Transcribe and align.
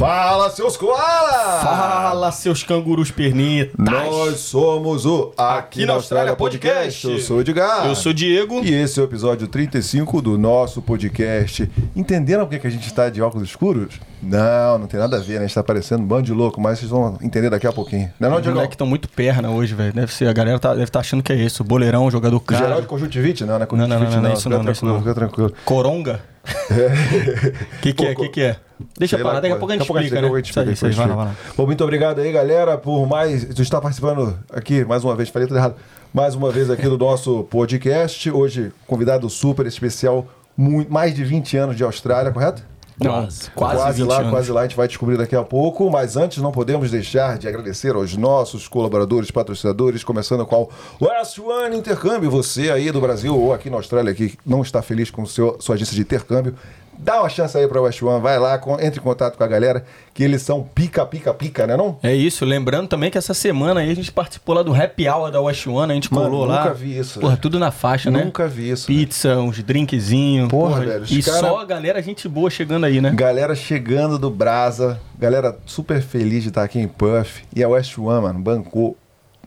Fala, 0.00 0.48
seus 0.48 0.78
koalas! 0.78 1.62
Fala, 1.62 2.32
seus 2.32 2.62
cangurus 2.62 3.10
pernetas! 3.10 3.74
Nós 3.76 4.40
somos 4.40 5.04
o 5.04 5.30
Aqui, 5.36 5.84
na 5.84 5.92
Austrália 5.92 6.34
Podcast. 6.34 7.06
Eu 7.06 7.18
sou 7.18 7.36
o 7.36 7.40
Edgar. 7.42 7.86
Eu 7.86 7.94
sou 7.94 8.10
o 8.10 8.14
Diego. 8.14 8.64
E 8.64 8.72
esse 8.72 8.98
é 8.98 9.02
o 9.02 9.04
episódio 9.04 9.46
35 9.46 10.22
do 10.22 10.38
nosso 10.38 10.80
podcast. 10.80 11.70
Entenderam 11.94 12.46
por 12.46 12.58
que 12.58 12.66
a 12.66 12.70
gente 12.70 12.86
está 12.86 13.10
de 13.10 13.20
óculos 13.20 13.46
escuros? 13.46 14.00
Não, 14.22 14.78
não 14.78 14.86
tem 14.86 15.00
nada 15.00 15.16
a 15.16 15.20
ver, 15.20 15.34
né? 15.34 15.38
A 15.38 15.46
gente 15.46 15.54
tá 15.54 15.62
parecendo 15.62 16.02
um 16.02 16.06
bando 16.06 16.24
de 16.24 16.32
louco, 16.32 16.60
mas 16.60 16.78
vocês 16.78 16.90
vão 16.90 17.16
entender 17.22 17.48
daqui 17.50 17.66
a 17.66 17.72
pouquinho. 17.72 18.12
Não 18.18 18.28
é 18.28 18.30
não, 18.30 18.36
Os 18.36 18.42
Diego? 18.42 18.56
moleques 18.56 18.74
estão 18.74 18.86
muito 18.86 19.08
perna 19.08 19.50
hoje, 19.50 19.74
velho. 19.74 19.92
Deve 19.92 20.12
ser, 20.12 20.26
a 20.28 20.32
galera 20.32 20.58
tá, 20.58 20.72
deve 20.72 20.84
estar 20.84 21.00
achando 21.00 21.22
que 21.22 21.32
é 21.32 21.36
isso. 21.36 21.64
Boleirão, 21.64 22.10
jogador 22.10 22.38
caro. 22.40 22.64
Geral 22.64 22.80
de 22.80 22.86
conjuntivite? 22.86 23.44
Não, 23.44 23.58
não 23.58 23.64
é 23.64 23.68
Não, 23.70 23.76
não, 23.76 23.88
não, 23.88 23.98
conjuntivite, 23.98 24.16
não, 24.16 24.22
não 24.22 24.30
é 24.30 24.34
isso 24.34 24.48
não, 24.48 24.62
não 24.62 24.72
isso 24.72 24.84
não. 24.84 24.98
fica 24.98 25.14
tranquilo. 25.14 25.52
Coronga? 25.64 26.20
que 27.82 27.92
que 27.92 28.04
é? 28.06 28.14
Que 28.14 28.28
que 28.28 28.40
é? 28.42 28.56
Deixa 28.98 29.16
Sei 29.16 29.24
lá, 29.24 29.34
daqui 29.40 29.52
a 29.52 29.56
pouco 29.56 29.72
a 29.72 29.76
gente 29.76 29.82
explica, 29.82 30.18
a 30.18 30.22
né? 30.22 30.28
gente 30.28 30.72
Isso 30.72 30.86
aí, 30.86 30.92
vai 30.92 31.06
lá, 31.06 31.14
vai 31.14 31.24
lá. 31.26 31.36
Bom, 31.56 31.66
muito 31.66 31.84
obrigado 31.84 32.18
aí, 32.20 32.32
galera, 32.32 32.78
por 32.78 33.06
mais. 33.06 33.44
Tu 33.44 33.62
está 33.62 33.80
participando 33.80 34.38
aqui, 34.52 34.84
mais 34.84 35.04
uma 35.04 35.14
vez, 35.14 35.28
falei 35.28 35.46
tudo 35.46 35.58
errado. 35.58 35.74
Mais 36.12 36.34
uma 36.34 36.50
vez 36.50 36.70
aqui 36.70 36.88
do 36.88 36.96
nosso 36.96 37.44
podcast. 37.44 38.30
Hoje, 38.30 38.72
convidado 38.86 39.28
super 39.28 39.66
especial, 39.66 40.26
muito, 40.56 40.90
mais 40.90 41.14
de 41.14 41.22
20 41.24 41.56
anos 41.56 41.76
de 41.76 41.84
Austrália, 41.84 42.32
correto? 42.32 42.62
Não, 43.02 43.10
Quase. 43.22 43.50
quase, 43.52 43.76
quase 43.76 44.02
20 44.02 44.08
lá, 44.08 44.18
anos. 44.18 44.30
quase 44.30 44.52
lá, 44.52 44.60
a 44.60 44.64
gente 44.64 44.76
vai 44.76 44.86
descobrir 44.86 45.16
daqui 45.16 45.34
a 45.34 45.42
pouco. 45.42 45.90
Mas 45.90 46.16
antes, 46.16 46.38
não 46.42 46.52
podemos 46.52 46.90
deixar 46.90 47.38
de 47.38 47.48
agradecer 47.48 47.94
aos 47.94 48.16
nossos 48.16 48.68
colaboradores, 48.68 49.30
patrocinadores, 49.30 50.04
começando 50.04 50.44
com 50.44 50.68
o 51.00 51.04
West 51.06 51.38
One 51.38 51.76
Intercâmbio. 51.76 52.30
Você 52.30 52.70
aí 52.70 52.90
do 52.92 53.00
Brasil 53.00 53.34
ou 53.36 53.52
aqui 53.54 53.70
na 53.70 53.76
Austrália 53.76 54.12
que 54.14 54.38
não 54.44 54.62
está 54.62 54.82
feliz 54.82 55.10
com 55.10 55.24
seu, 55.24 55.56
sua 55.60 55.74
agência 55.76 55.94
de 55.94 56.02
intercâmbio, 56.02 56.54
dá 57.02 57.20
uma 57.20 57.28
chance 57.28 57.56
aí 57.56 57.66
para 57.66 57.80
o 57.80 57.84
West 57.84 58.02
One, 58.02 58.20
vai 58.20 58.38
lá, 58.38 58.60
entre 58.80 59.00
em 59.00 59.02
contato 59.02 59.36
com 59.36 59.42
a 59.44 59.46
galera, 59.46 59.84
que 60.12 60.22
eles 60.22 60.42
são 60.42 60.62
pica, 60.62 61.04
pica, 61.06 61.32
pica, 61.32 61.66
né 61.66 61.76
não? 61.76 61.98
É 62.02 62.14
isso, 62.14 62.44
lembrando 62.44 62.88
também 62.88 63.10
que 63.10 63.16
essa 63.18 63.32
semana 63.34 63.80
aí 63.80 63.90
a 63.90 63.94
gente 63.94 64.12
participou 64.12 64.54
lá 64.54 64.62
do 64.62 64.74
Happy 64.74 65.08
Hour 65.08 65.30
da 65.30 65.40
West 65.40 65.66
One, 65.66 65.90
a 65.90 65.94
gente 65.94 66.12
Mano, 66.12 66.28
colou 66.30 66.44
lá. 66.44 66.62
nunca 66.64 66.74
vi 66.74 66.98
isso, 66.98 67.18
Porra, 67.20 67.32
velho. 67.32 67.42
tudo 67.42 67.58
na 67.58 67.70
faixa, 67.70 68.10
né? 68.10 68.22
Nunca 68.24 68.46
vi 68.46 68.70
isso. 68.70 68.86
Pizza, 68.86 69.36
uns 69.38 69.62
drinkzinhos. 69.62 70.48
Porra, 70.48 70.80
velho, 70.80 71.02
os 71.02 71.10
E 71.10 71.22
cara- 71.22 71.38
só 71.38 71.58
a 71.60 71.64
galera, 71.64 72.02
gente 72.02 72.28
boa 72.28 72.50
chegando 72.50 72.84
aí, 72.84 73.00
né? 73.00 73.10
Galera 73.14 73.54
chegando 73.54 74.18
do 74.18 74.30
Brasa, 74.30 75.00
galera 75.18 75.56
super 75.66 76.02
feliz 76.02 76.42
de 76.42 76.48
estar 76.50 76.64
aqui 76.64 76.78
em 76.78 76.88
Puff. 76.88 77.42
E 77.54 77.62
a 77.64 77.68
West 77.68 77.96
One, 77.98 78.22
mano, 78.22 78.38
bancou 78.40 78.96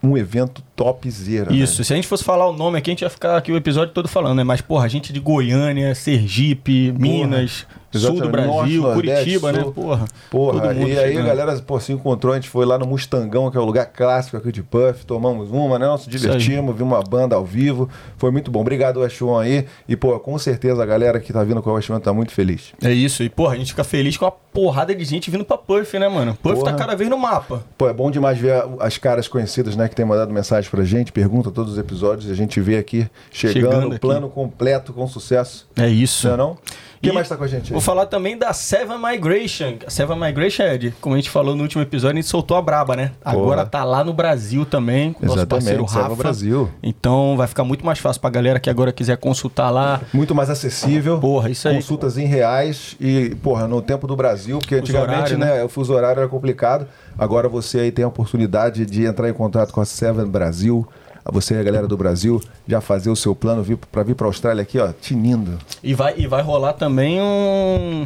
um 0.03 0.17
evento 0.17 0.61
topzera. 0.75 1.53
Isso, 1.53 1.83
se 1.83 1.93
a 1.93 1.95
gente 1.95 2.07
fosse 2.07 2.23
falar 2.23 2.47
o 2.49 2.53
nome 2.53 2.77
aqui, 2.77 2.89
a 2.89 2.93
gente 2.93 3.01
ia 3.03 3.09
ficar 3.09 3.37
aqui 3.37 3.51
o 3.51 3.55
episódio 3.55 3.93
todo 3.93 4.07
falando, 4.09 4.37
né? 4.37 4.43
Mas, 4.43 4.59
porra, 4.59 4.89
gente 4.89 5.13
de 5.13 5.19
Goiânia, 5.19 5.95
Sergipe, 5.95 6.91
Minas, 6.91 7.65
sul 7.97 8.11
do 8.11 8.23
Exatamente. 8.23 8.47
Brasil, 8.47 8.81
Norte, 8.81 8.95
Curitiba, 8.95 9.51
Nordeste, 9.51 9.57
né? 9.57 9.63
sul. 9.63 9.73
Porra. 9.73 10.05
Porra, 10.29 10.73
e 10.73 10.97
aí 10.97 11.07
chegando. 11.13 11.19
a 11.19 11.35
galera 11.35 11.59
pô, 11.61 11.79
se 11.79 11.91
encontrou, 11.91 12.33
a 12.33 12.35
gente 12.35 12.49
foi 12.49 12.65
lá 12.65 12.77
no 12.77 12.85
Mustangão, 12.85 13.49
que 13.51 13.57
é 13.57 13.59
o 13.59 13.65
lugar 13.65 13.85
clássico 13.87 14.37
aqui 14.37 14.51
de 14.51 14.63
Puff, 14.63 15.05
tomamos 15.05 15.49
uma, 15.51 15.77
né? 15.79 15.85
Nós 15.85 16.05
divertimos, 16.05 16.75
vimos 16.75 16.93
uma 16.93 17.03
banda 17.03 17.35
ao 17.35 17.45
vivo, 17.45 17.89
foi 18.17 18.31
muito 18.31 18.49
bom. 18.51 18.61
Obrigado, 18.61 19.01
West 19.01 19.21
One 19.21 19.47
aí. 19.47 19.65
E, 19.87 19.95
pô, 19.95 20.17
com 20.19 20.37
certeza 20.37 20.81
a 20.81 20.85
galera 20.85 21.19
que 21.19 21.31
tá 21.33 21.43
vindo 21.43 21.61
com 21.61 21.69
a 21.69 21.73
West 21.73 21.89
One 21.89 22.01
tá 22.01 22.13
muito 22.13 22.31
feliz. 22.31 22.73
É 22.83 22.91
isso, 22.91 23.23
e 23.23 23.29
porra, 23.29 23.53
a 23.53 23.57
gente 23.57 23.71
fica 23.71 23.83
feliz 23.83 24.17
com 24.17 24.25
a 24.25 24.31
porrada 24.31 24.93
de 24.93 25.03
gente 25.03 25.31
vindo 25.31 25.43
pra 25.43 25.57
Puff, 25.57 25.97
né, 25.97 26.07
mano? 26.07 26.37
Puff 26.41 26.55
Porra. 26.55 26.71
tá 26.71 26.77
cada 26.77 26.95
vez 26.95 27.09
no 27.09 27.17
mapa. 27.17 27.63
Pô, 27.77 27.89
é 27.89 27.93
bom 27.93 28.11
demais 28.11 28.37
ver 28.37 28.63
as 28.79 28.97
caras 28.97 29.27
conhecidas, 29.27 29.75
né, 29.75 29.87
que 29.87 29.95
tem 29.95 30.05
mandado 30.05 30.31
mensagem 30.31 30.69
pra 30.69 30.83
gente, 30.83 31.11
pergunta 31.11 31.49
todos 31.51 31.73
os 31.73 31.77
episódios, 31.79 32.29
e 32.29 32.31
a 32.31 32.35
gente 32.35 32.59
vê 32.61 32.77
aqui 32.77 33.07
chegando, 33.31 33.53
Chegando 33.53 33.87
aqui. 33.91 33.99
plano 33.99 34.29
completo, 34.29 34.93
com 34.93 35.07
sucesso. 35.07 35.67
É 35.75 35.87
isso. 35.87 36.27
Não 36.27 36.33
é 36.33 36.37
não? 36.37 36.57
Quem 37.03 37.11
E 37.11 37.13
mais 37.13 37.27
tá 37.27 37.35
com 37.35 37.43
a 37.43 37.47
gente 37.47 37.65
aí? 37.65 37.71
Vou 37.73 37.81
falar 37.81 38.05
também 38.05 38.37
da 38.37 38.53
Seven 38.53 38.97
Migration. 38.97 39.75
A 39.85 39.89
Seven 39.89 40.17
Migration, 40.17 40.63
Ed, 40.63 40.93
como 41.01 41.15
a 41.15 41.17
gente 41.17 41.29
falou 41.29 41.53
no 41.53 41.61
último 41.61 41.83
episódio, 41.83 42.17
a 42.17 42.21
gente 42.21 42.29
soltou 42.29 42.55
a 42.55 42.61
braba, 42.61 42.95
né? 42.95 43.11
Agora 43.23 43.65
tá 43.65 43.83
lá 43.83 44.05
no 44.05 44.13
Brasil 44.13 44.65
também, 44.65 45.11
com 45.11 45.25
o 45.25 45.27
nosso 45.27 45.45
parceiro 45.45 45.83
Rafa. 45.83 46.15
Brasil. 46.15 46.69
Então 46.81 47.35
vai 47.35 47.45
ficar 47.45 47.65
muito 47.65 47.85
mais 47.85 47.99
fácil 47.99 48.21
pra 48.21 48.29
galera 48.29 48.57
que 48.57 48.69
agora 48.69 48.93
quiser 48.93 49.17
consultar 49.17 49.69
lá. 49.69 49.99
Muito 50.13 50.33
mais 50.33 50.49
acessível. 50.49 51.19
Porra, 51.19 51.49
isso 51.49 51.67
aí. 51.67 51.75
Consultas 51.75 52.17
em 52.17 52.25
reais 52.25 52.95
e, 53.01 53.35
porra, 53.43 53.67
no 53.67 53.81
tempo 53.81 54.07
do 54.07 54.15
Brasil, 54.15 54.59
porque 54.59 54.79
Fuso 54.79 54.97
antigamente, 54.97 55.33
horário, 55.33 55.37
né, 55.37 55.63
o 55.63 55.67
fuso 55.67 55.93
horário 55.93 56.21
era 56.21 56.29
complicado. 56.29 56.87
Agora 57.17 57.49
você 57.49 57.81
aí 57.81 57.91
tem 57.91 58.05
a 58.05 58.07
oportunidade 58.07 58.85
de 58.85 59.03
entrar 59.03 59.29
em 59.29 59.33
contato 59.33 59.73
com 59.73 59.81
a 59.81 59.85
Seven 59.85 60.25
Brasil. 60.25 60.87
Você, 61.31 61.55
a 61.55 61.63
galera 61.63 61.87
do 61.87 61.97
Brasil, 61.97 62.41
já 62.67 62.81
fazer 62.81 63.09
o 63.09 63.15
seu 63.15 63.33
plano 63.33 63.63
vir, 63.63 63.77
pra 63.77 64.03
vir 64.03 64.15
pra 64.15 64.27
Austrália 64.27 64.61
aqui, 64.61 64.77
ó, 64.79 64.91
tinindo. 64.91 65.57
E 65.81 65.93
vai, 65.93 66.15
e 66.17 66.27
vai 66.27 66.41
rolar 66.41 66.73
também 66.73 67.21
um 67.21 68.05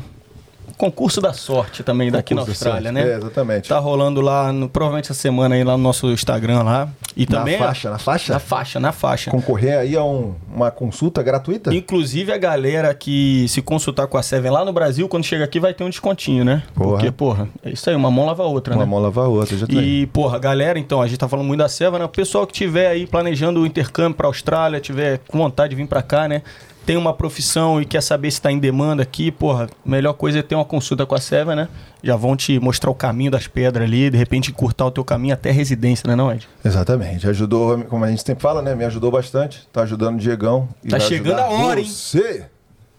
concurso 0.75 1.21
da 1.21 1.33
sorte 1.33 1.83
também 1.83 2.11
daqui 2.11 2.33
na 2.33 2.41
Concurso 2.41 2.65
Austrália, 2.65 2.91
né? 2.91 3.01
É, 3.13 3.17
exatamente. 3.17 3.69
Tá 3.69 3.79
rolando 3.79 4.21
lá, 4.21 4.51
no- 4.51 4.67
provavelmente 4.67 5.05
essa 5.11 5.19
semana 5.19 5.55
aí 5.55 5.63
lá 5.63 5.77
no 5.77 5.83
nosso 5.83 6.07
Instagram 6.11 6.63
lá. 6.63 6.89
E 7.15 7.25
também 7.25 7.57
na 7.59 7.65
faixa, 7.67 7.89
na 7.89 7.97
faixa? 7.97 8.33
na 8.33 8.39
faixa, 8.39 8.79
na 8.79 8.91
faixa. 8.91 9.31
Concorrer 9.31 9.77
aí 9.79 9.95
a 9.95 10.03
um- 10.03 10.35
uma 10.53 10.69
consulta 10.69 11.23
gratuita? 11.23 11.73
Inclusive 11.73 12.31
a 12.31 12.37
galera 12.37 12.93
que 12.93 13.45
se 13.47 13.61
consultar 13.61 14.07
com 14.07 14.17
a 14.17 14.23
Seven 14.23 14.51
lá 14.51 14.63
no 14.65 14.71
Brasil, 14.73 15.07
quando 15.07 15.23
chega 15.23 15.43
aqui 15.45 15.59
vai 15.59 15.73
ter 15.73 15.83
um 15.83 15.89
descontinho, 15.89 16.43
né? 16.45 16.63
Porra. 16.75 16.89
Porque, 16.91 17.11
porra, 17.11 17.47
é 17.63 17.69
isso 17.71 17.89
aí, 17.89 17.95
uma 17.95 18.11
mão 18.11 18.25
lava 18.25 18.43
a 18.43 18.47
outra, 18.47 18.73
Uma 18.75 18.85
né? 18.85 18.89
mão 18.89 18.99
lava 19.01 19.23
a 19.25 19.27
outra, 19.27 19.57
já 19.57 19.65
aí. 19.69 20.01
E, 20.03 20.07
porra, 20.07 20.37
galera, 20.37 20.77
então, 20.77 21.01
a 21.01 21.07
gente 21.07 21.17
tá 21.17 21.27
falando 21.27 21.45
muito 21.47 21.59
da 21.59 21.69
Seva, 21.69 21.97
né? 21.97 22.05
O 22.05 22.09
pessoal 22.09 22.45
que 22.45 22.53
tiver 22.53 22.87
aí 22.87 23.07
planejando 23.07 23.61
o 23.61 23.65
intercâmbio 23.65 24.15
pra 24.15 24.27
Austrália, 24.27 24.79
tiver 24.79 25.19
com 25.27 25.37
vontade 25.37 25.71
de 25.71 25.75
vir 25.75 25.87
pra 25.87 26.01
cá, 26.01 26.27
né? 26.27 26.41
Tem 26.87 26.95
uma 26.95 27.13
profissão 27.13 27.81
e 27.81 27.85
quer 27.85 28.01
saber 28.01 28.31
se 28.31 28.41
tá 28.41 28.49
em 28.49 28.57
demanda 28.57 29.03
aqui, 29.03 29.29
porra, 29.29 29.65
a 29.65 29.89
melhor 29.89 30.13
coisa 30.13 30.39
é 30.39 30.41
ter 30.41 30.55
uma 30.55 30.63
consulta 30.63 31.05
com 31.05 31.13
a 31.13 31.19
Seva, 31.19 31.53
né? 31.53 31.67
Já 32.01 32.15
vão 32.15 32.33
te 32.33 32.57
mostrar 32.61 32.89
o 32.89 32.95
caminho 32.95 33.29
das 33.29 33.45
pedras 33.45 33.85
ali, 33.85 34.09
de 34.09 34.17
repente 34.17 34.51
encurtar 34.51 34.85
o 34.85 34.91
teu 34.91 35.03
caminho 35.03 35.33
até 35.33 35.49
a 35.49 35.53
residência, 35.53 36.07
né, 36.07 36.15
não, 36.15 36.31
Ed? 36.31 36.47
Exatamente. 36.63 37.27
Ajudou, 37.27 37.83
como 37.83 38.05
a 38.05 38.09
gente 38.09 38.25
sempre 38.25 38.41
fala, 38.41 38.61
né? 38.61 38.73
Me 38.73 38.85
ajudou 38.85 39.11
bastante. 39.11 39.67
Tá 39.73 39.81
ajudando 39.81 40.15
o 40.15 40.17
Diegão. 40.17 40.69
e 40.81 40.87
Tá 40.87 40.97
chegando 40.97 41.39
a 41.39 41.49
hora, 41.49 41.81
hein? 41.81 41.85
Você 41.85 42.45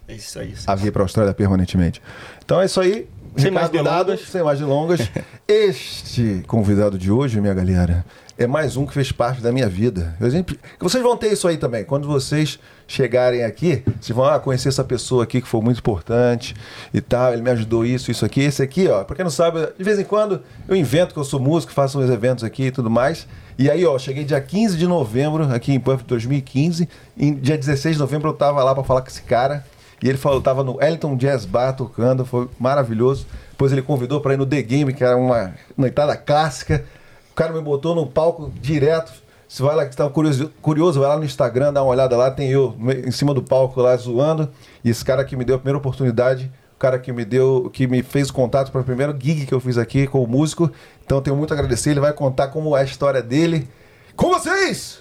É 0.07 0.13
isso 0.13 0.39
aí. 0.39 0.55
a 0.67 0.75
vir 0.75 0.93
pra 0.93 1.03
Austrália 1.03 1.33
permanentemente. 1.33 2.03
Então 2.45 2.61
é 2.61 2.67
isso 2.67 2.79
aí. 2.83 3.09
Sem 3.39 3.51
mais 3.51 3.71
delongas. 3.71 4.21
Sem 4.21 4.43
mais 4.43 4.59
delongas. 4.59 5.11
este 5.49 6.45
convidado 6.47 6.99
de 6.99 7.11
hoje, 7.11 7.41
minha 7.41 7.55
galera, 7.55 8.05
é 8.37 8.47
mais 8.47 8.77
um 8.77 8.85
que 8.85 8.93
fez 8.93 9.13
parte 9.13 9.41
da 9.41 9.51
minha 9.51 9.69
vida. 9.69 10.15
Eu 10.21 10.31
sempre... 10.31 10.61
Vocês 10.79 11.03
vão 11.03 11.17
ter 11.17 11.33
isso 11.33 11.49
aí 11.49 11.57
também. 11.57 11.85
Quando 11.85 12.07
vocês 12.07 12.59
chegarem 12.89 13.45
aqui, 13.45 13.85
vocês 14.01 14.17
vão 14.17 14.25
ah, 14.25 14.41
conhecer 14.41 14.71
essa 14.71 14.83
pessoa 14.83 15.23
aqui 15.23 15.43
que 15.43 15.47
foi 15.47 15.61
muito 15.61 15.79
importante 15.79 16.57
e 16.93 17.03
tal. 17.03 17.35
Ele 17.35 17.43
me 17.43 17.51
ajudou 17.51 17.85
isso, 17.85 18.11
isso 18.11 18.25
aqui. 18.25 18.41
Esse 18.41 18.63
aqui, 18.63 18.89
ó, 18.89 19.05
pra 19.05 19.15
quem 19.15 19.23
não 19.23 19.31
sabe, 19.31 19.61
de 19.77 19.85
vez 19.85 19.99
em 19.99 20.05
quando 20.05 20.43
eu 20.67 20.75
invento 20.75 21.13
que 21.13 21.21
eu 21.21 21.25
sou 21.25 21.39
músico, 21.39 21.73
faço 21.73 22.01
uns 22.01 22.11
eventos 22.11 22.43
aqui 22.43 22.65
e 22.65 22.71
tudo 22.71 22.89
mais. 22.89 23.29
E 23.59 23.71
aí, 23.71 23.85
ó, 23.85 23.99
cheguei 23.99 24.25
dia 24.25 24.41
15 24.41 24.79
de 24.79 24.87
novembro 24.87 25.53
aqui 25.53 25.73
em 25.73 25.79
Puff 25.79 26.03
2015. 26.05 26.89
Em 27.17 27.35
dia 27.35 27.59
16 27.59 27.97
de 27.97 28.01
novembro 28.01 28.31
eu 28.31 28.35
tava 28.35 28.65
lá 28.65 28.75
pra 28.75 28.83
falar 28.83 29.03
com 29.03 29.09
esse 29.09 29.23
cara. 29.23 29.65
E 30.03 30.09
ele 30.09 30.17
falou, 30.17 30.41
tava 30.41 30.65
no 30.65 30.83
Ellington 30.83 31.17
Jazz 31.17 31.45
Bar 31.45 31.73
tocando, 31.73 32.25
foi 32.25 32.49
maravilhoso. 32.59 33.27
Depois 33.51 33.71
ele 33.71 33.83
convidou 33.83 34.21
pra 34.21 34.33
ir 34.33 34.37
no 34.37 34.47
The 34.47 34.63
Game, 34.63 34.95
que 34.95 35.05
era 35.05 35.17
uma 35.17 35.55
noitada 35.77 36.17
clássica. 36.17 36.85
O 37.33 37.35
cara 37.35 37.53
me 37.53 37.61
botou 37.61 37.95
no 37.95 38.07
palco 38.07 38.51
direto. 38.63 39.13
Se 39.49 39.63
vai 39.63 39.75
lá 39.75 39.85
que 39.87 39.91
está 39.91 40.09
curioso, 40.11 40.53
curioso, 40.61 41.01
vai 41.01 41.09
lá 41.09 41.17
no 41.17 41.25
Instagram, 41.25 41.73
dá 41.73 41.83
uma 41.83 41.91
olhada 41.91 42.15
lá, 42.17 42.31
tem 42.31 42.51
eu 42.51 42.77
em 43.07 43.11
cima 43.11 43.33
do 43.33 43.43
palco 43.43 43.81
lá 43.81 43.97
zoando. 43.97 44.51
E 44.85 44.91
esse 44.91 45.03
cara 45.03 45.25
que 45.25 45.35
me 45.35 45.45
deu 45.45 45.57
a 45.57 45.59
primeira 45.59 45.79
oportunidade, 45.79 46.53
o 46.75 46.79
cara 46.79 46.99
que 46.99 47.11
me 47.11 47.25
deu, 47.25 47.71
que 47.73 47.87
me 47.87 48.03
fez 48.03 48.31
contato 48.31 48.71
para 48.71 48.83
o 48.83 48.85
primeiro 48.85 49.17
gig 49.19 49.47
que 49.47 49.55
eu 49.55 49.61
fiz 49.61 49.79
aqui 49.79 50.07
com 50.07 50.23
o 50.23 50.27
músico. 50.27 50.71
Então 51.05 51.23
tenho 51.23 51.35
muito 51.35 51.53
a 51.53 51.55
agradecer, 51.55 51.91
ele 51.91 52.01
vai 52.01 52.13
contar 52.13 52.49
como 52.49 52.77
é 52.77 52.83
a 52.83 52.85
história 52.85 53.23
dele. 53.23 53.67
Com 54.15 54.29
vocês, 54.29 54.99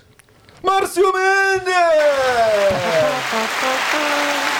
Márcio 0.63 1.03
Mendes! 1.13 1.75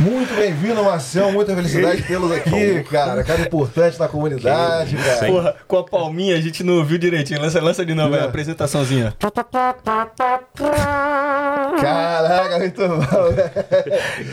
Muito 0.00 0.34
bem-vindo, 0.34 0.82
Marcião. 0.82 1.30
Muita 1.32 1.54
felicidade 1.54 1.98
de 1.98 2.02
tê-los 2.08 2.30
aqui, 2.32 2.82
cara. 2.90 3.22
Cara 3.22 3.42
importante 3.42 3.98
na 3.98 4.08
comunidade, 4.08 4.96
cara. 4.96 5.26
Porra, 5.26 5.54
com 5.68 5.78
a 5.78 5.84
palminha 5.84 6.36
a 6.36 6.40
gente 6.40 6.64
não 6.64 6.78
ouviu 6.78 6.98
direitinho. 6.98 7.40
Lança, 7.40 7.60
lança 7.62 7.86
de 7.86 7.94
novo 7.94 8.14
É. 8.16 8.20
a 8.20 8.24
apresentaçãozinha. 8.24 9.14
Caraca, 11.80 12.58
muito 12.58 12.88
bom. 12.88 13.00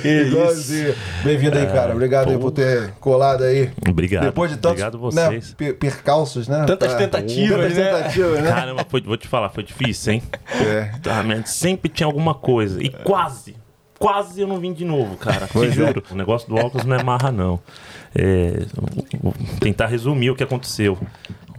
Que 0.02 0.08
Igualzinho. 0.24 0.96
Bem-vindo 1.24 1.58
aí, 1.58 1.68
cara. 1.68 1.94
Obrigado 1.94 2.30
aí 2.32 2.38
por 2.40 2.52
ter 2.52 2.92
colado 3.00 3.44
aí. 3.44 3.70
Obrigado. 3.88 4.24
Depois 4.24 4.50
de 4.52 4.58
tantos 4.58 4.82
Obrigado 4.84 5.12
né, 5.14 5.28
vocês. 5.30 5.54
per- 5.54 5.76
percalços, 5.78 6.48
né? 6.48 6.64
Tantas 6.66 6.92
Tá. 6.94 6.98
tentativas, 6.98 7.58
Tantas 7.60 7.78
né? 7.78 7.94
tentativas, 7.94 8.40
né? 8.42 8.50
Caramba, 8.50 8.86
foi- 8.90 9.02
vou 9.02 9.18
te 9.18 9.28
falar, 9.28 9.50
foi 9.50 9.64
difícil, 9.64 10.14
hein? 10.14 10.24
É. 10.60 10.90
Tá, 11.04 11.24
sempre 11.46 11.90
tinha 11.90 12.08
alguma 12.08 12.34
coisa. 12.34 12.82
E 12.82 12.90
quase, 12.90 13.56
quase 14.02 14.42
eu 14.42 14.48
não 14.48 14.60
vim 14.60 14.74
de 14.74 14.84
novo, 14.84 15.16
cara. 15.16 15.48
Te 15.48 15.66
é. 15.66 15.72
juro. 15.72 16.04
O 16.10 16.16
negócio 16.16 16.50
do 16.50 16.56
óculos 16.56 16.84
não 16.86 16.96
é 16.96 17.04
marra, 17.04 17.32
não. 17.32 17.60
É, 18.16 18.66
vou 19.22 19.34
tentar 19.60 19.86
resumir 19.86 20.32
o 20.32 20.36
que 20.36 20.44
aconteceu. 20.44 20.98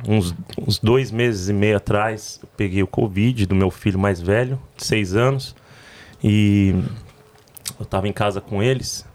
Uns, 0.07 0.35
uns 0.59 0.81
dois 0.81 1.13
meses 1.13 1.49
e 1.49 1.53
meio 1.53 1.77
atrás, 1.77 2.41
eu 2.43 2.49
peguei 2.57 2.83
o 2.83 2.87
Covid 2.89 3.47
do 3.47 3.55
meu 3.55 3.71
filho 3.71 3.99
mais 3.99 4.21
velho, 4.21 4.61
de 4.77 4.85
seis 4.85 5.15
anos. 5.15 5.55
E 6.23 6.75
eu 7.79 7.87
tava 7.87 8.09
em 8.09 8.13
casa 8.13 8.41
com 8.41 8.61
eles. 8.61 9.07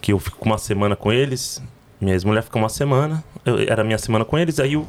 que 0.00 0.12
eu 0.12 0.18
fico 0.18 0.42
uma 0.44 0.56
semana 0.56 0.96
com 0.96 1.12
eles. 1.12 1.62
Minha 2.00 2.14
ex-mulher 2.14 2.42
fica 2.42 2.58
uma 2.58 2.70
semana. 2.70 3.22
Eu, 3.44 3.58
era 3.58 3.84
minha 3.84 3.98
semana 3.98 4.24
com 4.24 4.38
eles. 4.38 4.58
Aí 4.58 4.78
o, 4.78 4.88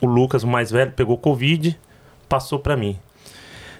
o 0.00 0.06
Lucas, 0.06 0.42
o 0.42 0.48
mais 0.48 0.70
velho, 0.70 0.92
pegou 0.92 1.18
Covid, 1.18 1.78
passou 2.26 2.58
pra 2.58 2.74
mim. 2.74 2.98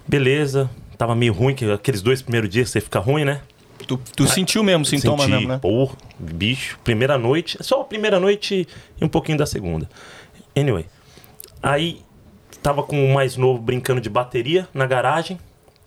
Beleza, 0.06 0.68
tava 1.02 1.16
meio 1.16 1.32
ruim, 1.32 1.52
que 1.52 1.68
aqueles 1.68 2.00
dois 2.00 2.22
primeiros 2.22 2.48
dias 2.48 2.70
você 2.70 2.80
fica 2.80 3.00
ruim, 3.00 3.24
né? 3.24 3.40
Tu, 3.88 4.00
tu 4.16 4.28
sentiu 4.28 4.62
mesmo 4.62 4.84
sintoma 4.84 5.24
Senti, 5.24 5.32
mesmo, 5.32 5.48
né? 5.48 5.58
Porra, 5.58 5.96
bicho, 6.16 6.78
primeira 6.84 7.18
noite, 7.18 7.58
só 7.60 7.80
a 7.80 7.84
primeira 7.84 8.20
noite 8.20 8.68
e 9.00 9.04
um 9.04 9.08
pouquinho 9.08 9.36
da 9.36 9.44
segunda. 9.44 9.90
Anyway, 10.56 10.86
aí 11.60 12.02
tava 12.62 12.84
com 12.84 13.04
o 13.04 13.12
mais 13.12 13.36
novo 13.36 13.60
brincando 13.60 14.00
de 14.00 14.08
bateria 14.08 14.68
na 14.72 14.86
garagem 14.86 15.40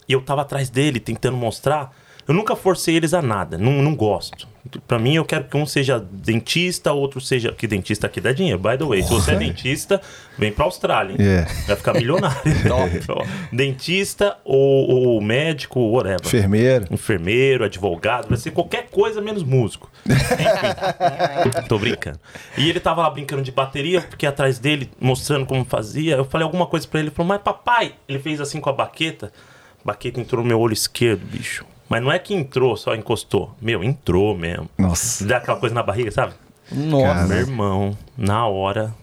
e 0.05 0.11
eu 0.11 0.21
tava 0.21 0.41
atrás 0.41 0.69
dele 0.69 0.99
tentando 0.99 1.37
mostrar. 1.37 1.95
Eu 2.27 2.33
nunca 2.33 2.55
forcei 2.55 2.95
eles 2.95 3.13
a 3.13 3.21
nada, 3.21 3.57
não, 3.57 3.71
não 3.83 3.95
gosto. 3.95 4.47
Pra 4.87 4.97
mim, 4.97 5.13
eu 5.15 5.23
quero 5.23 5.43
que 5.43 5.55
um 5.55 5.63
seja 5.65 5.99
dentista, 5.99 6.91
outro 6.91 7.21
seja. 7.21 7.51
Que 7.51 7.67
dentista 7.67 8.07
aqui 8.07 8.19
dá 8.19 8.31
dinheiro, 8.33 8.57
by 8.57 8.75
the 8.75 8.83
way. 8.83 9.03
Se 9.03 9.09
você 9.11 9.33
é 9.33 9.35
dentista, 9.35 10.01
vem 10.39 10.51
pra 10.51 10.65
Austrália, 10.65 11.11
hein? 11.13 11.17
É. 11.19 11.41
Vai 11.67 11.75
ficar 11.75 11.93
milionário. 11.93 12.41
Ó, 13.09 13.23
dentista 13.51 14.37
ou, 14.43 14.89
ou 14.89 15.21
médico, 15.21 15.79
whatever 15.79 16.19
Enfermeiro. 16.25 16.87
enfermeiro, 16.89 17.63
advogado, 17.63 18.27
vai 18.27 18.39
ser 18.39 18.49
qualquer 18.49 18.87
coisa 18.89 19.21
menos 19.21 19.43
músico. 19.43 19.91
Enfim, 20.09 21.67
tô 21.67 21.77
brincando. 21.77 22.19
E 22.57 22.67
ele 22.67 22.79
tava 22.79 23.03
lá 23.03 23.09
brincando 23.11 23.43
de 23.43 23.51
bateria, 23.51 24.01
porque 24.01 24.25
atrás 24.25 24.57
dele, 24.57 24.89
mostrando 24.99 25.45
como 25.45 25.63
fazia, 25.63 26.15
eu 26.15 26.25
falei 26.25 26.43
alguma 26.43 26.65
coisa 26.65 26.87
pra 26.87 26.99
ele, 26.99 27.09
ele 27.09 27.15
falou, 27.15 27.29
mas 27.29 27.41
papai, 27.41 27.93
ele 28.09 28.17
fez 28.17 28.41
assim 28.41 28.59
com 28.59 28.69
a 28.71 28.73
baqueta, 28.73 29.31
a 29.79 29.85
baqueta 29.85 30.19
entrou 30.19 30.41
no 30.41 30.47
meu 30.47 30.59
olho 30.59 30.73
esquerdo, 30.73 31.23
bicho. 31.23 31.63
Mas 31.87 32.01
não 32.01 32.11
é 32.11 32.17
que 32.17 32.33
entrou, 32.33 32.75
só 32.75 32.95
encostou. 32.95 33.55
Meu, 33.61 33.83
entrou 33.83 34.35
mesmo. 34.35 34.69
Nossa. 34.77 35.25
Dá 35.25 35.37
aquela 35.37 35.59
coisa 35.59 35.75
na 35.75 35.83
barriga, 35.83 36.11
sabe? 36.11 36.33
Nossa. 36.71 37.05
Cara. 37.05 37.27
Meu 37.27 37.37
irmão, 37.37 37.97
na 38.17 38.47
hora, 38.47 38.93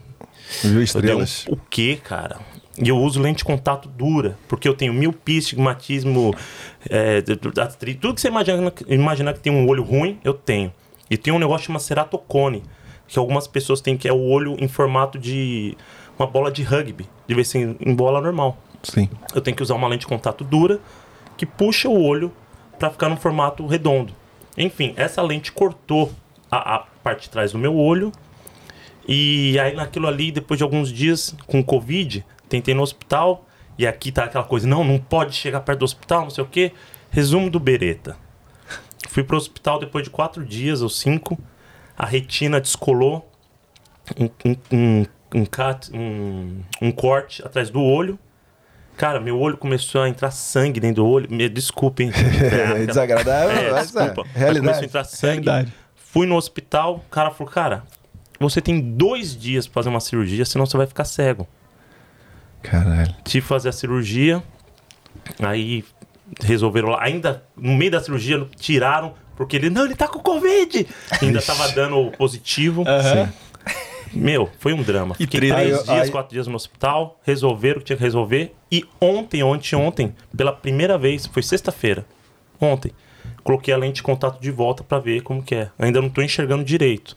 Viu 0.63 0.73
dei 0.73 0.81
um, 0.81 0.83
estrelas? 0.83 1.45
o 1.49 1.57
quê, 1.57 1.99
cara? 2.03 2.39
E 2.77 2.89
eu 2.89 2.99
uso 2.99 3.21
lente 3.21 3.39
de 3.39 3.45
contato 3.45 3.89
dura, 3.89 4.37
porque 4.49 4.67
eu 4.67 4.75
tenho 4.75 4.93
miopia, 4.95 5.39
estigmatismo, 5.39 6.35
é, 6.89 7.21
tudo 7.21 8.15
que 8.15 8.21
você 8.21 8.29
imagina, 8.29 8.73
imaginar 8.89 9.35
que 9.35 9.41
tem 9.41 9.53
um 9.53 9.69
olho 9.69 9.83
ruim, 9.83 10.19
eu 10.25 10.33
tenho. 10.33 10.73
E 11.11 11.17
tem 11.17 11.33
um 11.33 11.39
negócio 11.39 11.67
chamado 11.67 11.83
ceratocone, 11.83 12.63
que 13.07 13.19
algumas 13.19 13.47
pessoas 13.47 13.81
têm, 13.81 13.97
que 13.97 14.09
é 14.09 14.13
o 14.13 14.21
olho 14.21 14.57
em 14.59 14.69
formato 14.69 15.19
de 15.19 15.77
uma 16.19 16.27
bola 16.27 16.51
de 16.51 16.63
rugby, 16.63 17.07
de 17.29 17.35
vez 17.35 17.55
em, 17.55 17.77
em 17.79 17.95
bola 17.95 18.21
normal. 18.21 18.57
Sim. 18.83 19.09
Eu 19.35 19.41
tenho 19.41 19.57
que 19.57 19.63
usar 19.63 19.75
uma 19.75 19.87
lente 19.87 20.01
de 20.01 20.07
contato 20.07 20.43
dura 20.43 20.81
que 21.37 21.45
puxa 21.45 21.89
o 21.89 22.03
olho 22.03 22.33
para 22.79 22.91
ficar 22.91 23.09
no 23.09 23.17
formato 23.17 23.67
redondo. 23.67 24.13
Enfim, 24.57 24.93
essa 24.97 25.23
lente 25.23 25.51
cortou 25.53 26.13
a, 26.51 26.77
a 26.77 26.79
parte 27.03 27.23
de 27.23 27.31
trás 27.31 27.53
do 27.53 27.59
meu 27.59 27.77
olho. 27.77 28.13
E 29.07 29.59
aí 29.59 29.75
naquilo 29.75 30.07
ali, 30.07 30.31
depois 30.31 30.59
de 30.59 30.65
alguns 30.65 30.93
dias 30.93 31.35
com 31.47 31.63
Covid, 31.63 32.25
tentei 32.49 32.75
no 32.75 32.83
hospital. 32.83 33.47
E 33.79 33.87
aqui 33.87 34.13
tá 34.13 34.25
aquela 34.25 34.45
coisa, 34.45 34.67
não, 34.67 34.85
não 34.85 34.99
pode 34.99 35.35
chegar 35.35 35.61
perto 35.61 35.81
do 35.81 35.85
hospital, 35.85 36.23
não 36.23 36.31
sei 36.31 36.45
o 36.45 36.47
quê. 36.47 36.73
Resumo 37.11 37.51
do 37.51 37.59
Bereta. 37.59 38.17
Fui 39.09 39.23
pro 39.25 39.37
hospital 39.37 39.79
depois 39.79 40.05
de 40.05 40.11
quatro 40.11 40.45
dias 40.45 40.83
ou 40.83 40.89
cinco. 40.89 41.39
A 41.97 42.07
retina 42.07 42.61
descolou. 42.61 43.29
Um, 44.19 44.25
um, 44.45 44.57
um, 44.73 45.07
um, 45.35 45.47
um- 45.99 46.63
um 46.83 46.93
corte 46.93 47.45
atrás 47.45 47.71
do 47.71 47.81
olho. 47.83 48.19
Cara, 49.03 49.19
meu 49.19 49.37
olho 49.37 49.57
começou 49.57 50.03
a 50.03 50.09
entrar 50.09 50.31
sangue 50.31 50.79
dentro 50.79 51.03
do 51.03 51.09
olho. 51.09 51.27
Me 51.29 51.49
desculpem. 51.49 52.13
É 52.15 52.87
desagradável, 52.87 53.51
É, 53.51 53.73
mas 53.73 53.97
é, 53.97 54.01
desculpa. 54.01 54.23
Mas 54.29 54.37
realidade. 54.37 54.61
Começou 54.65 54.83
a 54.83 54.87
entrar 54.87 55.05
sangue. 55.05 55.45
Realidade. 55.45 55.75
Fui 55.97 56.25
no 56.25 56.37
hospital, 56.37 57.03
o 57.05 57.11
cara 57.11 57.33
falou, 57.33 57.53
cara, 57.53 57.83
você 58.39 58.61
tem 58.61 58.81
dois 58.81 59.37
dias 59.37 59.67
pra 59.67 59.75
fazer 59.75 59.89
uma 59.89 59.99
cirurgia, 59.99 60.45
senão 60.45 60.67
você 60.67 60.77
vai 60.77 60.87
ficar 60.87 61.05
cego. 61.05 61.49
Caralho. 62.63 63.13
Tive 63.25 63.43
que 63.43 63.49
fazer 63.49 63.71
a 63.71 63.73
cirurgia, 63.73 64.41
aí 65.41 65.85
resolveram 66.41 66.91
lá. 66.91 67.03
Ainda 67.03 67.43
no 67.57 67.75
meio 67.75 67.91
da 67.91 68.01
cirurgia, 68.01 68.47
tiraram, 68.55 69.15
porque 69.35 69.57
ele, 69.57 69.69
não, 69.69 69.85
ele 69.85 69.97
tá 69.97 70.07
com 70.07 70.21
Covid. 70.21 70.87
Ainda 71.21 71.43
tava 71.43 71.69
dando 71.71 72.13
positivo. 72.13 72.85
Aham. 72.87 73.33
Meu, 74.13 74.49
foi 74.59 74.73
um 74.73 74.83
drama. 74.83 75.15
Fiquei 75.15 75.41
três 75.41 75.53
Aí- 75.53 75.67
dias, 75.67 75.89
aí- 75.89 76.11
quatro 76.11 76.33
dias 76.33 76.47
no 76.47 76.55
hospital, 76.55 77.19
resolveram 77.25 77.77
o 77.77 77.81
que 77.81 77.87
tinha 77.87 77.97
que 77.97 78.03
resolver. 78.03 78.55
E 78.71 78.85
ontem, 79.01 79.43
ontem, 79.43 79.75
ontem, 79.77 80.15
pela 80.37 80.53
primeira 80.53 80.99
vez, 80.99 81.27
foi 81.27 81.43
sexta-feira, 81.43 82.05
ontem, 82.61 82.93
coloquei 83.43 83.73
a 83.73 83.77
lente 83.77 83.97
de 83.97 84.03
contato 84.03 84.41
de 84.41 84.51
volta 84.51 84.83
pra 84.85 84.99
ver 84.99 85.23
como 85.23 85.43
que 85.43 85.55
é. 85.55 85.69
Ainda 85.79 86.01
não 86.03 86.09
tô 86.09 86.21
enxergando 86.23 86.63
direito. 86.65 87.17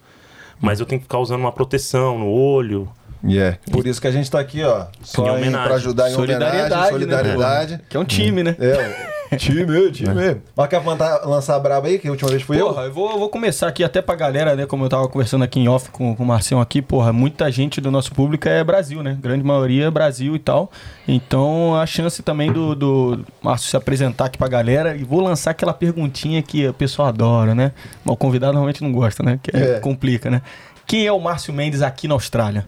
Mas 0.59 0.79
eu 0.79 0.85
tenho 0.85 0.99
que 0.99 1.05
ficar 1.05 1.19
usando 1.19 1.41
uma 1.41 1.51
proteção 1.51 2.17
no 2.17 2.29
olho. 2.29 2.89
E 3.23 3.37
é. 3.39 3.57
Por 3.71 3.85
isso 3.87 3.99
que 3.99 4.07
a 4.07 4.11
gente 4.11 4.29
tá 4.31 4.39
aqui, 4.39 4.63
ó. 4.63 4.85
Só 5.01 5.23
Em 5.25 5.27
em, 5.27 5.31
homenagem. 5.31 5.67
pra 5.67 5.75
ajudar 5.75 6.09
em 6.09 6.13
Solidariedade, 6.13 6.61
homenagem, 6.73 6.89
solidariedade. 6.91 7.71
né? 7.73 7.81
Que 7.89 7.97
é 7.97 7.99
um 7.99 8.05
time, 8.05 8.43
né? 8.43 8.55
É, 8.59 9.13
time, 9.37 9.91
time. 9.91 10.41
Mas 10.55 10.67
quer 10.69 10.81
plantar- 10.83 11.25
lançar 11.25 11.55
a 11.55 11.59
braba 11.59 11.87
aí, 11.87 11.97
que 11.99 12.07
a 12.07 12.11
última 12.11 12.29
vez 12.29 12.41
fui 12.43 12.57
Porra, 12.59 12.83
eu 12.83 12.93
vou, 12.93 13.11
eu 13.11 13.19
vou 13.19 13.29
começar 13.29 13.67
aqui 13.67 13.83
até 13.83 14.01
pra 14.01 14.15
galera, 14.15 14.55
né? 14.55 14.65
Como 14.65 14.85
eu 14.85 14.89
tava 14.89 15.07
conversando 15.07 15.43
aqui 15.43 15.59
em 15.59 15.67
off 15.67 15.89
com, 15.89 16.15
com 16.15 16.23
o 16.23 16.25
Marcião 16.25 16.61
aqui, 16.61 16.81
porra, 16.81 17.11
muita 17.11 17.51
gente 17.51 17.81
do 17.81 17.89
nosso 17.91 18.11
público 18.13 18.47
é 18.47 18.63
Brasil, 18.63 19.01
né? 19.01 19.17
Grande 19.19 19.43
maioria 19.43 19.85
é 19.85 19.91
Brasil 19.91 20.35
e 20.35 20.39
tal. 20.39 20.71
Então 21.07 21.75
a 21.75 21.85
chance 21.85 22.21
também 22.23 22.51
do, 22.51 22.75
do 22.75 23.25
Márcio 23.41 23.69
se 23.69 23.75
apresentar 23.77 24.25
aqui 24.25 24.37
pra 24.37 24.47
galera. 24.47 24.95
E 24.95 25.03
vou 25.03 25.21
lançar 25.21 25.51
aquela 25.51 25.73
perguntinha 25.73 26.41
que 26.41 26.67
o 26.67 26.73
pessoal 26.73 27.07
adora, 27.07 27.53
né? 27.55 27.71
O 28.05 28.15
convidado 28.15 28.53
normalmente 28.53 28.83
não 28.83 28.91
gosta, 28.91 29.23
né? 29.23 29.39
Que 29.41 29.55
é- 29.55 29.75
É. 29.77 29.79
complica, 29.79 30.29
né? 30.29 30.41
Quem 30.87 31.05
é 31.07 31.11
o 31.11 31.19
Márcio 31.19 31.51
Mendes 31.53 31.81
aqui 31.81 32.07
na 32.07 32.13
Austrália? 32.13 32.65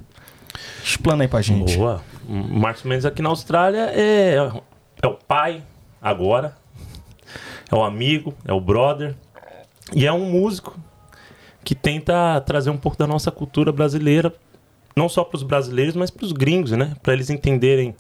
Explana 0.84 1.24
aí 1.24 1.28
pra 1.28 1.42
gente. 1.42 1.78
Boa. 1.78 2.02
O 2.28 2.34
Márcio 2.60 2.90
Mendes 2.90 3.06
aqui 3.06 3.22
na 3.22 3.30
Austrália 3.30 3.92
é, 3.94 4.36
é 5.04 5.08
o 5.08 5.14
pai, 5.14 5.62
agora. 6.10 6.56
É 7.72 7.76
o 7.76 7.84
amigo, 7.84 8.34
é 8.46 8.54
o 8.54 8.62
brother. 8.62 9.16
E 9.94 10.06
é 10.06 10.12
um 10.12 10.30
músico 10.30 10.78
que 11.64 11.76
tenta 11.76 12.40
trazer 12.42 12.70
um 12.70 12.78
pouco 12.78 12.98
da 12.98 13.06
nossa 13.08 13.30
cultura 13.32 13.72
brasileira, 13.72 14.34
não 14.96 15.10
só 15.10 15.24
para 15.24 15.36
os 15.38 15.44
brasileiros, 15.44 15.96
mas 15.96 16.10
para 16.10 16.26
os 16.26 16.32
gringos, 16.32 16.72
né? 16.72 16.96
Para 17.04 17.14
eles 17.14 17.30
entenderem 17.30 17.96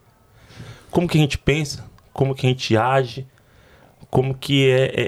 como 0.89 1.07
que 1.07 1.17
a 1.17 1.21
gente 1.21 1.37
pensa, 1.37 1.83
como 2.13 2.33
que 2.33 2.45
a 2.45 2.49
gente 2.49 2.75
age, 2.77 3.27
como 4.09 4.33
que 4.33 4.69
é, 4.69 4.85
é, 4.85 5.03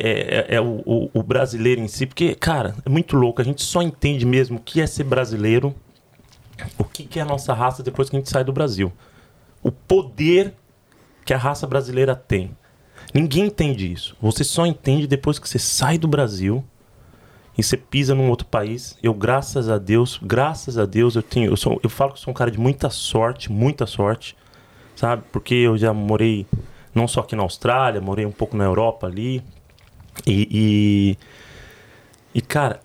é- 0.51 0.56
é 0.56 0.61
o, 0.61 0.81
o- 0.85 1.09
o 1.13 1.23
brasileiro 1.23 1.79
em 1.81 1.87
si. 1.87 2.06
Porque, 2.06 2.35
cara, 2.35 2.75
é 2.85 2.89
muito 2.89 3.15
louco. 3.15 3.41
A 3.41 3.45
gente 3.45 3.61
só 3.63 3.81
entende 3.81 4.25
mesmo 4.25 4.57
o 4.57 4.61
que 4.61 4.81
é 4.81 4.87
ser 4.87 5.06
brasileiro 5.06 5.73
o 6.77 6.83
que, 6.83 7.06
que 7.06 7.19
é 7.19 7.21
a 7.21 7.25
nossa 7.25 7.53
raça 7.53 7.81
depois 7.81 8.09
que 8.09 8.18
a 8.18 8.19
gente 8.19 8.29
sai 8.29 8.44
do 8.44 8.51
Brasil. 8.51 8.91
O 9.63 9.71
poder 9.71 10.53
que 11.23 11.33
a 11.33 11.37
raça 11.37 11.65
brasileira 11.65 12.13
tem. 12.13 12.51
Ninguém 13.13 13.45
entende 13.45 13.92
isso. 13.92 14.16
Você 14.21 14.44
só 14.44 14.66
entende 14.66 15.07
depois 15.07 15.39
que 15.39 15.49
você 15.49 15.59
sai 15.59 15.97
do 15.97 16.07
Brasil 16.07 16.63
e 17.57 17.63
você 17.63 17.75
pisa 17.75 18.13
num 18.13 18.30
outro 18.30 18.47
país. 18.47 18.97
Eu, 19.01 19.13
graças 19.13 19.68
a 19.68 19.78
Deus, 19.78 20.19
graças 20.21 20.78
a 20.78 20.85
Deus, 20.85 21.16
eu 21.16 21.23
tenho. 21.23 21.51
Eu, 21.51 21.57
sou, 21.57 21.80
eu 21.83 21.89
falo 21.89 22.13
que 22.13 22.19
sou 22.19 22.31
um 22.31 22.33
cara 22.33 22.51
de 22.51 22.59
muita 22.59 22.89
sorte, 22.89 23.51
muita 23.51 23.85
sorte. 23.85 24.35
Sabe? 24.95 25.23
Porque 25.31 25.56
eu 25.56 25.78
já 25.78 25.94
morei 25.94 26.45
não 26.94 27.07
só 27.07 27.21
aqui 27.21 27.35
na 27.35 27.44
Austrália, 27.44 28.01
morei 28.01 28.25
um 28.25 28.31
pouco 28.31 28.56
na 28.56 28.66
Europa 28.66 29.07
ali. 29.07 29.44
E, 30.25 30.47
e, 30.51 32.37
e 32.37 32.42
cara, 32.42 32.81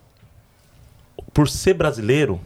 por 1.32 1.48
ser 1.48 1.74
brasileiro, 1.74 2.40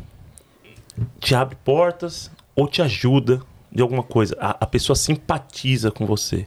te 1.21 1.35
abre 1.35 1.57
portas 1.65 2.31
ou 2.57 2.67
te 2.67 2.83
ajuda 2.83 3.41
de 3.71 3.83
alguma 3.83 4.03
coisa. 4.03 4.37
A, 4.41 4.65
a 4.65 4.67
pessoa 4.67 4.97
simpatiza 4.97 5.91
com 5.91 6.07
você. 6.07 6.47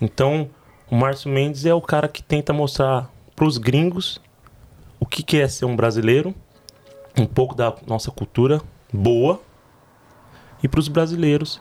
Então, 0.00 0.50
o 0.90 0.96
Márcio 0.96 1.30
Mendes 1.30 1.64
é 1.66 1.74
o 1.74 1.80
cara 1.80 2.08
que 2.08 2.22
tenta 2.22 2.52
mostrar 2.52 3.10
para 3.34 3.44
os 3.44 3.58
gringos 3.58 4.20
o 5.00 5.06
que, 5.06 5.22
que 5.22 5.38
é 5.38 5.48
ser 5.48 5.64
um 5.64 5.76
brasileiro, 5.76 6.34
um 7.18 7.26
pouco 7.26 7.54
da 7.54 7.74
nossa 7.86 8.10
cultura 8.10 8.60
boa, 8.92 9.40
e 10.62 10.68
para 10.68 10.80
os 10.80 10.88
brasileiros 10.88 11.60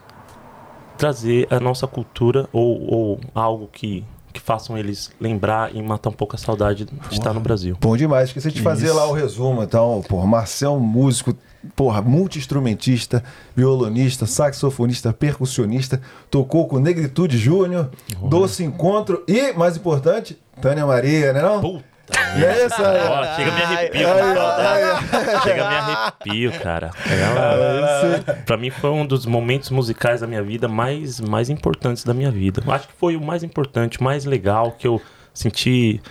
trazer 0.97 1.47
a 1.49 1.59
nossa 1.59 1.87
cultura 1.87 2.47
ou, 2.53 2.93
ou 2.93 3.19
algo 3.33 3.67
que, 3.67 4.05
que 4.31 4.39
façam 4.39 4.77
eles 4.77 5.11
lembrar 5.19 5.75
e 5.75 5.81
matar 5.81 6.09
um 6.09 6.13
pouco 6.13 6.35
a 6.35 6.39
saudade 6.39 6.85
de 6.85 7.13
estar 7.13 7.33
no 7.33 7.39
Brasil. 7.39 7.77
Bom 7.81 7.97
demais. 7.97 8.29
Esqueci 8.29 8.51
de 8.51 8.61
fazer 8.61 8.87
Isso. 8.87 8.95
lá 8.95 9.05
o 9.07 9.13
resumo. 9.13 9.63
Então, 9.63 10.01
porra, 10.07 10.25
Marcel, 10.25 10.79
músico, 10.79 11.35
porra, 11.75 12.01
multi-instrumentista, 12.01 13.23
violonista, 13.55 14.25
saxofonista, 14.25 15.13
percussionista, 15.13 16.01
tocou 16.29 16.67
com 16.67 16.79
Negritude 16.79 17.37
Júnior, 17.37 17.89
Doce 18.23 18.63
Encontro 18.63 19.23
e, 19.27 19.53
mais 19.53 19.77
importante, 19.77 20.37
Tânia 20.61 20.85
Maria, 20.85 21.33
né 21.33 21.41
não? 21.41 21.61
Puta 21.61 21.93
E 22.37 22.43
é 22.43 22.65
isso 22.65 22.83
aí. 22.83 22.99
Ó, 23.07 23.35
chega 23.35 23.51
a 23.51 23.55
me 23.55 23.61
arrepio. 23.61 24.07
Ai, 24.07 24.35
saudade. 24.35 25.05
ai, 25.11 25.41
Chega 25.41 25.65
a 25.65 25.69
me 25.69 25.75
arrepio, 25.75 26.59
cara. 26.59 26.91
Ela, 27.09 28.35
pra 28.45 28.57
mim 28.57 28.69
foi 28.69 28.89
um 28.89 29.05
dos 29.05 29.25
momentos 29.25 29.69
musicais 29.69 30.21
da 30.21 30.27
minha 30.27 30.43
vida 30.43 30.67
mais, 30.67 31.19
mais 31.19 31.49
importantes 31.49 32.03
da 32.03 32.13
minha 32.13 32.31
vida. 32.31 32.61
Acho 32.67 32.87
que 32.87 32.93
foi 32.93 33.15
o 33.15 33.21
mais 33.21 33.43
importante, 33.43 33.99
o 33.99 34.03
mais 34.03 34.25
legal 34.25 34.71
que 34.73 34.87
eu 34.87 35.01
senti 35.33 36.01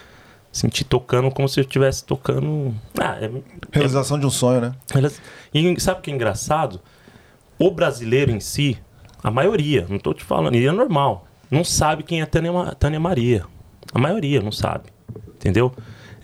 Senti 0.52 0.84
tocando 0.84 1.30
como 1.30 1.48
se 1.48 1.58
eu 1.58 1.62
estivesse 1.62 2.04
tocando. 2.04 2.74
Ah, 3.00 3.16
é, 3.18 3.30
Realização 3.72 4.18
de 4.18 4.26
um 4.26 4.30
sonho, 4.30 4.60
né? 4.60 4.74
E 5.52 5.80
sabe 5.80 6.00
o 6.00 6.02
que 6.02 6.10
é 6.10 6.14
engraçado? 6.14 6.80
O 7.58 7.70
brasileiro 7.70 8.30
em 8.30 8.38
si, 8.38 8.78
a 9.24 9.30
maioria, 9.30 9.86
não 9.88 9.98
tô 9.98 10.12
te 10.12 10.22
falando, 10.22 10.54
e 10.54 10.66
é 10.66 10.70
normal, 10.70 11.26
não 11.50 11.64
sabe 11.64 12.02
quem 12.02 12.20
é 12.20 12.26
Tânia, 12.26 12.52
Tânia 12.78 13.00
Maria. 13.00 13.46
A 13.94 13.98
maioria 13.98 14.42
não 14.42 14.52
sabe. 14.52 14.90
Entendeu? 15.36 15.72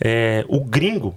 É, 0.01 0.45
o 0.49 0.63
gringo, 0.63 1.15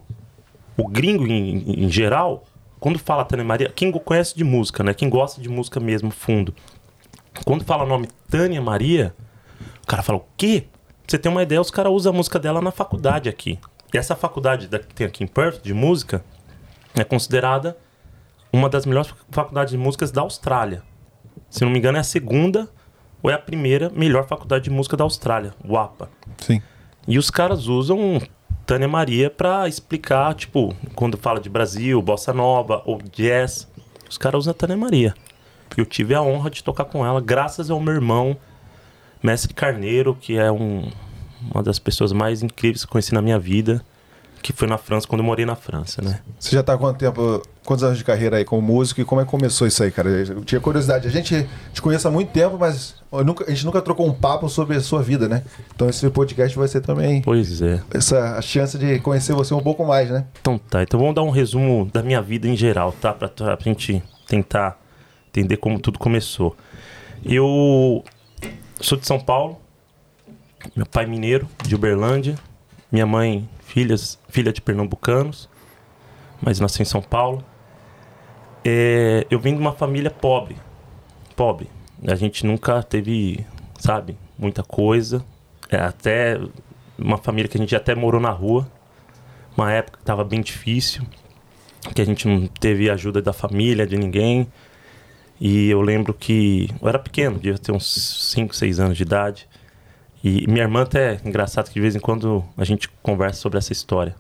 o 0.78 0.88
gringo 0.88 1.28
em, 1.28 1.84
em 1.86 1.90
geral, 1.90 2.46
quando 2.80 2.98
fala 2.98 3.26
Tânia 3.26 3.46
Maria, 3.46 3.70
quem 3.70 3.92
conhece 3.92 4.36
de 4.36 4.44
música, 4.44 4.84
né? 4.84 4.94
Quem 4.94 5.10
gosta 5.10 5.42
de 5.42 5.50
música 5.50 5.80
mesmo, 5.80 6.12
fundo. 6.12 6.54
Quando 7.46 7.64
fala 7.64 7.84
o 7.84 7.88
nome 7.88 8.08
Tânia 8.30 8.62
Maria, 8.62 9.14
o 9.84 9.88
cara 9.88 10.02
fala, 10.02 10.20
o 10.20 10.26
quê? 10.36 10.66
Você 11.12 11.20
ter 11.20 11.28
uma 11.28 11.44
ideia, 11.44 11.60
os 11.60 11.70
caras 11.70 11.92
usam 11.92 12.14
a 12.14 12.16
música 12.16 12.40
dela 12.40 12.62
na 12.62 12.72
faculdade 12.72 13.28
aqui. 13.28 13.60
E 13.94 13.98
essa 13.98 14.16
faculdade 14.16 14.70
da- 14.70 14.80
que 14.80 14.96
tem 14.96 15.06
aqui 15.06 15.26
em 15.26 15.28
Perth, 15.28 15.62
de 15.62 15.74
música, 15.74 16.24
é 16.96 17.04
considerada 17.04 17.76
uma 18.54 18.70
das 18.70 18.86
melhores 18.86 19.14
faculdades 19.30 19.72
de 19.72 19.78
músicas 19.78 20.10
da 20.10 20.22
Austrália. 20.22 20.82
Se 21.50 21.66
não 21.66 21.70
me 21.70 21.80
engano, 21.80 21.98
é 21.98 22.00
a 22.00 22.04
segunda 22.06 22.70
ou 23.22 23.30
é 23.30 23.34
a 23.34 23.38
primeira 23.38 23.90
melhor 23.94 24.26
faculdade 24.26 24.64
de 24.64 24.70
música 24.70 24.96
da 24.96 25.04
Austrália, 25.04 25.54
o 25.68 25.78
APA. 25.78 26.10
Sim. 26.38 26.62
E 27.06 27.18
os 27.18 27.30
caras 27.30 27.68
usam 27.68 28.22
Tânia 28.66 28.88
Maria 28.88 29.30
pra 29.30 29.68
explicar, 29.68 30.34
tipo, 30.34 30.74
quando 30.96 31.18
fala 31.18 31.42
de 31.42 31.50
Brasil, 31.50 32.02
bossa 32.02 32.32
nova 32.32 32.84
ou 32.86 33.02
jazz, 33.12 33.70
os 34.10 34.18
caras 34.18 34.40
usam 34.40 34.52
a 34.52 34.54
Tânia 34.54 34.78
Maria. 34.78 35.14
Eu 35.76 35.86
tive 35.86 36.16
a 36.16 36.22
honra 36.22 36.50
de 36.50 36.64
tocar 36.64 36.86
com 36.86 37.06
ela, 37.06 37.20
graças 37.20 37.70
ao 37.70 37.82
meu 37.82 37.96
irmão, 37.96 38.38
Mestre 39.24 39.54
Carneiro, 39.54 40.16
que 40.20 40.38
é 40.38 40.52
um- 40.52 40.90
uma 41.54 41.64
das 41.64 41.80
pessoas 41.80 42.12
mais 42.12 42.42
incríveis 42.44 42.84
que 42.84 42.88
eu 42.90 42.92
conheci 42.92 43.14
na 43.14 43.22
minha 43.22 43.38
vida, 43.40 43.84
que 44.44 44.52
foi 44.52 44.68
na 44.68 44.78
França, 44.78 45.08
quando 45.08 45.20
eu 45.22 45.26
morei 45.26 45.46
na 45.46 45.56
França, 45.56 46.02
né? 46.02 46.20
Você 46.40 46.56
já 46.56 46.64
tá 46.64 46.74
há 46.74 46.78
quanto 46.78 46.98
tempo, 46.98 47.44
quantos 47.64 47.84
anos 47.84 48.00
de 48.00 48.04
carreira 48.04 48.38
aí 48.38 48.46
como 48.46 48.60
músico 48.62 49.00
e 49.00 49.06
como 49.06 49.22
é 49.22 49.24
que 49.24 49.30
começou 49.30 49.68
isso 49.68 49.84
aí, 49.84 49.92
cara? 49.92 50.10
Eu 50.10 50.44
tinha 50.44 50.60
curiosidade. 50.60 51.08
A 51.08 51.12
gente 51.12 51.48
te 51.72 51.80
conhece 51.82 52.08
há 52.08 52.10
muito 52.12 52.30
tempo, 52.32 52.58
mas 52.60 52.96
nunca- 53.24 53.46
a 53.46 53.50
gente 53.52 53.64
nunca 53.66 53.80
trocou 53.84 54.08
um 54.08 54.14
papo 54.14 54.50
sobre 54.50 54.76
a 54.78 54.82
sua 54.82 55.04
vida, 55.04 55.28
né? 55.30 55.44
Então 55.76 55.88
esse 55.88 56.10
podcast 56.10 56.58
vai 56.58 56.68
ser 56.68 56.82
também 56.82 57.22
Pois 57.22 57.62
é. 57.62 57.82
essa 57.94 58.38
a 58.38 58.42
chance 58.42 58.80
de 58.80 59.00
conhecer 59.00 59.34
você 59.34 59.54
um 59.54 59.62
pouco 59.62 59.86
mais, 59.86 60.10
né? 60.10 60.26
Então 60.42 60.58
tá, 60.58 60.82
então 60.82 61.00
vamos 61.00 61.14
dar 61.14 61.22
um 61.22 61.30
resumo 61.30 61.88
da 61.94 62.02
minha 62.02 62.22
vida 62.22 62.48
em 62.48 62.56
geral, 62.56 62.92
tá? 62.94 63.14
Pra, 63.14 63.28
pra 63.30 63.56
gente 63.62 64.02
tentar 64.28 64.80
entender 65.30 65.58
como 65.58 65.80
tudo 65.80 66.00
começou. 66.00 66.58
Eu 67.24 68.04
sou 68.82 68.98
de 68.98 69.06
São 69.06 69.20
Paulo, 69.20 69.60
meu 70.76 70.86
pai 70.86 71.06
mineiro, 71.06 71.48
de 71.64 71.76
Uberlândia, 71.76 72.36
minha 72.92 73.06
mãe 73.06 73.48
filhas, 73.62 74.20
filha 74.30 74.52
de 74.52 74.62
pernambucanos, 74.62 75.50
mas 76.42 76.60
nasci 76.60 76.82
em 76.82 76.86
São 76.86 77.02
Paulo. 77.02 77.44
É, 78.64 79.26
eu 79.30 79.40
vim 79.40 79.54
de 79.54 79.60
uma 79.60 79.72
família 79.72 80.12
pobre, 80.12 80.56
pobre. 81.36 81.70
A 82.08 82.16
gente 82.16 82.46
nunca 82.46 82.84
teve, 82.84 83.46
sabe, 83.80 84.18
muita 84.38 84.64
coisa. 84.64 85.24
É, 85.70 85.78
até 85.78 86.40
uma 86.98 87.18
família 87.18 87.48
que 87.48 87.58
a 87.58 87.62
gente 87.62 87.76
até 87.76 87.96
morou 87.96 88.20
na 88.20 88.32
rua, 88.32 88.70
uma 89.56 89.72
época 89.72 89.98
que 89.98 90.04
estava 90.04 90.24
bem 90.24 90.42
difícil, 90.42 91.04
que 91.96 92.02
a 92.02 92.06
gente 92.06 92.28
não 92.28 92.48
teve 92.48 92.90
ajuda 92.90 93.22
da 93.22 93.34
família, 93.34 93.88
de 93.88 93.98
ninguém. 93.98 94.48
E 95.44 95.72
eu 95.72 95.82
lembro 95.82 96.14
que 96.14 96.70
eu 96.80 96.88
era 96.88 97.00
pequeno, 97.00 97.40
devia 97.40 97.58
ter 97.58 97.72
uns 97.72 98.32
5, 98.32 98.56
6 98.56 98.80
anos 98.80 98.96
de 98.96 99.02
idade. 99.02 99.50
E 100.24 100.46
minha 100.46 100.62
irmã 100.62 100.84
até, 100.84 101.20
engraçado 101.26 101.68
que 101.68 101.74
de 101.74 101.82
vez 101.82 101.96
em 101.96 102.00
quando 102.00 102.46
a 102.56 102.64
gente 102.64 102.88
conversa 103.02 103.42
sobre 103.42 103.58
essa 103.58 103.74
história. 103.74 104.16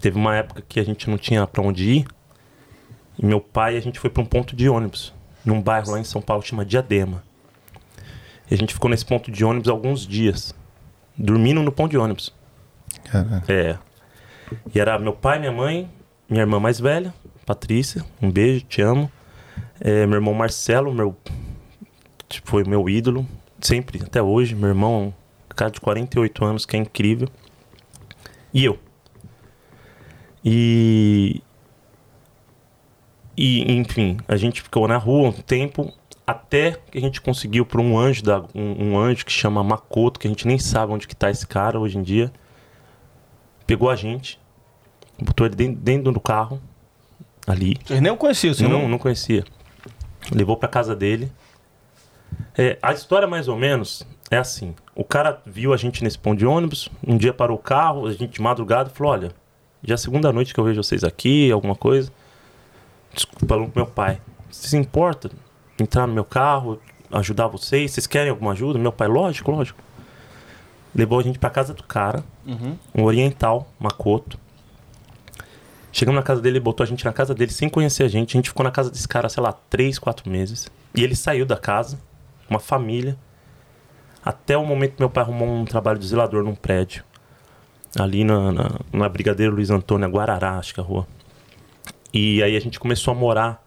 Teve 0.00 0.18
uma 0.18 0.34
época 0.34 0.64
que 0.68 0.80
a 0.80 0.84
gente 0.84 1.08
não 1.08 1.16
tinha 1.16 1.46
para 1.46 1.62
onde 1.62 1.88
ir. 1.88 2.06
E 3.16 3.24
meu 3.24 3.40
pai, 3.40 3.76
a 3.76 3.80
gente 3.80 4.00
foi 4.00 4.10
para 4.10 4.20
um 4.20 4.26
ponto 4.26 4.56
de 4.56 4.68
ônibus, 4.68 5.14
num 5.44 5.62
bairro 5.62 5.92
lá 5.92 6.00
em 6.00 6.04
São 6.04 6.20
Paulo, 6.20 6.42
chama 6.42 6.64
Diadema. 6.64 7.22
E 8.50 8.54
a 8.54 8.56
gente 8.56 8.74
ficou 8.74 8.90
nesse 8.90 9.06
ponto 9.06 9.30
de 9.30 9.44
ônibus 9.44 9.68
alguns 9.68 10.04
dias, 10.04 10.52
dormindo 11.16 11.62
no 11.62 11.70
ponto 11.70 11.92
de 11.92 11.98
ônibus. 11.98 12.34
Cara, 13.04 13.44
É. 13.46 13.78
E 14.74 14.80
era 14.80 14.98
meu 14.98 15.12
pai, 15.12 15.38
minha 15.38 15.52
mãe, 15.52 15.88
minha 16.28 16.42
irmã 16.42 16.58
mais 16.58 16.80
velha, 16.80 17.14
Patrícia, 17.46 18.04
um 18.20 18.28
beijo, 18.28 18.64
te 18.64 18.82
amo. 18.82 19.08
É, 19.80 20.06
meu 20.06 20.16
irmão 20.16 20.34
Marcelo, 20.34 20.92
meu 20.92 21.16
tipo, 22.28 22.48
foi 22.48 22.64
meu 22.64 22.88
ídolo, 22.88 23.26
sempre, 23.60 24.02
até 24.02 24.22
hoje. 24.22 24.54
Meu 24.54 24.68
irmão, 24.68 25.14
cara 25.48 25.70
de 25.70 25.80
48 25.80 26.44
anos, 26.44 26.66
que 26.66 26.76
é 26.76 26.80
incrível. 26.80 27.28
E 28.52 28.64
eu. 28.64 28.78
E. 30.44 31.42
E, 33.38 33.70
enfim, 33.70 34.16
a 34.26 34.36
gente 34.36 34.62
ficou 34.62 34.88
na 34.88 34.96
rua 34.96 35.28
um 35.28 35.32
tempo 35.32 35.92
até 36.26 36.78
que 36.90 36.96
a 36.96 37.00
gente 37.00 37.20
conseguiu 37.20 37.66
por 37.66 37.80
um 37.80 37.98
anjo, 37.98 38.22
da, 38.22 38.42
um, 38.54 38.92
um 38.92 38.98
anjo 38.98 39.26
que 39.26 39.32
chama 39.32 39.62
Makoto, 39.62 40.18
que 40.18 40.26
a 40.26 40.30
gente 40.30 40.46
nem 40.46 40.58
sabe 40.58 40.92
onde 40.92 41.06
que 41.06 41.14
tá 41.14 41.30
esse 41.30 41.46
cara 41.46 41.78
hoje 41.78 41.98
em 41.98 42.02
dia 42.02 42.32
pegou 43.66 43.90
a 43.90 43.96
gente, 43.96 44.38
botou 45.18 45.46
ele 45.46 45.56
dentro, 45.56 45.80
dentro 45.80 46.12
do 46.12 46.20
carro, 46.20 46.60
ali. 47.46 47.76
Vocês 47.84 48.00
nem 48.00 48.12
o 48.12 48.16
conheciam, 48.16 48.54
não, 48.60 48.68
não? 48.68 48.88
não 48.88 48.98
conhecia. 48.98 49.44
Levou 50.32 50.56
pra 50.56 50.68
casa 50.68 50.94
dele. 50.94 51.30
É, 52.56 52.78
a 52.82 52.92
história, 52.92 53.26
mais 53.26 53.48
ou 53.48 53.56
menos, 53.56 54.06
é 54.30 54.36
assim. 54.36 54.74
O 54.94 55.04
cara 55.04 55.40
viu 55.46 55.72
a 55.72 55.76
gente 55.76 56.02
nesse 56.02 56.18
ponto 56.18 56.38
de 56.38 56.46
ônibus, 56.46 56.88
um 57.06 57.16
dia 57.16 57.32
parou 57.32 57.56
o 57.56 57.60
carro, 57.60 58.06
a 58.06 58.12
gente 58.12 58.28
de 58.28 58.42
madrugada 58.42 58.90
falou, 58.90 59.12
olha, 59.12 59.32
já 59.82 59.94
é 59.94 59.96
a 59.96 59.98
segunda 59.98 60.32
noite 60.32 60.52
que 60.52 60.58
eu 60.58 60.64
vejo 60.64 60.82
vocês 60.82 61.04
aqui, 61.04 61.50
alguma 61.52 61.74
coisa. 61.74 62.10
Desculpa, 63.12 63.46
falou 63.46 63.68
pro 63.68 63.82
meu 63.82 63.90
pai. 63.90 64.20
Você 64.50 64.68
se 64.68 64.76
importa 64.76 65.30
entrar 65.78 66.06
no 66.06 66.14
meu 66.14 66.24
carro, 66.24 66.80
ajudar 67.12 67.46
vocês? 67.46 67.92
Vocês 67.92 68.06
querem 68.06 68.30
alguma 68.30 68.52
ajuda? 68.52 68.78
Meu 68.78 68.92
pai, 68.92 69.08
lógico, 69.08 69.50
lógico. 69.50 69.78
Levou 70.94 71.20
a 71.20 71.22
gente 71.22 71.38
pra 71.38 71.50
casa 71.50 71.74
do 71.74 71.82
cara, 71.82 72.24
um 72.94 73.04
oriental, 73.04 73.70
Makoto. 73.78 74.38
Chegamos 75.96 76.18
na 76.18 76.22
casa 76.22 76.42
dele, 76.42 76.58
ele 76.58 76.62
botou 76.62 76.84
a 76.84 76.86
gente 76.86 77.06
na 77.06 77.12
casa 77.12 77.34
dele 77.34 77.50
sem 77.50 77.70
conhecer 77.70 78.02
a 78.02 78.08
gente. 78.08 78.36
A 78.36 78.38
gente 78.38 78.50
ficou 78.50 78.62
na 78.62 78.70
casa 78.70 78.90
desse 78.90 79.08
cara, 79.08 79.30
sei 79.30 79.42
lá, 79.42 79.54
três, 79.54 79.98
quatro 79.98 80.30
meses. 80.30 80.70
E 80.94 81.02
ele 81.02 81.16
saiu 81.16 81.46
da 81.46 81.56
casa, 81.56 81.98
uma 82.50 82.58
família. 82.58 83.16
Até 84.22 84.58
o 84.58 84.66
momento 84.66 84.96
que 84.96 85.00
meu 85.00 85.08
pai 85.08 85.24
arrumou 85.24 85.48
um 85.48 85.64
trabalho 85.64 85.98
de 85.98 86.06
zelador 86.06 86.44
num 86.44 86.54
prédio. 86.54 87.02
Ali 87.98 88.24
na, 88.24 88.52
na, 88.52 88.70
na 88.92 89.08
Brigadeiro 89.08 89.54
Luiz 89.54 89.70
Antônio, 89.70 90.06
Guarará, 90.10 90.58
acho 90.58 90.74
que 90.74 90.80
é 90.80 90.82
a 90.82 90.86
rua. 90.86 91.06
E 92.12 92.42
aí 92.42 92.54
a 92.54 92.60
gente 92.60 92.78
começou 92.78 93.12
a 93.12 93.14
morar. 93.14 93.66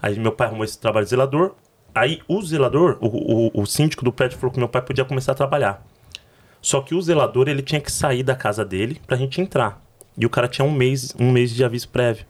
Aí 0.00 0.18
meu 0.18 0.32
pai 0.32 0.46
arrumou 0.46 0.64
esse 0.64 0.78
trabalho 0.78 1.04
de 1.04 1.10
zelador. 1.10 1.54
Aí 1.94 2.22
o 2.26 2.40
zelador, 2.40 2.96
o, 2.98 3.50
o, 3.58 3.62
o 3.62 3.66
síndico 3.66 4.06
do 4.06 4.10
prédio 4.10 4.38
falou 4.38 4.54
que 4.54 4.58
meu 4.58 4.70
pai 4.70 4.80
podia 4.80 5.04
começar 5.04 5.32
a 5.32 5.34
trabalhar. 5.34 5.86
Só 6.62 6.80
que 6.80 6.94
o 6.94 7.02
zelador 7.02 7.46
ele 7.46 7.60
tinha 7.60 7.80
que 7.82 7.92
sair 7.92 8.22
da 8.22 8.34
casa 8.34 8.64
dele 8.64 8.98
pra 9.06 9.18
gente 9.18 9.38
entrar. 9.38 9.86
E 10.18 10.26
o 10.26 10.30
cara 10.30 10.48
tinha 10.48 10.64
um 10.66 10.72
mês, 10.72 11.14
um 11.18 11.30
mês 11.30 11.54
de 11.54 11.64
aviso 11.64 11.88
prévio. 11.88 12.26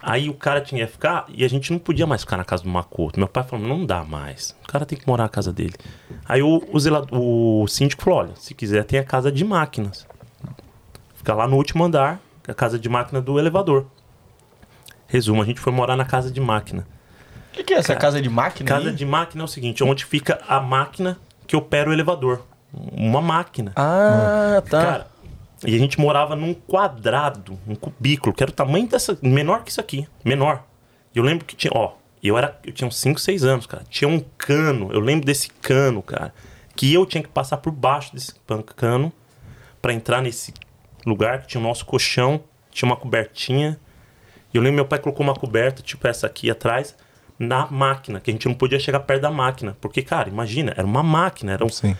Aí 0.00 0.28
o 0.28 0.34
cara 0.34 0.60
tinha 0.60 0.86
que 0.86 0.92
ficar 0.92 1.26
e 1.28 1.44
a 1.44 1.48
gente 1.48 1.72
não 1.72 1.78
podia 1.78 2.06
mais 2.06 2.20
ficar 2.20 2.36
na 2.36 2.44
casa 2.44 2.62
do 2.62 2.68
Makoto. 2.68 3.18
Meu 3.18 3.28
pai 3.28 3.42
falou, 3.42 3.66
não 3.66 3.84
dá 3.84 4.04
mais. 4.04 4.56
O 4.62 4.68
cara 4.68 4.86
tem 4.86 4.96
que 4.96 5.06
morar 5.06 5.24
na 5.24 5.28
casa 5.28 5.52
dele. 5.52 5.74
Aí 6.24 6.40
o, 6.40 6.62
o, 6.72 6.78
zelador, 6.78 7.08
o 7.12 7.66
síndico 7.66 8.04
falou, 8.04 8.20
olha, 8.20 8.36
se 8.36 8.54
quiser 8.54 8.84
tem 8.84 9.00
a 9.00 9.04
casa 9.04 9.32
de 9.32 9.44
máquinas. 9.44 10.06
Fica 11.16 11.34
lá 11.34 11.48
no 11.48 11.56
último 11.56 11.84
andar, 11.84 12.20
a 12.46 12.54
casa 12.54 12.78
de 12.78 12.88
máquina 12.88 13.20
do 13.20 13.38
elevador. 13.40 13.86
Resumo, 15.08 15.42
a 15.42 15.44
gente 15.44 15.58
foi 15.58 15.72
morar 15.72 15.96
na 15.96 16.04
casa 16.04 16.30
de 16.30 16.40
máquina. 16.40 16.86
O 17.50 17.54
que, 17.54 17.64
que 17.64 17.74
é 17.74 17.78
essa 17.78 17.96
casa 17.96 18.22
de 18.22 18.28
máquina? 18.28 18.68
Casa 18.68 18.90
aí? 18.90 18.94
de 18.94 19.04
máquina 19.04 19.42
é 19.42 19.44
o 19.44 19.48
seguinte, 19.48 19.82
onde 19.82 20.04
fica 20.04 20.38
a 20.46 20.60
máquina 20.60 21.18
que 21.46 21.56
opera 21.56 21.90
o 21.90 21.92
elevador. 21.92 22.42
Uma 22.72 23.20
máquina. 23.20 23.72
Ah, 23.74 24.62
tá. 24.68 24.82
Cara, 24.82 25.06
e 25.66 25.74
a 25.74 25.78
gente 25.78 26.00
morava 26.00 26.36
num 26.36 26.54
quadrado, 26.54 27.58
um 27.66 27.74
cubículo, 27.74 28.34
que 28.34 28.42
era 28.42 28.50
o 28.50 28.54
tamanho 28.54 28.86
dessa. 28.86 29.18
menor 29.20 29.64
que 29.64 29.70
isso 29.70 29.80
aqui. 29.80 30.06
Menor. 30.24 30.64
E 31.14 31.18
eu 31.18 31.24
lembro 31.24 31.44
que 31.44 31.56
tinha, 31.56 31.72
ó, 31.74 31.94
eu 32.22 32.36
era. 32.36 32.58
Eu 32.64 32.72
tinha 32.72 32.86
uns 32.86 32.96
5, 32.96 33.18
6 33.18 33.44
anos, 33.44 33.66
cara. 33.66 33.84
Tinha 33.88 34.08
um 34.08 34.20
cano, 34.36 34.90
eu 34.92 35.00
lembro 35.00 35.26
desse 35.26 35.50
cano, 35.50 36.02
cara. 36.02 36.32
Que 36.76 36.92
eu 36.94 37.04
tinha 37.04 37.22
que 37.22 37.28
passar 37.28 37.56
por 37.56 37.72
baixo 37.72 38.14
desse 38.14 38.34
cano 38.76 39.12
pra 39.82 39.92
entrar 39.92 40.22
nesse 40.22 40.54
lugar 41.04 41.42
que 41.42 41.48
tinha 41.48 41.60
o 41.60 41.64
nosso 41.64 41.84
colchão, 41.84 42.42
tinha 42.70 42.88
uma 42.88 42.96
cobertinha. 42.96 43.78
E 44.52 44.56
eu 44.56 44.62
lembro 44.62 44.76
meu 44.76 44.84
pai 44.86 44.98
colocou 44.98 45.24
uma 45.24 45.34
coberta, 45.34 45.82
tipo 45.82 46.06
essa 46.06 46.26
aqui 46.26 46.50
atrás, 46.50 46.94
na 47.38 47.66
máquina, 47.66 48.20
que 48.20 48.30
a 48.30 48.32
gente 48.32 48.46
não 48.46 48.54
podia 48.54 48.78
chegar 48.78 49.00
perto 49.00 49.22
da 49.22 49.30
máquina. 49.30 49.76
Porque, 49.80 50.02
cara, 50.02 50.28
imagina, 50.28 50.72
era 50.76 50.86
uma 50.86 51.02
máquina, 51.02 51.52
era 51.52 51.64
um. 51.64 51.68
sim. 51.68 51.96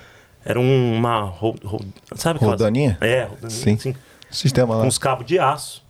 Era 0.49 0.59
um- 0.59 0.95
uma. 0.97 1.21
ro- 1.21 1.55
ro- 1.63 1.85
sabe 2.17 2.37
aquelas- 2.39 2.59
Rodaninha? 2.59 2.97
É, 3.03 3.25
rodaninha, 3.25 3.51
Sim. 3.51 3.75
assim, 3.75 3.95
Sistema 4.31 4.75
lá. 4.77 4.83
com 4.83 4.89
os 4.89 4.97
cabos 4.99 5.27
de 5.27 5.39
aço. 5.39 5.85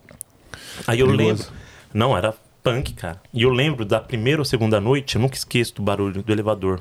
Aí 0.87 0.99
eu 1.00 1.07
Perigoso. 1.07 1.45
lembro. 1.45 1.59
Não, 1.95 2.17
era 2.17 2.35
punk, 2.62 2.93
cara. 2.95 3.21
E 3.33 3.43
eu 3.43 3.50
lembro 3.50 3.85
da 3.85 4.00
primeira 4.00 4.41
ou 4.41 4.45
segunda 4.45 4.81
noite, 4.81 5.15
eu 5.17 5.23
nunca 5.23 5.37
esqueço 5.37 5.75
do 5.77 5.83
barulho 5.83 6.23
do 6.23 6.33
elevador. 6.33 6.81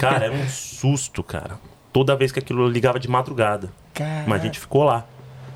Cara, 0.00 0.24
era 0.26 0.34
um 0.34 0.48
susto, 0.48 1.22
cara. 1.22 1.58
toda 1.92 2.16
vez 2.16 2.32
que 2.32 2.38
aquilo 2.38 2.66
ligava 2.68 2.98
de 2.98 3.06
madrugada. 3.08 3.70
Mas 4.26 4.40
a 4.40 4.44
gente 4.44 4.58
ficou 4.58 4.82
lá. 4.82 5.04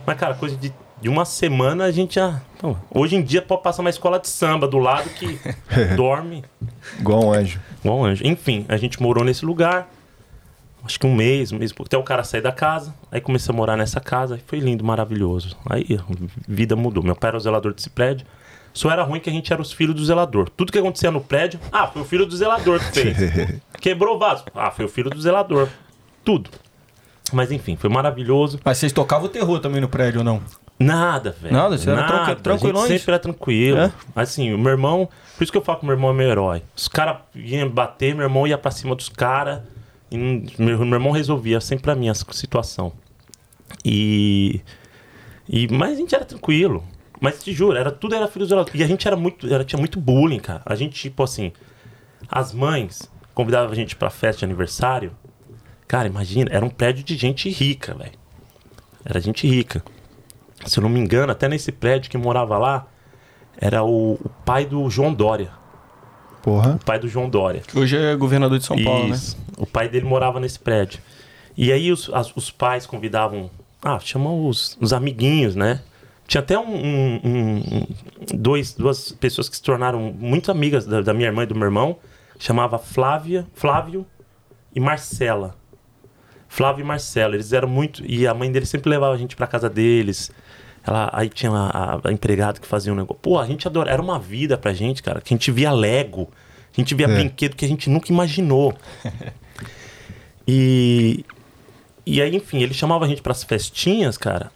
Mas, 0.06 0.18
cara, 0.18 0.34
coisa 0.34 0.54
de, 0.54 0.70
de 1.00 1.08
uma 1.08 1.24
semana 1.24 1.84
a 1.84 1.90
gente 1.90 2.16
já. 2.16 2.42
Hoje 2.90 3.16
em 3.16 3.22
dia 3.22 3.40
pode 3.40 3.62
passar 3.62 3.80
uma 3.82 3.88
escola 3.90 4.18
de 4.20 4.28
samba 4.28 4.68
do 4.68 4.78
lado 4.78 5.08
que 5.10 5.40
dorme 5.96 6.44
Igual 7.00 7.24
um 7.24 7.32
anjo. 7.32 7.58
Igual 7.80 7.98
um 7.98 8.04
anjo. 8.04 8.26
Enfim, 8.26 8.64
a 8.68 8.76
gente 8.76 9.00
morou 9.00 9.24
nesse 9.24 9.44
lugar. 9.44 9.88
Acho 10.84 11.00
que 11.00 11.06
um 11.06 11.14
mês, 11.14 11.50
um 11.50 11.58
mês, 11.58 11.72
e 11.72 11.82
até 11.82 11.98
o 11.98 12.02
cara 12.02 12.22
sair 12.22 12.40
da 12.40 12.52
casa. 12.52 12.94
Aí 13.10 13.20
comecei 13.20 13.52
a 13.52 13.56
morar 13.56 13.76
nessa 13.76 14.00
casa. 14.00 14.36
Aí 14.36 14.42
foi 14.46 14.60
lindo, 14.60 14.84
maravilhoso. 14.84 15.56
Aí 15.68 15.84
a 15.98 16.02
vida 16.48 16.76
mudou. 16.76 17.02
Meu 17.02 17.16
pai 17.16 17.28
era 17.28 17.36
o 17.36 17.40
zelador 17.40 17.74
desse 17.74 17.90
prédio. 17.90 18.26
Só 18.72 18.90
era 18.90 19.02
ruim 19.02 19.18
que 19.18 19.30
a 19.30 19.32
gente 19.32 19.50
era 19.52 19.60
os 19.60 19.72
filhos 19.72 19.96
do 19.96 20.04
zelador. 20.04 20.50
Tudo 20.50 20.70
que 20.70 20.78
acontecia 20.78 21.10
no 21.10 21.20
prédio, 21.20 21.58
ah, 21.72 21.86
foi 21.86 22.02
o 22.02 22.04
filho 22.04 22.26
do 22.26 22.36
zelador 22.36 22.78
que 22.78 23.00
fez. 23.00 23.16
Quebrou 23.80 24.16
o 24.16 24.18
vaso. 24.18 24.44
Ah, 24.54 24.70
foi 24.70 24.84
o 24.84 24.88
filho 24.88 25.08
do 25.08 25.20
zelador. 25.20 25.68
Tudo. 26.22 26.50
Mas 27.32 27.50
enfim, 27.50 27.74
foi 27.74 27.88
maravilhoso. 27.90 28.60
Mas 28.62 28.78
vocês 28.78 28.92
tocavam 28.92 29.26
o 29.26 29.28
terror 29.28 29.58
também 29.60 29.80
no 29.80 29.88
prédio 29.88 30.20
ou 30.20 30.24
não? 30.24 30.42
Nada, 30.78 31.34
velho. 31.40 31.54
Nada, 31.54 31.78
você 31.78 31.88
era 31.88 32.00
Nada. 32.02 32.08
tranqui- 32.12 32.30
A 32.30 32.34
gente 32.34 32.42
tranquilões? 32.42 32.88
sempre 32.88 33.10
era 33.12 33.18
tranquilo. 33.18 33.78
É? 33.78 33.92
Assim, 34.14 34.52
o 34.52 34.58
meu 34.58 34.72
irmão. 34.72 35.08
Por 35.36 35.42
isso 35.42 35.50
que 35.52 35.56
eu 35.58 35.62
falo 35.62 35.78
que 35.78 35.84
o 35.84 35.86
meu 35.86 35.94
irmão 35.96 36.10
é 36.10 36.14
meu 36.14 36.28
herói. 36.28 36.62
Os 36.76 36.88
caras 36.88 37.18
iam 37.34 37.68
bater, 37.68 38.14
meu 38.14 38.24
irmão 38.24 38.46
ia 38.46 38.58
pra 38.58 38.70
cima 38.70 38.94
dos 38.94 39.08
caras. 39.08 39.62
Meu, 40.10 40.84
meu 40.84 40.94
irmão 40.98 41.12
resolvia 41.12 41.60
sempre 41.60 41.84
pra 41.84 41.94
mim 41.94 42.08
essa 42.08 42.24
situação. 42.32 42.92
E. 43.84 44.60
e 45.48 45.66
mas 45.68 45.92
a 45.92 45.96
gente 45.96 46.14
era 46.14 46.24
tranquilo. 46.24 46.84
Mas 47.20 47.42
te 47.42 47.52
juro, 47.52 47.78
era, 47.78 47.90
tudo 47.90 48.14
era 48.14 48.28
filho 48.28 48.46
E 48.74 48.82
a 48.82 48.86
gente 48.86 49.06
era 49.06 49.16
muito. 49.16 49.52
Era, 49.52 49.64
tinha 49.64 49.78
muito 49.78 49.98
bullying, 49.98 50.38
cara. 50.38 50.62
A 50.66 50.74
gente, 50.74 50.94
tipo 50.94 51.22
assim. 51.22 51.52
As 52.28 52.52
mães 52.52 53.10
convidavam 53.34 53.72
a 53.72 53.74
gente 53.74 53.96
pra 53.96 54.10
festa 54.10 54.40
de 54.40 54.44
aniversário. 54.44 55.12
Cara, 55.88 56.08
imagina, 56.08 56.50
era 56.52 56.64
um 56.64 56.68
prédio 56.68 57.04
de 57.04 57.16
gente 57.16 57.48
rica, 57.48 57.94
velho. 57.94 58.12
Era 59.04 59.20
gente 59.20 59.46
rica. 59.46 59.82
Se 60.64 60.78
eu 60.78 60.82
não 60.82 60.88
me 60.88 60.98
engano, 60.98 61.30
até 61.32 61.48
nesse 61.48 61.70
prédio 61.70 62.10
que 62.10 62.16
morava 62.18 62.56
lá, 62.58 62.86
era 63.58 63.82
o, 63.84 64.14
o 64.14 64.28
pai 64.44 64.64
do 64.64 64.88
João 64.90 65.12
Dória. 65.12 65.50
Porra. 66.42 66.76
O 66.80 66.84
pai 66.84 66.98
do 66.98 67.08
João 67.08 67.28
Dória. 67.28 67.60
Que 67.60 67.78
hoje 67.78 67.96
é 67.96 68.14
governador 68.16 68.58
de 68.58 68.64
São 68.64 68.82
Paulo, 68.82 69.08
né? 69.08 69.14
Isso. 69.16 69.36
O 69.58 69.66
pai 69.66 69.88
dele 69.88 70.06
morava 70.06 70.38
nesse 70.40 70.58
prédio. 70.58 71.00
E 71.56 71.72
aí 71.72 71.90
os, 71.90 72.08
as- 72.12 72.34
os 72.36 72.50
pais 72.50 72.86
convidavam. 72.86 73.50
Ah, 73.82 73.98
chamam 73.98 74.46
os, 74.46 74.76
os 74.80 74.92
amiguinhos, 74.92 75.54
né? 75.56 75.80
Tinha 76.26 76.40
até 76.40 76.58
um, 76.58 76.62
um- 76.74 77.20
um- 77.24 77.56
um- 77.58 77.86
dois, 78.38 78.72
duas 78.74 79.12
pessoas 79.12 79.48
que 79.48 79.56
se 79.56 79.62
tornaram 79.62 80.00
muito 80.18 80.50
amigas 80.50 80.84
da, 80.86 81.00
da 81.00 81.14
minha 81.14 81.28
irmã 81.28 81.42
e 81.42 81.46
do 81.46 81.54
meu 81.54 81.64
irmão. 81.64 81.96
Chamava 82.38 82.78
Flávia, 82.78 83.46
Flávio 83.54 84.06
e 84.74 84.80
Marcela. 84.80 85.56
Flávio 86.48 86.82
e 86.82 86.86
Marcela, 86.86 87.34
eles 87.34 87.52
eram 87.52 87.68
muito. 87.68 88.04
E 88.06 88.26
a 88.26 88.34
mãe 88.34 88.50
deles 88.52 88.68
sempre 88.68 88.88
levava 88.90 89.14
a 89.14 89.18
gente 89.18 89.34
pra 89.36 89.46
casa 89.46 89.68
deles. 89.70 90.30
Ela, 90.86 91.10
aí 91.12 91.28
tinha 91.28 91.50
a, 91.50 91.94
a- 91.96 92.00
a 92.04 92.12
empregada 92.12 92.60
que 92.60 92.66
fazia 92.66 92.92
um 92.92 92.96
negócio. 92.96 93.18
Pô, 93.20 93.38
a 93.38 93.46
gente 93.46 93.66
adorava. 93.66 93.92
Era 93.92 94.02
uma 94.02 94.18
vida 94.18 94.56
pra 94.56 94.72
gente, 94.72 95.02
cara. 95.02 95.20
Que 95.20 95.34
a 95.34 95.36
gente 95.36 95.50
via 95.50 95.72
Lego. 95.72 96.28
A 96.76 96.80
gente 96.80 96.94
via 96.94 97.06
É. 97.06 97.14
brinquedo 97.14 97.56
que 97.56 97.64
a 97.64 97.68
gente 97.68 97.90
nunca 97.90 98.12
imaginou. 98.12 98.74
E. 100.48 101.24
E 102.08 102.22
aí, 102.22 102.36
enfim, 102.36 102.62
ele 102.62 102.72
chamava 102.72 103.04
a 103.04 103.08
gente 103.08 103.20
pras 103.20 103.42
festinhas, 103.42 104.16
cara. 104.16 104.52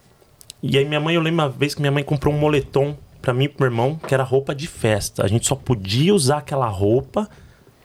E 0.63 0.77
aí 0.77 0.85
minha 0.85 1.01
mãe, 1.01 1.15
eu 1.15 1.21
lembro 1.21 1.43
uma 1.43 1.49
vez 1.49 1.75
que 1.75 1.81
minha 1.81 1.91
mãe 1.91 2.01
comprou 2.03 2.33
um 2.33 2.37
moletom 2.39 2.95
pra 3.21 3.33
mim 3.33 3.43
e 3.45 3.49
pro 3.49 3.59
meu 3.63 3.71
irmão, 3.71 3.95
que 4.07 4.13
era 4.13 4.23
roupa 4.23 4.55
de 4.55 4.67
festa. 4.67 5.25
A 5.25 5.27
gente 5.27 5.45
só 5.45 5.55
podia 5.55 6.13
usar 6.15 6.37
aquela 6.37 6.67
roupa 6.67 7.29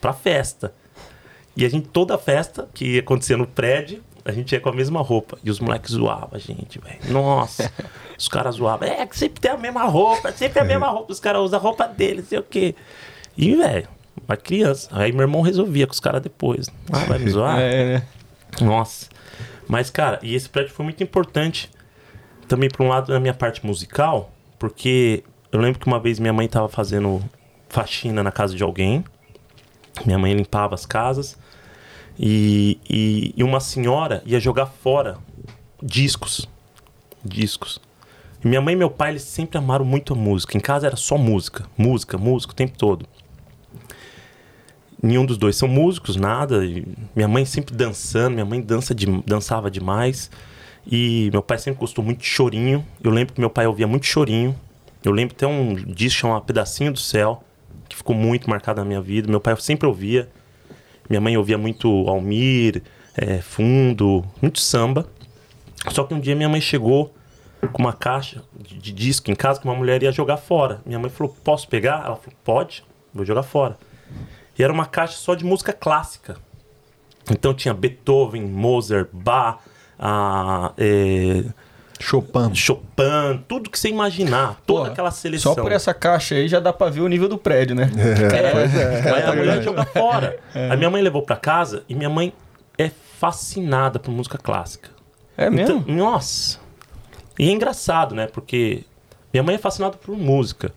pra 0.00 0.12
festa. 0.12 0.72
E 1.56 1.64
a 1.64 1.68
gente, 1.68 1.88
toda 1.88 2.16
festa 2.16 2.68
que 2.72 2.98
acontecia 3.00 3.36
no 3.36 3.44
prédio, 3.46 4.04
a 4.26 4.32
gente 4.32 4.52
ia 4.52 4.60
com 4.60 4.68
a 4.68 4.72
mesma 4.72 5.00
roupa. 5.00 5.38
E 5.44 5.50
os 5.50 5.60
moleques 5.60 5.92
zoavam 5.92 6.30
a 6.32 6.38
gente, 6.38 6.80
velho. 6.80 6.98
Nossa, 7.08 7.72
os 8.18 8.28
caras 8.28 8.56
zoavam. 8.56 8.88
É, 8.88 9.06
que 9.06 9.16
sempre 9.16 9.40
tem 9.40 9.52
a 9.52 9.56
mesma 9.56 9.84
roupa, 9.84 10.32
sempre 10.32 10.58
a 10.58 10.64
mesma 10.64 10.88
roupa. 10.88 11.12
Os 11.12 11.20
caras 11.20 11.42
usam 11.42 11.58
a 11.58 11.62
roupa 11.62 11.86
deles, 11.86 12.28
sei 12.28 12.38
o 12.38 12.42
quê. 12.42 12.74
E, 13.36 13.54
velho, 13.54 13.88
uma 14.26 14.36
criança. 14.36 14.88
Aí 14.92 15.12
meu 15.12 15.22
irmão 15.22 15.42
resolvia 15.42 15.86
com 15.86 15.92
os 15.92 16.00
caras 16.00 16.20
depois. 16.20 16.68
Ah, 16.92 17.04
vai 17.04 17.18
me 17.18 17.30
zoar? 17.30 17.58
É, 17.62 17.84
né? 17.84 18.02
Nossa. 18.60 19.08
Mas, 19.68 19.90
cara, 19.90 20.18
e 20.22 20.34
esse 20.34 20.48
prédio 20.48 20.72
foi 20.72 20.84
muito 20.84 21.02
importante 21.02 21.70
também 22.48 22.68
por 22.68 22.84
um 22.84 22.88
lado 22.88 23.12
na 23.12 23.20
minha 23.20 23.34
parte 23.34 23.64
musical, 23.64 24.32
porque 24.58 25.22
eu 25.52 25.60
lembro 25.60 25.78
que 25.78 25.86
uma 25.86 26.00
vez 26.00 26.18
minha 26.18 26.32
mãe 26.32 26.48
tava 26.48 26.68
fazendo 26.68 27.22
faxina 27.68 28.22
na 28.22 28.32
casa 28.32 28.54
de 28.56 28.62
alguém. 28.62 29.04
Minha 30.04 30.18
mãe 30.18 30.34
limpava 30.34 30.74
as 30.74 30.84
casas. 30.84 31.36
E, 32.18 32.78
e, 32.88 33.34
e 33.36 33.44
uma 33.44 33.60
senhora 33.60 34.22
ia 34.24 34.40
jogar 34.40 34.66
fora 34.66 35.18
discos. 35.82 36.48
Discos. 37.24 37.80
E 38.42 38.48
minha 38.48 38.60
mãe 38.60 38.74
e 38.74 38.76
meu 38.76 38.90
pai, 38.90 39.10
eles 39.10 39.22
sempre 39.22 39.58
amaram 39.58 39.84
muito 39.84 40.12
a 40.12 40.16
música. 40.16 40.56
Em 40.56 40.60
casa 40.60 40.86
era 40.86 40.96
só 40.96 41.18
música. 41.18 41.66
Música, 41.76 42.16
música 42.16 42.52
o 42.52 42.56
tempo 42.56 42.76
todo. 42.78 43.06
Nenhum 45.02 45.26
dos 45.26 45.36
dois 45.36 45.56
são 45.56 45.68
músicos, 45.68 46.16
nada. 46.16 46.64
E 46.64 46.86
minha 47.14 47.28
mãe 47.28 47.44
sempre 47.44 47.74
dançando, 47.74 48.34
minha 48.34 48.44
mãe 48.44 48.60
dança 48.60 48.94
de, 48.94 49.06
dançava 49.22 49.70
demais. 49.70 50.30
E 50.90 51.28
meu 51.32 51.42
pai 51.42 51.58
sempre 51.58 51.80
gostou 51.80 52.04
muito 52.04 52.20
de 52.20 52.26
chorinho. 52.26 52.84
Eu 53.02 53.10
lembro 53.10 53.34
que 53.34 53.40
meu 53.40 53.50
pai 53.50 53.66
ouvia 53.66 53.86
muito 53.86 54.06
chorinho. 54.06 54.56
Eu 55.04 55.12
lembro 55.12 55.34
até 55.36 55.46
um 55.46 55.74
disco 55.74 56.20
chamado 56.20 56.44
Pedacinho 56.44 56.92
do 56.92 56.98
Céu, 56.98 57.42
que 57.88 57.96
ficou 57.96 58.14
muito 58.14 58.48
marcado 58.48 58.80
na 58.80 58.84
minha 58.84 59.00
vida. 59.00 59.28
Meu 59.28 59.40
pai 59.40 59.56
sempre 59.60 59.86
ouvia. 59.86 60.28
Minha 61.08 61.20
mãe 61.20 61.36
ouvia 61.36 61.56
muito 61.56 61.88
Almir, 62.08 62.82
eh, 63.16 63.40
Fundo, 63.40 64.24
muito 64.40 64.60
samba. 64.60 65.06
Só 65.90 66.04
que 66.04 66.14
um 66.14 66.20
dia 66.20 66.34
minha 66.34 66.48
mãe 66.48 66.60
chegou 66.60 67.14
com 67.72 67.82
uma 67.82 67.92
caixa 67.92 68.42
de, 68.58 68.76
de 68.78 68.92
disco 68.92 69.30
em 69.30 69.34
casa 69.34 69.60
que 69.60 69.66
uma 69.66 69.74
mulher 69.74 70.02
ia 70.02 70.12
jogar 70.12 70.36
fora. 70.36 70.80
Minha 70.84 70.98
mãe 70.98 71.10
falou: 71.10 71.34
Posso 71.44 71.68
pegar? 71.68 72.04
Ela 72.04 72.16
falou: 72.16 72.34
Pode, 72.44 72.84
vou 73.14 73.24
jogar 73.24 73.42
fora. 73.42 73.78
E 74.58 74.62
era 74.62 74.72
uma 74.72 74.86
caixa 74.86 75.14
só 75.14 75.34
de 75.34 75.44
música 75.44 75.72
clássica. 75.72 76.36
Então 77.30 77.52
tinha 77.52 77.74
Beethoven, 77.74 78.42
Mozart, 78.42 79.08
Bach, 79.12 79.58
ah, 79.98 80.72
eh, 80.78 81.44
Chopin. 81.98 82.54
Chopin, 82.54 83.42
tudo 83.48 83.70
que 83.70 83.78
você 83.78 83.88
imaginar, 83.88 84.60
toda 84.66 84.80
Porra, 84.80 84.92
aquela 84.92 85.10
seleção. 85.10 85.54
Só 85.54 85.62
por 85.62 85.72
essa 85.72 85.94
caixa 85.94 86.34
aí 86.34 86.48
já 86.48 86.60
dá 86.60 86.72
pra 86.72 86.90
ver 86.90 87.00
o 87.00 87.08
nível 87.08 87.28
do 87.28 87.38
prédio, 87.38 87.74
né? 87.74 87.90
É, 87.96 89.10
Aí 89.14 89.22
a 89.22 89.34
mulher 89.34 89.62
joga 89.62 89.84
fora. 89.84 90.38
A 90.70 90.76
minha 90.76 90.90
mãe 90.90 91.02
levou 91.02 91.22
pra 91.22 91.36
casa 91.36 91.82
e 91.88 91.94
minha 91.94 92.10
mãe 92.10 92.32
é 92.78 92.90
fascinada 93.18 93.98
por 93.98 94.10
música 94.10 94.38
clássica. 94.38 94.90
É 95.36 95.50
mesmo? 95.50 95.78
Então, 95.78 95.94
nossa. 95.94 96.58
E 97.38 97.48
é 97.48 97.52
engraçado, 97.52 98.14
né? 98.14 98.26
Porque 98.26 98.84
minha 99.32 99.42
mãe 99.42 99.54
é 99.54 99.58
fascinada 99.58 99.96
por 99.96 100.16
música. 100.16 100.72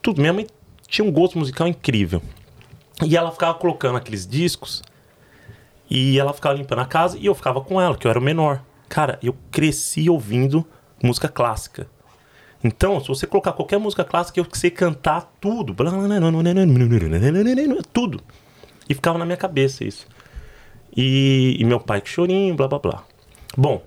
Tudo. 0.00 0.20
Minha 0.20 0.32
mãe 0.32 0.46
tinha 0.88 1.06
um 1.06 1.10
gosto 1.10 1.38
musical 1.38 1.66
incrível. 1.66 2.22
E 3.04 3.16
ela 3.16 3.30
ficava 3.30 3.54
colocando 3.54 3.96
aqueles 3.96 4.26
discos 4.26 4.82
e 5.90 6.18
ela 6.18 6.32
ficava 6.32 6.54
limpando 6.54 6.80
a 6.80 6.86
casa 6.86 7.18
e 7.18 7.26
eu 7.26 7.34
ficava 7.34 7.60
com 7.60 7.80
ela, 7.80 7.96
que 7.96 8.06
eu 8.06 8.10
era 8.10 8.18
o 8.18 8.22
menor. 8.22 8.62
Cara, 8.88 9.18
eu 9.22 9.34
cresci 9.50 10.08
ouvindo 10.08 10.66
música 11.02 11.28
clássica. 11.28 11.88
Então, 12.62 13.00
se 13.00 13.08
você 13.08 13.26
colocar 13.26 13.52
qualquer 13.52 13.78
música 13.78 14.04
clássica, 14.04 14.40
eu 14.40 14.46
sei 14.52 14.70
cantar 14.70 15.32
tudo. 15.40 15.74
Tudo. 17.92 18.20
E 18.88 18.94
ficava 18.94 19.18
na 19.18 19.24
minha 19.24 19.36
cabeça 19.36 19.84
isso. 19.84 20.06
E, 20.96 21.56
e 21.58 21.64
meu 21.64 21.78
pai 21.78 22.00
com 22.00 22.06
chorinho, 22.06 22.54
blá 22.54 22.66
blá 22.66 22.78
blá. 22.78 23.04
Bom, 23.56 23.84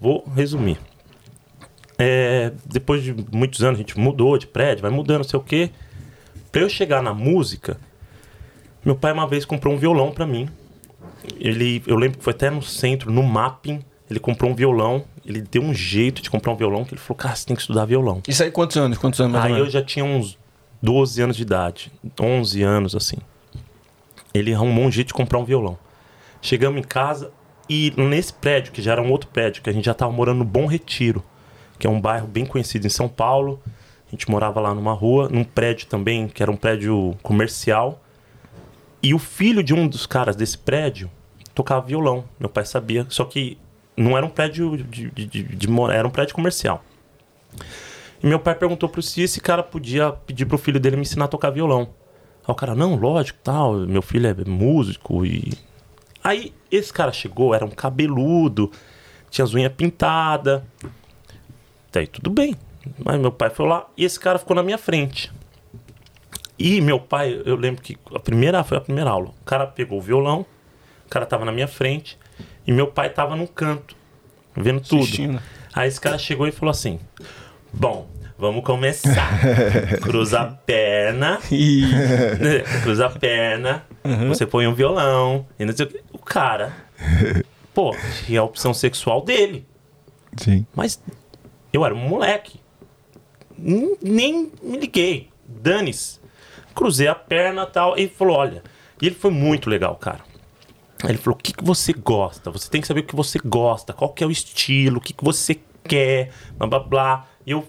vou 0.00 0.24
resumir. 0.34 0.78
É, 1.98 2.52
depois 2.64 3.02
de 3.02 3.14
muitos 3.32 3.62
anos 3.62 3.78
a 3.78 3.82
gente 3.82 3.98
mudou 3.98 4.38
de 4.38 4.46
prédio, 4.46 4.82
vai 4.82 4.90
mudando, 4.90 5.18
não 5.18 5.24
sei 5.24 5.38
o 5.38 5.42
quê. 5.42 5.70
Pra 6.50 6.62
eu 6.62 6.68
chegar 6.68 7.02
na 7.02 7.12
música, 7.14 7.78
meu 8.84 8.94
pai 8.94 9.12
uma 9.12 9.26
vez 9.26 9.44
comprou 9.44 9.74
um 9.74 9.78
violão 9.78 10.12
pra 10.12 10.26
mim. 10.26 10.48
Ele, 11.38 11.82
eu 11.86 11.96
lembro 11.96 12.18
que 12.18 12.24
foi 12.24 12.32
até 12.32 12.50
no 12.50 12.62
centro, 12.62 13.10
no 13.12 13.22
mapping, 13.22 13.80
ele 14.12 14.20
comprou 14.20 14.50
um 14.50 14.54
violão. 14.54 15.04
Ele 15.24 15.40
deu 15.40 15.62
um 15.62 15.74
jeito 15.74 16.22
de 16.22 16.30
comprar 16.30 16.52
um 16.52 16.56
violão, 16.56 16.84
que 16.84 16.94
ele 16.94 17.00
falou, 17.00 17.16
cara, 17.16 17.34
você 17.34 17.46
tem 17.46 17.56
que 17.56 17.62
estudar 17.62 17.84
violão. 17.84 18.22
Isso 18.28 18.42
aí 18.42 18.50
quantos 18.50 18.76
anos? 18.76 18.98
Quantos 18.98 19.20
anos 19.20 19.32
mais 19.32 19.52
Aí 19.52 19.58
eu 19.58 19.68
já 19.68 19.82
tinha 19.82 20.04
uns 20.04 20.38
12 20.82 21.22
anos 21.22 21.36
de 21.36 21.42
idade, 21.42 21.92
11 22.20 22.62
anos 22.62 22.94
assim. 22.94 23.16
Ele 24.34 24.52
arrumou 24.52 24.84
um 24.84 24.90
jeito 24.90 25.08
de 25.08 25.14
comprar 25.14 25.38
um 25.38 25.44
violão. 25.44 25.78
Chegamos 26.40 26.80
em 26.80 26.84
casa 26.84 27.30
e 27.68 27.92
nesse 27.96 28.32
prédio, 28.32 28.72
que 28.72 28.82
já 28.82 28.92
era 28.92 29.02
um 29.02 29.10
outro 29.10 29.28
prédio, 29.30 29.62
que 29.62 29.70
a 29.70 29.72
gente 29.72 29.84
já 29.84 29.94
tava 29.94 30.12
morando 30.12 30.38
no 30.38 30.44
Bom 30.44 30.66
Retiro, 30.66 31.22
que 31.78 31.86
é 31.86 31.90
um 31.90 32.00
bairro 32.00 32.26
bem 32.26 32.44
conhecido 32.44 32.86
em 32.86 32.90
São 32.90 33.08
Paulo. 33.08 33.62
A 34.08 34.10
gente 34.10 34.30
morava 34.30 34.60
lá 34.60 34.74
numa 34.74 34.92
rua, 34.92 35.28
num 35.28 35.44
prédio 35.44 35.86
também, 35.86 36.28
que 36.28 36.42
era 36.42 36.50
um 36.50 36.56
prédio 36.56 37.16
comercial. 37.22 38.02
E 39.02 39.14
o 39.14 39.18
filho 39.18 39.62
de 39.62 39.72
um 39.72 39.86
dos 39.86 40.06
caras 40.06 40.36
desse 40.36 40.58
prédio 40.58 41.10
tocava 41.54 41.86
violão. 41.86 42.24
Meu 42.38 42.48
pai 42.48 42.64
sabia, 42.64 43.06
só 43.08 43.24
que 43.24 43.58
não 43.96 44.16
era 44.16 44.24
um 44.24 44.30
prédio 44.30 44.76
de, 44.76 45.10
de, 45.10 45.26
de, 45.26 45.42
de 45.42 45.68
era 45.92 46.06
um 46.06 46.10
prédio 46.10 46.34
comercial. 46.34 46.82
E 48.22 48.26
meu 48.26 48.38
pai 48.38 48.54
perguntou 48.54 48.88
pro 48.88 49.02
se 49.02 49.22
esse 49.22 49.40
cara 49.40 49.62
podia 49.62 50.12
pedir 50.12 50.46
pro 50.46 50.56
filho 50.56 50.78
dele 50.80 50.96
me 50.96 51.02
ensinar 51.02 51.26
a 51.26 51.28
tocar 51.28 51.50
violão. 51.50 51.88
Aí 52.46 52.52
o 52.52 52.54
cara, 52.54 52.74
não, 52.74 52.94
lógico, 52.94 53.38
tal, 53.42 53.74
meu 53.74 54.02
filho 54.02 54.26
é 54.28 54.34
músico 54.48 55.26
e... 55.26 55.52
Aí 56.22 56.54
esse 56.70 56.92
cara 56.92 57.12
chegou, 57.12 57.52
era 57.52 57.64
um 57.64 57.70
cabeludo, 57.70 58.70
tinha 59.28 59.44
as 59.44 59.52
unhas 59.54 59.72
pintadas. 59.72 60.62
Daí 61.90 62.06
tudo 62.06 62.30
bem. 62.30 62.54
Mas 63.04 63.20
meu 63.20 63.32
pai 63.32 63.50
foi 63.50 63.66
lá 63.66 63.86
e 63.96 64.04
esse 64.04 64.18
cara 64.18 64.38
ficou 64.38 64.54
na 64.54 64.62
minha 64.62 64.78
frente. 64.78 65.32
E 66.58 66.80
meu 66.80 67.00
pai, 67.00 67.42
eu 67.44 67.56
lembro 67.56 67.82
que 67.82 67.98
a 68.14 68.20
primeira 68.20 68.62
foi 68.62 68.78
a 68.78 68.80
primeira 68.80 69.10
aula. 69.10 69.30
O 69.30 69.44
cara 69.44 69.66
pegou 69.66 69.98
o 69.98 70.02
violão, 70.02 70.46
o 71.04 71.08
cara 71.08 71.26
tava 71.26 71.44
na 71.44 71.50
minha 71.50 71.66
frente 71.66 72.16
e 72.66 72.72
meu 72.72 72.86
pai 72.86 73.10
tava 73.10 73.34
no 73.36 73.46
canto, 73.48 73.96
vendo 74.56 74.80
tudo. 74.80 75.02
Assistindo. 75.02 75.40
Aí 75.74 75.88
esse 75.88 76.00
cara 76.00 76.18
chegou 76.18 76.46
e 76.46 76.52
falou 76.52 76.70
assim: 76.70 76.98
Bom, 77.72 78.08
vamos 78.38 78.64
começar. 78.64 79.40
Cruza 80.02 80.40
a 80.40 80.46
perna, 80.46 81.38
E 81.50 81.84
cruza 82.82 83.06
a 83.06 83.10
perna, 83.10 83.84
você 84.28 84.44
põe 84.46 84.66
um 84.66 84.74
violão. 84.74 85.46
E 85.58 85.64
não 85.64 85.74
sei 85.74 85.86
o 85.86 85.88
quê. 85.88 86.02
O 86.12 86.18
cara, 86.18 86.72
pô, 87.74 87.96
tinha 88.26 88.40
a 88.40 88.44
opção 88.44 88.72
sexual 88.74 89.22
dele. 89.22 89.66
Sim. 90.36 90.66
Mas 90.74 91.00
eu 91.72 91.84
era 91.84 91.94
um 91.94 91.98
moleque. 92.08 92.60
N- 93.58 93.96
Nem 94.02 94.50
me 94.62 94.78
liguei. 94.78 95.30
Dane-se. 95.46 96.20
Cruzei 96.74 97.06
a 97.08 97.14
perna 97.14 97.62
e 97.62 97.66
tal. 97.72 97.98
E 97.98 98.08
falou: 98.08 98.36
olha. 98.36 98.62
E 99.00 99.06
ele 99.06 99.14
foi 99.16 99.30
muito 99.32 99.68
legal, 99.68 99.96
cara. 99.96 100.20
Ele 101.04 101.18
falou: 101.18 101.38
o 101.38 101.42
que, 101.42 101.52
que 101.52 101.64
você 101.64 101.92
gosta? 101.92 102.50
Você 102.50 102.70
tem 102.70 102.80
que 102.80 102.86
saber 102.86 103.00
o 103.00 103.04
que 103.04 103.16
você 103.16 103.38
gosta, 103.44 103.92
qual 103.92 104.12
que 104.12 104.22
é 104.22 104.26
o 104.26 104.30
estilo, 104.30 104.98
o 104.98 105.00
que, 105.00 105.12
que 105.12 105.24
você 105.24 105.58
quer, 105.84 106.30
blá 106.56 106.66
blá 106.66 106.78
blá. 106.78 107.26
E 107.46 107.50
eu 107.50 107.66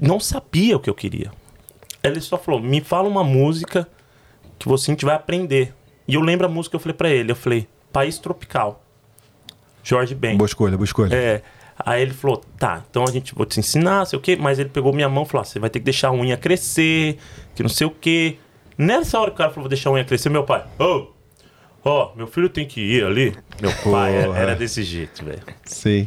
não 0.00 0.18
sabia 0.18 0.76
o 0.76 0.80
que 0.80 0.88
eu 0.88 0.94
queria. 0.94 1.30
Ele 2.02 2.20
só 2.20 2.38
falou: 2.38 2.60
me 2.60 2.80
fala 2.80 3.08
uma 3.08 3.24
música 3.24 3.88
que 4.58 4.68
você 4.68 4.90
a 4.90 4.94
gente 4.94 5.04
vai 5.04 5.14
aprender. 5.14 5.74
E 6.06 6.14
eu 6.14 6.20
lembro 6.20 6.46
a 6.46 6.48
música 6.48 6.72
que 6.72 6.76
eu 6.76 6.80
falei 6.80 6.94
pra 6.94 7.10
ele. 7.10 7.30
Eu 7.30 7.36
falei: 7.36 7.68
País 7.92 8.18
Tropical. 8.18 8.82
Jorge 9.82 10.14
Ben. 10.14 10.36
Boa 10.36 10.46
escolha, 10.46 10.76
boa 10.76 10.84
escolha. 10.84 11.14
É. 11.14 11.42
Aí 11.78 12.02
ele 12.02 12.12
falou, 12.12 12.42
tá, 12.58 12.82
então 12.90 13.04
a 13.04 13.10
gente 13.10 13.32
vou 13.34 13.46
te 13.46 13.60
ensinar, 13.60 14.04
sei 14.04 14.18
o 14.18 14.22
quê. 14.22 14.36
Mas 14.38 14.58
ele 14.58 14.68
pegou 14.68 14.92
minha 14.92 15.08
mão 15.08 15.22
e 15.22 15.26
falou, 15.26 15.42
ah, 15.42 15.44
você 15.44 15.58
vai 15.60 15.70
ter 15.70 15.78
que 15.78 15.84
deixar 15.84 16.08
a 16.08 16.12
unha 16.12 16.36
crescer, 16.36 17.18
que 17.54 17.62
não 17.62 17.70
sei 17.70 17.86
o 17.86 17.90
quê. 17.90 18.36
Nessa 18.76 19.18
hora 19.18 19.30
que 19.30 19.36
o 19.36 19.38
cara 19.38 19.50
falou, 19.50 19.64
vou 19.64 19.68
deixar 19.68 19.90
a 19.90 19.92
unha 19.92 20.04
crescer, 20.04 20.28
meu 20.28 20.44
pai, 20.44 20.64
ô, 20.78 21.08
ó, 21.84 22.12
meu 22.14 22.26
filho 22.26 22.48
tem 22.48 22.66
que 22.66 22.80
ir 22.80 23.04
ali. 23.04 23.36
Meu 23.60 23.72
pai 23.84 24.14
era, 24.14 24.26
Porra. 24.26 24.38
era 24.38 24.54
desse 24.54 24.82
jeito, 24.82 25.24
velho. 25.24 25.42
Sim. 25.64 26.06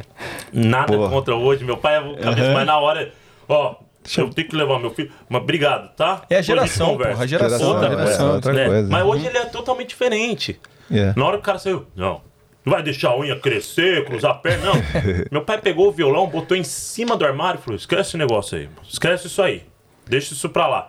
Nada 0.52 0.92
Porra. 0.96 1.10
contra 1.10 1.34
hoje, 1.34 1.64
meu 1.64 1.76
pai 1.76 1.96
é 1.96 2.14
cabeça, 2.22 2.52
mas 2.52 2.66
na 2.66 2.78
hora, 2.78 3.12
ó, 3.48 3.76
eu 4.18 4.30
tenho 4.30 4.48
que 4.48 4.56
levar 4.56 4.78
meu 4.78 4.90
filho. 4.90 5.10
Mas 5.28 5.42
obrigado, 5.42 5.94
tá? 5.94 6.22
é 6.28 6.36
a 6.36 6.42
geração, 6.42 6.96
porra. 6.96 7.22
A 7.22 7.26
geração, 7.26 7.68
outra 7.68 7.86
é, 7.86 7.90
geração. 7.90 8.34
outra 8.34 8.52
né? 8.52 8.66
coisa. 8.66 8.88
Mas 8.88 9.04
hoje 9.04 9.26
ele 9.26 9.38
é 9.38 9.44
totalmente 9.46 9.88
diferente. 9.90 10.60
É. 10.90 11.12
Na 11.16 11.24
hora 11.24 11.36
que 11.36 11.42
o 11.42 11.46
cara 11.46 11.58
saiu, 11.58 11.86
não. 11.94 12.20
Não 12.64 12.72
vai 12.72 12.82
deixar 12.82 13.10
a 13.10 13.18
unha 13.18 13.34
crescer, 13.36 14.04
cruzar 14.04 14.30
a 14.30 14.34
perna, 14.34 14.66
não. 14.66 14.74
Meu 15.32 15.42
pai 15.44 15.58
pegou 15.58 15.88
o 15.88 15.92
violão, 15.92 16.28
botou 16.28 16.56
em 16.56 16.62
cima 16.62 17.16
do 17.16 17.24
armário 17.24 17.58
e 17.58 17.62
falou: 17.62 17.76
esquece 17.76 18.10
esse 18.10 18.16
negócio 18.16 18.56
aí, 18.56 18.68
esquece 18.88 19.26
isso 19.26 19.42
aí. 19.42 19.64
Deixa 20.06 20.32
isso 20.32 20.48
pra 20.48 20.68
lá. 20.68 20.88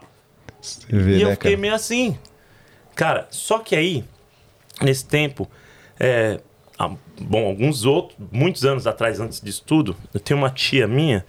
Vê, 0.89 1.17
E 1.17 1.21
eu 1.21 1.29
né, 1.29 1.33
fiquei 1.33 1.51
cara? 1.51 1.61
meio 1.61 1.73
assim. 1.73 2.17
Cara, 2.95 3.27
só 3.31 3.57
que 3.59 3.75
aí, 3.75 4.03
nesse 4.81 5.05
tempo, 5.05 5.49
é, 5.99 6.39
há, 6.77 6.89
bom, 7.21 7.47
alguns 7.47 7.85
outros, 7.85 8.17
muitos 8.31 8.65
anos 8.65 8.87
atrás, 8.87 9.19
antes 9.19 9.39
disso 9.41 9.63
tudo, 9.65 9.95
eu 10.13 10.19
tenho 10.19 10.39
uma 10.39 10.49
tia 10.49 10.87
minha 10.87 11.25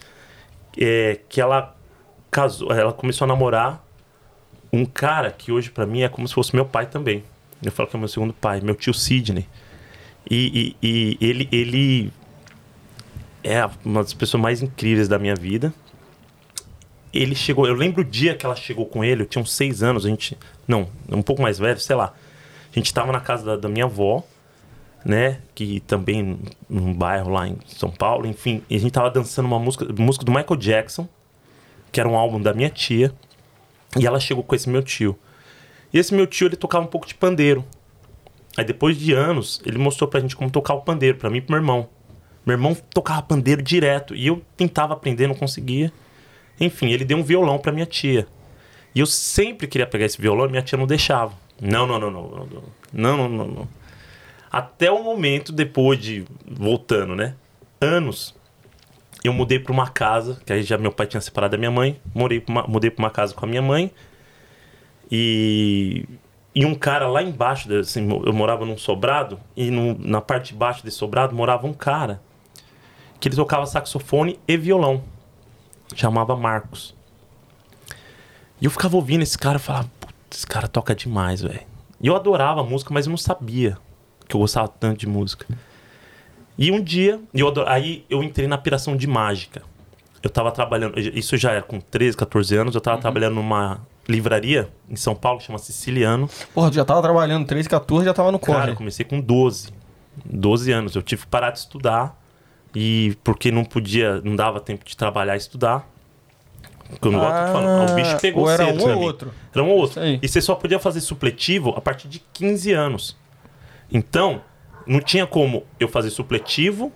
é, 0.78 1.20
que 1.28 1.40
ela 1.40 1.74
casou, 2.30 2.72
ela 2.72 2.92
começou 2.92 3.24
a 3.24 3.28
namorar 3.28 3.85
um 4.72 4.85
cara 4.85 5.30
que 5.30 5.52
hoje 5.52 5.70
pra 5.70 5.87
mim 5.87 6.02
é 6.02 6.09
como 6.09 6.26
se 6.26 6.35
fosse 6.35 6.54
meu 6.54 6.64
pai 6.64 6.87
também. 6.87 7.22
Eu 7.62 7.70
falo 7.70 7.88
que 7.88 7.96
é 7.96 7.98
meu 7.98 8.09
segundo 8.09 8.33
pai, 8.35 8.61
meu 8.61 8.74
tio 8.74 8.92
Sidney. 8.92 9.46
E, 10.28 10.74
e- 10.83 11.18
e 11.20 11.24
ele, 11.24 11.48
ele 11.52 12.12
é 13.42 13.68
uma 13.85 14.02
das 14.02 14.12
pessoas 14.14 14.42
mais 14.42 14.62
incríveis 14.62 15.07
da 15.07 15.18
minha 15.18 15.35
vida 15.35 15.72
ele 17.12 17.35
chegou. 17.35 17.66
Eu 17.66 17.74
lembro 17.74 18.00
o 18.02 18.04
dia 18.04 18.35
que 18.35 18.44
ela 18.44 18.57
chegou 18.57 18.87
com 18.87 19.04
ele, 19.04 19.22
eu 19.22 19.26
tinha 19.26 19.40
uns 19.40 19.52
seis 19.52 19.83
anos, 19.83 20.04
a 20.04 20.09
gente. 20.09 20.37
Não, 20.66 20.88
um 21.09 21.22
pouco 21.22 21.40
mais 21.40 21.59
velho, 21.59 21.78
sei 21.78 21.94
lá. 21.94 22.12
A 22.75 22.79
gente 22.79 22.93
tava 22.93 23.13
na 23.13 23.21
casa 23.21 23.45
da, 23.45 23.57
da 23.57 23.69
minha 23.69 23.85
avó, 23.85 24.25
né? 25.05 25.39
Que 25.55 25.79
também 25.81 26.41
num 26.69 26.93
bairro 26.93 27.31
lá 27.31 27.47
em 27.47 27.57
São 27.67 27.91
Paulo, 27.91 28.27
enfim. 28.27 28.63
E 28.69 28.75
a 28.75 28.81
gente 28.81 28.93
tava 28.93 29.11
dançando 29.11 29.47
uma 29.47 29.59
música, 29.61 29.87
música 29.97 30.25
do 30.25 30.33
Michael 30.33 30.57
Jackson, 30.57 31.09
que 31.93 32.01
era 32.01 32.09
um 32.09 32.17
álbum 32.17 32.41
da 32.41 32.53
minha 32.53 32.69
tia. 32.69 33.15
E 33.97 34.05
ela 34.05 34.19
chegou 34.19 34.43
com 34.43 34.57
esse 34.57 34.69
meu 34.69 34.83
tio. 34.83 35.17
E 35.93 35.99
esse 35.99 36.13
meu 36.13 36.27
tio, 36.27 36.49
ele 36.49 36.57
tocava 36.57 36.85
um 36.85 36.89
pouco 36.89 37.07
de 37.07 37.15
pandeiro. 37.15 37.65
Aí 38.57 38.65
depois 38.65 38.97
de 38.97 39.13
anos, 39.13 39.61
ele 39.65 39.79
mostrou 39.79 40.11
pra 40.11 40.19
gente 40.19 40.35
como 40.35 40.51
tocar 40.51 40.75
o 40.75 40.81
pandeiro, 40.81 41.17
pra 41.17 41.31
mim 41.31 41.39
e 41.39 41.41
pro 41.41 41.53
meu 41.53 41.61
irmão. 41.61 41.89
Meu 42.45 42.55
irmão 42.55 42.77
tocava 42.93 43.23
pandeiro 43.23 43.63
direto. 43.63 44.17
E 44.17 44.27
eu 44.27 44.43
tentava 44.57 44.95
aprender, 44.95 45.29
não 45.29 45.35
conseguia. 45.37 45.93
Enfim, 46.61 46.91
ele 46.91 47.05
deu 47.05 47.19
um 47.19 47.23
violão 47.23 47.57
pra 47.57 47.71
minha 47.71 47.87
tia. 47.87 48.27
E 48.93 48.99
eu 48.99 49.07
sempre 49.07 49.69
queria 49.69 49.87
pegar 49.87 50.07
esse 50.07 50.21
violão 50.21 50.47
e 50.47 50.51
minha 50.51 50.63
tia 50.63 50.77
não 50.77 50.87
deixava. 50.87 51.43
Não, 51.61 51.87
não, 51.87 51.99
não, 51.99 52.11
não. 52.11 52.23
Não, 52.31 53.17
não, 53.17 53.17
não, 53.17 53.29
não. 53.29 53.47
não. 53.47 53.69
Até 54.51 54.90
o 54.90 55.03
momento, 55.03 55.53
depois 55.53 55.99
de. 56.01 56.25
Voltando, 56.47 57.14
né? 57.17 57.35
Anos. 57.81 58.35
Eu 59.23 59.33
mudei 59.33 59.59
pra 59.59 59.73
uma 59.73 59.88
casa, 59.88 60.40
que 60.45 60.53
aí 60.53 60.62
já 60.62 60.77
meu 60.77 60.93
pai 60.93 61.07
tinha 61.07 61.21
separado 61.21 61.53
da 61.53 61.59
minha 61.59 61.71
mãe. 61.71 62.01
Morei 62.14 62.40
pra 62.40 62.53
uma, 62.53 62.62
mudei 62.67 62.90
pra 62.90 63.03
uma 63.05 63.11
casa 63.11 63.35
com 63.35 63.45
a 63.45 63.49
minha 63.49 63.62
mãe. 63.62 63.90
E. 65.11 66.05
E 66.57 66.64
um 66.64 66.75
cara 66.75 67.09
lá 67.09 67.21
embaixo, 67.21 67.73
assim, 67.75 68.09
eu 68.25 68.33
morava 68.33 68.64
num 68.64 68.79
sobrado, 68.79 69.40
e 69.57 69.73
no- 69.73 69.99
na 69.99 70.21
parte 70.21 70.53
de 70.53 70.55
baixo 70.55 70.85
desse 70.85 70.97
sobrado 70.97 71.35
morava 71.35 71.67
um 71.67 71.73
cara 71.73 72.23
que 73.19 73.27
ele 73.27 73.35
tocava 73.35 73.67
saxofone 73.67 74.38
e 74.47 74.57
violão 74.57 75.03
chamava 75.97 76.37
Marcos. 76.37 76.95
E 78.61 78.67
eu 78.67 78.71
ficava 78.71 78.95
ouvindo 78.95 79.23
esse 79.23 79.37
cara 79.37 79.57
e 79.57 79.61
falava, 79.61 79.90
"Putz, 79.99 80.04
esse 80.37 80.47
cara 80.47 80.68
toca 80.68 80.94
demais, 80.94 81.40
velho. 81.42 81.61
E 82.01 82.07
eu 82.07 82.16
adorava 82.16 82.62
música, 82.62 82.92
mas 82.92 83.07
eu 83.07 83.11
não 83.11 83.16
sabia 83.16 83.79
que 84.29 84.35
eu 84.37 84.40
gostava 84.40 84.68
tanto 84.68 84.99
de 85.01 85.07
música. 85.09 85.47
E 86.57 86.70
um 86.70 86.83
dia, 86.83 87.20
eu 87.33 87.49
ador- 87.49 87.66
aí 87.68 88.05
eu 88.09 88.23
entrei 88.23 88.47
na 88.47 88.57
piração 88.59 88.97
de 88.97 89.07
mágica. 89.07 89.62
Eu 90.23 90.31
tava 90.31 90.51
trabalhando, 90.51 90.99
isso 90.99 91.37
já 91.37 91.53
era 91.53 91.62
com 91.62 91.81
13, 91.81 92.16
14 92.16 92.57
anos, 92.57 92.75
eu 92.75 92.81
tava 92.81 92.99
trabalhando 93.01 93.35
numa 93.35 93.81
livraria 94.09 94.70
em 94.88 94.97
São 94.97 95.14
Paulo, 95.14 95.40
chama 95.40 95.59
Siciliano. 95.59 96.29
Porra, 96.55 96.70
tu 96.70 96.75
já 96.77 96.85
tava 96.85 97.03
trabalhando 97.03 97.47
13, 97.47 97.68
14, 97.68 98.05
já 98.07 98.14
tava 98.14 98.31
no 98.33 98.38
Cara, 98.38 98.59
corre. 98.61 98.70
eu 98.73 98.77
comecei 98.77 99.05
com 99.05 99.20
12. 99.20 99.68
12 100.25 100.70
anos. 100.73 100.94
Eu 100.94 101.03
tive 101.03 101.23
que 101.23 101.29
parar 101.29 101.51
de 101.51 101.59
estudar. 101.59 102.18
E 102.75 103.16
porque 103.23 103.51
não 103.53 103.64
podia, 103.64 104.20
não 104.23 104.35
dava 104.35 104.61
tempo 104.61 104.85
de 104.85 104.97
trabalhar 104.97 105.35
e 105.35 105.38
estudar. 105.38 105.87
Falar. 107.01 107.90
O 107.90 107.94
bicho 107.94 108.20
pegou 108.20 108.44
ou 108.44 108.51
era 108.51 108.66
cedo 108.66 108.85
um 108.85 108.94
ou 108.97 109.03
outro. 109.03 109.33
Era 109.53 109.64
um 109.64 109.70
ou 109.70 109.79
outro. 109.79 110.03
E 110.05 110.29
você 110.29 110.40
só 110.40 110.55
podia 110.55 110.79
fazer 110.79 111.01
supletivo 111.01 111.70
a 111.77 111.81
partir 111.81 112.09
de 112.09 112.20
15 112.33 112.73
anos. 112.73 113.16
Então, 113.90 114.42
não 114.87 115.01
tinha 115.01 115.27
como 115.27 115.64
eu 115.79 115.88
fazer 115.88 116.11
supletivo. 116.11 116.92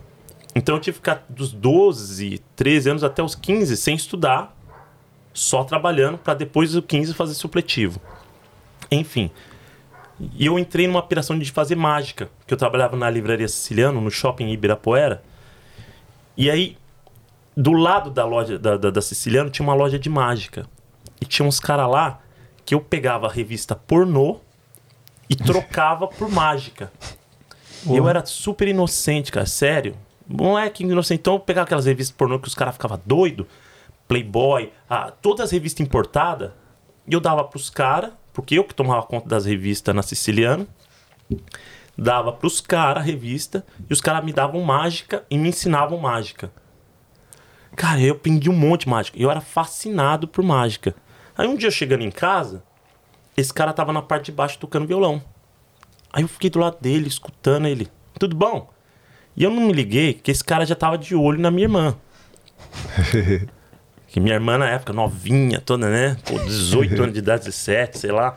Então 0.55 0.75
eu 0.75 0.81
tive 0.81 0.95
que 0.95 0.99
ficar 0.99 1.25
dos 1.29 1.51
12, 1.51 2.41
13 2.55 2.89
anos 2.89 3.03
até 3.03 3.21
os 3.21 3.35
15 3.35 3.77
sem 3.77 3.95
estudar, 3.95 4.55
só 5.33 5.63
trabalhando 5.63 6.17
para 6.17 6.33
depois 6.33 6.71
dos 6.71 6.83
15 6.85 7.13
fazer 7.13 7.35
supletivo. 7.35 8.01
Enfim. 8.91 9.29
E 10.33 10.45
eu 10.45 10.59
entrei 10.59 10.87
numa 10.87 10.99
operação 10.99 11.37
de 11.37 11.49
fazer 11.51 11.75
mágica, 11.75 12.29
que 12.45 12.53
eu 12.53 12.57
trabalhava 12.57 12.97
na 12.97 13.09
livraria 13.09 13.47
Siciliano, 13.47 14.01
no 14.01 14.11
shopping 14.11 14.49
Ibirapuera. 14.49 15.23
E 16.35 16.49
aí, 16.49 16.77
do 17.59 17.73
lado 17.73 18.09
da 18.09 18.23
loja 18.23 18.57
da, 18.57 18.77
da, 18.77 18.89
da 18.89 19.01
Siciliano 19.01 19.49
tinha 19.49 19.67
uma 19.67 19.73
loja 19.73 19.99
de 19.99 20.09
mágica. 20.09 20.65
E 21.19 21.25
tinha 21.25 21.45
uns 21.45 21.59
caras 21.59 21.89
lá 21.89 22.21
que 22.65 22.73
eu 22.73 22.79
pegava 22.79 23.27
a 23.27 23.29
revista 23.29 23.75
pornô 23.75 24.39
e 25.29 25.35
trocava 25.35 26.07
por 26.07 26.31
mágica. 26.31 26.89
Eu 27.85 28.07
era 28.07 28.25
super 28.25 28.65
inocente, 28.65 29.29
cara, 29.29 29.45
sério. 29.45 29.97
Moleque 30.25 30.85
inocente. 30.85 31.19
Então 31.19 31.33
eu 31.33 31.39
pegava 31.41 31.65
aquelas 31.65 31.85
revistas 31.85 32.15
pornô 32.15 32.39
que 32.39 32.47
os 32.47 32.55
caras 32.55 32.75
ficavam 32.75 33.01
doido, 33.05 33.45
Playboy, 34.07 34.71
ah, 34.89 35.11
todas 35.11 35.47
as 35.47 35.51
revistas 35.51 35.85
importadas, 35.85 36.51
e 37.05 37.13
eu 37.13 37.19
dava 37.19 37.43
pros 37.43 37.69
caras, 37.69 38.11
porque 38.31 38.57
eu 38.57 38.63
que 38.63 38.73
tomava 38.73 39.05
conta 39.05 39.27
das 39.27 39.45
revistas 39.45 39.93
na 39.93 40.01
Siciliano, 40.01 40.65
dava 41.97 42.31
pros 42.31 42.61
caras 42.61 43.03
a 43.03 43.05
revista, 43.05 43.65
e 43.89 43.91
os 43.91 43.99
caras 43.99 44.23
me 44.23 44.31
davam 44.31 44.61
mágica 44.61 45.25
e 45.29 45.37
me 45.37 45.49
ensinavam 45.49 45.99
mágica. 45.99 46.49
Cara, 47.79 48.01
eu 48.01 48.11
aprendi 48.11 48.49
um 48.49 48.57
monte 48.57 48.81
de 48.81 48.89
mágica. 48.89 49.17
Eu 49.17 49.31
era 49.31 49.39
fascinado 49.39 50.27
por 50.27 50.43
mágica. 50.43 50.93
Aí 51.37 51.47
um 51.47 51.55
dia 51.55 51.69
eu 51.69 51.71
chegando 51.71 52.03
em 52.03 52.11
casa, 52.11 52.61
esse 53.37 53.53
cara 53.53 53.71
tava 53.71 53.93
na 53.93 54.01
parte 54.01 54.25
de 54.25 54.31
baixo 54.33 54.59
tocando 54.59 54.85
violão. 54.85 55.23
Aí 56.11 56.21
eu 56.21 56.27
fiquei 56.27 56.49
do 56.49 56.59
lado 56.59 56.77
dele, 56.81 57.07
escutando 57.07 57.67
ele. 57.67 57.87
Tudo 58.19 58.35
bom? 58.35 58.69
E 59.33 59.45
eu 59.45 59.49
não 59.49 59.61
me 59.61 59.71
liguei 59.71 60.13
que 60.13 60.29
esse 60.29 60.43
cara 60.43 60.65
já 60.65 60.75
tava 60.75 60.97
de 60.97 61.15
olho 61.15 61.39
na 61.39 61.49
minha 61.49 61.63
irmã. 61.63 61.95
que 64.07 64.19
minha 64.19 64.35
irmã 64.35 64.57
na 64.57 64.69
época, 64.71 64.91
novinha, 64.91 65.61
toda, 65.61 65.89
né? 65.89 66.17
Pô, 66.25 66.37
18 66.37 67.01
anos 67.01 67.13
de 67.13 67.19
idade, 67.19 67.45
17, 67.45 67.97
sei 67.97 68.11
lá. 68.11 68.35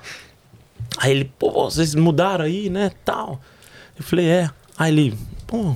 Aí 0.99 1.11
ele, 1.11 1.25
pô, 1.37 1.51
vocês 1.51 1.97
mudaram 1.97 2.45
aí, 2.45 2.71
né? 2.71 2.93
Tal. 3.05 3.41
Eu 3.99 4.05
falei, 4.05 4.29
é. 4.29 4.51
Aí 4.79 4.93
ele, 4.93 5.19
pô, 5.49 5.75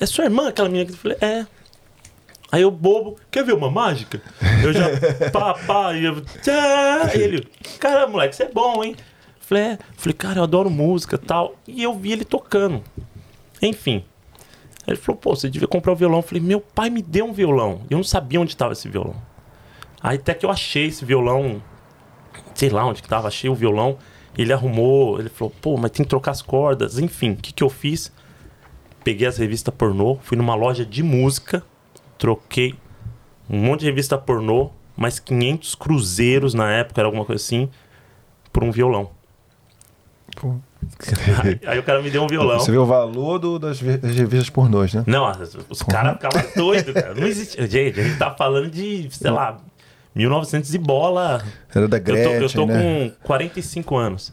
é 0.00 0.06
sua 0.06 0.24
irmã 0.24 0.48
aquela 0.48 0.70
menina 0.70 0.86
que 0.86 0.92
eu 0.92 0.96
falei, 0.96 1.18
é. 1.20 1.46
Aí 2.56 2.62
eu 2.62 2.70
bobo, 2.70 3.16
quer 3.30 3.44
ver 3.44 3.52
uma 3.52 3.70
mágica? 3.70 4.18
Eu 4.64 4.72
já, 4.72 4.88
pá, 5.30 5.52
pá, 5.52 5.92
e 5.92 6.06
eu, 6.06 6.22
tchá, 6.22 7.10
ele, 7.12 7.46
cara, 7.78 8.06
moleque, 8.06 8.34
você 8.34 8.44
é 8.44 8.48
bom, 8.50 8.82
hein? 8.82 8.96
Falei, 9.38 9.62
é. 9.62 9.78
Falei, 9.94 10.14
cara, 10.14 10.38
eu 10.38 10.42
adoro 10.42 10.70
música 10.70 11.18
tal. 11.18 11.54
E 11.68 11.82
eu 11.82 11.92
vi 11.92 12.12
ele 12.12 12.24
tocando. 12.24 12.82
Enfim. 13.60 14.02
Ele 14.86 14.96
falou, 14.96 15.20
pô, 15.20 15.36
você 15.36 15.50
devia 15.50 15.68
comprar 15.68 15.92
um 15.92 15.96
violão. 15.96 16.20
Eu 16.20 16.22
falei, 16.22 16.42
meu 16.42 16.58
pai 16.58 16.88
me 16.88 17.02
deu 17.02 17.26
um 17.26 17.32
violão. 17.34 17.82
Eu 17.90 17.98
não 17.98 18.04
sabia 18.04 18.40
onde 18.40 18.52
estava 18.52 18.72
esse 18.72 18.88
violão. 18.88 19.20
Aí 20.02 20.16
até 20.16 20.32
que 20.32 20.46
eu 20.46 20.50
achei 20.50 20.86
esse 20.86 21.04
violão, 21.04 21.62
sei 22.54 22.70
lá 22.70 22.86
onde 22.86 23.02
que 23.02 23.08
tava, 23.08 23.28
achei 23.28 23.50
o 23.50 23.54
violão. 23.54 23.98
Ele 24.38 24.50
arrumou, 24.50 25.20
ele 25.20 25.28
falou, 25.28 25.52
pô, 25.60 25.76
mas 25.76 25.90
tem 25.90 26.04
que 26.04 26.08
trocar 26.08 26.30
as 26.30 26.40
cordas. 26.40 26.98
Enfim, 26.98 27.32
o 27.32 27.36
que, 27.36 27.52
que 27.52 27.62
eu 27.62 27.68
fiz? 27.68 28.10
Peguei 29.04 29.26
as 29.26 29.36
revistas 29.36 29.74
pornô, 29.74 30.18
fui 30.22 30.38
numa 30.38 30.54
loja 30.54 30.86
de 30.86 31.02
música, 31.02 31.62
troquei 32.18 32.74
um 33.48 33.58
monte 33.58 33.80
de 33.80 33.86
revista 33.86 34.16
pornô, 34.18 34.70
mais 34.96 35.18
500 35.18 35.74
cruzeiros 35.74 36.54
na 36.54 36.70
época, 36.72 37.00
era 37.00 37.06
alguma 37.08 37.24
coisa 37.24 37.42
assim, 37.42 37.68
por 38.52 38.64
um 38.64 38.70
violão. 38.70 39.10
Pô. 40.36 40.56
Aí, 41.42 41.60
aí 41.66 41.78
o 41.78 41.82
cara 41.82 42.00
me 42.02 42.10
deu 42.10 42.22
um 42.22 42.26
violão. 42.26 42.58
Você 42.60 42.70
vê 42.70 42.78
o 42.78 42.86
valor 42.86 43.38
do- 43.38 43.58
das, 43.58 43.80
das 43.80 44.14
revistas 44.14 44.50
pornôs, 44.50 44.94
né? 44.94 45.04
Não, 45.06 45.30
os 45.68 45.82
caras 45.82 46.14
ficavam 46.14 46.42
doidos, 46.56 46.92
cara. 46.94 47.14
Não 47.14 47.26
existe. 47.26 47.56
Gente, 47.66 48.00
a 48.00 48.02
gente 48.02 48.18
tá 48.18 48.30
falando 48.34 48.70
de, 48.70 49.08
sei 49.10 49.30
lá, 49.30 49.58
1900 50.14 50.74
e 50.74 50.78
bola. 50.78 51.42
Era 51.74 51.88
da 51.88 51.96
Eu 51.98 52.02
tô, 52.04 52.12
Gretchen, 52.12 52.42
eu 52.42 52.50
tô 52.50 52.66
né? 52.66 53.10
com 53.10 53.26
45 53.26 53.96
anos. 53.96 54.32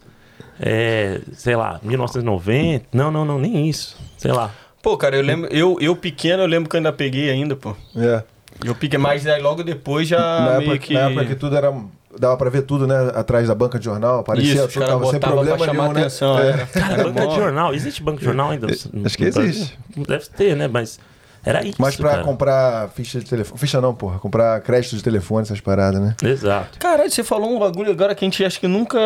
É, 0.60 1.20
sei 1.34 1.56
lá, 1.56 1.80
1990. 1.84 2.86
Não, 2.94 3.12
não, 3.12 3.26
não, 3.26 3.40
nem 3.40 3.68
isso. 3.68 3.98
Sei 4.18 4.32
lá. 4.32 4.52
Pô, 4.84 4.98
cara, 4.98 5.16
eu 5.16 5.22
lembro, 5.22 5.48
eu, 5.50 5.78
eu 5.80 5.96
pequeno, 5.96 6.44
eu 6.44 6.48
lembro 6.48 6.70
que 6.70 6.76
eu 6.76 6.80
ainda 6.80 6.92
peguei 6.92 7.30
ainda, 7.30 7.56
pô. 7.56 7.74
É. 7.96 8.22
Eu 8.66 8.76
peguei, 8.76 9.00
mas 9.00 9.26
aí 9.26 9.42
logo 9.42 9.64
depois 9.64 10.10
já 10.10 10.20
na, 10.20 10.58
meio 10.58 10.72
época, 10.72 10.78
que... 10.80 10.94
na 10.94 11.10
época 11.10 11.26
que 11.26 11.36
tudo 11.36 11.56
era. 11.56 11.74
Dava 12.20 12.36
pra 12.36 12.50
ver 12.50 12.64
tudo, 12.64 12.86
né? 12.86 13.12
Atrás 13.16 13.48
da 13.48 13.56
banca 13.56 13.80
de 13.80 13.86
jornal. 13.86 14.20
Aparecia 14.20 14.66
Isso, 14.66 14.80
tava 14.82 15.10
sem 15.10 15.22
problema 15.22 15.58
pra 15.58 15.66
chamar 15.66 15.84
nenhum, 15.84 15.94
né? 15.94 16.02
atenção. 16.02 16.38
É. 16.38 16.50
Era, 16.50 16.66
Cara, 16.68 16.94
era 16.96 17.04
banca 17.06 17.28
de 17.28 17.36
jornal. 17.36 17.74
Existe 17.74 18.04
banca 18.04 18.20
de 18.20 18.26
jornal 18.26 18.52
ainda? 18.52 18.68
Acho 18.70 18.90
no 18.94 19.10
que 19.10 19.24
existe. 19.24 19.80
Deve 19.96 20.26
ter, 20.26 20.56
né? 20.56 20.68
Mas 20.68 21.00
era 21.46 21.66
isso. 21.66 21.78
Mas 21.80 21.96
pra 21.96 22.12
cara. 22.12 22.24
comprar 22.24 22.90
ficha 22.90 23.20
de 23.20 23.26
telefone. 23.26 23.60
Ficha 23.60 23.82
não, 23.82 23.96
porra. 23.96 24.20
Comprar 24.20 24.62
crédito 24.62 24.96
de 24.96 25.04
telefone, 25.04 25.44
essas 25.44 25.60
paradas, 25.60 26.00
né? 26.00 26.16
Exato. 26.24 26.78
Caralho, 26.78 27.10
você 27.10 27.24
falou 27.24 27.56
um 27.56 27.60
bagulho 27.60 27.90
agora 27.90 28.14
que 28.14 28.24
a 28.24 28.28
gente 28.28 28.44
acha 28.46 28.60
que 28.60 28.68
nunca... 28.68 29.00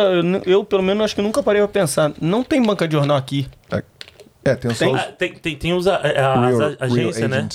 Eu, 0.44 0.64
pelo 0.64 0.82
menos, 0.82 1.04
acho 1.04 1.14
que 1.14 1.22
nunca 1.22 1.42
parei 1.42 1.62
pra 1.62 1.68
pensar. 1.68 2.12
Não 2.20 2.44
tem 2.44 2.60
banca 2.62 2.86
de 2.86 2.94
jornal 2.94 3.16
aqui. 3.16 3.48
É, 3.72 3.82
tem, 4.56 4.70
só 4.74 4.84
Tem- 4.84 4.94
os 4.94 5.02
tem, 5.18 5.32
tem, 5.34 5.56
tem 5.56 5.72
os, 5.74 5.86
a, 5.86 5.96
a- 5.96 5.98
as 6.48 6.56
real, 6.58 6.62
a- 6.80 6.84
agência, 6.84 7.28
real 7.28 7.42
né? 7.42 7.48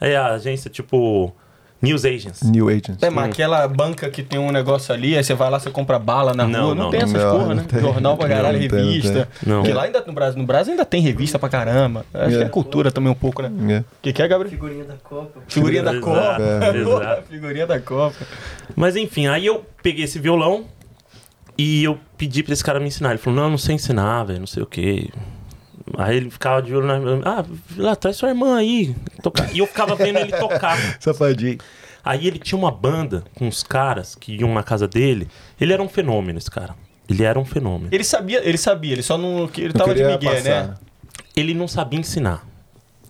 é. 0.00 0.10
É 0.12 0.16
a 0.16 0.26
agência 0.28 0.70
tipo 0.70 1.34
News 1.82 2.04
Agents. 2.04 2.42
New 2.42 2.68
agents. 2.68 3.02
É, 3.02 3.08
mas 3.08 3.30
aquela 3.30 3.66
banca 3.66 4.10
que 4.10 4.22
tem 4.22 4.38
um 4.38 4.52
negócio 4.52 4.92
ali, 4.94 5.16
aí 5.16 5.24
você 5.24 5.32
vai 5.32 5.48
lá, 5.50 5.58
você 5.58 5.70
compra 5.70 5.98
bala 5.98 6.34
na 6.34 6.46
Não, 6.46 6.66
rua. 6.66 6.74
Não, 6.74 6.84
não, 6.84 6.90
tem 6.90 7.00
essas 7.00 7.14
não, 7.22 7.30
porra, 7.32 7.46
não 7.48 7.54
né? 7.54 7.64
tem. 7.66 7.80
Jornal 7.80 8.16
pra 8.18 8.28
caralho, 8.28 8.58
Não, 8.58 8.62
não 8.64 8.68
tem, 8.68 8.78
não 8.84 8.86
revista. 8.92 9.28
tem. 9.40 9.48
Não. 9.48 9.60
Porque 9.62 9.72
lá 9.72 9.82
ainda 9.84 10.04
no 10.06 10.12
Brasil, 10.12 10.38
no 10.38 10.46
Brasil 10.46 10.72
ainda 10.72 10.84
tem 10.84 11.00
revista 11.00 11.38
pra 11.38 11.48
caramba. 11.48 12.04
Acho 12.12 12.36
que 12.36 12.42
É. 12.42 12.46
é 12.46 12.48
cultura 12.50 12.92
também 12.92 13.10
um 13.10 13.14
pouco, 13.14 13.40
né? 13.40 13.50
É. 13.76 13.78
O 13.80 13.84
que, 14.02 14.12
que 14.12 14.20
é, 14.22 14.28
Gabriel? 14.28 14.50
Figurinha 14.50 14.84
da 14.84 14.96
Copa. 15.02 15.40
Figurinha 15.48 15.82
da 15.82 15.98
Copa. 16.00 16.36
é. 16.38 17.22
Figurinha 17.30 17.66
da 17.66 17.80
Copa. 17.80 18.16
Mas 18.76 18.94
enfim, 18.94 19.26
aí 19.26 19.46
eu 19.46 19.64
peguei 19.82 20.04
esse 20.04 20.18
violão 20.18 20.66
e 21.56 21.82
eu 21.84 21.98
pedi 22.18 22.42
pra 22.42 22.52
esse 22.52 22.62
cara 22.62 22.78
me 22.78 22.88
ensinar. 22.88 23.08
Ele 23.10 23.18
falou, 23.18 23.36
não, 23.38 23.44
eu 23.46 23.50
não 23.52 23.58
sei 23.58 23.74
ensinar, 23.76 24.24
velho, 24.24 24.40
não 24.40 24.46
sei 24.46 24.62
o 24.62 24.66
quê. 24.66 25.08
Aí 25.98 26.16
ele 26.16 26.30
ficava 26.30 26.62
de 26.62 26.74
olho 26.74 26.86
na... 26.86 26.96
Ah, 27.24 27.44
lá, 27.76 27.96
traz 27.96 28.16
sua 28.16 28.28
irmã 28.30 28.56
aí. 28.56 28.94
Tocar. 29.22 29.54
E 29.54 29.58
eu 29.58 29.66
ficava 29.66 29.94
vendo 29.96 30.18
ele 30.18 30.32
tocar. 30.32 30.76
Safadinho. 31.00 31.58
Aí 32.04 32.26
ele 32.26 32.38
tinha 32.38 32.58
uma 32.58 32.70
banda 32.70 33.24
com 33.34 33.46
uns 33.46 33.62
caras 33.62 34.14
que 34.14 34.34
iam 34.36 34.52
na 34.54 34.62
casa 34.62 34.88
dele. 34.88 35.28
Ele 35.60 35.72
era 35.72 35.82
um 35.82 35.88
fenômeno, 35.88 36.38
esse 36.38 36.50
cara. 36.50 36.74
Ele 37.08 37.22
era 37.24 37.38
um 37.38 37.44
fenômeno. 37.44 37.88
Ele 37.92 38.04
sabia, 38.04 38.46
ele 38.48 38.56
sabia, 38.56 38.92
ele 38.92 39.02
só 39.02 39.18
não. 39.18 39.46
que 39.48 39.60
Ele 39.60 39.72
tava 39.72 39.94
de 39.94 40.02
Miguel, 40.04 40.32
passar. 40.32 40.68
né? 40.68 40.74
Ele 41.36 41.52
não 41.54 41.66
sabia 41.68 41.98
ensinar. 41.98 42.46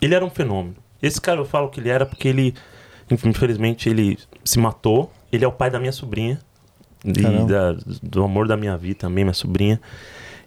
Ele 0.00 0.14
era 0.14 0.24
um 0.24 0.30
fenômeno. 0.30 0.76
Esse 1.02 1.20
cara 1.20 1.38
eu 1.40 1.44
falo 1.44 1.68
que 1.68 1.78
ele 1.80 1.88
era 1.90 2.04
porque 2.06 2.26
ele, 2.26 2.54
infelizmente, 3.10 3.88
ele 3.88 4.18
se 4.44 4.58
matou. 4.58 5.12
Ele 5.30 5.44
é 5.44 5.48
o 5.48 5.52
pai 5.52 5.70
da 5.70 5.78
minha 5.78 5.92
sobrinha. 5.92 6.40
E 7.04 7.12
da- 7.46 7.76
do 8.02 8.22
amor 8.24 8.46
da 8.48 8.56
minha 8.56 8.76
vida 8.76 9.00
também, 9.00 9.24
minha 9.24 9.34
sobrinha. 9.34 9.80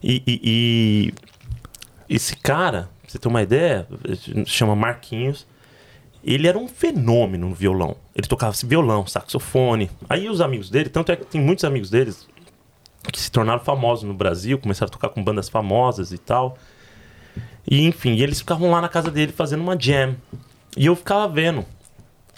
E, 0.04 0.22
e- 0.28 0.41
e 0.43 1.13
esse 2.10 2.36
cara, 2.36 2.89
pra 3.02 3.12
você 3.12 3.18
ter 3.18 3.28
uma 3.28 3.42
ideia, 3.42 3.88
chama 4.46 4.76
Marquinhos. 4.76 5.48
Ele 6.24 6.48
era 6.48 6.58
um 6.58 6.68
fenômeno 6.68 7.50
no 7.50 7.56
violão. 7.56 7.98
Ele 8.16 8.28
tocava 8.28 8.56
violão, 8.63 9.06
saxofone. 9.06 9.92
Aí 10.10 10.30
os 10.30 10.39
amigos 10.39 10.70
dele, 10.70 10.89
tanto 10.89 11.12
é 11.12 11.16
que 11.16 11.26
tem 11.26 11.42
muitos 11.42 11.66
amigos 11.66 11.89
deles 11.89 12.28
que 13.12 13.20
se 13.20 13.30
tornaram 13.30 13.60
famosos 13.60 14.04
no 14.04 14.13
Brasil, 14.13 14.58
começaram 14.58 14.89
a 14.89 14.92
tocar 14.92 15.10
com 15.10 15.24
bandas 15.24 15.50
famosas 15.50 16.12
e 16.12 16.18
tal. 16.18 16.58
E 17.70 17.86
enfim, 17.86 18.18
eles 18.20 18.39
ficavam 18.39 18.72
lá 18.72 18.82
na 18.82 18.89
casa 18.89 19.10
dele 19.10 19.32
fazendo 19.32 19.62
uma 19.62 19.80
jam. 19.80 20.16
E 20.76 20.86
eu 20.86 20.96
ficava 20.96 21.28
vendo. 21.28 21.66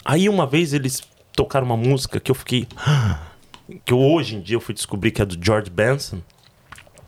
Aí 0.04 0.28
uma 0.28 0.46
vez 0.46 0.72
eles 0.72 1.02
tocaram 1.34 1.66
uma 1.66 1.76
música 1.76 2.20
que 2.20 2.30
eu 2.30 2.34
fiquei. 2.34 2.66
Que 3.84 3.92
hoje 3.92 4.36
em 4.36 4.40
dia 4.40 4.54
eu 4.54 4.60
fui 4.60 4.72
descobrir 4.72 5.10
que 5.10 5.20
é 5.20 5.24
do 5.24 5.36
George 5.44 5.68
Benson. 5.68 6.20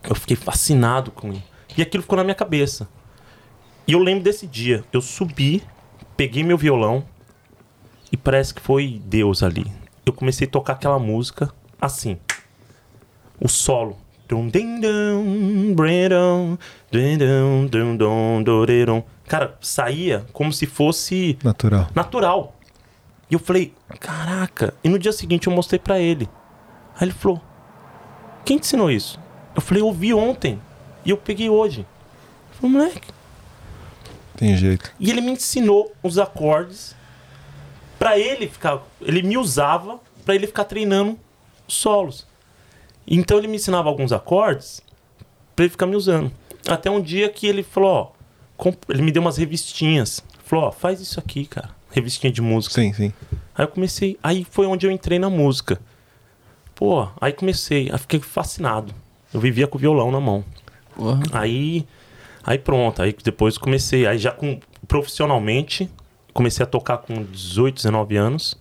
Eu 0.02 0.16
fiquei 0.16 0.34
fascinado 0.34 1.12
com. 1.12 1.40
E 1.78 1.82
aquilo 1.82 2.02
ficou 2.02 2.16
na 2.16 2.24
minha 2.24 2.34
cabeça. 2.34 2.88
E 3.86 3.92
eu 3.92 4.00
lembro 4.00 4.24
desse 4.24 4.48
dia. 4.48 4.84
Eu 4.92 5.00
subi, 5.00 5.62
peguei 6.16 6.42
meu 6.42 6.58
violão. 6.58 7.04
E 8.10 8.16
parece 8.16 8.52
que 8.52 8.60
foi 8.60 9.00
Deus 9.06 9.44
ali. 9.44 9.64
Eu 10.04 10.12
comecei 10.12 10.48
a 10.48 10.50
tocar 10.50 10.72
aquela 10.72 10.98
música 10.98 11.54
assim. 11.80 12.18
O 13.40 13.48
solo. 13.48 13.96
Cara, 19.28 19.56
saía 19.60 20.26
como 20.32 20.52
se 20.52 20.66
fosse 20.66 21.38
Natural. 21.44 21.86
natural. 21.94 22.56
E 23.30 23.34
eu 23.34 23.38
falei, 23.38 23.72
caraca. 24.00 24.74
E 24.82 24.88
no 24.88 24.98
dia 24.98 25.12
seguinte 25.12 25.46
eu 25.46 25.52
mostrei 25.52 25.78
pra 25.78 26.00
ele. 26.00 26.28
Aí 26.96 27.04
ele 27.06 27.12
falou, 27.12 27.40
quem 28.44 28.58
te 28.58 28.62
ensinou 28.66 28.90
isso? 28.90 29.20
Eu 29.54 29.62
falei, 29.62 29.82
ouvi 29.82 30.12
ontem. 30.12 30.60
E 31.08 31.10
eu 31.10 31.16
peguei 31.16 31.48
hoje. 31.48 31.86
Eu 32.50 32.56
falei, 32.60 32.76
moleque. 32.76 33.08
Tem 34.36 34.54
jeito. 34.54 34.92
E 35.00 35.10
ele 35.10 35.22
me 35.22 35.30
ensinou 35.30 35.90
os 36.02 36.18
acordes 36.18 36.94
pra 37.98 38.18
ele 38.18 38.46
ficar. 38.46 38.82
Ele 39.00 39.22
me 39.22 39.38
usava 39.38 39.98
pra 40.22 40.34
ele 40.34 40.46
ficar 40.46 40.64
treinando 40.64 41.18
os 41.66 41.76
solos. 41.76 42.26
Então 43.06 43.38
ele 43.38 43.48
me 43.48 43.56
ensinava 43.56 43.88
alguns 43.88 44.12
acordes 44.12 44.82
pra 45.56 45.64
ele 45.64 45.70
ficar 45.70 45.86
me 45.86 45.96
usando. 45.96 46.30
Até 46.68 46.90
um 46.90 47.00
dia 47.00 47.30
que 47.30 47.46
ele 47.46 47.62
falou, 47.62 48.14
ó, 48.58 48.70
ele 48.90 49.00
me 49.00 49.10
deu 49.10 49.22
umas 49.22 49.38
revistinhas. 49.38 50.22
Falou, 50.44 50.66
ó, 50.66 50.70
faz 50.70 51.00
isso 51.00 51.18
aqui, 51.18 51.46
cara. 51.46 51.70
Revistinha 51.90 52.30
de 52.30 52.42
música. 52.42 52.74
Sim, 52.74 52.92
sim. 52.92 53.14
Aí 53.54 53.64
eu 53.64 53.68
comecei, 53.68 54.18
aí 54.22 54.44
foi 54.44 54.66
onde 54.66 54.86
eu 54.86 54.90
entrei 54.90 55.18
na 55.18 55.30
música. 55.30 55.80
Pô, 56.74 57.08
aí 57.18 57.32
comecei, 57.32 57.90
aí 57.90 57.98
fiquei 57.98 58.20
fascinado. 58.20 58.94
Eu 59.32 59.40
vivia 59.40 59.66
com 59.66 59.78
o 59.78 59.80
violão 59.80 60.12
na 60.12 60.20
mão. 60.20 60.44
Aí, 61.32 61.86
aí 62.44 62.58
pronto, 62.58 63.02
aí 63.02 63.14
depois 63.24 63.56
comecei, 63.56 64.06
aí 64.06 64.18
já 64.18 64.30
com 64.32 64.58
profissionalmente, 64.86 65.88
comecei 66.32 66.64
a 66.64 66.66
tocar 66.66 66.98
com 66.98 67.22
18, 67.22 67.76
19 67.76 68.16
anos. 68.16 68.60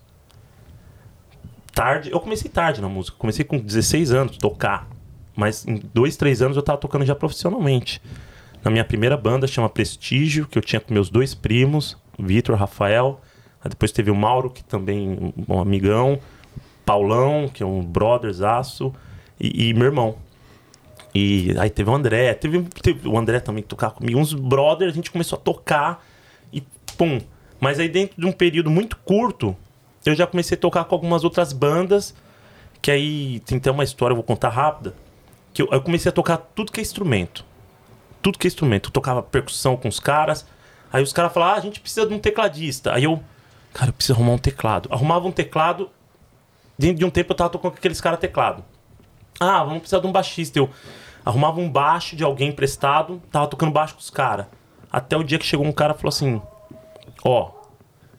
Tarde, 1.72 2.10
eu 2.10 2.20
comecei 2.20 2.50
tarde 2.50 2.80
na 2.80 2.88
música, 2.88 3.16
comecei 3.18 3.44
com 3.44 3.58
16 3.58 4.12
anos 4.12 4.36
tocar, 4.36 4.88
mas 5.36 5.66
em 5.66 5.80
dois, 5.94 6.16
três 6.16 6.42
anos 6.42 6.56
eu 6.56 6.62
tava 6.62 6.78
tocando 6.78 7.04
já 7.04 7.14
profissionalmente. 7.14 8.02
Na 8.64 8.70
minha 8.70 8.84
primeira 8.84 9.16
banda 9.16 9.46
chama 9.46 9.68
Prestígio, 9.68 10.46
que 10.46 10.58
eu 10.58 10.62
tinha 10.62 10.80
com 10.80 10.92
meus 10.92 11.08
dois 11.08 11.34
primos, 11.34 11.96
Vitor, 12.18 12.56
Rafael. 12.56 13.20
Aí 13.62 13.70
depois 13.70 13.92
teve 13.92 14.10
o 14.10 14.14
Mauro, 14.16 14.50
que 14.50 14.64
também 14.64 15.32
é 15.48 15.52
um 15.52 15.60
amigão, 15.60 16.18
Paulão, 16.84 17.48
que 17.48 17.62
é 17.62 17.66
um 17.66 17.84
brotherzaço, 17.84 18.92
e, 19.38 19.68
e 19.68 19.74
meu 19.74 19.86
irmão. 19.86 20.16
E 21.14 21.54
aí 21.58 21.70
teve 21.70 21.88
o 21.88 21.94
André, 21.94 22.34
teve, 22.34 22.62
teve 22.82 23.08
o 23.08 23.18
André 23.18 23.40
também 23.40 23.62
que 23.62 23.68
tocava 23.68 23.94
comigo, 23.94 24.18
uns 24.18 24.34
brothers, 24.34 24.92
a 24.92 24.94
gente 24.94 25.10
começou 25.10 25.38
a 25.38 25.40
tocar 25.40 26.04
e 26.52 26.62
pum. 26.96 27.20
Mas 27.60 27.78
aí 27.80 27.88
dentro 27.88 28.20
de 28.20 28.26
um 28.26 28.32
período 28.32 28.70
muito 28.70 28.96
curto, 28.98 29.56
eu 30.04 30.14
já 30.14 30.26
comecei 30.26 30.56
a 30.56 30.60
tocar 30.60 30.84
com 30.84 30.94
algumas 30.94 31.24
outras 31.24 31.52
bandas, 31.52 32.14
que 32.80 32.90
aí 32.90 33.40
tem 33.40 33.58
até 33.58 33.70
uma 33.70 33.84
história, 33.84 34.12
eu 34.12 34.16
vou 34.16 34.24
contar 34.24 34.50
rápida, 34.50 34.94
que 35.52 35.62
eu, 35.62 35.68
eu 35.72 35.80
comecei 35.80 36.08
a 36.08 36.12
tocar 36.12 36.36
tudo 36.36 36.70
que 36.70 36.80
é 36.80 36.82
instrumento. 36.82 37.44
Tudo 38.22 38.38
que 38.38 38.46
é 38.46 38.48
instrumento. 38.48 38.88
Eu 38.88 38.92
tocava 38.92 39.22
percussão 39.22 39.76
com 39.76 39.88
os 39.88 39.98
caras, 39.98 40.46
aí 40.92 41.02
os 41.02 41.12
caras 41.12 41.32
falavam, 41.32 41.54
ah, 41.54 41.58
a 41.58 41.60
gente 41.60 41.80
precisa 41.80 42.06
de 42.06 42.14
um 42.14 42.18
tecladista. 42.18 42.92
Aí 42.92 43.04
eu, 43.04 43.22
cara, 43.72 43.90
eu 43.90 43.92
preciso 43.92 44.16
arrumar 44.18 44.32
um 44.32 44.38
teclado. 44.38 44.88
Arrumava 44.92 45.26
um 45.26 45.32
teclado, 45.32 45.90
dentro 46.78 46.98
de 46.98 47.04
um 47.04 47.10
tempo 47.10 47.32
eu 47.32 47.36
tava 47.36 47.50
tocando 47.50 47.72
com 47.72 47.78
aqueles 47.78 48.00
caras 48.00 48.20
teclado. 48.20 48.64
Ah, 49.40 49.62
vamos 49.62 49.80
precisar 49.80 50.00
de 50.00 50.06
um 50.06 50.12
baixista. 50.12 50.58
Eu 50.58 50.70
arrumava 51.28 51.60
um 51.60 51.68
baixo 51.68 52.16
de 52.16 52.24
alguém 52.24 52.48
emprestado, 52.48 53.20
tava 53.30 53.46
tocando 53.46 53.70
baixo 53.70 53.94
com 53.94 54.00
os 54.00 54.08
caras. 54.08 54.46
Até 54.90 55.14
o 55.14 55.22
dia 55.22 55.38
que 55.38 55.44
chegou 55.44 55.66
um 55.66 55.72
cara 55.72 55.92
e 55.92 55.96
falou 55.96 56.08
assim: 56.08 56.40
Ó, 57.22 57.50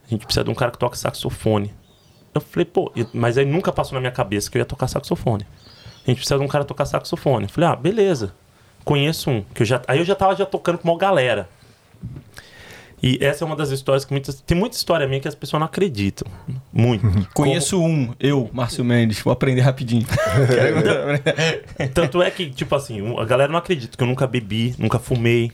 a 0.06 0.10
gente 0.10 0.26
precisa 0.26 0.44
de 0.44 0.52
um 0.52 0.56
cara 0.56 0.72
que 0.72 0.78
toca 0.78 0.96
saxofone. 0.96 1.74
Eu 2.34 2.40
falei, 2.40 2.66
pô, 2.66 2.92
mas 3.12 3.40
aí 3.40 3.46
nunca 3.46 3.72
passou 3.72 3.96
na 3.96 4.00
minha 4.00 4.12
cabeça 4.12 4.50
que 4.52 4.58
eu 4.58 4.60
ia 4.60 4.66
tocar 4.66 4.88
saxofone. 4.88 5.48
A 6.04 6.12
gente 6.12 6.18
precisa 6.18 6.38
de 6.38 6.46
um 6.46 6.48
cara 6.48 6.64
tocar 6.64 6.86
saxofone. 6.86 7.46
Eu 7.46 7.50
falei, 7.50 7.70
ah, 7.72 7.76
beleza. 7.76 8.36
Conheço 8.86 9.32
um. 9.32 9.42
Que 9.42 9.64
eu 9.64 9.66
já, 9.66 9.82
aí 9.88 9.98
eu 9.98 10.06
já 10.06 10.14
tava 10.14 10.36
já 10.36 10.46
tocando 10.46 10.78
com 10.78 10.88
uma 10.88 10.98
galera. 10.98 11.50
E 13.02 13.18
essa 13.22 13.44
é 13.44 13.48
uma 13.48 13.56
das 13.56 13.70
histórias 13.70 14.04
que 14.04 14.12
muitas. 14.12 14.42
Tem 14.42 14.58
muita 14.58 14.76
história 14.76 15.08
minha 15.08 15.20
que 15.20 15.28
as 15.28 15.36
pessoas 15.36 15.60
não 15.60 15.68
acreditam. 15.68 16.30
Muito. 16.72 17.28
Conheço 17.34 17.82
um, 17.82 18.14
eu, 18.20 18.50
Márcio 18.52 18.84
Mendes. 18.84 19.22
Vou 19.22 19.32
aprender 19.32 19.62
rapidinho. 19.62 20.06
Tanto 21.94 22.22
é 22.22 22.30
que, 22.30 22.50
tipo 22.50 22.76
assim, 22.76 23.16
a 23.18 23.26
galera 23.26 23.52
não 23.52 23.60
acredita 23.60 23.98
que 23.98 24.04
eu 24.04 24.08
nunca 24.08 24.28
bebi, 24.28 24.76
nunca 24.78 25.00
fumei, 25.00 25.52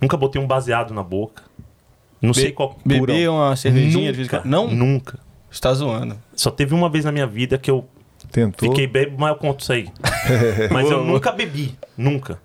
nunca 0.00 0.16
botei 0.16 0.40
um 0.40 0.46
baseado 0.46 0.94
na 0.94 1.02
boca. 1.02 1.42
Não 2.20 2.34
sei 2.34 2.52
qual. 2.52 2.76
Beber 2.84 3.30
uma 3.30 3.54
cervejinha 3.54 4.10
de 4.10 4.16
vez 4.16 4.18
em 4.18 4.22
Nunca, 4.22 4.40
quando. 4.40 4.50
Não? 4.50 4.68
Nunca. 4.68 5.18
Você 5.50 5.60
tá 5.60 5.72
zoando. 5.72 6.18
Só 6.34 6.50
teve 6.50 6.74
uma 6.74 6.88
vez 6.88 7.04
na 7.04 7.12
minha 7.12 7.26
vida 7.26 7.56
que 7.56 7.70
eu 7.70 7.86
Tentou. 8.30 8.68
fiquei 8.68 8.86
bebo, 8.86 9.16
mas 9.18 9.30
eu 9.30 9.36
conto 9.36 9.60
isso 9.60 9.72
aí. 9.72 9.88
mas 10.70 10.90
eu 10.90 11.04
nunca 11.04 11.32
bebi. 11.32 11.74
Nunca. 11.96 12.40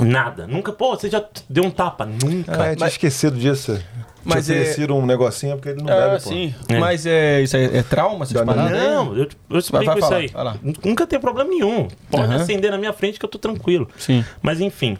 Nada. 0.00 0.46
Nunca. 0.46 0.72
Pô, 0.72 0.96
você 0.96 1.08
já 1.08 1.24
deu 1.48 1.64
um 1.64 1.70
tapa? 1.70 2.04
Nunca. 2.04 2.62
Ah, 2.62 2.70
eu 2.72 2.76
tinha 2.76 2.88
esquecido 2.88 3.38
disso. 3.38 3.80
Mas 4.24 4.46
Tinha 4.46 4.58
é- 4.58 4.92
um 4.92 5.06
negocinho 5.06 5.52
é 5.52 5.54
porque 5.56 5.68
ele 5.68 5.82
não 5.82 5.88
Ah, 5.92 6.08
bebe, 6.10 6.22
pô. 6.24 6.28
sim. 6.30 6.54
É. 6.68 6.78
Mas 6.80 7.06
é, 7.06 7.42
isso 7.42 7.56
é, 7.56 7.78
é 7.78 7.82
trauma, 7.84 8.24
essas? 8.24 8.44
Não, 8.44 9.16
eu, 9.16 9.28
eu 9.50 9.58
explico 9.58 9.84
Vai- 9.84 10.00
vai 10.00 10.18
isso 10.20 10.32
falar, 10.32 10.52
aí. 10.54 10.74
Nunca 10.84 11.06
tem 11.06 11.20
problema 11.20 11.48
nenhum. 11.48 11.86
Pode 12.10 12.24
Aham. 12.24 12.34
acender 12.34 12.72
na 12.72 12.76
minha 12.78 12.92
frente 12.92 13.20
que 13.20 13.24
eu 13.24 13.28
tô 13.28 13.38
tranquilo. 13.38 13.88
Sim. 13.96 14.24
Mas 14.42 14.60
enfim. 14.60 14.98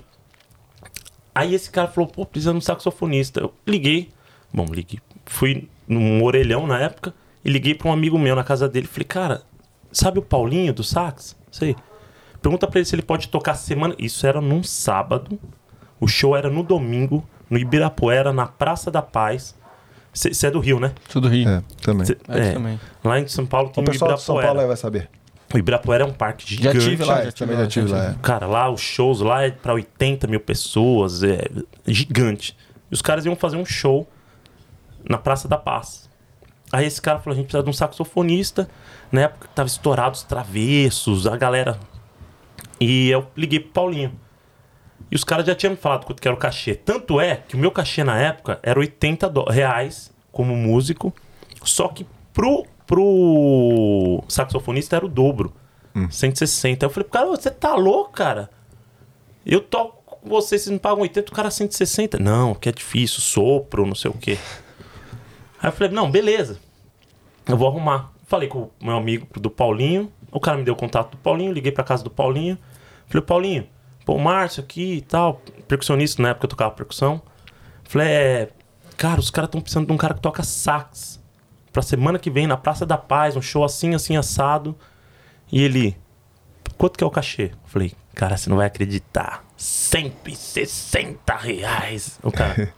Aí 1.35 1.55
esse 1.55 1.71
cara 1.71 1.89
falou, 1.89 2.09
pô, 2.09 2.25
precisa 2.25 2.53
de 2.53 2.59
um 2.59 2.61
saxofonista. 2.61 3.41
Eu 3.41 3.53
liguei. 3.67 4.11
Bom, 4.55 4.65
liguei. 4.71 5.01
Fui 5.27 5.69
num 5.89 6.23
orelhão 6.23 6.67
na 6.67 6.81
época 6.81 7.13
e 7.45 7.51
liguei 7.51 7.75
pra 7.75 7.89
um 7.89 7.93
amigo 7.93 8.19
meu 8.19 8.35
na 8.37 8.45
casa 8.45 8.69
dele. 8.69 8.87
Falei, 8.87 9.05
cara, 9.05 9.43
sabe 9.93 10.19
o 10.19 10.23
Paulinho 10.23 10.73
do 10.73 10.83
sax? 10.85 11.37
Sei. 11.51 11.75
Pergunta 12.47 12.69
pra 12.69 12.79
ele 12.79 12.87
se 12.87 12.95
ele 12.95 13.03
pode 13.03 13.27
tocar 13.27 13.55
semana. 13.57 13.93
Isso 13.99 14.25
era 14.25 14.41
num 14.41 14.63
sábado. 14.63 15.37
O 15.99 16.07
show 16.07 16.37
era 16.37 16.49
no 16.49 16.63
domingo, 16.63 17.27
no 17.51 17.59
Ibirapuera, 17.59 18.33
na 18.33 18.47
Praça 18.47 18.89
da 18.89 19.03
Paz. 19.03 19.57
Você 20.15 20.47
é 20.47 20.51
do 20.53 20.61
Rio, 20.61 20.79
né? 20.79 20.93
Tudo 21.09 21.27
Rio. 21.29 21.49
É, 21.49 21.63
também. 21.83 22.07
Cê- 22.07 22.17
É, 22.29 22.53
também. 22.53 22.81
Lá 23.03 23.19
em 23.19 23.27
São 23.27 23.45
Paulo 23.45 23.71
tem 23.71 23.83
O 23.83 23.87
o 23.87 23.91
pessoal 23.91 24.15
de 24.15 24.23
São 24.23 24.37
Ibirapuera. 24.37 24.55
Paulo 24.55 24.69
vai 24.69 24.77
saber. 24.77 25.11
O 25.53 25.59
Ibirapuera 25.59 26.05
é 26.05 26.07
um 26.07 26.13
parque 26.13 26.45
Já 26.49 26.71
gigante. 26.71 26.89
tive 26.89 27.05
lá, 27.05 27.21
É, 27.21 27.25
já 27.25 27.33
tive 27.33 27.53
lá. 27.53 27.61
já 27.63 27.67
tive 27.67 27.89
lá. 27.91 28.05
é. 28.11 28.15
Cara, 28.23 28.47
lá 28.47 28.71
os 28.71 28.81
shows 28.81 29.21
lá 29.21 29.43
é 29.43 29.51
pra 29.51 29.75
80 29.75 30.29
mil 30.29 30.39
pessoas, 30.41 31.25
é 31.25 31.49
gigante. 31.85 32.57
E 32.89 32.95
os 32.95 33.03
caras 33.03 33.27
iam 33.27 33.35
fazer 33.35 33.57
um 33.57 33.65
show 33.67 34.07
na 35.11 35.19
Praça 35.19 35.49
da 35.49 35.59
Paz. 35.59 36.09
Aí 36.73 36.87
esse 36.87 37.03
cara 37.03 37.19
falou: 37.19 37.35
a 37.35 37.37
gente 37.37 37.47
precisa 37.47 37.65
de 37.65 37.71
um 37.71 37.73
saxofonista. 37.73 38.69
Na 39.11 39.23
época 39.23 39.49
tava 39.53 39.67
estourado 39.67 40.15
os 40.15 40.23
travessos, 40.23 41.27
a 41.27 41.37
galera. 41.37 41.77
E 42.81 43.09
eu 43.11 43.27
liguei 43.37 43.61
pro 43.61 43.71
Paulinho. 43.73 44.13
E 45.11 45.15
os 45.15 45.25
caras 45.25 45.47
já 45.47 45.55
tinham 45.55 45.71
me 45.73 45.77
falado 45.77 46.05
quanto 46.05 46.21
que 46.21 46.27
era 46.29 46.35
o 46.35 46.39
cachê. 46.39 46.75
Tanto 46.75 47.21
é 47.21 47.37
que 47.37 47.55
o 47.55 47.59
meu 47.59 47.71
cachê 47.71 48.03
na 48.03 48.19
época 48.21 48.59
era 48.63 48.79
80 48.79 49.29
dó- 49.29 49.45
reais 49.49 50.13
como 50.33 50.55
músico. 50.57 51.15
Só 51.63 51.89
que 51.89 52.07
pro, 52.33 52.65
pro 52.87 54.23
saxofonista 54.29 54.97
era 54.97 55.07
o 55.07 55.09
dobro. 55.09 55.53
160. 56.11 56.85
Eu 56.85 56.91
falei, 56.91 57.09
cara, 57.09 57.27
você 57.27 57.51
tá 57.51 57.75
louco, 57.75 58.11
cara? 58.13 58.51
Eu 59.47 59.61
toco 59.63 60.19
com 60.21 60.29
você, 60.29 60.59
vocês 60.59 60.69
me 60.71 60.79
pagam 60.79 61.01
80, 61.01 61.33
o 61.33 61.35
cara 61.35 61.51
160. 61.51 62.19
Não, 62.19 62.55
que 62.55 62.69
é 62.69 62.73
difícil, 62.73 63.21
sopro, 63.21 63.87
não 63.87 63.95
sei 63.95 64.11
o 64.11 64.15
quê. 64.15 64.37
Aí 65.63 65.69
eu 65.69 65.73
falei, 65.73 65.93
não, 65.93 66.11
beleza. 66.11 66.59
Eu 67.49 67.57
vou 67.57 67.69
arrumar. 67.69 68.13
Falei 68.27 68.49
com 68.49 68.59
o 68.59 68.71
meu 68.83 68.97
amigo 68.97 69.27
do 69.41 69.49
Paulinho. 69.49 70.13
O 70.37 70.41
cara 70.41 70.59
me 70.59 70.65
deu 70.65 70.75
o 70.75 70.77
contato 70.77 71.13
do 71.13 71.17
Paulinho, 71.17 71.51
liguei 71.51 71.73
pra 71.73 71.83
casa 71.83 72.05
do 72.05 72.11
Paulinho. 72.11 72.59
Falei, 73.07 73.25
Paulinho, 73.25 73.67
pô, 74.05 74.17
o 74.17 74.21
Márcio 74.21 74.63
aqui 74.63 74.97
e 74.97 75.01
tal, 75.01 75.41
percussionista, 75.67 76.21
na 76.21 76.29
época 76.29 76.45
eu 76.45 76.51
tocava 76.51 76.73
percussão. 76.73 77.23
Falei, 77.85 78.09
é, 78.09 78.49
cara, 78.99 79.19
os 79.19 79.31
caras 79.31 79.49
estão 79.49 79.63
precisando 79.63 79.87
de 79.87 79.93
um 79.95 79.97
cara 79.97 80.13
que 80.13 80.21
toca 80.21 80.43
sax. 80.43 81.19
Pra 81.73 81.81
semana 81.81 82.19
que 82.19 82.29
vem, 82.29 82.47
na 82.47 82.59
Praça 82.59 82.85
da 82.85 82.99
Paz, 82.99 83.35
um 83.35 83.41
show 83.41 83.65
assim, 83.65 83.95
assim, 83.95 84.15
assado. 84.15 84.77
E 85.51 85.63
ele, 85.63 85.97
quanto 86.77 86.99
que 86.99 87.05
é 87.05 87.07
o 87.07 87.11
cachê? 87.11 87.53
Falei, 87.65 87.95
cara, 88.15 88.37
você 88.37 88.51
não 88.51 88.59
vai 88.59 88.67
acreditar. 88.67 89.43
160 89.57 91.35
reais. 91.35 92.19
O 92.23 92.31
cara, 92.31 92.75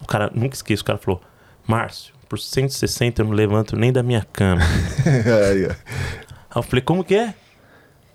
o 0.00 0.06
cara, 0.06 0.30
nunca 0.32 0.54
esqueço, 0.54 0.84
o 0.84 0.86
cara 0.86 1.00
falou, 1.00 1.20
Márcio, 1.66 2.14
por 2.28 2.38
160 2.38 3.22
eu 3.22 3.26
não 3.26 3.32
levanto 3.32 3.74
nem 3.74 3.92
da 3.92 4.04
minha 4.04 4.24
cama. 4.32 4.62
Aí, 6.54 6.58
eu 6.58 6.62
falei, 6.62 6.82
como 6.82 7.02
que 7.02 7.14
é? 7.14 7.34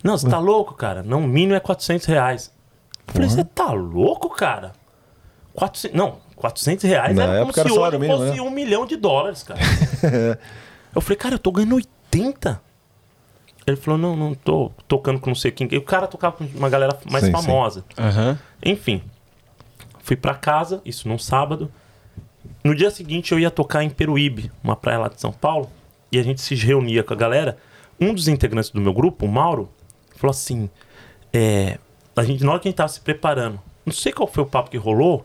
Não, 0.02 0.16
você 0.16 0.28
tá 0.28 0.38
louco, 0.38 0.74
cara? 0.74 1.02
Não, 1.02 1.24
o 1.24 1.26
mínimo 1.26 1.54
é 1.54 1.60
400 1.60 2.06
reais. 2.06 2.52
Eu 3.08 3.14
falei, 3.14 3.28
você 3.28 3.44
tá 3.44 3.72
louco, 3.72 4.30
cara? 4.30 4.72
400, 5.54 5.96
não, 5.96 6.18
400 6.36 6.84
reais 6.84 7.16
Na 7.16 7.24
era 7.24 7.40
como 7.40 7.52
se 7.52 7.58
era 7.58 7.68
hoje 7.68 7.74
salário 7.74 7.98
mínimo, 7.98 8.18
fosse 8.18 8.36
né? 8.36 8.40
um 8.40 8.50
milhão 8.50 8.86
de 8.86 8.96
dólares, 8.96 9.42
cara. 9.42 9.58
eu 10.94 11.00
falei, 11.00 11.16
cara, 11.16 11.34
eu 11.34 11.38
tô 11.38 11.50
ganhando 11.50 11.74
80. 11.74 12.60
Ele 13.66 13.76
falou, 13.76 13.98
não, 13.98 14.16
não 14.16 14.34
tô 14.34 14.70
tocando 14.86 15.18
com 15.18 15.30
não 15.30 15.34
sei 15.34 15.50
quem. 15.50 15.68
E 15.70 15.76
o 15.76 15.82
cara 15.82 16.06
tocava 16.06 16.36
com 16.36 16.44
uma 16.44 16.70
galera 16.70 16.96
mais 17.10 17.24
Sim, 17.24 17.34
sim. 17.34 17.42
famosa. 17.42 17.84
Aham. 17.98 18.38
Enfim, 18.64 19.02
fui 20.00 20.16
pra 20.16 20.34
casa, 20.34 20.80
isso 20.84 21.08
num 21.08 21.18
sábado. 21.18 21.70
No 22.62 22.74
dia 22.74 22.90
seguinte 22.90 23.32
eu 23.32 23.38
ia 23.38 23.50
tocar 23.50 23.82
em 23.82 23.90
Peruíbe, 23.90 24.50
uma 24.62 24.76
praia 24.76 24.98
lá 24.98 25.08
de 25.08 25.20
São 25.20 25.32
Paulo, 25.32 25.68
e 26.10 26.18
a 26.18 26.22
gente 26.22 26.40
se 26.40 26.54
reunia 26.54 27.02
com 27.02 27.12
a 27.12 27.16
galera. 27.16 27.58
Um 28.00 28.14
dos 28.14 28.28
integrantes 28.28 28.70
do 28.70 28.80
meu 28.80 28.92
grupo, 28.92 29.26
o 29.26 29.28
Mauro, 29.28 29.68
falou 30.14 30.30
assim: 30.30 30.70
é, 31.32 31.78
a 32.16 32.22
gente, 32.22 32.44
na 32.44 32.52
hora 32.52 32.60
que 32.60 32.68
a 32.68 32.70
gente 32.70 32.76
tava 32.76 32.88
se 32.88 33.00
preparando, 33.00 33.60
não 33.84 33.92
sei 33.92 34.12
qual 34.12 34.26
foi 34.26 34.42
o 34.42 34.46
papo 34.46 34.70
que 34.70 34.76
rolou. 34.76 35.24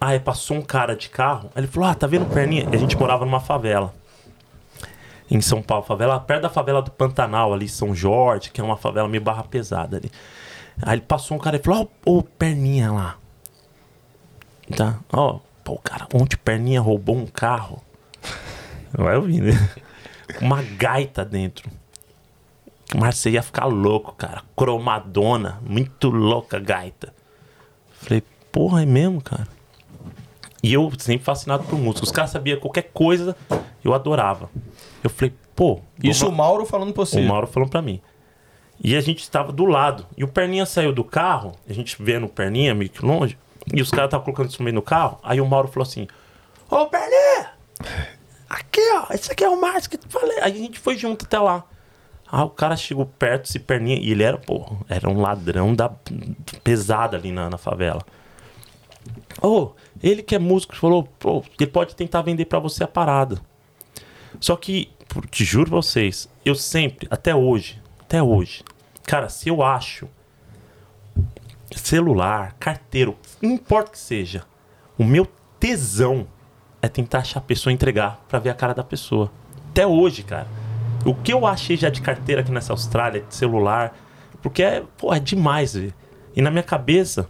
Aí 0.00 0.20
passou 0.20 0.58
um 0.58 0.62
cara 0.62 0.94
de 0.94 1.08
carro, 1.08 1.50
ele 1.56 1.66
falou: 1.66 1.88
Ah, 1.88 1.94
tá 1.94 2.06
vendo 2.06 2.26
perninha? 2.26 2.68
A 2.70 2.76
gente 2.76 2.96
morava 2.96 3.24
numa 3.24 3.40
favela. 3.40 3.94
Em 5.30 5.40
São 5.40 5.62
Paulo, 5.62 5.84
favela, 5.84 6.20
perto 6.20 6.42
da 6.42 6.50
favela 6.50 6.82
do 6.82 6.90
Pantanal, 6.90 7.54
ali, 7.54 7.66
São 7.66 7.94
Jorge, 7.94 8.50
que 8.50 8.60
é 8.60 8.64
uma 8.64 8.76
favela 8.76 9.08
meio 9.08 9.22
barra 9.22 9.42
pesada 9.42 9.96
ali. 9.96 10.10
Aí 10.82 10.96
ele 10.96 11.02
passou 11.02 11.36
um 11.36 11.40
cara 11.40 11.56
e 11.56 11.62
falou: 11.62 11.90
Ó, 12.04 12.18
ô, 12.18 12.22
perninha 12.22 12.92
lá. 12.92 13.16
Tá, 14.76 14.98
ó, 15.12 15.40
pô, 15.62 15.78
cara, 15.78 16.06
ontem 16.12 16.36
perninha 16.36 16.80
roubou 16.80 17.16
um 17.16 17.26
carro. 17.26 17.82
Vai 18.92 19.16
ouvir, 19.16 19.40
né? 19.40 19.70
Uma 20.40 20.62
gaita 20.62 21.24
dentro. 21.24 21.70
Você 22.94 23.30
ia 23.30 23.42
ficar 23.42 23.66
louco, 23.66 24.12
cara. 24.14 24.42
Cromadona, 24.56 25.60
muito 25.66 26.10
louca 26.10 26.58
a 26.58 26.60
gaita. 26.60 27.14
Falei, 27.92 28.22
porra, 28.52 28.82
é 28.82 28.86
mesmo, 28.86 29.20
cara? 29.20 29.48
E 30.62 30.72
eu 30.72 30.90
sempre 30.98 31.24
fascinado 31.24 31.64
por 31.64 31.78
música. 31.78 32.04
Os 32.04 32.10
caras 32.12 32.30
sabiam 32.30 32.58
qualquer 32.58 32.90
coisa, 32.92 33.36
eu 33.82 33.92
adorava. 33.92 34.48
Eu 35.02 35.10
falei, 35.10 35.34
pô, 35.54 35.80
Isso 36.02 36.26
o 36.28 36.32
Mauro 36.32 36.64
falando 36.64 36.92
pra 36.92 37.04
você. 37.04 37.20
o 37.20 37.28
Mauro 37.28 37.46
falou 37.46 37.68
pra 37.68 37.82
mim. 37.82 38.00
E 38.82 38.96
a 38.96 39.00
gente 39.00 39.20
estava 39.20 39.52
do 39.52 39.64
lado. 39.64 40.06
E 40.16 40.24
o 40.24 40.28
Perninha 40.28 40.66
saiu 40.66 40.92
do 40.92 41.04
carro, 41.04 41.52
a 41.68 41.72
gente 41.72 41.96
vendo 42.00 42.26
o 42.26 42.28
Perninha 42.28 42.74
meio 42.74 42.90
que 42.90 43.04
longe, 43.04 43.36
e 43.72 43.80
os 43.80 43.90
caras 43.90 44.06
estavam 44.06 44.24
colocando 44.24 44.48
instrumento 44.48 44.74
no 44.74 44.82
carro. 44.82 45.18
Aí 45.22 45.40
o 45.40 45.46
Mauro 45.46 45.68
falou 45.68 45.86
assim: 45.86 46.06
Ô 46.70 46.86
Perninha! 46.86 47.50
Aqui, 48.54 48.80
ó, 48.92 49.12
esse 49.12 49.32
aqui 49.32 49.42
é 49.42 49.48
o 49.48 49.60
Márcio 49.60 49.90
que 49.90 49.98
falei. 50.08 50.38
Aí 50.38 50.52
a 50.52 50.56
gente 50.56 50.78
foi 50.78 50.96
junto 50.96 51.24
até 51.24 51.40
lá. 51.40 51.64
Aí 52.30 52.42
o 52.44 52.50
cara 52.50 52.76
chegou 52.76 53.04
perto, 53.04 53.46
esse 53.46 53.58
Perninha, 53.58 53.98
e 53.98 54.12
ele 54.12 54.22
era, 54.22 54.38
pô, 54.38 54.76
era 54.88 55.08
um 55.08 55.20
ladrão 55.20 55.74
da 55.74 55.90
pesada 56.62 57.16
ali 57.16 57.32
na, 57.32 57.50
na 57.50 57.58
favela. 57.58 58.02
Ô, 59.42 59.72
ele 60.00 60.22
que 60.22 60.36
é 60.36 60.38
músico 60.38 60.76
falou, 60.76 61.02
pô, 61.02 61.42
ele 61.58 61.68
pode 61.68 61.96
tentar 61.96 62.22
vender 62.22 62.44
pra 62.44 62.60
você 62.60 62.84
a 62.84 62.88
parada. 62.88 63.40
Só 64.38 64.54
que, 64.54 64.88
te 65.32 65.44
juro 65.44 65.70
pra 65.70 65.76
vocês, 65.82 66.28
eu 66.44 66.54
sempre, 66.54 67.08
até 67.10 67.34
hoje, 67.34 67.82
até 68.00 68.22
hoje, 68.22 68.62
cara, 69.04 69.28
se 69.28 69.48
eu 69.48 69.64
acho 69.64 70.08
celular, 71.74 72.54
carteiro, 72.60 73.18
não 73.42 73.50
importa 73.50 73.90
que 73.90 73.98
seja, 73.98 74.44
o 74.96 75.02
meu 75.02 75.26
tesão 75.58 76.28
é 76.84 76.88
tentar 76.88 77.18
achar 77.20 77.38
a 77.38 77.42
pessoa 77.42 77.72
e 77.72 77.74
entregar 77.74 78.22
pra 78.28 78.38
ver 78.38 78.50
a 78.50 78.54
cara 78.54 78.74
da 78.74 78.84
pessoa. 78.84 79.30
Até 79.70 79.86
hoje, 79.86 80.22
cara. 80.22 80.46
O 81.04 81.14
que 81.14 81.32
eu 81.32 81.46
achei 81.46 81.76
já 81.76 81.88
de 81.88 82.00
carteira 82.00 82.42
aqui 82.42 82.52
nessa 82.52 82.72
Austrália, 82.72 83.22
de 83.22 83.34
celular, 83.34 83.96
porque 84.42 84.62
é, 84.62 84.82
pô, 84.96 85.12
é 85.12 85.18
demais, 85.18 85.74
velho. 85.74 85.94
E 86.36 86.42
na 86.42 86.50
minha 86.50 86.62
cabeça, 86.62 87.28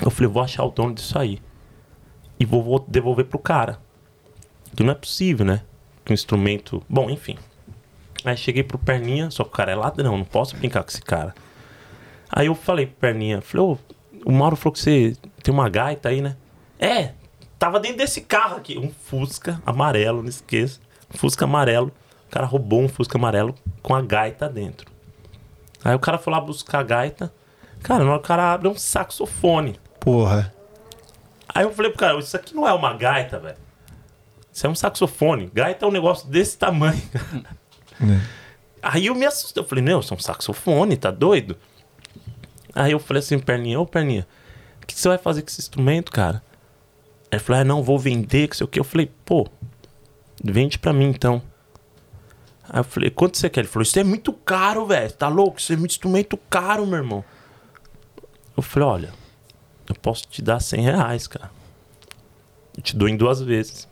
eu 0.00 0.10
falei, 0.10 0.30
vou 0.30 0.42
achar 0.42 0.64
o 0.64 0.70
dono 0.70 0.94
disso 0.94 1.18
aí. 1.18 1.40
E 2.38 2.44
vou, 2.44 2.62
vou 2.62 2.84
devolver 2.86 3.24
pro 3.24 3.38
cara. 3.38 3.80
Que 4.76 4.84
não 4.84 4.92
é 4.92 4.94
possível, 4.94 5.44
né? 5.44 5.62
Que 6.04 6.12
um 6.12 6.14
instrumento. 6.14 6.82
Bom, 6.88 7.10
enfim. 7.10 7.36
Aí 8.24 8.36
cheguei 8.36 8.62
pro 8.62 8.78
Perninha, 8.78 9.30
só 9.30 9.42
que 9.42 9.50
o 9.50 9.52
cara 9.52 9.72
é 9.72 9.74
ladrão, 9.74 10.16
não 10.16 10.24
posso 10.24 10.56
brincar 10.56 10.82
com 10.82 10.90
esse 10.90 11.02
cara. 11.02 11.34
Aí 12.30 12.46
eu 12.46 12.54
falei 12.54 12.86
pro 12.86 12.96
Perninha, 12.96 13.40
falei, 13.40 13.66
ô, 13.66 13.78
o 14.24 14.32
Mauro 14.32 14.56
falou 14.56 14.72
que 14.72 14.80
você 14.80 15.16
tem 15.42 15.52
uma 15.52 15.68
gaita 15.68 16.08
aí, 16.08 16.20
né? 16.20 16.36
É, 16.78 17.12
tava 17.58 17.80
dentro 17.80 17.98
desse 17.98 18.20
carro 18.20 18.56
aqui, 18.56 18.78
um 18.78 18.90
Fusca 18.90 19.60
amarelo, 19.66 20.22
não 20.22 20.28
esqueça. 20.28 20.80
Um 21.12 21.18
Fusca 21.18 21.44
amarelo. 21.44 21.92
O 22.28 22.30
cara 22.30 22.46
roubou 22.46 22.82
um 22.82 22.88
Fusca 22.88 23.18
amarelo 23.18 23.54
com 23.82 23.94
a 23.94 24.02
gaita 24.02 24.48
dentro. 24.48 24.90
Aí 25.84 25.94
o 25.94 25.98
cara 25.98 26.18
foi 26.18 26.32
lá 26.32 26.40
buscar 26.40 26.80
a 26.80 26.82
gaita. 26.82 27.32
Cara, 27.82 28.04
na 28.04 28.10
hora 28.10 28.20
o 28.20 28.22
cara 28.22 28.52
abre 28.52 28.68
é 28.68 28.70
um 28.70 28.76
saxofone. 28.76 29.78
Porra. 30.00 30.52
Aí 31.48 31.64
eu 31.64 31.72
falei 31.72 31.90
pro 31.90 32.00
cara, 32.00 32.18
isso 32.18 32.36
aqui 32.36 32.54
não 32.54 32.68
é 32.68 32.72
uma 32.72 32.92
gaita, 32.94 33.38
velho. 33.38 33.56
Isso 34.52 34.66
é 34.66 34.70
um 34.70 34.74
saxofone. 34.74 35.50
Gaita 35.52 35.84
é 35.84 35.88
um 35.88 35.92
negócio 35.92 36.28
desse 36.28 36.58
tamanho. 36.58 37.00
Aí 38.82 39.06
eu 39.06 39.14
me 39.14 39.24
assustei. 39.24 39.62
Eu 39.62 39.66
falei, 39.66 39.82
não, 39.82 40.00
isso 40.00 40.12
é 40.12 40.16
um 40.16 40.20
saxofone, 40.20 40.96
tá 40.96 41.10
doido? 41.10 41.56
Aí 42.74 42.92
eu 42.92 42.98
falei 42.98 43.20
assim, 43.20 43.38
Perninha, 43.38 43.80
ô 43.80 43.86
Perninha, 43.86 44.26
o 44.82 44.86
que 44.86 44.94
você 44.94 45.08
vai 45.08 45.18
fazer 45.18 45.42
com 45.42 45.48
esse 45.48 45.60
instrumento, 45.60 46.12
cara? 46.12 46.42
Ele 47.30 47.40
falou, 47.40 47.60
ah, 47.60 47.64
não, 47.64 47.82
vou 47.82 47.98
vender, 47.98 48.48
que 48.48 48.56
sei 48.56 48.64
o 48.64 48.68
que. 48.68 48.80
Eu 48.80 48.84
falei, 48.84 49.10
pô, 49.24 49.46
vende 50.42 50.78
pra 50.78 50.92
mim 50.92 51.06
então. 51.06 51.42
Aí 52.68 52.80
eu 52.80 52.84
falei, 52.84 53.10
quanto 53.10 53.36
você 53.36 53.48
quer? 53.48 53.60
Ele 53.60 53.68
falou, 53.68 53.82
isso 53.82 53.98
é 53.98 54.04
muito 54.04 54.32
caro, 54.32 54.86
velho. 54.86 55.12
Tá 55.12 55.28
louco? 55.28 55.58
Isso 55.58 55.72
é 55.72 55.76
muito 55.76 55.92
instrumento 55.92 56.36
caro, 56.50 56.86
meu 56.86 56.98
irmão. 56.98 57.24
Eu 58.56 58.62
falei, 58.62 58.88
olha, 58.88 59.12
eu 59.88 59.94
posso 59.94 60.26
te 60.28 60.42
dar 60.42 60.60
100 60.60 60.80
reais, 60.82 61.26
cara. 61.26 61.50
Eu 62.76 62.82
te 62.82 62.96
dou 62.96 63.08
em 63.08 63.16
duas 63.16 63.40
vezes. 63.40 63.88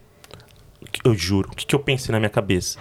Eu 1.05 1.15
juro. 1.15 1.51
O 1.51 1.57
que, 1.57 1.67
que 1.67 1.75
eu 1.75 1.81
pensei 1.81 2.13
na 2.13 2.19
minha 2.19 2.31
cabeça? 2.31 2.79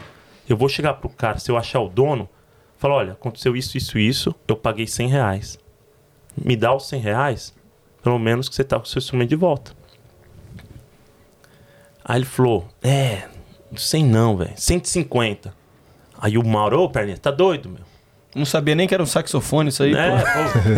Eu 0.47 0.57
vou 0.57 0.69
chegar 0.69 0.95
pro 0.95 1.09
cara, 1.09 1.39
se 1.39 1.49
eu 1.49 1.57
achar 1.57 1.79
o 1.79 1.89
dono, 1.89 2.29
falar, 2.77 2.95
olha, 2.95 3.13
aconteceu 3.13 3.55
isso, 3.55 3.77
isso, 3.77 3.97
isso, 3.97 4.35
eu 4.47 4.55
paguei 4.55 4.85
100 4.85 5.07
reais. 5.07 5.59
Me 6.37 6.55
dá 6.55 6.75
os 6.75 6.87
100 6.87 6.99
reais, 6.99 7.55
pelo 8.03 8.19
menos 8.19 8.47
que 8.47 8.55
você 8.55 8.63
tá 8.63 8.77
com 8.77 8.83
o 8.83 8.87
seu 8.87 8.99
instrumento 8.99 9.29
de 9.29 9.35
volta. 9.35 9.71
Aí 12.07 12.19
ele 12.19 12.25
falou, 12.25 12.67
é, 12.83 13.23
100 13.75 14.05
não, 14.05 14.37
velho, 14.37 14.53
150. 14.55 15.51
Aí 16.21 16.37
o 16.37 16.45
Mauro, 16.45 16.81
ô, 16.81 16.89
Perninha, 16.89 17.17
tá 17.17 17.31
doido, 17.31 17.67
meu? 17.67 17.81
Não 18.35 18.45
sabia 18.45 18.75
nem 18.75 18.87
que 18.87 18.93
era 18.93 19.01
um 19.01 19.07
saxofone 19.07 19.69
isso 19.69 19.81
aí, 19.81 19.95
É, 19.95 20.09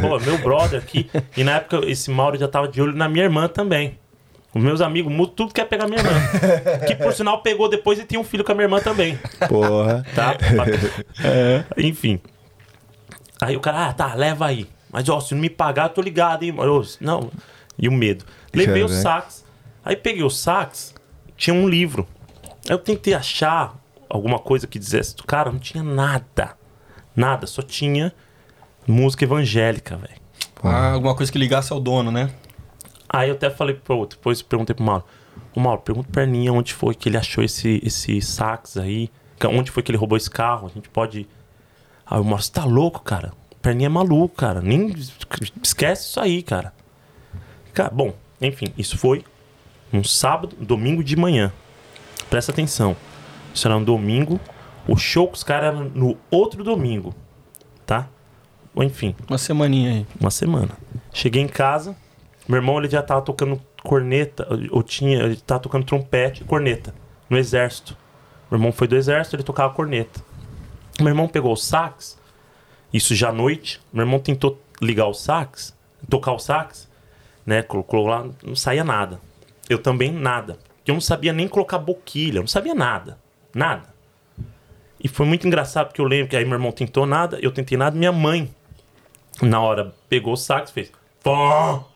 pô. 0.01 0.09
pô, 0.09 0.19
meu 0.19 0.37
brother 0.37 0.79
aqui. 0.79 1.09
E 1.35 1.43
na 1.43 1.53
época 1.57 1.81
esse 1.85 2.09
Mauro 2.09 2.37
já 2.37 2.47
tava 2.47 2.67
de 2.67 2.81
olho 2.81 2.95
na 2.95 3.09
minha 3.09 3.25
irmã 3.25 3.47
também. 3.47 3.97
Os 4.53 4.63
meus 4.63 4.79
amigos, 4.79 5.11
tudo 5.35 5.53
quer 5.53 5.65
pegar 5.65 5.87
minha 5.87 5.99
irmã. 5.99 6.11
Que 6.87 6.95
por 6.95 7.13
sinal 7.13 7.41
pegou 7.41 7.67
depois 7.69 7.99
e 7.99 8.05
tinha 8.05 8.19
um 8.19 8.23
filho 8.23 8.43
com 8.43 8.51
a 8.51 8.55
minha 8.55 8.65
irmã 8.65 8.79
também. 8.79 9.19
Porra. 9.49 10.05
Tá? 10.15 10.35
Enfim. 11.77 12.19
Aí 13.41 13.55
o 13.55 13.59
cara, 13.59 13.87
ah, 13.87 13.93
tá, 13.93 14.13
leva 14.13 14.45
aí. 14.47 14.67
Mas 14.91 15.07
ó, 15.09 15.19
se 15.19 15.33
não 15.35 15.41
me 15.41 15.49
pagar, 15.49 15.85
eu 15.85 15.89
tô 15.89 16.01
ligado, 16.01 16.43
hein? 16.43 16.55
Eu, 16.57 16.83
não. 17.01 17.29
E 17.77 17.87
o 17.87 17.91
medo. 17.91 18.23
Levei 18.53 18.83
o 18.83 18.87
Caraca. 18.87 19.01
sax. 19.03 19.45
Aí 19.83 19.95
peguei 19.95 20.23
o 20.23 20.29
sax, 20.29 20.93
tinha 21.37 21.53
um 21.53 21.69
livro. 21.69 22.07
Aí 22.67 22.73
eu 22.73 22.79
tentei 22.79 23.13
achar 23.13 23.77
alguma 24.09 24.39
coisa 24.39 24.67
que 24.67 24.79
dissesse. 24.79 25.15
Cara, 25.25 25.51
não 25.51 25.59
tinha 25.59 25.83
nada. 25.83 26.57
Nada, 27.15 27.47
só 27.47 27.61
tinha 27.61 28.13
música 28.85 29.23
evangélica, 29.23 29.95
velho. 29.95 30.19
Ah, 30.63 30.93
alguma 30.93 31.15
coisa 31.15 31.31
que 31.31 31.37
ligasse 31.37 31.71
ao 31.71 31.79
dono, 31.79 32.11
né? 32.11 32.31
Aí 33.07 33.29
eu 33.29 33.35
até 33.35 33.49
falei 33.49 33.75
pro 33.75 33.95
outro, 33.95 34.17
depois 34.17 34.41
perguntei 34.41 34.75
pro 34.75 34.83
Mauro. 34.83 35.03
Ô 35.55 35.59
Mauro, 35.59 35.81
pergunta 35.81 36.09
pra 36.11 36.23
Perninha 36.23 36.51
onde 36.51 36.73
foi 36.73 36.93
que 36.93 37.07
ele 37.07 37.17
achou 37.17 37.43
esse, 37.43 37.81
esse 37.83 38.21
sax 38.21 38.77
aí. 38.77 39.09
Onde 39.45 39.71
foi 39.71 39.81
que 39.83 39.91
ele 39.91 39.97
roubou 39.97 40.17
esse 40.17 40.29
carro? 40.29 40.67
A 40.67 40.69
gente 40.69 40.89
pode. 40.89 41.27
Aí 42.05 42.19
o 42.19 42.23
Mauro, 42.23 42.41
você 42.41 42.51
tá 42.51 42.65
louco, 42.65 43.01
cara? 43.01 43.31
Perninha 43.61 43.87
é 43.87 43.89
maluco, 43.89 44.35
cara. 44.35 44.61
Nem 44.61 44.93
esquece 45.63 46.09
isso 46.09 46.19
aí, 46.19 46.41
cara. 46.41 46.73
Cara, 47.73 47.89
bom, 47.89 48.13
enfim, 48.41 48.73
isso 48.77 48.97
foi 48.97 49.23
um 49.91 50.03
sábado, 50.03 50.55
domingo 50.59 51.03
de 51.03 51.15
manhã. 51.15 51.51
Presta 52.29 52.51
atenção. 52.51 52.95
Isso 53.53 53.67
era 53.67 53.77
um 53.77 53.83
domingo. 53.83 54.39
O 54.87 54.95
show 54.97 55.27
com 55.27 55.33
os 55.33 55.43
caras 55.43 55.75
era 55.75 55.83
no 55.83 56.17
outro 56.29 56.63
domingo. 56.63 57.13
Tá? 57.85 58.07
Ou 58.75 58.83
enfim, 58.83 59.15
Uma 59.27 59.37
semaninha 59.37 59.91
aí. 59.91 60.07
uma 60.19 60.29
semana. 60.29 60.69
Cheguei 61.11 61.41
em 61.41 61.47
casa, 61.47 61.95
meu 62.47 62.57
irmão 62.57 62.77
ele 62.77 62.89
já 62.89 63.01
tava 63.01 63.21
tocando 63.21 63.59
corneta, 63.81 64.47
ou 64.71 64.83
tinha, 64.83 65.19
ele 65.23 65.37
tava 65.37 65.61
tocando 65.61 65.85
trompete 65.85 66.43
e 66.43 66.45
corneta 66.45 66.93
no 67.29 67.37
exército. 67.37 67.97
Meu 68.51 68.57
irmão 68.59 68.71
foi 68.71 68.87
do 68.87 68.95
exército, 68.95 69.35
ele 69.35 69.43
tocava 69.43 69.73
corneta. 69.73 70.21
Meu 70.99 71.07
irmão 71.09 71.27
pegou 71.27 71.53
o 71.53 71.57
sax, 71.57 72.19
isso 72.93 73.15
já 73.15 73.29
à 73.29 73.31
noite. 73.31 73.81
Meu 73.91 74.03
irmão 74.05 74.19
tentou 74.19 74.61
ligar 74.81 75.07
o 75.07 75.13
sax, 75.13 75.75
tocar 76.09 76.33
o 76.33 76.39
sax, 76.39 76.87
né? 77.45 77.63
Colocou 77.63 78.05
lá, 78.05 78.25
não 78.43 78.55
saía 78.55 78.83
nada. 78.83 79.19
Eu 79.69 79.79
também 79.79 80.11
nada. 80.11 80.57
Eu 80.85 80.93
não 80.93 81.01
sabia 81.01 81.33
nem 81.33 81.47
colocar 81.47 81.77
boquilha, 81.77 82.37
eu 82.37 82.43
não 82.43 82.47
sabia 82.47 82.73
nada. 82.73 83.17
Nada. 83.53 83.93
E 85.03 85.07
foi 85.07 85.25
muito 85.25 85.45
engraçado 85.45 85.87
porque 85.87 86.01
eu 86.01 86.05
lembro 86.05 86.29
que 86.29 86.35
aí 86.35 86.45
meu 86.45 86.53
irmão 86.53 86.71
tentou 86.71 87.05
nada, 87.05 87.37
eu 87.41 87.51
tentei 87.51 87.77
nada, 87.77 87.95
minha 87.95 88.11
mãe 88.11 88.49
na 89.41 89.61
hora 89.61 89.93
pegou 90.09 90.33
o 90.33 90.37
sax 90.37 90.69
e 90.69 90.73
fez. 90.73 90.91
Pó! 91.23 91.87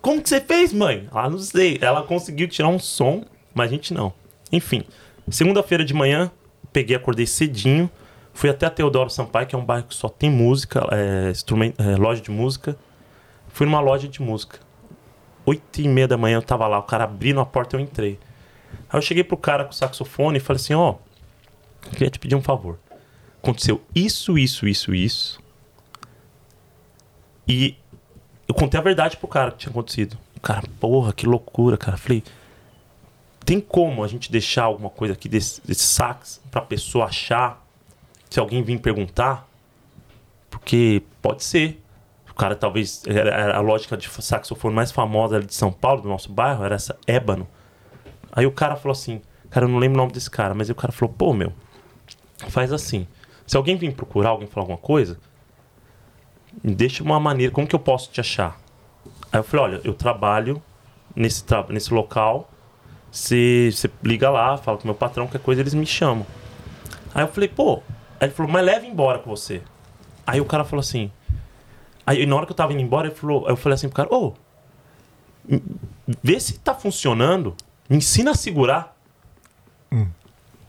Como 0.00 0.20
que 0.20 0.28
você 0.28 0.40
fez, 0.40 0.72
mãe? 0.72 1.08
Ah, 1.10 1.30
não 1.30 1.38
sei. 1.38 1.78
Ela 1.80 2.02
conseguiu 2.02 2.46
tirar 2.46 2.68
um 2.68 2.78
som, 2.78 3.24
mas 3.54 3.70
a 3.70 3.72
gente 3.72 3.94
não. 3.94 4.12
Enfim, 4.52 4.84
segunda-feira 5.30 5.84
de 5.84 5.94
manhã, 5.94 6.30
peguei, 6.72 6.94
acordei 6.94 7.26
cedinho, 7.26 7.90
fui 8.34 8.50
até 8.50 8.66
a 8.66 8.70
Teodoro 8.70 9.08
Sampaio, 9.08 9.46
que 9.46 9.54
é 9.54 9.58
um 9.58 9.64
bairro 9.64 9.86
que 9.86 9.94
só 9.94 10.08
tem 10.08 10.28
música, 10.30 10.86
é, 10.92 11.32
é, 11.32 11.96
loja 11.96 12.20
de 12.20 12.30
música. 12.30 12.76
Fui 13.48 13.66
numa 13.66 13.80
loja 13.80 14.06
de 14.06 14.20
música. 14.20 14.58
Oito 15.46 15.80
e 15.80 15.88
meia 15.88 16.08
da 16.08 16.16
manhã 16.16 16.36
eu 16.36 16.42
tava 16.42 16.66
lá, 16.66 16.78
o 16.78 16.82
cara 16.82 17.04
abrindo 17.04 17.40
a 17.40 17.46
porta 17.46 17.76
eu 17.76 17.80
entrei. 17.80 18.18
Aí 18.88 18.98
eu 18.98 19.02
cheguei 19.02 19.22
pro 19.22 19.36
cara 19.36 19.64
com 19.64 19.70
o 19.70 19.74
saxofone 19.74 20.38
e 20.38 20.40
falei 20.40 20.60
assim, 20.60 20.74
ó, 20.74 20.96
queria 21.92 22.10
te 22.10 22.18
pedir 22.18 22.34
um 22.34 22.42
favor. 22.42 22.78
Aconteceu 23.42 23.82
isso, 23.94 24.38
isso, 24.38 24.66
isso, 24.66 24.94
isso. 24.94 25.38
E 27.46 27.76
eu 28.48 28.54
contei 28.54 28.80
a 28.80 28.82
verdade 28.82 29.16
pro 29.16 29.28
cara 29.28 29.50
que 29.50 29.58
tinha 29.58 29.70
acontecido. 29.70 30.16
O 30.36 30.40
cara, 30.40 30.62
porra, 30.80 31.12
que 31.12 31.26
loucura, 31.26 31.76
cara. 31.76 31.96
Falei, 31.96 32.22
tem 33.44 33.60
como 33.60 34.02
a 34.02 34.08
gente 34.08 34.32
deixar 34.32 34.64
alguma 34.64 34.88
coisa 34.88 35.12
aqui 35.12 35.28
desse, 35.28 35.60
desse 35.66 35.84
sax 35.84 36.40
pra 36.50 36.62
pessoa 36.62 37.06
achar? 37.06 37.62
Se 38.30 38.40
alguém 38.40 38.62
vir 38.62 38.80
perguntar? 38.80 39.46
Porque 40.50 41.02
pode 41.20 41.44
ser. 41.44 41.82
O 42.34 42.36
cara 42.36 42.56
talvez. 42.56 43.02
Era, 43.06 43.56
a 43.56 43.60
lógica 43.60 43.96
de 43.96 44.08
saxofone 44.08 44.74
mais 44.74 44.90
famosa 44.90 45.40
de 45.40 45.54
São 45.54 45.70
Paulo, 45.70 46.02
do 46.02 46.08
nosso 46.08 46.32
bairro, 46.32 46.64
era 46.64 46.74
essa 46.74 46.98
ébano. 47.06 47.46
Aí 48.32 48.44
o 48.44 48.50
cara 48.50 48.74
falou 48.74 48.92
assim, 48.92 49.22
cara, 49.48 49.66
eu 49.66 49.70
não 49.70 49.78
lembro 49.78 49.96
o 49.96 50.02
nome 50.02 50.12
desse 50.12 50.28
cara, 50.28 50.52
mas 50.52 50.68
aí 50.68 50.72
o 50.72 50.76
cara 50.76 50.92
falou, 50.92 51.14
pô, 51.16 51.32
meu, 51.32 51.52
faz 52.48 52.72
assim. 52.72 53.06
Se 53.46 53.56
alguém 53.56 53.76
vir 53.76 53.94
procurar, 53.94 54.30
alguém 54.30 54.48
falar 54.48 54.64
alguma 54.64 54.78
coisa, 54.78 55.18
me 56.62 56.74
deixa 56.74 57.04
uma 57.04 57.20
maneira, 57.20 57.52
como 57.52 57.66
que 57.66 57.74
eu 57.74 57.78
posso 57.78 58.10
te 58.10 58.20
achar? 58.20 58.58
Aí 59.30 59.38
eu 59.38 59.44
falei, 59.44 59.66
olha, 59.66 59.80
eu 59.84 59.94
trabalho 59.94 60.60
nesse, 61.14 61.44
tra 61.44 61.64
nesse 61.68 61.94
local, 61.94 62.50
você 63.12 63.70
liga 64.02 64.28
lá, 64.28 64.56
fala 64.56 64.78
com 64.78 64.88
meu 64.88 64.94
patrão, 64.94 65.26
qualquer 65.26 65.44
coisa, 65.44 65.60
eles 65.60 65.74
me 65.74 65.86
chamam. 65.86 66.26
Aí 67.14 67.22
eu 67.22 67.28
falei, 67.28 67.48
pô, 67.48 67.82
aí 68.18 68.26
ele 68.26 68.32
falou, 68.32 68.50
mas 68.50 68.64
leva 68.64 68.84
embora 68.84 69.20
com 69.20 69.30
você. 69.30 69.62
Aí 70.26 70.40
o 70.40 70.44
cara 70.44 70.64
falou 70.64 70.80
assim, 70.80 71.12
aí 72.06 72.26
na 72.26 72.36
hora 72.36 72.46
que 72.46 72.52
eu 72.52 72.56
tava 72.56 72.72
indo 72.72 72.82
embora, 72.82 73.08
ele 73.08 73.14
falou, 73.16 73.48
eu 73.48 73.56
falei 73.56 73.74
assim 73.74 73.88
pro 73.88 73.96
cara, 73.96 74.14
ô, 74.14 74.34
m- 75.48 75.62
vê 76.22 76.38
se 76.40 76.58
tá 76.58 76.74
funcionando, 76.74 77.54
me 77.88 77.96
ensina 77.98 78.32
a 78.32 78.34
segurar. 78.34 78.96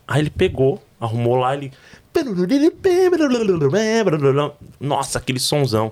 Aí 0.08 0.20
ele 0.20 0.30
pegou, 0.30 0.82
arrumou 1.00 1.36
lá, 1.36 1.54
ele. 1.54 1.72
Nossa, 4.80 5.18
aquele 5.18 5.40
sonzão. 5.40 5.90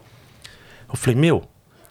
Eu 0.88 0.96
falei, 0.96 1.16
meu, 1.18 1.42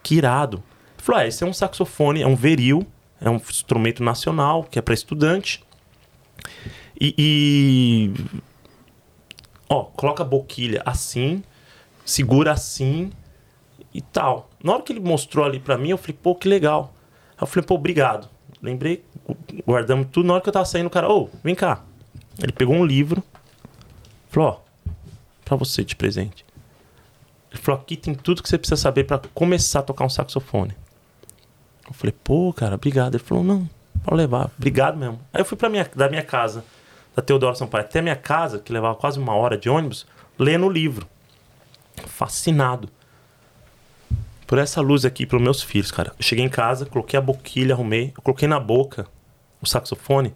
que 0.02 0.14
irado. 0.16 0.56
Ele 0.96 1.02
falou, 1.04 1.20
ah, 1.20 1.26
esse 1.26 1.44
é 1.44 1.46
um 1.46 1.52
saxofone, 1.52 2.22
é 2.22 2.26
um 2.26 2.34
veril, 2.34 2.86
é 3.20 3.28
um 3.28 3.36
instrumento 3.36 4.02
nacional, 4.02 4.64
que 4.64 4.78
é 4.78 4.82
para 4.82 4.94
estudante. 4.94 5.62
E, 6.98 7.14
e- 7.18 8.40
Ó, 9.68 9.84
coloca 9.84 10.22
a 10.22 10.26
boquilha 10.26 10.82
assim, 10.86 11.42
segura 12.04 12.52
assim 12.52 13.10
e 13.94 14.02
tal. 14.02 14.50
Na 14.62 14.72
hora 14.74 14.82
que 14.82 14.92
ele 14.92 15.00
mostrou 15.00 15.44
ali 15.46 15.60
pra 15.60 15.78
mim, 15.78 15.90
eu 15.90 15.98
falei, 15.98 16.18
pô, 16.20 16.34
que 16.34 16.48
legal. 16.48 16.92
Aí 17.30 17.42
eu 17.42 17.46
falei, 17.46 17.64
pô, 17.64 17.76
obrigado. 17.76 18.28
Lembrei, 18.60 19.04
guardamos 19.64 20.08
tudo. 20.10 20.26
Na 20.26 20.34
hora 20.34 20.42
que 20.42 20.48
eu 20.48 20.52
tava 20.52 20.64
saindo, 20.64 20.88
o 20.88 20.90
cara, 20.90 21.08
ô, 21.08 21.30
vem 21.42 21.54
cá. 21.54 21.82
Ele 22.42 22.52
pegou 22.52 22.74
um 22.74 22.84
livro, 22.84 23.22
falou, 24.28 24.48
ó, 24.50 24.90
pra 25.44 25.56
você 25.56 25.84
de 25.84 25.94
presente. 25.94 26.44
Ele 27.52 27.62
falou, 27.62 27.80
aqui 27.80 27.96
tem 27.96 28.14
tudo 28.14 28.42
que 28.42 28.48
você 28.48 28.58
precisa 28.58 28.80
saber 28.80 29.04
pra 29.04 29.20
começar 29.32 29.78
a 29.78 29.82
tocar 29.82 30.04
um 30.04 30.08
saxofone. 30.08 30.74
Eu 31.86 31.92
falei, 31.92 32.14
pô, 32.24 32.52
cara, 32.52 32.74
obrigado. 32.74 33.14
Ele 33.14 33.22
falou, 33.22 33.44
não, 33.44 33.70
pode 34.02 34.16
levar, 34.16 34.50
obrigado 34.56 34.96
mesmo. 34.96 35.20
Aí 35.32 35.40
eu 35.40 35.44
fui 35.44 35.56
pra 35.56 35.68
minha, 35.68 35.88
da 35.94 36.08
minha 36.08 36.22
casa, 36.22 36.64
da 37.14 37.22
Teodoro 37.22 37.54
Sampaio, 37.54 37.84
até 37.84 38.02
minha 38.02 38.16
casa, 38.16 38.58
que 38.58 38.72
levava 38.72 38.96
quase 38.96 39.20
uma 39.20 39.34
hora 39.34 39.56
de 39.56 39.68
ônibus, 39.68 40.04
lendo 40.36 40.66
o 40.66 40.70
livro. 40.70 41.06
Fascinado. 42.06 42.88
Por 44.46 44.58
essa 44.58 44.80
luz 44.80 45.04
aqui, 45.04 45.26
pelos 45.26 45.42
meus 45.42 45.62
filhos, 45.62 45.90
cara. 45.90 46.12
Eu 46.18 46.22
cheguei 46.22 46.44
em 46.44 46.48
casa, 46.48 46.86
coloquei 46.86 47.18
a 47.18 47.22
boquilha, 47.22 47.74
arrumei, 47.74 48.12
coloquei 48.22 48.46
na 48.46 48.60
boca 48.60 49.06
o 49.60 49.66
saxofone, 49.66 50.34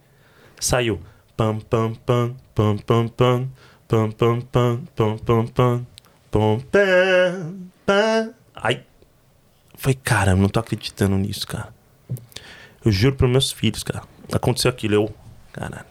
saiu. 0.58 1.00
Pam, 1.36 1.60
pam, 1.60 1.94
pam, 1.94 2.36
pam, 2.54 2.76
pam, 2.78 3.08
pam, 3.08 3.48
pam, 3.86 4.10
pam, 4.10 4.40
pam, 4.40 4.82
pam, 4.94 5.18
pam, 5.18 5.46
pam, 5.46 5.86
pam, 6.30 6.60
pam. 7.86 8.34
Aí, 8.54 8.82
falei, 9.76 9.98
cara, 10.02 10.32
eu 10.32 10.36
não 10.36 10.48
tô 10.48 10.58
acreditando 10.58 11.16
nisso, 11.16 11.46
cara. 11.46 11.72
Eu 12.84 12.90
juro 12.90 13.14
pros 13.16 13.30
meus 13.30 13.52
filhos, 13.52 13.82
cara. 13.82 14.02
Aconteceu 14.32 14.70
aquilo, 14.70 14.94
eu, 14.94 15.14
caralho. 15.52 15.86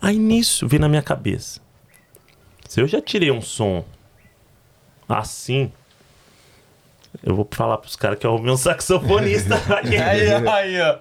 Aí 0.00 0.18
nisso 0.18 0.68
veio 0.68 0.80
na 0.80 0.88
minha 0.88 1.02
cabeça. 1.02 1.60
Se 2.68 2.80
eu 2.80 2.88
já 2.88 3.00
tirei 3.00 3.30
um 3.30 3.42
som 3.42 3.84
assim, 5.08 5.70
eu 7.22 7.34
vou 7.34 7.46
falar 7.50 7.78
pros 7.78 7.96
caras 7.96 8.18
que 8.18 8.26
eu 8.26 8.32
arrumei 8.32 8.52
um 8.52 8.56
saxofonista. 8.56 9.54
Aí, 9.82 10.30
aí, 10.30 10.80
ó. 10.80 10.98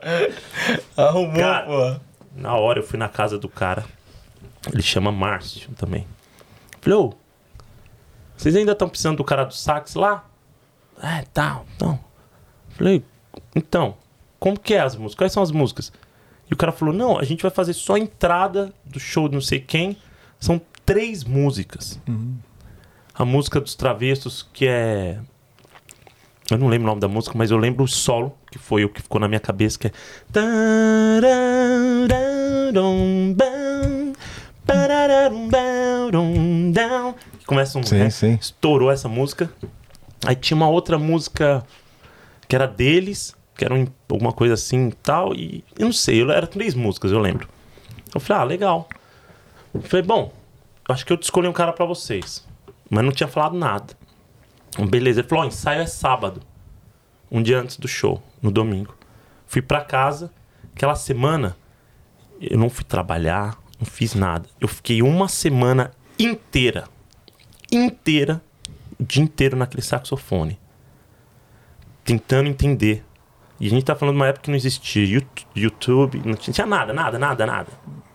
Arrumou, 1.01 1.39
Cara, 1.39 1.65
pô. 1.65 1.99
Na 2.36 2.55
hora 2.55 2.80
eu 2.80 2.84
fui 2.84 2.97
na 2.97 3.09
casa 3.09 3.38
do 3.38 3.49
cara. 3.49 3.84
Ele 4.72 4.82
chama 4.82 5.11
Márcio 5.11 5.69
também. 5.76 6.07
Falei, 6.80 6.97
ô, 6.97 7.13
vocês 8.38 8.55
ainda 8.55 8.72
estão 8.72 8.88
precisando 8.88 9.17
do 9.17 9.24
cara 9.24 9.43
do 9.43 9.53
sax 9.53 9.95
lá? 9.95 10.26
É, 11.01 11.24
tá, 11.34 11.61
então. 11.76 11.99
Falei, 12.69 13.03
então, 13.55 13.95
como 14.39 14.59
que 14.59 14.74
é 14.74 14.80
as 14.80 14.95
músicas? 14.95 15.15
Quais 15.15 15.32
são 15.34 15.43
as 15.43 15.51
músicas? 15.51 15.91
E 16.49 16.53
o 16.53 16.57
cara 16.57 16.72
falou, 16.72 16.93
não, 16.93 17.17
a 17.17 17.24
gente 17.24 17.41
vai 17.41 17.51
fazer 17.51 17.74
só 17.74 17.95
a 17.95 17.99
entrada 17.99 18.74
do 18.86 18.99
show 18.99 19.28
de 19.28 19.36
não 19.36 19.41
sei 19.41 19.59
quem. 19.59 19.97
São 20.39 20.61
três 20.86 21.24
músicas. 21.24 21.99
A 23.13 23.26
música 23.26 23.59
dos 23.61 23.76
travessos, 23.76 24.47
que 24.53 24.67
é. 24.67 25.19
Eu 26.52 26.58
não 26.58 26.68
lembro 26.68 26.86
o 26.86 26.89
nome 26.89 27.02
da 27.02 27.08
música, 27.08 27.38
mas 27.38 27.49
eu 27.52 27.58
lembro 27.58 27.84
o 27.84 27.88
solo, 27.88 28.36
que 28.52 28.58
foi 28.60 28.84
o 28.84 28.89
que 28.89 29.02
ficou 29.02 29.20
na 29.22 29.28
minha 29.28 29.39
cabeça, 29.39 29.80
que 29.80 29.88
é. 29.88 29.91
Que 37.39 37.45
Começa 37.45 37.80
um. 37.80 37.84
Sim, 37.84 37.99
né? 37.99 38.10
sim. 38.10 38.38
Estourou 38.39 38.91
essa 38.91 39.08
música. 39.08 39.49
Aí 40.26 40.36
tinha 40.36 40.56
uma 40.56 40.68
outra 40.70 40.99
música 40.99 41.64
que 42.47 42.56
era 42.56 42.68
deles, 42.68 43.36
que 43.58 43.66
era 43.66 43.74
um- 43.74 43.88
alguma 44.10 44.32
coisa 44.32 44.54
assim 44.54 44.89
e 44.89 44.91
tal. 44.93 45.34
E 45.34 45.64
eu 45.78 45.86
não 45.86 45.93
sei, 45.93 46.22
eu- 46.22 46.32
era 46.32 46.45
três 46.47 46.74
músicas, 46.76 47.12
eu 47.12 47.20
lembro. 47.20 47.47
Eu 48.14 48.20
falei, 48.20 48.41
ah, 48.41 48.45
legal. 48.45 48.89
Eu 49.74 49.82
falei, 49.82 50.06
bom, 50.06 50.34
eu 50.88 50.93
acho 50.93 51.06
que 51.06 51.14
eu 51.14 51.18
escolhi 51.20 51.47
um 51.47 51.54
cara 51.54 51.72
pra 51.74 51.86
vocês. 51.86 52.45
Mas 52.89 53.04
não 53.06 53.12
tinha 53.12 53.28
falado 53.28 53.56
nada. 53.58 53.93
Beleza, 54.89 55.19
ele 55.22 55.28
falou, 55.28 55.43
o 55.43 55.47
ensaio 55.47 55.82
é 55.82 55.86
sábado. 55.86 56.41
Um 57.30 57.41
dia 57.41 57.59
antes 57.59 57.78
do 57.78 57.88
show, 57.88 58.22
no 58.41 58.51
domingo. 58.51 58.95
Fui 59.47 59.61
pra 59.61 59.82
casa, 59.82 60.32
aquela 60.76 60.95
semana 60.95 61.55
eu 62.39 62.57
não 62.57 62.69
fui 62.69 62.84
trabalhar, 62.84 63.57
não 63.80 63.86
fiz 63.86 64.13
nada. 64.15 64.47
Eu 64.59 64.67
fiquei 64.67 65.01
uma 65.01 65.28
semana 65.28 65.91
inteira, 66.17 66.86
inteira, 67.72 68.41
o 68.99 69.03
dia 69.03 69.22
inteiro 69.24 69.55
naquele 69.57 69.82
saxofone. 69.82 70.59
Tentando 72.03 72.49
entender. 72.49 73.03
E 73.59 73.67
a 73.67 73.69
gente 73.69 73.86
tá 73.86 73.95
falando 73.95 74.15
de 74.15 74.22
uma 74.22 74.28
época 74.28 74.43
que 74.45 74.49
não 74.49 74.57
existia 74.57 75.05
Yout- 75.05 75.47
YouTube, 75.55 76.22
não 76.26 76.34
tinha 76.34 76.65
nada, 76.65 76.91
nada, 76.91 77.19
nada, 77.19 77.45
nada. 77.45 77.72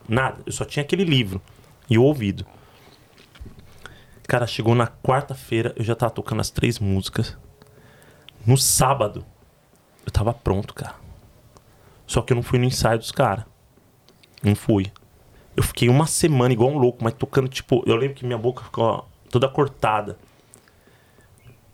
Nada. 0.09 0.39
Eu 0.45 0.53
só 0.53 0.65
tinha 0.65 0.83
aquele 0.83 1.05
livro 1.05 1.41
e 1.89 1.97
o 1.97 2.03
ouvido. 2.03 2.45
Cara, 4.27 4.47
chegou 4.47 4.75
na 4.75 4.89
quarta-feira, 4.89 5.73
eu 5.77 5.85
já 5.85 5.95
tava 5.95 6.11
tocando 6.11 6.41
as 6.41 6.51
três 6.51 6.79
músicas. 6.79 7.37
No 8.45 8.57
sábado, 8.57 9.25
eu 10.05 10.11
tava 10.11 10.35
pronto, 10.35 10.75
cara. 10.75 10.95
Só 12.07 12.23
que 12.23 12.33
eu 12.33 12.35
não 12.35 12.43
fui 12.43 12.59
no 12.59 12.65
ensaio 12.65 12.99
dos 12.99 13.13
caras. 13.13 13.45
Não 14.43 14.55
fui. 14.55 14.91
Eu 15.57 15.63
fiquei 15.63 15.89
uma 15.89 16.07
semana 16.07 16.53
igual 16.53 16.71
um 16.71 16.79
louco, 16.79 17.03
mas 17.03 17.15
tocando, 17.15 17.49
tipo, 17.49 17.83
eu 17.87 17.97
lembro 17.97 18.17
que 18.17 18.27
minha 18.27 18.39
boca 18.39 18.65
ficou 18.65 19.09
toda 19.31 19.49
cortada. 19.49 20.19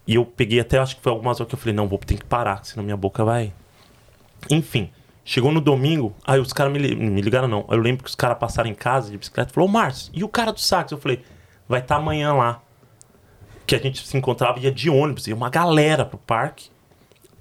E 0.07 0.14
eu 0.14 0.24
peguei 0.24 0.61
até, 0.61 0.78
acho 0.78 0.96
que 0.96 1.03
foi 1.03 1.12
algumas 1.12 1.40
horas 1.40 1.48
que 1.48 1.55
eu 1.55 1.59
falei, 1.59 1.74
não, 1.74 1.88
vou 1.88 1.98
ter 1.98 2.18
que 2.18 2.24
parar, 2.24 2.64
senão 2.64 2.84
minha 2.84 2.96
boca 2.96 3.24
vai. 3.24 3.53
Enfim, 4.50 4.90
chegou 5.24 5.53
no 5.53 5.61
domingo, 5.61 6.14
aí 6.24 6.38
os 6.38 6.53
caras 6.53 6.72
me, 6.72 6.78
me 6.94 7.20
ligaram, 7.20 7.48
não. 7.48 7.64
Eu 7.70 7.78
lembro 7.78 8.05
que 8.05 8.11
os 8.11 8.14
caras 8.14 8.38
passaram 8.38 8.68
em 8.68 8.74
casa 8.74 9.11
de 9.11 9.16
bicicleta 9.16 9.50
e 9.50 9.55
falou, 9.55 9.68
ô 9.68 9.72
Márcio, 9.72 10.12
e 10.14 10.22
o 10.22 10.28
cara 10.28 10.53
do 10.53 10.61
sax? 10.61 10.92
Eu 10.92 10.98
falei, 10.98 11.24
vai 11.68 11.80
estar 11.80 11.96
amanhã 11.96 12.32
lá. 12.34 12.60
Que 13.66 13.76
a 13.76 13.78
gente 13.78 14.06
se 14.06 14.16
encontrava, 14.16 14.58
ia 14.58 14.72
de 14.72 14.90
ônibus, 14.90 15.26
ia 15.26 15.34
uma 15.34 15.48
galera 15.50 16.04
pro 16.04 16.18
parque. 16.18 16.70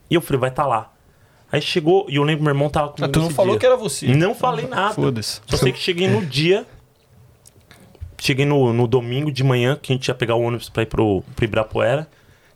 E 0.09 0.15
eu 0.15 0.21
falei, 0.21 0.39
vai 0.39 0.49
estar 0.49 0.65
lá. 0.65 0.91
Aí 1.51 1.61
chegou, 1.61 2.05
e 2.09 2.15
eu 2.15 2.23
lembro 2.23 2.39
que 2.39 2.43
meu 2.45 2.53
irmão 2.53 2.69
tava 2.69 2.89
comigo 2.89 3.05
Ah, 3.05 3.11
tu 3.11 3.19
não 3.19 3.29
falou 3.29 3.51
dia. 3.53 3.59
que 3.59 3.65
era 3.65 3.75
você. 3.75 4.07
Não 4.07 4.33
falei 4.33 4.67
nada. 4.67 4.93
Foda-se. 4.93 5.41
Só 5.45 5.57
sei 5.57 5.73
que 5.73 5.79
cheguei 5.79 6.07
no 6.07 6.25
dia. 6.25 6.65
Cheguei 8.19 8.45
no, 8.45 8.71
no 8.71 8.87
domingo 8.87 9.31
de 9.31 9.43
manhã, 9.43 9.77
que 9.81 9.91
a 9.91 9.95
gente 9.95 10.07
ia 10.07 10.13
pegar 10.15 10.35
o 10.35 10.41
ônibus 10.41 10.69
pra 10.69 10.83
ir 10.83 10.85
pro, 10.85 11.23
pro 11.35 11.43
Ibirapuera. 11.45 12.07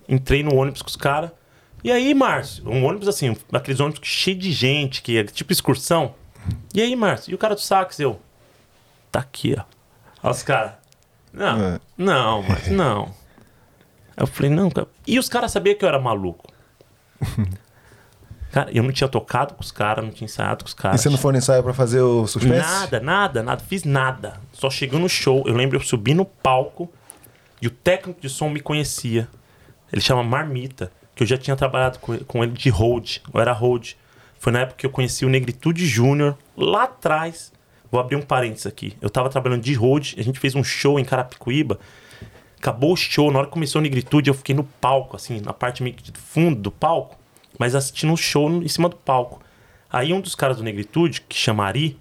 Entrei 0.08 0.44
no 0.44 0.56
ônibus 0.56 0.82
com 0.82 0.88
os 0.90 0.96
caras. 0.96 1.32
E 1.84 1.92
aí, 1.92 2.14
Márcio? 2.14 2.70
Um 2.70 2.86
ônibus 2.86 3.08
assim, 3.08 3.36
aqueles 3.52 3.80
ônibus 3.80 4.00
cheio 4.08 4.38
de 4.38 4.52
gente, 4.52 5.02
que 5.02 5.18
é 5.18 5.24
tipo 5.24 5.52
excursão. 5.52 6.14
E 6.74 6.82
aí, 6.82 6.96
Márcio? 6.96 7.32
E 7.32 7.36
o 7.36 7.38
cara 7.38 7.56
do 7.56 7.62
sax? 7.62 8.00
Eu. 8.00 8.20
Tá 9.12 9.20
aqui, 9.20 9.56
ó. 9.58 9.64
Olha 10.24 10.32
os 10.32 10.44
caras. 10.44 10.74
Não, 11.36 11.62
É. 11.62 11.80
não, 11.98 12.42
mas 12.44 12.68
não. 12.72 13.12
Eu 14.18 14.26
falei, 14.28 14.50
não, 14.50 14.70
cara. 14.72 14.88
E 15.06 15.20
os 15.20 15.28
caras 15.28 15.52
sabiam 15.52 15.76
que 15.78 15.84
eu 15.84 15.90
era 15.90 16.00
maluco. 16.00 16.46
Cara, 18.52 18.72
eu 18.72 18.82
não 18.84 18.92
tinha 18.92 19.08
tocado 19.10 19.54
com 19.54 19.62
os 19.62 19.72
caras, 19.72 20.04
não 20.06 20.12
tinha 20.12 20.26
ensaiado 20.26 20.64
com 20.64 20.68
os 20.68 20.74
E 20.74 20.78
caras. 20.78 21.02
você 21.02 21.10
não 21.10 21.18
foi 21.18 21.34
no 21.34 21.38
ensaio 21.40 21.62
pra 21.62 21.74
fazer 21.74 22.00
o 22.02 22.26
suspense? 22.26 22.56
Nada, 22.66 23.00
nada, 23.02 23.44
nada. 23.44 23.62
Fiz 23.62 23.84
nada. 23.84 24.40
Só 24.54 24.70
chegou 24.70 24.98
no 25.00 25.10
show. 25.10 25.44
Eu 25.46 25.54
lembro, 25.56 25.78
eu 25.78 25.82
subi 25.82 26.14
no 26.14 26.24
palco 26.24 26.90
e 27.62 27.68
o 27.68 27.70
técnico 27.70 28.22
de 28.22 28.30
som 28.30 28.48
me 28.50 28.62
conhecia. 28.62 29.28
Ele 29.92 30.00
chama 30.02 30.24
Marmita, 30.24 30.90
que 31.14 31.24
eu 31.24 31.28
já 31.28 31.38
tinha 31.38 31.56
trabalhado 31.58 32.00
com 32.00 32.14
ele, 32.14 32.24
com 32.24 32.44
ele 32.44 32.54
de 32.54 32.70
hold. 32.70 33.18
Eu 33.34 33.42
era 33.42 33.52
hold. 33.52 33.92
Foi 34.40 34.54
na 34.54 34.60
época 34.60 34.78
que 34.78 34.86
eu 34.86 34.90
conheci 34.90 35.26
o 35.26 35.30
Negritude 35.30 35.86
Júnior, 35.86 36.38
lá 36.56 36.84
atrás. 36.84 37.52
Vou 37.96 38.02
abrir 38.02 38.18
um 38.18 38.22
parênteses 38.22 38.68
aqui. 38.68 38.98
Eu 39.00 39.10
tava 39.10 39.30
trabalhando 39.30 39.62
de 39.62 39.74
hold, 39.74 40.16
a 40.18 40.22
gente 40.22 40.38
fez 40.38 40.54
um 40.54 40.62
show 40.62 41.00
em 41.00 41.06
Carapicuíba. 41.06 41.80
Acabou 42.58 42.92
o 42.92 42.98
show, 42.98 43.32
na 43.32 43.40
hora 43.40 43.48
que 43.48 43.54
começou 43.54 43.80
a 43.80 43.84
Negritude, 43.84 44.30
eu 44.30 44.34
fiquei 44.34 44.54
no 44.54 44.66
palco, 44.66 45.16
assim, 45.16 45.40
na 45.40 45.54
parte 45.54 45.82
meio 45.82 45.96
que 45.96 46.12
de 46.12 46.20
fundo 46.20 46.60
do 46.60 46.70
palco, 46.70 47.18
mas 47.58 47.74
assistindo 47.74 48.12
um 48.12 48.18
show 48.18 48.50
em 48.50 48.68
cima 48.68 48.90
do 48.90 48.98
palco. 48.98 49.42
Aí 49.90 50.12
um 50.12 50.20
dos 50.20 50.36
caras 50.36 50.58
do 50.58 50.64
Negritude, 50.64 51.22
que 51.22 51.38
chama 51.38 51.66
Ari, 51.66 51.98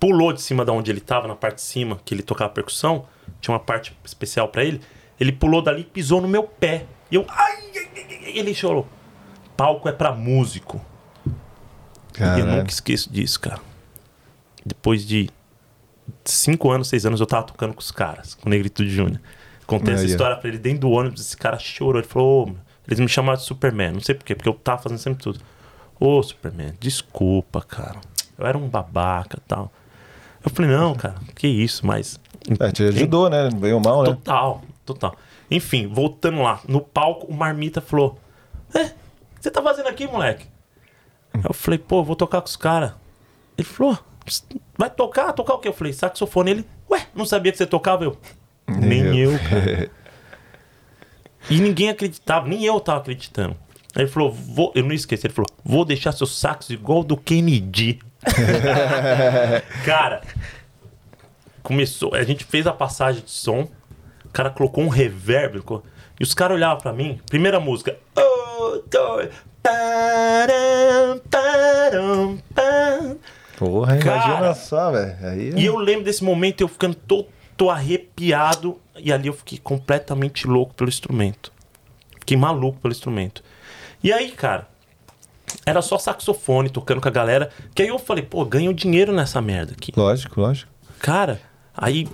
pulou 0.00 0.32
de 0.32 0.40
cima 0.40 0.64
da 0.64 0.72
onde 0.72 0.90
ele 0.90 1.00
tava, 1.00 1.28
na 1.28 1.36
parte 1.36 1.56
de 1.56 1.62
cima, 1.64 2.00
que 2.02 2.14
ele 2.14 2.22
tocava 2.22 2.48
percussão, 2.48 3.04
tinha 3.42 3.52
uma 3.52 3.60
parte 3.60 3.94
especial 4.02 4.48
pra 4.48 4.64
ele. 4.64 4.80
Ele 5.20 5.32
pulou 5.32 5.60
dali 5.60 5.82
e 5.82 5.84
pisou 5.84 6.22
no 6.22 6.28
meu 6.28 6.44
pé. 6.44 6.86
E 7.10 7.16
eu. 7.16 7.26
Ai, 7.28 7.52
ai, 7.76 7.88
ai, 7.94 8.20
ai, 8.24 8.38
ele 8.38 8.54
chorou. 8.54 8.88
Palco 9.54 9.86
é 9.86 9.92
pra 9.92 10.12
músico. 10.12 10.80
E 11.26 11.30
eu 11.30 11.34
Caralho. 12.14 12.46
nunca 12.46 12.70
esqueço 12.70 13.12
disso, 13.12 13.38
cara. 13.38 13.60
Depois 14.68 15.06
de 15.06 15.28
cinco 16.24 16.70
anos, 16.70 16.88
seis 16.88 17.04
anos, 17.06 17.20
eu 17.20 17.26
tava 17.26 17.44
tocando 17.44 17.74
com 17.74 17.80
os 17.80 17.90
caras, 17.90 18.34
com 18.34 18.48
o 18.48 18.50
Negritude 18.50 18.90
Júnior. 18.90 19.20
Contei 19.66 19.94
essa 19.94 20.04
história 20.04 20.36
pra 20.36 20.48
ele 20.48 20.58
dentro 20.58 20.80
do 20.80 20.90
ônibus, 20.90 21.20
esse 21.20 21.36
cara 21.36 21.58
chorou. 21.58 22.00
Ele 22.00 22.08
falou, 22.08 22.48
ô, 22.48 22.54
eles 22.86 22.98
me 22.98 23.08
chamaram 23.08 23.38
de 23.38 23.44
Superman. 23.44 23.92
Não 23.92 24.00
sei 24.00 24.14
porquê, 24.14 24.34
porque 24.34 24.48
eu 24.48 24.54
tava 24.54 24.82
fazendo 24.82 24.98
sempre 24.98 25.22
tudo. 25.22 25.40
Ô, 26.00 26.22
Superman, 26.22 26.72
desculpa, 26.80 27.60
cara. 27.60 28.00
Eu 28.38 28.46
era 28.46 28.56
um 28.56 28.68
babaca 28.68 29.36
e 29.36 29.48
tal. 29.48 29.70
Eu 30.44 30.50
falei, 30.50 30.70
não, 30.70 30.94
cara, 30.94 31.16
que 31.34 31.46
isso, 31.46 31.86
mas. 31.86 32.18
É, 32.58 32.70
te 32.70 32.84
ajudou, 32.84 33.28
né? 33.28 33.50
Veio 33.58 33.78
mal, 33.80 34.02
né? 34.02 34.10
Total, 34.10 34.62
total. 34.86 35.16
Enfim, 35.50 35.86
voltando 35.86 36.40
lá, 36.42 36.60
no 36.66 36.80
palco, 36.80 37.26
o 37.26 37.34
Marmita 37.34 37.80
falou: 37.80 38.18
É, 38.74 38.84
o 38.84 38.86
que 38.86 38.94
você 39.40 39.50
tá 39.50 39.62
fazendo 39.62 39.88
aqui, 39.88 40.06
moleque? 40.06 40.46
Aí 41.34 41.42
eu 41.44 41.54
falei, 41.54 41.78
pô, 41.78 42.02
vou 42.02 42.16
tocar 42.16 42.40
com 42.40 42.46
os 42.46 42.56
caras. 42.56 42.92
Ele 43.56 43.66
falou: 43.66 43.98
Vai 44.76 44.90
tocar? 44.90 45.32
Tocar 45.32 45.54
o 45.54 45.58
quê? 45.58 45.68
Eu 45.68 45.72
falei, 45.72 45.92
saxofone. 45.92 46.50
Ele, 46.50 46.66
ué, 46.90 47.06
não 47.14 47.24
sabia 47.24 47.52
que 47.52 47.58
você 47.58 47.66
tocava? 47.66 48.04
Eu, 48.04 48.16
nem 48.68 49.18
eu, 49.18 49.32
cara. 49.38 49.90
E 51.50 51.60
ninguém 51.60 51.88
acreditava, 51.88 52.46
nem 52.46 52.64
eu 52.64 52.78
tava 52.80 53.00
acreditando. 53.00 53.56
Aí 53.94 54.02
ele 54.02 54.10
falou, 54.10 54.30
vou, 54.30 54.72
eu 54.74 54.84
não 54.84 54.92
esqueci, 54.92 55.26
ele 55.26 55.34
falou, 55.34 55.48
vou 55.64 55.84
deixar 55.84 56.12
seu 56.12 56.26
sax 56.26 56.70
igual 56.70 57.02
do 57.02 57.16
Kennedy. 57.16 58.00
cara, 59.84 60.22
começou, 61.62 62.14
a 62.14 62.22
gente 62.22 62.44
fez 62.44 62.66
a 62.66 62.72
passagem 62.72 63.22
de 63.22 63.30
som, 63.30 63.68
o 64.24 64.28
cara 64.32 64.50
colocou 64.50 64.84
um 64.84 64.88
reverb, 64.88 65.62
e 66.20 66.22
os 66.22 66.34
caras 66.34 66.56
olhavam 66.56 66.78
pra 66.78 66.92
mim, 66.92 67.20
primeira 67.30 67.58
música, 67.58 67.96
oh, 68.16 68.82
dois, 68.90 69.30
param, 69.62 71.20
param, 71.30 72.38
pam. 72.54 73.16
Porra, 73.58 73.98
Cara. 73.98 74.24
imagina 74.24 74.54
só, 74.54 74.92
velho. 74.92 75.16
Aí... 75.20 75.52
E 75.56 75.66
eu 75.66 75.76
lembro 75.76 76.04
desse 76.04 76.22
momento 76.22 76.60
eu 76.60 76.68
ficando 76.68 76.94
todo 76.94 77.26
arrepiado. 77.68 78.78
E 78.96 79.12
ali 79.12 79.26
eu 79.26 79.32
fiquei 79.32 79.58
completamente 79.58 80.46
louco 80.46 80.74
pelo 80.74 80.88
instrumento. 80.88 81.52
Fiquei 82.20 82.36
maluco 82.36 82.78
pelo 82.80 82.92
instrumento. 82.92 83.42
E 84.02 84.12
aí, 84.12 84.30
cara, 84.30 84.68
era 85.66 85.82
só 85.82 85.98
saxofone 85.98 86.70
tocando 86.70 87.00
com 87.00 87.08
a 87.08 87.10
galera. 87.10 87.50
Que 87.74 87.82
aí 87.82 87.88
eu 87.88 87.98
falei, 87.98 88.22
pô, 88.22 88.44
ganho 88.44 88.72
dinheiro 88.72 89.12
nessa 89.12 89.40
merda 89.40 89.72
aqui. 89.72 89.92
Lógico, 89.96 90.40
lógico. 90.40 90.70
Cara, 91.00 91.40
aí 91.76 92.08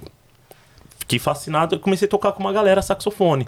fiquei 0.98 1.18
fascinado. 1.18 1.74
Eu 1.74 1.80
comecei 1.80 2.06
a 2.06 2.10
tocar 2.10 2.32
com 2.32 2.40
uma 2.40 2.52
galera 2.52 2.80
saxofone. 2.80 3.46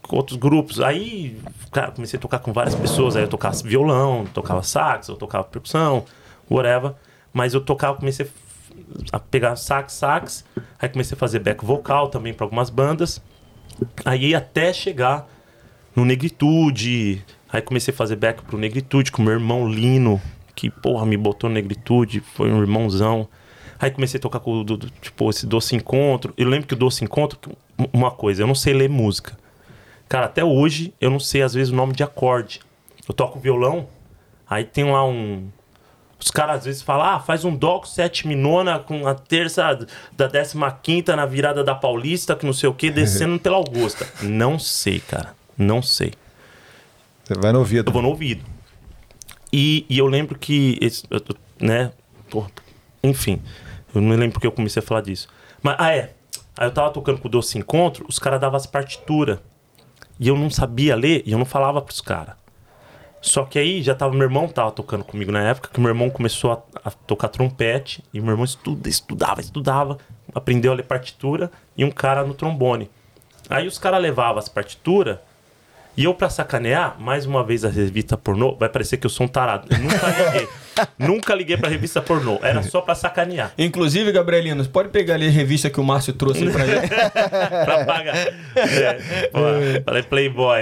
Com 0.00 0.16
outros 0.16 0.38
grupos. 0.38 0.80
Aí, 0.80 1.38
cara, 1.70 1.90
comecei 1.90 2.16
a 2.18 2.20
tocar 2.20 2.38
com 2.38 2.54
várias 2.54 2.74
pessoas. 2.74 3.16
Aí 3.16 3.22
eu 3.24 3.28
tocava 3.28 3.54
violão, 3.62 4.24
tocava 4.32 4.62
sax, 4.62 5.08
eu 5.08 5.16
tocava 5.16 5.44
percussão, 5.44 6.04
whatever. 6.50 6.94
Mas 7.38 7.54
eu 7.54 7.60
tocava, 7.60 7.96
comecei 7.96 8.28
a 9.12 9.20
pegar 9.20 9.54
sax, 9.54 9.92
sax. 9.92 10.44
Aí 10.76 10.88
comecei 10.88 11.14
a 11.14 11.18
fazer 11.18 11.38
back 11.38 11.64
vocal 11.64 12.08
também 12.08 12.34
para 12.34 12.44
algumas 12.44 12.68
bandas. 12.68 13.22
Aí 14.04 14.34
até 14.34 14.72
chegar 14.72 15.28
no 15.94 16.04
Negritude. 16.04 17.24
Aí 17.48 17.62
comecei 17.62 17.94
a 17.94 17.96
fazer 17.96 18.16
back 18.16 18.42
pro 18.42 18.58
Negritude 18.58 19.12
com 19.12 19.22
meu 19.22 19.34
irmão 19.34 19.68
Lino, 19.70 20.20
que, 20.56 20.68
porra, 20.68 21.06
me 21.06 21.16
botou 21.16 21.48
no 21.48 21.54
Negritude, 21.54 22.20
foi 22.34 22.50
um 22.52 22.60
irmãozão. 22.60 23.28
Aí 23.78 23.92
comecei 23.92 24.18
a 24.18 24.20
tocar 24.20 24.40
com 24.40 24.64
do- 24.64 24.76
do- 24.76 24.90
tipo, 24.90 25.30
esse 25.30 25.46
Doce 25.46 25.76
Encontro. 25.76 26.34
Eu 26.36 26.48
lembro 26.48 26.66
que 26.66 26.74
o 26.74 26.76
Doce 26.76 27.04
Encontro, 27.04 27.38
uma 27.92 28.10
coisa, 28.10 28.42
eu 28.42 28.48
não 28.48 28.54
sei 28.56 28.74
ler 28.74 28.88
música. 28.88 29.38
Cara, 30.08 30.26
até 30.26 30.42
hoje 30.44 30.92
eu 31.00 31.08
não 31.08 31.20
sei, 31.20 31.42
às 31.42 31.54
vezes, 31.54 31.72
o 31.72 31.76
nome 31.76 31.92
de 31.92 32.02
acorde. 32.02 32.58
Eu 33.08 33.14
toco 33.14 33.38
violão, 33.38 33.86
aí 34.50 34.64
tem 34.64 34.90
lá 34.90 35.06
um. 35.06 35.48
Os 36.20 36.30
caras 36.32 36.56
às 36.58 36.64
vezes 36.64 36.82
falam, 36.82 37.06
ah, 37.06 37.20
faz 37.20 37.44
um 37.44 37.54
dó 37.54 37.78
com 37.78 37.86
sétima 37.86 38.32
e 38.32 38.36
nona 38.36 38.78
com 38.80 39.06
a 39.06 39.14
terça 39.14 39.86
da 40.16 40.26
décima 40.26 40.70
quinta 40.72 41.14
na 41.14 41.24
virada 41.24 41.62
da 41.62 41.74
Paulista, 41.74 42.34
que 42.34 42.44
não 42.44 42.52
sei 42.52 42.68
o 42.68 42.74
que, 42.74 42.90
descendo 42.90 43.38
pela 43.38 43.56
Augusta. 43.56 44.06
Não 44.22 44.58
sei, 44.58 44.98
cara. 45.00 45.34
Não 45.56 45.80
sei. 45.80 46.12
Você 47.24 47.34
vai 47.34 47.52
no 47.52 47.60
ouvido. 47.60 47.88
Eu 47.88 47.92
vou 47.92 48.02
no 48.02 48.08
ouvido. 48.08 48.44
E, 49.52 49.86
e 49.88 49.96
eu 49.98 50.06
lembro 50.06 50.38
que, 50.38 50.76
esse- 50.80 51.04
né, 51.60 51.92
pô, 52.30 52.46
enfim, 53.02 53.40
eu 53.94 54.00
não 54.00 54.10
lembro 54.16 54.32
porque 54.32 54.46
eu 54.46 54.52
comecei 54.52 54.82
a 54.82 54.84
falar 54.84 55.00
disso. 55.02 55.28
Mas, 55.62 55.76
ah, 55.78 55.94
é. 55.94 56.12
Aí 56.56 56.66
eu 56.66 56.72
tava 56.72 56.90
tocando 56.90 57.18
com 57.20 57.28
o 57.28 57.30
Doce 57.30 57.56
Encontro, 57.56 58.04
os 58.08 58.18
caras 58.18 58.40
davam 58.40 58.56
as 58.56 58.66
partituras. 58.66 59.38
E 60.18 60.26
eu 60.28 60.36
não 60.36 60.50
sabia 60.50 60.96
ler 60.96 61.22
e 61.24 61.30
eu 61.32 61.38
não 61.38 61.44
falava 61.46 61.80
pros 61.80 62.00
caras. 62.00 62.34
Só 63.20 63.44
que 63.44 63.58
aí 63.58 63.82
já 63.82 63.94
tava, 63.94 64.14
meu 64.14 64.22
irmão 64.22 64.48
tava 64.48 64.70
tocando 64.70 65.04
comigo 65.04 65.32
na 65.32 65.42
época, 65.42 65.70
que 65.72 65.80
meu 65.80 65.88
irmão 65.88 66.08
começou 66.08 66.52
a, 66.52 66.62
a 66.84 66.90
tocar 66.90 67.28
trompete, 67.28 68.02
e 68.12 68.20
meu 68.20 68.30
irmão 68.30 68.44
estuda, 68.44 68.88
estudava, 68.88 69.40
estudava, 69.40 69.98
aprendeu 70.34 70.72
a 70.72 70.74
ler 70.74 70.84
partitura, 70.84 71.50
e 71.76 71.84
um 71.84 71.90
cara 71.90 72.24
no 72.24 72.34
trombone. 72.34 72.90
Aí 73.50 73.66
os 73.66 73.78
caras 73.78 74.00
levavam 74.00 74.38
as 74.38 74.48
partituras, 74.48 75.18
e 75.98 76.04
eu, 76.04 76.14
pra 76.14 76.30
sacanear, 76.30 76.94
mais 77.00 77.26
uma 77.26 77.42
vez 77.42 77.64
a 77.64 77.68
revista 77.68 78.16
pornô, 78.16 78.54
vai 78.54 78.68
parecer 78.68 78.98
que 78.98 79.04
eu 79.04 79.10
sou 79.10 79.26
um 79.26 79.28
tarado. 79.28 79.66
Eu 79.68 79.78
nunca 79.80 80.06
liguei. 80.06 80.48
nunca 80.96 81.34
liguei 81.34 81.56
pra 81.56 81.68
revista 81.68 82.00
pornô. 82.00 82.38
Era 82.40 82.62
só 82.62 82.80
pra 82.80 82.94
sacanear. 82.94 83.50
Inclusive, 83.58 84.12
Gabrielino, 84.12 84.62
você 84.62 84.70
pode 84.70 84.90
pegar 84.90 85.14
ali 85.14 85.26
a 85.26 85.30
revista 85.30 85.68
que 85.68 85.80
o 85.80 85.82
Márcio 85.82 86.12
trouxe 86.12 86.48
pra 86.50 86.64
gente? 86.70 86.88
pra 86.88 87.84
pagar. 87.84 88.16
É, 88.16 89.28
pô, 89.32 89.38
falei 89.84 90.02
Playboy 90.04 90.60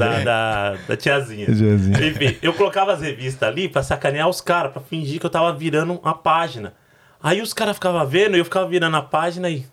da, 0.00 0.18
da, 0.24 0.76
da 0.88 0.96
tiazinha. 0.96 1.46
Tiazinha. 1.46 2.04
Enfim, 2.04 2.36
eu 2.42 2.52
colocava 2.52 2.92
as 2.92 3.00
revistas 3.02 3.48
ali 3.48 3.68
pra 3.68 3.84
sacanear 3.84 4.28
os 4.28 4.40
caras, 4.40 4.72
pra 4.72 4.82
fingir 4.82 5.20
que 5.20 5.26
eu 5.26 5.30
tava 5.30 5.52
virando 5.52 5.92
uma 5.94 6.12
página. 6.14 6.74
Aí 7.22 7.40
os 7.40 7.54
caras 7.54 7.76
ficavam 7.76 8.04
vendo 8.04 8.36
e 8.36 8.40
eu 8.40 8.44
ficava 8.44 8.68
virando 8.68 8.96
a 8.96 9.02
página 9.02 9.48
e. 9.48 9.64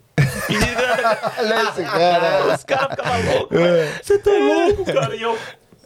Olha 1.38 1.70
esse 1.70 1.84
cara. 1.84 2.56
Os 2.56 2.64
caras 2.64 2.90
ficavam 2.90 3.34
loucos. 3.34 3.58
velho. 3.60 4.00
Você 4.04 4.18
tá 4.20 4.32
louco, 4.32 4.86
cara. 4.86 5.16
E 5.16 5.22
eu, 5.22 5.38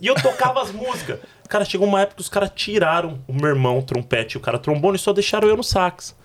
e 0.01 0.07
eu 0.07 0.15
tocava 0.15 0.61
as 0.61 0.71
músicas. 0.71 1.19
Cara, 1.49 1.65
chegou 1.65 1.87
uma 1.87 2.01
época 2.01 2.15
que 2.15 2.21
os 2.21 2.29
caras 2.29 2.51
tiraram 2.55 3.19
o 3.27 3.33
meu 3.33 3.49
irmão, 3.49 3.77
o 3.79 3.83
trompete 3.83 4.35
e 4.35 4.37
o 4.37 4.41
cara 4.41 4.57
trombone 4.57 4.95
e 4.95 4.99
só 4.99 5.13
deixaram 5.13 5.47
eu 5.47 5.55
no 5.57 5.63
sax. 5.63 6.15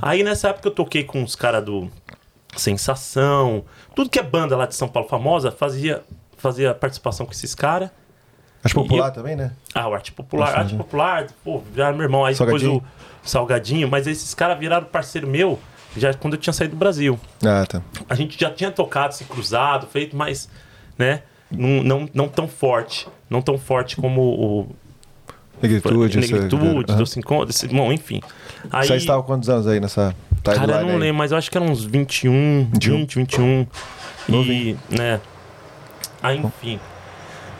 Aí 0.00 0.22
nessa 0.22 0.48
época 0.50 0.68
eu 0.68 0.72
toquei 0.72 1.02
com 1.02 1.22
os 1.22 1.34
caras 1.34 1.64
do 1.64 1.90
Sensação, 2.56 3.64
tudo 3.94 4.10
que 4.10 4.18
é 4.18 4.22
banda 4.22 4.56
lá 4.56 4.66
de 4.66 4.74
São 4.74 4.86
Paulo 4.86 5.08
famosa, 5.08 5.50
fazia, 5.50 6.02
fazia 6.36 6.74
participação 6.74 7.24
com 7.26 7.32
esses 7.32 7.54
caras. 7.54 7.90
Acho 8.62 8.74
popular 8.74 9.08
eu- 9.08 9.12
também, 9.12 9.34
né? 9.34 9.52
Ah, 9.74 9.88
o 9.88 9.94
Arte 9.94 10.12
Popular. 10.12 10.46
Nossa, 10.46 10.58
arte 10.58 10.70
gente. 10.70 10.78
Popular, 10.78 11.26
pô, 11.42 11.62
já 11.74 11.86
era 11.88 11.92
meu 11.96 12.04
irmão. 12.04 12.24
Aí 12.24 12.34
Salgadinho? 12.34 12.74
depois 12.74 12.92
o 13.24 13.28
Salgadinho, 13.28 13.88
mas 13.88 14.06
esses 14.06 14.34
caras 14.34 14.58
viraram 14.58 14.84
parceiro 14.86 15.26
meu 15.26 15.58
já 15.96 16.12
quando 16.14 16.34
eu 16.34 16.40
tinha 16.40 16.52
saído 16.52 16.74
do 16.74 16.78
Brasil. 16.78 17.18
Ah, 17.44 17.64
tá. 17.66 17.82
A 18.08 18.14
gente 18.14 18.38
já 18.40 18.50
tinha 18.50 18.70
tocado, 18.70 19.14
se 19.14 19.24
cruzado, 19.24 19.86
feito, 19.86 20.16
mas, 20.16 20.48
né, 20.98 21.22
não, 21.50 21.82
não, 21.82 22.08
não 22.14 22.28
tão 22.28 22.48
forte. 22.48 23.06
Não 23.28 23.40
tão 23.42 23.58
forte 23.58 23.96
como 23.96 24.20
o. 24.22 24.76
Negritude. 25.62 26.18
Negritude, 26.18 27.18
Encontro, 27.18 27.50
esse- 27.50 27.68
bom, 27.68 27.92
enfim. 27.92 28.20
Aí, 28.70 28.86
Você 28.86 28.96
estava 28.96 29.22
quantos 29.22 29.48
anos 29.48 29.66
aí 29.66 29.78
nessa 29.78 30.14
timeline 30.42 30.66
cara, 30.66 30.80
eu 30.82 30.86
não 30.86 30.94
aí? 30.94 30.98
lembro, 30.98 31.18
mas 31.18 31.30
eu 31.30 31.38
acho 31.38 31.50
que 31.50 31.56
eram 31.56 31.68
uns 31.68 31.84
21, 31.84 32.68
21. 32.72 32.96
20, 32.98 33.14
21. 33.16 33.66
E, 34.28 34.76
né, 34.90 35.20
aí, 36.22 36.38
enfim. 36.38 36.80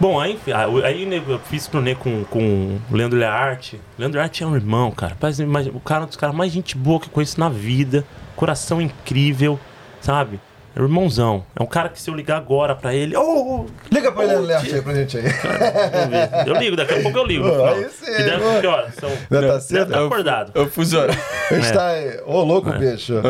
Bom, 0.00 0.18
aí, 0.18 0.32
enfim, 0.32 0.50
aí 0.84 1.06
né, 1.06 1.22
eu 1.28 1.38
fiz 1.38 1.68
turnê 1.68 1.94
com, 1.94 2.24
com 2.24 2.76
o 2.90 2.94
Leandro 2.96 3.16
Learte. 3.16 3.80
Leandro 3.96 4.18
Learte 4.18 4.42
é 4.42 4.46
um 4.46 4.56
irmão, 4.56 4.90
cara. 4.90 5.16
Parece, 5.20 5.46
mas 5.46 5.68
o 5.68 5.78
cara 5.78 6.00
é 6.00 6.04
um 6.04 6.08
dos 6.08 6.16
caras 6.16 6.34
mais 6.34 6.50
gente 6.50 6.76
boa 6.76 6.98
que 6.98 7.06
eu 7.06 7.12
conheço 7.12 7.38
na 7.38 7.48
vida. 7.48 8.04
Coração 8.36 8.80
incrível, 8.80 9.58
sabe? 10.00 10.40
É 10.74 10.80
um 10.80 10.84
irmãozão. 10.84 11.44
É 11.54 11.62
um 11.62 11.66
cara 11.66 11.90
que 11.90 12.00
se 12.00 12.08
eu 12.08 12.14
ligar 12.14 12.38
agora 12.38 12.74
pra 12.74 12.94
ele. 12.94 13.14
Ô, 13.14 13.66
Liga 13.90 14.10
pra 14.10 14.24
ele, 14.24 14.54
Ô, 14.54 14.58
tio. 14.60 14.74
aí 14.76 14.80
pra 14.82 14.94
gente 14.94 15.18
aí. 15.18 15.22
Ver. 15.28 16.48
Eu 16.48 16.54
ligo, 16.54 16.76
daqui 16.76 16.94
a 16.94 17.02
pouco 17.02 17.18
eu 17.18 17.26
ligo. 17.26 17.44
aí 17.64 17.88
sim, 17.90 18.06
que 18.06 18.22
deve 18.22 18.38
pô. 18.42 18.60
que 18.60 18.66
horas? 18.66 18.94
São... 18.94 19.10
Já 19.10 19.16
tá 19.28 19.40
Deve 19.40 19.60
cedo? 19.60 19.82
estar 19.92 20.04
acordado. 20.06 20.58
Ô, 20.58 20.66
Fusora. 20.66 21.12
A 21.50 21.54
gente 21.54 21.72
tá 21.74 21.86
aí. 21.88 22.20
Ô, 22.24 22.42
louco, 22.42 22.72
bicho. 22.72 23.20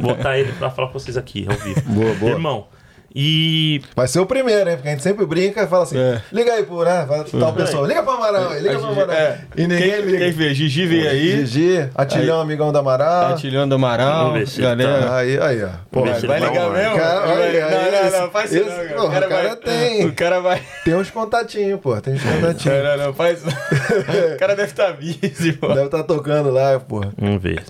Botar 0.00 0.38
ele 0.38 0.52
pra 0.52 0.70
falar 0.70 0.86
com 0.88 0.92
vocês 0.98 1.16
aqui, 1.16 1.46
ao 1.50 1.56
vivo. 1.56 1.80
Boa, 1.86 2.14
boa. 2.14 2.30
Irmão, 2.32 2.66
e 3.14 3.80
Vai 3.94 4.08
ser 4.08 4.18
o 4.18 4.26
primeiro, 4.26 4.68
hein? 4.68 4.76
Porque 4.76 4.88
a 4.88 4.92
gente 4.92 5.02
sempre 5.02 5.24
brinca 5.24 5.62
e 5.62 5.66
fala 5.68 5.84
assim: 5.84 5.96
É. 5.98 6.20
liga 6.32 6.52
aí 6.52 6.64
pro, 6.64 6.82
né? 6.84 7.04
Fala 7.06 7.24
tal 7.24 7.52
pessoa, 7.52 7.86
liga 7.86 8.02
pro 8.02 8.12
Amaral 8.12 8.48
aí, 8.50 8.60
liga 8.62 8.78
pro 8.78 8.88
Amaral. 8.88 9.14
É. 9.14 9.40
E 9.56 9.66
ninguém 9.68 9.90
Quem, 9.92 10.00
liga. 10.02 10.18
quem 10.18 10.30
vê? 10.32 10.54
Gigi 10.54 10.86
veio 10.86 11.08
aí. 11.10 11.46
Gigi, 11.46 11.88
Atilhão, 11.94 12.40
amigão 12.40 12.72
da 12.72 12.80
Amaral. 12.80 13.34
Atilhão 13.34 13.68
do 13.68 13.76
Amaral. 13.76 14.24
Vamos 14.26 14.38
ver 14.40 14.48
se 14.48 14.60
Galera. 14.60 15.14
Aí, 15.16 15.38
aí, 15.40 15.62
ó. 15.62 15.68
Pô, 15.90 16.06
se 16.14 16.26
vai 16.26 16.38
ele 16.38 16.46
ligar 16.48 16.68
vai 16.68 16.82
mesmo? 16.82 16.96
Cara, 16.96 17.24
aí, 17.36 17.60
aí, 17.60 17.60
não, 17.60 17.70
não, 17.92 18.06
esse- 18.08 18.18
não, 18.18 18.30
faz 18.30 18.52
isso 18.52 18.68
esse- 18.68 18.94
não, 18.94 19.06
O 19.06 19.10
cara, 19.10 19.26
o 19.26 19.28
cara 19.30 19.42
vai, 19.48 19.56
tem. 19.56 20.06
O 20.06 20.14
cara 20.14 20.40
vai. 20.40 20.62
Tem 20.84 20.94
uns 20.94 21.10
contatinhos, 21.10 21.80
pô. 21.80 22.00
Tem 22.00 22.14
uns 22.14 22.22
contatinhos. 22.22 22.82
Não, 22.82 22.96
não, 22.96 23.06
não, 23.06 23.14
faz. 23.14 23.42
O 24.34 24.38
cara 24.38 24.56
deve 24.56 24.70
estar 24.70 24.92
busy, 24.94 25.52
pô. 25.52 25.68
Deve 25.68 25.84
estar 25.86 26.02
tocando 26.02 26.50
lá, 26.50 26.80
pô. 26.80 27.00
vamos 27.16 27.40
ver. 27.42 27.62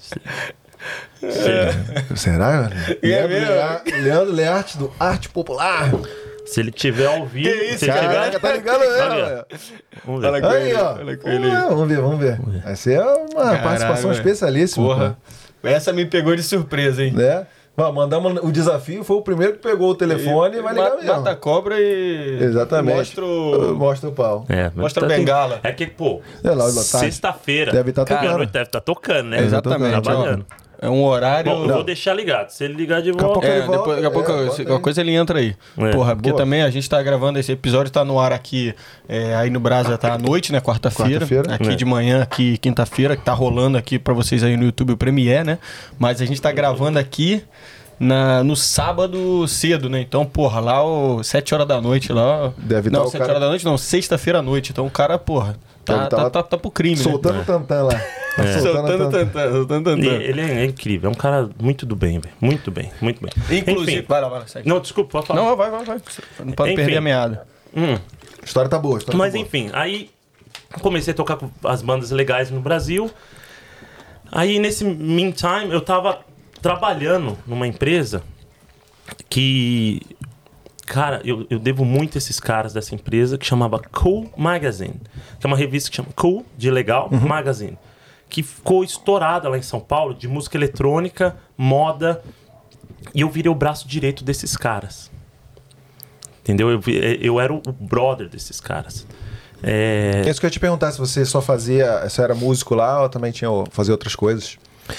Se- 1.20 2.16
Será? 2.16 2.70
É 3.02 3.06
Leandro, 3.06 3.28
mesmo? 3.28 3.48
Lea- 3.54 3.82
Leandro 4.02 4.32
Learte 4.34 4.78
do 4.78 4.92
Arte 4.98 5.28
Popular. 5.28 5.90
Se 6.46 6.60
ele 6.60 6.70
tiver 6.70 7.06
ao 7.06 7.24
vivo. 7.26 7.48
Que 7.50 7.64
isso, 7.64 7.78
se 7.78 7.84
ele 7.90 7.92
Caraca, 7.94 8.24
tiver... 8.32 8.38
tá 8.40 8.52
ligado 8.52 8.82
aí. 8.82 9.44
Vamos 10.04 10.20
ver. 10.20 10.26
Fala 10.26 10.40
com 10.42 10.46
Aí, 10.48 10.74
ó. 10.74 10.94
Vamos 10.94 11.08
ele. 11.24 11.38
ver, 11.50 11.60
vamos 11.68 11.88
ver, 11.88 12.00
vamos 12.00 12.18
ver. 12.20 12.40
Vai 12.62 12.76
ser 12.76 13.00
uma 13.00 13.26
Caralho, 13.34 13.62
participação 13.62 14.10
velho. 14.10 14.20
especialíssima. 14.20 14.86
Porra. 14.86 15.18
Essa 15.62 15.92
me 15.94 16.04
pegou 16.04 16.36
de 16.36 16.42
surpresa, 16.42 17.02
hein? 17.02 17.12
Né? 17.14 17.46
Ó, 17.76 17.90
mandamos 17.90 18.38
o 18.42 18.52
desafio, 18.52 19.02
foi 19.02 19.16
o 19.16 19.22
primeiro 19.22 19.54
que 19.54 19.58
pegou 19.60 19.88
o 19.90 19.94
telefone 19.96 20.58
e, 20.58 20.60
vai 20.62 20.74
ligar 20.74 20.84
mata, 20.90 20.96
mesmo. 21.02 21.16
mata 21.16 21.30
a 21.30 21.34
cobra 21.34 21.74
e. 21.80 22.38
Exatamente. 22.42 22.96
Mostra 22.98 23.24
o. 23.24 23.74
Mostra 23.74 24.08
o 24.10 24.12
pau. 24.12 24.44
É, 24.48 24.70
Mostra 24.76 25.06
a 25.06 25.08
tá- 25.08 25.16
bengala. 25.16 25.60
É 25.64 25.72
que, 25.72 25.86
pô, 25.86 26.20
É 26.44 26.50
lá, 26.50 26.66
lá 26.66 26.72
tá. 26.74 26.82
sexta-feira. 26.82 27.72
Deve 27.72 27.90
tá 27.90 28.04
tocando. 28.04 28.46
Deve 28.46 28.62
estar 28.66 28.80
tocando, 28.80 29.28
né? 29.30 29.40
Exatamente. 29.42 30.02
Trabalhando. 30.02 30.46
ó. 30.48 30.63
É 30.84 30.90
um 30.90 31.02
horário. 31.04 31.50
Bom, 31.50 31.64
eu 31.64 31.74
vou 31.74 31.82
deixar 31.84 32.12
ligado. 32.14 32.50
Se 32.50 32.62
ele 32.64 32.74
ligar 32.74 33.00
de 33.00 33.10
Daqui 33.12 33.24
a 33.24 33.26
volta. 33.26 33.40
pouco 33.40 33.46
É, 33.46 33.58
ele 33.58 33.66
volta, 33.66 33.78
depois, 33.78 33.96
daqui 33.96 34.06
a 34.06 34.10
pouco, 34.10 34.30
é, 34.32 34.64
qualquer 34.66 34.82
coisa 34.82 35.00
ele 35.00 35.14
entra 35.14 35.38
aí. 35.38 35.56
É. 35.78 35.90
Porra, 35.90 36.14
porque 36.14 36.30
Boa. 36.30 36.42
também 36.42 36.62
a 36.62 36.70
gente 36.70 36.88
tá 36.90 37.02
gravando 37.02 37.38
esse 37.38 37.50
episódio, 37.52 37.90
tá 37.90 38.04
no 38.04 38.18
ar 38.20 38.32
aqui, 38.32 38.74
é, 39.08 39.34
aí 39.34 39.48
no 39.50 39.58
Brasa 39.60 39.96
tá 39.96 40.12
à 40.12 40.18
noite, 40.18 40.52
né? 40.52 40.60
Quarta-feira. 40.60 41.12
Quarta-feira. 41.26 41.54
aqui 41.54 41.68
É. 41.70 41.74
de 41.74 41.84
manhã, 41.84 42.22
aqui 42.22 42.58
quinta-feira, 42.58 43.16
que 43.16 43.22
tá 43.24 43.32
rolando 43.32 43.78
aqui 43.78 43.98
pra 43.98 44.12
vocês 44.12 44.42
aí 44.44 44.56
no 44.56 44.64
YouTube 44.64 44.92
o 44.92 44.96
Premiere, 44.96 45.44
né? 45.44 45.58
Mas 45.98 46.20
a 46.20 46.26
gente 46.26 46.40
tá 46.42 46.52
gravando 46.52 46.98
aqui 46.98 47.42
na, 47.98 48.42
no 48.44 48.56
sábado 48.56 49.46
cedo, 49.48 49.88
né? 49.88 50.00
Então, 50.00 50.24
porra, 50.26 50.60
lá 50.60 50.84
o 50.84 51.22
7 51.22 51.54
horas 51.54 51.66
da 51.66 51.80
noite 51.80 52.12
lá. 52.12 52.52
Deve 52.58 52.90
Não, 52.90 53.00
tá 53.00 53.06
o 53.06 53.10
7 53.10 53.18
cara- 53.20 53.30
horas 53.32 53.42
da 53.42 53.48
noite 53.48 53.64
não, 53.64 53.78
sexta-feira 53.78 54.40
à 54.40 54.42
noite. 54.42 54.70
Então 54.72 54.86
o 54.86 54.90
cara, 54.90 55.16
porra, 55.18 55.56
tá, 55.84 55.96
Deve 55.96 56.08
tá 56.10 56.16
tá, 56.16 56.30
tá, 56.30 56.42
tá 56.42 56.58
pro 56.58 56.70
crime, 56.70 56.96
Soltando 56.96 57.34
né? 57.36 57.40
o 57.42 57.44
tantã 57.44 57.82
lá. 57.82 57.94
Tá 58.36 58.42
É. 58.44 58.58
Soltando 58.60 59.10
tantã. 59.10 59.52
soltando 59.52 59.84
tantã. 59.84 60.06
ele 60.14 60.40
é 60.40 60.64
incrível. 60.64 61.08
É 61.08 61.12
um 61.12 61.16
cara 61.16 61.48
muito 61.60 61.86
do 61.86 61.94
bem, 61.94 62.18
velho. 62.18 62.34
Muito 62.40 62.70
bem, 62.70 62.90
muito 63.00 63.20
bem. 63.22 63.30
Inclusive, 63.58 63.98
Enfim. 63.98 64.06
vai 64.08 64.20
lá, 64.20 64.28
vai 64.28 64.40
lá, 64.40 64.46
segue. 64.46 64.68
Não, 64.68 64.80
desculpa, 64.80 65.12
pode 65.12 65.26
falar. 65.28 65.40
Não, 65.40 65.56
vai, 65.56 65.70
vai, 65.70 65.84
vai. 65.84 66.00
Não 66.44 66.52
pode 66.52 66.72
Enfim. 66.72 66.82
perder 66.82 66.96
a 66.96 67.00
meada. 67.00 67.46
Hum. 67.76 67.94
A 67.94 68.44
história 68.44 68.68
tá 68.68 68.78
boa. 68.78 68.98
história 68.98 69.16
Mas 69.18 69.32
tá 69.32 69.38
boa. 69.38 69.46
enfim, 69.46 69.70
aí 69.72 70.10
comecei 70.80 71.12
a 71.12 71.16
tocar 71.16 71.36
com 71.36 71.48
as 71.64 71.80
bandas 71.82 72.10
legais 72.10 72.50
no 72.50 72.60
Brasil. 72.60 73.10
Aí 74.32 74.58
nesse 74.58 74.84
meantime 74.84 75.70
eu 75.70 75.80
tava 75.80 76.18
trabalhando 76.60 77.38
numa 77.46 77.66
empresa 77.68 78.22
que. 79.28 80.00
Cara, 80.86 81.20
eu, 81.24 81.46
eu 81.50 81.58
devo 81.58 81.84
muito 81.84 82.16
a 82.16 82.18
esses 82.18 82.38
caras 82.38 82.72
dessa 82.72 82.94
empresa 82.94 83.36
que 83.38 83.46
chamava 83.46 83.78
Cool 83.92 84.30
Magazine, 84.36 85.00
que 85.40 85.46
é 85.46 85.48
uma 85.48 85.56
revista 85.56 85.90
que 85.90 85.96
chama 85.96 86.08
Cool, 86.14 86.44
de 86.56 86.70
legal, 86.70 87.08
Magazine, 87.10 87.78
que 88.28 88.42
ficou 88.42 88.84
estourada 88.84 89.48
lá 89.48 89.56
em 89.58 89.62
São 89.62 89.80
Paulo 89.80 90.14
de 90.14 90.28
música 90.28 90.56
eletrônica, 90.56 91.36
moda, 91.56 92.22
e 93.14 93.20
eu 93.20 93.30
virei 93.30 93.50
o 93.50 93.54
braço 93.54 93.86
direito 93.88 94.22
desses 94.24 94.56
caras. 94.56 95.10
Entendeu? 96.40 96.70
Eu, 96.70 96.80
vi- 96.80 97.18
eu 97.22 97.40
era 97.40 97.52
o 97.52 97.60
brother 97.60 98.28
desses 98.28 98.60
caras. 98.60 99.06
É, 99.62 100.22
É 100.26 100.30
isso 100.30 100.38
que 100.40 100.44
eu 100.46 100.48
ia 100.48 100.52
te 100.52 100.60
perguntar, 100.60 100.92
se 100.92 100.98
você 100.98 101.24
só 101.24 101.40
fazia, 101.40 102.06
se 102.10 102.20
era 102.20 102.34
músico 102.34 102.74
lá 102.74 103.02
ou 103.02 103.08
também 103.08 103.32
tinha 103.32 103.48
fazia 103.70 103.94
outras 103.94 104.14
coisas 104.14 104.58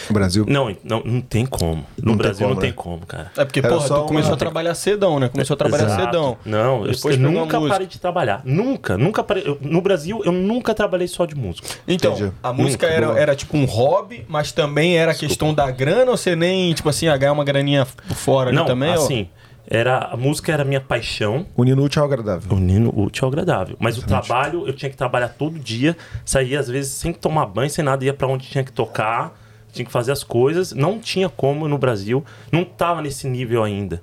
no 0.10 0.14
Brasil. 0.14 0.46
Não, 0.48 0.76
não, 0.84 1.02
não 1.04 1.22
tem 1.22 1.46
como. 1.46 1.76
No 1.76 1.84
Não 2.04 2.12
tem 2.14 2.18
Brasil 2.18 2.42
como, 2.48 2.54
não 2.54 2.62
tem 2.62 2.70
né? 2.72 2.76
como, 2.76 3.06
cara. 3.06 3.32
É 3.38 3.46
porque, 3.46 3.60
Era 3.60 3.70
porra, 3.70 3.88
tu 3.88 4.06
começou 4.06 4.32
uma- 4.32 4.36
a 4.36 4.40
trabalhar 4.40 4.76
cedão, 4.76 5.20
né? 5.20 5.30
Começou 5.30 5.54
a 5.54 5.58
trabalhar 5.58 5.86
Exato. 5.86 6.04
cedão. 6.06 6.38
Não, 6.46 6.86
eu, 6.86 6.92
Depois 6.92 7.16
eu 7.16 7.22
nunca 7.32 7.62
parei 7.62 7.88
de 7.88 8.00
trabalhar. 8.00 8.42
Nunca, 8.44 8.98
nunca 8.98 9.24
parei. 9.24 9.44
eu- 9.46 9.58
no 9.62 9.82
Brasil, 9.82 10.22
eu 10.26 10.32
nunca 10.32 10.74
trabalhei 10.74 11.08
só 11.08 11.26
de 11.26 11.36
música. 11.36 11.68
Então, 11.88 12.14
Entendi. 12.14 12.32
a 12.42 12.54
música 12.54 12.88
Nunca. 12.88 12.98
era, 13.12 13.20
era 13.20 13.36
tipo 13.36 13.56
um 13.58 13.66
hobby, 13.66 14.26
mas 14.28 14.52
também 14.52 14.98
era 14.98 15.14
questão 15.14 15.54
da 15.54 15.70
grana 15.72 16.12
ou 16.12 16.18
você 16.18 16.36
nem, 16.36 16.74
tipo 16.74 16.90
assim, 16.90 17.08
a 17.08 17.16
ganhar 17.18 17.34
uma 17.34 17.44
graninha 17.44 17.86
por 18.08 18.16
fora 18.16 18.50
ali 18.50 18.58
não, 18.58 18.66
também? 18.66 18.90
ou- 18.90 18.96
assim, 19.04 19.30
era, 19.68 19.98
a 20.12 20.16
música 20.18 20.52
era 20.52 20.62
a 20.62 20.66
minha 20.66 20.80
paixão. 20.82 21.46
Unir 21.58 21.80
útil 21.80 22.02
ao 22.02 22.08
agradável. 22.08 22.56
Unindo 22.56 22.90
útil 23.00 23.26
ao 23.26 23.30
agradável. 23.32 23.76
Mas 23.80 23.98
o 23.98 24.06
trabalho, 24.06 24.68
eu 24.68 24.74
tinha 24.74 24.90
que 24.92 24.96
trabalhar 24.98 25.30
todo 25.30 25.58
dia. 25.58 25.98
Saía, 26.24 26.60
às 26.60 26.68
vezes, 26.68 26.92
sem 26.94 27.12
tomar 27.12 27.48
banho, 27.48 27.70
sem 27.70 27.84
nada. 27.84 28.06
Ia 28.06 28.14
pra 28.14 28.28
onde 28.28 28.48
tinha 28.48 28.64
que 28.64 28.72
tocar. 28.72 29.34
Tinha 29.76 29.86
que 29.86 29.91
fazer 29.91 30.11
as 30.11 30.23
coisas. 30.23 30.71
Não 30.71 30.99
tinha 30.99 31.30
como 31.30 31.67
no 31.67 31.78
Brasil. 31.78 32.23
Não 32.51 32.63
tava 32.63 33.01
nesse 33.01 33.28
nível 33.28 33.63
ainda. 33.63 34.01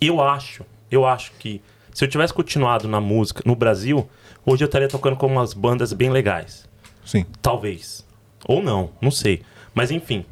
Eu 0.00 0.22
acho, 0.22 0.64
eu 0.90 1.06
acho 1.06 1.32
que 1.38 1.62
se 1.92 2.04
eu 2.04 2.08
tivesse 2.08 2.32
continuado 2.32 2.86
na 2.86 3.00
música 3.00 3.42
no 3.44 3.56
Brasil, 3.56 4.08
hoje 4.46 4.64
eu 4.64 4.66
estaria 4.66 4.88
tocando 4.88 5.16
com 5.16 5.26
umas 5.26 5.52
bandas 5.52 5.92
bem 5.92 6.10
legais. 6.10 6.68
Sim. 7.04 7.26
Talvez. 7.42 8.06
Ou 8.46 8.62
não, 8.62 8.90
não 9.00 9.10
sei. 9.10 9.42
Mas 9.74 9.90
enfim. 9.90 10.24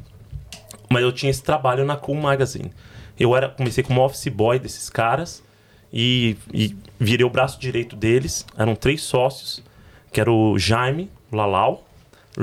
Mas 0.89 1.03
eu 1.03 1.11
tinha 1.11 1.29
esse 1.29 1.43
trabalho 1.43 1.85
na 1.85 1.95
Cool 1.95 2.15
Magazine. 2.15 2.71
Eu 3.19 3.35
era, 3.35 3.49
comecei 3.49 3.83
como 3.83 4.01
office 4.01 4.27
boy 4.29 4.57
desses 4.57 4.89
caras 4.89 5.43
e, 5.91 6.37
e 6.53 6.75
virei 6.99 7.25
o 7.25 7.29
braço 7.29 7.59
direito 7.59 7.95
deles. 7.95 8.45
Eram 8.57 8.75
três 8.75 9.01
sócios, 9.01 9.63
que 10.11 10.21
era 10.21 10.31
o 10.31 10.57
Jaime 10.57 11.11
Lalau, 11.31 11.88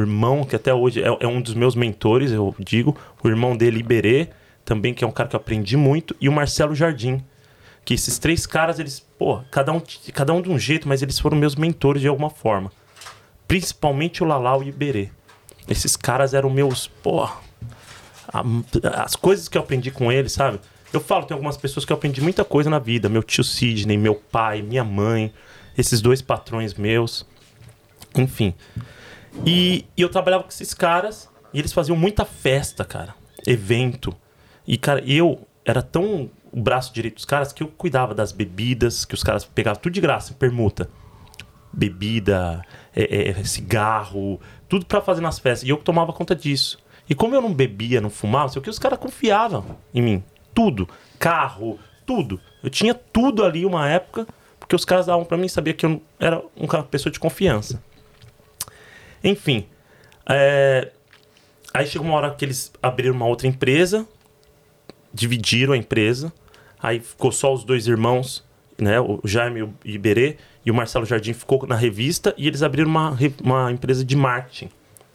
irmão 0.01 0.45
que 0.45 0.57
até 0.57 0.73
hoje 0.75 1.03
é, 1.03 1.07
é 1.07 1.27
um 1.27 1.41
dos 1.41 1.55
meus 1.55 1.75
mentores, 1.75 2.33
eu 2.33 2.55
digo, 2.59 2.97
o 3.23 3.29
irmão 3.29 3.57
dele 3.57 3.81
Iberê, 3.81 4.29
também 4.65 4.93
que 4.93 5.05
é 5.05 5.07
um 5.07 5.13
cara 5.13 5.29
que 5.29 5.37
eu 5.37 5.41
aprendi 5.41 5.77
muito, 5.77 6.15
e 6.21 6.29
o 6.29 6.33
Marcelo 6.33 6.75
Jardim. 6.75 7.23
Que 7.85 7.95
esses 7.95 8.19
três 8.19 8.47
caras, 8.47 8.79
eles, 8.79 9.01
pô, 9.01 9.41
cada 9.51 9.73
um, 9.73 9.81
cada 10.13 10.33
um 10.33 10.43
de 10.43 10.51
um 10.51 10.59
jeito, 10.59 10.89
mas 10.89 11.03
eles 11.03 11.19
foram 11.19 11.37
meus 11.37 11.55
mentores 11.55 12.03
de 12.03 12.09
alguma 12.09 12.31
forma 12.31 12.71
principalmente 13.47 14.23
o 14.23 14.27
Lalau 14.27 14.63
e 14.63 14.67
o 14.67 14.69
Iberê. 14.69 15.09
Esses 15.69 15.97
caras 15.97 16.35
eram 16.35 16.51
meus, 16.51 16.87
pô, 16.87 17.29
as 18.95 19.17
coisas 19.17 19.49
que 19.49 19.57
eu 19.59 19.63
aprendi 19.63 19.91
com 19.91 20.11
eles, 20.11 20.33
sabe? 20.33 20.61
Eu 20.93 21.01
falo, 21.01 21.27
tem 21.27 21.35
algumas 21.35 21.57
pessoas 21.57 21.85
que 21.85 21.93
eu 21.93 21.97
aprendi 21.97 22.21
muita 22.21 22.45
coisa 22.45 22.71
na 22.71 22.79
vida, 22.79 23.09
meu 23.09 23.23
tio 23.23 23.43
Sidney, 23.43 23.97
meu 23.97 24.15
pai, 24.15 24.63
minha 24.63 24.85
mãe, 24.85 25.33
esses 25.77 26.01
dois 26.01 26.23
patrões 26.23 26.75
meus, 26.75 27.27
enfim. 28.15 28.55
E, 29.45 29.87
e 29.97 30.03
eu 30.03 30.09
trabalhava 30.09 30.43
com 30.43 30.51
esses 30.51 30.73
caras 30.73 31.29
e 31.53 31.59
eles 31.59 31.73
faziam 31.73 31.97
muita 31.97 32.25
festa, 32.25 32.85
cara, 32.85 33.15
evento. 33.47 34.15
E, 34.67 34.77
cara, 34.77 35.03
eu 35.07 35.47
era 35.65 35.83
tão 35.83 36.31
o 36.53 36.61
braço 36.61 36.93
direito 36.93 37.17
dos 37.17 37.25
caras 37.25 37.53
que 37.53 37.63
eu 37.63 37.69
cuidava 37.69 38.15
das 38.15 38.33
bebidas, 38.33 39.05
que 39.05 39.15
os 39.15 39.23
caras 39.23 39.45
pegavam 39.45 39.81
tudo 39.81 39.93
de 39.93 40.01
graça, 40.01 40.33
permuta 40.35 40.89
bebida, 41.77 42.65
é, 42.95 43.31
é, 43.31 43.45
cigarro, 43.45 44.41
tudo 44.69 44.87
pra 44.87 45.03
fazer 45.03 45.21
nas 45.21 45.39
festas. 45.39 45.69
E 45.69 45.71
eu 45.71 45.77
tomava 45.77 46.13
conta 46.13 46.35
disso. 46.35 46.79
E 47.09 47.15
como 47.15 47.35
eu 47.35 47.43
não 47.43 47.53
bebia, 47.53 48.01
não 48.01 48.11
fumava, 48.11 48.49
sei 48.49 48.59
o 48.59 48.63
que, 48.63 48.71
os 48.71 48.79
caras 48.79 48.99
confiavam 48.99 49.77
em 49.95 50.03
mim. 50.03 50.25
Tudo. 50.55 50.89
Carro, 51.19 51.79
tudo. 52.07 52.41
Eu 52.63 52.71
tinha 52.71 52.95
tudo 52.95 53.45
ali 53.45 53.67
uma 53.67 53.89
época, 53.89 54.27
porque 54.59 54.75
os 54.75 54.85
caras 54.85 55.07
davam 55.07 55.25
pra 55.25 55.37
mim, 55.37 55.47
sabia 55.47 55.75
que 55.75 55.85
eu 55.85 56.01
era 56.19 56.43
uma 56.57 56.83
pessoa 56.83 57.13
de 57.13 57.21
confiança. 57.21 57.81
Enfim. 59.27 59.67
é, 60.29 60.91
Aí 61.77 61.87
chegou 61.87 62.07
uma 62.07 62.17
hora 62.17 62.35
que 62.35 62.43
eles 62.43 62.73
abriram 62.83 63.15
uma 63.15 63.27
outra 63.27 63.47
empresa, 63.47 64.07
dividiram 65.13 65.75
a 65.75 65.77
empresa, 65.77 66.33
aí 66.81 67.01
ficou 67.01 67.31
só 67.31 67.53
os 67.53 67.65
dois 67.65 67.87
irmãos, 67.87 68.43
né, 68.79 68.99
o 68.99 69.21
Jaime 69.25 69.75
e 69.85 69.93
Iberê, 69.93 70.39
e 70.65 70.71
o 70.71 70.75
Marcelo 70.75 71.05
Jardim 71.05 71.35
ficou 71.35 71.67
na 71.67 71.77
revista, 71.77 72.35
e 72.39 72.47
eles 72.47 72.63
abriram 72.63 72.89
uma, 72.89 73.15
uma 73.45 73.71
empresa 73.71 74.03
de 74.03 74.17
marketing. 74.17 74.71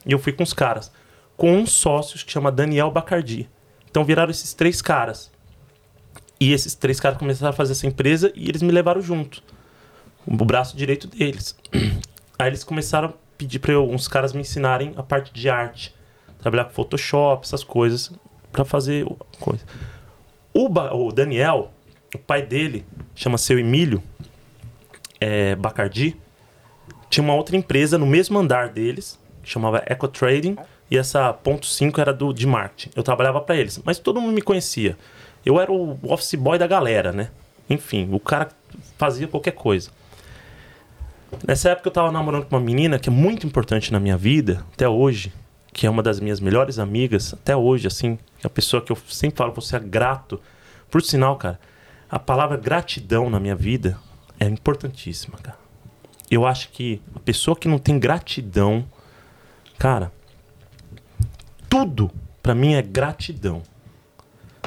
E 0.06 0.12
eu 0.12 0.20
fui 0.20 0.32
com 0.32 0.44
os 0.44 0.52
caras, 0.52 0.92
com 1.36 1.52
um 1.52 1.66
sócio 1.66 2.16
que 2.24 2.30
chama 2.30 2.52
Daniel 2.52 2.92
Bacardi. 2.92 3.50
Então 3.90 4.04
viraram 4.04 4.30
esses 4.30 4.54
três 4.54 4.80
caras. 4.80 5.32
E 6.38 6.52
esses 6.52 6.76
três 6.76 7.00
caras 7.00 7.18
começaram 7.18 7.50
a 7.50 7.52
fazer 7.52 7.72
essa 7.72 7.88
empresa 7.88 8.32
e 8.36 8.48
eles 8.48 8.62
me 8.62 8.70
levaram 8.70 9.00
junto. 9.00 9.42
O 10.24 10.44
braço 10.44 10.76
direito 10.76 11.08
deles. 11.08 11.56
Aí 12.38 12.48
eles 12.48 12.62
começaram 12.62 13.14
a 13.42 13.46
pedir 13.46 13.58
para 13.58 13.78
uns 13.80 14.06
caras 14.06 14.32
me 14.32 14.40
ensinarem 14.40 14.94
a 14.96 15.02
parte 15.02 15.32
de 15.32 15.48
arte. 15.48 15.94
Trabalhar 16.38 16.64
com 16.64 16.70
Photoshop, 16.70 17.44
essas 17.44 17.64
coisas, 17.64 18.12
para 18.50 18.64
fazer 18.64 19.06
coisa. 19.40 19.64
O, 20.52 20.66
o 20.66 21.12
Daniel, 21.12 21.72
o 22.14 22.18
pai 22.18 22.42
dele, 22.42 22.84
chama 23.14 23.38
seu 23.38 23.58
Emílio 23.58 24.02
é, 25.20 25.54
Bacardi, 25.56 26.16
tinha 27.08 27.22
uma 27.22 27.34
outra 27.34 27.56
empresa 27.56 27.96
no 27.96 28.06
mesmo 28.06 28.38
andar 28.38 28.68
deles, 28.68 29.18
que 29.42 29.50
chamava 29.50 29.82
Eco 29.86 30.08
Trading, 30.08 30.56
e 30.90 30.98
essa 30.98 31.32
ponto 31.32 31.66
5 31.66 32.00
era 32.00 32.12
do, 32.12 32.32
de 32.32 32.46
marketing. 32.46 32.90
Eu 32.94 33.02
trabalhava 33.02 33.40
para 33.40 33.56
eles, 33.56 33.80
mas 33.84 33.98
todo 33.98 34.20
mundo 34.20 34.34
me 34.34 34.42
conhecia. 34.42 34.96
Eu 35.44 35.60
era 35.60 35.72
o 35.72 35.98
office 36.02 36.34
boy 36.34 36.58
da 36.58 36.66
galera, 36.66 37.12
né? 37.12 37.30
Enfim, 37.68 38.08
o 38.12 38.20
cara 38.20 38.50
fazia 38.98 39.26
qualquer 39.26 39.52
coisa. 39.52 39.90
Nessa 41.46 41.70
época 41.70 41.88
eu 41.88 41.92
tava 41.92 42.12
namorando 42.12 42.46
com 42.46 42.56
uma 42.56 42.62
menina 42.62 42.98
que 42.98 43.08
é 43.08 43.12
muito 43.12 43.46
importante 43.46 43.92
na 43.92 43.98
minha 43.98 44.16
vida, 44.16 44.64
até 44.72 44.88
hoje, 44.88 45.32
que 45.72 45.86
é 45.86 45.90
uma 45.90 46.02
das 46.02 46.20
minhas 46.20 46.38
melhores 46.38 46.78
amigas, 46.78 47.32
até 47.32 47.56
hoje, 47.56 47.86
assim, 47.86 48.18
é 48.42 48.46
a 48.46 48.50
pessoa 48.50 48.82
que 48.82 48.92
eu 48.92 48.98
sempre 49.08 49.38
falo, 49.38 49.52
você 49.52 49.76
é 49.76 49.80
grato. 49.80 50.40
Por 50.90 51.02
sinal, 51.02 51.36
cara, 51.36 51.58
a 52.10 52.18
palavra 52.18 52.56
gratidão 52.56 53.30
na 53.30 53.40
minha 53.40 53.56
vida 53.56 53.98
é 54.38 54.46
importantíssima, 54.46 55.38
cara. 55.38 55.58
Eu 56.30 56.46
acho 56.46 56.70
que 56.70 57.00
a 57.14 57.20
pessoa 57.20 57.56
que 57.56 57.68
não 57.68 57.78
tem 57.78 57.98
gratidão, 57.98 58.84
cara, 59.78 60.12
tudo 61.68 62.10
pra 62.42 62.54
mim 62.54 62.74
é 62.74 62.82
gratidão. 62.82 63.62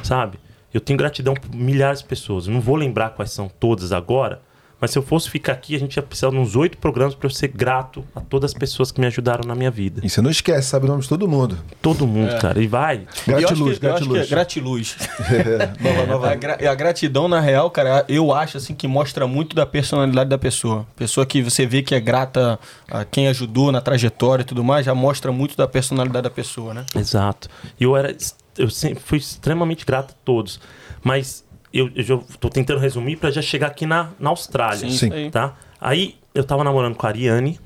Sabe? 0.02 0.38
Eu 0.72 0.80
tenho 0.80 0.98
gratidão 0.98 1.34
por 1.34 1.54
milhares 1.54 2.00
de 2.00 2.06
pessoas. 2.06 2.46
Eu 2.46 2.52
não 2.52 2.60
vou 2.60 2.76
lembrar 2.76 3.10
quais 3.10 3.30
são 3.30 3.48
todas 3.48 3.92
agora, 3.92 4.42
mas 4.80 4.90
se 4.90 4.98
eu 4.98 5.02
fosse 5.02 5.30
ficar 5.30 5.52
aqui, 5.54 5.74
a 5.74 5.78
gente 5.78 5.96
ia 5.96 6.02
precisar 6.02 6.30
de 6.30 6.36
uns 6.36 6.54
oito 6.54 6.76
programas 6.78 7.14
para 7.14 7.26
eu 7.26 7.30
ser 7.30 7.48
grato 7.48 8.04
a 8.14 8.20
todas 8.20 8.50
as 8.52 8.58
pessoas 8.58 8.92
que 8.92 9.00
me 9.00 9.06
ajudaram 9.06 9.46
na 9.46 9.54
minha 9.54 9.70
vida. 9.70 10.00
E 10.04 10.08
você 10.10 10.20
não 10.20 10.30
esquece, 10.30 10.68
sabe 10.68 10.84
o 10.84 10.88
nome 10.88 11.02
de 11.02 11.08
todo 11.08 11.26
mundo. 11.26 11.58
Todo 11.80 12.06
mundo, 12.06 12.38
cara. 12.38 12.60
E 12.62 12.66
vai. 12.66 13.06
E 13.26 13.32
acho 13.34 13.40
Gratiluz, 13.46 13.58
eu 13.58 13.64
acho 13.64 13.78
que 13.78 13.86
é 13.86 14.26
gratiluz. 14.26 14.28
gratiluz. 14.28 14.96
nova, 15.80 16.06
nova. 16.06 16.30
A, 16.30 16.34
gra- 16.34 16.58
a 16.70 16.74
gratidão, 16.74 17.26
na 17.28 17.40
real, 17.40 17.70
cara, 17.70 18.04
eu 18.08 18.32
acho 18.32 18.56
assim 18.58 18.74
que 18.74 18.86
mostra 18.86 19.26
muito 19.26 19.56
da 19.56 19.64
personalidade 19.64 20.28
da 20.30 20.38
pessoa. 20.38 20.86
Pessoa 20.96 21.24
que 21.24 21.42
você 21.42 21.64
vê 21.66 21.82
que 21.82 21.94
é 21.94 22.00
grata 22.00 22.58
a 22.90 23.04
quem 23.04 23.28
ajudou 23.28 23.72
na 23.72 23.80
trajetória 23.80 24.42
e 24.42 24.46
tudo 24.46 24.62
mais, 24.62 24.84
já 24.84 24.94
mostra 24.94 25.32
muito 25.32 25.56
da 25.56 25.66
personalidade 25.66 26.24
da 26.24 26.30
pessoa, 26.30 26.74
né? 26.74 26.84
Exato. 26.94 27.48
E 27.80 27.84
eu 27.84 27.96
era. 27.96 28.14
Eu 28.58 28.70
sempre 28.70 29.02
fui 29.04 29.18
extremamente 29.18 29.84
grato 29.84 30.12
a 30.12 30.16
todos. 30.24 30.60
Mas 31.04 31.44
eu, 31.72 31.90
eu 31.94 32.02
já 32.02 32.18
tô 32.40 32.48
tentando 32.48 32.78
resumir 32.80 33.16
para 33.16 33.30
já 33.30 33.42
chegar 33.42 33.68
aqui 33.68 33.86
na, 33.86 34.10
na 34.18 34.30
Austrália. 34.30 34.88
Sim, 34.88 35.10
Sim. 35.10 35.30
Tá? 35.30 35.54
Aí 35.80 36.16
eu 36.34 36.44
tava 36.44 36.64
namorando 36.64 36.94
com 36.94 37.06
a 37.06 37.10
Ariane, 37.10 37.58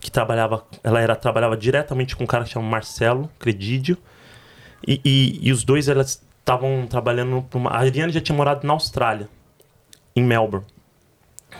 que 0.00 0.10
trabalhava. 0.10 0.64
Ela 0.82 1.00
era, 1.00 1.16
trabalhava 1.16 1.56
diretamente 1.56 2.16
com 2.16 2.24
um 2.24 2.26
cara 2.26 2.44
que 2.44 2.50
chama 2.50 2.68
Marcelo 2.68 3.30
Credidio. 3.38 3.96
E, 4.86 5.00
e, 5.04 5.38
e 5.42 5.52
os 5.52 5.64
dois 5.64 5.88
elas 5.88 6.22
estavam 6.40 6.86
trabalhando 6.88 7.44
uma. 7.54 7.70
A 7.70 7.78
Ariane 7.78 8.12
já 8.12 8.20
tinha 8.20 8.36
morado 8.36 8.66
na 8.66 8.72
Austrália, 8.72 9.28
em 10.14 10.22
Melbourne. 10.22 10.66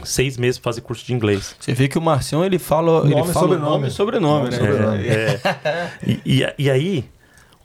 Seis 0.05 0.39
meses 0.39 0.59
pra 0.59 0.73
fazer 0.73 0.81
curso 0.81 1.05
de 1.05 1.12
inglês. 1.12 1.55
Você 1.61 1.75
vê 1.75 1.87
que 1.87 1.99
o 1.99 2.01
Marcião, 2.01 2.45
ele 2.45 2.59
fala, 2.59 3.01
Nome 3.01 3.12
ele 3.12 3.23
fala 3.25 3.33
sobrenome. 3.33 3.70
nome 3.70 3.89
e 3.89 3.91
sobrenome, 3.91 4.51
né? 4.51 4.57
E 4.57 4.59
sobrenome. 4.59 5.09
É. 5.09 5.41
E, 6.07 6.20
e, 6.43 6.55
e 6.59 6.70
aí, 6.70 7.05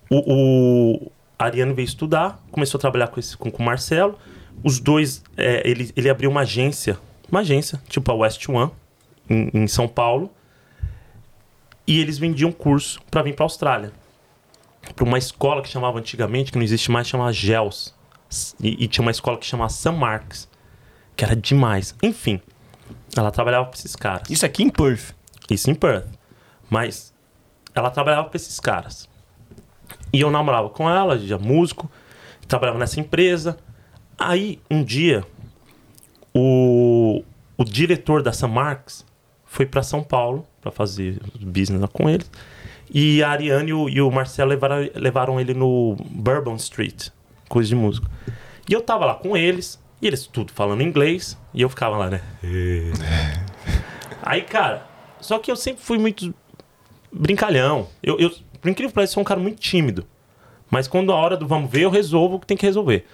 o, 0.10 0.97
o 0.97 1.12
a 1.38 1.45
Ariane 1.45 1.73
veio 1.73 1.85
estudar, 1.85 2.43
começou 2.51 2.77
a 2.77 2.81
trabalhar 2.81 3.07
com, 3.07 3.19
esse, 3.19 3.38
com, 3.38 3.51
com 3.51 3.61
o 3.61 3.65
Marcelo. 3.65 4.17
Os 4.63 4.79
dois, 4.79 5.23
é, 5.35 5.61
ele, 5.69 5.91
ele 5.95 6.09
abriu 6.09 6.29
uma 6.29 6.41
agência, 6.41 6.97
uma 7.29 7.41
agência, 7.41 7.81
tipo 7.88 8.11
a 8.11 8.15
West 8.15 8.47
One, 8.49 8.71
em, 9.29 9.49
em 9.53 9.67
São 9.67 9.88
Paulo. 9.88 10.31
E 11.85 11.99
eles 11.99 12.17
vendiam 12.17 12.51
curso 12.51 12.99
para 13.09 13.21
vir 13.21 13.35
para 13.35 13.45
Austrália. 13.45 13.93
Para 14.95 15.05
uma 15.05 15.17
escola 15.17 15.61
que 15.61 15.69
chamava 15.69 15.99
antigamente, 15.99 16.51
que 16.51 16.57
não 16.57 16.63
existe 16.63 16.91
mais, 16.91 17.07
chamava 17.07 17.31
GELS. 17.31 17.95
E, 18.61 18.83
e 18.83 18.88
tinha 18.88 19.03
uma 19.03 19.11
escola 19.11 19.38
que 19.38 19.45
chamava 19.45 19.69
St. 19.69 19.91
Marks. 19.91 20.49
que 21.15 21.23
era 21.23 21.35
demais. 21.35 21.95
Enfim, 22.01 22.41
ela 23.15 23.31
trabalhava 23.31 23.65
pra 23.67 23.77
esses 23.77 23.95
caras. 23.95 24.29
Isso 24.29 24.45
aqui 24.45 24.63
em 24.63 24.69
Perth. 24.69 25.15
Isso 25.49 25.69
em 25.69 25.75
Perth. 25.75 26.07
Mas 26.69 27.13
ela 27.73 27.89
trabalhava 27.89 28.27
pra 28.27 28.35
esses 28.35 28.59
caras. 28.59 29.07
E 30.12 30.22
eu 30.22 30.32
namorava 30.32 30.70
com 30.70 30.89
ela, 30.89 31.18
já 31.18 31.38
músico, 31.38 31.89
trabalhava 32.47 32.80
nessa 32.80 32.99
empresa. 32.99 33.58
Aí, 34.18 34.60
um 34.70 34.84
dia, 34.84 35.24
o, 36.34 37.24
o 37.58 37.64
diretor 37.64 38.24
da 38.24 38.32
San 38.32 38.47
Marcos 38.47 39.05
foi 39.45 39.66
para 39.66 39.84
São 39.84 40.03
Paulo 40.03 40.45
para 40.62 40.72
fazer 40.72 41.20
business 41.39 41.82
lá 41.82 41.88
com 41.88 42.10
eles. 42.10 42.30
E 42.93 43.22
a 43.22 43.30
Ariane 43.30 43.70
e 43.70 43.74
o, 43.74 43.89
e 43.89 44.01
o 44.01 44.10
Marcelo 44.10 44.49
levaram, 44.49 44.89
levaram 44.95 45.39
ele 45.39 45.53
no 45.53 45.95
Bourbon 46.10 46.55
Street, 46.55 47.10
coisa 47.49 47.70
de 47.70 47.76
música. 47.76 48.10
E 48.70 48.74
eu 48.74 48.82
tava 48.82 49.05
lá 49.05 49.16
com 49.16 49.36
eles, 49.36 49.82
e 50.01 50.08
eles 50.08 50.26
tudo 50.28 50.51
falando 50.51 50.82
inglês, 50.82 51.38
e 51.53 51.62
eu 51.62 51.70
ficava 51.70 51.97
lá, 51.97 52.10
né? 52.10 52.22
Aí, 54.22 54.41
cara, 54.41 54.86
só 55.20 55.39
que 55.39 55.51
eu 55.51 55.55
sempre 55.55 55.84
fui 55.84 55.97
muito 55.97 56.34
brincalhão. 57.12 57.88
Eu, 58.01 58.20
eu 58.20 58.32
por 58.68 58.72
incrível 58.72 58.89
que 58.89 58.95
pareça, 58.95 59.13
sou 59.13 59.22
um 59.22 59.26
cara 59.26 59.39
muito 59.39 59.59
tímido. 59.59 60.05
Mas 60.70 60.88
quando 60.88 61.11
a 61.13 61.15
hora 61.15 61.38
do 61.38 61.47
vamos 61.47 61.72
ver, 61.72 61.82
eu 61.84 61.89
resolvo 61.89 62.36
o 62.36 62.39
que 62.39 62.45
tem 62.45 62.57
que 62.57 62.65
resolver. 62.65 63.05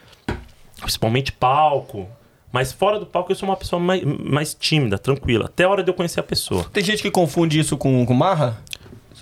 Principalmente 0.81 1.31
palco. 1.31 2.07
Mas 2.51 2.71
fora 2.71 2.99
do 2.99 3.05
palco, 3.05 3.31
eu 3.31 3.35
sou 3.35 3.47
uma 3.47 3.55
pessoa 3.55 3.79
mais, 3.79 4.03
mais 4.03 4.53
tímida, 4.53 4.97
tranquila. 4.97 5.45
Até 5.45 5.63
a 5.63 5.69
hora 5.69 5.83
de 5.83 5.89
eu 5.89 5.93
conhecer 5.93 6.19
a 6.19 6.23
pessoa. 6.23 6.65
Tem 6.73 6.83
gente 6.83 7.01
que 7.01 7.09
confunde 7.11 7.59
isso 7.59 7.77
com, 7.77 8.05
com 8.05 8.13
marra? 8.13 8.57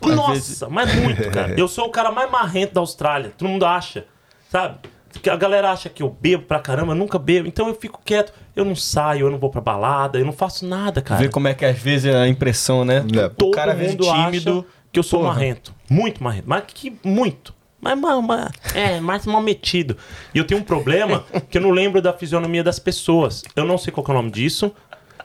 Às 0.04 0.16
Nossa, 0.16 0.32
vezes- 0.34 0.62
mas 0.70 0.96
muito, 0.96 1.30
cara. 1.30 1.54
Eu 1.60 1.68
sou 1.68 1.86
o 1.86 1.90
cara 1.90 2.12
mais 2.12 2.30
marrento 2.32 2.74
da 2.74 2.82
Austrália. 2.82 3.32
Todo 3.38 3.48
mundo 3.50 3.66
acha, 3.66 4.06
sabe? 4.50 4.78
Que 5.22 5.30
A 5.30 5.36
galera 5.36 5.72
acha 5.72 5.90
que 5.90 6.02
eu 6.02 6.10
bebo 6.10 6.44
pra 6.44 6.58
caramba, 6.60 6.94
eu 6.94 6.96
nunca 6.98 7.20
bebo. 7.20 7.48
Então 7.48 7.68
eu 7.68 7.76
fico 7.76 8.02
quieto. 8.04 8.34
Eu 8.56 8.64
não 8.66 8.76
saio, 8.76 9.28
eu 9.28 9.32
não 9.32 9.38
vou 9.38 9.50
pra 9.50 9.62
balada, 9.62 10.18
eu 10.18 10.26
não 10.26 10.32
faço 10.34 10.66
nada, 10.66 11.02
cara. 11.02 11.20
Ver 11.22 11.30
como 11.30 11.48
é 11.50 11.54
que 11.54 11.64
às 11.66 11.78
vezes 11.78 12.06
é 12.14 12.18
a 12.18 12.28
impressão, 12.28 12.84
né? 12.86 13.06
É. 13.14 13.26
O 13.26 13.30
Todo 13.30 13.52
cara 13.52 13.74
às 13.74 13.78
vezes 13.78 13.94
mundo 13.96 14.06
tímido. 14.06 14.60
acha 14.60 14.81
que 14.92 15.00
eu 15.00 15.04
sou 15.04 15.22
Porra. 15.22 15.34
marrento. 15.34 15.74
Muito 15.90 16.24
marrento. 16.24 16.46
Mas 16.48 16.64
que 16.68 16.96
muito. 17.04 17.54
Mas, 17.80 18.00
mas, 18.00 18.24
mas 18.24 18.52
é, 18.76 19.00
mais 19.00 19.26
mal 19.26 19.42
metido. 19.42 19.98
E 20.34 20.38
eu 20.38 20.46
tenho 20.46 20.62
um 20.62 20.64
problema 20.64 21.26
que 21.50 21.58
eu 21.58 21.62
não 21.62 21.72
lembro 21.72 22.02
da 22.02 22.14
fisionomia 22.14 22.64
das 22.64 22.78
pessoas. 22.80 23.44
Eu 23.56 23.66
não 23.66 23.78
sei 23.78 23.92
qual 23.92 24.06
é 24.08 24.12
o 24.12 24.14
nome 24.14 24.32
disso. 24.32 24.72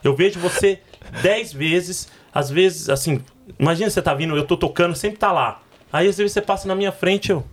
Eu 0.03 0.15
vejo 0.15 0.39
você 0.39 0.79
dez 1.21 1.53
vezes, 1.53 2.07
às 2.33 2.49
vezes, 2.49 2.89
assim, 2.89 3.21
imagina 3.59 3.89
você 3.89 4.01
tá 4.01 4.13
vindo, 4.13 4.35
eu 4.35 4.45
tô 4.45 4.57
tocando, 4.57 4.95
sempre 4.95 5.17
tá 5.17 5.31
lá. 5.31 5.61
Aí 5.91 6.07
às 6.07 6.17
vezes 6.17 6.33
você 6.33 6.41
passa 6.41 6.67
na 6.67 6.75
minha 6.75 6.91
frente, 6.91 7.31
eu. 7.31 7.43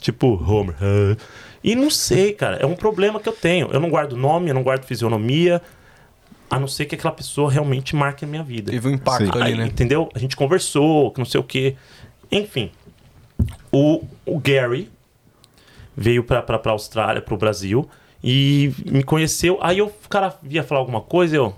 Tipo, 0.00 0.42
Homer. 0.42 0.76
ah. 0.80 1.16
E 1.64 1.76
não 1.76 1.90
sei, 1.90 2.32
cara. 2.32 2.56
É 2.56 2.66
um 2.66 2.74
problema 2.74 3.20
que 3.20 3.28
eu 3.28 3.32
tenho. 3.32 3.68
Eu 3.72 3.78
não 3.78 3.88
guardo 3.88 4.16
nome, 4.16 4.48
eu 4.48 4.54
não 4.54 4.62
guardo 4.62 4.84
fisionomia. 4.84 5.62
A 6.52 6.60
não 6.60 6.68
ser 6.68 6.84
que 6.84 6.94
aquela 6.94 7.14
pessoa 7.14 7.50
realmente 7.50 7.96
marque 7.96 8.26
a 8.26 8.28
minha 8.28 8.42
vida. 8.42 8.70
Teve 8.70 8.86
um 8.86 8.90
impacto 8.90 9.24
Sim. 9.24 9.30
ali, 9.40 9.52
Aí, 9.52 9.56
né? 9.56 9.66
Entendeu? 9.66 10.10
A 10.14 10.18
gente 10.18 10.36
conversou, 10.36 11.10
que 11.10 11.18
não 11.18 11.24
sei 11.24 11.40
o 11.40 11.44
quê. 11.44 11.76
Enfim. 12.30 12.70
O, 13.72 14.04
o 14.26 14.38
Gary 14.38 14.90
veio 15.96 16.22
pra, 16.22 16.42
pra, 16.42 16.58
pra 16.58 16.72
Austrália, 16.72 17.22
pro 17.22 17.38
Brasil, 17.38 17.88
e 18.22 18.72
me 18.84 19.02
conheceu. 19.02 19.58
Aí 19.62 19.78
eu, 19.78 19.86
o 19.86 20.08
cara 20.10 20.36
via 20.42 20.62
falar 20.62 20.80
alguma 20.80 21.00
coisa, 21.00 21.36
eu. 21.36 21.56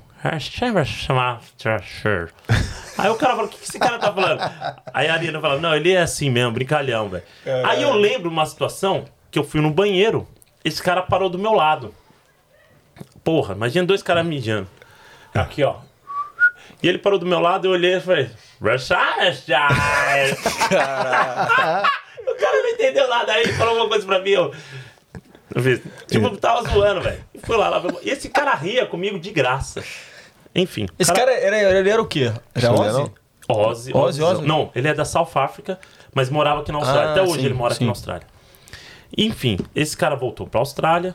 Aí 2.97 3.11
o 3.11 3.17
cara 3.17 3.35
falou: 3.35 3.47
o 3.47 3.49
que, 3.49 3.59
que 3.59 3.65
esse 3.65 3.79
cara 3.79 3.99
tá 3.99 4.13
falando? 4.13 4.41
Aí 4.95 5.09
a 5.09 5.15
Ariana 5.15 5.41
falou: 5.41 5.61
não, 5.61 5.75
ele 5.75 5.91
é 5.91 6.03
assim 6.03 6.31
mesmo, 6.31 6.53
brincalhão, 6.53 7.09
velho. 7.09 7.25
Aí 7.67 7.83
eu 7.83 7.93
lembro 7.95 8.31
uma 8.31 8.47
situação 8.47 9.07
que 9.29 9.39
eu 9.39 9.43
fui 9.43 9.61
no 9.61 9.71
banheiro, 9.71 10.27
esse 10.65 10.81
cara 10.81 11.03
parou 11.03 11.29
do 11.29 11.39
meu 11.39 11.53
lado. 11.53 11.93
Porra, 13.25 13.55
imagina 13.55 13.85
dois 13.85 14.03
caras 14.03 14.25
mijando. 14.25 14.69
Aqui, 15.35 15.65
ó. 15.65 15.77
E 16.83 16.89
ele 16.89 16.99
parou 16.99 17.19
do 17.19 17.27
meu 17.27 17.41
lado, 17.41 17.67
eu 17.67 17.73
olhei 17.73 17.97
e 17.97 18.01
falei, 18.01 18.31
Rashashai! 18.63 20.33
o 20.33 20.37
cara 22.35 22.63
não 22.63 22.71
entendeu 22.71 23.09
nada, 23.09 23.33
aí 23.33 23.43
ele 23.43 23.53
falou 23.55 23.77
uma 23.77 23.89
coisa 23.89 24.07
pra 24.07 24.21
mim, 24.21 24.31
eu. 24.31 24.55
eu 25.55 25.63
fiz, 25.63 25.81
tipo, 26.07 26.27
eu 26.27 26.37
tava 26.37 26.69
zoando, 26.69 27.01
velho. 27.01 27.25
E 27.33 27.39
fui 27.39 27.57
lá, 27.57 27.69
lá. 27.69 27.83
E 28.03 28.11
esse 28.11 28.29
cara 28.29 28.55
ria 28.55 28.87
comigo 28.87 29.19
de 29.19 29.31
graça. 29.31 29.83
Enfim. 30.55 30.87
Esse 30.99 31.13
cara, 31.13 31.33
era, 31.33 31.79
ele 31.79 31.91
era 31.91 32.01
o 32.01 32.07
quê? 32.07 32.33
Era? 32.55 32.73
Ozzy? 32.73 33.11
Ozzy, 33.49 33.49
Ozzy, 33.49 33.93
Ozzy, 33.95 34.23
Ozzy? 34.23 34.47
Não, 34.47 34.71
ele 34.75 34.89
é 34.89 34.95
da 34.95 35.05
South 35.05 35.31
Africa, 35.35 35.79
mas 36.15 36.31
morava 36.31 36.61
aqui 36.61 36.71
na 36.71 36.79
Austrália. 36.79 37.09
Ah, 37.09 37.13
Até 37.13 37.23
hoje 37.23 37.41
sim, 37.41 37.47
ele 37.47 37.55
mora 37.55 37.73
aqui 37.73 37.81
sim. 37.81 37.85
na 37.85 37.91
Austrália. 37.91 38.27
Enfim, 39.17 39.59
esse 39.75 39.97
cara 39.97 40.15
voltou 40.15 40.47
pra 40.47 40.61
Austrália. 40.61 41.15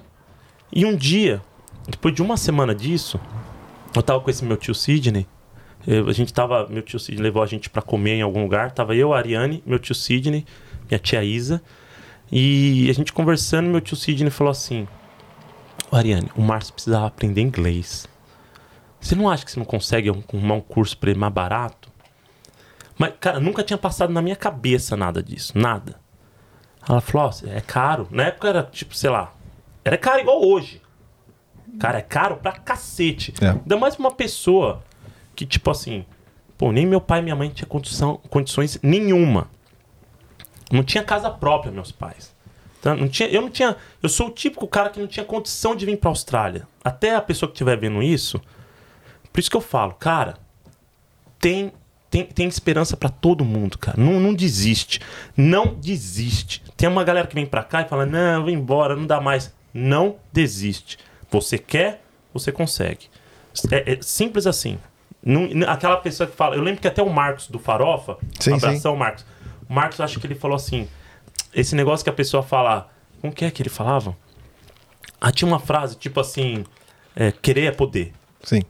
E 0.72 0.86
um 0.86 0.96
dia, 0.96 1.42
depois 1.88 2.14
de 2.14 2.22
uma 2.22 2.38
semana 2.38 2.76
disso, 2.76 3.20
eu 3.96 4.02
tava 4.04 4.20
com 4.22 4.30
esse 4.30 4.44
meu 4.46 4.58
tio 4.58 4.74
Sidney. 4.76 5.28
Eu- 5.88 6.08
a 6.10 6.14
gente 6.14 6.34
tava. 6.34 6.68
Meu 6.70 6.82
tio 6.82 7.00
Sidney 7.00 7.24
levou 7.24 7.42
a 7.42 7.46
gente 7.46 7.70
pra 7.70 7.82
comer 7.82 8.16
em 8.16 8.22
algum 8.22 8.44
lugar. 8.44 8.72
Tava 8.72 8.96
eu, 8.96 9.14
a 9.14 9.18
Ariane, 9.18 9.64
meu 9.66 9.80
tio 9.80 9.96
Sidney, 9.96 10.46
minha 10.90 11.00
tia 11.00 11.24
Isa. 11.24 11.62
E 12.32 12.88
a 12.90 12.94
gente 12.94 13.12
conversando, 13.14 13.70
meu 13.70 13.82
tio 13.82 13.96
Sidney 13.96 14.30
falou 14.30 14.52
assim: 14.52 14.88
"Ô, 15.92 15.96
Ariane, 15.96 16.30
o 16.36 16.42
Márcio 16.42 16.74
precisava 16.74 17.08
aprender 17.08 17.42
inglês. 17.42 18.08
Você 19.02 19.16
não 19.16 19.30
acha 19.30 19.46
que 19.46 19.52
você 19.52 19.58
não 19.60 19.66
consegue 19.66 20.10
arrumar 20.10 20.56
um 20.56 20.62
curso 20.62 20.98
pra 20.98 21.10
ele 21.10 21.20
mais 21.20 21.34
barato? 21.34 21.90
Mas, 22.98 23.14
cara, 23.18 23.40
nunca 23.40 23.64
tinha 23.64 23.78
passado 23.78 24.12
na 24.12 24.22
minha 24.22 24.36
cabeça 24.36 24.98
nada 24.98 25.24
disso. 25.24 25.58
Nada. 25.58 25.96
Ela 26.88 27.00
falou, 27.00 27.30
ó, 27.32 27.48
é 27.50 27.62
caro. 27.62 28.08
Na 28.12 28.24
época 28.24 28.50
era, 28.50 28.64
tipo, 28.64 28.94
sei 28.94 29.10
lá. 29.10 29.34
Era 29.86 29.98
caro 29.98 30.20
igual 30.20 30.44
hoje. 30.46 30.82
Cara, 31.78 32.00
é 32.00 32.02
caro 32.02 32.38
pra 32.38 32.54
cacete. 32.54 33.34
É. 33.42 33.50
Ainda 33.50 33.78
mais 33.78 33.96
pra 33.96 34.06
uma 34.06 34.12
pessoa 34.12 34.84
que, 35.36 35.46
tipo 35.46 35.70
assim... 35.70 36.06
Pô, 36.58 36.72
nem 36.72 36.86
meu 36.86 37.00
pai 37.00 37.20
e 37.20 37.22
minha 37.22 37.36
mãe 37.36 37.50
tinham 37.50 37.70
condição, 37.70 38.18
condições 38.30 38.80
nenhuma. 38.82 39.50
Não 40.72 40.84
tinha 40.84 41.04
casa 41.04 41.30
própria, 41.30 41.72
meus 41.72 41.92
pais. 41.92 42.36
Então, 42.80 42.96
não 42.96 43.08
tinha, 43.08 43.30
eu 43.30 43.42
não 43.42 43.50
tinha... 43.50 43.76
Eu 44.02 44.10
sou 44.10 44.28
o 44.28 44.32
típico 44.32 44.68
cara 44.68 44.90
que 44.90 45.00
não 45.00 45.08
tinha 45.08 45.26
condição 45.26 45.76
de 45.76 45.86
vir 45.86 45.98
pra 45.98 46.10
Austrália. 46.10 46.68
Até 46.84 47.16
a 47.16 47.22
pessoa 47.22 47.48
que 47.50 47.54
estiver 47.54 47.78
vendo 47.78 48.02
isso... 48.02 48.42
Por 49.32 49.40
isso 49.40 49.52
que 49.52 49.58
eu 49.58 49.62
falo, 49.62 49.94
cara, 49.94 50.38
tem, 51.40 51.72
tem, 52.10 52.26
tem 52.26 52.48
esperança 52.48 52.98
pra 52.98 53.10
todo 53.10 53.46
mundo, 53.46 53.78
cara. 53.78 53.96
Não, 54.02 54.20
não 54.20 54.34
desiste. 54.34 55.00
Não 55.38 55.76
desiste. 55.76 56.64
Tem 56.76 56.90
uma 56.90 57.04
galera 57.04 57.28
que 57.28 57.36
vem 57.36 57.46
pra 57.46 57.64
cá 57.64 57.82
e 57.82 57.88
fala: 57.88 58.06
não, 58.06 58.44
vem 58.44 58.56
embora, 58.56 58.96
não 58.96 59.06
dá 59.06 59.22
mais. 59.22 59.54
Não 59.74 60.18
desiste. 60.34 60.98
Você 61.32 61.58
quer, 61.58 62.04
você 62.34 62.52
consegue. 62.52 63.08
É, 63.72 63.94
é 63.94 64.02
simples 64.02 64.46
assim. 64.48 64.78
Não- 65.24 65.50
aquela 65.70 65.98
pessoa 65.98 66.28
que 66.30 66.36
fala. 66.36 66.56
Eu 66.56 66.62
lembro 66.62 66.82
que 66.82 66.88
até 66.88 67.02
o 67.04 67.10
Marcos 67.10 67.48
do 67.48 67.60
Farofa. 67.60 68.18
Sim, 68.40 68.54
abração, 68.54 68.96
Marcos. 68.96 69.26
O 69.70 69.74
Marcos, 69.74 70.00
acho 70.00 70.20
que 70.20 70.26
ele 70.28 70.36
falou 70.36 70.56
assim: 70.56 70.88
esse 71.54 71.76
negócio 71.76 72.04
que 72.04 72.10
a 72.10 72.14
pessoa 72.14 72.42
fala. 72.44 72.90
Como 73.22 73.34
que 73.34 73.44
é 73.44 73.52
que 73.52 73.62
ele 73.62 73.70
falava? 73.70 74.16
Ah, 75.20 75.32
tinha 75.32 75.48
uma 75.48 75.60
frase 75.60 75.96
tipo 75.98 76.20
assim: 76.20 76.64
é, 77.16 77.32
querer 77.32 77.66
é 77.66 77.72
poder. 77.72 78.14
Sim. 78.44 78.62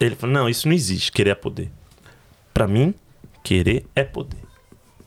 Ele 0.00 0.16
falou: 0.16 0.34
não, 0.34 0.48
isso 0.48 0.66
não 0.66 0.74
existe, 0.74 1.12
querer 1.12 1.30
é 1.30 1.34
poder. 1.34 1.70
Pra 2.52 2.66
mim, 2.66 2.94
querer 3.42 3.86
é 3.94 4.02
poder. 4.02 4.38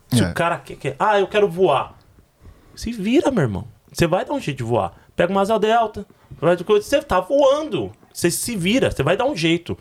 Se 0.10 0.24
É. 0.24 0.30
o 0.30 0.34
cara 0.34 0.58
quer, 0.60 0.76
quer, 0.76 0.96
ah, 1.00 1.20
eu 1.20 1.28
quero 1.28 1.50
voar. 1.50 1.98
Se 2.76 2.92
vira, 2.92 3.32
meu 3.32 3.42
irmão. 3.44 3.68
Você 3.92 4.06
vai 4.06 4.24
dar 4.24 4.34
um 4.34 4.40
jeito 4.40 4.58
de 4.58 4.64
voar. 4.64 4.94
Pega 5.16 5.32
uma 5.32 5.42
asa 5.42 5.58
delta. 5.58 6.06
Você 6.40 7.02
tá 7.02 7.20
voando. 7.20 7.92
Você 8.14 8.30
se 8.32 8.56
vira, 8.56 8.92
você 8.92 9.04
vai 9.04 9.16
dar 9.18 9.26
um 9.26 9.36
jeito. 9.36 9.78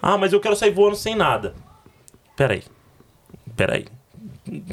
Ah, 0.00 0.16
mas 0.18 0.32
eu 0.32 0.40
quero 0.40 0.56
sair 0.56 0.70
voando 0.72 0.96
sem 0.96 1.14
nada. 1.14 1.54
Peraí. 2.36 2.62
Peraí. 3.56 3.86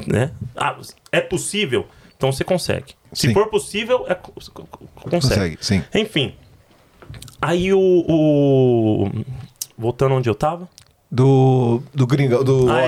Né? 0.06 0.32
Ah, 0.56 0.76
é 1.12 1.20
possível? 1.20 1.86
Então 2.16 2.32
você 2.32 2.42
consegue. 2.44 2.94
Se 3.12 3.28
Sim. 3.28 3.32
for 3.34 3.48
possível, 3.48 4.04
é, 4.08 4.14
co- 4.14 4.32
co- 4.32 4.66
co- 4.66 4.86
consegue. 4.94 5.10
Consegue, 5.20 5.58
sim. 5.60 5.82
Enfim. 5.94 6.34
Aí 7.40 7.72
o, 7.72 7.78
o- 7.80 9.10
Voltando 9.78 10.14
onde 10.14 10.28
eu 10.28 10.34
tava. 10.34 10.68
Do. 11.10 11.82
Do 11.94 12.06
gringo. 12.06 12.44
Do. 12.44 12.66
Ah, 12.70 12.82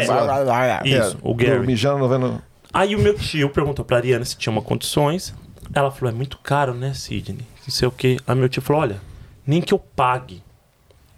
é. 0.84 0.88
Isso, 0.88 1.16
É, 1.16 1.18
o 1.22 1.34
Gary. 1.34 1.60
Do 1.60 1.66
mijando 1.66 1.98
no 1.98 2.08
vendo. 2.08 2.42
Aí 2.72 2.94
o 2.94 2.98
meu 3.00 3.14
tio 3.14 3.50
perguntou 3.50 3.84
pra 3.84 3.96
Ariana 3.96 4.24
se 4.24 4.36
tinha 4.36 4.52
uma 4.52 4.62
condições. 4.62 5.34
Ela 5.74 5.90
falou, 5.90 6.12
é 6.12 6.16
muito 6.16 6.38
caro, 6.38 6.74
né, 6.74 6.92
Sidney? 6.94 7.46
Não 7.62 7.70
sei 7.70 7.88
o 7.88 7.92
quê. 7.92 8.18
Aí 8.26 8.34
meu 8.34 8.48
tio 8.48 8.62
falou, 8.62 8.82
olha, 8.82 9.00
nem 9.46 9.60
que 9.60 9.72
eu 9.72 9.78
pague 9.78 10.42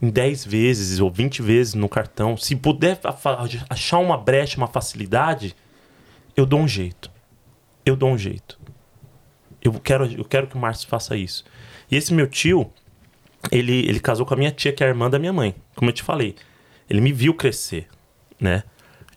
em 0.01 0.11
10 0.11 0.45
vezes 0.45 1.01
ou 1.01 1.11
20 1.11 1.40
vezes 1.40 1.74
no 1.74 1.88
cartão, 1.88 2.36
se 2.36 2.55
puder 2.55 3.01
achar 3.70 3.99
uma 3.99 4.18
brecha, 4.18 4.59
uma 4.59 4.66
facilidade, 4.66 5.57
eu 6.36 6.45
dou 6.45 6.61
um 6.61 6.68
jeito. 6.68 7.11
Eu 7.86 7.97
dou 7.97 8.11
um 8.11 8.18
jeito. 8.18 8.59
Eu 9.62 9.72
quero, 9.74 10.05
eu 10.07 10.24
quero 10.24 10.47
que 10.47 10.57
o 10.57 10.59
Márcio 10.59 10.88
faça 10.88 11.16
isso. 11.16 11.45
E 11.90 11.97
esse 11.97 12.12
meu 12.12 12.26
tio, 12.26 12.70
ele, 13.51 13.86
ele 13.86 14.01
casou 14.01 14.26
com 14.26 14.34
a 14.34 14.36
minha 14.36 14.51
tia, 14.51 14.72
que 14.72 14.82
é 14.82 14.86
a 14.86 14.90
irmã 14.90 15.09
da 15.09 15.18
minha 15.18 15.32
mãe. 15.32 15.55
Como 15.74 15.88
eu 15.90 15.95
te 15.95 16.03
falei. 16.03 16.34
Ele 16.88 17.01
me 17.01 17.12
viu 17.12 17.32
crescer, 17.32 17.88
né? 18.38 18.62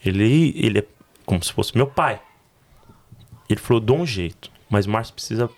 Ele, 0.05 0.53
ele 0.55 0.79
é 0.79 0.85
como 1.25 1.43
se 1.43 1.51
fosse 1.51 1.75
meu 1.75 1.87
pai. 1.87 2.21
Ele 3.49 3.59
falou, 3.59 3.81
dou 3.81 3.97
um 3.97 4.05
jeito. 4.05 4.49
Mas 4.69 4.85
o 4.85 4.89
Márcio 4.89 5.13
precisa 5.13 5.49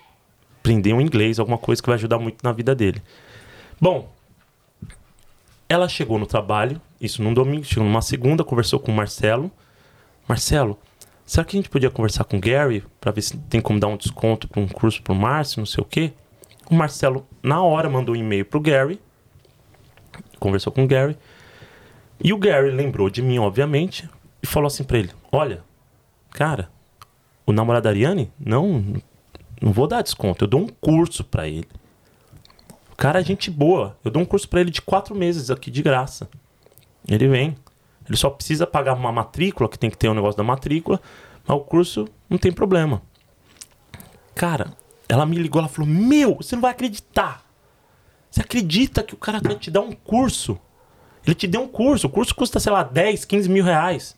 aprender 0.60 0.92
um 0.92 1.00
inglês, 1.00 1.38
alguma 1.38 1.58
coisa 1.58 1.82
que 1.82 1.88
vai 1.88 1.96
ajudar 1.96 2.18
muito 2.18 2.42
na 2.44 2.52
vida 2.52 2.74
dele. 2.74 3.02
Bom, 3.80 4.12
ela 5.68 5.88
chegou 5.88 6.18
no 6.18 6.26
trabalho, 6.26 6.80
isso 7.00 7.22
num 7.22 7.32
domingo, 7.32 7.64
chegou 7.64 7.84
numa 7.84 8.02
segunda, 8.02 8.44
conversou 8.44 8.78
com 8.78 8.92
o 8.92 8.94
Marcelo. 8.94 9.50
Marcelo, 10.28 10.78
será 11.24 11.44
que 11.44 11.56
a 11.56 11.58
gente 11.58 11.70
podia 11.70 11.90
conversar 11.90 12.24
com 12.24 12.36
o 12.36 12.40
Gary 12.40 12.84
para 13.00 13.10
ver 13.10 13.22
se 13.22 13.36
tem 13.36 13.60
como 13.60 13.80
dar 13.80 13.88
um 13.88 13.96
desconto 13.96 14.46
para 14.48 14.60
um 14.60 14.68
curso 14.68 15.02
pro 15.02 15.14
Márcio, 15.14 15.60
não 15.60 15.66
sei 15.66 15.82
o 15.82 15.86
quê? 15.86 16.12
O 16.70 16.74
Marcelo, 16.74 17.26
na 17.42 17.62
hora, 17.62 17.88
mandou 17.88 18.14
um 18.14 18.18
e-mail 18.18 18.44
pro 18.44 18.60
Gary, 18.60 19.00
conversou 20.38 20.72
com 20.72 20.84
o 20.84 20.86
Gary, 20.86 21.16
e 22.22 22.32
o 22.32 22.38
Gary 22.38 22.70
lembrou 22.70 23.08
de 23.08 23.22
mim, 23.22 23.38
obviamente, 23.38 24.08
e 24.42 24.46
falou 24.46 24.66
assim 24.66 24.84
pra 24.84 24.98
ele: 24.98 25.10
Olha, 25.32 25.64
cara, 26.30 26.70
o 27.46 27.52
namorado 27.52 27.84
da 27.84 27.90
Ariane, 27.90 28.30
não, 28.38 29.00
não 29.60 29.72
vou 29.72 29.86
dar 29.86 30.02
desconto, 30.02 30.44
eu 30.44 30.48
dou 30.48 30.60
um 30.60 30.68
curso 30.68 31.24
pra 31.24 31.48
ele. 31.48 31.68
O 32.92 32.96
cara 32.96 33.20
é 33.20 33.24
gente 33.24 33.50
boa, 33.50 33.96
eu 34.04 34.10
dou 34.10 34.22
um 34.22 34.26
curso 34.26 34.48
pra 34.48 34.60
ele 34.60 34.70
de 34.70 34.82
quatro 34.82 35.14
meses 35.14 35.50
aqui 35.50 35.70
de 35.70 35.82
graça. 35.82 36.28
Ele 37.08 37.28
vem. 37.28 37.56
Ele 38.06 38.16
só 38.16 38.28
precisa 38.28 38.66
pagar 38.66 38.94
uma 38.94 39.12
matrícula, 39.12 39.68
que 39.68 39.78
tem 39.78 39.90
que 39.90 39.96
ter 39.96 40.08
o 40.08 40.12
um 40.12 40.14
negócio 40.14 40.36
da 40.36 40.42
matrícula, 40.42 41.00
mas 41.46 41.56
o 41.56 41.60
curso 41.60 42.08
não 42.28 42.38
tem 42.38 42.50
problema. 42.50 43.02
Cara, 44.34 44.72
ela 45.08 45.24
me 45.24 45.36
ligou, 45.36 45.60
ela 45.60 45.68
falou: 45.68 45.88
Meu, 45.88 46.36
você 46.36 46.56
não 46.56 46.62
vai 46.62 46.72
acreditar. 46.72 47.44
Você 48.30 48.40
acredita 48.40 49.02
que 49.02 49.14
o 49.14 49.16
cara 49.16 49.40
quer 49.40 49.54
te 49.56 49.70
dar 49.70 49.80
um 49.80 49.92
curso? 49.92 50.58
Ele 51.26 51.34
te 51.34 51.46
deu 51.46 51.62
um 51.62 51.68
curso, 51.68 52.06
o 52.06 52.10
curso 52.10 52.34
custa, 52.34 52.60
sei 52.60 52.72
lá, 52.72 52.82
10, 52.82 53.24
15 53.24 53.48
mil 53.48 53.64
reais. 53.64 54.16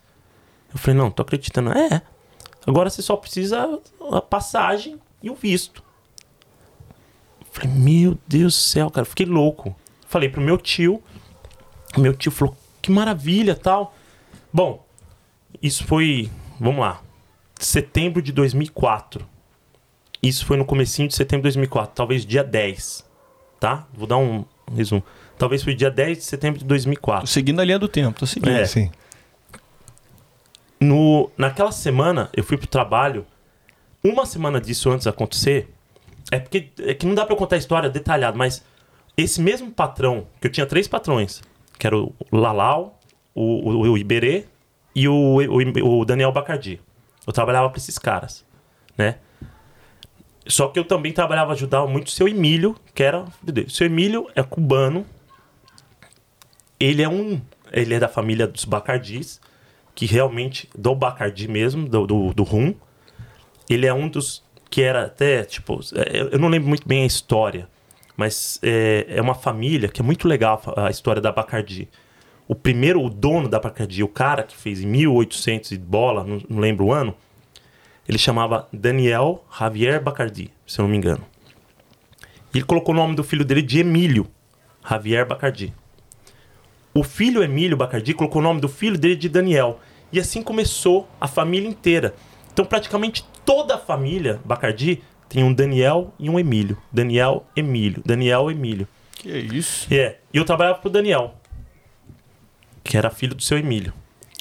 Eu 0.73 0.79
falei, 0.79 0.99
não, 0.99 1.11
tô 1.11 1.23
acreditando. 1.23 1.73
É. 1.73 2.03
Agora 2.67 2.89
você 2.89 3.03
só 3.03 3.17
precisa 3.17 3.81
a 4.13 4.21
passagem 4.21 5.01
e 5.23 5.31
o 5.31 5.35
visto. 5.35 5.83
Falei, 7.51 7.71
meu 7.71 8.19
Deus 8.27 8.55
do 8.55 8.59
céu, 8.59 8.91
cara, 8.91 9.05
fiquei 9.05 9.27
louco. 9.27 9.77
Falei 10.07 10.29
pro 10.29 10.41
meu 10.41 10.59
tio. 10.59 11.03
Meu 11.97 12.15
tio 12.15 12.33
falou, 12.33 12.57
que 12.81 12.91
maravilha 12.91 13.55
tal. 13.55 13.95
Bom, 14.53 14.85
isso 15.63 15.85
foi, 15.85 16.31
vamos 16.59 16.81
lá, 16.81 17.01
setembro 17.59 18.21
de 18.21 18.33
2004. 18.33 19.27
Isso 20.23 20.47
foi 20.47 20.57
no 20.57 20.65
comecinho 20.65 21.09
de 21.09 21.15
setembro 21.15 21.43
de 21.43 21.55
2004, 21.55 21.95
talvez 21.95 22.25
dia 22.25 22.45
10, 22.45 23.05
tá? 23.59 23.87
Vou 23.93 24.07
dar 24.07 24.19
um 24.19 24.45
resumo. 24.75 25.03
Talvez 25.37 25.63
foi 25.63 25.75
dia 25.75 25.91
10 25.91 26.19
de 26.19 26.25
setembro 26.25 26.61
de 26.61 26.65
2004. 26.65 27.23
Tô 27.23 27.27
seguindo 27.27 27.61
a 27.61 27.65
linha 27.65 27.79
do 27.79 27.89
tempo, 27.89 28.21
tô 28.21 28.27
seguindo. 28.27 28.53
É. 28.53 28.65
Sim. 28.65 28.91
No, 30.79 31.31
naquela 31.37 31.73
semana, 31.73 32.31
eu 32.37 32.45
fui 32.45 32.57
pro 32.57 32.67
trabalho. 32.67 33.27
Uma 34.03 34.27
semana 34.27 34.61
disso 34.61 34.91
antes 34.91 35.07
acontecer. 35.07 35.73
É 36.31 36.39
porque 36.39 36.71
é 36.81 36.95
que 36.95 37.07
não 37.07 37.15
dá 37.15 37.27
eu 37.29 37.37
contar 37.37 37.57
a 37.57 37.59
história 37.59 37.91
detalhada, 37.91 38.37
mas 38.37 38.65
esse 39.17 39.41
mesmo 39.41 39.71
patrão, 39.71 40.27
que 40.41 40.47
eu 40.47 40.53
tinha 40.53 40.67
três 40.67 40.89
patrões, 40.89 41.43
que 41.79 41.87
era 41.87 41.97
o 41.97 42.15
Lalau, 42.31 42.99
o, 43.35 43.71
o, 43.71 43.91
o 43.93 43.99
Iberê 43.99 44.47
e 44.95 45.09
o, 45.09 45.15
o, 45.15 46.01
o 46.01 46.05
Daniel 46.05 46.33
Bacardi. 46.33 46.81
Eu 47.27 47.33
trabalhava 47.33 47.69
pra 47.71 47.79
esses 47.79 47.99
caras, 47.99 48.45
né? 48.97 49.17
Só 50.47 50.69
que 50.69 50.79
eu 50.79 50.85
também 50.85 51.13
trabalhava 51.13 51.53
ajudar 51.53 51.87
muito 51.87 52.09
o 52.09 52.11
seu 52.11 52.27
Emílio, 52.27 52.77
que 52.95 53.03
era. 53.03 53.21
O 53.23 53.71
seu 53.71 53.87
Emílio 53.87 54.29
é 54.35 54.43
cubano. 54.43 55.07
Ele 56.81 57.03
é 57.03 57.09
um. 57.09 57.41
Ele 57.71 57.95
é 57.95 58.01
da 58.01 58.09
família 58.09 58.47
dos 58.47 58.65
Bacardis, 58.65 59.41
que 59.95 60.05
realmente. 60.05 60.69
Do 60.77 60.95
Bacardi 60.95 61.47
mesmo, 61.47 61.89
do, 61.89 62.07
do, 62.07 62.35
do 62.35 62.43
rum. 62.43 62.75
Ele 63.69 63.87
é 63.87 63.95
um 63.95 64.09
dos. 64.09 64.43
Que 64.71 64.83
era 64.83 65.05
até, 65.05 65.45
tipo. 65.45 65.81
é, 65.95 66.35
Eu 66.35 66.39
não 66.39 66.49
lembro 66.49 66.69
muito 66.69 66.87
bem 66.87 67.03
a 67.03 67.07
história. 67.07 67.69
Mas 68.17 68.59
é, 68.63 69.07
é 69.09 69.23
uma 69.23 69.35
família 69.35 69.89
que 69.89 70.01
é 70.01 70.05
muito 70.05 70.29
legal 70.29 70.63
a 70.77 70.91
história 70.91 71.21
da 71.21 71.33
Bacardi. 71.33 71.89
O 72.47 72.55
primeiro, 72.55 73.03
o 73.03 73.09
dono 73.09 73.49
da 73.49 73.59
Bacardi, 73.59 74.03
o 74.03 74.09
cara 74.09 74.43
que 74.43 74.57
fez 74.57 74.81
em 74.81 74.87
1800 74.87 75.73
e 75.73 75.79
bola, 75.79 76.23
não, 76.23 76.43
não 76.49 76.59
lembro 76.59 76.87
o 76.87 76.93
ano, 76.93 77.15
ele 78.07 78.19
chamava 78.19 78.69
Daniel 78.73 79.45
Javier 79.59 80.03
Bacardi, 80.03 80.51
se 80.67 80.79
eu 80.79 80.83
não 80.83 80.91
me 80.91 80.97
engano. 80.97 81.25
E 82.53 82.59
ele 82.59 82.65
colocou 82.65 82.95
o 82.95 82.97
nome 82.97 83.15
do 83.15 83.25
filho 83.25 83.45
dele 83.45 83.63
de 83.63 83.79
Emílio 83.79 84.27
Javier 84.89 85.27
Bacardi. 85.27 85.73
O 86.93 87.03
filho 87.03 87.43
Emílio 87.43 87.77
Bacardi 87.77 88.13
colocou 88.13 88.41
o 88.41 88.45
nome 88.45 88.61
do 88.61 88.69
filho 88.69 88.99
dele 88.99 89.17
de 89.17 89.29
Daniel. 89.29 89.81
E 90.13 90.21
assim 90.21 90.43
começou 90.43 91.09
a 91.19 91.27
família 91.27 91.67
inteira. 91.67 92.15
Então, 92.53 92.67
praticamente 92.67 93.25
toda 93.45 93.75
a 93.75 93.79
família 93.79 94.41
Bacardi 94.45 95.03
tem 95.29 95.43
um 95.43 95.53
Daniel 95.53 96.13
e 96.19 96.29
um 96.29 96.39
Emílio. 96.39 96.77
Daniel, 96.93 97.47
Emílio. 97.57 98.03
Daniel, 98.05 98.51
Emílio. 98.51 98.87
Que 99.15 99.31
isso? 99.31 99.87
É. 99.93 100.19
E 100.33 100.37
eu 100.37 100.45
trabalhava 100.45 100.79
pro 100.79 100.91
Daniel, 100.91 101.35
que 102.85 102.97
era 102.97 103.11
filho 103.11 103.35
do 103.35 103.43
seu 103.43 103.59
Emílio. 103.59 103.93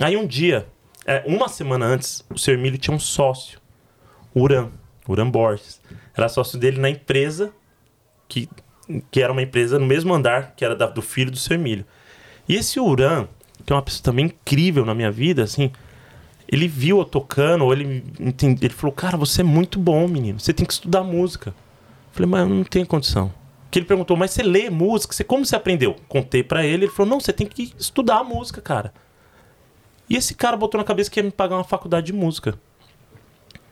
Aí 0.02 0.18
um 0.18 0.26
dia, 0.26 0.68
é, 1.06 1.24
uma 1.26 1.48
semana 1.48 1.86
antes, 1.86 2.26
o 2.30 2.38
seu 2.38 2.54
Emílio 2.56 2.78
tinha 2.78 2.96
um 2.96 3.00
sócio, 3.00 3.60
o 4.34 4.42
Uran, 4.42 4.70
Uran 5.08 5.30
Borges. 5.30 5.80
Era 6.16 6.28
sócio 6.28 6.58
dele 6.60 6.80
na 6.80 6.90
empresa, 6.90 7.54
que, 8.28 8.50
que 9.10 9.22
era 9.22 9.32
uma 9.32 9.42
empresa 9.42 9.78
no 9.80 9.86
mesmo 9.86 10.14
andar, 10.14 10.54
que 10.56 10.66
era 10.66 10.76
da- 10.76 10.88
do 10.88 11.02
filho 11.02 11.32
do 11.32 11.38
seu 11.38 11.56
Emílio. 11.56 11.86
E 12.50 12.56
esse 12.56 12.80
Uran, 12.80 13.28
que 13.66 13.72
é 13.72 13.76
uma 13.76 13.82
pessoa 13.82 14.04
também 14.04 14.26
incrível 14.26 14.84
na 14.86 14.96
minha 14.96 15.12
vida, 15.12 15.44
assim, 15.44 15.72
ele 16.52 16.68
viu 16.68 17.00
eu 17.00 17.06
tocando, 17.06 17.64
ou 17.64 17.72
ele, 17.72 18.04
ele 18.20 18.74
falou, 18.74 18.94
cara, 18.94 19.16
você 19.16 19.40
é 19.40 19.44
muito 19.44 19.80
bom, 19.80 20.08
menino, 20.08 20.40
você 20.40 20.54
tem 20.54 20.66
que 20.66 20.74
estudar 20.74 21.02
música. 21.02 21.52
Eu 21.52 21.56
falei, 22.12 22.30
mas 22.30 22.42
eu 22.42 22.50
não 22.50 22.64
tenho 22.66 22.86
condição. 22.86 23.34
Que 23.72 23.80
ele 23.80 23.86
perguntou, 23.86 24.18
mas 24.18 24.32
você 24.32 24.44
lê 24.44 24.70
música? 24.70 25.14
Você, 25.14 25.24
como 25.24 25.46
você 25.46 25.56
aprendeu? 25.56 25.96
Contei 26.10 26.44
pra 26.44 26.66
ele, 26.66 26.86
ele 26.86 26.92
falou, 26.92 27.10
não, 27.10 27.20
você 27.22 27.32
tem 27.32 27.48
que 27.48 27.74
estudar 27.80 28.22
música, 28.26 28.60
cara. 28.60 28.94
E 30.10 30.18
esse 30.18 30.36
cara 30.36 30.58
botou 30.58 30.78
na 30.78 30.84
cabeça 30.84 31.10
que 31.10 31.22
ia 31.22 31.24
me 31.24 31.32
pagar 31.32 31.56
uma 31.56 31.64
faculdade 31.64 32.08
de 32.08 32.14
música. 32.14 32.60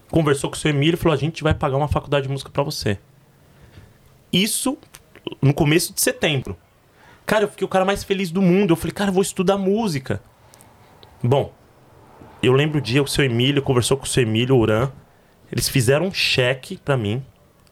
Conversou 0.09 0.49
com 0.49 0.55
o 0.55 0.59
seu 0.59 0.71
Emílio 0.71 0.95
e 0.95 0.97
falou, 0.97 1.13
a 1.13 1.19
gente 1.19 1.43
vai 1.43 1.53
pagar 1.53 1.75
uma 1.75 1.89
faculdade 1.89 2.27
de 2.27 2.31
música 2.31 2.49
pra 2.49 2.63
você. 2.63 2.97
Isso 4.31 4.77
no 5.41 5.53
começo 5.53 5.93
de 5.93 5.99
setembro. 5.99 6.55
Cara, 7.25 7.43
eu 7.43 7.49
fiquei 7.49 7.65
o 7.65 7.69
cara 7.69 7.83
mais 7.83 8.05
feliz 8.05 8.31
do 8.31 8.41
mundo. 8.41 8.71
Eu 8.71 8.77
falei, 8.77 8.93
cara, 8.93 9.09
eu 9.09 9.13
vou 9.13 9.21
estudar 9.21 9.57
música. 9.57 10.21
Bom, 11.21 11.53
eu 12.47 12.53
lembro 12.53 12.79
o 12.79 12.81
dia 12.81 13.03
o 13.03 13.07
seu 13.07 13.23
Emílio 13.25 13.61
conversou 13.61 13.97
com 13.97 14.05
o 14.05 14.07
seu 14.07 14.23
Emílio 14.23 14.55
Uran. 14.55 14.91
Eles 15.51 15.67
fizeram 15.67 16.07
um 16.07 16.13
cheque 16.13 16.77
pra 16.77 16.95
mim, 16.95 17.23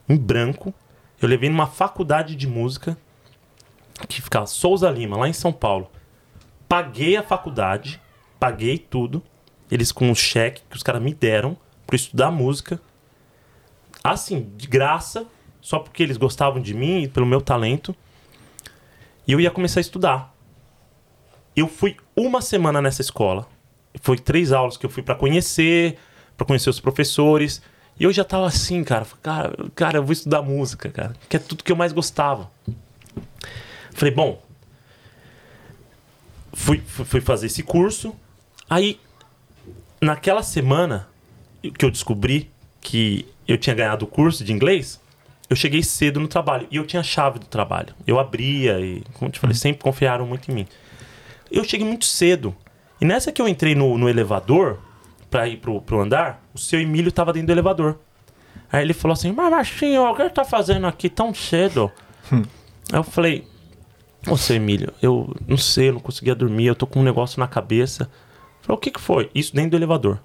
em 0.10 0.18
branco. 0.18 0.74
Eu 1.22 1.28
levei 1.28 1.50
numa 1.50 1.68
faculdade 1.68 2.36
de 2.36 2.48
música, 2.48 2.98
que 4.08 4.22
ficava 4.22 4.46
Souza 4.46 4.90
Lima, 4.90 5.18
lá 5.18 5.28
em 5.28 5.34
São 5.34 5.54
Paulo. 5.54 5.90
Paguei 6.68 7.16
a 7.16 7.24
faculdade, 7.24 8.02
paguei 8.40 8.78
tudo. 8.78 9.24
Eles 9.70 9.92
com 9.92 10.12
o 10.12 10.16
cheque 10.16 10.62
que 10.70 10.76
os 10.76 10.84
caras 10.84 11.02
me 11.02 11.14
deram 11.14 11.58
eu 11.92 11.96
estudar 11.96 12.32
música. 12.32 12.80
Assim, 14.04 14.52
de 14.56 14.68
graça, 14.68 15.26
só 15.62 15.80
porque 15.80 16.04
eles 16.04 16.18
gostavam 16.18 16.62
de 16.62 16.74
mim 16.74 17.04
e 17.04 17.08
pelo 17.08 17.26
meu 17.26 17.42
talento. 17.42 17.96
E 19.28 19.32
eu 19.32 19.40
ia 19.40 19.52
começar 19.52 19.80
a 19.80 19.82
estudar. 19.82 20.36
Eu 21.56 21.68
fui 21.68 21.98
uma 22.16 22.42
semana 22.42 22.82
nessa 22.82 23.02
escola. 23.02 23.48
Foi 24.02 24.18
três 24.18 24.52
aulas 24.52 24.78
que 24.78 24.86
eu 24.86 24.90
fui 24.90 25.04
pra 25.04 25.16
conhecer, 25.16 25.98
pra 26.36 26.46
conhecer 26.46 26.70
os 26.70 26.80
professores. 26.80 27.62
E 28.00 28.04
eu 28.04 28.12
já 28.12 28.24
tava 28.24 28.48
assim, 28.48 28.84
cara. 28.84 29.06
Cara, 29.22 29.56
cara, 29.76 29.98
eu 29.98 30.04
vou 30.04 30.14
estudar 30.14 30.42
música, 30.42 30.90
cara. 30.90 31.16
Que 31.28 31.38
é 31.38 31.40
tudo 31.40 31.64
que 31.64 31.72
eu 31.72 31.76
mais 31.76 31.92
gostava. 31.92 32.52
Falei, 33.94 34.14
bom. 34.14 34.42
Fui, 36.54 36.82
fui 36.86 37.06
fui 37.06 37.22
fazer 37.22 37.48
esse 37.48 37.64
curso. 37.64 38.16
Aí, 38.70 39.00
naquela 40.02 40.44
semana 40.44 41.08
que 41.78 41.84
eu 41.84 41.92
descobri 41.92 42.52
que 42.82 43.28
eu 43.48 43.58
tinha 43.58 43.76
ganhado 43.76 44.06
o 44.06 44.08
curso 44.08 44.44
de 44.44 44.54
inglês, 44.54 45.00
eu 45.50 45.56
cheguei 45.56 45.82
cedo 45.82 46.20
no 46.20 46.28
trabalho. 46.28 46.68
E 46.70 46.78
eu 46.78 46.86
tinha 46.86 47.00
a 47.00 47.04
chave 47.04 47.40
do 47.40 47.46
trabalho. 47.46 47.96
Eu 48.06 48.20
abria 48.20 48.80
e, 48.80 49.02
como 49.14 49.30
eu 49.30 49.32
te 49.32 49.40
falei, 49.40 49.56
sempre 49.56 49.82
confiaram 49.82 50.26
muito 50.28 50.52
em 50.52 50.54
mim. 50.54 50.68
Eu 51.50 51.64
cheguei 51.64 51.86
muito 51.88 52.06
cedo. 52.06 52.56
E 53.00 53.06
nessa 53.06 53.32
que 53.32 53.42
eu 53.42 53.48
entrei 53.48 53.76
no, 53.76 53.98
no 53.98 54.10
elevador, 54.10 54.80
pra 55.30 55.48
ir 55.48 55.58
pro, 55.58 55.82
pro 55.82 56.02
andar, 56.02 56.44
o 56.54 56.58
seu 56.58 56.80
Emílio 56.80 57.12
tava 57.12 57.34
dentro 57.34 57.48
do 57.48 57.54
elevador. 57.54 57.98
Aí 58.72 58.82
ele 58.82 58.94
falou 58.94 59.14
assim, 59.14 59.32
mas 59.32 59.52
Marcinho, 59.52 60.04
o 60.04 60.16
que 60.16 60.24
você 60.24 60.30
tá 60.30 60.44
fazendo 60.44 60.88
aqui 60.88 61.10
tão 61.10 61.34
cedo? 61.34 61.92
Aí 62.32 63.00
eu 63.00 63.04
falei, 63.04 63.48
ô 64.28 64.36
seu 64.36 64.56
Emílio, 64.56 64.94
eu 65.02 65.36
não 65.48 65.58
sei, 65.58 65.90
eu 65.90 65.94
não 65.94 66.00
conseguia 66.00 66.36
dormir, 66.36 66.66
eu 66.66 66.76
tô 66.76 66.88
com 66.88 67.00
um 67.00 67.04
negócio 67.04 67.40
na 67.40 67.48
cabeça. 67.48 68.04
Ele 68.04 68.62
falou, 68.62 68.78
o 68.78 68.82
que 68.82 68.92
que 68.92 69.00
foi? 69.00 69.30
Isso 69.34 69.56
dentro 69.56 69.72
do 69.72 69.78
elevador, 69.78 70.20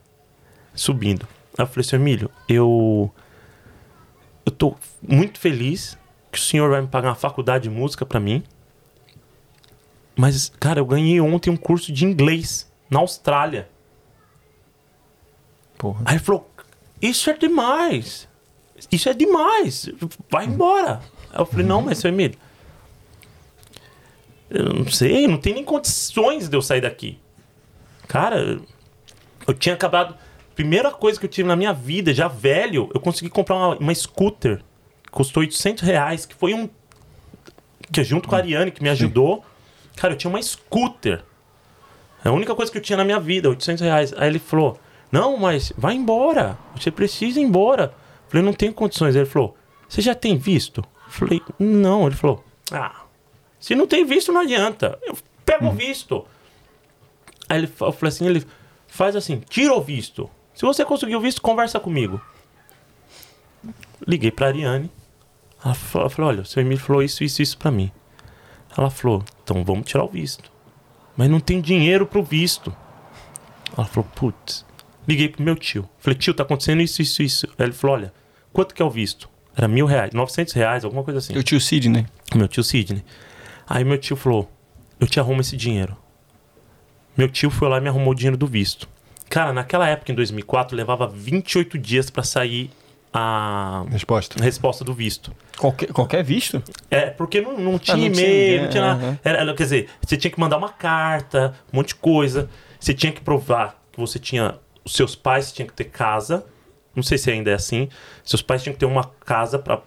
subindo. 0.74 1.26
Aí 1.56 1.64
eu 1.64 1.66
falei, 1.66 1.84
seu 1.84 1.98
Emílio, 1.98 2.30
eu... 2.48 3.12
Eu 4.44 4.50
tô 4.50 4.74
muito 5.00 5.38
feliz 5.38 5.96
que 6.32 6.36
o 6.38 6.40
senhor 6.40 6.68
vai 6.68 6.80
me 6.80 6.88
pagar 6.88 7.10
uma 7.10 7.14
faculdade 7.14 7.68
de 7.68 7.70
música 7.70 8.04
pra 8.04 8.18
mim. 8.18 8.42
Mas, 10.16 10.52
cara, 10.60 10.80
eu 10.80 10.86
ganhei 10.86 11.20
ontem 11.20 11.50
um 11.50 11.56
curso 11.56 11.92
de 11.92 12.04
inglês 12.04 12.70
na 12.90 13.00
Austrália. 13.00 13.68
Porra. 15.78 16.02
Aí 16.04 16.14
ele 16.14 16.22
falou: 16.22 16.50
Isso 17.00 17.30
é 17.30 17.32
demais. 17.32 18.28
Isso 18.90 19.08
é 19.08 19.14
demais. 19.14 19.88
Vai 20.30 20.46
embora. 20.46 21.00
Aí 21.32 21.40
eu 21.40 21.46
falei: 21.46 21.66
Não, 21.66 21.82
mas 21.82 21.98
seu 21.98 22.10
Emílio. 22.10 22.38
Eu 24.50 24.72
não 24.74 24.86
sei, 24.88 25.26
não 25.26 25.38
tem 25.38 25.54
nem 25.54 25.64
condições 25.64 26.48
de 26.48 26.56
eu 26.56 26.60
sair 26.60 26.82
daqui. 26.82 27.18
Cara, 28.06 28.60
eu 29.46 29.54
tinha 29.54 29.74
acabado. 29.74 30.14
Primeira 30.54 30.90
coisa 30.90 31.18
que 31.18 31.24
eu 31.24 31.30
tive 31.30 31.48
na 31.48 31.56
minha 31.56 31.72
vida, 31.72 32.12
já 32.12 32.28
velho, 32.28 32.90
eu 32.92 33.00
consegui 33.00 33.30
comprar 33.30 33.56
uma, 33.56 33.78
uma 33.78 33.94
scooter. 33.94 34.62
Custou 35.10 35.40
800 35.40 35.82
reais, 35.82 36.26
que 36.26 36.34
foi 36.34 36.52
um. 36.52 36.68
Que 37.90 38.04
junto 38.04 38.28
com 38.28 38.34
a 38.34 38.38
Ariane, 38.38 38.70
que 38.70 38.82
me 38.82 38.90
ajudou. 38.90 39.42
Cara, 39.96 40.14
eu 40.14 40.18
tinha 40.18 40.30
uma 40.30 40.42
scooter. 40.42 41.22
É 42.24 42.28
a 42.28 42.32
única 42.32 42.54
coisa 42.54 42.70
que 42.70 42.78
eu 42.78 42.82
tinha 42.82 42.96
na 42.96 43.04
minha 43.04 43.20
vida, 43.20 43.48
800 43.48 43.82
reais. 43.82 44.14
Aí 44.16 44.28
ele 44.28 44.38
falou: 44.38 44.78
Não, 45.10 45.36
mas 45.36 45.72
vai 45.76 45.94
embora. 45.94 46.58
Você 46.76 46.90
precisa 46.90 47.40
ir 47.40 47.42
embora. 47.42 47.84
Eu 47.84 48.30
falei: 48.30 48.44
Não 48.44 48.52
tenho 48.52 48.72
condições. 48.72 49.16
Ele 49.16 49.26
falou: 49.26 49.56
Você 49.88 50.00
já 50.00 50.14
tem 50.14 50.36
visto? 50.36 50.84
Eu 51.06 51.12
falei: 51.12 51.42
Não. 51.58 52.06
Ele 52.06 52.16
falou: 52.16 52.44
Ah, 52.70 53.02
se 53.58 53.74
não 53.74 53.86
tem 53.86 54.04
visto, 54.04 54.32
não 54.32 54.40
adianta. 54.40 54.98
Eu 55.02 55.16
pego 55.44 55.68
o 55.68 55.72
visto. 55.72 56.24
Aí 57.48 57.58
ele, 57.58 57.66
eu 57.66 57.92
falei 57.92 58.08
assim: 58.08 58.26
Ele 58.26 58.46
faz 58.92 59.16
assim, 59.16 59.40
tira 59.48 59.72
o 59.72 59.80
visto. 59.80 60.30
Se 60.54 60.66
você 60.66 60.84
conseguir 60.84 61.16
o 61.16 61.20
visto, 61.20 61.40
conversa 61.40 61.80
comigo. 61.80 62.20
Liguei 64.06 64.30
pra 64.30 64.48
Ariane. 64.48 64.90
Ela 65.64 65.74
falou, 65.74 66.10
falou, 66.10 66.30
olha, 66.30 66.42
o 66.42 66.44
seu 66.44 66.60
Emílio 66.60 66.84
falou 66.84 67.02
isso, 67.02 67.24
isso, 67.24 67.40
isso 67.40 67.56
pra 67.56 67.70
mim. 67.70 67.90
Ela 68.76 68.90
falou, 68.90 69.24
então 69.42 69.64
vamos 69.64 69.86
tirar 69.86 70.04
o 70.04 70.08
visto. 70.08 70.50
Mas 71.16 71.28
não 71.28 71.40
tem 71.40 71.60
dinheiro 71.60 72.06
pro 72.06 72.22
visto. 72.22 72.74
Ela 73.76 73.86
falou, 73.86 74.08
putz. 74.14 74.64
Liguei 75.06 75.28
pro 75.28 75.42
meu 75.42 75.56
tio. 75.56 75.88
Falei, 75.98 76.18
tio, 76.18 76.32
tá 76.32 76.42
acontecendo 76.42 76.80
isso, 76.80 77.02
isso, 77.02 77.22
isso. 77.22 77.46
Aí 77.58 77.66
ele 77.66 77.72
falou, 77.72 77.96
olha, 77.96 78.12
quanto 78.52 78.74
que 78.74 78.80
é 78.80 78.84
o 78.84 78.90
visto? 78.90 79.28
Era 79.56 79.68
mil 79.68 79.86
reais, 79.86 80.12
900 80.12 80.52
reais, 80.54 80.84
alguma 80.84 81.04
coisa 81.04 81.18
assim. 81.18 81.36
O 81.36 81.42
tio 81.42 81.60
Sidney. 81.60 82.06
Meu 82.34 82.48
tio 82.48 82.64
Sidney. 82.64 83.04
Aí 83.68 83.84
meu 83.84 83.98
tio 83.98 84.16
falou: 84.16 84.50
Eu 84.98 85.06
te 85.06 85.20
arrumo 85.20 85.40
esse 85.40 85.56
dinheiro. 85.56 85.96
Meu 87.16 87.28
tio 87.28 87.50
foi 87.50 87.68
lá 87.68 87.78
e 87.78 87.80
me 87.80 87.88
arrumou 87.88 88.12
o 88.12 88.14
dinheiro 88.14 88.36
do 88.36 88.46
visto. 88.46 88.88
Cara, 89.28 89.52
naquela 89.52 89.88
época, 89.88 90.12
em 90.12 90.14
2004, 90.14 90.76
levava 90.76 91.06
28 91.06 91.78
dias 91.78 92.10
pra 92.10 92.22
sair 92.22 92.70
a 93.12 93.84
Resposta. 93.90 94.42
resposta 94.42 94.84
do 94.84 94.94
visto. 94.94 95.32
Qualquer, 95.58 95.92
qualquer 95.92 96.24
visto? 96.24 96.62
É, 96.90 97.10
porque 97.10 97.40
não, 97.40 97.58
não 97.58 97.78
tinha 97.78 97.96
não 97.96 98.10
tinha 98.10 98.26
e-mail, 98.26 98.44
ninguém, 98.50 98.62
não 98.62 98.68
tinha 98.70 98.82
nada. 98.94 99.20
Era- 99.22 99.54
quer 99.54 99.62
dizer, 99.64 99.88
você 100.04 100.16
tinha 100.16 100.30
que 100.30 100.40
mandar 100.40 100.56
uma 100.56 100.70
carta, 100.70 101.54
um 101.72 101.76
monte 101.76 101.88
de 101.88 101.94
coisa. 101.96 102.48
Você 102.80 102.94
tinha 102.94 103.12
que 103.12 103.20
provar 103.20 103.80
que 103.92 104.00
você 104.00 104.18
tinha. 104.18 104.54
Os 104.84 104.94
seus 104.94 105.14
pais 105.14 105.52
tinham 105.52 105.66
que 105.68 105.74
ter 105.74 105.84
casa. 105.84 106.44
Não 106.96 107.02
sei 107.02 107.16
se 107.16 107.30
ainda 107.30 107.50
é 107.50 107.54
assim. 107.54 107.88
Seus 108.24 108.42
pais 108.42 108.62
tinham 108.62 108.74
que 108.74 108.80
ter 108.80 108.86
uma 108.86 109.04
casa 109.24 109.58
pra 109.58 109.80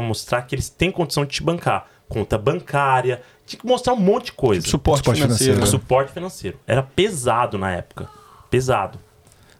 mostrar 0.00 0.42
que 0.42 0.54
eles 0.54 0.68
têm 0.68 0.90
condição 0.90 1.24
de 1.24 1.30
te 1.32 1.42
bancar. 1.42 1.86
Conta 2.08 2.36
bancária. 2.36 3.22
Tinha 3.46 3.60
que 3.60 3.66
mostrar 3.66 3.92
um 3.94 3.98
monte 4.00 4.26
de 4.26 4.32
coisa. 4.32 4.66
Suporte, 4.66 4.98
Suporte 4.98 5.20
financeiro. 5.22 5.54
financeiro. 5.54 5.60
né? 5.60 5.66
Suporte 5.66 6.12
financeiro. 6.12 6.58
Era 6.66 6.82
pesado 6.82 7.56
na 7.56 7.70
época. 7.70 8.08
Pesado. 8.50 8.98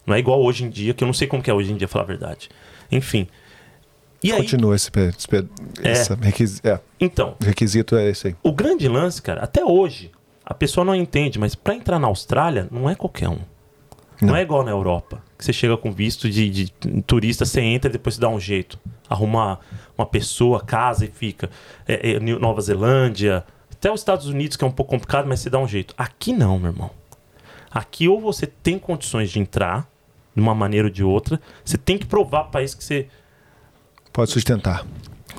Não 0.06 0.14
é 0.14 0.18
igual 0.18 0.42
hoje 0.42 0.64
em 0.64 0.70
dia, 0.70 0.92
que 0.92 1.04
eu 1.04 1.06
não 1.06 1.14
sei 1.14 1.26
como 1.28 1.42
que 1.42 1.50
é 1.50 1.54
hoje 1.54 1.72
em 1.72 1.76
dia, 1.76 1.86
falar 1.88 2.04
a 2.04 2.08
verdade. 2.08 2.50
Enfim. 2.92 3.26
E 4.22 4.30
aí, 4.30 4.38
Continua 4.42 4.76
esse, 4.76 4.90
pe- 4.90 5.08
esse 5.16 5.26
pe- 5.26 5.48
É. 5.82 5.90
essa 5.90 6.14
requisi- 6.14 6.60
é, 6.62 6.78
então, 7.00 7.34
requisito 7.42 7.96
é 7.96 8.08
esse 8.08 8.28
aí. 8.28 8.36
o 8.42 8.52
grande 8.52 8.86
lance, 8.86 9.20
cara, 9.20 9.42
até 9.42 9.64
hoje, 9.64 10.12
a 10.44 10.54
pessoa 10.54 10.84
não 10.84 10.94
entende, 10.94 11.38
mas 11.40 11.56
pra 11.56 11.74
entrar 11.74 11.98
na 11.98 12.06
Austrália 12.06 12.68
não 12.70 12.88
é 12.88 12.94
qualquer 12.94 13.28
um. 13.28 13.38
Não, 14.20 14.28
Não. 14.28 14.36
é 14.36 14.42
igual 14.42 14.62
na 14.62 14.70
Europa. 14.70 15.20
Que 15.36 15.44
você 15.44 15.52
chega 15.52 15.76
com 15.76 15.90
visto 15.90 16.30
de, 16.30 16.48
de 16.48 16.70
turista, 17.04 17.44
você 17.44 17.60
entra 17.60 17.88
e 17.88 17.92
depois 17.92 18.14
você 18.14 18.20
dá 18.20 18.28
um 18.28 18.38
jeito. 18.38 18.78
Arruma 19.10 19.58
uma 19.98 20.06
pessoa, 20.06 20.60
casa 20.60 21.04
e 21.04 21.08
fica. 21.08 21.50
É, 21.88 22.12
é, 22.12 22.20
Nova 22.20 22.60
Zelândia, 22.60 23.44
até 23.72 23.90
os 23.90 24.00
Estados 24.00 24.26
Unidos, 24.28 24.56
que 24.56 24.62
é 24.62 24.66
um 24.68 24.70
pouco 24.70 24.90
complicado, 24.92 25.26
mas 25.26 25.40
você 25.40 25.50
dá 25.50 25.58
um 25.58 25.66
jeito. 25.66 25.92
Aqui 25.98 26.32
não, 26.32 26.56
meu 26.60 26.70
irmão. 26.70 26.90
Aqui 27.68 28.06
ou 28.06 28.20
você 28.20 28.46
tem 28.46 28.78
condições 28.78 29.28
de 29.32 29.40
entrar, 29.40 29.88
de 30.34 30.40
uma 30.40 30.54
maneira 30.54 30.88
ou 30.88 30.92
de 30.92 31.04
outra, 31.04 31.40
você 31.64 31.76
tem 31.76 31.98
que 31.98 32.06
provar 32.06 32.44
para 32.44 32.50
país 32.52 32.74
que 32.74 32.82
você. 32.84 33.08
Pode 34.12 34.30
sustentar. 34.30 34.86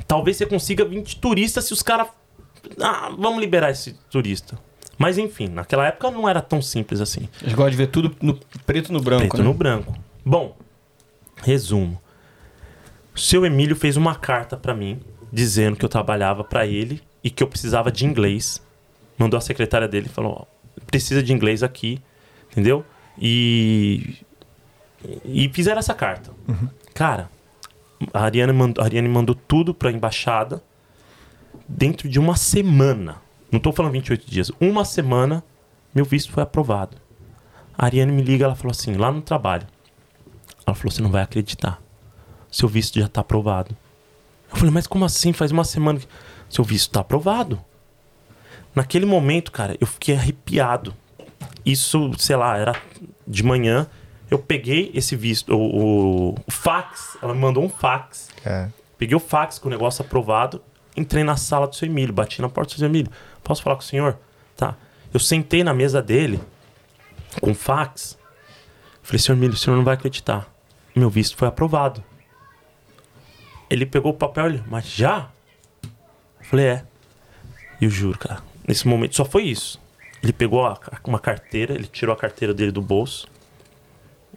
Talvez 0.07 0.37
você 0.37 0.45
consiga 0.45 0.83
20 0.85 1.19
turistas 1.19 1.65
se 1.65 1.73
os 1.73 1.81
caras. 1.81 2.07
Ah, 2.81 3.11
vamos 3.17 3.39
liberar 3.39 3.71
esse 3.71 3.93
turista. 4.09 4.57
Mas 4.97 5.17
enfim, 5.17 5.47
naquela 5.47 5.87
época 5.87 6.09
não 6.11 6.29
era 6.29 6.41
tão 6.41 6.61
simples 6.61 7.01
assim. 7.01 7.27
Eles 7.41 7.53
gostam 7.53 7.71
de 7.71 7.77
ver 7.77 7.87
tudo 7.87 8.15
no 8.21 8.39
preto 8.65 8.93
no 8.93 9.01
branco, 9.01 9.21
Preto 9.21 9.37
né? 9.37 9.43
no 9.43 9.53
branco. 9.53 9.93
Bom, 10.25 10.55
resumo. 11.37 12.01
O 13.13 13.19
seu 13.19 13.45
Emílio 13.45 13.75
fez 13.75 13.97
uma 13.97 14.15
carta 14.15 14.55
pra 14.55 14.73
mim 14.73 14.99
dizendo 15.31 15.75
que 15.75 15.83
eu 15.83 15.89
trabalhava 15.89 16.43
pra 16.43 16.65
ele 16.65 17.01
e 17.23 17.29
que 17.29 17.43
eu 17.43 17.47
precisava 17.47 17.91
de 17.91 18.05
inglês. 18.05 18.61
Mandou 19.17 19.37
a 19.37 19.41
secretária 19.41 19.87
dele 19.87 20.07
e 20.07 20.09
falou: 20.09 20.47
ó, 20.47 20.81
precisa 20.87 21.21
de 21.21 21.33
inglês 21.33 21.63
aqui, 21.63 21.99
entendeu? 22.51 22.85
E 23.19 24.17
e 25.25 25.49
fizeram 25.49 25.79
essa 25.79 25.93
carta. 25.93 26.31
Cara, 26.93 27.29
a 28.13 28.23
Ariane, 28.23 28.53
mandou, 28.53 28.83
a 28.83 28.87
Ariane 28.87 29.07
mandou 29.07 29.35
tudo 29.35 29.73
pra 29.73 29.91
embaixada 29.91 30.63
dentro 31.67 32.09
de 32.09 32.19
uma 32.19 32.35
semana. 32.35 33.17
Não 33.51 33.59
tô 33.59 33.71
falando 33.71 33.93
28 33.93 34.29
dias. 34.29 34.51
Uma 34.59 34.83
semana, 34.85 35.43
meu 35.93 36.05
visto 36.05 36.31
foi 36.31 36.43
aprovado. 36.43 36.97
A 37.77 37.85
Ariane 37.85 38.11
me 38.11 38.21
liga, 38.21 38.45
ela 38.45 38.55
falou 38.55 38.71
assim, 38.71 38.93
lá 38.93 39.11
no 39.11 39.21
trabalho. 39.21 39.67
Ela 40.65 40.75
falou, 40.75 40.91
você 40.91 41.01
não 41.01 41.11
vai 41.11 41.21
acreditar. 41.23 41.81
Seu 42.51 42.67
visto 42.69 42.99
já 42.99 43.07
tá 43.07 43.21
aprovado. 43.21 43.75
Eu 44.51 44.57
falei, 44.57 44.71
mas 44.71 44.87
como 44.87 45.05
assim? 45.05 45.33
Faz 45.33 45.51
uma 45.51 45.63
semana 45.63 45.99
que... 45.99 46.07
Seu 46.49 46.63
visto 46.63 46.91
tá 46.91 46.99
aprovado. 46.99 47.59
Naquele 48.75 49.05
momento, 49.05 49.51
cara, 49.51 49.75
eu 49.79 49.87
fiquei 49.87 50.15
arrepiado. 50.15 50.93
Isso, 51.65 52.11
sei 52.17 52.35
lá, 52.35 52.57
era 52.57 52.75
de 53.27 53.43
manhã. 53.43 53.87
Eu 54.33 54.39
peguei 54.39 54.89
esse 54.95 55.15
visto, 55.15 55.53
o, 55.53 55.59
o- 56.31 56.35
o 56.47 56.51
fax, 56.51 57.17
ela 57.21 57.35
me 57.35 57.39
mandou 57.39 57.63
um 57.63 57.69
fax. 57.69 58.29
É. 58.43 58.67
Peguei 58.97 59.15
o 59.15 59.19
fax 59.19 59.59
com 59.59 59.67
o 59.67 59.71
negócio 59.71 60.03
aprovado, 60.03 60.59
entrei 60.97 61.23
na 61.23 61.35
sala 61.37 61.67
do 61.67 61.75
seu 61.75 61.87
Emílio, 61.87 62.11
bati 62.11 62.41
na 62.41 62.49
porta 62.49 62.73
do 62.73 62.79
seu 62.79 62.87
Emílio. 62.87 63.11
Posso 63.43 63.61
falar 63.61 63.75
com 63.75 63.83
o 63.83 63.85
senhor? 63.85 64.17
Tá. 64.57 64.75
Eu 65.13 65.19
sentei 65.19 65.63
na 65.63 65.71
mesa 65.71 66.01
dele, 66.01 66.39
com 67.39 67.51
o 67.51 67.53
fax. 67.53 68.17
Falei, 69.03 69.19
senhor 69.19 69.37
Emílio, 69.37 69.53
o 69.53 69.57
senhor 69.57 69.75
não 69.75 69.83
vai 69.83 69.93
acreditar. 69.93 70.51
Meu 70.95 71.11
visto 71.11 71.37
foi 71.37 71.47
aprovado. 71.47 72.03
Ele 73.69 73.85
pegou 73.85 74.11
o 74.11 74.15
papel 74.15 74.55
e 74.55 74.63
mas 74.67 74.85
já? 74.87 75.29
Eu 75.83 76.45
falei, 76.45 76.65
é. 76.65 76.83
E 77.79 77.85
eu 77.85 77.89
juro, 77.91 78.17
cara, 78.17 78.41
nesse 78.67 78.87
momento, 78.87 79.15
só 79.15 79.25
foi 79.25 79.43
isso. 79.43 79.79
Ele 80.23 80.33
pegou 80.33 80.65
a- 80.65 80.79
uma 81.03 81.19
carteira, 81.19 81.73
ele 81.75 81.85
tirou 81.85 82.13
a 82.13 82.17
carteira 82.17 82.53
dele 82.53 82.71
do 82.71 82.81
bolso, 82.81 83.27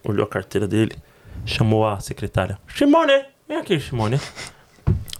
olhou 0.06 0.24
a 0.24 0.28
carteira 0.28 0.66
dele, 0.66 0.96
chamou 1.44 1.86
a 1.86 2.00
secretária. 2.00 2.58
Simone, 2.74 3.24
vem 3.48 3.58
aqui, 3.58 3.78
Simone. 3.80 4.18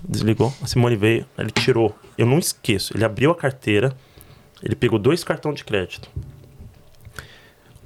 Desligou, 0.09 0.53
a 0.63 0.67
Simone 0.67 0.97
veio, 0.97 1.27
ele 1.37 1.51
tirou. 1.51 1.97
Eu 2.17 2.27
não 2.27 2.39
esqueço, 2.39 2.97
ele 2.97 3.05
abriu 3.05 3.31
a 3.31 3.35
carteira, 3.35 3.93
ele 4.63 4.77
pegou 4.77 4.99
dois 4.99 5.25
cartões 5.25 5.57
de 5.57 5.65
crédito. 5.65 6.09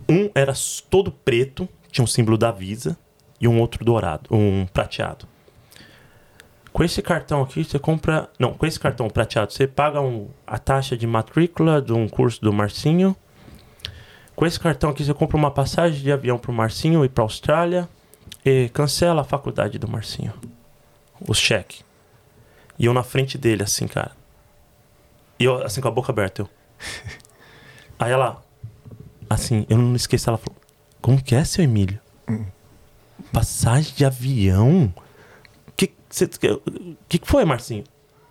Um 0.09 0.31
era 0.35 0.53
todo 0.89 1.11
preto, 1.11 1.69
tinha 1.91 2.05
um 2.05 2.07
símbolo 2.07 2.37
da 2.37 2.51
Visa, 2.51 2.99
e 3.41 3.49
um 3.49 3.59
outro 3.61 3.85
dourado, 3.85 4.29
um 4.31 4.67
prateado. 4.67 5.27
Com 6.73 6.85
esse 6.85 7.01
cartão 7.01 7.43
aqui, 7.43 7.65
você 7.65 7.79
compra. 7.79 8.29
Não, 8.39 8.53
com 8.53 8.65
esse 8.67 8.79
cartão 8.79 9.09
prateado, 9.09 9.53
você 9.53 9.67
paga 9.67 10.01
um- 10.01 10.29
a 10.47 10.59
taxa 10.59 10.97
de 10.97 11.07
matrícula 11.07 11.81
de 11.83 11.93
um 11.93 12.09
curso 12.09 12.41
do 12.41 12.53
Marcinho. 12.53 13.17
Com 14.41 14.47
esse 14.47 14.59
cartão 14.59 14.89
aqui, 14.89 15.05
você 15.05 15.13
compra 15.13 15.37
uma 15.37 15.51
passagem 15.51 16.01
de 16.01 16.11
avião 16.11 16.39
pro 16.39 16.51
Marcinho 16.51 17.05
e 17.05 17.11
pra 17.11 17.23
Austrália. 17.23 17.87
E 18.43 18.71
cancela 18.71 19.21
a 19.21 19.25
faculdade 19.25 19.79
do 19.79 19.87
Marcinho. 19.87 20.33
O 21.29 21.35
cheque. 21.35 21.83
E 22.79 22.87
eu 22.87 22.95
na 22.95 23.03
frente 23.03 23.37
dele, 23.37 23.65
assim, 23.65 23.87
cara. 23.87 24.13
E 25.39 25.45
eu, 25.45 25.63
assim, 25.63 25.83
com 25.83 25.89
a 25.89 25.91
boca 25.91 26.11
aberta. 26.11 26.41
Eu. 26.41 26.49
Aí 28.01 28.11
ela. 28.11 28.43
Assim, 29.29 29.67
eu 29.69 29.77
não 29.77 29.95
esqueci. 29.95 30.27
Ela 30.27 30.39
falou: 30.39 30.59
Como 31.03 31.23
que 31.23 31.35
é, 31.35 31.45
seu 31.45 31.63
Emílio? 31.63 32.01
Passagem 33.35 33.93
de 33.95 34.07
avião? 34.07 34.91
que, 35.77 35.93
que 37.11 37.19
que 37.19 37.29
foi, 37.29 37.45
Marcinho? 37.45 37.85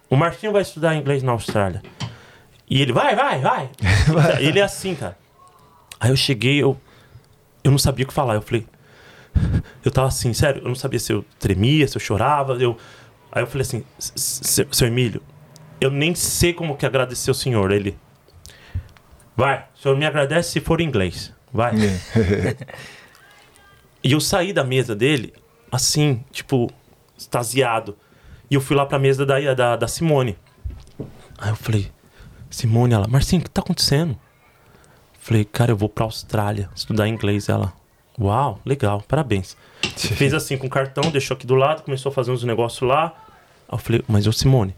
O 0.10 0.16
Marcinho 0.16 0.54
vai 0.54 0.64
estudar 0.64 0.96
inglês 0.96 1.22
na 1.22 1.34
Austrália. 1.34 1.84
E 2.68 2.82
ele, 2.82 2.94
vai, 2.94 3.16
vai, 3.16 3.40
vai. 3.42 3.70
ele 4.42 4.58
é 4.58 4.64
assim, 4.64 4.96
cara. 4.96 5.16
Aí 6.00 6.10
eu 6.12 6.16
cheguei, 6.16 6.62
eu, 6.62 6.80
eu 7.64 7.72
não 7.72 7.78
sabia 7.78 8.06
o 8.06 8.08
que 8.08 8.14
falar. 8.14 8.36
Eu 8.36 8.42
falei, 8.42 8.66
eu 9.84 9.92
tava 9.92 10.08
assim, 10.08 10.34
sério, 10.34 10.62
eu 10.62 10.68
não 10.68 10.76
sabia 10.76 11.00
se 11.00 11.12
eu 11.12 11.26
tremia, 11.40 11.88
se 11.88 11.96
eu 11.98 12.00
chorava. 12.02 12.54
Eu, 12.54 12.78
aí 13.32 13.44
eu 13.44 13.48
falei 13.48 13.62
assim, 13.62 13.84
"S- 14.00 14.14
s- 14.44 14.68
seu 14.72 14.88
Emílio, 14.88 15.22
eu 15.82 15.90
nem 15.92 16.16
sei 16.16 16.54
como 16.54 16.76
que 16.78 16.86
agradecer 16.86 17.30
o 17.32 17.34
senhor. 17.34 17.72
Ele, 17.72 17.98
vai, 19.36 19.66
o 19.76 19.82
senhor 19.82 19.98
me 19.98 20.06
agradece 20.06 20.52
se 20.52 20.60
for 20.60 20.80
em 20.82 20.86
inglês. 20.86 21.34
Vai. 21.52 21.74
E 24.02 24.14
eu 24.14 24.22
saí 24.22 24.54
da 24.54 24.64
mesa 24.64 24.96
dele, 24.96 25.34
assim, 25.70 26.24
tipo, 26.32 26.72
extasiado. 27.18 27.98
E 28.50 28.56
eu 28.56 28.62
fui 28.62 28.76
lá 28.76 28.86
pra 28.86 28.98
mesa 28.98 29.26
da, 29.26 29.54
da, 29.54 29.76
da 29.76 29.88
Simone. 29.90 30.38
Aí 31.38 31.50
eu 31.50 31.56
falei, 31.58 31.92
Simone, 32.50 32.94
ela, 32.94 33.08
Marcinho, 33.08 33.42
o 33.42 33.44
que 33.44 33.50
tá 33.50 33.60
acontecendo? 33.62 34.18
Falei, 35.20 35.46
cara, 35.46 35.72
eu 35.72 35.78
vou 35.78 35.90
pra 35.90 36.06
Austrália 36.06 36.70
estudar 36.76 37.08
inglês. 37.08 37.50
Ela, 37.50 37.74
uau, 38.20 38.60
legal, 38.66 39.04
parabéns. 39.08 39.56
Fez 39.96 40.34
assim 40.34 40.58
com 40.58 40.68
o 40.68 40.70
cartão, 40.70 41.12
deixou 41.12 41.36
aqui 41.36 41.46
do 41.46 41.56
lado, 41.56 41.84
começou 41.84 42.10
a 42.10 42.14
fazer 42.14 42.32
uns 42.32 42.44
negócios 42.44 42.88
lá. 42.88 43.14
Aí 43.68 43.76
eu 43.76 43.78
falei, 43.78 44.04
mas 44.08 44.26
ô 44.26 44.32
Simone, 44.32 44.76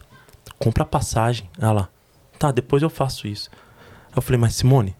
compra 0.59 0.83
a 0.83 0.85
passagem. 0.85 1.49
Ela, 1.59 1.89
tá, 2.37 2.51
depois 2.51 2.83
eu 2.83 2.89
faço 2.89 3.27
isso. 3.27 3.49
Aí 4.07 4.17
eu 4.17 4.21
falei, 4.21 4.39
mas 4.39 4.55
Simone, 4.55 4.95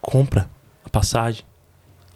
compra 0.00 0.48
a 0.84 0.88
passagem 0.88 1.44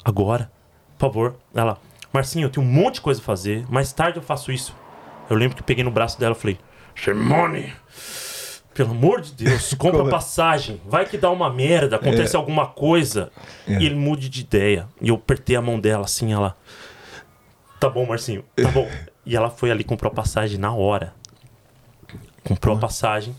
agora, 0.05 0.51
por 0.99 1.07
favor. 1.07 1.37
Ela, 1.55 1.79
Marcinho, 2.13 2.47
eu 2.47 2.51
tenho 2.51 2.67
um 2.67 2.71
monte 2.71 2.95
de 2.95 3.01
coisa 3.03 3.21
a 3.21 3.25
fazer, 3.25 3.65
mais 3.71 3.93
tarde 3.93 4.19
eu 4.19 4.23
faço 4.23 4.51
isso. 4.51 4.75
Eu 5.31 5.37
lembro 5.37 5.57
que 5.57 5.63
peguei 5.63 5.85
no 5.85 5.91
braço 5.91 6.19
dela 6.19 6.35
e 6.35 6.39
falei, 6.39 6.59
Simone, 6.97 7.73
pelo 8.75 8.91
amor 8.93 9.21
de 9.21 9.33
Deus, 9.33 9.73
compra 9.75 9.99
Como- 9.99 10.11
passagem. 10.11 10.81
Vai 10.87 11.05
que 11.07 11.17
dá 11.19 11.31
uma 11.31 11.53
merda, 11.53 11.97
acontece 11.97 12.35
alguma 12.37 12.67
coisa. 12.67 13.31
É. 13.67 13.79
E 13.79 13.87
ele 13.87 13.95
mude 13.95 14.29
de 14.29 14.41
ideia. 14.41 14.89
E 15.01 15.09
eu 15.09 15.15
apertei 15.17 15.57
a 15.57 15.63
mão 15.63 15.79
dela 15.79 16.05
assim, 16.05 16.33
ela. 16.33 16.57
Tá 17.81 17.89
bom, 17.89 18.07
Marcinho, 18.07 18.45
tá 18.57 18.69
bom. 18.71 18.89
E 19.25 19.37
ela 19.37 19.51
foi 19.51 19.71
ali, 19.71 19.85
comprou 19.85 20.11
a 20.11 20.15
passagem 20.15 20.59
na 20.59 20.73
hora. 20.73 21.15
Comprou 22.43 22.77
a 22.77 22.79
passagem. 22.81 23.37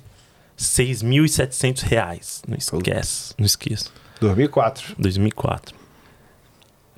6.700 0.58 1.82
reais. 1.84 2.42
Não 2.48 2.56
esquece, 2.58 3.34
não 3.38 3.46
esqueça. 3.46 3.90
2004. 4.22 4.96
2004. 4.98 5.76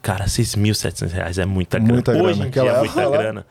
Cara, 0.03 0.25
6.700 0.25 1.11
reais 1.11 1.39
é 1.39 1.45
muita 1.47 1.79
grana. 1.79 1.93
Muita 1.93 2.11
grana. 2.13 2.29
Hoje 2.29 2.41
em 2.43 2.49
dia 2.51 2.61
é 2.61 2.79
muita 2.79 3.09
grana. 3.09 3.47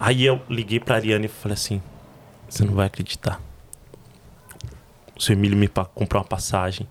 Aí 0.00 0.24
eu 0.24 0.40
liguei 0.48 0.80
pra 0.80 0.96
Ariane 0.96 1.26
e 1.26 1.28
falei 1.28 1.52
assim: 1.54 1.82
Você 2.48 2.64
não 2.64 2.72
vai 2.72 2.86
acreditar. 2.86 3.38
Seu 5.22 5.34
Emílio 5.34 5.56
me 5.56 5.68
comprou 5.68 6.20
uma 6.20 6.28
passagem. 6.28 6.88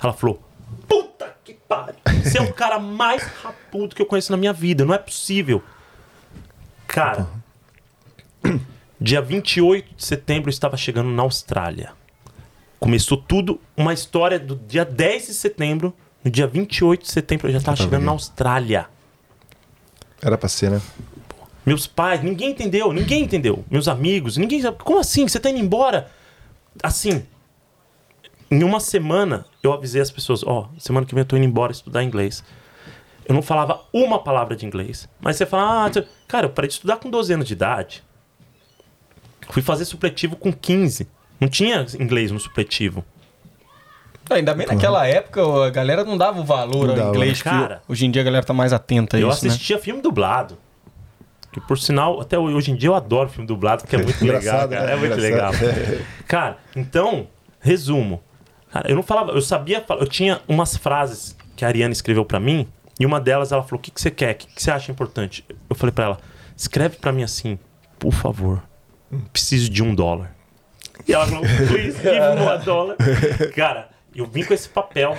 Ela 0.00 0.12
falou: 0.12 0.40
Puta 0.86 1.34
que 1.42 1.54
pariu. 1.54 1.96
Você 2.22 2.38
é 2.38 2.42
o 2.42 2.52
cara 2.52 2.78
mais 2.78 3.24
rapudo 3.42 3.96
que 3.96 4.02
eu 4.02 4.06
conheço 4.06 4.30
na 4.30 4.38
minha 4.38 4.52
vida. 4.52 4.84
Não 4.84 4.94
é 4.94 4.98
possível. 4.98 5.60
Cara, 6.86 7.26
dia 9.00 9.20
28 9.20 9.96
de 9.96 10.04
setembro 10.04 10.48
eu 10.48 10.52
estava 10.52 10.76
chegando 10.76 11.10
na 11.10 11.22
Austrália. 11.22 11.92
Começou 12.78 13.16
tudo, 13.16 13.60
uma 13.76 13.92
história 13.92 14.38
do 14.38 14.54
dia 14.54 14.84
10 14.84 15.26
de 15.26 15.34
setembro. 15.34 15.92
No 16.22 16.30
dia 16.30 16.46
28 16.46 17.02
de 17.02 17.10
setembro 17.10 17.48
eu 17.48 17.52
já 17.52 17.58
estava 17.58 17.76
tava 17.76 17.88
chegando 17.88 18.04
na 18.04 18.12
Austrália. 18.12 18.86
Era 20.20 20.38
pra 20.38 20.48
ser, 20.48 20.70
né? 20.70 20.80
Meus 21.66 21.88
pais, 21.88 22.22
ninguém 22.22 22.50
entendeu, 22.50 22.92
ninguém 22.92 23.24
entendeu. 23.24 23.64
Meus 23.68 23.88
amigos, 23.88 24.36
ninguém 24.36 24.62
sabe. 24.62 24.78
Como 24.78 25.00
assim? 25.00 25.26
Você 25.26 25.40
tá 25.40 25.50
indo 25.50 25.58
embora? 25.58 26.10
Assim, 26.80 27.24
em 28.52 28.62
uma 28.62 28.78
semana, 28.80 29.46
eu 29.62 29.72
avisei 29.72 30.00
as 30.02 30.10
pessoas: 30.10 30.44
Ó, 30.44 30.68
semana 30.78 31.06
que 31.06 31.14
vem 31.14 31.22
eu 31.22 31.26
tô 31.26 31.36
indo 31.36 31.46
embora 31.46 31.72
estudar 31.72 32.04
inglês. 32.04 32.44
Eu 33.24 33.34
não 33.34 33.40
falava 33.42 33.80
uma 33.92 34.18
palavra 34.22 34.54
de 34.56 34.66
inglês. 34.66 35.08
Mas 35.20 35.36
você 35.36 35.46
fala, 35.46 35.86
ah, 35.86 35.90
cara, 36.26 36.46
eu 36.46 36.50
parei 36.50 36.66
de 36.68 36.74
estudar 36.74 36.96
com 36.96 37.08
12 37.08 37.32
anos 37.32 37.46
de 37.46 37.52
idade. 37.52 38.02
Fui 39.48 39.62
fazer 39.62 39.84
supletivo 39.84 40.34
com 40.36 40.52
15. 40.52 41.08
Não 41.40 41.48
tinha 41.48 41.86
inglês 42.00 42.30
no 42.32 42.40
supletivo. 42.40 43.04
Ainda 44.28 44.54
bem 44.54 44.66
naquela 44.66 45.06
época 45.06 45.40
a 45.66 45.70
galera 45.70 46.04
não 46.04 46.16
dava 46.18 46.40
o 46.40 46.44
valor 46.44 46.84
Não 46.86 46.90
ao 46.90 46.96
dava. 46.96 47.08
inglês 47.10 47.38
que 47.42 47.48
Cara. 47.48 47.82
hoje 47.88 48.06
em 48.06 48.10
dia 48.10 48.22
a 48.22 48.24
galera 48.24 48.44
tá 48.44 48.52
mais 48.54 48.72
atenta 48.72 49.16
a 49.16 49.20
eu 49.20 49.28
isso, 49.28 49.44
né? 49.44 49.50
assistia 49.50 49.78
filme 49.78 50.00
dublado. 50.02 50.56
Que 51.52 51.60
por 51.60 51.78
sinal, 51.78 52.20
até 52.20 52.38
hoje 52.38 52.70
em 52.70 52.76
dia 52.76 52.88
eu 52.88 52.94
adoro 52.94 53.28
filme 53.28 53.46
dublado, 53.46 53.82
porque 53.82 53.94
é 53.96 53.98
muito 54.02 54.24
legal, 54.24 54.68
cara. 54.68 54.86
né? 54.86 54.92
É 54.92 54.96
muito 54.96 55.16
legal. 55.16 55.52
Cara, 56.26 56.58
então, 56.74 57.26
resumo. 57.60 58.20
Cara, 58.72 58.90
eu 58.90 58.96
não 58.96 59.02
falava, 59.02 59.32
eu 59.32 59.42
sabia, 59.42 59.84
eu 60.00 60.06
tinha 60.06 60.40
umas 60.48 60.76
frases 60.76 61.36
que 61.54 61.64
a 61.64 61.68
Ariane 61.68 61.92
escreveu 61.92 62.24
pra 62.24 62.40
mim, 62.40 62.66
e 62.98 63.04
uma 63.04 63.20
delas 63.20 63.52
ela 63.52 63.62
falou: 63.62 63.78
"O 63.78 63.82
que 63.82 63.90
que 63.90 64.00
você 64.00 64.10
quer? 64.10 64.32
O 64.32 64.38
que 64.38 64.46
que 64.46 64.62
você 64.62 64.70
acha 64.70 64.90
importante?" 64.90 65.44
Eu 65.68 65.76
falei 65.76 65.92
pra 65.92 66.04
ela: 66.04 66.18
"Escreve 66.56 66.96
pra 66.96 67.12
mim 67.12 67.22
assim, 67.22 67.58
por 67.98 68.12
favor. 68.12 68.62
Preciso 69.32 69.68
de 69.68 69.82
um 69.82 69.94
dólar." 69.94 70.34
E 71.06 71.12
ela 71.12 71.26
falou: 71.26 71.42
"Please 71.42 71.98
give 71.98 72.12
me 72.12 72.40
one 72.40 72.64
dollar." 72.64 72.96
Cara, 73.54 73.90
eu 74.14 74.26
vim 74.26 74.42
com 74.42 74.54
esse 74.54 74.68
papel. 74.68 75.16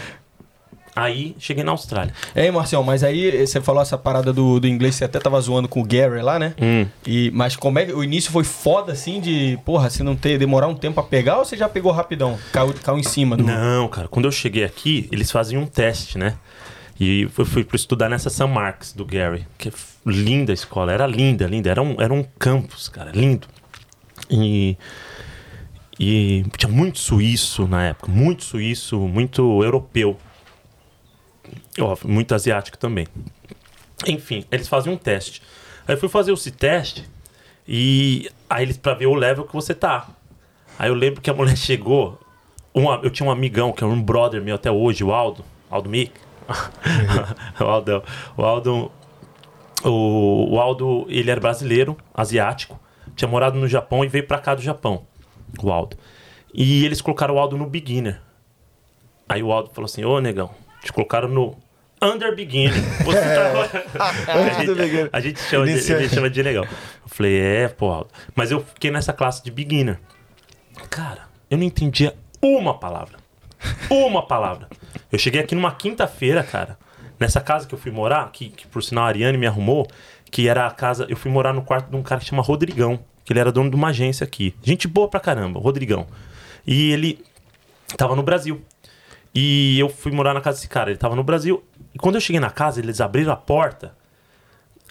Aí 0.96 1.36
cheguei 1.40 1.64
na 1.64 1.72
Austrália. 1.72 2.14
Ei, 2.36 2.52
Marcião, 2.52 2.84
mas 2.84 3.04
aí 3.04 3.46
você 3.46 3.60
falou 3.60 3.82
essa 3.82 3.98
parada 3.98 4.32
do, 4.32 4.60
do 4.60 4.68
inglês, 4.68 4.96
você 4.96 5.06
até 5.06 5.20
tava 5.20 5.42
zoando 5.42 5.68
com 5.68 5.82
o 5.82 5.84
Gary 5.84 6.22
lá, 6.22 6.38
né? 6.38 6.54
Hum. 6.62 6.86
E, 7.06 7.32
mas 7.34 7.56
como 7.56 7.80
é 7.80 7.86
que 7.86 7.94
o 7.94 8.04
início 8.04 8.32
foi 8.32 8.44
foda 8.44 8.92
assim 8.92 9.20
de, 9.20 9.58
porra, 9.66 9.90
se 9.90 10.04
não 10.04 10.16
ter 10.16 10.38
demorar 10.38 10.68
um 10.68 10.76
tempo 10.76 10.96
pra 10.96 11.04
pegar 11.04 11.40
ou 11.40 11.46
você 11.46 11.58
já 11.58 11.68
pegou 11.68 11.92
rapidão? 11.92 12.38
Caiu, 12.52 12.74
caiu 12.74 13.00
em 13.00 13.04
cima 13.04 13.36
do. 13.36 13.44
Não, 13.44 13.88
cara, 13.88 14.08
quando 14.08 14.26
eu 14.26 14.32
cheguei 14.32 14.64
aqui, 14.64 15.10
eles 15.12 15.32
faziam 15.32 15.64
um 15.64 15.66
teste, 15.66 16.18
né? 16.18 16.36
E 17.00 17.24
eu 17.38 17.46
fui 17.46 17.64
para 17.64 17.76
estudar 17.76 18.08
nessa 18.08 18.30
St. 18.30 18.46
Marks 18.46 18.94
do 18.94 19.04
Gary, 19.04 19.48
que 19.58 19.70
é 19.70 19.72
linda 20.06 20.52
a 20.52 20.56
escola, 20.56 20.92
era 20.92 21.08
linda, 21.08 21.48
linda, 21.48 21.72
era 21.72 21.82
um, 21.82 22.00
era 22.00 22.14
um 22.14 22.24
campus, 22.38 22.88
cara, 22.88 23.12
lindo. 23.12 23.48
E, 24.30 24.78
e 26.00 26.46
tinha 26.56 26.72
muito 26.72 27.00
suíço 27.00 27.68
na 27.68 27.84
época, 27.88 28.12
muito 28.12 28.44
suíço, 28.44 29.00
muito 29.00 29.64
europeu. 29.64 30.18
Ó, 31.80 31.96
muito 32.06 32.34
asiático 32.36 32.78
também. 32.78 33.08
Enfim, 34.08 34.46
eles 34.52 34.68
faziam 34.68 34.94
um 34.94 34.98
teste. 34.98 35.42
Aí 35.88 35.96
eu 35.96 36.00
fui 36.00 36.10
fazer 36.10 36.32
esse 36.34 36.52
teste 36.52 37.08
e 37.68 38.30
aí 38.50 38.64
eles 38.64 38.78
para 38.78 38.94
ver 38.94 39.08
o 39.08 39.14
level 39.14 39.46
que 39.46 39.54
você 39.54 39.74
tá. 39.74 40.08
Aí 40.78 40.90
eu 40.90 40.96
lembro 40.96 41.22
que 41.22 41.30
a 41.30 41.34
mulher 41.34 41.56
chegou, 41.58 42.20
uma- 42.74 43.00
eu 43.04 43.10
tinha 43.10 43.28
um 43.28 43.32
amigão 43.32 43.72
que 43.72 43.84
é 43.84 43.88
um 43.88 44.02
brother 44.02 44.42
meu 44.42 44.56
até 44.56 44.72
hoje, 44.72 45.04
o 45.04 45.14
Aldo, 45.14 45.44
Aldo 45.70 45.90
Mick. 45.90 46.12
o 47.60 47.64
Aldo, 47.64 48.04
o 48.38 48.44
Aldo, 48.44 48.92
o, 49.84 50.54
o 50.56 50.60
Aldo, 50.60 51.06
ele 51.10 51.32
era 51.32 51.40
brasileiro, 51.40 51.96
asiático, 52.14 52.80
tinha 53.16 53.30
morado 53.30 53.58
no 53.58 53.68
Japão 53.68 54.04
e 54.04 54.08
veio 54.10 54.28
pra 54.28 54.40
cá 54.40 54.54
do 54.56 54.62
Japão, 54.62 55.04
o 55.62 55.72
Aldo. 55.72 55.98
E 56.54 56.86
eles 56.86 57.02
colocaram 57.02 57.36
o 57.36 57.40
Aldo 57.40 57.58
no 57.58 57.66
beginner. 57.66 58.22
Aí 59.28 59.42
o 59.42 59.52
Aldo 59.52 59.70
falou 59.74 59.86
assim: 59.86 60.04
"Ô, 60.04 60.20
negão, 60.20 60.52
te 60.84 60.94
colocaram 60.94 61.30
no 61.30 61.58
under 62.02 62.36
beginner. 62.36 62.74
Você 63.04 63.20
tá... 63.20 64.34
Antes 64.36 64.66
do 64.66 64.76
beginner. 64.76 65.10
A 65.14 65.20
gente 65.20 65.40
chama 65.40 65.66
de, 65.66 65.74
a 65.74 66.00
gente 66.02 66.14
chama 66.14 66.30
de 66.30 66.44
legal. 66.44 66.66
Eu 66.66 67.08
falei, 67.08 67.40
é, 67.40 67.68
pô. 67.70 68.06
Mas 68.36 68.52
eu 68.52 68.64
fiquei 68.64 68.92
nessa 68.92 69.14
classe 69.14 69.44
de 69.44 69.50
beginner. 69.50 70.00
Cara, 70.90 71.28
eu 71.50 71.58
não 71.58 71.64
entendia 71.64 72.16
uma 72.42 72.78
palavra. 72.78 73.18
Uma 73.90 74.26
palavra. 74.26 74.68
Eu 75.12 75.18
cheguei 75.18 75.40
aqui 75.40 75.56
numa 75.56 75.72
quinta-feira, 75.72 76.44
cara, 76.44 76.78
nessa 77.20 77.40
casa 77.40 77.68
que 77.68 77.74
eu 77.74 77.80
fui 77.80 77.92
morar, 77.92 78.30
que, 78.32 78.50
que 78.50 78.68
por 78.68 78.84
sinal 78.84 79.06
a 79.06 79.08
Ariane 79.08 79.38
me 79.38 79.48
arrumou, 79.48 79.88
que 80.30 80.48
era 80.48 80.68
a 80.68 80.72
casa. 80.72 81.06
Eu 81.08 81.16
fui 81.16 81.32
morar 81.32 81.54
no 81.54 81.62
quarto 81.62 81.90
de 81.90 81.96
um 81.96 82.04
cara 82.04 82.20
que 82.20 82.28
chama 82.28 82.44
Rodrigão, 82.44 83.00
que 83.24 83.32
ele 83.32 83.40
era 83.40 83.52
dono 83.52 83.70
de 83.70 83.76
uma 83.76 83.90
agência 83.90 84.26
aqui. 84.26 84.54
Gente 84.62 84.88
boa 84.88 85.08
pra 85.08 85.20
caramba, 85.20 85.60
Rodrigão. 85.60 86.08
E 86.68 86.92
ele 86.92 87.24
tava 87.96 88.16
no 88.16 88.24
Brasil. 88.24 88.62
E 89.34 89.80
eu 89.80 89.90
fui 89.90 90.12
morar 90.12 90.34
na 90.34 90.42
casa 90.42 90.58
desse 90.58 90.68
cara. 90.70 90.90
Ele 90.92 90.98
tava 91.00 91.16
no 91.16 91.24
Brasil. 91.24 91.64
E 91.94 91.98
quando 91.98 92.16
eu 92.16 92.22
cheguei 92.22 92.40
na 92.40 92.50
casa, 92.52 92.80
eles 92.80 93.02
abriram 93.02 93.32
a 93.34 93.36
porta. 93.36 93.96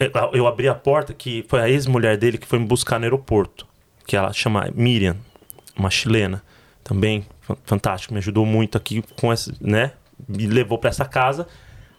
Eu- 0.01 0.11
Eu 0.33 0.47
abri 0.47 0.69
a 0.69 0.75
porta, 0.75 1.15
que 1.15 1.45
foi 1.49 1.61
a 1.61 1.69
ex-mulher 1.69 2.17
dele 2.17 2.39
que 2.39 2.47
foi 2.47 2.59
me 2.59 2.67
buscar 2.67 2.99
no 2.99 3.05
aeroporto. 3.05 3.67
Que 4.07 4.17
ela 4.17 4.33
chama 4.33 4.69
Miriam, 4.75 5.17
uma 5.77 5.91
chilena. 5.91 6.43
Também 6.83 7.25
fan- 7.41 7.57
fantástico, 7.65 8.13
me 8.13 8.19
ajudou 8.19 8.45
muito 8.45 8.77
aqui 8.77 9.03
com 9.21 9.33
essa, 9.33 9.55
né? 9.61 9.93
Me 10.29 10.47
levou 10.47 10.77
pra 10.79 10.91
essa 10.91 11.05
casa. 11.05 11.47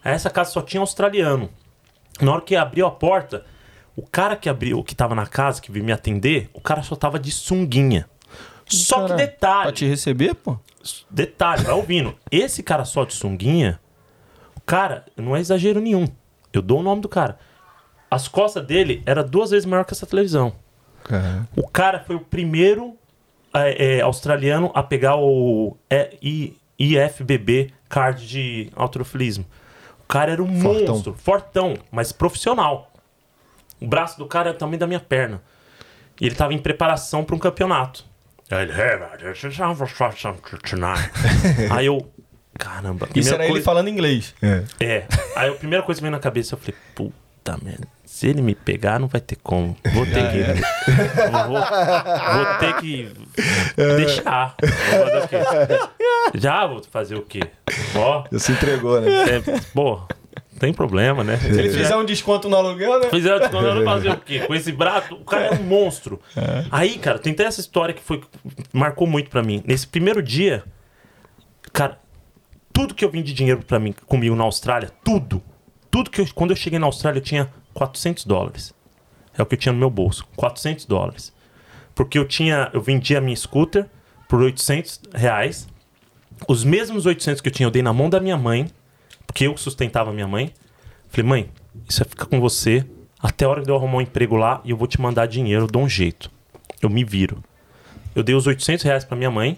Essa 0.03 0.29
casa 0.29 0.51
só 0.51 0.61
tinha 0.61 0.81
australiano. 0.81 1.49
Na 2.19 2.33
hora 2.33 2.41
que 2.41 2.55
abriu 2.57 2.85
a 2.85 2.91
porta, 2.91 3.45
o 3.95 4.01
cara 4.01 4.35
que 4.35 4.49
abriu, 4.49 4.83
que 4.83 4.93
tava 4.93 5.15
na 5.15 5.25
casa, 5.25 5.61
que 5.61 5.71
veio 5.71 5.85
me 5.85 5.93
atender, 5.93 6.49
o 6.53 6.59
cara 6.59 6.83
só 6.83 6.95
tava 6.95 7.17
de 7.17 7.31
sunguinha. 7.31 8.05
Só 8.67 9.07
que 9.07 9.13
detalhe. 9.13 9.63
Pra 9.63 9.71
te 9.71 9.85
receber, 9.85 10.35
pô? 10.35 10.59
Detalhe, 11.09 11.63
vai 11.63 11.73
ouvindo. 11.73 12.15
Esse 12.31 12.61
cara 12.63 12.83
só 12.85 13.03
de 13.05 13.13
sunguinha, 13.13 13.79
o 14.55 14.61
cara, 14.61 15.05
não 15.15 15.35
é 15.35 15.39
exagero 15.39 15.79
nenhum. 15.79 16.07
Eu 16.51 16.61
dou 16.61 16.79
o 16.79 16.83
nome 16.83 17.01
do 17.01 17.09
cara. 17.09 17.37
As 18.11 18.27
costas 18.27 18.65
dele 18.65 19.01
era 19.05 19.23
duas 19.23 19.49
vezes 19.51 19.65
maior 19.65 19.83
que 19.85 19.93
essa 19.93 20.05
televisão. 20.05 20.53
Cara, 21.03 21.47
O 21.55 21.67
cara 21.67 21.99
foi 22.05 22.15
o 22.15 22.19
primeiro 22.19 22.95
é, 23.53 23.97
é, 23.97 24.01
australiano 24.01 24.71
a 24.75 24.83
pegar 24.83 25.15
o 25.17 25.75
é, 25.89 26.15
I- 26.21 26.55
IFBB 26.77 27.73
card 27.89 28.27
de 28.27 28.69
autorofilismo. 28.75 29.45
O 30.03 30.07
cara 30.07 30.31
era 30.31 30.43
um 30.43 30.61
Fortão. 30.61 30.87
monstro, 30.95 31.13
fortão, 31.17 31.73
mas 31.91 32.11
profissional. 32.11 32.91
O 33.81 33.87
braço 33.87 34.17
do 34.17 34.25
cara 34.27 34.49
era 34.49 34.57
também 34.57 34.77
da 34.77 34.85
minha 34.85 34.99
perna. 34.99 35.41
E 36.21 36.25
ele 36.25 36.35
tava 36.35 36.53
em 36.53 36.59
preparação 36.59 37.23
para 37.23 37.35
um 37.35 37.39
campeonato. 37.39 38.05
Aí 38.51 38.63
ele, 38.63 38.71
"Hey, 38.73 38.97
man, 38.99 39.17
this 39.31 39.43
is 39.43 39.55
time 39.55 39.75
tonight." 40.69 41.11
Aí 41.71 41.85
eu, 41.85 42.11
caramba. 42.57 43.07
Isso 43.15 43.33
era 43.33 43.43
ele 43.43 43.53
coisa- 43.53 43.65
falando 43.65 43.87
inglês. 43.89 44.33
é. 44.41 44.63
é. 44.79 45.07
Aí 45.35 45.49
a 45.49 45.53
primeira 45.55 45.83
coisa 45.83 45.99
que 45.99 46.03
veio 46.03 46.11
na 46.11 46.19
cabeça, 46.19 46.55
eu 46.55 46.59
falei, 46.59 46.75
puta 46.95 47.57
merda. 47.63 47.87
Se 48.05 48.27
ele 48.27 48.43
me 48.43 48.53
pegar, 48.53 48.99
não 48.99 49.07
vai 49.07 49.19
ter 49.19 49.37
como. 49.37 49.75
Vou 49.91 50.05
ter 50.05 50.31
que. 50.31 50.43
Vou, 51.47 51.59
vou 51.59 52.59
ter 52.59 52.73
que 52.79 53.11
deixar. 53.75 54.55
Vou 54.61 54.69
fazer 55.09 55.17
o 55.17 55.27
quê? 55.27 55.37
Já 56.37 56.67
vou 56.67 56.83
fazer 56.91 57.15
o 57.15 57.21
quê? 57.23 57.39
Ó, 57.95 58.23
Já 58.31 58.39
se 58.39 58.51
entregou, 58.51 59.01
né? 59.01 59.09
é, 59.23 59.41
pô, 59.73 60.01
tem 60.63 60.73
problema, 60.73 61.25
né? 61.25 61.35
Se 61.35 61.47
ele 61.47 61.69
fizer 61.69 61.93
um 61.97 62.05
desconto 62.05 62.47
no 62.47 62.55
aluguel, 62.55 62.97
né? 63.01 63.09
Fizeram 63.09 63.37
desconto, 63.37 63.65
eu 63.65 63.83
fazer 63.83 64.09
o 64.11 64.17
quê? 64.17 64.39
Com 64.39 64.55
esse 64.55 64.71
braço, 64.71 65.13
o 65.13 65.25
cara 65.25 65.47
é 65.47 65.51
um 65.51 65.63
monstro. 65.63 66.21
Aí, 66.71 66.97
cara, 66.97 67.19
tem 67.19 67.33
até 67.33 67.43
essa 67.43 67.59
história 67.59 67.93
que 67.93 68.01
foi 68.01 68.21
marcou 68.71 69.05
muito 69.05 69.29
pra 69.29 69.43
mim. 69.43 69.61
Nesse 69.67 69.85
primeiro 69.85 70.23
dia, 70.23 70.63
cara, 71.73 71.99
tudo 72.71 72.95
que 72.95 73.03
eu 73.03 73.09
vim 73.09 73.21
de 73.21 73.33
dinheiro 73.33 73.61
pra 73.61 73.77
mim 73.77 73.93
comigo 74.07 74.33
na 74.37 74.45
Austrália, 74.45 74.89
tudo, 75.03 75.43
tudo 75.91 76.09
que 76.09 76.21
eu, 76.21 76.27
quando 76.33 76.51
eu 76.51 76.55
cheguei 76.55 76.79
na 76.79 76.85
Austrália 76.85 77.19
eu 77.19 77.23
tinha 77.23 77.49
400 77.73 78.23
dólares. 78.23 78.73
É 79.37 79.41
o 79.41 79.45
que 79.45 79.55
eu 79.55 79.59
tinha 79.59 79.73
no 79.73 79.79
meu 79.79 79.89
bolso, 79.89 80.25
400 80.37 80.85
dólares. 80.85 81.33
Porque 81.93 82.17
eu 82.17 82.25
tinha, 82.25 82.69
eu 82.73 82.81
vendia 82.81 83.17
a 83.17 83.21
minha 83.21 83.35
scooter 83.35 83.85
por 84.29 84.41
800 84.41 85.01
reais. 85.13 85.67
Os 86.47 86.63
mesmos 86.63 87.05
800 87.05 87.41
que 87.41 87.49
eu 87.49 87.53
tinha 87.53 87.67
eu 87.67 87.71
dei 87.71 87.83
na 87.83 87.91
mão 87.91 88.09
da 88.09 88.21
minha 88.21 88.37
mãe, 88.37 88.69
porque 89.25 89.47
eu 89.47 89.57
sustentava 89.57 90.11
minha 90.11 90.27
mãe. 90.27 90.53
Falei, 91.09 91.29
mãe, 91.29 91.49
isso 91.87 91.99
vai 91.99 92.09
ficar 92.09 92.25
com 92.25 92.39
você 92.39 92.85
até 93.19 93.45
a 93.45 93.49
hora 93.49 93.63
de 93.63 93.69
eu 93.69 93.75
arrumar 93.75 93.97
um 93.97 94.01
emprego 94.01 94.35
lá 94.35 94.61
e 94.65 94.71
eu 94.71 94.77
vou 94.77 94.87
te 94.87 94.99
mandar 94.99 95.25
dinheiro, 95.27 95.63
eu 95.63 95.67
dou 95.67 95.83
um 95.83 95.89
jeito. 95.89 96.29
Eu 96.81 96.89
me 96.89 97.03
viro. 97.03 97.43
Eu 98.15 98.21
dei 98.21 98.35
os 98.35 98.45
800 98.47 98.83
reais 98.83 99.05
pra 99.05 99.15
minha 99.15 99.31
mãe 99.31 99.57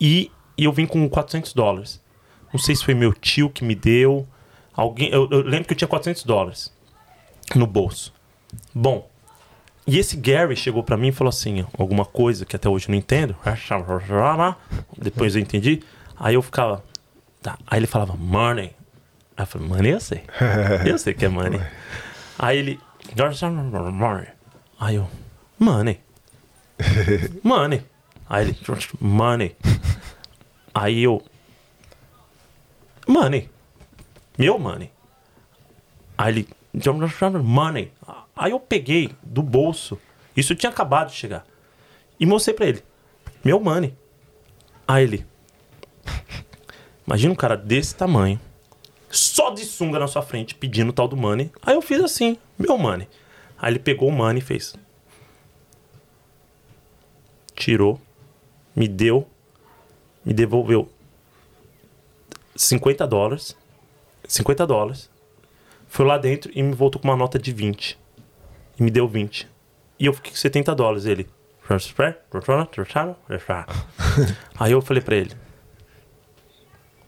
e, 0.00 0.30
e 0.56 0.64
eu 0.64 0.72
vim 0.72 0.86
com 0.86 1.08
400 1.08 1.52
dólares. 1.52 2.00
Não 2.52 2.58
sei 2.58 2.74
se 2.74 2.84
foi 2.84 2.94
meu 2.94 3.12
tio 3.12 3.50
que 3.50 3.64
me 3.64 3.74
deu. 3.74 4.26
Alguém, 4.72 5.10
eu, 5.10 5.28
eu 5.30 5.42
lembro 5.42 5.66
que 5.66 5.72
eu 5.72 5.76
tinha 5.76 5.88
400 5.88 6.24
dólares 6.24 6.72
no 7.54 7.66
bolso. 7.66 8.12
Bom, 8.74 9.08
e 9.86 9.98
esse 9.98 10.16
Gary 10.16 10.56
chegou 10.56 10.82
pra 10.82 10.96
mim 10.96 11.08
e 11.08 11.12
falou 11.12 11.28
assim, 11.28 11.66
alguma 11.78 12.04
coisa 12.04 12.46
que 12.46 12.56
até 12.56 12.68
hoje 12.68 12.88
eu 12.88 12.92
não 12.92 12.98
entendo. 12.98 13.36
Depois 14.96 15.36
eu 15.36 15.42
entendi. 15.42 15.82
Aí 16.18 16.34
eu 16.34 16.42
ficava, 16.42 16.82
tá. 17.42 17.58
Aí 17.66 17.78
ele 17.78 17.86
falava 17.86 18.16
money. 18.16 18.72
Aí 19.36 19.42
eu 19.42 19.46
falei, 19.46 19.68
money 19.68 19.92
eu 19.92 20.00
sei. 20.00 20.22
Eu 20.86 20.98
sei 20.98 21.14
que 21.14 21.24
é 21.24 21.28
money. 21.28 21.60
Aí 22.38 22.58
ele, 22.58 22.80
money. 23.92 24.28
Aí 24.78 24.94
eu, 24.96 25.08
money. 25.58 26.00
Money. 27.42 27.84
Aí 28.28 28.48
ele, 28.48 28.58
money. 29.00 29.56
Aí 30.74 31.02
eu, 31.02 31.22
money. 33.06 33.48
Meu 34.36 34.58
money. 34.58 34.90
Aí 36.18 36.32
ele, 36.32 36.48
money. 37.44 37.92
Aí 38.36 38.50
eu 38.50 38.58
peguei 38.58 39.14
do 39.22 39.42
bolso, 39.42 40.00
isso 40.36 40.54
tinha 40.56 40.70
acabado 40.70 41.10
de 41.10 41.14
chegar, 41.14 41.44
e 42.18 42.26
mostrei 42.26 42.54
pra 42.54 42.66
ele, 42.66 42.82
meu 43.44 43.60
money. 43.60 43.96
Aí 44.86 45.04
ele, 45.04 45.26
imagina 47.06 47.32
um 47.32 47.36
cara 47.36 47.56
desse 47.56 47.94
tamanho, 47.94 48.40
só 49.16 49.50
de 49.50 49.64
sunga 49.64 49.98
na 49.98 50.06
sua 50.06 50.22
frente, 50.22 50.54
pedindo 50.54 50.90
o 50.90 50.92
tal 50.92 51.08
do 51.08 51.16
money. 51.16 51.50
Aí 51.62 51.74
eu 51.74 51.82
fiz 51.82 52.02
assim, 52.02 52.36
meu 52.58 52.76
money. 52.76 53.08
Aí 53.58 53.72
ele 53.72 53.78
pegou 53.78 54.08
o 54.08 54.12
money 54.12 54.38
e 54.38 54.44
fez. 54.44 54.74
Tirou, 57.54 58.00
me 58.74 58.88
deu, 58.88 59.28
me 60.24 60.32
devolveu 60.32 60.88
50 62.56 63.06
dólares. 63.06 63.56
50 64.26 64.66
dólares. 64.66 65.10
Foi 65.86 66.04
lá 66.04 66.18
dentro 66.18 66.50
e 66.54 66.62
me 66.62 66.74
voltou 66.74 67.00
com 67.00 67.08
uma 67.08 67.16
nota 67.16 67.38
de 67.38 67.52
20. 67.52 67.98
E 68.78 68.82
me 68.82 68.90
deu 68.90 69.06
20. 69.06 69.48
E 69.98 70.06
eu 70.06 70.12
fiquei 70.12 70.32
com 70.32 70.38
70 70.38 70.74
dólares. 70.74 71.04
Ele. 71.04 71.28
Aí 74.58 74.72
eu 74.72 74.82
falei 74.82 75.02
pra 75.02 75.16
ele: 75.16 75.32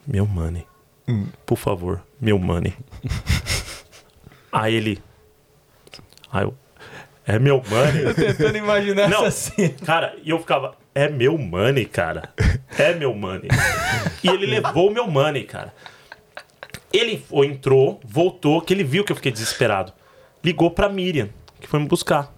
Meu 0.07 0.27
money. 0.27 0.66
Por 1.45 1.57
favor, 1.57 2.03
meu 2.20 2.39
money. 2.39 2.74
Aí 4.53 4.74
ele. 4.74 5.03
Aí 6.33 6.45
eu. 6.45 6.55
É 7.27 7.39
meu 7.39 7.62
money? 7.69 8.15
Tentando 8.15 8.57
imaginar 8.57 9.09
Não, 9.09 9.27
essa 9.27 9.51
cena. 9.51 9.74
cara, 9.85 10.16
e 10.23 10.31
eu 10.31 10.39
ficava, 10.39 10.77
é 10.95 11.09
meu 11.09 11.37
money, 11.37 11.85
cara. 11.85 12.33
É 12.78 12.95
meu 12.95 13.12
money. 13.15 13.49
E 14.23 14.28
ele 14.28 14.47
levou 14.47 14.89
o 14.89 14.93
meu 14.93 15.07
money, 15.09 15.45
cara. 15.45 15.74
Ele 16.93 17.19
foi, 17.19 17.49
entrou, 17.49 18.01
voltou, 18.05 18.61
que 18.62 18.73
ele 18.73 18.85
viu 18.85 19.05
que 19.05 19.11
eu 19.12 19.16
fiquei 19.16 19.33
desesperado. 19.33 19.93
Ligou 20.43 20.70
pra 20.70 20.89
Miriam, 20.89 21.28
que 21.61 21.66
foi 21.66 21.81
me 21.81 21.87
buscar. 21.87 22.33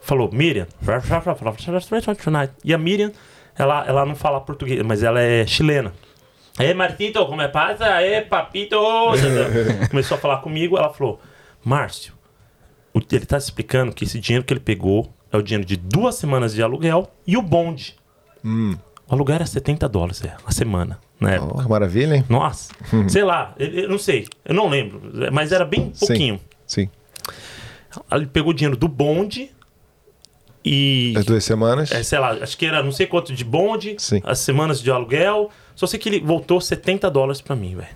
Falou, 0.00 0.30
Miriam. 0.32 0.66
E 2.64 2.72
a 2.72 2.78
Miriam, 2.78 3.12
ela, 3.56 3.84
ela 3.86 4.06
não 4.06 4.16
fala 4.16 4.40
português, 4.40 4.82
mas 4.82 5.02
ela 5.02 5.20
é 5.20 5.46
chilena. 5.46 5.92
Ei, 6.58 6.74
Martito, 6.74 7.24
como 7.26 7.40
é 7.40 7.48
passa? 7.48 8.02
Ei, 8.02 8.22
papito. 8.22 8.76
Começou 9.90 10.16
a 10.16 10.20
falar 10.20 10.38
comigo, 10.38 10.76
ela 10.76 10.92
falou, 10.92 11.20
Márcio, 11.64 12.12
ele 13.12 13.26
tá 13.26 13.38
explicando 13.38 13.92
que 13.92 14.04
esse 14.04 14.18
dinheiro 14.18 14.44
que 14.44 14.52
ele 14.52 14.60
pegou 14.60 15.12
é 15.32 15.36
o 15.36 15.42
dinheiro 15.42 15.64
de 15.64 15.76
duas 15.76 16.16
semanas 16.16 16.54
de 16.54 16.62
aluguel 16.62 17.10
e 17.26 17.36
o 17.36 17.42
bonde. 17.42 17.96
O 18.44 19.14
aluguel 19.14 19.36
era 19.36 19.46
70 19.46 19.88
dólares 19.88 20.24
é, 20.24 20.36
a 20.44 20.50
semana, 20.50 20.98
na 21.20 21.32
época. 21.32 21.62
Oh, 21.64 21.68
maravilha, 21.68 22.16
hein? 22.16 22.24
Nossa, 22.28 22.72
sei 23.08 23.22
lá, 23.22 23.54
eu, 23.58 23.88
não 23.88 23.98
sei, 23.98 24.26
eu 24.44 24.54
não 24.54 24.68
lembro, 24.68 25.00
mas 25.32 25.52
era 25.52 25.64
bem 25.64 25.92
pouquinho. 25.98 26.40
Sim. 26.66 26.88
Ele 28.10 28.26
pegou 28.26 28.50
o 28.50 28.54
dinheiro 28.54 28.76
do 28.76 28.88
bonde 28.88 29.50
e. 30.64 31.14
As 31.16 31.24
duas 31.24 31.44
semanas. 31.44 31.90
É, 31.90 32.02
sei 32.02 32.18
lá, 32.18 32.32
acho 32.32 32.56
que 32.56 32.66
era 32.66 32.82
não 32.82 32.92
sei 32.92 33.06
quanto 33.06 33.34
de 33.34 33.44
bonde, 33.44 33.96
Sim. 33.98 34.20
as 34.24 34.38
semanas 34.40 34.82
de 34.82 34.90
aluguel. 34.90 35.50
Só 35.78 35.86
sei 35.86 35.96
que 35.96 36.08
ele 36.08 36.18
voltou 36.18 36.60
70 36.60 37.08
dólares 37.08 37.40
pra 37.40 37.54
mim, 37.54 37.76
velho. 37.76 37.94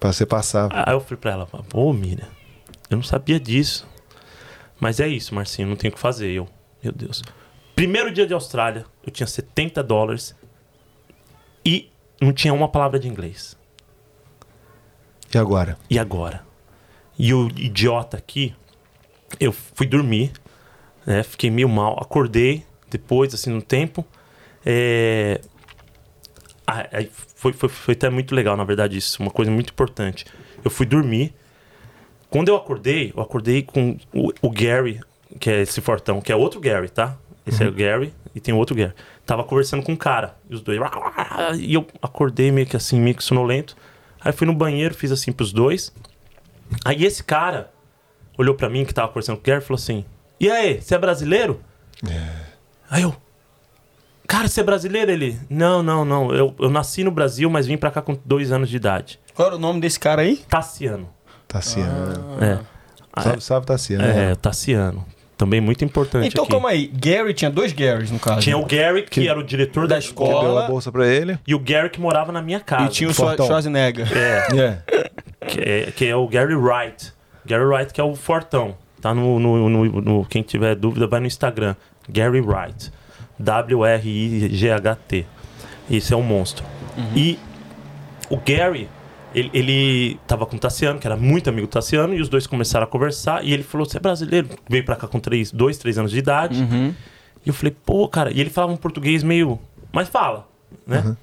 Pra 0.00 0.12
você 0.12 0.26
passar. 0.26 0.68
Aí 0.72 0.92
eu 0.92 1.00
falei 1.00 1.16
pra 1.16 1.30
ela, 1.30 1.48
ô 1.72 1.92
Miriam, 1.92 2.26
eu 2.90 2.96
não 2.96 3.04
sabia 3.04 3.38
disso. 3.38 3.86
Mas 4.80 4.98
é 4.98 5.06
isso, 5.06 5.36
Marcinho, 5.36 5.68
não 5.68 5.76
tem 5.76 5.88
o 5.88 5.92
que 5.92 6.00
fazer. 6.00 6.32
Eu, 6.32 6.48
meu 6.82 6.92
Deus. 6.92 7.22
Primeiro 7.76 8.10
dia 8.10 8.26
de 8.26 8.34
Austrália, 8.34 8.84
eu 9.06 9.12
tinha 9.12 9.24
70 9.24 9.84
dólares 9.84 10.34
e 11.64 11.92
não 12.20 12.32
tinha 12.32 12.52
uma 12.52 12.68
palavra 12.68 12.98
de 12.98 13.06
inglês. 13.06 13.56
E 15.32 15.38
agora? 15.38 15.78
E 15.88 15.96
agora? 15.96 16.44
E 17.16 17.32
o 17.32 17.46
idiota 17.50 18.16
aqui, 18.16 18.52
eu 19.38 19.52
fui 19.52 19.86
dormir, 19.86 20.32
né? 21.06 21.22
Fiquei 21.22 21.52
meio 21.52 21.68
mal. 21.68 21.96
Acordei 22.02 22.66
depois, 22.90 23.32
assim, 23.32 23.50
no 23.50 23.62
tempo. 23.62 24.04
É... 24.66 25.40
ah, 26.66 26.86
aí 26.92 27.10
foi, 27.36 27.52
foi, 27.52 27.68
foi 27.68 27.94
até 27.94 28.08
muito 28.08 28.34
legal, 28.34 28.56
na 28.56 28.64
verdade, 28.64 28.96
isso. 28.96 29.20
Uma 29.22 29.30
coisa 29.30 29.50
muito 29.50 29.70
importante. 29.70 30.24
Eu 30.64 30.70
fui 30.70 30.86
dormir. 30.86 31.34
Quando 32.30 32.48
eu 32.48 32.56
acordei, 32.56 33.12
eu 33.14 33.22
acordei 33.22 33.62
com 33.62 33.96
o, 34.12 34.32
o 34.42 34.50
Gary, 34.50 35.00
que 35.38 35.50
é 35.50 35.62
esse 35.62 35.80
fortão, 35.80 36.20
que 36.20 36.32
é 36.32 36.36
outro 36.36 36.60
Gary, 36.60 36.88
tá? 36.88 37.16
Esse 37.46 37.62
é 37.62 37.68
o 37.68 37.72
Gary 37.72 38.12
e 38.34 38.40
tem 38.40 38.54
outro 38.54 38.74
Gary. 38.74 38.94
Tava 39.26 39.44
conversando 39.44 39.82
com 39.82 39.92
um 39.92 39.96
cara, 39.96 40.36
e 40.48 40.54
os 40.54 40.62
dois. 40.62 40.80
E 41.58 41.74
eu 41.74 41.86
acordei 42.02 42.50
meio 42.50 42.66
que 42.66 42.76
assim, 42.76 42.98
meio 42.98 43.14
que 43.14 43.22
sonolento. 43.22 43.76
Aí 44.20 44.32
fui 44.32 44.46
no 44.46 44.54
banheiro, 44.54 44.94
fiz 44.94 45.12
assim 45.12 45.30
pros 45.30 45.52
dois. 45.52 45.92
Aí 46.84 47.04
esse 47.04 47.22
cara 47.22 47.70
olhou 48.38 48.54
pra 48.54 48.70
mim, 48.70 48.84
que 48.84 48.94
tava 48.94 49.08
conversando 49.08 49.36
com 49.36 49.42
o 49.42 49.44
Gary, 49.44 49.62
e 49.62 49.66
falou 49.66 49.76
assim: 49.76 50.04
E 50.40 50.50
aí, 50.50 50.80
você 50.80 50.94
é 50.94 50.98
brasileiro? 50.98 51.60
Aí 52.90 53.02
eu. 53.02 53.14
Cara, 54.26 54.48
você 54.48 54.60
é 54.60 54.64
brasileiro? 54.64 55.10
Ele. 55.10 55.38
Não, 55.50 55.82
não, 55.82 56.04
não. 56.04 56.32
Eu, 56.34 56.54
eu 56.58 56.70
nasci 56.70 57.04
no 57.04 57.10
Brasil, 57.10 57.48
mas 57.50 57.66
vim 57.66 57.76
pra 57.76 57.90
cá 57.90 58.00
com 58.00 58.18
dois 58.24 58.50
anos 58.52 58.68
de 58.68 58.76
idade. 58.76 59.20
Qual 59.34 59.46
era 59.48 59.56
o 59.56 59.58
nome 59.58 59.80
desse 59.80 59.98
cara 60.00 60.22
aí? 60.22 60.36
Tassiano. 60.48 61.08
Tassiano. 61.46 62.42
É. 62.42 62.58
Salve, 63.22 63.40
salve, 63.40 63.66
Tassiano. 63.66 64.04
É, 64.04 64.34
Tassiano. 64.34 65.04
Também 65.36 65.60
muito 65.60 65.84
importante 65.84 66.28
Então 66.28 66.44
aqui. 66.44 66.52
calma 66.52 66.70
aí. 66.70 66.86
Gary 66.86 67.34
tinha 67.34 67.50
dois 67.50 67.72
Garys 67.72 68.10
no 68.10 68.18
caso. 68.20 68.40
Tinha 68.40 68.56
o 68.56 68.64
Gary, 68.64 69.02
que, 69.02 69.28
era 69.28 69.38
o 69.38 69.42
diretor 69.42 69.86
da, 69.88 69.98
escola, 69.98 70.30
Deu 70.30 70.38
escola. 70.40 70.64
a 70.64 70.68
bolsa 70.68 70.92
pra 70.92 71.06
ele. 71.06 71.38
e 71.46 71.54
o 71.54 71.58
Gary 71.58 71.90
que 71.90 72.00
morava 72.00 72.30
na 72.32 72.40
minha 72.40 72.60
casa. 72.60 72.84
E 72.86 72.88
tinha 72.88 73.10
o 73.10 73.14
Fortão. 73.14 73.46
Schwarzenegger. 73.46 74.06
É, 74.16 74.46
É. 74.56 75.46
que 75.46 75.60
é, 75.60 75.90
que 75.90 76.04
é 76.06 76.14
o 76.16 76.26
Gary 76.28 76.54
Wright. 76.54 77.12
Gary 77.44 77.64
Wright 77.64 77.92
que 77.92 78.00
é 78.00 78.04
o 78.04 78.14
Fortão. 78.14 78.76
Tá 79.00 79.12
no, 79.12 79.38
no, 79.38 79.68
no- 79.68 80.00
no- 80.00 80.24
Quem 80.24 80.42
tiver 80.42 80.74
dúvida, 80.76 81.06
vai 81.06 81.20
no 81.20 81.26
Instagram. 81.26 81.74
Gary 82.08 82.40
Wright. 82.40 82.92
W-R-I-G-H-T. 83.38 85.26
Esse 85.90 86.14
é 86.14 86.16
um 86.16 86.22
monstro. 86.22 86.64
E 87.14 87.38
o 88.30 88.36
Gary, 88.36 88.88
ele, 89.34 89.50
ele 89.52 90.18
tava 90.26 90.46
com 90.46 90.56
o 90.56 90.58
Tassiano, 90.58 90.98
que 90.98 91.06
era 91.06 91.16
muito 91.16 91.48
amigo 91.50 91.66
do 91.66 91.70
Tassiano, 91.70 92.14
e 92.14 92.20
os 92.20 92.28
dois 92.28 92.46
começaram 92.46 92.84
a 92.84 92.86
conversar. 92.86 93.44
E 93.44 93.52
ele 93.52 93.62
falou: 93.62 93.86
Você 93.86 93.96
é 93.96 94.00
brasileiro? 94.00 94.48
Veio 94.68 94.84
pra 94.84 94.96
cá 94.96 95.06
com 95.08 95.18
três, 95.20 95.50
dois, 95.50 95.76
três 95.76 95.98
anos 95.98 96.10
de 96.10 96.18
idade. 96.18 96.62
E 97.44 97.48
eu 97.48 97.54
falei: 97.54 97.74
Pô, 97.84 98.08
cara. 98.08 98.30
E 98.32 98.40
ele 98.40 98.50
falava 98.50 98.72
um 98.72 98.76
português 98.76 99.22
meio. 99.22 99.58
Mas 99.92 100.08
fala, 100.08 100.48
né? 100.86 101.16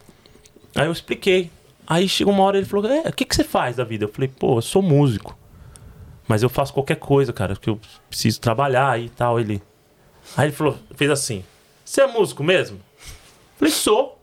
Aí 0.75 0.85
eu 0.85 0.91
expliquei. 0.91 1.49
Aí 1.88 2.07
chegou 2.07 2.33
uma 2.33 2.43
hora 2.43 2.57
ele 2.57 2.65
falou: 2.67 2.89
É, 2.91 3.07
o 3.09 3.13
que, 3.13 3.25
que 3.25 3.35
você 3.35 3.43
faz 3.43 3.77
da 3.77 3.83
vida? 3.83 4.05
Eu 4.05 4.09
falei: 4.09 4.29
Pô, 4.29 4.57
eu 4.57 4.61
sou 4.61 4.81
músico. 4.81 5.38
mas 6.27 6.43
eu 6.43 6.49
faço 6.49 6.73
qualquer 6.73 6.95
coisa, 6.97 7.33
cara, 7.33 7.55
porque 7.55 7.69
eu 7.69 7.79
preciso 8.09 8.39
trabalhar 8.39 8.99
e 8.99 9.09
tal. 9.09 9.39
Ele. 9.39 9.61
Aí 10.38 10.45
ele 10.47 10.53
falou, 10.55 10.77
fez 10.95 11.09
assim: 11.09 11.43
Você 11.91 11.99
é 12.03 12.07
músico 12.07 12.41
mesmo? 12.41 12.80
Falei, 13.57 13.73
sou. 13.73 14.18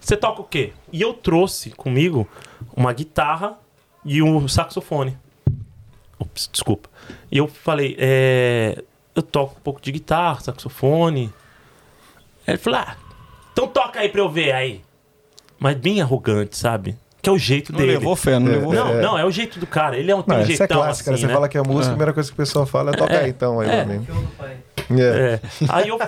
Você 0.00 0.16
toca 0.16 0.40
o 0.40 0.44
quê? 0.44 0.72
E 0.90 1.02
eu 1.02 1.12
trouxe 1.12 1.68
comigo 1.68 2.26
uma 2.74 2.94
guitarra 2.94 3.58
e 4.06 4.22
um 4.22 4.48
saxofone. 4.48 5.18
Ops, 6.18 6.48
desculpa. 6.50 6.88
E 7.30 7.36
eu 7.36 7.46
falei, 7.46 7.94
é, 7.98 8.82
eu 9.14 9.20
toco 9.20 9.56
um 9.58 9.62
pouco 9.62 9.82
de 9.82 9.92
guitarra, 9.92 10.40
saxofone. 10.40 11.30
Aí 12.46 12.54
ele 12.54 12.56
falou, 12.56 12.78
ah, 12.78 12.96
então 13.52 13.68
toca 13.68 14.00
aí 14.00 14.08
pra 14.08 14.22
eu 14.22 14.30
ver 14.30 14.52
aí. 14.52 14.80
Mas 15.58 15.76
bem 15.76 16.00
arrogante, 16.00 16.56
sabe? 16.56 16.96
Que 17.20 17.28
é 17.28 17.32
o 17.32 17.36
jeito 17.36 17.70
Não 17.70 17.80
dele. 17.80 17.92
levou 17.92 18.16
fé, 18.16 18.38
não 18.38 18.50
É, 18.50 18.54
levou 18.54 18.72
é, 18.72 18.76
Não, 18.76 18.86
fé. 18.86 19.00
não, 19.02 19.18
é 19.18 19.24
o 19.26 19.30
jeito 19.30 19.60
do 19.60 19.66
cara. 19.66 19.98
Ele 19.98 20.10
é 20.10 20.16
um, 20.16 20.24
Não, 20.26 20.36
um 20.36 20.38
essa 20.38 20.52
é 20.52 20.56
jeitão 20.56 20.78
clássica, 20.78 21.10
assim, 21.10 21.20
né? 21.20 21.20
Você 21.20 21.26
né? 21.26 21.34
fala 21.34 21.48
que 21.50 21.58
é 21.58 21.62
música, 21.62 21.88
a 21.88 21.88
É. 21.88 21.90
primeira 21.90 22.12
coisa 22.14 22.30
que 22.30 22.34
o 22.34 22.36
pessoal 22.38 22.64
fala 22.64 22.92
é 22.92 22.96
toca 22.96 23.12
É. 23.12 23.24
aí 23.24 23.28
então, 23.30 23.60
aí, 23.60 23.68
É. 23.68 23.84
pra 23.84 23.94
mim. 23.94 24.06
É. 24.90 25.34
É. 25.34 25.40
Aí 25.68 25.88
eu. 25.88 25.98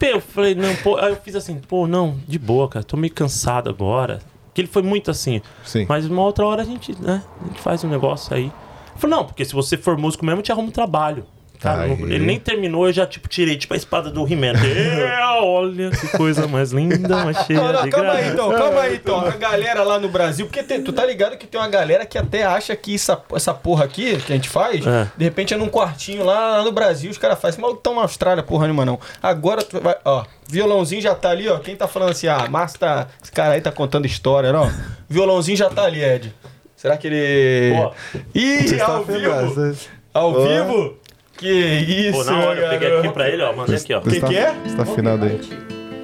Eu 0.00 0.20
falei, 0.20 0.54
não, 0.54 0.76
pô, 0.76 0.96
aí 0.96 1.10
eu 1.10 1.16
fiz 1.16 1.34
assim, 1.34 1.58
pô, 1.58 1.88
não, 1.88 2.16
de 2.26 2.38
boa, 2.38 2.68
cara, 2.68 2.84
tô 2.84 2.96
meio 2.96 3.12
cansado 3.12 3.68
agora. 3.68 4.20
Que 4.54 4.60
ele 4.60 4.68
foi 4.68 4.82
muito 4.82 5.10
assim. 5.10 5.42
Sim. 5.64 5.86
Mas 5.88 6.06
uma 6.06 6.22
outra 6.22 6.46
hora 6.46 6.62
a 6.62 6.64
gente, 6.64 6.94
né, 7.02 7.22
a 7.42 7.48
gente 7.48 7.60
faz 7.60 7.82
um 7.82 7.88
negócio 7.88 8.34
aí. 8.34 8.46
Eu 8.46 8.98
falei, 9.00 9.16
não, 9.16 9.24
porque 9.24 9.44
se 9.44 9.52
você 9.52 9.76
for 9.76 9.98
músico 9.98 10.24
mesmo, 10.24 10.38
eu 10.38 10.42
te 10.44 10.52
arrumo 10.52 10.68
um 10.68 10.72
trabalho. 10.72 11.26
Aí. 11.64 11.88
não- 11.96 12.08
ele 12.08 12.24
nem 12.24 12.38
terminou, 12.38 12.86
eu 12.86 12.92
já, 12.92 13.06
tipo, 13.06 13.28
tirei, 13.28 13.56
tipo, 13.56 13.74
a 13.74 13.76
espada 13.76 14.10
do 14.10 14.24
He-Man. 14.30 14.52
É, 14.58 15.40
olha 15.42 15.90
que 15.90 16.08
coisa 16.16 16.46
mais 16.46 16.70
linda, 16.72 17.24
mais 17.24 17.36
cheia 17.46 17.60
Não, 17.60 17.72
não, 17.72 17.82
de 17.84 17.90
calma 17.90 18.10
aí 18.12 18.16
graça. 18.18 18.32
então, 18.34 18.50
calma 18.52 18.80
aí 18.80 18.94
então. 18.96 19.20
A 19.20 19.30
galera 19.30 19.82
lá 19.82 19.98
no 19.98 20.08
Brasil, 20.08 20.46
porque 20.46 20.62
tem- 20.62 20.82
tu 20.82 20.92
tá 20.92 21.04
ligado 21.04 21.36
que 21.36 21.46
tem 21.46 21.60
uma 21.60 21.68
galera 21.68 22.04
que 22.06 22.16
até 22.18 22.44
acha 22.44 22.74
que 22.76 22.94
essa, 22.94 23.20
essa 23.34 23.52
porra 23.54 23.84
aqui 23.84 24.16
que 24.18 24.32
a 24.32 24.36
gente 24.36 24.48
faz, 24.48 24.86
É. 24.86 25.08
de 25.16 25.24
repente 25.24 25.54
é 25.54 25.56
num 25.56 25.68
quartinho 25.68 26.24
lá, 26.24 26.58
lá 26.58 26.62
no 26.62 26.72
Brasil, 26.72 27.10
os 27.10 27.18
caras 27.18 27.40
fazem, 27.40 27.60
mas 27.60 27.74
tão 27.82 27.94
na 27.94 28.02
Austrália, 28.02 28.42
porra 28.42 28.64
nenhuma 28.66 28.84
não. 28.84 28.98
Agora 29.22 29.62
tu 29.62 29.80
vai, 29.80 29.96
ó, 30.04 30.24
violãozinho 30.48 31.02
já 31.02 31.14
tá 31.14 31.30
ali, 31.30 31.48
ó. 31.48 31.58
Quem 31.58 31.74
tá 31.76 31.86
falando 31.88 32.10
assim, 32.10 32.26
ah, 32.28 32.46
Márcio 32.48 32.78
tá. 32.80 33.06
Esse 33.22 33.32
cara 33.32 33.54
aí 33.54 33.60
tá 33.60 33.72
contando 33.72 34.06
história, 34.06 34.52
não? 34.52 34.70
Violãozinho 35.08 35.56
já 35.56 35.68
tá 35.70 35.84
ali, 35.84 36.02
Ed. 36.02 36.32
Será 36.76 36.96
que 36.96 37.06
ele. 37.08 37.74
Pô. 37.76 37.92
Ih, 38.34 38.68
Você 38.68 38.80
ao 38.80 39.04
vivo! 39.04 39.76
Ao 40.14 40.32
vivo? 40.42 40.96
Que 41.38 41.48
isso, 41.48 42.18
Pô, 42.18 42.24
na 42.24 42.38
hora 42.40 42.60
eu 42.60 42.68
peguei 42.70 42.98
aqui 42.98 43.08
pra 43.10 43.28
ele, 43.28 43.42
ó, 43.42 43.52
mandei 43.54 43.76
aqui, 43.76 43.94
ó. 43.94 44.00
Que 44.00 44.20
que 44.20 44.36
é? 44.36 44.52
Você 44.66 44.76
tá 44.76 44.82
afinado 44.82 45.24
aí. 45.24 45.40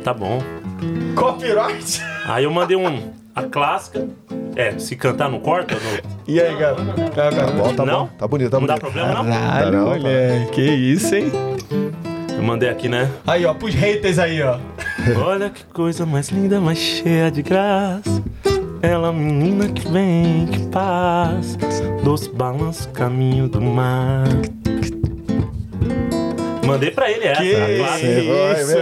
Tá 0.05 0.15
bom. 0.15 0.41
Copyright? 1.17 2.01
Aí 2.27 2.45
eu 2.45 2.51
mandei 2.51 2.77
um, 2.77 3.11
a 3.35 3.43
clássica. 3.43 4.07
É, 4.57 4.79
se 4.79 4.95
cantar 4.95 5.29
não 5.29 5.41
corta? 5.41 5.75
Não, 5.75 6.13
E 6.29 6.41
aí, 6.41 6.57
cara? 6.57 6.77
Tá, 6.77 7.31
Tá 7.33 7.47
bom, 7.51 7.75
tá 7.75 7.85
Não? 7.85 8.05
bom. 8.05 8.11
Tá 8.17 8.29
bonito, 8.29 8.51
tá 8.53 8.61
não 8.61 8.67
dá 8.69 8.75
bonito. 8.77 8.93
problema, 8.93 9.23
não? 9.23 9.33
Caralho, 9.33 9.73
Não, 9.73 9.87
moleque. 9.87 10.51
Que 10.53 10.63
isso, 10.63 11.13
hein? 11.17 11.33
Eu 12.37 12.43
mandei 12.43 12.69
aqui, 12.69 12.89
né? 12.89 13.11
Aí, 13.27 13.45
ó, 13.45 13.53
pros 13.53 13.75
haters 13.75 14.21
aí, 14.21 14.41
ó. 14.43 14.59
Olha 15.27 15.51
que 15.51 15.65
coisa 15.65 16.07
mais 16.07 16.29
linda, 16.29 16.61
mais 16.61 16.79
cheia 16.79 17.31
de 17.33 17.43
graça. 17.43 18.23
Ela, 18.81 19.13
menina 19.13 19.67
que 19.69 19.89
vem, 19.89 20.47
que 20.47 20.61
paz. 20.69 21.57
Doce 22.05 22.31
balanço, 22.31 22.89
caminho 22.91 23.49
do 23.49 23.61
mar. 23.61 24.29
Mandei 26.67 26.91
pra 26.91 27.11
ele 27.11 27.25
essa. 27.25 27.41
Que 27.41 27.53
isso. 27.53 28.75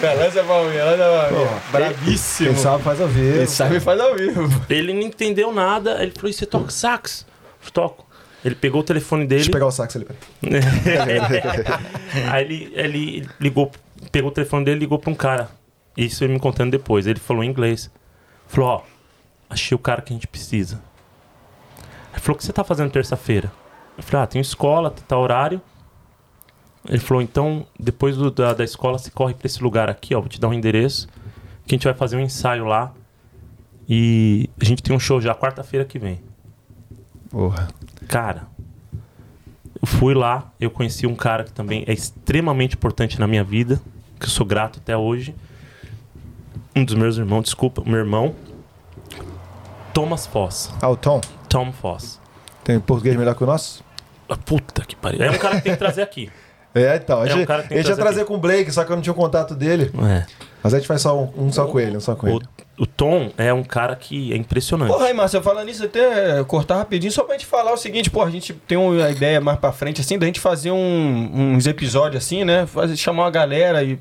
Cara, 0.00 0.14
lança 0.14 0.42
pra 0.44 0.62
mim, 0.64 0.76
lança 0.76 1.28
pra 1.28 1.30
mim. 1.30 1.46
Bravíssimo. 1.72 2.50
Quem 2.50 2.58
sabe 2.62 2.82
faz 2.82 3.00
ao 3.00 3.08
vivo. 3.08 3.36
Quem 3.38 3.46
sabe 3.46 3.80
faz 3.80 4.00
ao 4.00 4.14
vivo. 4.14 4.64
Ele 4.68 4.92
não 4.92 5.02
entendeu 5.02 5.52
nada. 5.52 6.02
Ele 6.02 6.12
falou: 6.12 6.30
"E 6.30 6.32
você 6.32 6.46
toca 6.46 6.70
sax? 6.70 7.26
Eu 7.64 7.70
toco. 7.70 8.06
Ele 8.44 8.54
pegou 8.54 8.80
o 8.80 8.84
telefone 8.84 9.26
dele. 9.26 9.40
Deixa 9.40 9.50
eu 9.50 9.52
pegar 9.52 9.66
o 9.66 9.70
sax 9.70 9.96
ali. 9.96 10.04
peraí. 10.04 10.18
Aí 12.30 12.44
ele, 12.44 12.72
ele 12.74 13.28
ligou, 13.40 13.72
pegou 14.12 14.30
o 14.30 14.32
telefone 14.32 14.64
dele 14.64 14.76
e 14.76 14.80
ligou 14.80 14.98
pra 14.98 15.10
um 15.10 15.14
cara. 15.14 15.50
Isso 15.96 16.22
ele 16.22 16.34
me 16.34 16.38
contando 16.38 16.70
depois. 16.70 17.06
Ele 17.06 17.18
falou 17.18 17.42
em 17.42 17.48
inglês. 17.48 17.90
Falou, 18.46 18.70
ó, 18.70 18.82
achei 19.50 19.74
o 19.74 19.78
cara 19.78 20.00
que 20.02 20.12
a 20.12 20.14
gente 20.16 20.26
precisa. 20.28 20.80
Ele 22.12 22.20
falou, 22.20 22.36
o 22.36 22.38
que 22.38 22.44
você 22.44 22.52
tá 22.52 22.62
fazendo 22.62 22.90
terça-feira? 22.90 23.50
Eu 23.96 24.02
falei, 24.02 24.24
ah, 24.24 24.26
tem 24.26 24.40
escola, 24.40 24.90
tá 25.08 25.18
horário. 25.18 25.60
Ele 26.88 26.98
falou, 26.98 27.22
então, 27.22 27.66
depois 27.78 28.16
do- 28.16 28.30
da, 28.30 28.52
da 28.54 28.64
escola, 28.64 28.98
você 28.98 29.10
corre 29.10 29.34
pra 29.34 29.46
esse 29.46 29.62
lugar 29.62 29.88
aqui, 29.90 30.14
ó, 30.14 30.20
vou 30.20 30.28
te 30.28 30.40
dar 30.40 30.48
um 30.48 30.52
endereço, 30.54 31.08
que 31.66 31.74
a 31.74 31.76
gente 31.76 31.84
vai 31.84 31.94
fazer 31.94 32.16
um 32.16 32.20
ensaio 32.20 32.64
lá. 32.64 32.92
E 33.88 34.50
a 34.60 34.64
gente 34.64 34.82
tem 34.82 34.94
um 34.94 34.98
show 34.98 35.20
já 35.20 35.34
quarta-feira 35.34 35.84
que 35.84 35.98
vem. 35.98 36.20
Porra. 37.30 37.68
Cara, 38.08 38.48
eu 39.80 39.86
fui 39.86 40.12
lá, 40.14 40.50
eu 40.60 40.70
conheci 40.70 41.06
um 41.06 41.14
cara 41.14 41.44
que 41.44 41.52
também 41.52 41.84
é 41.86 41.92
extremamente 41.92 42.74
importante 42.74 43.18
na 43.20 43.26
minha 43.26 43.44
vida, 43.44 43.80
que 44.18 44.26
eu 44.26 44.30
sou 44.30 44.44
grato 44.46 44.78
até 44.80 44.96
hoje. 44.96 45.34
Um 46.74 46.84
dos 46.84 46.94
meus 46.94 47.16
irmãos, 47.16 47.42
desculpa, 47.42 47.82
meu 47.86 47.98
irmão, 47.98 48.34
Thomas 49.92 50.26
Foss. 50.26 50.70
Ah, 50.80 50.88
o 50.88 50.96
Tom. 50.96 51.20
Tom 51.48 51.72
Foss. 51.72 52.20
Tem 52.64 52.78
português 52.80 53.16
melhor 53.16 53.34
que 53.34 53.44
o 53.44 53.46
nosso? 53.46 53.84
Ah, 54.28 54.36
Puta 54.36 54.84
que 54.84 54.96
pariu. 54.96 55.22
É 55.22 55.30
um 55.30 55.38
cara 55.38 55.56
que 55.56 55.62
tem 55.62 55.72
que 55.72 55.78
trazer 55.78 56.02
aqui. 56.02 56.30
É, 56.76 56.96
então. 56.96 57.22
A 57.22 57.26
É 57.26 57.32
um 57.34 57.38
gente, 57.38 57.46
cara 57.46 57.62
que 57.62 57.68
tem 57.70 57.78
a 57.78 57.80
que 57.80 57.86
gente 57.86 57.92
ia 57.92 57.96
trazer 57.96 58.16
trazer 58.16 58.24
com 58.26 58.34
o 58.34 58.38
Blake, 58.38 58.70
só 58.70 58.84
que 58.84 58.92
eu 58.92 58.96
não 58.96 59.02
tinha 59.02 59.12
o 59.12 59.16
contato 59.16 59.54
dele. 59.54 59.90
É. 60.08 60.24
Mas 60.66 60.74
a 60.74 60.78
gente 60.78 60.88
faz 60.88 61.00
só 61.02 61.16
um, 61.16 61.46
um 61.46 61.52
só 61.52 61.64
com 61.66 61.78
ele, 61.78 61.96
um 61.96 62.00
só 62.00 62.14
com 62.16 62.26
O, 62.26 62.30
ele. 62.36 62.40
o 62.76 62.86
Tom 62.86 63.30
é 63.38 63.52
um 63.54 63.62
cara 63.62 63.94
que 63.94 64.32
é 64.32 64.36
impressionante. 64.36 64.88
Porra, 64.90 65.06
aí, 65.06 65.14
Márcio, 65.14 65.40
falando 65.40 65.66
nisso, 65.66 65.84
até 65.84 66.42
cortar 66.44 66.76
rapidinho, 66.78 67.12
só 67.12 67.22
pra 67.22 67.34
gente 67.34 67.46
falar 67.46 67.72
o 67.72 67.76
seguinte, 67.76 68.10
pô, 68.10 68.20
a 68.22 68.30
gente 68.30 68.52
tem 68.52 68.76
uma 68.76 69.08
ideia 69.10 69.40
mais 69.40 69.58
pra 69.60 69.70
frente, 69.70 70.00
assim, 70.00 70.18
da 70.18 70.26
gente 70.26 70.40
fazer 70.40 70.72
um- 70.72 71.30
uns 71.54 71.66
episódios 71.68 72.24
assim, 72.24 72.44
né? 72.44 72.66
Fazer, 72.66 72.96
chamar 72.96 73.24
uma 73.24 73.30
galera 73.30 73.82
e 73.84 73.96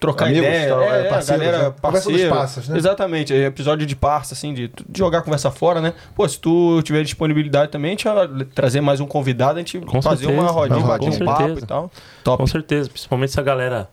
trocar 0.00 0.26
Amigos, 0.26 0.46
ideia. 0.48 0.68
tal, 0.68 0.82
é, 0.82 0.86
é, 1.02 1.06
a 1.06 1.10
parceiros, 1.10 1.44
galera 1.46 1.68
né? 1.68 1.74
Conversa 1.80 2.10
dos 2.10 2.24
parças, 2.24 2.68
né? 2.68 2.76
Exatamente, 2.76 3.32
é 3.32 3.44
episódio 3.46 3.86
de 3.86 3.94
parça, 3.94 4.34
assim, 4.34 4.52
de, 4.52 4.68
de 4.68 4.98
jogar 4.98 5.18
a 5.18 5.22
conversa 5.22 5.50
fora, 5.50 5.80
né? 5.80 5.92
Pô, 6.16 6.28
se 6.28 6.40
tu 6.40 6.82
tiver 6.82 7.02
disponibilidade 7.04 7.70
também, 7.70 7.90
a 7.90 7.92
gente 7.92 8.04
vai 8.04 8.44
trazer 8.54 8.80
mais 8.80 8.98
um 9.00 9.06
convidado, 9.06 9.54
a 9.58 9.62
gente 9.62 9.78
Com 9.80 10.02
fazer 10.02 10.24
certeza, 10.26 10.40
uma 10.42 10.50
rodinha, 10.50 10.80
bater 10.84 11.08
um 11.08 11.18
papo 11.24 11.38
certeza. 11.38 11.60
e 11.64 11.66
tal. 11.68 11.90
Top. 12.24 12.38
Com 12.38 12.46
certeza, 12.46 12.88
principalmente 12.90 13.30
essa 13.30 13.42
galera 13.42 13.88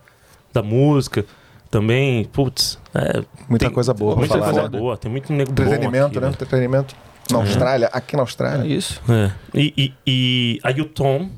da 0.51 0.63
música 0.63 1.23
também, 1.69 2.25
putz, 2.25 2.79
é, 2.93 3.23
Muita 3.49 3.65
tem- 3.65 3.73
coisa 3.73 3.93
boa 3.93 4.15
muita 4.15 4.33
falar, 4.35 4.45
coisa 4.51 4.69
né? 4.69 4.79
boa, 4.79 4.97
tem 4.97 5.11
muito 5.11 5.31
nego 5.33 5.51
bom 5.51 5.61
Entretenimento, 5.63 6.05
aqui, 6.07 6.19
né? 6.19 6.27
Entretenimento. 6.29 6.95
Na 7.31 7.37
Austrália, 7.39 7.89
aqui 7.91 8.15
na 8.15 8.21
É 8.21 8.23
Austrália. 8.23 8.65
isso. 8.73 9.01
É. 9.09 9.31
E, 9.53 9.73
e, 9.77 9.93
e 10.07 10.59
aí 10.63 10.79
o 10.79 10.85
Tom. 10.85 11.29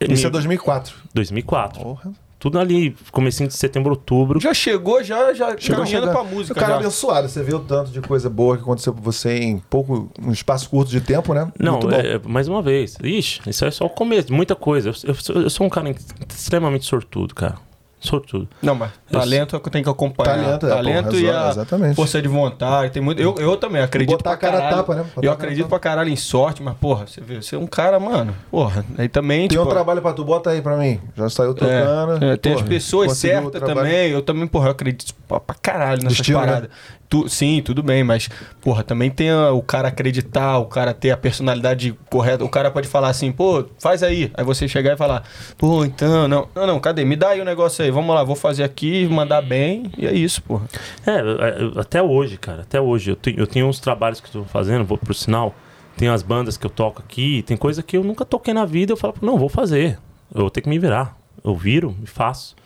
Isso 0.00 0.22
me- 0.22 0.26
é 0.28 0.30
2004. 0.30 0.94
2004. 1.14 1.82
Porra. 1.82 2.12
Tudo 2.38 2.58
ali, 2.58 2.96
comecinho 3.12 3.48
de 3.48 3.54
setembro, 3.54 3.90
outubro. 3.92 4.40
Já 4.40 4.52
chegou, 4.52 5.00
já, 5.04 5.32
já 5.32 5.56
Chegou 5.56 5.84
caminhando 5.84 6.06
chegando. 6.06 6.10
pra 6.10 6.24
música. 6.24 6.52
O 6.58 6.60
cara 6.60 6.72
é 6.72 6.74
já. 6.74 6.80
abençoado. 6.80 7.28
Você 7.28 7.40
o 7.54 7.60
tanto 7.60 7.92
de 7.92 8.00
coisa 8.00 8.28
boa 8.28 8.56
que 8.56 8.64
aconteceu 8.64 8.92
com 8.92 9.00
você 9.00 9.38
em 9.38 9.58
pouco, 9.60 10.10
um 10.20 10.32
espaço 10.32 10.68
curto 10.68 10.90
de 10.90 11.00
tempo, 11.00 11.32
né? 11.34 11.50
Não, 11.56 11.74
Muito 11.74 11.88
bom. 11.88 11.94
é, 11.96 12.18
mais 12.26 12.48
uma 12.48 12.60
vez. 12.60 12.96
Ixi, 13.00 13.42
isso 13.46 13.64
é 13.64 13.70
só 13.70 13.84
o 13.86 13.90
começo 13.90 14.32
muita 14.32 14.56
coisa. 14.56 14.90
Eu, 15.04 15.14
eu 15.36 15.42
eu 15.42 15.50
sou 15.50 15.64
um 15.66 15.70
cara 15.70 15.94
extremamente 16.28 16.84
sortudo, 16.84 17.32
cara. 17.32 17.54
Sortudo. 18.02 18.48
Não, 18.60 18.74
mas 18.74 18.90
talento 19.10 19.54
é 19.54 19.58
o 19.58 19.60
que 19.62 19.70
tem 19.70 19.82
que 19.82 19.88
acompanhar. 19.88 20.34
Talento, 20.34 20.66
é, 20.66 20.68
talento 20.70 21.10
pô, 21.10 21.16
e 21.16 21.30
a 21.30 21.48
exatamente. 21.50 21.94
força 21.94 22.20
de 22.20 22.26
vontade. 22.28 22.90
Tem 22.92 23.00
muito, 23.02 23.22
eu, 23.22 23.34
eu 23.38 23.56
também 23.56 23.80
acredito 23.80 24.16
botar 24.16 24.30
pra 24.30 24.32
a 24.32 24.36
cara 24.36 24.56
a 24.56 24.60
caralho. 24.60 24.76
tapa, 24.76 24.94
né? 24.96 25.04
Botar 25.14 25.26
Eu 25.26 25.32
acredito 25.32 25.64
tapa. 25.64 25.68
pra 25.70 25.78
caralho 25.78 26.10
em 26.10 26.16
sorte, 26.16 26.62
mas, 26.62 26.74
porra, 26.76 27.06
você 27.06 27.20
vê, 27.20 27.40
você 27.40 27.54
é 27.54 27.58
um 27.58 27.66
cara, 27.66 28.00
mano. 28.00 28.34
Porra, 28.50 28.84
aí 28.98 29.08
também, 29.08 29.48
Tem 29.48 29.56
tipo... 29.56 29.62
um 29.62 29.66
trabalho 29.68 30.02
pra 30.02 30.12
tu, 30.12 30.24
bota 30.24 30.50
aí 30.50 30.60
pra 30.60 30.76
mim. 30.76 31.00
Já 31.16 31.30
saiu 31.30 31.54
tocando. 31.54 32.24
É, 32.24 32.32
é, 32.32 32.36
tem 32.36 32.52
as 32.52 32.58
Porra, 32.58 32.68
pessoas 32.70 33.08
conseguiu 33.08 33.38
o 33.38 33.42
certas 33.52 33.74
também. 33.74 34.10
Eu 34.10 34.22
também, 34.22 34.46
porra, 34.46 34.66
eu 34.66 34.72
acredito 34.72 35.14
pra, 35.28 35.38
pra 35.38 35.54
caralho 35.62 36.02
nessas 36.02 36.18
Destino, 36.18 36.40
né? 36.44 36.68
Tu- 37.12 37.28
sim, 37.28 37.60
tudo 37.62 37.82
bem, 37.82 38.02
mas, 38.02 38.30
porra, 38.62 38.82
também 38.82 39.10
tem 39.10 39.30
o 39.34 39.60
cara 39.60 39.88
acreditar, 39.88 40.56
o 40.56 40.64
cara 40.64 40.94
ter 40.94 41.10
a 41.10 41.16
personalidade 41.16 41.94
correta. 42.08 42.42
O 42.42 42.48
cara 42.48 42.70
pode 42.70 42.88
falar 42.88 43.08
assim, 43.10 43.30
pô, 43.30 43.66
faz 43.78 44.02
aí. 44.02 44.30
Aí 44.32 44.42
você 44.42 44.66
chegar 44.66 44.94
e 44.94 44.96
falar, 44.96 45.22
pô, 45.58 45.84
então, 45.84 46.26
não, 46.26 46.48
não, 46.54 46.66
não, 46.66 46.80
cadê? 46.80 47.04
Me 47.04 47.14
dá 47.14 47.28
aí 47.28 47.40
o 47.42 47.44
negócio 47.44 47.84
aí, 47.84 47.90
vamos 47.90 48.14
lá, 48.14 48.24
vou 48.24 48.34
fazer 48.34 48.64
aqui, 48.64 49.06
mandar 49.08 49.42
bem, 49.42 49.92
e 49.98 50.06
é 50.06 50.12
isso, 50.14 50.40
porra. 50.42 50.64
É, 51.06 51.20
eu- 51.62 51.78
até 51.78 52.02
hoje, 52.02 52.38
cara, 52.38 52.62
até 52.62 52.80
hoje. 52.80 53.10
Eu 53.10 53.16
tenho, 53.16 53.38
eu 53.40 53.46
tenho 53.46 53.66
uns 53.66 53.78
trabalhos 53.78 54.18
que 54.18 54.30
tô 54.30 54.44
fazendo, 54.44 54.82
vou 54.86 54.96
pro 54.96 55.12
sinal. 55.12 55.54
Tem 55.98 56.08
as 56.08 56.22
bandas 56.22 56.56
que 56.56 56.64
eu 56.64 56.70
toco 56.70 57.02
aqui, 57.06 57.42
tem 57.42 57.58
coisa 57.58 57.82
que 57.82 57.94
eu 57.94 58.02
nunca 58.02 58.24
toquei 58.24 58.54
na 58.54 58.64
vida. 58.64 58.90
Eu 58.94 58.96
falo, 58.96 59.14
não, 59.20 59.36
vou 59.36 59.50
fazer. 59.50 59.98
Eu 60.34 60.40
vou 60.40 60.50
ter 60.50 60.62
que 60.62 60.68
me 60.70 60.78
virar. 60.78 61.14
Eu 61.44 61.54
viro 61.54 61.94
e 62.02 62.06
faço. 62.06 62.56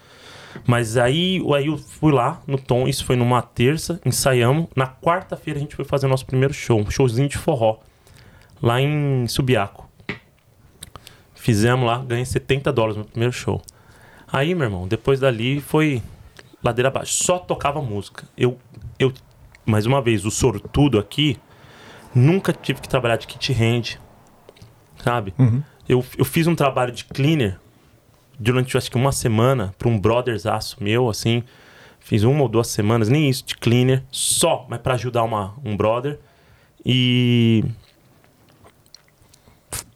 Mas 0.66 0.96
aí, 0.96 1.42
aí 1.54 1.66
eu 1.66 1.76
fui 1.76 2.12
lá 2.12 2.40
no 2.46 2.58
Tom, 2.58 2.86
isso 2.86 3.04
foi 3.04 3.16
numa 3.16 3.42
terça, 3.42 4.00
ensaiamos. 4.04 4.66
Na 4.76 4.86
quarta-feira 4.86 5.58
a 5.58 5.62
gente 5.62 5.74
foi 5.74 5.84
fazer 5.84 6.06
o 6.06 6.08
nosso 6.08 6.26
primeiro 6.26 6.54
show, 6.54 6.80
um 6.80 6.90
showzinho 6.90 7.28
de 7.28 7.36
forró. 7.36 7.78
Lá 8.62 8.80
em 8.80 9.26
Subiaco. 9.28 9.88
Fizemos 11.34 11.86
lá, 11.86 11.98
ganhei 11.98 12.24
70 12.24 12.72
dólares 12.72 12.96
no 12.96 13.04
primeiro 13.04 13.32
show. 13.32 13.60
Aí, 14.32 14.54
meu 14.54 14.64
irmão, 14.64 14.88
depois 14.88 15.20
dali 15.20 15.60
foi 15.60 16.02
ladeira 16.64 16.88
abaixo. 16.88 17.22
Só 17.22 17.38
tocava 17.38 17.80
música. 17.80 18.24
Eu, 18.36 18.58
eu, 18.98 19.12
mais 19.64 19.86
uma 19.86 20.00
vez, 20.00 20.24
o 20.24 20.30
sortudo 20.30 20.98
aqui 20.98 21.38
Nunca 22.16 22.50
tive 22.50 22.80
que 22.80 22.88
trabalhar 22.88 23.16
de 23.16 23.26
kit 23.26 23.52
hand, 23.52 23.98
sabe? 25.04 25.34
Uhum. 25.38 25.62
Eu, 25.86 26.02
eu 26.16 26.24
fiz 26.24 26.46
um 26.46 26.54
trabalho 26.54 26.90
de 26.90 27.04
cleaner 27.04 27.60
durante 28.38 28.76
acho 28.76 28.90
que 28.90 28.96
uma 28.96 29.12
semana 29.12 29.74
para 29.78 29.88
um 29.88 29.98
brothers 29.98 30.46
aço 30.46 30.76
meu, 30.80 31.08
assim. 31.08 31.42
Fiz 32.00 32.22
uma 32.22 32.42
ou 32.42 32.48
duas 32.48 32.68
semanas, 32.68 33.08
nem 33.08 33.28
isso, 33.28 33.44
de 33.44 33.56
cleaner, 33.56 34.02
só, 34.12 34.64
mas 34.68 34.78
para 34.80 34.94
ajudar 34.94 35.24
uma, 35.24 35.54
um 35.64 35.76
brother. 35.76 36.18
E. 36.84 37.64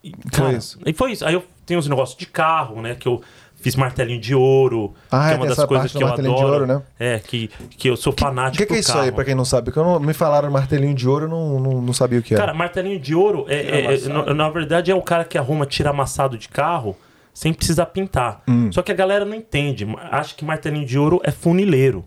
e, 0.02 0.12
Foi 0.32 0.54
isso. 0.56 0.78
E 0.84 0.92
foi 0.92 1.12
isso. 1.12 1.24
Aí 1.24 1.34
eu 1.34 1.44
tenho 1.64 1.78
uns 1.78 1.86
negócios 1.88 2.18
de 2.18 2.26
carro, 2.26 2.82
né? 2.82 2.96
Que 2.96 3.06
eu 3.06 3.22
fiz 3.60 3.76
martelinho 3.76 4.20
de 4.20 4.34
ouro. 4.34 4.92
Ah, 5.10 5.26
que 5.28 5.30
é, 5.30 5.34
é 5.34 5.36
uma 5.36 5.46
das 5.46 5.64
coisas 5.64 5.68
parte 5.68 5.92
do 5.92 5.98
que 5.98 6.02
eu 6.04 6.08
martelinho 6.08 6.34
de 6.34 6.40
adoro. 6.42 6.54
ouro, 6.62 6.66
né? 6.66 6.82
É, 6.98 7.18
que, 7.20 7.48
que 7.78 7.88
eu 7.88 7.96
sou 7.96 8.12
O 8.12 8.16
fanático 8.18 8.56
que, 8.60 8.66
que 8.66 8.74
é 8.74 8.78
isso 8.80 8.90
aí, 8.92 9.04
carro. 9.04 9.12
pra 9.14 9.24
quem 9.24 9.34
não 9.36 9.44
sabe? 9.44 9.66
Porque 9.66 9.78
eu 9.78 9.84
não, 9.84 10.00
me 10.00 10.12
falaram 10.14 10.50
martelinho 10.50 10.94
de 10.94 11.08
ouro, 11.08 11.26
eu 11.26 11.28
não, 11.28 11.60
não, 11.60 11.82
não 11.82 11.92
sabia 11.92 12.18
o 12.18 12.22
que 12.22 12.34
era. 12.34 12.42
Cara, 12.46 12.54
martelinho 12.54 12.98
de 12.98 13.14
ouro, 13.14 13.44
é, 13.48 13.54
é- 13.54 13.94
é- 13.94 14.08
na, 14.08 14.34
na 14.34 14.48
verdade, 14.50 14.90
é 14.90 14.94
o 14.96 15.02
cara 15.02 15.24
que 15.24 15.38
arruma 15.38 15.64
tira 15.64 15.90
amassado 15.90 16.36
de 16.36 16.48
carro 16.48 16.96
sem 17.40 17.54
precisar 17.54 17.86
pintar. 17.86 18.42
Hum. 18.46 18.70
Só 18.70 18.82
que 18.82 18.92
a 18.92 18.94
galera 18.94 19.24
não 19.24 19.34
entende. 19.34 19.86
Acha 20.10 20.34
que 20.34 20.44
martelinho 20.44 20.84
de 20.84 20.98
ouro 20.98 21.22
é 21.24 21.30
funileiro. 21.30 22.04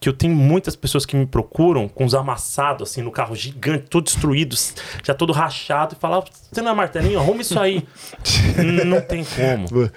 Que 0.00 0.08
eu 0.08 0.14
tenho 0.14 0.34
muitas 0.34 0.74
pessoas 0.74 1.04
que 1.04 1.14
me 1.14 1.26
procuram 1.26 1.86
com 1.86 2.06
os 2.06 2.14
amassados, 2.14 2.88
assim, 2.88 3.02
no 3.02 3.10
carro 3.10 3.36
gigante, 3.36 3.84
todo 3.90 4.04
destruído, 4.04 4.56
já 5.04 5.12
todo 5.12 5.30
rachado, 5.30 5.94
e 5.94 6.00
falam, 6.00 6.24
você 6.50 6.62
não 6.62 6.70
é 6.70 6.74
martelinho? 6.74 7.20
Arruma 7.20 7.42
isso 7.42 7.60
aí. 7.60 7.86
Não 8.86 9.02
tem 9.02 9.22
como. 9.26 9.90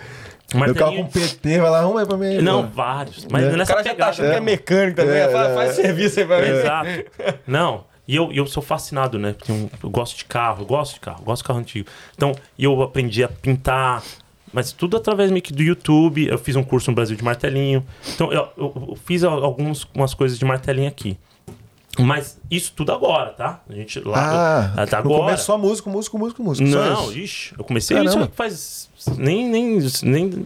Meu 0.53 0.75
carro 0.75 0.97
com 0.97 1.07
PT, 1.07 1.57
vai 1.61 1.69
lá, 1.69 1.79
arruma 1.79 2.01
aí 2.01 2.05
pra 2.05 2.17
mim. 2.17 2.41
Não, 2.41 2.61
mano. 2.63 2.73
vários. 2.75 3.25
Mas 3.31 3.45
É. 3.45 3.53
O 3.53 3.55
nessa 3.57 3.71
cara 3.71 3.83
já 3.83 3.89
tá 3.91 3.95
pegada. 3.95 4.11
achando 4.11 4.29
que 4.29 4.35
é 4.35 4.41
mecânico 4.41 4.97
também. 4.97 5.15
É, 5.15 5.29
faz, 5.29 5.51
é, 5.51 5.55
faz 5.55 5.75
serviço 5.77 6.19
aí 6.19 6.25
pra 6.25 6.41
mim. 6.41 6.47
Exato. 6.49 6.89
Não, 7.47 7.85
e 8.05 8.15
eu, 8.15 8.29
eu 8.33 8.45
sou 8.45 8.61
fascinado, 8.61 9.17
né? 9.17 9.33
Porque 9.33 9.53
eu, 9.53 9.69
eu 9.83 9.89
gosto 9.89 10.17
de 10.17 10.25
carro, 10.25 10.63
eu 10.63 10.65
gosto 10.65 10.95
de 10.95 10.99
carro, 10.99 11.19
eu 11.21 11.25
gosto 11.25 11.43
de 11.43 11.47
carro 11.47 11.59
antigo. 11.59 11.87
Então, 12.13 12.33
e 12.57 12.65
eu 12.65 12.81
aprendi 12.83 13.23
a 13.23 13.27
pintar, 13.29 14.03
mas 14.55 14.71
tudo 14.71 14.95
através 14.97 15.29
meio 15.29 15.43
que 15.43 15.53
do 15.53 15.61
YouTube. 15.61 16.25
Eu 16.27 16.37
fiz 16.39 16.55
um 16.55 16.63
curso 16.63 16.89
no 16.89 16.95
Brasil 16.95 17.15
de 17.17 17.23
martelinho. 17.23 17.85
Então, 18.15 18.31
eu, 18.31 18.47
eu- 18.57 18.87
eu 18.89 18.97
fiz 19.05 19.23
al- 19.23 19.43
algumas 19.43 19.85
umas 19.93 20.13
coisas 20.13 20.39
de 20.39 20.45
martelinho 20.45 20.87
aqui. 20.87 21.17
Mas 21.97 22.37
isso 22.51 22.73
tudo 22.75 22.91
agora, 22.91 23.29
tá? 23.29 23.61
A 23.69 23.73
gente 23.73 24.01
lá. 24.01 24.73
Ah, 24.75 24.85
tá 24.85 24.97
no 25.01 25.05
agora. 25.05 25.23
começo 25.23 25.45
só 25.45 25.57
músico, 25.57 25.89
músico, 25.89 26.17
músico, 26.19 26.43
músico. 26.43 26.67
Não, 26.67 27.03
isso. 27.11 27.17
ixi, 27.19 27.53
eu 27.57 27.63
comecei 27.63 27.95
Caramba. 27.95 28.25
isso 28.25 28.31
faz 28.35 28.89
nem, 29.17 29.47
nem, 29.47 29.77
nem 30.03 30.45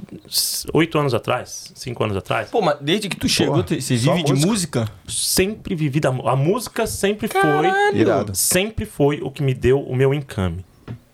oito 0.73 0.99
anos 0.99 1.14
atrás, 1.15 1.72
cinco 1.73 2.03
anos 2.03 2.15
atrás. 2.18 2.49
Pô, 2.52 2.61
mas 2.61 2.77
desde 2.81 3.10
que 3.10 3.15
tu 3.18 3.27
chegou, 3.27 3.64
tu- 3.64 3.80
você 3.81 3.95
vive 3.95 4.22
de 4.23 4.34
música? 4.45 4.88
Sempre 5.07 5.73
vivi 5.73 5.99
da 5.99 6.10
A 6.10 6.36
música 6.36 6.86
sempre 6.86 7.27
Caralho. 7.27 7.98
Irado. 7.98 8.36
sempre 8.36 8.86
foi 8.86 9.19
o 9.23 9.31
que 9.31 9.41
me 9.41 9.56
deu 9.56 9.81
o 9.81 9.95
meu 9.95 10.14
income, 10.14 10.64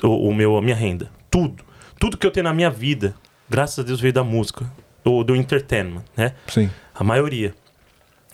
o, 0.03 0.29
o 0.29 0.33
meu, 0.35 0.57
a 0.57 0.61
minha 0.61 0.75
renda. 0.75 1.09
Tudo. 1.31 1.63
Tudo 1.99 2.17
que 2.17 2.25
eu 2.25 2.31
tenho 2.31 2.43
na 2.43 2.53
minha 2.53 2.69
vida, 2.69 3.15
graças 3.49 3.79
a 3.79 3.83
Deus, 3.83 3.99
veio 3.99 4.13
da 4.13 4.23
música, 4.23 4.65
do, 5.03 5.23
do 5.23 5.35
entertainment, 5.35 6.03
né? 6.15 6.33
Sim. 6.47 6.69
A 6.93 7.03
maioria. 7.03 7.53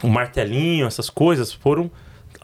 O 0.01 0.07
martelinho, 0.07 0.87
essas 0.87 1.09
coisas 1.09 1.53
foram 1.53 1.91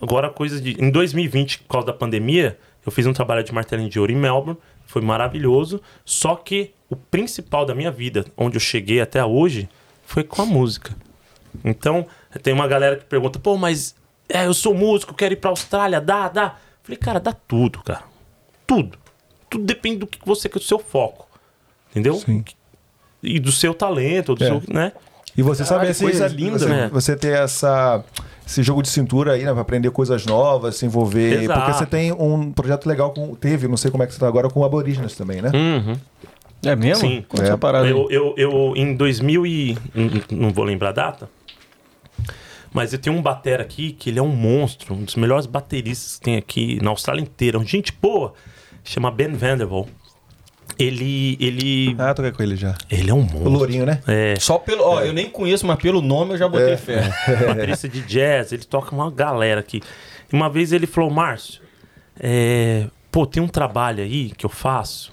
agora 0.02 0.30
coisas 0.30 0.62
de. 0.62 0.82
Em 0.82 0.92
2020, 0.92 1.60
por 1.60 1.74
causa 1.74 1.88
da 1.88 1.94
pandemia, 1.94 2.58
eu 2.86 2.92
fiz 2.92 3.06
um 3.06 3.14
trabalho 3.14 3.44
de 3.44 3.52
martelinho 3.52 3.90
de 3.90 4.00
ouro 4.00 4.12
em 4.12 4.16
Melbourne, 4.16 4.60
foi 4.86 5.02
maravilhoso. 5.02 5.82
Só 6.06 6.36
que 6.36 6.74
o 6.90 6.96
principal 6.96 7.66
da 7.66 7.74
minha 7.74 7.92
vida, 7.92 8.26
onde 8.38 8.58
eu 8.58 8.62
cheguei 8.62 9.02
até 9.02 9.24
hoje, 9.24 9.68
foi 10.06 10.24
com 10.24 10.42
a 10.42 10.46
música. 10.46 10.96
Então, 11.64 12.06
tem 12.44 12.54
uma 12.54 12.68
galera 12.68 12.96
que 12.96 13.06
pergunta, 13.06 13.40
pô, 13.40 13.58
mas 13.58 13.96
é, 14.30 14.46
eu 14.46 14.54
sou 14.54 14.74
músico, 14.74 15.14
quero 15.14 15.34
ir 15.34 15.38
pra 15.38 15.50
Austrália, 15.50 16.00
dá, 16.00 16.30
dá. 16.30 16.56
Falei, 16.84 16.98
cara, 16.98 17.20
dá 17.20 17.34
tudo, 17.34 17.82
cara. 17.84 18.04
Tudo. 18.66 18.98
Tudo 19.50 19.64
depende 19.64 19.98
do 19.98 20.08
que 20.08 20.20
você 20.26 20.48
quer, 20.50 20.60
do 20.60 20.66
seu 20.66 20.80
foco. 20.80 21.28
Entendeu? 21.92 22.16
Sim. 22.16 22.44
E 23.24 23.40
do 23.40 23.52
seu 23.52 23.74
talento, 23.74 24.36
do 24.36 24.44
É. 24.44 24.48
seu, 24.48 24.62
né? 24.68 24.92
E 25.36 25.42
você 25.42 25.64
sabe 25.64 25.80
Caralho, 25.82 25.92
esse, 25.92 26.04
coisa 26.04 26.28
linda, 26.28 26.58
você, 26.60 26.66
né? 26.68 26.90
você 26.92 27.16
ter 27.16 27.38
essa 27.38 28.04
esse 28.46 28.64
jogo 28.64 28.82
de 28.82 28.88
cintura 28.90 29.34
aí, 29.34 29.44
né, 29.44 29.52
pra 29.52 29.62
aprender 29.62 29.92
coisas 29.92 30.26
novas, 30.26 30.78
se 30.78 30.86
envolver, 30.86 31.44
Exato. 31.44 31.60
porque 31.60 31.74
você 31.78 31.86
tem 31.86 32.12
um 32.14 32.52
projeto 32.52 32.86
legal 32.88 33.12
com 33.12 33.36
teve, 33.36 33.68
não 33.68 33.76
sei 33.78 33.92
como 33.92 34.04
é 34.04 34.08
que 34.08 34.14
você 34.14 34.20
tá 34.20 34.28
agora 34.28 34.50
com 34.50 34.64
aborígenes 34.64 35.16
também, 35.16 35.42
né? 35.42 35.52
Uhum. 35.54 35.96
É 36.64 36.76
mesmo? 36.76 37.08
Sim. 37.08 37.26
Conta 37.28 37.44
É. 37.44 37.46
essa 37.48 37.58
parada. 37.58 37.88
Eu, 37.88 38.08
eu, 38.10 38.34
eu, 38.38 38.74
em 38.76 38.96
2000 38.96 39.46
e... 39.46 39.78
Não 40.32 40.50
vou 40.52 40.64
lembrar 40.64 40.90
a 40.90 40.94
data. 40.94 41.30
Mas 42.74 42.94
eu 42.94 43.00
tenho 43.00 43.16
um 43.16 43.22
batera 43.22 43.62
aqui 43.64 43.92
que 43.92 44.10
ele 44.10 44.20
é 44.20 44.24
um 44.24 44.28
monstro. 44.36 44.94
Um 44.96 45.04
dos 45.04 45.16
melhores 45.16 45.46
bateristas 45.46 46.16
que 46.18 46.22
tem 46.22 46.36
aqui 46.38 46.80
na 46.82 46.90
Austrália 46.90 47.22
inteira. 47.22 47.60
Gente 47.64 47.92
boa. 48.02 48.34
Chama 48.88 49.12
Ben 49.12 49.34
Vanderbilt. 49.34 49.88
Ele... 50.80 51.38
Ele... 51.40 51.96
Ah, 51.98 52.14
toquei 52.14 52.32
com 52.32 52.44
ele 52.44 52.56
já. 52.56 52.76
Ele 52.90 53.10
é 53.10 53.14
um 53.14 53.20
O 53.22 53.24
monstro. 53.24 53.50
Lourinho, 53.50 53.86
né? 53.86 54.00
É, 54.08 54.36
Só 54.40 54.58
pelo. 54.60 54.84
Ó, 54.84 55.02
eu 55.02 55.12
nem 55.12 55.28
conheço, 55.30 55.66
mas 55.66 55.78
pelo 55.78 56.02
nome 56.02 56.34
eu 56.34 56.38
já 56.38 56.48
botei 56.48 56.74
É. 56.74 56.78
fé. 56.78 57.12
baterista 57.48 57.90
de 57.90 58.02
jazz, 58.02 58.52
ele 58.52 58.64
toca 58.64 58.94
uma 58.94 59.10
galera 59.10 59.60
aqui. 59.60 59.82
E 60.32 60.36
uma 60.36 60.50
vez 60.50 60.72
ele 60.72 60.86
falou, 60.86 61.10
Márcio, 61.10 61.62
é, 62.20 62.88
pô, 63.12 63.26
tem 63.26 63.42
um 63.42 63.48
trabalho 63.48 64.04
aí 64.04 64.30
que 64.38 64.46
eu 64.46 64.50
faço 64.50 65.12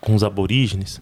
com 0.00 0.14
os 0.14 0.22
aborígenes, 0.22 1.00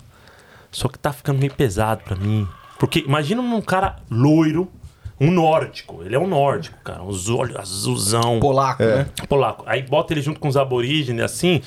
só 0.71 0.87
que 0.89 0.99
tá 0.99 1.13
ficando 1.13 1.39
meio 1.41 1.53
pesado 1.53 2.03
pra 2.05 2.15
mim. 2.15 2.47
Porque 2.79 3.01
imagina 3.01 3.41
um 3.43 3.61
cara 3.61 3.97
loiro, 4.11 4.71
um 5.19 5.31
nórdico, 5.33 6.03
ele 6.05 6.15
é 6.15 6.19
um 6.19 6.27
nórdico, 6.29 6.79
cara, 6.85 7.03
os 7.03 7.29
olhos 7.29 7.57
azulzão, 7.57 8.39
Polaco, 8.39 8.83
É. 8.83 8.97
né? 8.99 9.07
polaco. 9.29 9.65
Aí 9.67 9.83
bota 9.83 10.13
ele 10.13 10.23
junto 10.23 10.39
com 10.39 10.49
os 10.49 10.57
aborígenes 10.57 11.23
assim, 11.25 11.61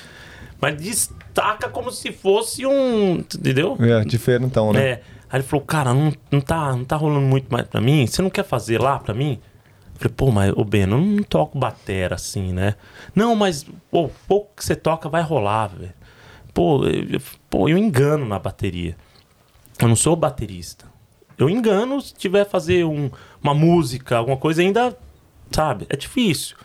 mas 0.72 0.76
destaca 0.80 1.68
como 1.68 1.90
se 1.90 2.10
fosse 2.12 2.64
um, 2.66 3.16
entendeu? 3.16 3.76
É, 3.80 4.04
diferentão, 4.04 4.72
né? 4.72 4.82
É. 4.82 5.02
Aí 5.30 5.40
ele 5.40 5.42
falou, 5.42 5.64
cara, 5.64 5.92
não, 5.92 6.12
não, 6.30 6.40
tá, 6.40 6.72
não 6.76 6.84
tá 6.84 6.96
rolando 6.96 7.26
muito 7.26 7.52
mais 7.52 7.66
pra 7.66 7.80
mim. 7.80 8.06
Você 8.06 8.22
não 8.22 8.30
quer 8.30 8.44
fazer 8.44 8.80
lá 8.80 8.98
pra 8.98 9.12
mim? 9.12 9.38
Eu 9.94 9.98
falei, 9.98 10.14
pô, 10.16 10.30
mas, 10.30 10.52
ô 10.56 10.64
Ben, 10.64 10.82
eu 10.82 10.86
não 10.86 11.22
toco 11.22 11.58
batera 11.58 12.14
assim, 12.14 12.52
né? 12.52 12.76
Não, 13.14 13.34
mas, 13.34 13.66
pô, 13.90 14.08
pouco 14.28 14.52
que 14.56 14.64
você 14.64 14.74
toca 14.76 15.08
vai 15.08 15.22
rolar, 15.22 15.68
velho. 15.68 15.92
Pô, 16.52 16.86
eu, 16.86 17.20
pô, 17.50 17.68
eu 17.68 17.76
engano 17.76 18.24
na 18.24 18.38
bateria. 18.38 18.96
Eu 19.80 19.88
não 19.88 19.96
sou 19.96 20.14
baterista. 20.16 20.86
Eu 21.36 21.50
engano 21.50 22.00
se 22.00 22.14
tiver 22.14 22.44
fazer 22.48 22.84
um- 22.84 23.10
uma 23.42 23.52
música, 23.54 24.16
alguma 24.18 24.36
coisa, 24.36 24.62
ainda, 24.62 24.96
sabe? 25.50 25.84
É 25.90 25.96
difícil. 25.96 26.56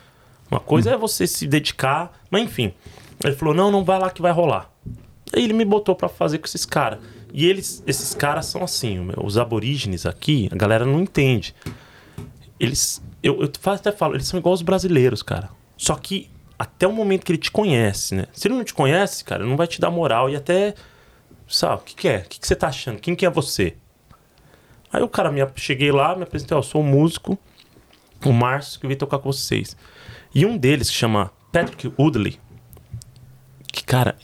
Uma 0.51 0.59
coisa 0.59 0.91
é 0.91 0.97
você 0.97 1.25
se 1.25 1.47
dedicar, 1.47 2.11
mas 2.29 2.43
enfim. 2.43 2.73
Ele 3.23 3.35
falou, 3.35 3.53
não, 3.53 3.71
não 3.71 3.83
vai 3.83 3.99
lá 3.99 4.09
que 4.09 4.21
vai 4.21 4.31
rolar. 4.31 4.71
Aí 5.33 5.43
ele 5.43 5.53
me 5.53 5.65
botou 5.65 5.95
pra 5.95 6.09
fazer 6.09 6.37
com 6.37 6.45
esses 6.45 6.65
caras. 6.65 6.99
E 7.31 7.45
eles, 7.45 7.83
esses 7.85 8.15
caras 8.15 8.47
são 8.47 8.63
assim, 8.63 9.07
os 9.17 9.37
aborígenes 9.37 10.05
aqui, 10.05 10.49
a 10.51 10.55
galera 10.55 10.85
não 10.85 11.01
entende. 11.01 11.53
Eles, 12.59 13.01
eu, 13.21 13.41
eu 13.41 13.51
até 13.71 13.91
falo, 13.91 14.15
eles 14.15 14.27
são 14.27 14.39
igual 14.39 14.53
os 14.53 14.61
brasileiros, 14.61 15.21
cara. 15.21 15.49
Só 15.77 15.95
que 15.95 16.29
até 16.57 16.87
o 16.87 16.91
momento 16.91 17.25
que 17.25 17.31
ele 17.31 17.39
te 17.39 17.51
conhece, 17.51 18.15
né? 18.15 18.25
Se 18.33 18.47
ele 18.47 18.55
não 18.55 18.63
te 18.63 18.73
conhece, 18.73 19.23
cara, 19.23 19.45
não 19.45 19.55
vai 19.55 19.67
te 19.67 19.79
dar 19.79 19.91
moral 19.91 20.29
e 20.29 20.35
até, 20.35 20.73
sabe, 21.47 21.81
o 21.81 21.85
que, 21.85 21.95
que 21.95 22.07
é? 22.07 22.17
O 22.17 22.23
que, 22.23 22.39
que 22.39 22.47
você 22.47 22.55
tá 22.55 22.67
achando? 22.67 22.99
Quem 22.99 23.15
que 23.15 23.25
é 23.25 23.29
você? 23.29 23.75
Aí 24.91 25.03
o 25.03 25.07
cara, 25.07 25.31
me, 25.31 25.39
cheguei 25.55 25.91
lá, 25.91 26.15
me 26.15 26.23
apresentei, 26.23 26.57
ó, 26.57 26.59
eu 26.59 26.63
sou 26.63 26.81
um 26.81 26.85
músico, 26.85 27.37
o 28.25 28.33
Márcio, 28.33 28.79
que 28.79 28.87
veio 28.87 28.97
tocar 28.97 29.19
com 29.19 29.31
vocês. 29.31 29.77
E 30.33 30.45
um 30.45 30.57
deles, 30.57 30.89
que 30.89 30.95
chama 30.95 31.31
Patrick 31.51 31.93
Woodley, 31.97 32.39
que, 33.71 33.83
cara, 33.83 34.15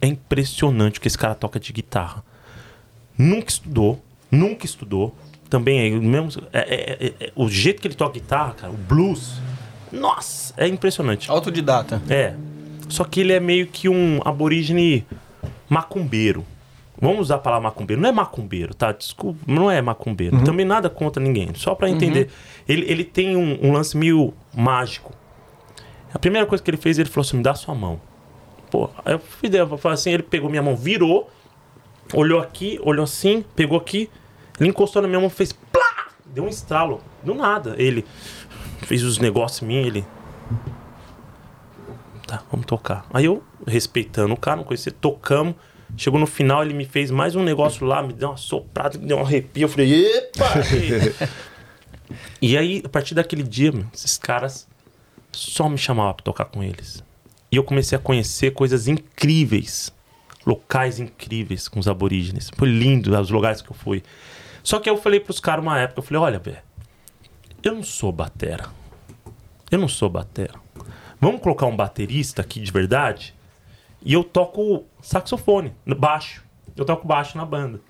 é 0.00 0.06
impressionante 0.06 0.98
o 0.98 1.00
que 1.02 1.08
esse 1.08 1.18
cara 1.18 1.34
toca 1.34 1.58
de 1.60 1.72
guitarra. 1.72 2.22
Nunca 3.16 3.50
estudou, 3.50 4.02
nunca 4.30 4.64
estudou. 4.66 5.14
Também 5.48 5.92
é 5.92 5.96
o 5.98 6.02
mesmo. 6.02 6.42
é- 6.52 6.58
é- 6.60 7.06
é- 7.06 7.12
é- 7.26 7.32
o 7.34 7.48
jeito 7.48 7.82
que 7.82 7.88
ele 7.88 7.94
toca 7.94 8.12
guitarra, 8.14 8.52
cara, 8.54 8.72
o 8.72 8.76
blues. 8.76 9.40
Nossa, 9.92 10.54
é 10.56 10.68
impressionante. 10.68 11.30
Autodidata. 11.30 12.00
É. 12.08 12.34
Só 12.88 13.04
que 13.04 13.20
ele 13.20 13.32
é 13.32 13.40
meio 13.40 13.66
que 13.66 13.88
um 13.88 14.20
aborígene 14.24 15.04
macumbeiro. 15.68 16.44
Vamos 17.00 17.20
usar 17.22 17.36
a 17.36 17.38
palavra 17.38 17.68
macumbeiro. 17.68 18.00
Não 18.00 18.08
é 18.08 18.12
macumbeiro, 18.12 18.74
tá? 18.74 18.92
Desculpa, 18.92 19.40
não 19.46 19.70
é 19.70 19.80
macumbeiro. 19.80 20.44
Também 20.44 20.66
nada 20.66 20.90
contra 20.90 21.22
ninguém. 21.22 21.50
Só 21.54 21.74
pra 21.74 21.88
entender. 21.88 22.28
Ele, 22.68 22.84
ele 22.90 23.04
tem 23.04 23.36
um, 23.36 23.58
um 23.66 23.72
lance 23.72 23.96
meio 23.96 24.34
mágico. 24.54 25.12
A 26.12 26.18
primeira 26.18 26.46
coisa 26.46 26.62
que 26.62 26.70
ele 26.70 26.76
fez, 26.76 26.98
ele 26.98 27.08
falou 27.08 27.26
assim: 27.26 27.38
me 27.38 27.42
dá 27.42 27.54
sua 27.54 27.74
mão. 27.74 28.00
Pô, 28.70 28.88
aí 29.04 29.14
eu 29.14 29.18
fui 29.18 29.50
eu 29.52 29.78
falei 29.78 29.94
assim, 29.94 30.10
ele 30.10 30.22
pegou 30.22 30.48
minha 30.48 30.62
mão, 30.62 30.76
virou, 30.76 31.28
olhou 32.14 32.40
aqui, 32.40 32.78
olhou 32.82 33.04
assim, 33.04 33.44
pegou 33.56 33.76
aqui, 33.76 34.08
ele 34.58 34.70
encostou 34.70 35.02
na 35.02 35.08
minha 35.08 35.20
mão, 35.20 35.30
fez 35.30 35.52
plá! 35.52 36.10
Deu 36.26 36.44
um 36.44 36.48
estralo. 36.48 37.00
Do 37.22 37.34
nada. 37.34 37.74
Ele 37.76 38.04
fez 38.82 39.02
os 39.02 39.18
negócios 39.18 39.62
em 39.62 39.66
mim, 39.66 39.74
ele. 39.74 40.04
Tá, 42.26 42.42
vamos 42.50 42.66
tocar. 42.66 43.04
Aí 43.12 43.24
eu, 43.24 43.42
respeitando 43.66 44.32
o 44.32 44.36
cara, 44.36 44.58
não 44.58 44.64
conhecia, 44.64 44.92
tocamos. 44.92 45.54
Chegou 45.96 46.20
no 46.20 46.26
final, 46.26 46.62
ele 46.62 46.72
me 46.72 46.84
fez 46.84 47.10
mais 47.10 47.34
um 47.34 47.42
negócio 47.42 47.84
lá, 47.84 48.00
me 48.00 48.12
deu 48.12 48.28
uma 48.28 48.36
soprada, 48.36 48.96
me 48.96 49.06
deu 49.06 49.18
um 49.18 49.22
arrepio. 49.22 49.64
Eu 49.64 49.68
falei, 49.68 50.06
epa! 50.06 50.44
e 52.40 52.56
aí, 52.56 52.80
a 52.84 52.88
partir 52.88 53.14
daquele 53.14 53.42
dia, 53.42 53.72
meu, 53.72 53.86
esses 53.92 54.16
caras 54.16 54.68
só 55.32 55.68
me 55.68 55.76
chamavam 55.76 56.14
pra 56.14 56.24
tocar 56.24 56.44
com 56.44 56.62
eles. 56.62 57.02
E 57.50 57.56
eu 57.56 57.64
comecei 57.64 57.96
a 57.96 58.00
conhecer 58.00 58.52
coisas 58.52 58.86
incríveis. 58.86 59.92
Locais 60.46 60.98
incríveis 60.98 61.68
com 61.68 61.78
os 61.80 61.88
aborígenes. 61.88 62.50
Foi 62.56 62.68
lindo 62.68 63.18
os 63.18 63.30
lugares 63.30 63.60
que 63.60 63.70
eu 63.70 63.76
fui. 63.76 64.02
Só 64.62 64.78
que 64.78 64.88
eu 64.88 64.96
falei 64.96 65.20
pros 65.20 65.40
caras 65.40 65.64
uma 65.64 65.78
época, 65.78 66.00
eu 66.00 66.02
falei, 66.02 66.22
olha, 66.22 66.38
velho, 66.38 66.58
eu 67.62 67.74
não 67.74 67.82
sou 67.82 68.12
batera. 68.12 68.68
Eu 69.70 69.78
não 69.78 69.88
sou 69.88 70.08
batera. 70.08 70.54
Vamos 71.20 71.40
colocar 71.40 71.66
um 71.66 71.76
baterista 71.76 72.42
aqui 72.42 72.60
de 72.60 72.72
verdade? 72.72 73.34
E 74.02 74.12
eu 74.12 74.24
toco 74.24 74.84
saxofone, 75.02 75.74
baixo. 75.98 76.42
Eu 76.76 76.84
toco 76.84 77.06
baixo 77.06 77.36
na 77.36 77.44
banda. 77.44 77.80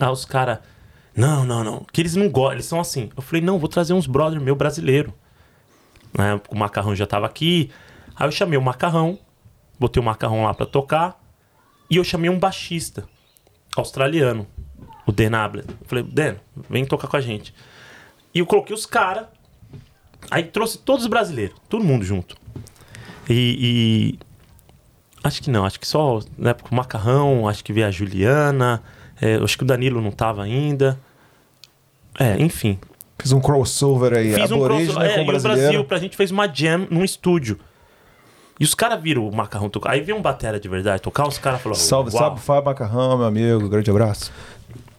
Aí 0.00 0.08
os 0.08 0.24
caras, 0.24 0.58
não, 1.14 1.44
não, 1.44 1.62
não. 1.62 1.86
Que 1.92 2.00
eles 2.00 2.16
não 2.16 2.28
gostam, 2.28 2.54
eles 2.54 2.66
são 2.66 2.80
assim. 2.80 3.10
Eu 3.16 3.22
falei, 3.22 3.40
não, 3.40 3.58
vou 3.58 3.68
trazer 3.68 3.92
uns 3.92 4.06
brother 4.06 4.40
meu 4.40 4.56
brasileiro. 4.56 5.14
Né? 6.16 6.40
O 6.48 6.56
macarrão 6.56 6.94
já 6.94 7.06
tava 7.06 7.26
aqui. 7.26 7.70
Aí 8.16 8.26
eu 8.26 8.32
chamei 8.32 8.58
o 8.58 8.62
macarrão, 8.62 9.18
botei 9.78 10.00
o 10.00 10.04
macarrão 10.04 10.44
lá 10.44 10.54
pra 10.54 10.66
tocar. 10.66 11.20
E 11.90 11.96
eu 11.96 12.04
chamei 12.04 12.30
um 12.30 12.38
baixista 12.38 13.08
australiano, 13.76 14.46
o 15.06 15.12
Dan 15.12 15.36
Abler. 15.36 15.64
Eu 15.68 15.86
falei, 15.86 16.04
Dan, 16.04 16.36
vem 16.68 16.84
tocar 16.84 17.08
com 17.08 17.16
a 17.16 17.20
gente. 17.20 17.54
E 18.34 18.38
eu 18.38 18.46
coloquei 18.46 18.74
os 18.74 18.86
caras. 18.86 19.26
Aí 20.30 20.42
trouxe 20.44 20.78
todos 20.78 21.04
os 21.04 21.10
brasileiros, 21.10 21.56
todo 21.68 21.84
mundo 21.84 22.04
junto. 22.04 22.36
E, 23.28 24.16
e, 24.18 24.18
Acho 25.24 25.42
que 25.42 25.50
não, 25.50 25.64
acho 25.64 25.80
que 25.80 25.88
só 25.88 26.20
na 26.36 26.50
época 26.50 26.68
o 26.70 26.74
Macarrão, 26.74 27.48
acho 27.48 27.64
que 27.64 27.72
veio 27.72 27.86
a 27.86 27.90
Juliana, 27.90 28.82
é, 29.18 29.36
acho 29.36 29.56
que 29.56 29.64
o 29.64 29.66
Danilo 29.66 30.02
não 30.02 30.10
tava 30.10 30.42
ainda. 30.42 31.00
É, 32.20 32.36
enfim. 32.38 32.78
Fiz 33.18 33.32
um 33.32 33.40
crossover 33.40 34.12
aí, 34.12 34.34
Fiz 34.34 34.50
um 34.50 34.60
crossover, 34.60 35.02
é, 35.02 35.14
com 35.14 35.20
e 35.20 35.22
o 35.22 35.26
brasileiro. 35.26 35.62
Brasil, 35.62 35.84
pra 35.86 35.96
gente 35.96 36.14
fez 36.14 36.30
uma 36.30 36.46
jam 36.46 36.86
num 36.90 37.02
estúdio. 37.02 37.58
E 38.58 38.64
os 38.64 38.74
caras 38.74 39.02
viram 39.02 39.28
o 39.28 39.34
Macarrão 39.34 39.68
tocar. 39.68 39.92
Aí 39.92 40.00
veio 40.00 40.16
um 40.16 40.22
batera 40.22 40.60
de 40.60 40.68
verdade 40.68 41.02
tocar, 41.02 41.26
os 41.26 41.38
caras 41.38 41.60
falaram. 41.60 41.80
Salve, 41.80 42.10
Uau. 42.10 42.18
salve, 42.22 42.40
Fábio 42.40 42.64
Macarrão, 42.66 43.18
meu 43.18 43.26
amigo. 43.26 43.68
Grande 43.68 43.90
abraço. 43.90 44.30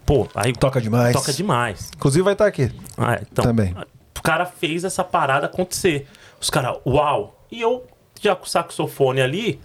Pô, 0.04 0.28
aí 0.34 0.52
Toca 0.52 0.80
demais. 0.80 1.12
toca 1.12 1.32
demais. 1.32 1.90
Inclusive 1.96 2.22
vai 2.22 2.34
estar 2.34 2.46
aqui. 2.46 2.70
Ah, 2.96 3.14
é, 3.14 3.22
então, 3.30 3.44
Também. 3.44 3.74
O 4.16 4.22
cara 4.22 4.44
fez 4.46 4.84
essa 4.84 5.02
parada 5.02 5.46
acontecer. 5.46 6.06
Os 6.40 6.50
caras, 6.50 6.76
uau! 6.86 7.44
E 7.50 7.60
eu, 7.60 7.84
já 8.20 8.34
com 8.36 8.44
o 8.44 8.48
saxofone 8.48 9.20
ali, 9.20 9.60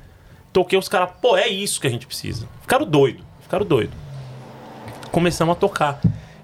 toquei 0.54 0.78
os 0.80 0.88
caras, 0.88 1.10
pô, 1.22 1.36
é 1.38 1.48
isso 1.48 1.80
que 1.82 1.88
a 1.88 1.90
gente 1.90 2.08
precisa. 2.08 2.48
Ficaram 2.62 2.86
doido, 2.86 3.24
ficaram 3.42 3.66
doido. 3.66 3.92
Começamos 5.12 5.54
a 5.54 5.60
tocar. 5.60 6.00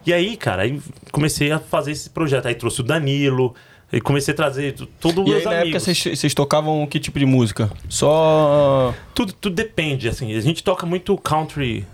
E 0.05 0.13
aí, 0.13 0.35
cara, 0.37 0.63
aí 0.63 0.81
comecei 1.11 1.51
a 1.51 1.59
fazer 1.59 1.91
esse 1.91 2.09
projeto. 2.09 2.47
Aí 2.47 2.55
trouxe 2.55 2.81
o 2.81 2.83
Danilo, 2.83 3.53
e 3.91 4.01
comecei 4.01 4.33
a 4.33 4.37
trazer 4.37 4.73
t- 4.73 4.85
todos 4.99 5.25
E 5.27 5.29
os 5.31 5.37
aí, 5.37 5.43
na 5.45 5.51
época, 5.53 5.61
amigos. 5.61 5.83
vocês 5.83 6.19
vocês 6.19 6.33
tocavam 6.33 6.85
que 6.87 6.99
tipo 6.99 7.17
de 7.19 7.25
música? 7.25 7.71
Só. 7.89 8.93
Tudo, 9.13 9.33
tudo 9.33 9.55
depende, 9.55 10.07
assim. 10.09 10.35
A 10.35 10.41
gente 10.41 10.63
toca 10.63 10.85
muito 10.85 11.17
country, 11.17 11.85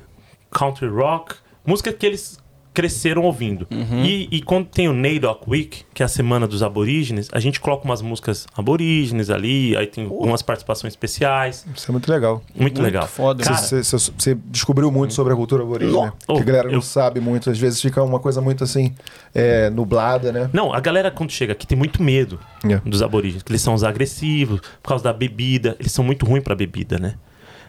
country 0.51 0.87
rock, 0.87 1.35
música 1.65 1.93
que 1.93 2.05
eles 2.05 2.39
cresceram 2.73 3.21
ouvindo. 3.23 3.67
E, 3.71 4.27
e 4.31 4.41
quando 4.41 4.65
tem 4.67 4.87
o 4.89 4.93
NAIDOC 4.93 5.43
Week, 5.47 5.83
que 5.93 6.01
é 6.01 6.05
a 6.05 6.09
semana 6.09 6.47
dos 6.47 6.63
aborígenes, 6.63 7.29
a 7.31 7.39
gente 7.39 7.59
coloca 7.59 7.85
umas 7.85 8.01
músicas 8.01 8.47
aborígenes 8.57 9.29
ali, 9.29 9.75
aí 9.77 9.85
tem 9.87 10.05
algumas 10.05 10.41
participações 10.41 10.93
especiais. 10.93 11.65
Isso 11.75 11.89
é 11.89 11.91
muito 11.91 12.11
legal. 12.11 12.41
Muito, 12.55 12.81
legal. 12.81 13.07
foda. 13.07 13.43
Cara, 13.43 13.57
Você, 13.57 13.83
você- 13.83 14.11
você 14.17 14.35
descobriu 14.47 14.91
muito 14.91 15.13
sobre 15.13 15.33
a 15.33 15.35
cultura 15.35 15.63
aborígene, 15.63 16.01
né? 16.01 16.13
Que 16.27 16.39
a 16.39 16.43
galera 16.43 16.67
não 16.67 16.75
eu- 16.75 16.81
sabe 16.81 17.19
muito. 17.19 17.49
Às 17.49 17.59
vezes 17.59 17.79
fica 17.81 18.01
uma 18.03 18.19
coisa 18.19 18.41
muito 18.41 18.63
assim, 18.63 18.93
é, 19.35 19.69
nublada, 19.69 20.31
né? 20.31 20.49
Não, 20.51 20.73
a 20.73 20.79
galera 20.79 21.11
quando 21.11 21.31
chega 21.31 21.53
aqui 21.53 21.67
tem 21.67 21.77
muito 21.77 22.01
medo 22.01 22.39
É. 22.63 22.77
dos 22.87 23.01
aborígenes, 23.01 23.43
que 23.43 23.51
eles 23.51 23.61
são 23.61 23.73
os 23.73 23.83
agressivos, 23.83 24.59
por 24.81 24.89
causa 24.89 25.03
da 25.03 25.13
bebida. 25.13 25.75
Eles 25.79 25.91
são 25.91 26.03
muito 26.03 26.25
ruins 26.25 26.43
pra 26.43 26.55
bebida, 26.55 26.97
né? 26.97 27.15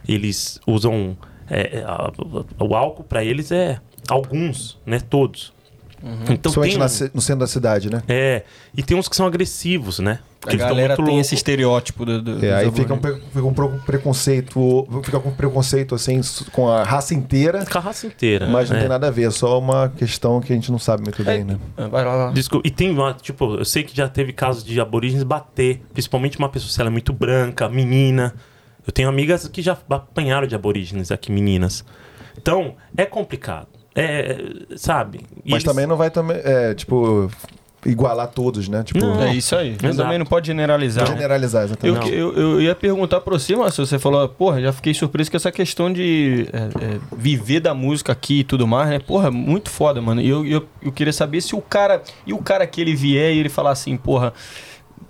Eles 0.09 0.60
usam. 0.66 1.16
é, 1.51 1.81
é, 1.81 1.85
a- 1.85 2.10
o 2.59 2.74
álcool 2.74 3.05
pra 3.05 3.22
eles 3.22 3.52
é. 3.52 3.78
Alguns, 4.09 4.78
né? 4.86 5.01
Todos. 5.01 5.52
Então 6.28 6.52
Principalmente 6.52 6.98
tem. 6.98 7.06
um- 7.09 7.10
no 7.14 7.20
centro 7.22 7.40
da 7.40 7.47
cidade, 7.47 7.90
né? 7.90 8.02
É, 8.06 8.43
e 8.76 8.82
tem 8.82 8.94
uns 8.94 9.09
que 9.09 9.16
são 9.16 9.24
agressivos, 9.26 10.01
né? 10.01 10.18
A 10.47 10.51
eles 10.51 10.60
tão 10.60 10.68
galera 10.68 10.89
muito 10.89 10.97
tem 11.06 11.14
loucos. 11.14 11.26
esse 11.26 11.35
estereótipo 11.35 12.05
do. 12.05 12.20
do 12.20 12.44
É, 12.44 12.52
aí 12.56 12.70
fica 12.70 12.93
um, 12.93 12.98
pre- 12.98 13.14
fica 13.32 13.43
um 13.47 13.78
preconceito, 13.78 14.86
fica 15.02 15.18
com 15.18 15.31
preconceito 15.31 15.94
assim 15.94 16.20
com 16.52 16.68
a 16.68 16.85
raça 16.85 17.14
inteira, 17.14 17.64
Com 17.64 17.78
a 17.78 17.81
raça 17.81 18.06
inteira. 18.06 18.47
mas 18.47 18.68
não 18.68 18.76
é. 18.76 18.81
tem 18.81 18.89
nada 18.90 19.09
a 19.09 19.10
ver, 19.10 19.28
é 19.28 19.31
só 19.31 19.59
uma 19.59 19.89
questão 19.89 20.43
que 20.43 20.52
a 20.52 20.55
gente 20.56 20.70
não 20.70 20.78
sabe 20.78 21.02
muito 21.02 21.24
bem, 21.24 21.43
né? 21.43 21.59
Ah, 21.74 21.89
Vai 21.89 22.05
lá, 22.05 22.10
vai 22.16 22.26
lá. 22.26 22.32
Desculpa, 22.32 22.68
e 22.68 22.70
tem 22.70 22.94
tipo, 23.22 23.55
eu 23.55 23.64
sei 23.64 23.82
que 23.82 23.97
já 23.97 24.06
teve 24.06 24.35
casos 24.35 24.62
de 24.62 24.78
aborígenes 24.78 25.22
bater, 25.22 25.81
principalmente 25.94 26.39
uma 26.39 26.51
pessoa, 26.51 26.70
se 26.70 26.78
ela 26.78 26.90
é 26.90 26.93
muito 26.93 27.14
branca, 27.14 27.66
menina. 27.66 28.35
Eu 28.86 28.93
tenho 28.93 29.09
amigas 29.09 29.48
que 29.48 29.62
já 29.62 29.74
apanharam 29.89 30.47
de 30.47 30.55
aborígenes 30.55 31.10
aqui, 31.10 31.32
meninas. 31.32 31.82
Então, 32.36 32.74
é 32.94 33.06
complicado. 33.06 33.68
É, 33.94 34.38
sabe? 34.76 35.20
E 35.44 35.50
Mas 35.52 35.62
eles- 35.62 35.64
também 35.64 35.86
não 35.86 35.96
vai 35.96 36.10
também, 36.10 36.36
é, 36.42 36.74
tipo, 36.74 37.30
igualar 37.86 38.28
todos, 38.28 38.66
né? 38.68 38.82
Tipo, 38.82 38.98
Não. 39.04 39.22
É 39.22 39.34
isso 39.34 39.54
aí. 39.54 39.76
Mas 39.82 39.96
também 39.96 40.18
não 40.18 40.24
pode 40.26 40.46
generalizar. 40.46 41.06
né? 41.08 41.14
generalizar, 41.16 41.62
Eu, 41.62 41.66
exatamente. 41.66 42.12
eu, 42.12 42.32
eu 42.38 42.60
ia 42.62 42.74
perguntar 42.74 43.20
pra 43.20 43.34
você, 43.38 43.54
mas 43.54 43.76
você 43.76 43.98
falou, 43.98 44.26
porra, 44.28 44.60
já 44.60 44.72
fiquei 44.72 44.94
surpreso 44.94 45.30
com 45.30 45.36
essa 45.36 45.52
questão 45.52 45.92
de 45.92 46.48
é, 46.52 46.58
é, 46.58 46.98
viver 47.16 47.60
da 47.60 47.74
música 47.74 48.10
aqui 48.12 48.40
e 48.40 48.44
tudo 48.44 48.66
mais, 48.66 48.88
né? 48.88 48.98
Porra, 48.98 49.30
muito 49.30 49.70
foda, 49.70 50.00
mano. 50.00 50.20
E 50.20 50.28
eu, 50.28 50.46
eu, 50.46 50.66
eu 50.82 50.90
queria 50.92 51.12
saber 51.12 51.40
se 51.42 51.54
o 51.54 51.60
cara. 51.60 52.02
E 52.26 52.32
o 52.32 52.38
cara 52.38 52.66
que 52.66 52.80
ele 52.80 52.94
vier 52.96 53.32
e 53.34 53.38
ele 53.38 53.48
falar 53.50 53.70
assim, 53.72 53.96
porra. 53.96 54.32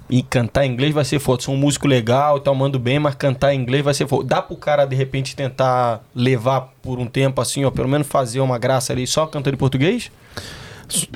E 0.08 0.22
cantar 0.22 0.66
em 0.66 0.72
inglês 0.72 0.92
vai 0.92 1.04
ser 1.04 1.18
foda. 1.18 1.42
Sou 1.42 1.54
um 1.54 1.56
músico 1.56 1.88
legal 1.88 2.36
e 2.36 2.40
tal, 2.40 2.54
mando 2.54 2.78
bem, 2.78 2.98
mas 2.98 3.14
cantar 3.14 3.54
em 3.54 3.60
inglês 3.60 3.82
vai 3.82 3.94
ser 3.94 4.06
foda. 4.06 4.28
Dá 4.28 4.42
pro 4.42 4.56
cara, 4.56 4.84
de 4.84 4.94
repente, 4.94 5.34
tentar 5.34 6.04
levar 6.14 6.72
por 6.82 6.98
um 6.98 7.06
tempo 7.06 7.40
assim, 7.40 7.64
ó, 7.64 7.70
pelo 7.70 7.88
menos 7.88 8.06
fazer 8.06 8.40
uma 8.40 8.58
graça 8.58 8.92
ali 8.92 9.06
só 9.06 9.26
cantando 9.26 9.56
em 9.56 9.58
português? 9.58 10.10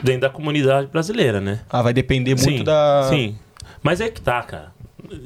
Dentro 0.02 0.23
da 0.23 0.31
comunidade 0.31 0.86
brasileira, 0.86 1.40
né? 1.40 1.60
Ah, 1.69 1.82
vai 1.82 1.93
depender 1.93 2.35
muito 2.35 2.59
sim, 2.59 2.65
da. 2.65 3.06
Sim. 3.10 3.36
Mas 3.82 4.01
é 4.01 4.09
que 4.09 4.20
tá, 4.20 4.43
cara. 4.43 4.73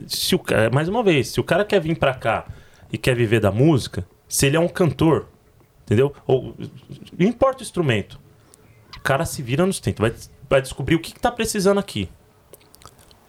Se 0.06 0.34
o, 0.34 0.42
mais 0.72 0.88
uma 0.88 1.02
vez, 1.02 1.28
se 1.28 1.40
o 1.40 1.44
cara 1.44 1.64
quer 1.64 1.80
vir 1.80 1.96
pra 1.96 2.14
cá 2.14 2.44
e 2.92 2.98
quer 2.98 3.14
viver 3.14 3.40
da 3.40 3.50
música, 3.50 4.04
se 4.28 4.46
ele 4.46 4.56
é 4.56 4.60
um 4.60 4.68
cantor, 4.68 5.26
entendeu? 5.84 6.12
Ou 6.26 6.54
não 7.18 7.26
importa 7.26 7.60
o 7.60 7.62
instrumento. 7.62 8.20
O 8.96 9.00
cara 9.00 9.24
se 9.24 9.42
vira 9.42 9.64
nos 9.64 9.80
tentos, 9.80 10.00
vai, 10.00 10.12
vai 10.50 10.60
descobrir 10.60 10.96
o 10.96 11.00
que, 11.00 11.12
que 11.12 11.20
tá 11.20 11.30
precisando 11.30 11.78
aqui. 11.78 12.08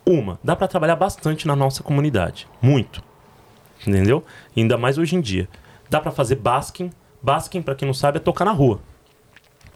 Uma, 0.06 0.40
dá 0.44 0.56
pra 0.56 0.68
trabalhar 0.68 0.96
bastante 0.96 1.48
na 1.48 1.56
nossa 1.56 1.82
comunidade. 1.84 2.48
Muito. 2.62 3.02
Entendeu? 3.86 4.24
Ainda 4.56 4.78
mais 4.78 4.98
hoje 4.98 5.16
em 5.16 5.22
dia. 5.22 5.48
Dá 5.90 6.00
pra 6.02 6.12
fazer 6.12 6.36
basking. 6.36 6.92
Basking, 7.22 7.62
pra 7.62 7.74
quem 7.76 7.86
não 7.86 7.94
sabe, 7.94 8.18
é 8.18 8.20
tocar 8.20 8.44
na 8.46 8.52
rua 8.52 8.80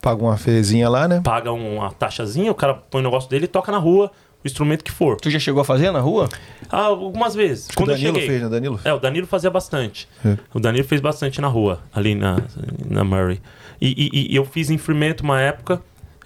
Paga 0.02 0.22
uma 0.24 0.38
fezinha 0.38 0.90
lá, 0.90 1.08
né? 1.08 1.22
paga 1.24 1.52
uma 1.52 1.92
taxazinha, 1.92 2.52
o 2.52 2.56
cara 2.56 2.74
põe 2.76 3.02
o 3.02 3.04
negócio 3.04 3.30
dele 3.30 3.46
e 3.46 3.48
toca 3.48 3.72
na 3.72 3.78
rua 3.78 4.12
o 4.44 4.48
instrumento 4.48 4.84
que 4.84 4.92
for. 4.92 5.18
Tu 5.20 5.30
já 5.32 5.40
chegou 5.40 5.62
a 5.62 5.66
fazer 5.66 5.92
na 5.92 6.00
rua? 6.00 6.30
Ah, 6.70 6.84
algumas 6.86 7.34
vezes. 7.34 7.68
o 7.70 7.74
Quando 7.74 7.90
eu 7.90 7.96
Danilo 7.96 8.14
cheguei. 8.16 8.30
fez, 8.30 8.42
né, 8.44 8.48
Danilo? 8.50 8.80
É, 8.86 8.94
o 8.94 9.00
Danilo 9.00 9.26
fazia 9.26 9.50
bastante. 9.50 10.08
É. 10.24 10.38
O 10.54 10.60
Danilo 10.60 10.84
fez 10.86 11.02
bastante 11.02 11.42
na 11.42 11.48
rua, 11.48 11.80
ali 11.94 12.14
na, 12.16 12.38
na 12.86 13.04
Murray. 13.04 13.42
E, 13.82 14.10
e- 14.14 14.34
e 14.34 14.36
eu 14.36 14.46
fiz 14.46 14.70
em 14.70 14.78
Fremantle 14.78 15.24
uma 15.26 15.42
época, 15.42 15.82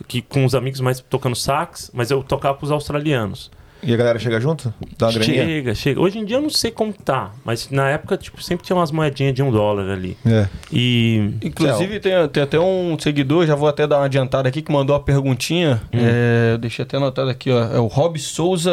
que, 0.07 0.21
com 0.21 0.43
os 0.43 0.53
amigos 0.53 0.81
mais 0.81 0.99
tocando 0.99 1.35
sax, 1.35 1.89
mas 1.93 2.11
eu 2.11 2.21
tocava 2.23 2.57
com 2.57 2.65
os 2.65 2.71
australianos. 2.71 3.49
E 3.83 3.93
a 3.93 3.97
galera 3.97 4.19
chega 4.19 4.39
junto? 4.39 4.73
Dá 4.97 5.07
uma 5.07 5.13
graninha? 5.13 5.43
Chega, 5.45 5.75
chega. 5.75 5.99
Hoje 6.01 6.19
em 6.19 6.25
dia 6.25 6.37
eu 6.37 6.41
não 6.41 6.49
sei 6.49 6.69
como 6.71 6.93
tá, 6.93 7.31
mas 7.43 7.69
na 7.69 7.89
época, 7.89 8.15
tipo, 8.17 8.41
sempre 8.41 8.65
tinha 8.65 8.75
umas 8.75 8.91
moedinhas 8.91 9.33
de 9.33 9.41
um 9.41 9.51
dólar 9.51 9.89
ali. 9.91 10.15
É. 10.25 10.47
E. 10.71 11.33
Inclusive, 11.41 11.99
tem, 11.99 12.11
tem 12.29 12.43
até 12.43 12.59
um 12.59 12.97
seguidor, 12.99 13.45
já 13.47 13.55
vou 13.55 13.67
até 13.67 13.87
dar 13.87 13.97
uma 13.97 14.05
adiantada 14.05 14.47
aqui, 14.47 14.61
que 14.61 14.71
mandou 14.71 14.95
uma 14.95 15.01
perguntinha. 15.01 15.81
É, 15.91 16.51
eu 16.53 16.57
deixei 16.57 16.83
até 16.83 16.97
anotado 16.97 17.29
aqui, 17.29 17.49
ó. 17.51 17.63
É 17.75 17.79
o 17.79 17.87
Rob 17.87 18.17
Souza. 18.19 18.71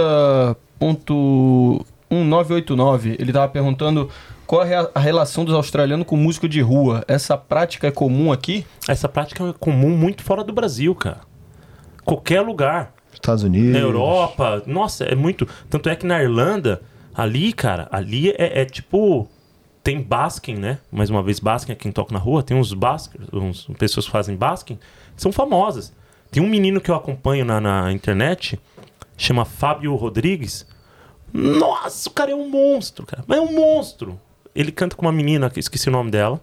ponto 0.78 1.84
1989. 2.10 3.16
Ele 3.18 3.32
tava 3.32 3.48
perguntando 3.48 4.08
qual 4.46 4.64
é 4.64 4.74
a- 4.76 4.90
a 4.94 5.00
relação 5.00 5.44
dos 5.44 5.54
australianos 5.54 6.06
com 6.06 6.16
músico 6.16 6.48
de 6.48 6.60
rua. 6.60 7.04
Essa 7.08 7.36
prática 7.36 7.86
é 7.86 7.90
comum 7.90 8.30
aqui? 8.32 8.64
Essa 8.88 9.08
prática 9.08 9.44
é 9.44 9.52
comum 9.58 9.90
muito 9.96 10.22
fora 10.22 10.42
do 10.44 10.52
Brasil, 10.52 10.94
cara. 10.94 11.20
Qualquer 12.04 12.40
lugar. 12.42 12.92
Estados 13.12 13.44
Unidos. 13.44 13.72
Na 13.72 13.78
Europa, 13.78 14.62
nossa, 14.66 15.04
é 15.04 15.14
muito. 15.14 15.46
Tanto 15.68 15.88
é 15.88 15.96
que 15.96 16.06
na 16.06 16.22
Irlanda, 16.22 16.82
ali, 17.14 17.52
cara, 17.52 17.88
ali 17.90 18.30
é, 18.30 18.62
é 18.62 18.64
tipo. 18.64 19.28
Tem 19.82 20.02
basking, 20.02 20.56
né? 20.56 20.78
Mais 20.92 21.08
uma 21.08 21.22
vez, 21.22 21.40
basking 21.40 21.72
é 21.72 21.74
quem 21.74 21.90
toca 21.90 22.12
na 22.12 22.18
rua. 22.18 22.42
Tem 22.42 22.54
uns 22.54 22.74
baskers, 22.74 23.26
uns 23.32 23.66
pessoas 23.78 24.04
que 24.04 24.12
fazem 24.12 24.36
basking, 24.36 24.78
são 25.16 25.32
famosas. 25.32 25.94
Tem 26.30 26.42
um 26.42 26.48
menino 26.48 26.80
que 26.80 26.90
eu 26.90 26.94
acompanho 26.94 27.44
na, 27.44 27.58
na 27.58 27.92
internet, 27.92 28.60
chama 29.16 29.46
Fábio 29.46 29.94
Rodrigues. 29.94 30.66
Nossa, 31.32 32.08
o 32.08 32.12
cara 32.12 32.32
é 32.32 32.34
um 32.34 32.48
monstro, 32.48 33.06
cara. 33.06 33.24
Mas 33.26 33.38
é 33.38 33.40
um 33.40 33.52
monstro. 33.52 34.20
Ele 34.54 34.72
canta 34.72 34.96
com 34.96 35.02
uma 35.02 35.12
menina, 35.12 35.48
que 35.48 35.60
esqueci 35.60 35.88
o 35.88 35.92
nome 35.92 36.10
dela. 36.10 36.40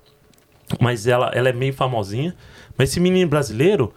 Mas 0.80 1.06
ela, 1.06 1.30
ela 1.34 1.50
é 1.50 1.54
meio 1.54 1.74
famosinha. 1.74 2.36
Mas 2.78 2.90
esse 2.90 3.00
menino 3.00 3.30
brasileiro, 3.30 3.94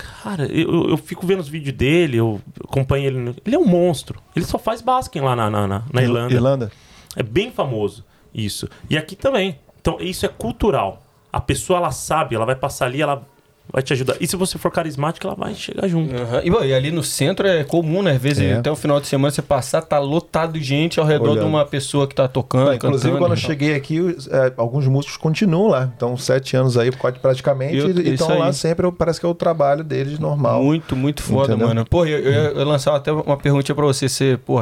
cara, 0.00 0.46
eu, 0.46 0.88
eu- 0.90 0.96
fico 0.96 1.26
vendo 1.26 1.40
os 1.40 1.48
vídeos 1.48 1.76
dele, 1.76 2.16
eu 2.16 2.40
acompanho 2.64 3.06
ele. 3.06 3.18
no- 3.18 3.36
Ele 3.44 3.54
é 3.56 3.58
um 3.58 3.66
monstro. 3.66 4.20
Ele 4.34 4.44
só 4.44 4.58
faz 4.58 4.80
basquete 4.80 5.22
lá 5.22 5.34
na, 5.36 5.50
na, 5.50 5.66
na- 5.66 5.82
na 5.92 6.02
Irlanda. 6.02 6.34
Irlanda. 6.34 6.72
É 7.16 7.22
bem 7.22 7.50
famoso 7.50 8.04
isso. 8.34 8.68
E 8.88 8.96
aqui 8.96 9.16
também. 9.16 9.58
Então, 9.80 9.96
isso 10.00 10.24
é 10.26 10.28
cultural. 10.28 11.02
A 11.32 11.40
pessoa, 11.40 11.78
ela 11.78 11.90
sabe, 11.90 12.34
ela 12.34 12.44
vai 12.46 12.54
passar 12.56 12.86
ali, 12.86 13.00
ela 13.00 13.26
vai 13.72 13.82
te 13.82 13.92
ajudar. 13.92 14.16
E 14.20 14.26
se 14.26 14.36
você 14.36 14.58
for 14.58 14.70
carismático, 14.70 15.26
ela 15.26 15.36
vai 15.36 15.54
chegar 15.54 15.86
junto. 15.88 16.14
Uhum. 16.14 16.40
E, 16.42 16.50
bom, 16.50 16.62
e 16.64 16.74
ali 16.74 16.90
no 16.90 17.02
centro 17.02 17.46
é 17.46 17.62
comum, 17.64 18.02
né? 18.02 18.12
Às 18.12 18.22
vezes, 18.22 18.42
É. 18.42 18.54
até 18.54 18.70
o 18.70 18.76
final 18.76 19.00
de 19.00 19.06
semana, 19.06 19.30
você 19.30 19.42
passar, 19.42 19.82
tá 19.82 19.98
lotado 19.98 20.52
de 20.58 20.62
gente 20.64 20.98
ao 21.00 21.06
redor 21.06 21.30
Olhando. 21.30 21.40
de 21.40 21.46
uma 21.46 21.64
pessoa 21.64 22.06
que 22.06 22.14
tá 22.14 22.26
tocando, 22.28 22.70
Ah, 22.70 22.74
inclusive, 22.74 23.02
cantando. 23.02 23.18
quando 23.18 23.32
eu 23.36 23.40
tal. 23.40 23.50
cheguei 23.50 23.74
aqui, 23.74 24.00
os- 24.00 24.26
é, 24.28 24.52
alguns 24.56 24.86
músicos 24.86 25.16
continuam 25.16 25.68
lá. 25.68 25.90
Então, 25.96 26.16
sete 26.16 26.56
anos 26.56 26.76
aí, 26.76 26.90
quase 26.92 27.18
praticamente, 27.18 27.76
Eu- 27.76 27.90
e 27.90 28.14
estão 28.14 28.38
lá 28.38 28.52
sempre, 28.52 28.90
parece 28.92 29.20
que 29.20 29.26
é 29.26 29.28
o 29.28 29.34
trabalho 29.34 29.84
deles 29.84 30.18
normal. 30.18 30.62
Muito, 30.62 30.96
muito 30.96 31.22
foda, 31.22 31.52
Entendeu? 31.52 31.68
mano. 31.68 31.84
Pô, 31.84 32.04
eu, 32.04 32.18
eu, 32.18 32.32
eu 32.58 32.64
lançava 32.66 32.96
até 32.96 33.12
uma 33.12 33.36
pergunta 33.36 33.74
pra 33.74 33.84
você. 33.84 34.08
Você, 34.08 34.38
pô, 34.44 34.56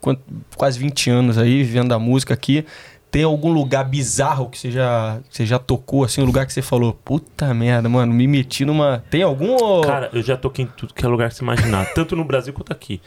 quant- 0.00 0.18
quase 0.56 0.78
20 0.78 1.08
anos 1.10 1.38
aí, 1.38 1.62
vivendo 1.62 1.92
a 1.92 1.98
música 1.98 2.34
aqui. 2.34 2.64
Tem 3.10 3.24
algum 3.24 3.52
lugar 3.52 3.84
bizarro 3.84 4.48
que 4.48 4.56
você 4.58 4.70
já, 4.70 5.18
que 5.28 5.36
você 5.36 5.44
já 5.44 5.58
tocou, 5.58 6.04
assim, 6.04 6.22
um 6.22 6.24
lugar 6.24 6.46
que 6.46 6.52
você 6.52 6.62
falou, 6.62 6.92
puta 6.92 7.52
merda, 7.52 7.88
mano, 7.88 8.12
me 8.12 8.26
meti 8.28 8.64
numa. 8.64 9.02
Tem 9.10 9.22
algum? 9.22 9.50
ou- 9.60 9.80
Cara, 9.82 10.08
eu 10.12 10.22
já 10.22 10.36
toquei 10.36 10.64
em 10.64 10.68
tudo 10.68 10.94
que 10.94 11.04
é 11.04 11.08
lugar 11.08 11.28
que 11.28 11.34
você 11.34 11.42
imaginar. 11.42 11.86
tanto 11.94 12.14
no 12.14 12.24
Brasil 12.24 12.52
quanto 12.52 12.72
aqui. 12.72 13.00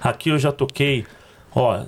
Aqui 0.00 0.28
eu 0.28 0.38
já 0.38 0.52
toquei, 0.52 1.06
ó. 1.54 1.84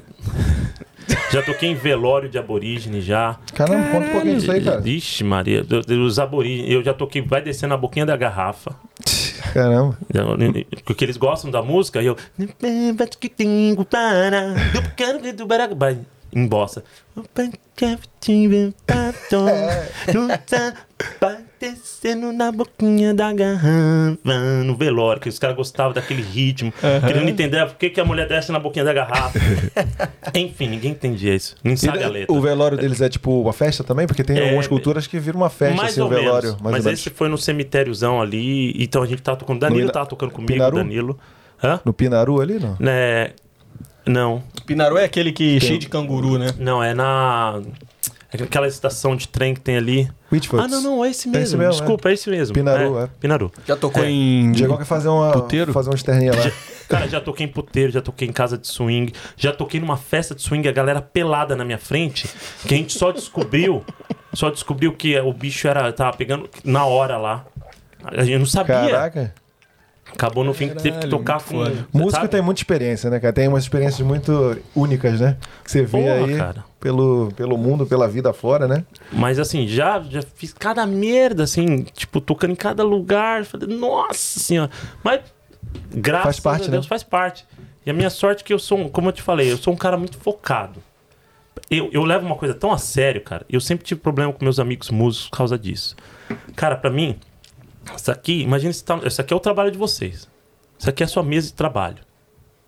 Já 1.30 1.42
toquei 1.42 1.70
em 1.70 1.74
velório 1.74 2.28
de 2.28 2.38
aborígene 2.38 3.00
já. 3.00 3.36
Caramba, 3.54 3.88
conta 3.90 4.06
um 4.08 4.10
pouquinho 4.12 4.36
disso 4.38 4.50
aí, 4.52 4.62
cara. 4.62 4.88
Ixi, 4.88 5.24
Maria. 5.24 5.64
Os 6.06 6.18
aborígenes. 6.18 6.70
Eu 6.70 6.82
já 6.82 6.92
toquei, 6.94 7.20
vai 7.22 7.40
descendo 7.42 7.74
a 7.74 7.76
boquinha 7.76 8.04
da 8.06 8.16
garrafa. 8.16 8.74
Caramba. 9.52 9.96
Porque 10.84 11.04
eles 11.04 11.16
gostam 11.16 11.50
da 11.50 11.62
música 11.62 12.00
e 12.02 12.06
eu. 12.06 12.16
Em 16.32 16.46
bossa. 16.46 16.84
Descendo 21.60 22.32
na 22.36 22.52
boquinha 22.52 23.14
da 23.14 23.32
garrafa. 23.32 24.18
No 24.64 24.76
velório, 24.76 25.20
que 25.20 25.28
os 25.28 25.38
caras 25.38 25.56
gostavam 25.56 25.92
daquele 25.92 26.22
ritmo. 26.22 26.72
Querendo 27.06 27.28
entender 27.28 27.66
por 27.66 27.76
que, 27.76 27.90
que 27.90 28.00
a 28.00 28.04
mulher 28.04 28.28
desce 28.28 28.52
na 28.52 28.58
boquinha 28.58 28.84
da 28.84 28.92
garrafa. 28.92 29.38
Enfim, 30.34 30.68
ninguém 30.68 30.92
entendia 30.92 31.34
isso. 31.34 31.56
Nem 31.64 31.76
sabe 31.76 32.02
a 32.04 32.08
E, 32.08 32.10
letra. 32.10 32.34
o 32.34 32.40
velório 32.40 32.76
deles 32.78 33.00
é 33.00 33.08
tipo 33.08 33.40
uma 33.40 33.52
festa 33.52 33.82
também? 33.82 34.06
Porque 34.06 34.22
tem 34.22 34.38
É, 34.38 34.44
algumas 34.44 34.66
culturas 34.66 35.06
que 35.06 35.18
viram 35.18 35.40
uma 35.40 35.50
festa, 35.50 35.76
mais 35.76 35.92
assim, 35.92 36.00
o 36.00 36.08
velório. 36.08 36.56
menos. 36.62 36.62
Mas 36.62 36.86
esse 36.86 37.10
foi 37.10 37.28
no 37.28 37.38
cemitériozão 37.38 38.20
ali. 38.20 38.72
Então 38.82 39.02
a 39.02 39.06
gente 39.06 39.22
tava 39.22 39.36
tocando. 39.38 39.58
Danilo 39.60 39.82
Ina- 39.82 39.92
tava 39.92 40.06
tocando 40.06 40.30
comigo, 40.30 40.52
Pinaru? 40.52 40.76
Danilo. 40.76 41.18
Hã? 41.62 41.80
No 41.84 41.92
Pinaru 41.92 42.40
ali, 42.40 42.58
não? 42.60 42.76
Né, 42.78 43.30
não. 44.06 44.42
Pinaru 44.66 44.96
é 44.96 45.04
aquele 45.04 45.32
que 45.32 45.60
cheio 45.60 45.78
de 45.78 45.88
canguru, 45.88 46.38
né? 46.38 46.54
Não, 46.58 46.82
é 46.82 46.94
na. 46.94 47.60
é 48.32 48.42
Aquela 48.42 48.66
estação 48.68 49.16
de 49.16 49.28
trem 49.28 49.54
que 49.54 49.60
tem 49.60 49.76
ali. 49.76 50.10
Whitfield. 50.30 50.64
Ah, 50.66 50.68
não, 50.68 50.82
não, 50.82 51.04
é 51.04 51.10
esse 51.10 51.28
É 51.28 51.32
mesmo. 51.32 51.44
esse 51.44 51.56
mesmo, 51.56 51.72
Desculpa, 51.72 52.10
é, 52.10 52.12
esse 52.12 52.28
mesmo. 52.30 52.54
Pinaru, 52.54 52.98
é. 52.98 53.08
Pinaru. 53.20 53.50
Já 53.66 53.76
tocou 53.76 54.02
É. 54.04 54.10
em. 54.10 54.52
Diego 54.52 54.76
quer 54.76 54.84
fazer 54.84 55.08
uma, 55.08 55.32
Puteiro? 55.32 55.72
fazer 55.72 55.88
uma 55.90 55.96
externinha 55.96 56.32
lá. 56.34 56.52
Cara, 56.88 57.06
já 57.06 57.20
toquei 57.20 57.44
em 57.44 57.48
puteiro, 57.50 57.92
já 57.92 58.00
toquei 58.00 58.26
em 58.26 58.32
casa 58.32 58.56
de 58.56 58.66
swing, 58.66 59.12
já 59.36 59.52
toquei 59.52 59.78
numa 59.78 59.98
festa 59.98 60.34
de 60.34 60.40
swing, 60.40 60.66
a 60.66 60.72
galera 60.72 61.02
pelada 61.02 61.54
na 61.54 61.62
minha 61.62 61.76
frente, 61.76 62.26
que 62.66 62.72
a 62.74 62.78
gente 62.78 62.94
só 62.98 63.12
descobriu, 63.12 63.84
só 64.32 64.48
descobriu 64.48 64.94
que 64.94 65.18
o 65.20 65.30
bicho 65.30 65.68
era 65.68 65.92
tava 65.92 66.16
pegando 66.16 66.48
na 66.64 66.86
hora 66.86 67.18
lá. 67.18 67.44
A 68.02 68.24
gente 68.24 68.38
não 68.38 68.46
sabia. 68.46 68.74
Caraca. 68.88 69.34
Acabou 70.12 70.42
no 70.42 70.52
fim 70.52 70.68
que 70.70 70.76
teve 70.82 70.98
que 70.98 71.08
tocar 71.08 71.38
foda. 71.38 71.86
Músico 71.92 72.12
sabe? 72.12 72.28
tem 72.28 72.42
muita 72.42 72.60
experiência, 72.60 73.08
né, 73.10 73.20
cara? 73.20 73.32
Tem 73.32 73.46
umas 73.46 73.62
experiências 73.62 74.06
muito 74.06 74.56
únicas, 74.74 75.20
né? 75.20 75.36
Que 75.62 75.70
você 75.70 75.82
vê 75.82 76.02
Porra, 76.02 76.14
aí 76.14 76.36
cara. 76.36 76.64
Pelo, 76.80 77.30
pelo 77.36 77.56
mundo, 77.58 77.86
pela 77.86 78.08
vida 78.08 78.32
fora, 78.32 78.66
né? 78.66 78.84
Mas 79.12 79.38
assim, 79.38 79.66
já, 79.68 80.00
já 80.08 80.22
fiz 80.22 80.52
cada 80.52 80.86
merda, 80.86 81.44
assim, 81.44 81.82
tipo, 81.82 82.20
tocando 82.20 82.52
em 82.52 82.56
cada 82.56 82.82
lugar. 82.82 83.44
Falei, 83.44 83.68
nossa 83.68 84.40
senhora. 84.40 84.70
Mas, 85.04 85.20
graças 85.92 86.24
Faz 86.24 86.40
parte, 86.40 86.68
a 86.68 86.70
Deus, 86.70 86.86
né? 86.86 86.88
faz 86.88 87.02
parte. 87.02 87.44
E 87.86 87.90
a 87.90 87.94
minha 87.94 88.10
sorte 88.10 88.42
é 88.42 88.46
que 88.46 88.52
eu 88.52 88.58
sou, 88.58 88.78
um- 88.78 88.88
como 88.88 89.08
eu 89.08 89.12
te 89.12 89.22
falei, 89.22 89.50
eu 89.52 89.56
sou 89.56 89.72
um 89.72 89.76
cara 89.76 89.96
muito 89.96 90.18
focado. 90.18 90.82
Eu, 91.70 91.90
eu 91.92 92.02
levo 92.04 92.24
uma 92.26 92.36
coisa 92.36 92.54
tão 92.54 92.72
a 92.72 92.78
sério, 92.78 93.20
cara. 93.20 93.44
Eu 93.50 93.60
sempre 93.60 93.84
tive 93.84 94.00
problema 94.00 94.32
com 94.32 94.44
meus 94.44 94.58
amigos 94.58 94.90
músicos 94.90 95.28
por 95.30 95.36
causa 95.36 95.58
disso. 95.58 95.94
Cara, 96.56 96.76
pra 96.76 96.90
mim, 96.90 97.16
isso 97.96 98.10
aqui, 98.10 98.42
imagina 98.42 98.72
se 98.72 98.84
tá, 98.84 98.98
isso 99.04 99.20
aqui 99.20 99.32
é 99.32 99.36
o 99.36 99.40
trabalho 99.40 99.70
de 99.70 99.78
vocês. 99.78 100.28
Isso 100.78 100.88
aqui 100.88 101.02
é 101.02 101.06
a 101.06 101.08
sua 101.08 101.22
mesa 101.22 101.48
de 101.48 101.54
trabalho. 101.54 101.98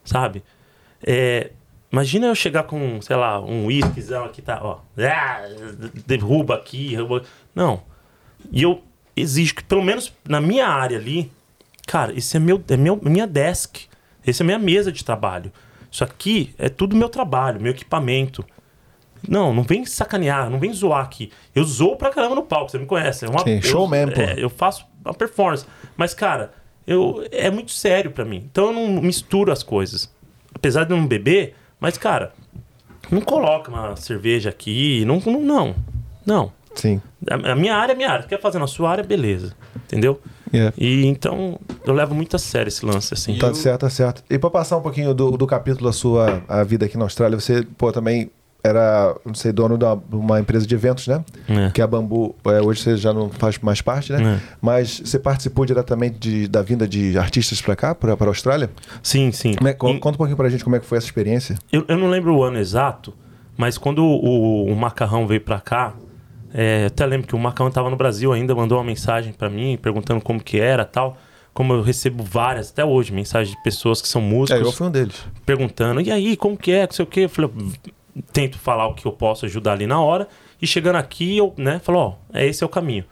Sabe? 0.05 0.43
É, 1.07 1.53
imagina 1.93 2.27
eu 2.27 2.35
chegar 2.35 2.65
com, 2.65 3.01
sei 3.03 3.17
lá, 3.17 3.41
um 3.41 3.67
whiskyzão 3.67 4.25
aqui, 4.25 4.43
tá, 4.43 4.59
ó. 4.63 4.81
Ah, 4.99 5.43
derruba 6.07 6.55
aqui, 6.55 6.91
derruba. 6.91 7.23
Não. 7.55 7.83
E 8.51 8.63
eu 8.63 8.83
exijo 9.17 9.55
que, 9.55 9.65
pelo 9.65 9.83
menos 9.83 10.13
na 10.29 10.41
minha 10.41 10.67
área 10.67 10.99
ali, 10.99 11.31
cara, 11.87 12.13
esse 12.17 12.37
é 12.37 12.41
meu, 12.41 12.63
é 12.69 12.77
meu, 12.77 12.99
minha 13.03 13.27
desk. 13.27 13.89
Essa 14.27 14.43
é 14.43 14.45
minha 14.45 14.59
mesa 14.59 14.91
de 14.93 15.05
trabalho. 15.05 15.53
Isso 15.91 16.05
aqui 16.05 16.55
é 16.59 16.69
tudo 16.69 16.95
meu 16.97 17.09
trabalho, 17.09 17.61
meu 17.61 17.73
equipamento. 17.73 18.45
Não, 19.29 19.53
não 19.53 19.63
vem 19.63 19.85
sacanear, 19.85 20.49
não 20.49 20.59
vem 20.59 20.73
zoar 20.73 21.05
aqui. 21.05 21.31
Eu 21.55 21.63
zoo 21.65 21.97
pra 21.97 22.11
caramba 22.11 22.35
no 22.35 22.43
palco, 22.43 22.71
você 22.71 22.79
me 22.79 22.87
conhece. 22.87 23.25
É 23.25 23.29
uma, 23.29 23.41
Sim, 23.41 23.57
eu- 23.57 23.63
showman, 23.63 24.09
pô. 24.11 24.21
é, 24.21 24.35
eu 24.39 24.49
faço 24.49 24.87
uma 25.05 25.15
performance. 25.15 25.67
Mas, 25.97 26.15
cara, 26.15 26.53
eu, 26.87 27.25
é 27.31 27.51
muito 27.51 27.73
sério 27.73 28.11
pra 28.11 28.25
mim. 28.25 28.49
Então 28.51 28.67
eu 28.67 28.73
não 28.73 29.03
misturo 29.03 29.53
as 29.53 29.63
coisas. 29.63 30.11
Apesar 30.55 30.85
de 30.85 30.93
eu 30.93 30.97
não 30.97 31.07
beber, 31.07 31.55
mas, 31.79 31.97
cara, 31.97 32.33
não 33.11 33.21
coloca 33.21 33.71
uma 33.71 33.97
cerveja 33.97 34.51
aqui. 34.51 35.05
Não, 35.05 35.21
não, 35.21 35.75
não. 36.25 36.53
Sim. 36.75 37.01
A, 37.29 37.53
a 37.53 37.57
minha 37.57 37.77
área 37.77 37.93
é 37.93 37.97
minha 37.97 38.11
área. 38.11 38.27
Quer 38.27 38.41
fazer 38.41 38.59
na 38.59 38.67
sua 38.67 38.91
área, 38.91 39.05
beleza. 39.05 39.55
Entendeu? 39.87 40.21
É. 40.53 40.73
E 40.77 41.07
então 41.07 41.59
eu 41.87 41.93
levo 41.93 42.15
muito 42.15 42.35
a 42.35 42.39
sério 42.39 42.69
esse 42.69 42.85
lance, 42.85 43.15
assim. 43.15 43.39
Tá 43.39 43.55
certo, 43.55 43.81
tá 43.81 43.91
certo. 43.91 44.25
E 44.29 44.39
pra 44.39 44.51
passar 44.51 44.77
um 44.77 44.83
pouquinho 44.83 45.15
do, 45.15 45.37
do 45.37 45.47
capítulo 45.47 45.87
da 45.87 45.93
sua 45.93 46.43
a 46.49 46.65
vida 46.65 46.87
aqui 46.87 46.97
na 46.97 47.05
Austrália, 47.05 47.39
você, 47.39 47.63
pô, 47.77 47.93
também 47.93 48.31
era, 48.63 49.17
não 49.25 49.35
sei, 49.35 49.53
dono 49.53 49.79
de 49.79 49.85
uma 50.17 50.39
empresa 50.41 50.67
de 50.67 50.75
eventos, 50.75 51.07
né? 51.09 51.25
É. 51.49 51.71
Que 51.71 51.81
é 51.81 51.85
a 51.85 51.87
Bambu, 51.87 52.35
é, 52.47 52.61
hoje 52.61 52.83
você 52.83 52.97
já 52.97 53.13
não 53.13 53.31
faz 53.31 53.59
mais 53.59 53.81
parte, 53.81 54.13
né? 54.13 54.37
É. 54.37 54.41
Mas 54.61 55.01
você 55.05 55.19
participou 55.19 55.65
diretamente 55.65 56.19
de- 56.19 56.49
da 56.49 56.63
vinda 56.63 56.87
de 56.87 57.17
artistas 57.19 57.61
pra 57.61 57.75
cá, 57.75 57.95
pra, 57.95 58.17
pra 58.17 58.29
Austrália? 58.29 58.71
Sim, 59.03 59.33
sim. 59.33 59.55
É- 59.65 59.73
conta 59.73 60.09
um 60.09 60.15
pouquinho 60.15 60.37
pra 60.37 60.49
gente 60.49 60.63
como 60.65 60.77
é 60.77 60.81
que 60.81 60.87
foi 60.87 60.99
essa 60.99 61.07
experiência. 61.07 61.57
Eu, 61.73 61.85
eu 61.89 61.97
não 61.99 62.09
lembro 62.09 62.35
o 62.37 62.43
ano 62.43 62.59
exato, 62.59 63.15
mas 63.57 63.79
quando 63.79 64.05
o, 64.05 64.67
o 64.67 64.77
Macarrão 64.77 65.27
veio 65.27 65.41
pra 65.41 65.61
cá, 65.61 65.95
é, 66.53 66.83
eu 66.83 66.87
até 66.89 67.07
lembro 67.07 67.27
que 67.27 67.35
o 67.35 67.39
Macarrão 67.39 67.71
tava 67.71 67.89
no 67.91 67.97
Brasil 67.97 68.33
ainda, 68.33 68.55
mandou 68.55 68.77
uma 68.79 68.85
mensagem 68.85 69.33
pra 69.33 69.49
mim 69.49 69.79
perguntando 69.81 70.21
como 70.21 70.43
que 70.43 70.59
era 70.61 70.85
tal. 70.85 71.17
Como 71.53 71.73
eu 71.73 71.83
recebo 71.83 72.23
várias, 72.23 72.71
até 72.71 72.85
hoje, 72.85 73.13
mensagens 73.13 73.57
de 73.57 73.63
pessoas 73.65 74.01
que 74.01 74.07
são 74.07 74.23
É, 74.23 74.25
músicos 74.25 74.63
eu 74.63 74.71
fui 74.73 74.87
um 74.87 74.91
deles. 74.91 75.17
perguntando, 75.45 76.01
e 76.01 76.11
aí, 76.11 76.37
como 76.37 76.57
que 76.57 76.71
é, 76.71 76.87
não 76.87 76.93
sei 76.93 77.03
o 77.05 77.09
quê. 77.09 77.21
Eu 77.23 77.29
falei, 77.29 77.51
tento 78.33 78.59
falar 78.59 78.87
o 78.87 78.95
que 78.95 79.07
eu 79.07 79.13
posso 79.13 79.47
ajudar 79.47 79.73
ali 79.73 79.87
na 79.87 80.01
hora. 80.01 80.29
E 80.61 80.67
chegando 80.67 80.97
aqui, 80.97 81.39
eu, 81.39 81.55
né, 81.57 81.79
falo, 81.79 81.99
ó, 81.99 82.15
é 82.33 82.47
esse 82.47 82.63
é 82.63 82.67
o 82.67 82.71
caminho. 82.71 83.05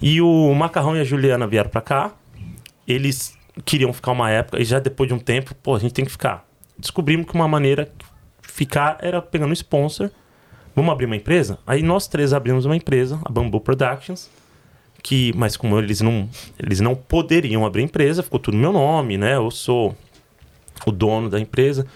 E 0.00 0.20
o 0.20 0.54
Macarrão 0.54 0.96
e 0.96 1.00
a 1.00 1.04
Juliana 1.04 1.46
vieram 1.46 1.70
pra 1.70 1.80
cá. 1.80 2.12
Eles 2.86 3.36
queriam 3.64 3.92
ficar 3.92 4.12
uma 4.12 4.30
época, 4.30 4.60
e 4.60 4.64
já 4.64 4.78
depois 4.78 5.08
de 5.08 5.14
um 5.14 5.18
tempo, 5.18 5.54
pô, 5.54 5.74
a 5.74 5.78
gente 5.78 5.94
tem 5.94 6.04
que 6.04 6.10
ficar. 6.10 6.46
Descobrimos 6.78 7.26
que 7.26 7.34
uma 7.34 7.48
maneira 7.48 7.86
de 7.86 8.52
ficar 8.52 8.98
era 9.00 9.22
pegando 9.22 9.52
sponsor. 9.54 10.10
Vamos 10.74 10.92
abrir 10.92 11.06
uma 11.06 11.16
empresa? 11.16 11.58
Aí 11.66 11.82
nós 11.82 12.06
três 12.06 12.34
abrimos 12.34 12.66
uma 12.66 12.76
empresa, 12.76 13.18
a 13.24 13.32
Bamboo 13.32 13.60
Productions, 13.60 14.28
que, 15.02 15.32
mas 15.34 15.56
como 15.56 15.78
eles 15.78 16.02
não, 16.02 16.28
eles 16.58 16.80
não 16.80 16.94
poderiam 16.94 17.64
abrir 17.64 17.82
empresa, 17.82 18.22
ficou 18.22 18.38
tudo 18.38 18.54
no 18.54 18.60
meu 18.60 18.72
nome, 18.72 19.16
né? 19.16 19.36
Eu 19.36 19.50
sou 19.50 19.96
o 20.84 20.92
dono 20.92 21.30
da 21.30 21.40
empresa, 21.40 21.86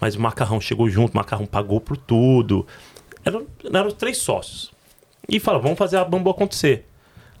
mas 0.00 0.14
o 0.14 0.20
Macarrão 0.20 0.60
chegou 0.60 0.88
junto, 0.88 1.12
o 1.12 1.16
Macarrão 1.16 1.46
pagou 1.46 1.80
por 1.80 1.96
tudo. 1.96 2.66
Eram, 3.24 3.46
eram 3.64 3.90
três 3.90 4.18
sócios. 4.18 4.70
E 5.28 5.40
falaram, 5.40 5.62
vamos 5.62 5.78
fazer 5.78 5.96
a 5.96 6.04
Bambu 6.04 6.30
acontecer. 6.30 6.86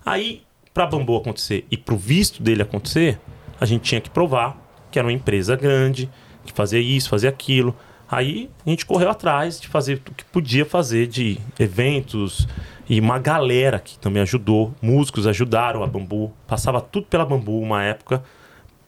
Aí, 0.04 0.42
para 0.74 0.84
a 0.84 0.86
Bambu 0.86 1.16
acontecer 1.16 1.66
e 1.70 1.76
para 1.76 1.94
o 1.94 1.98
visto 1.98 2.42
dele 2.42 2.62
acontecer, 2.62 3.18
a 3.60 3.64
gente 3.64 3.82
tinha 3.82 4.00
que 4.00 4.10
provar 4.10 4.56
que 4.90 4.98
era 4.98 5.06
uma 5.06 5.12
empresa 5.12 5.56
grande, 5.56 6.10
que 6.44 6.52
fazia 6.52 6.80
isso, 6.80 7.08
fazia 7.08 7.28
aquilo. 7.28 7.74
Aí 8.10 8.50
a 8.64 8.70
gente 8.70 8.86
correu 8.86 9.10
atrás 9.10 9.60
de 9.60 9.68
fazer 9.68 9.94
o 9.94 10.14
que 10.14 10.24
podia 10.24 10.64
fazer 10.64 11.06
de 11.06 11.38
eventos 11.58 12.48
e 12.88 12.98
uma 12.98 13.18
galera 13.18 13.78
que 13.78 13.98
também 13.98 14.22
ajudou, 14.22 14.74
músicos 14.80 15.26
ajudaram 15.26 15.82
a 15.82 15.86
Bambu, 15.86 16.32
passava 16.46 16.80
tudo 16.80 17.06
pela 17.06 17.26
Bambu 17.26 17.60
uma 17.60 17.82
época 17.82 18.22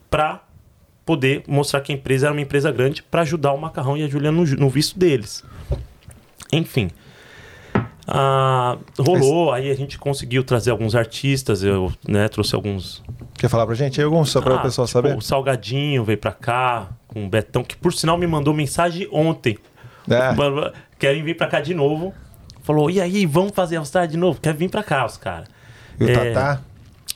para 0.08 0.42
poder 1.04 1.42
mostrar 1.48 1.80
que 1.80 1.92
a 1.92 1.94
empresa 1.94 2.26
era 2.26 2.32
uma 2.34 2.40
empresa 2.42 2.70
grande 2.70 3.02
para 3.02 3.22
ajudar 3.22 3.52
o 3.52 3.58
Macarrão 3.60 3.96
e 3.96 4.02
a 4.02 4.08
Juliana 4.08 4.36
no, 4.36 4.44
no 4.44 4.68
visto 4.70 4.98
deles. 4.98 5.44
Enfim. 6.52 6.90
Ah, 8.06 8.76
rolou, 8.98 9.52
aí 9.52 9.70
a 9.70 9.74
gente 9.74 9.96
conseguiu 9.98 10.42
trazer 10.42 10.72
alguns 10.72 10.96
artistas, 10.96 11.62
eu 11.62 11.92
né, 12.08 12.28
trouxe 12.28 12.54
alguns. 12.54 13.02
Quer 13.34 13.48
falar 13.48 13.64
pra 13.66 13.74
gente 13.74 14.02
alguns, 14.02 14.30
só 14.30 14.40
pra 14.40 14.54
o 14.54 14.56
Ah, 14.56 14.62
pessoal 14.62 14.86
tipo, 14.86 14.92
saber? 14.98 15.16
O 15.16 15.20
Salgadinho 15.20 16.02
veio 16.02 16.18
pra 16.18 16.32
cá, 16.32 16.88
com 17.06 17.24
o 17.24 17.28
Betão, 17.28 17.62
que 17.62 17.76
por 17.76 17.92
sinal 17.92 18.18
me 18.18 18.26
mandou 18.26 18.52
mensagem 18.52 19.08
ontem. 19.12 19.56
É. 20.10 20.34
Querem 20.98 21.22
vir 21.22 21.36
pra 21.36 21.46
cá 21.46 21.60
de 21.60 21.72
novo. 21.72 22.12
Falou, 22.62 22.90
e 22.90 23.00
aí, 23.00 23.24
vamos 23.26 23.52
fazer 23.54 23.76
Austrália 23.76 24.08
de 24.08 24.16
novo? 24.16 24.40
Quer 24.40 24.54
vir 24.54 24.68
pra 24.68 24.82
cá, 24.82 25.06
os 25.06 25.16
caras. 25.16 25.48
E 25.98 26.04
o 26.04 26.10
É, 26.10 26.32
Tatá? 26.32 26.60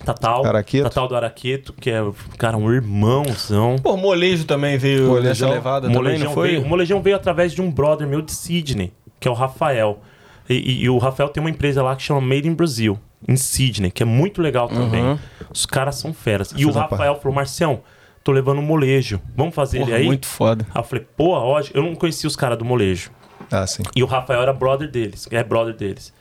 Tatal. 0.04 0.44
Araqueto? 0.46 0.84
Tatal 0.84 1.08
do 1.08 1.16
Araqueto, 1.16 1.72
que 1.72 1.90
é, 1.90 2.00
cara, 2.38 2.56
um 2.56 2.72
irmãozão. 2.72 3.76
Pô, 3.82 3.96
molejo 3.96 4.44
também 4.44 4.76
veio 4.78 5.08
Molejão. 5.08 5.48
nessa 5.48 5.48
levada 5.48 5.86
O 5.86 5.92
também, 5.92 6.02
molejão, 6.02 6.26
não 6.26 6.32
foi? 6.34 6.48
veio, 6.50 6.62
o 6.62 6.68
molejão 6.68 7.02
veio 7.02 7.16
através 7.16 7.52
de 7.52 7.60
um 7.62 7.70
brother 7.70 8.06
meu 8.06 8.22
de 8.22 8.32
Sydney, 8.32 8.92
que 9.20 9.28
é 9.28 9.30
o 9.30 9.34
Rafael. 9.34 10.00
E, 10.48 10.54
e- 10.54 10.82
e 10.84 10.90
o 10.90 10.98
Rafael 10.98 11.28
tem 11.28 11.40
uma 11.42 11.50
empresa 11.50 11.82
lá 11.82 11.94
que 11.96 12.02
chama 12.02 12.20
Made 12.20 12.46
in 12.48 12.54
Brazil, 12.54 12.98
em 13.26 13.36
Sydney, 13.36 13.90
que 13.90 14.02
é 14.02 14.06
muito 14.06 14.42
legal 14.42 14.68
também. 14.68 15.02
Uhum. 15.02 15.18
Os 15.52 15.64
caras 15.64 15.94
são 15.96 16.12
feras. 16.12 16.52
E 16.56 16.64
o 16.64 16.68
Fiz 16.68 16.76
Rafael 16.76 17.14
falou: 17.16 17.34
Marcião, 17.34 17.80
tô 18.22 18.30
levando 18.32 18.58
um 18.58 18.62
molejo. 18.62 19.20
Vamos 19.34 19.54
fazer 19.54 19.78
Porra, 19.78 19.90
ele 19.92 20.00
aí? 20.00 20.06
muito 20.06 20.26
foda. 20.26 20.66
Aí 20.74 20.80
eu 20.80 20.84
falei, 20.84 21.06
pô, 21.16 21.30
ótimo. 21.30 21.76
Eu 21.78 21.82
não 21.82 21.94
conhecia 21.94 22.28
os 22.28 22.36
caras 22.36 22.58
do 22.58 22.64
molejo. 22.64 23.10
Ah, 23.50 23.66
sim. 23.66 23.82
E 23.96 24.02
o 24.02 24.06
Rafael 24.06 24.42
era 24.42 24.52
brother 24.52 24.90
deles, 24.90 25.26
é 25.30 25.42
brother 25.42 25.74
deles. 25.74 26.12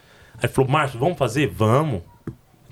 Aí 0.41 0.47
falou, 0.49 0.69
Márcio, 0.71 0.99
vamos 0.99 1.17
fazer? 1.17 1.47
Vamos. 1.47 2.01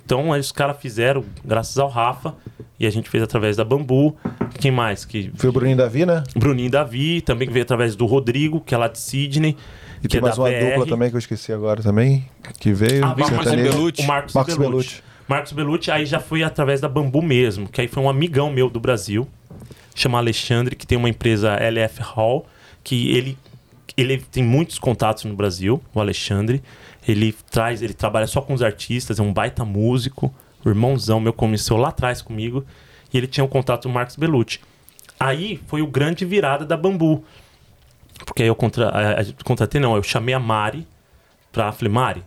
Então 0.05 0.33
aí 0.33 0.39
os 0.39 0.51
caras 0.51 0.77
fizeram, 0.77 1.23
graças 1.43 1.77
ao 1.77 1.87
Rafa, 1.87 2.35
e 2.79 2.85
a 2.85 2.89
gente 2.89 3.09
fez 3.09 3.23
através 3.23 3.55
da 3.55 3.63
Bambu. 3.63 4.15
Quem 4.59 4.71
mais? 4.71 5.05
Que 5.05 5.31
Foi 5.35 5.49
o 5.49 5.53
Bruninho 5.53 5.77
Davi, 5.77 6.05
né? 6.05 6.23
Bruninho 6.35 6.69
Davi, 6.69 7.21
também 7.21 7.47
veio 7.49 7.63
através 7.63 7.95
do 7.95 8.05
Rodrigo, 8.05 8.59
que 8.59 8.73
é 8.73 8.77
lá 8.77 8.87
de 8.87 8.99
Sydney. 8.99 9.55
E 9.99 10.07
que 10.07 10.07
tem 10.09 10.17
é 10.17 10.21
mais 10.21 10.37
uma 10.37 10.49
BR. 10.49 10.69
dupla 10.69 10.87
também 10.87 11.09
que 11.09 11.15
eu 11.15 11.19
esqueci 11.19 11.53
agora 11.53 11.83
também, 11.83 12.25
que 12.59 12.73
veio. 12.73 13.05
Ah, 13.05 13.15
Marcos. 13.15 13.51
Belucci. 13.51 14.01
O 14.01 14.07
Marcos, 14.07 14.33
Marcos 14.33 14.57
Belucci. 14.57 14.71
Belucci. 14.71 15.03
Marcos 15.27 15.51
Belucci, 15.53 15.91
aí 15.91 16.05
já 16.05 16.19
foi 16.19 16.43
através 16.43 16.81
da 16.81 16.89
Bambu 16.89 17.21
mesmo, 17.21 17.69
que 17.69 17.79
aí 17.79 17.87
foi 17.87 18.03
um 18.03 18.09
amigão 18.09 18.51
meu 18.51 18.69
do 18.69 18.79
Brasil, 18.79 19.27
chama 19.95 20.17
Alexandre, 20.17 20.75
que 20.75 20.85
tem 20.85 20.97
uma 20.97 21.07
empresa 21.07 21.55
LF 21.55 22.01
Hall, 22.01 22.45
que 22.83 23.15
ele, 23.15 23.37
ele 23.95 24.17
tem 24.17 24.43
muitos 24.43 24.79
contatos 24.79 25.23
no 25.23 25.35
Brasil, 25.35 25.81
o 25.93 25.99
Alexandre. 26.01 26.61
Ele 27.07 27.33
traz, 27.49 27.81
ele 27.81 27.93
trabalha 27.93 28.27
só 28.27 28.41
com 28.41 28.53
os 28.53 28.61
artistas, 28.61 29.19
é 29.19 29.21
um 29.23 29.33
baita 29.33 29.65
músico, 29.65 30.33
o 30.63 30.69
irmãozão 30.69 31.19
meu 31.19 31.33
começou 31.33 31.77
lá 31.77 31.89
atrás 31.89 32.21
comigo, 32.21 32.63
e 33.13 33.17
ele 33.17 33.27
tinha 33.27 33.43
um 33.43 33.47
contato 33.47 33.83
com 33.83 33.89
o 33.89 33.91
Marcos 33.93 34.15
Belucci. 34.15 34.59
Aí 35.19 35.59
foi 35.67 35.81
o 35.81 35.87
grande 35.87 36.23
virada 36.25 36.65
da 36.65 36.77
Bambu. 36.77 37.23
Porque 38.25 38.43
aí 38.43 38.47
eu 38.49 38.55
contra, 38.55 38.89
a- 38.89 39.21
a- 39.21 39.25
contratei, 39.43 39.81
não, 39.81 39.95
eu 39.95 40.03
chamei 40.03 40.33
a 40.33 40.39
Mari 40.39 40.87
pra. 41.51 41.71
Falei, 41.71 41.91
Mari, 41.91 42.23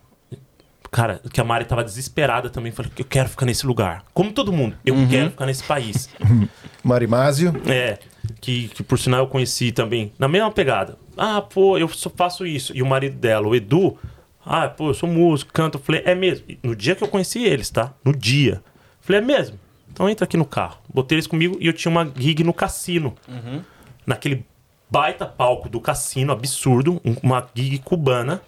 cara, 0.90 1.20
que 1.32 1.40
a 1.40 1.44
Mari 1.44 1.64
tava 1.64 1.84
desesperada 1.84 2.50
também. 2.50 2.72
Falei, 2.72 2.90
eu 2.98 3.04
quero 3.04 3.28
ficar 3.28 3.46
nesse 3.46 3.64
lugar. 3.66 4.04
Como 4.12 4.32
todo 4.32 4.52
mundo, 4.52 4.76
eu 4.84 4.94
quero 5.08 5.30
ficar 5.30 5.46
nesse 5.46 5.62
país. 5.64 6.08
Marimásio. 6.82 7.52
É, 7.66 7.98
que, 8.40 8.68
que 8.68 8.82
por 8.82 8.98
sinal 8.98 9.20
eu 9.20 9.26
conheci 9.28 9.72
também, 9.72 10.12
na 10.18 10.28
mesma 10.28 10.50
pegada. 10.50 10.98
Ah, 11.16 11.40
pô, 11.40 11.78
eu 11.78 11.88
só 11.88 12.10
faço 12.10 12.44
isso. 12.46 12.76
E 12.76 12.82
o 12.82 12.86
marido 12.86 13.16
dela, 13.16 13.46
o 13.46 13.54
Edu, 13.54 13.96
ah, 14.44 14.68
pô, 14.68 14.90
eu 14.90 14.94
sou 14.94 15.08
músico, 15.08 15.52
canto. 15.52 15.78
Eu 15.78 15.82
falei, 15.82 16.02
é 16.04 16.14
mesmo. 16.14 16.46
No 16.62 16.74
dia 16.76 16.94
que 16.94 17.02
eu 17.02 17.08
conheci 17.08 17.42
eles, 17.44 17.70
tá? 17.70 17.92
No 18.04 18.14
dia. 18.14 18.62
Falei, 19.00 19.20
é 19.20 19.24
mesmo. 19.24 19.58
Então 19.92 20.08
entra 20.08 20.24
aqui 20.24 20.36
no 20.36 20.44
carro. 20.44 20.78
Botei 20.92 21.16
eles 21.16 21.26
comigo 21.26 21.56
e 21.60 21.66
eu 21.66 21.72
tinha 21.72 21.90
uma 21.90 22.10
gig 22.16 22.42
no 22.44 22.52
cassino. 22.52 23.14
Naquele 24.06 24.44
baita 24.90 25.24
palco 25.26 25.68
do 25.68 25.80
cassino, 25.80 26.32
absurdo. 26.32 27.00
um- 27.04 27.16
Uma 27.22 27.46
gig 27.54 27.78
cubana. 27.78 28.40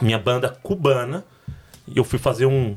Minha 0.00 0.18
banda 0.18 0.48
cubana. 0.62 1.24
E 1.88 1.96
eu 1.96 2.04
fui 2.04 2.18
fazer 2.18 2.46
um, 2.46 2.76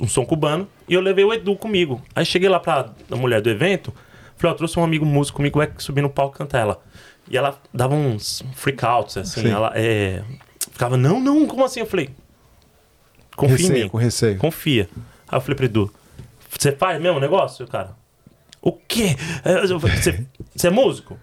um 0.00 0.08
som 0.08 0.24
cubano. 0.24 0.68
E 0.88 0.94
eu 0.94 1.00
levei 1.00 1.24
o 1.24 1.32
Edu 1.32 1.56
comigo. 1.56 2.02
Aí 2.14 2.24
cheguei 2.24 2.48
lá 2.48 2.60
pra 2.60 2.90
a 3.10 3.16
mulher 3.16 3.40
do 3.40 3.48
evento. 3.50 3.92
Falei, 4.36 4.52
ó, 4.54 4.56
trouxe 4.56 4.78
um 4.78 4.84
amigo 4.84 5.04
músico 5.06 5.36
comigo, 5.36 5.58
vai 5.58 5.70
subir 5.78 6.02
no 6.02 6.10
palco 6.10 6.36
e 6.36 6.38
cantar 6.38 6.58
ela. 6.60 6.80
E 7.30 7.36
ela 7.36 7.58
dava 7.74 7.94
uns 7.94 8.42
freakouts, 8.54 9.16
assim. 9.16 9.42
Sim. 9.42 9.50
Ela 9.50 9.72
é, 9.74 10.22
ficava, 10.78 10.96
não, 10.96 11.18
não, 11.18 11.44
como 11.44 11.64
assim? 11.64 11.80
Eu 11.80 11.86
falei, 11.86 12.10
confia 13.36 13.56
em 13.56 13.68
Receio, 13.68 13.84
mim. 13.84 13.88
com 13.90 13.98
receio. 13.98 14.38
Confia. 14.38 14.88
Aí 15.28 15.36
eu 15.36 15.40
falei 15.40 15.56
pro 15.56 15.64
Edu, 15.66 15.92
você 16.56 16.70
faz 16.70 17.00
mesmo 17.00 17.18
o 17.18 17.20
negócio, 17.20 17.66
cara? 17.66 17.96
O 18.62 18.72
quê? 18.72 19.16
Eu 19.44 19.80
falei, 19.80 19.96
Você, 19.96 20.24
você 20.54 20.68
é 20.68 20.70
músico? 20.70 21.18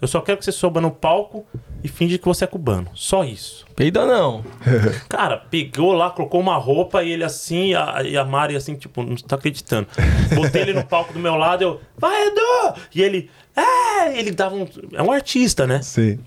Eu 0.00 0.08
só 0.08 0.20
quero 0.20 0.38
que 0.38 0.44
você 0.44 0.52
suba 0.52 0.80
no 0.80 0.90
palco 0.90 1.46
e 1.84 1.88
finge 1.88 2.16
que 2.16 2.24
você 2.24 2.44
é 2.44 2.46
cubano. 2.46 2.88
Só 2.94 3.22
isso. 3.22 3.66
Peida 3.76 4.06
não. 4.06 4.42
Cara, 5.10 5.36
pegou 5.36 5.92
lá, 5.92 6.10
colocou 6.10 6.40
uma 6.40 6.56
roupa 6.56 7.02
e 7.02 7.10
ele 7.12 7.22
assim, 7.24 7.74
a, 7.74 8.02
e 8.02 8.16
a 8.16 8.24
Mari 8.24 8.56
assim, 8.56 8.76
tipo, 8.76 9.02
não 9.02 9.14
tá 9.16 9.36
acreditando. 9.36 9.88
Botei 10.34 10.62
ele 10.62 10.72
no 10.72 10.86
palco 10.86 11.12
do 11.12 11.18
meu 11.18 11.34
lado, 11.36 11.62
eu, 11.62 11.80
vai 11.98 12.28
Edu! 12.28 12.80
E 12.94 13.02
ele, 13.02 13.30
é! 13.54 14.18
Ele 14.18 14.30
dava 14.30 14.54
um. 14.54 14.66
É 14.94 15.02
um 15.02 15.12
artista, 15.12 15.66
né? 15.66 15.82
Sim. 15.82 16.18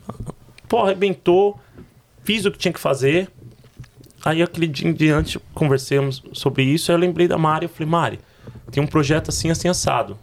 Pô, 0.70 0.80
arrebentou, 0.80 1.60
fiz 2.24 2.45
o 2.45 2.52
que 2.52 2.58
tinha 2.58 2.74
que 2.74 2.80
fazer. 2.80 3.30
Aí 4.26 4.41
aquele 4.41 4.68
dia 4.68 4.88
em 4.90 4.94
diante 4.94 5.40
conversamos 5.54 6.24
sobre 6.34 6.64
isso. 6.64 6.91
Aí 6.91 6.95
eu 6.95 7.00
lembrei 7.00 7.28
da 7.28 7.38
Mari. 7.38 7.66
Eu 7.66 7.70
falei, 7.70 7.90
Mari, 7.90 8.20
tem 8.72 8.82
um 8.82 8.88
projeto 8.88 9.30
assim, 9.30 9.52
assim, 9.52 9.68
assado. 9.68 10.18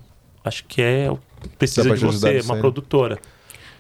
Acho 0.45 0.65
que 0.65 0.81
é. 0.81 1.13
Precisa 1.59 1.95
de 1.95 2.05
você, 2.05 2.41
uma 2.41 2.57
produtora. 2.57 3.19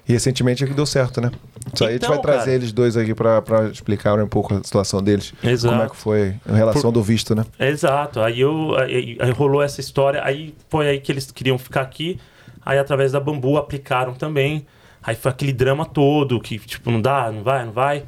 E 0.08 0.12
recentemente 0.12 0.64
é 0.64 0.66
que 0.66 0.74
deu 0.74 0.86
certo, 0.86 1.20
né? 1.20 1.30
Isso 1.72 1.84
aí 1.84 1.90
a 1.90 1.92
gente 1.92 2.04
Então, 2.04 2.10
vai 2.10 2.20
trazer 2.20 2.44
cara. 2.46 2.52
eles 2.56 2.72
dois 2.72 2.96
aqui 2.96 3.14
pra, 3.14 3.40
pra 3.40 3.68
explicar 3.68 4.18
um 4.18 4.26
pouco 4.26 4.54
a 4.54 4.62
situação 4.62 5.02
deles. 5.02 5.32
Exato. 5.42 5.72
Como 5.74 5.86
é 5.86 5.88
que 5.88 5.96
foi 5.96 6.34
a 6.48 6.54
relação 6.56 6.90
do 6.90 7.02
visto, 7.02 7.34
né? 7.34 7.44
Exato. 7.58 8.20
Aí 8.20 8.40
eu 8.40 8.74
aí, 8.76 9.16
aí 9.20 9.30
rolou 9.30 9.62
essa 9.62 9.80
história. 9.80 10.22
Aí 10.24 10.54
foi 10.68 10.88
aí 10.88 11.00
que 11.00 11.12
eles 11.12 11.30
queriam 11.30 11.58
ficar 11.58 11.82
aqui. 11.82 12.18
Aí 12.64 12.78
através 12.78 13.12
da 13.12 13.20
Bambu 13.20 13.56
aplicaram 13.56 14.12
também. 14.14 14.66
Aí 15.02 15.14
foi 15.14 15.30
aquele 15.30 15.52
drama 15.52 15.86
todo 15.86 16.40
que 16.40 16.58
tipo 16.58 16.90
não 16.90 17.00
dá, 17.00 17.30
não 17.30 17.42
vai, 17.42 17.64
não 17.64 17.72
vai. 17.72 18.04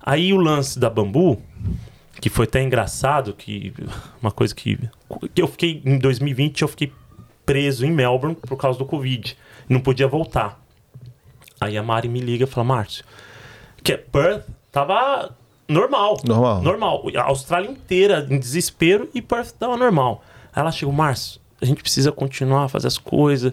Aí 0.00 0.32
o 0.32 0.36
lance 0.36 0.78
da 0.78 0.90
Bambu, 0.90 1.40
que 2.20 2.28
foi 2.28 2.44
até 2.44 2.62
engraçado, 2.62 3.32
que 3.32 3.72
uma 4.20 4.30
coisa 4.30 4.54
que, 4.54 4.78
que 5.34 5.40
eu 5.40 5.48
fiquei 5.48 5.82
em 5.84 5.98
2020 5.98 6.62
eu 6.62 6.68
fiquei 6.68 6.92
preso 7.46 7.84
em 7.84 7.90
Melbourne 7.90 8.34
por 8.34 8.56
causa 8.56 8.78
do 8.78 8.84
Covid, 8.84 9.36
não 9.68 9.80
podia 9.80 10.06
voltar. 10.06 10.60
Aí 11.60 11.76
a 11.78 11.82
Mari 11.82 12.08
me 12.08 12.20
liga 12.20 12.44
e 12.44 12.46
fala: 12.46 12.66
"Márcio, 12.66 13.04
que 13.82 13.92
é 13.92 13.96
Perth 13.96 14.46
tava 14.70 15.34
normal. 15.68 16.18
Normal. 16.24 16.62
Normal. 16.62 17.04
A 17.16 17.22
Austrália 17.22 17.70
inteira 17.70 18.26
em 18.28 18.38
desespero 18.38 19.08
e 19.14 19.22
Perth 19.22 19.52
tava 19.52 19.76
normal. 19.76 20.22
Aí 20.52 20.60
ela 20.60 20.72
chegou, 20.72 20.94
Márcio, 20.94 21.40
a 21.60 21.64
gente 21.64 21.80
precisa 21.82 22.12
continuar 22.12 22.64
a 22.64 22.68
fazer 22.68 22.88
as 22.88 22.98
coisas. 22.98 23.52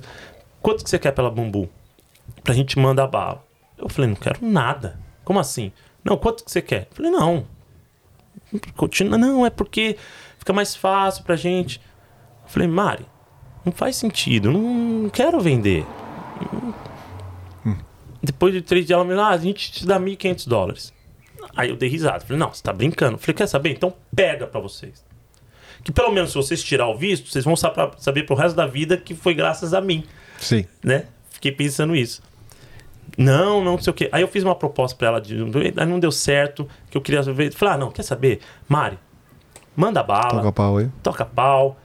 Quanto 0.62 0.84
que 0.84 0.90
você 0.90 1.00
quer 1.00 1.12
pela 1.12 1.32
Bambu? 1.32 1.70
Pra 2.44 2.54
gente 2.54 2.78
mandar 2.80 3.08
bala. 3.08 3.46
Eu 3.78 3.90
falei, 3.90 4.10
não 4.10 4.16
quero 4.16 4.46
nada. 4.46 5.00
Como 5.24 5.40
assim? 5.40 5.72
Não, 6.04 6.18
quanto 6.18 6.44
que 6.44 6.52
você 6.52 6.62
quer? 6.62 6.88
Eu 6.90 6.96
falei, 6.96 7.12
não. 7.12 7.46
Continua. 8.76 9.18
Não, 9.18 9.46
é 9.46 9.50
porque 9.50 9.98
fica 10.38 10.54
mais 10.54 10.76
fácil 10.76 11.24
pra 11.24 11.36
gente. 11.36 11.80
Eu 12.44 12.50
falei, 12.50 12.68
Mari, 12.68 13.06
não 13.64 13.72
faz 13.72 13.96
sentido. 13.96 14.52
Não, 14.52 14.62
não 14.62 15.10
quero 15.10 15.40
vender. 15.40 15.86
Depois 18.24 18.54
de 18.54 18.62
três 18.62 18.86
dias, 18.86 18.96
ela 18.96 19.04
me 19.04 19.12
falou, 19.12 19.26
ah, 19.26 19.30
a 19.30 19.38
gente 19.38 19.72
te 19.72 19.86
dá 19.86 20.00
1.500 20.00 20.48
dólares. 20.48 20.94
Aí 21.56 21.70
eu 21.70 21.76
dei 21.76 21.90
risada. 21.90 22.20
Falei, 22.20 22.38
não, 22.38 22.54
você 22.54 22.62
tá 22.62 22.72
brincando. 22.72 23.18
Falei, 23.18 23.34
quer 23.34 23.48
saber? 23.48 23.72
Então 23.72 23.94
pega 24.16 24.46
pra 24.46 24.60
vocês. 24.60 25.04
Que 25.84 25.92
pelo 25.92 26.12
menos 26.12 26.30
se 26.32 26.36
vocês 26.36 26.64
tirar 26.64 26.88
o 26.88 26.96
visto, 26.96 27.30
vocês 27.30 27.44
vão 27.44 27.56
saber 27.56 28.26
pro 28.26 28.36
resto 28.36 28.56
da 28.56 28.68
vida 28.68 28.96
que 28.98 29.16
foi 29.16 29.34
graças 29.34 29.74
a 29.74 29.82
mim, 29.82 30.04
Sim. 30.38 30.66
né? 30.84 31.08
Fiquei 31.32 31.52
pensando 31.52 31.96
isso. 31.96 32.22
Não, 33.18 33.64
não 33.64 33.78
sei 33.78 33.92
o 33.92 33.94
quê. 33.94 34.10
Aí 34.12 34.22
eu 34.22 34.28
fiz 34.28 34.44
uma 34.44 34.56
proposta 34.56 34.98
pra 34.98 35.08
ela, 35.10 35.22
de, 35.22 35.36
aí 35.78 35.86
não 35.86 36.00
deu 36.00 36.12
certo, 36.12 36.68
que 36.90 36.98
eu 36.98 37.02
queria 37.02 37.22
ver. 37.22 37.54
Falei, 37.54 37.76
ah, 37.76 37.78
não, 37.78 37.92
quer 37.92 38.04
saber? 38.04 38.40
Mari, 38.70 38.98
manda 39.76 40.02
bala 40.02 40.30
Toca 40.42 40.52
pau 40.52 40.78
aí. 40.78 40.90
toca 41.04 41.26
pau, 41.26 41.78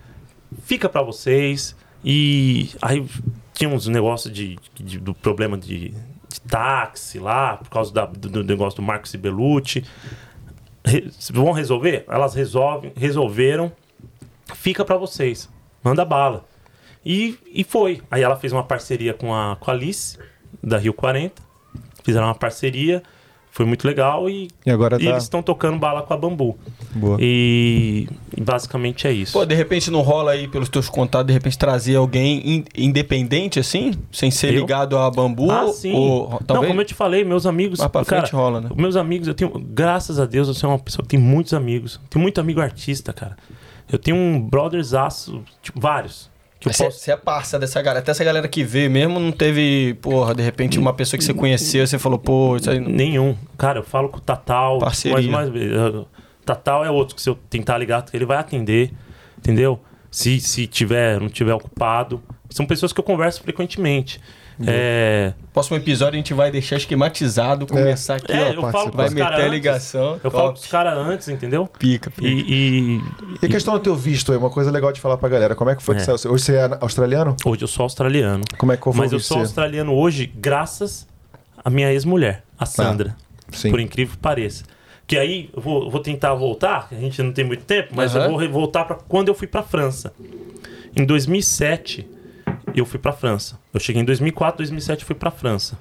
fica 0.63 0.89
pra 0.89 1.03
vocês. 1.03 1.75
E 2.05 2.71
aí 2.81 3.05
tinha 3.53 3.69
uns 3.69 3.87
negócios 3.89 4.33
de, 4.33 4.57
de- 4.75 4.99
do 4.99 5.13
problema 5.15 5.59
de, 5.59 5.89
de 6.29 6.41
táxi 6.49 7.19
lá, 7.19 7.57
por 7.57 7.71
causa 7.71 7.93
da- 7.93 8.07
do, 8.07 8.29
do 8.29 8.45
negócio 8.45 8.77
do 8.77 8.83
Marcos 8.83 9.13
e 9.13 9.19
Belucci. 9.19 9.85
Re- 10.85 11.11
vão 11.33 11.51
resolver? 11.51 12.05
Elas 12.09 12.35
resolvem, 12.35 12.93
resolveram. 12.97 13.73
Fica 14.55 14.85
pra 14.85 14.97
vocês. 14.97 15.51
Manda 15.83 16.05
bala. 16.05 16.45
E, 17.05 17.37
e 17.53 17.65
foi. 17.65 18.01
Aí 18.11 18.23
ela 18.23 18.37
fez 18.37 18.53
uma 18.53 18.63
parceria 18.63 19.13
com 19.13 19.35
a, 19.35 19.57
com 19.57 19.71
a 19.71 19.75
Alice, 19.75 20.17
da 20.63 20.79
Rio 20.79 20.93
40. 20.95 21.35
Fizeram 22.05 22.27
uma 22.27 22.35
parceria. 22.35 23.03
Foi 23.51 23.65
muito 23.65 23.87
legal 23.89 24.29
e, 24.29 24.49
E 24.67 24.71
agora 24.71 24.97
e 25.01 25.05
tá. 25.05 25.11
eles 25.13 25.23
estão 25.23 25.43
tocando 25.43 25.79
bala 25.79 26.03
com 26.03 26.13
a 26.13 26.17
Bambu. 26.19 26.59
Boa. 26.95 27.17
E, 27.19 28.07
e 28.37 28.41
basicamente 28.43 29.07
é 29.09 29.13
isso. 29.13 29.33
Pô, 29.33 29.47
de 29.47 29.55
repente 29.55 29.91
não 29.91 30.03
rola 30.03 30.33
aí 30.33 30.47
pelos 30.47 30.69
teus 30.69 30.91
contatos, 30.91 31.29
de 31.29 31.33
repente 31.33 31.57
trazer 31.57 31.97
alguém 31.97 32.47
in- 32.47 32.65
independente 32.77 33.59
assim, 33.59 33.93
sem 34.13 34.31
ser 34.31 34.53
Eu? 34.53 34.61
ligado 34.61 34.99
a 34.99 35.11
bambu? 35.11 35.51
ah, 35.51 35.69
sim. 35.73 35.91
Ou, 35.95 36.29
Não, 36.29 36.39
talvez 36.41 36.69
como 36.69 36.83
eu 36.83 36.85
te 36.85 36.93
falei, 36.93 37.25
meus 37.25 37.47
amigos. 37.47 37.79
mais 37.79 37.91
pra 37.91 38.05
cara, 38.05 38.21
frente 38.27 38.35
rola, 38.37 38.61
né? 38.61 38.69
meus 38.77 38.95
amigos, 38.95 39.27
eu 39.27 39.33
tenho. 39.33 39.51
Graças 39.59 40.21
a 40.21 40.27
Deus, 40.27 40.49
eu 40.49 40.55
sou 40.55 40.69
uma 40.69 40.79
pessoa 40.79 41.03
que 41.03 41.09
tem 41.09 41.19
muitos 41.19 41.55
amigos. 41.55 41.99
Tenho 42.11 42.23
muito 42.23 42.39
amigo 42.39 42.61
artista, 42.61 43.11
cara. 43.15 43.39
Eu 43.91 43.99
tenho 43.99 44.19
um 44.19 44.39
brotherzaço, 44.39 45.43
tipo, 45.63 45.81
vários. 45.81 46.29
Você 46.73 46.85
posso... 46.85 46.99
você 46.99 47.13
é 47.13 47.17
parça 47.17 47.59
dessa 47.59 47.81
galera. 47.81 48.01
Até 48.01 48.11
essa 48.11 48.25
galera 48.25 48.47
que 48.49 48.63
vê 48.65 48.89
mesmo 48.89 49.19
não 49.21 49.31
teve, 49.33 49.95
porra, 50.01 50.35
de 50.35 50.43
repente 50.43 50.79
uma 50.79 50.93
pessoa 50.93 51.19
que 51.19 51.25
você 51.25 51.35
conhecia, 51.35 51.87
você 51.87 51.99
falou, 51.99 52.19
pô, 52.19 52.57
isso 52.57 52.71
aí. 52.71 52.81
não- 52.81 52.91
Nenhum. 52.91 53.37
Cara, 53.59 53.79
eu 53.81 53.85
falo 53.85 54.09
com 54.09 54.19
o 54.19 54.21
Tatal. 54.21 54.79
Parceria. 54.79 55.31
Mais, 55.31 55.51
mais, 55.51 55.63
eh, 55.63 56.05
Tatal 56.45 56.85
é 56.85 56.91
outro 56.91 57.15
que 57.17 57.23
se 57.23 57.29
eu 57.29 57.35
tentar 57.49 57.77
ligar, 57.79 58.05
ele 58.13 58.25
vai 58.25 58.39
atender. 58.39 58.93
Entendeu? 59.39 59.81
Se, 60.11 60.41
se 60.41 60.67
tiver, 60.67 61.21
não 61.21 61.29
tiver 61.29 61.53
ocupado. 61.55 62.23
São 62.51 62.65
pessoas 62.65 62.93
que 62.93 63.01
eu 63.01 63.05
converso 63.05 63.43
frequentemente. 63.43 64.21
É, 64.67 65.33
Próximo 65.53 65.77
episódio 65.77 66.15
a 66.15 66.17
gente 66.17 66.33
vai 66.33 66.51
deixar 66.51 66.77
esquematizado, 66.77 67.67
começar 67.67 68.15
aqui, 68.17 68.33
é, 68.33 68.45
ó. 68.45 68.53
eu 68.53 68.63
falo 68.73 68.91
com 68.91 68.97
Vai 68.97 69.07
os 69.09 69.13
meter 69.15 69.25
caras 69.25 69.39
a 69.41 69.43
antes. 69.43 69.53
ligação. 69.53 70.21
Eu 70.25 70.31
falo 70.31 70.49
com 70.53 70.59
os 70.59 70.67
caras 70.67 70.99
antes, 70.99 71.29
entendeu? 71.29 71.67
Pica, 71.79 72.11
pica. 72.11 72.27
E, 72.27 72.97
e- 72.99 73.03
E 73.43 73.47
a 73.47 73.49
questão 73.49 73.75
do 73.75 73.81
teu 73.81 73.95
visto 73.95 74.33
aí, 74.33 74.39
uma 74.39 74.49
coisa 74.51 74.71
legal 74.71 74.93
de 74.93 75.01
falar 75.01 75.19
pra 75.19 75.29
galera. 75.29 75.55
Como 75.55 75.69
é 75.71 75.77
que 75.77 75.83
foi 75.83 75.97
que 75.97 76.03
É. 76.03 76.05
saiu? 76.17 76.33
Hoje 76.33 76.45
você 76.45 76.55
é 76.57 76.79
australiano? 76.81 77.37
hoje 77.45 77.63
eu 77.63 77.69
sou 77.69 77.83
australiano. 77.83 78.45
Como 78.57 78.73
é 78.73 78.77
que 78.77 78.85
foi 78.85 78.93
Mas 78.95 79.13
eu 79.13 79.21
sou 79.21 79.39
australiano 79.39 79.93
hoje 79.93 80.27
graças 80.35 81.07
à 81.65 81.69
minha 81.69 81.93
ex-mulher, 81.93 82.43
a 82.59 82.65
Sandra. 82.65 83.15
Sim. 83.53 83.71
Por 83.71 83.81
incrível 83.81 84.13
que 84.17 84.21
pareça. 84.23 84.65
Que 85.07 85.17
aí 85.19 85.51
eu 85.55 85.63
vou, 85.63 85.91
vou 85.91 86.01
tentar 86.01 86.35
voltar, 86.35 86.89
que 86.89 86.95
a 86.95 86.99
gente 86.99 87.23
não 87.23 87.31
tem 87.33 87.45
muito 87.45 87.65
tempo, 87.65 87.91
mas 87.95 88.15
eu 88.15 88.29
vou 88.31 88.49
voltar 88.49 88.85
para 88.87 88.97
quando 88.97 89.29
eu 89.29 89.35
fui 89.35 89.47
para 89.47 89.63
França. 89.63 90.13
Em 90.97 91.05
2007, 91.05 92.09
eu 92.81 92.87
fui 92.87 92.99
para 92.99 93.13
França. 93.13 93.59
Eu 93.73 93.81
cheguei 93.81 94.03
em 94.03 94.05
2004, 94.05 94.59
2007 94.59 95.01
eu 95.03 95.07
fui 95.07 95.17
para 95.17 95.31
França. 95.31 95.79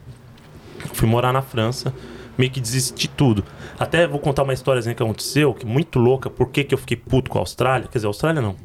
Fui 0.93 1.07
morar 1.07 1.33
na 1.33 1.41
França, 1.41 1.93
meio 2.37 2.51
que 2.51 2.59
desisti 2.61 3.07
de 3.07 3.13
tudo. 3.13 3.43
Até 3.79 4.07
vou 4.07 4.19
contar 4.19 4.43
uma 4.43 4.53
história 4.53 4.81
que 4.81 4.89
aconteceu, 5.03 5.53
que 5.53 5.65
é 5.65 5.69
muito 5.69 5.99
louca, 5.99 6.29
por 6.29 6.49
que, 6.49 6.63
que 6.63 6.73
eu 6.73 6.77
fiquei 6.77 6.97
puto 6.97 7.29
com 7.29 7.37
a 7.37 7.41
Austrália. 7.41 7.87
Quer 7.87 7.97
dizer, 7.97 8.07
a 8.07 8.09
Austrália 8.09 8.41
não. 8.41 8.55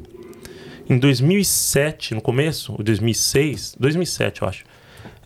Em 0.89 0.97
2007, 0.97 2.13
no 2.15 2.21
começo, 2.21 2.73
ou 2.73 2.83
2006, 2.83 3.75
2007 3.79 4.41
eu 4.41 4.47
acho, 4.47 4.65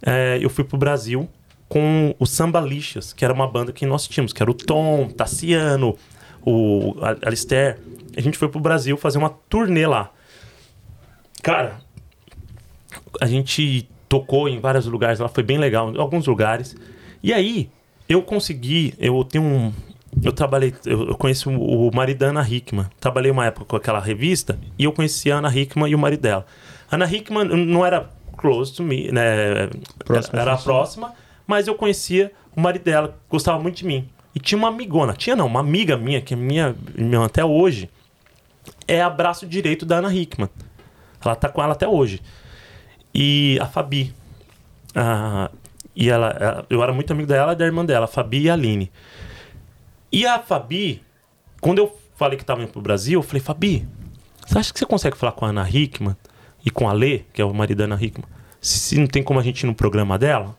é, 0.01 0.37
eu 0.41 0.49
fui 0.49 0.63
pro 0.63 0.77
Brasil 0.77 1.27
com 1.67 2.15
o 2.19 2.25
Samba 2.25 2.59
Lixas, 2.61 3.11
que 3.13 3.25
era 3.25 3.33
uma 3.33 3.47
banda 3.47 3.71
que 3.71 3.85
nós 3.85 4.07
tínhamos, 4.07 4.31
que 4.31 4.41
era 4.41 4.51
o 4.51 4.53
Tom, 4.53 5.07
Tassiano, 5.09 5.97
o 6.45 6.95
Al- 7.01 7.17
Alistair. 7.25 7.79
A 8.15 8.21
gente 8.21 8.37
foi 8.37 8.47
pro 8.47 8.59
Brasil 8.59 8.95
fazer 8.95 9.17
uma 9.17 9.29
turnê 9.29 9.87
lá. 9.87 10.11
Cara, 11.41 11.79
a 13.21 13.25
gente 13.25 13.87
tocou 14.07 14.47
em 14.47 14.59
vários 14.59 14.85
lugares 14.85 15.19
lá, 15.19 15.27
foi 15.27 15.43
bem 15.43 15.57
legal, 15.57 15.93
em 15.93 15.99
alguns 15.99 16.27
lugares. 16.27 16.75
E 17.21 17.33
aí, 17.33 17.69
eu 18.07 18.21
consegui, 18.21 18.93
eu 18.99 19.23
tenho 19.23 19.43
um. 19.43 19.73
Eu 20.23 20.31
trabalhei, 20.31 20.73
eu, 20.85 21.09
eu 21.09 21.15
conheço 21.15 21.49
o, 21.49 21.93
marido 21.93 22.19
da 22.19 22.27
Ana 22.27 22.47
Hickman. 22.47 22.85
Trabalhei 22.99 23.31
uma 23.31 23.45
época 23.45 23.65
com 23.65 23.75
aquela 23.75 23.99
revista 23.99 24.57
e 24.79 24.85
eu 24.85 24.93
conheci 24.93 25.29
a 25.31 25.37
Ana 25.37 25.53
Hickman 25.53 25.91
e 25.91 25.95
o 25.95 25.99
marido 25.99 26.21
dela. 26.21 26.45
A 26.89 26.95
Ana 26.95 27.05
Hickman 27.05 27.43
não 27.43 27.85
era 27.85 28.09
close 28.37 28.73
to 28.73 28.83
me, 28.83 29.11
né? 29.11 29.69
Próxima 30.05 30.39
era, 30.39 30.51
era 30.51 30.57
função. 30.57 30.73
próxima, 30.73 31.13
mas 31.45 31.67
eu 31.67 31.75
conhecia 31.75 32.31
o 32.55 32.61
marido 32.61 32.83
dela, 32.83 33.17
gostava 33.29 33.61
muito 33.61 33.77
de 33.77 33.85
mim. 33.85 34.07
E 34.33 34.39
tinha 34.39 34.57
uma 34.57 34.69
amigona, 34.69 35.13
tinha 35.13 35.35
não, 35.35 35.47
uma 35.47 35.59
amiga 35.59 35.97
minha, 35.97 36.21
que 36.21 36.33
é 36.33 36.37
minha, 36.37 36.75
minha 36.95 37.25
até 37.25 37.43
hoje, 37.43 37.89
é 38.87 39.01
abraço 39.01 39.45
direito 39.45 39.85
da 39.85 39.97
Ana 39.97 40.13
Hickman. 40.13 40.49
Ela 41.23 41.35
tá 41.35 41.49
com 41.49 41.61
ela 41.61 41.73
até 41.73 41.87
hoje. 41.87 42.21
E 43.17 43.57
a 43.61 43.65
Fabi. 43.65 44.13
Ah, 44.93 45.49
e 45.95 46.09
ela, 46.09 46.65
eu 46.69 46.83
era 46.83 46.91
muito 46.91 47.11
amigo 47.13 47.27
dela 47.27 47.53
e 47.53 47.55
da 47.55 47.65
irmã 47.65 47.85
dela, 47.85 48.03
a 48.03 48.07
Fabi 48.09 48.41
e 48.41 48.49
a 48.49 48.53
Aline. 48.53 48.91
E 50.11 50.25
a 50.25 50.37
Fabi, 50.39 51.01
quando 51.61 51.79
eu 51.79 51.97
falei 52.17 52.37
que 52.37 52.43
tava 52.43 52.61
indo 52.61 52.71
pro 52.73 52.81
Brasil, 52.81 53.17
eu 53.17 53.23
falei, 53.23 53.41
Fabi, 53.41 53.87
você 54.45 54.59
acha 54.59 54.73
que 54.73 54.79
você 54.79 54.85
consegue 54.85 55.15
falar 55.15 55.31
com 55.31 55.45
a 55.45 55.49
Ana 55.49 55.67
Hickman 55.69 56.17
e 56.65 56.69
com 56.69 56.89
a 56.89 56.93
Lê, 56.93 57.19
que 57.31 57.41
é 57.41 57.45
o 57.45 57.53
marido 57.53 57.77
da 57.77 57.83
Ana 57.85 57.97
Hickman, 58.01 58.27
se, 58.59 58.79
se 58.79 58.99
não 58.99 59.07
tem 59.07 59.23
como 59.23 59.39
a 59.39 59.43
gente 59.43 59.61
ir 59.61 59.67
no 59.67 59.73
programa 59.73 60.19
dela? 60.19 60.57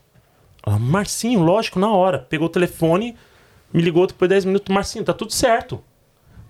Ela, 0.66 0.78
Marcinho, 0.78 1.42
lógico, 1.42 1.78
na 1.78 1.90
hora. 1.90 2.20
Pegou 2.20 2.46
o 2.46 2.50
telefone, 2.50 3.14
me 3.72 3.82
ligou 3.82 4.06
depois 4.06 4.28
de 4.28 4.34
10 4.34 4.46
minutos, 4.46 4.74
Marcinho, 4.74 5.04
tá 5.04 5.12
tudo 5.12 5.32
certo. 5.32 5.82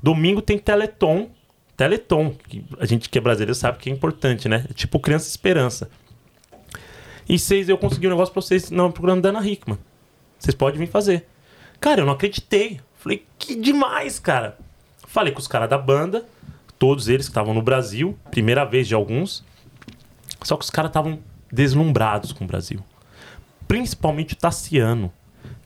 Domingo 0.00 0.40
tem 0.40 0.56
Teleton. 0.56 1.28
Teleton, 1.76 2.34
que 2.48 2.64
a 2.80 2.86
gente 2.86 3.08
que 3.08 3.18
é 3.18 3.20
brasileiro 3.20 3.54
sabe 3.54 3.78
que 3.78 3.90
é 3.90 3.92
importante, 3.92 4.48
né? 4.48 4.64
É 4.70 4.72
tipo 4.72 4.98
Criança 4.98 5.28
Esperança. 5.28 5.90
E 7.28 7.38
seis, 7.38 7.68
eu 7.68 7.76
consegui 7.76 8.06
um 8.06 8.10
negócio 8.10 8.32
pra 8.32 8.40
vocês 8.40 8.70
no 8.70 8.90
programa 8.92 9.20
da 9.20 9.28
Ana 9.28 9.46
Hickman. 9.46 9.78
Vocês 10.38 10.54
podem 10.54 10.78
vir 10.78 10.86
fazer. 10.86 11.26
Cara, 11.80 12.00
eu 12.00 12.06
não 12.06 12.12
acreditei. 12.12 12.80
Falei, 12.98 13.26
que 13.38 13.54
demais, 13.56 14.18
cara. 14.18 14.56
Falei 15.06 15.32
com 15.32 15.40
os 15.40 15.48
caras 15.48 15.68
da 15.68 15.78
banda, 15.78 16.24
todos 16.78 17.08
eles 17.08 17.26
que 17.26 17.30
estavam 17.30 17.52
no 17.52 17.62
Brasil, 17.62 18.18
primeira 18.30 18.64
vez 18.64 18.86
de 18.88 18.94
alguns. 18.94 19.44
Só 20.42 20.56
que 20.56 20.64
os 20.64 20.70
caras 20.70 20.90
estavam 20.90 21.18
deslumbrados 21.50 22.32
com 22.32 22.44
o 22.44 22.46
Brasil. 22.46 22.82
Principalmente 23.66 24.34
o 24.34 24.36
Tassiano, 24.36 25.12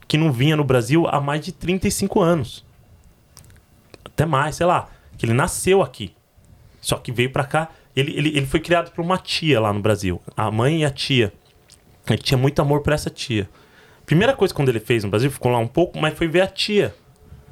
que 0.09 0.17
não 0.17 0.33
vinha 0.33 0.57
no 0.57 0.65
Brasil 0.65 1.07
há 1.07 1.21
mais 1.21 1.45
de 1.45 1.53
35 1.53 2.21
anos. 2.21 2.65
Até 4.05 4.25
mais, 4.25 4.57
sei 4.57 4.67
lá. 4.67 4.89
Que 5.21 5.27
ele 5.27 5.35
nasceu 5.35 5.83
aqui. 5.83 6.15
Só 6.81 6.97
que 6.97 7.13
veio 7.13 7.31
pra 7.31 7.45
cá. 7.45 7.69
Ele, 7.95 8.17
ele, 8.17 8.29
ele 8.31 8.47
foi 8.47 8.59
criado 8.59 8.91
por 8.91 9.03
uma 9.05 9.19
tia 9.19 9.61
lá 9.61 9.71
no 9.71 9.79
Brasil. 9.81 10.19
A 10.35 10.51
mãe 10.51 10.81
e 10.81 10.85
a 10.87 10.91
tia. 10.91 11.31
Ele 12.09 12.17
tinha 12.17 12.39
muito 12.39 12.63
amor 12.63 12.81
por 12.81 12.95
essa 12.95 13.11
tia. 13.11 13.47
Primeira 14.07 14.35
coisa 14.35 14.55
quando 14.55 14.71
ele 14.71 14.81
fez 14.81 15.05
no 15.05 15.11
Brasil, 15.11 15.31
ficou 15.31 15.53
lá 15.53 15.59
um 15.59 15.67
pouco, 15.67 15.99
mas 16.01 16.17
foi 16.17 16.27
ver 16.27 16.41
a 16.41 16.47
tia. 16.47 16.95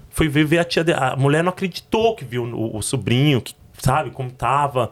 Foi 0.08 0.28
ver, 0.28 0.46
ver 0.46 0.60
a 0.60 0.64
tia. 0.64 0.82
de- 0.82 0.94
A 0.94 1.14
mulher 1.14 1.44
não 1.44 1.50
acreditou 1.50 2.16
que 2.16 2.24
viu 2.24 2.42
o, 2.44 2.78
o 2.78 2.80
sobrinho, 2.82 3.42
que 3.42 3.54
sabe 3.78 4.10
como 4.12 4.30
tava. 4.30 4.90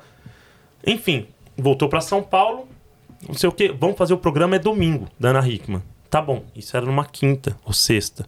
Enfim, 0.86 1.26
voltou 1.56 1.88
pra 1.88 2.02
São 2.02 2.22
Paulo. 2.22 2.68
Não 3.26 3.34
sei 3.34 3.48
o 3.48 3.52
que. 3.52 3.68
Vamos 3.72 3.96
fazer 3.96 4.12
o 4.12 4.18
programa 4.18 4.56
é 4.56 4.58
domingo, 4.58 5.08
da 5.18 5.30
Ana 5.30 5.48
Hickman. 5.48 5.82
Tá 6.10 6.20
bom. 6.20 6.44
Isso 6.54 6.76
era 6.76 6.84
numa 6.84 7.06
quinta 7.06 7.56
ou 7.64 7.72
sexta. 7.72 8.26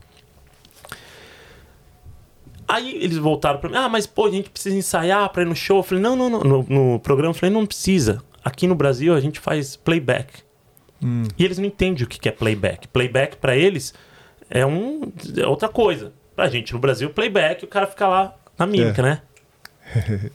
Aí 2.69 3.03
eles 3.03 3.17
voltaram 3.17 3.59
pra 3.59 3.71
mim, 3.71 3.77
ah, 3.77 3.89
mas 3.89 4.07
pô, 4.07 4.27
a 4.27 4.31
gente 4.31 4.51
precisa 4.51 4.77
ensaiar 4.77 5.29
pra 5.31 5.43
ir 5.43 5.47
no 5.47 5.57
show. 5.57 5.79
Eu 5.79 5.83
falei, 5.83 6.03
não, 6.03 6.15
não, 6.15 6.29
não. 6.29 6.41
No, 6.41 6.63
no 6.69 7.01
programa 7.01 7.31
eu 7.31 7.35
falei, 7.35 7.53
não 7.55 7.65
precisa. 7.65 8.23
Aqui 8.45 8.67
no 8.67 8.75
Brasil 8.75 9.15
a 9.15 9.21
gente 9.21 9.41
faz 9.41 9.75
playback. 9.77 10.43
E 11.37 11.45
eles 11.45 11.59
não 11.59 11.65
entendem 11.67 12.05
o 12.05 12.07
que 12.09 12.29
é 12.29 12.33
playback. 12.33 12.89
Playback 12.89 13.37
pra 13.37 13.57
eles 13.57 13.95
é, 14.51 14.67
um, 14.67 15.13
é 15.37 15.47
outra 15.47 15.69
coisa. 15.69 16.13
Pra 16.37 16.49
gente 16.49 16.73
no 16.73 16.79
Brasil, 16.79 17.09
playback, 17.11 17.65
o 17.65 17.69
cara 17.69 17.87
fica 17.87 18.07
lá 18.07 18.35
na 18.59 18.67
mímica, 18.67 19.01
É. 19.01 19.05
né? 19.05 19.23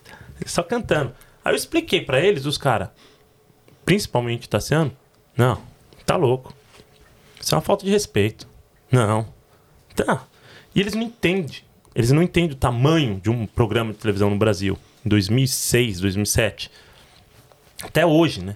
Só 0.45 0.63
cantando. 0.63 1.13
Aí 1.45 1.53
eu 1.53 1.55
expliquei 1.57 2.01
pra 2.01 2.19
eles, 2.19 2.45
os 2.45 2.57
caras, 2.57 2.89
principalmente 3.85 4.49
Tassiano, 4.49 4.91
não, 5.37 5.61
tá 6.05 6.15
louco. 6.15 6.53
Isso 7.39 7.53
é 7.53 7.57
uma 7.57 7.61
falta 7.61 7.85
de 7.85 7.91
respeito. 7.91 8.47
Não. 8.91 9.27
Tá. 9.95 10.23
E 10.73 10.79
eles 10.79 10.93
não 10.93 11.03
entendem. 11.03 11.57
Eles 11.95 12.11
não 12.11 12.21
entendem 12.21 12.51
o 12.51 12.55
tamanho 12.55 13.19
de 13.19 13.29
um 13.29 13.45
programa 13.45 13.93
de 13.93 13.99
televisão 13.99 14.29
no 14.29 14.37
Brasil. 14.37 14.77
Em 15.05 15.09
2006, 15.09 15.99
2007. 15.99 16.71
Até 17.83 18.05
hoje, 18.05 18.43
né? 18.43 18.55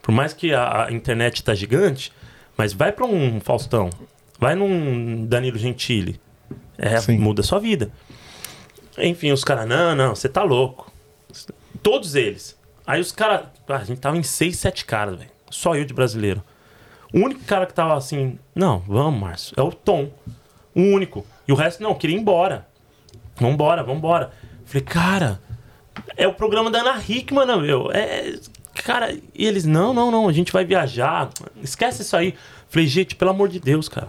Por 0.00 0.12
mais 0.12 0.32
que 0.32 0.52
a, 0.52 0.86
a 0.86 0.92
internet 0.92 1.44
tá 1.44 1.54
gigante, 1.54 2.12
mas 2.56 2.72
vai 2.72 2.90
pra 2.90 3.06
um 3.06 3.40
Faustão. 3.40 3.90
Vai 4.38 4.54
num 4.54 5.24
Danilo 5.26 5.58
Gentili. 5.58 6.20
É, 6.76 6.98
Sim. 6.98 7.18
muda 7.18 7.42
a 7.42 7.44
sua 7.44 7.60
vida. 7.60 7.90
Enfim, 8.98 9.30
os 9.30 9.44
caras, 9.44 9.66
não, 9.68 9.94
não, 9.94 10.14
você 10.14 10.28
tá 10.28 10.42
louco. 10.42 10.92
Todos 11.82 12.14
eles. 12.14 12.58
Aí 12.86 13.00
os 13.00 13.12
caras. 13.12 13.46
a 13.68 13.84
gente 13.84 14.00
tava 14.00 14.16
em 14.16 14.22
seis, 14.22 14.58
sete 14.58 14.84
caras, 14.84 15.16
velho. 15.16 15.30
Só 15.50 15.76
eu 15.76 15.84
de 15.84 15.94
brasileiro. 15.94 16.42
O 17.12 17.18
único 17.18 17.44
cara 17.44 17.66
que 17.66 17.74
tava 17.74 17.94
assim, 17.94 18.38
não, 18.54 18.80
vamos, 18.80 19.20
Márcio, 19.20 19.54
é 19.56 19.62
o 19.62 19.70
Tom. 19.70 20.10
O 20.74 20.80
único. 20.80 21.26
E 21.46 21.52
o 21.52 21.54
resto, 21.54 21.82
não, 21.82 21.94
queria 21.94 22.16
ir 22.16 22.20
embora. 22.20 22.66
Vambora, 23.36 23.82
vambora. 23.82 24.30
Falei, 24.64 24.82
cara, 24.82 25.40
é 26.16 26.26
o 26.26 26.34
programa 26.34 26.70
da 26.70 26.80
Ana 26.80 27.02
Hickman, 27.06 27.46
né, 27.46 27.56
meu. 27.56 27.90
É. 27.92 28.34
Cara, 28.84 29.12
e 29.12 29.46
eles, 29.46 29.64
não, 29.64 29.92
não, 29.92 30.10
não, 30.10 30.28
a 30.28 30.32
gente 30.32 30.52
vai 30.52 30.64
viajar. 30.64 31.28
Esquece 31.62 32.02
isso 32.02 32.16
aí. 32.16 32.34
Falei, 32.68 32.88
gente, 32.88 33.14
pelo 33.14 33.30
amor 33.30 33.48
de 33.48 33.60
Deus, 33.60 33.88
cara. 33.88 34.08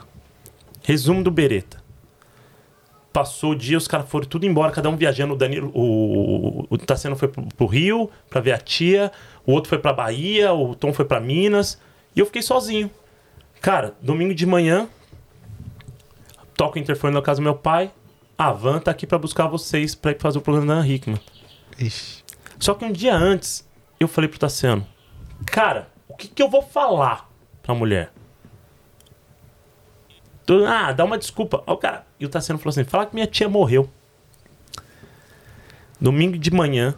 Resumo 0.83 1.23
do 1.23 1.29
Bereta. 1.29 1.83
Passou 3.11 3.51
o 3.51 3.55
dia, 3.55 3.77
os 3.77 3.87
caras 3.87 4.09
foram 4.09 4.25
tudo 4.25 4.45
embora, 4.45 4.71
cada 4.71 4.89
um 4.89 4.95
viajando. 4.95 5.33
O 5.33 5.37
Danilo, 5.37 5.71
o, 5.75 6.65
o 6.69 6.77
Tassiano 6.77 7.15
foi 7.15 7.27
pro, 7.27 7.45
pro 7.45 7.67
Rio 7.67 8.09
pra 8.29 8.41
ver 8.41 8.53
a 8.53 8.57
tia, 8.57 9.11
o 9.45 9.51
outro 9.51 9.69
foi 9.69 9.77
pra 9.77 9.93
Bahia, 9.93 10.51
o 10.53 10.73
Tom 10.73 10.91
foi 10.91 11.05
pra 11.05 11.19
Minas, 11.19 11.79
e 12.15 12.19
eu 12.19 12.25
fiquei 12.25 12.41
sozinho. 12.41 12.89
Cara, 13.61 13.93
domingo 14.01 14.33
de 14.33 14.45
manhã, 14.45 14.89
toco 16.55 16.77
o 16.77 16.81
interfone 16.81 17.13
na 17.13 17.21
casa 17.21 17.39
do 17.39 17.43
meu 17.43 17.55
pai. 17.55 17.91
A 18.43 18.51
van 18.51 18.79
tá 18.79 18.91
aqui 18.91 19.05
pra 19.07 19.17
buscar 19.17 19.47
vocês 19.47 19.95
pra 19.95 20.11
ir 20.11 20.19
fazer 20.19 20.37
o 20.37 20.41
programa 20.41 20.67
da 20.67 20.73
Ana 20.79 20.87
Hickman. 20.87 21.19
Ixi. 21.79 22.23
Só 22.59 22.73
que 22.73 22.83
um 22.85 22.91
dia 22.91 23.15
antes, 23.15 23.67
eu 23.99 24.07
falei 24.07 24.27
pro 24.29 24.39
Tassiano, 24.39 24.85
cara, 25.45 25.89
o 26.07 26.15
que, 26.15 26.27
que 26.27 26.41
eu 26.43 26.49
vou 26.49 26.61
falar 26.61 27.29
pra 27.61 27.73
mulher? 27.73 28.11
Tu- 30.45 30.65
Ah, 30.65 30.91
dá 30.91 31.03
uma 31.05 31.17
desculpa. 31.17 31.63
Ó, 31.65 31.73
o 31.73 31.77
cara, 31.77 32.05
e 32.19 32.25
o 32.25 32.29
Tassiano 32.29 32.59
falou 32.59 32.71
assim: 32.71 32.83
fala 32.83 33.05
que 33.05 33.13
minha 33.15 33.27
tia 33.27 33.47
morreu. 33.47 33.89
Domingo 35.99 36.37
de 36.37 36.51
manhã, 36.51 36.95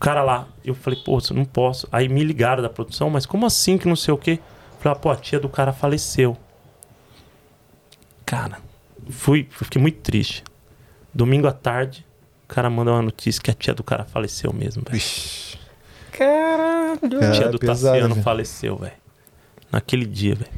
cara 0.00 0.22
lá, 0.22 0.48
eu 0.64 0.74
falei, 0.74 1.00
pô, 1.04 1.18
não 1.32 1.44
posso. 1.44 1.88
Aí 1.92 2.08
me 2.08 2.24
ligaram 2.24 2.60
da 2.62 2.68
produção, 2.68 3.08
mas 3.08 3.24
como 3.24 3.46
assim 3.46 3.78
que 3.78 3.86
não 3.86 3.94
sei 3.94 4.12
o 4.12 4.18
quê? 4.18 4.40
Falei, 4.80 4.96
ah, 4.96 5.00
pô, 5.00 5.10
a 5.10 5.16
tia 5.16 5.38
do 5.38 5.48
cara 5.48 5.72
faleceu. 5.72 6.36
Cara, 8.26 8.58
fui, 9.10 9.46
fiquei 9.50 9.80
muito 9.80 9.98
triste. 10.00 10.42
Domingo 11.12 11.46
à 11.46 11.52
tarde, 11.52 12.04
o 12.44 12.48
cara 12.48 12.68
manda 12.70 12.90
uma 12.92 13.02
notícia 13.02 13.42
que 13.42 13.50
a 13.50 13.54
tia 13.54 13.74
do 13.74 13.82
cara 13.82 14.04
faleceu 14.04 14.52
mesmo, 14.52 14.82
velho. 14.84 14.94
Vixe. 14.94 15.58
Caralho. 16.12 16.98
A 17.16 17.20
Cara, 17.20 17.32
tia 17.32 17.48
do 17.48 17.56
é 17.56 17.58
pesado, 17.60 17.94
Tassiano 17.94 18.22
faleceu, 18.22 18.76
velho. 18.76 18.92
Naquele 19.70 20.06
dia, 20.06 20.34
velho. 20.34 20.50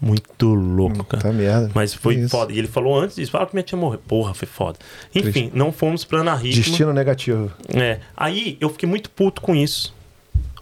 Muito 0.00 0.52
louco, 0.52 1.04
cara. 1.04 1.22
Tá 1.22 1.32
merda. 1.32 1.70
Mas 1.74 1.94
foi 1.94 2.16
Isso. 2.16 2.28
foda. 2.30 2.52
E 2.52 2.58
ele 2.58 2.66
falou 2.66 2.98
antes 2.98 3.14
disso, 3.14 3.30
fala 3.30 3.46
que 3.46 3.54
minha 3.54 3.62
tia 3.62 3.78
morreu. 3.78 4.00
Porra, 4.06 4.34
foi 4.34 4.48
foda. 4.48 4.78
Enfim, 5.14 5.30
Triste. 5.30 5.50
não 5.56 5.70
fomos 5.70 6.04
pra 6.04 6.18
Ana 6.18 6.34
Hickman. 6.34 6.52
Destino 6.54 6.92
negativo. 6.92 7.52
É. 7.72 8.00
Aí 8.16 8.58
eu 8.60 8.68
fiquei 8.68 8.88
muito 8.88 9.08
puto 9.10 9.40
com 9.40 9.54
isso. 9.54 9.94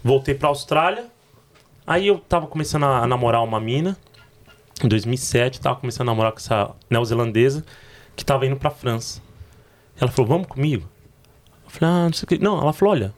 Voltei 0.05 0.35
pra 0.35 0.49
Austrália. 0.51 1.07
Aí 1.87 2.07
eu 2.07 2.19
tava 2.19 2.47
começando 2.47 2.85
a 2.85 3.07
namorar 3.07 3.43
uma 3.43 3.59
mina. 3.59 3.97
Em 4.83 4.89
2007, 4.89 5.61
tava 5.61 5.77
começando 5.77 6.09
a 6.09 6.13
namorar 6.13 6.33
com 6.33 6.39
essa 6.39 6.71
neozelandesa 6.89 7.65
que 8.17 8.25
tava 8.25 8.47
indo 8.47 8.57
pra 8.57 8.71
França. 8.71 9.21
Ela 10.01 10.11
falou: 10.11 10.29
Vamos 10.29 10.47
comigo? 10.47 10.89
Eu 11.65 11.71
falei: 11.71 11.95
Ah, 11.95 12.05
não 12.07 12.13
sei 12.13 12.25
o 12.25 12.27
que. 12.27 12.39
Não, 12.39 12.61
ela 12.61 12.73
falou: 12.73 12.93
Olha, 12.95 13.15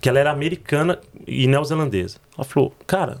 que 0.00 0.08
ela 0.08 0.18
era 0.18 0.30
americana 0.30 0.98
e 1.26 1.46
neozelandesa. 1.46 2.18
Ela 2.36 2.44
falou: 2.44 2.72
Cara, 2.86 3.18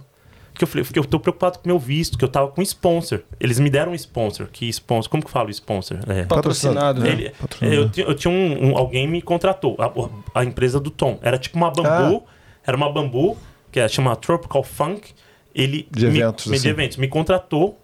que 0.54 0.62
eu 0.64 0.68
falei, 0.68 0.84
porque 0.84 0.98
eu 0.98 1.04
tô 1.04 1.18
preocupado 1.18 1.58
com 1.58 1.64
o 1.64 1.68
meu 1.68 1.78
visto, 1.78 2.16
que 2.16 2.24
eu 2.24 2.28
tava 2.28 2.48
com 2.48 2.62
sponsor. 2.62 3.22
Eles 3.40 3.58
me 3.58 3.68
deram 3.70 3.92
um 3.92 3.94
sponsor. 3.94 4.46
Que 4.52 4.68
sponsor? 4.68 5.10
Como 5.10 5.24
que 5.24 5.30
fala 5.30 5.48
o 5.48 5.50
sponsor? 5.50 5.98
É. 6.08 6.24
Patrocinado, 6.26 7.00
né? 7.00 7.10
Ele- 7.10 7.30
Patrocinador. 7.30 7.78
eu, 7.84 7.90
ti- 7.90 8.00
eu 8.02 8.14
tinha 8.14 8.32
um, 8.32 8.70
um- 8.70 8.76
alguém 8.78 9.06
me 9.08 9.20
contratou, 9.22 9.76
a, 9.78 10.40
a 10.40 10.44
empresa 10.44 10.78
do 10.80 10.90
Tom. 10.90 11.18
Era 11.22 11.38
tipo 11.38 11.56
uma 11.56 11.70
bambu, 11.70 12.24
era 12.64 12.76
uma 12.76 12.92
bambu 12.92 13.36
que 13.72 13.80
é, 13.80 13.88
chama 13.88 14.14
Tropical 14.16 14.62
Funk. 14.62 15.12
Ele 15.54 15.88
De 15.90 16.06
me, 16.06 16.18
eventos, 16.20 16.46
me, 16.46 16.52
de 16.52 16.58
assim. 16.58 16.68
eventos, 16.68 16.96
me 16.96 17.08
contratou, 17.08 17.78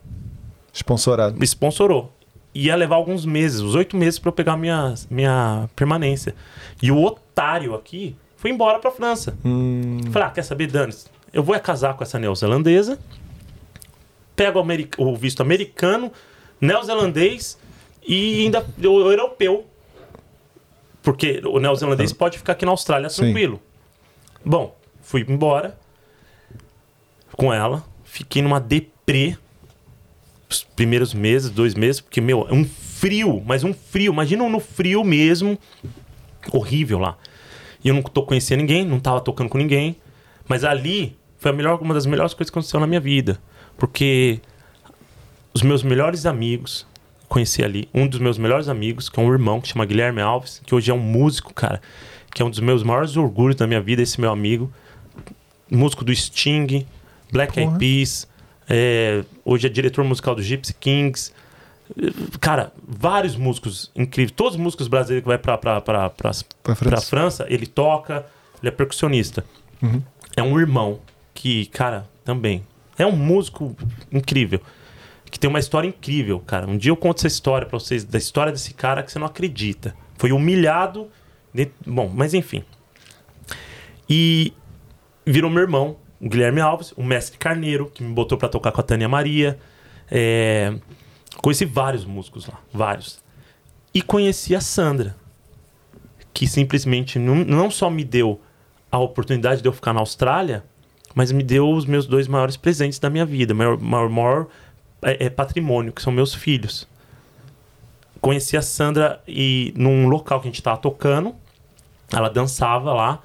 Sponsorado. 0.73 1.39
me 1.39 1.47
sponsorou. 1.47 2.12
Ia 2.55 2.77
levar 2.77 2.97
alguns 2.97 3.24
meses, 3.27 3.61
uns 3.61 3.74
oito 3.74 3.97
meses 3.97 4.19
pra 4.19 4.28
eu 4.28 4.32
pegar 4.32 4.57
minha, 4.57 4.95
minha 5.11 5.69
permanência. 5.74 6.35
E 6.81 6.93
o 6.93 7.03
otário 7.03 7.74
aqui 7.74 8.15
foi 8.36 8.51
embora 8.51 8.78
pra 8.78 8.91
França. 8.93 9.36
Hum, 9.45 9.99
Falei, 10.12 10.28
ah, 10.28 10.31
quer 10.31 10.43
saber, 10.43 10.69
Dani? 10.69 10.95
Eu 11.32 11.43
vou 11.43 11.55
é 11.55 11.59
casar 11.59 11.95
com 11.97 12.05
essa 12.05 12.16
neozelandesa, 12.19 12.97
pego 14.36 14.61
o, 14.61 15.05
o 15.05 15.16
visto 15.16 15.41
americano, 15.41 16.12
neozelandês 16.61 17.59
e 18.07 18.45
ainda 18.45 18.65
o, 18.78 19.11
europeu. 19.11 19.66
Porque 21.03 21.43
o 21.45 21.59
neozelandês 21.59 22.12
pode 22.12 22.39
ficar 22.39 22.53
aqui 22.53 22.65
na 22.65 22.70
Austrália 22.70 23.09
Sim. 23.11 23.23
tranquilo. 23.23 23.61
Bom, 24.45 24.77
fui 25.03 25.24
embora 25.28 25.77
com 27.36 27.52
ela, 27.52 27.85
fiquei 28.05 28.43
numa 28.43 28.61
deprê 28.61 29.36
os 30.48 30.62
primeiros 30.62 31.12
meses, 31.12 31.51
dois 31.51 31.74
meses, 31.74 32.01
porque, 32.01 32.20
meu, 32.20 32.47
é 32.48 32.52
um 32.52 32.65
frio, 32.65 33.43
mas 33.44 33.65
um 33.65 33.73
frio, 33.74 34.12
imagina 34.12 34.48
no 34.48 34.61
frio 34.61 35.02
mesmo, 35.05 35.59
horrível 36.52 36.98
lá. 36.98 37.16
E 37.85 37.89
eu 37.89 37.94
não 37.94 38.02
tô 38.02 38.23
conhecendo 38.23 38.61
ninguém, 38.61 38.85
não 38.85 38.98
tava 38.98 39.20
tocando 39.20 39.51
com 39.51 39.59
ninguém. 39.59 39.97
Mas 40.48 40.65
ali 40.65 41.16
foi 41.39 41.51
a 41.51 41.55
melhor, 41.55 41.81
uma 41.81 41.93
das 41.93 42.06
melhores 42.06 42.32
coisas 42.32 42.51
que 42.51 42.59
aconteceu 42.59 42.81
na 42.81 42.86
minha 42.86 43.01
vida. 43.01 43.39
Porque 43.77 44.40
os 45.52 45.62
meus 45.62 45.82
melhores 45.82 46.24
amigos, 46.24 46.86
conheci 47.28 47.62
ali, 47.62 47.89
um 47.93 48.06
dos 48.06 48.19
meus 48.19 48.39
melhores 48.39 48.69
amigos, 48.69 49.09
que 49.09 49.20
é 49.20 49.23
um 49.23 49.31
irmão 49.31 49.61
que 49.61 49.69
chama 49.69 49.85
Guilherme 49.85 50.23
Alves, 50.23 50.62
que 50.65 50.74
hoje 50.74 50.90
é 50.90 50.94
um 50.94 50.98
músico, 50.98 51.52
cara, 51.52 51.82
que 52.32 52.40
é 52.40 52.44
um 52.44 52.51
dos 52.51 52.61
meus 52.61 52.82
maiores 52.82 53.16
orgulhos 53.16 53.56
da 53.56 53.66
minha 53.66 53.81
vida, 53.81 54.01
esse 54.01 54.20
meu 54.20 54.31
amigo. 54.31 54.73
Músico 55.70 56.05
do 56.05 56.15
Sting, 56.15 56.86
Black 57.35 57.59
Eyed. 57.61 57.78
Peas, 57.78 58.28
é, 58.69 59.24
hoje 59.44 59.66
é 59.66 59.70
diretor 59.70 60.05
musical 60.05 60.35
do 60.35 60.43
Gypsy 60.43 60.73
Kings. 60.74 61.32
Cara, 62.40 62.73
vários 62.82 63.36
músicos 63.36 63.90
incríveis. 63.94 64.32
Todos 64.35 64.55
os 64.55 64.61
músicos 64.61 64.89
brasileiros 64.89 65.23
que 65.24 65.28
vai 65.28 65.36
pra, 65.36 65.59
pra, 65.59 65.81
pra, 65.81 66.09
pra, 66.11 66.31
Pra 66.31 66.44
pra 66.62 66.74
França. 66.74 67.06
França, 67.06 67.47
ele 67.48 67.66
toca, 67.66 68.24
ele 68.62 68.69
é 68.69 68.70
percussionista. 68.70 69.44
Uhum. 69.82 70.01
É 70.35 70.43
um 70.43 70.59
irmão 70.59 71.01
que, 71.35 71.66
cara, 71.66 72.09
também 72.24 72.65
é 72.97 73.05
um 73.05 73.12
músico 73.16 73.77
incrível. 74.11 74.61
Que 75.31 75.39
tem 75.39 75.51
uma 75.51 75.59
história 75.59 75.89
incrível, 75.89 76.39
cara. 76.40 76.66
Um 76.66 76.77
dia 76.77 76.93
eu 76.93 76.97
conto 76.97 77.19
essa 77.19 77.27
história 77.27 77.66
pra 77.66 77.78
vocês, 77.78 78.05
da 78.05 78.16
história 78.19 78.52
desse 78.52 78.73
cara 78.73 79.02
que 79.02 79.11
você 79.11 79.19
não 79.19 79.27
acredita. 79.27 79.94
Foi 80.16 80.31
humilhado. 80.32 81.09
Bom, 81.85 82.11
mas 82.15 82.35
enfim. 82.35 82.65
E 84.09 84.52
virou 85.27 85.51
meu 85.51 85.62
irmão, 85.62 85.97
o 86.25 86.29
Guilherme 86.29 86.61
Alves, 86.61 86.93
o 86.97 87.03
mestre 87.05 87.37
Carneiro, 87.37 87.91
que 87.91 88.03
me 88.03 88.15
botou 88.15 88.39
pra 88.39 88.49
tocar 88.49 88.73
com 88.73 88.81
a 88.81 88.85
Tânia 88.85 89.09
Maria. 89.09 89.59
É, 90.11 90.75
Conheci 91.43 91.65
vários 91.67 92.07
músicos 92.07 92.47
lá, 92.47 92.59
vários. 92.73 93.23
E 93.93 94.01
conheci 94.01 94.55
a 94.55 94.61
Sandra, 94.61 95.15
que 96.33 96.47
simplesmente 96.47 97.19
não, 97.19 97.37
não 97.37 97.71
só 97.71 97.91
me 97.91 98.03
deu 98.03 98.41
a 98.91 98.99
oportunidade 98.99 99.61
de 99.61 99.69
eu 99.69 99.73
ficar 99.73 99.93
na 99.93 100.01
Austrália, 100.01 100.65
mas 101.15 101.31
me 101.31 101.43
deu 101.43 101.71
os 101.71 101.85
meus 101.85 102.07
dois 102.07 102.27
maiores 102.27 102.57
presentes 102.57 102.99
da 102.99 103.11
minha 103.11 103.27
vida, 103.27 103.53
maior, 103.53 103.79
maior, 103.79 104.09
maior 104.09 104.47
é, 105.03 105.27
é, 105.27 105.31
patrimônio, 105.31 105.93
que 105.93 106.01
são 106.01 106.13
meus 106.13 106.35
filhos. 106.35 106.89
Conheci 108.21 108.57
a 108.57 108.63
Sandra 108.63 109.23
e 109.29 109.73
num 109.77 110.09
local 110.09 110.41
que 110.41 110.49
a 110.49 110.51
gente 110.51 110.63
tava 110.63 110.79
tocando, 110.79 111.35
ela 112.11 112.31
dançava 112.31 112.93
lá, 112.93 113.23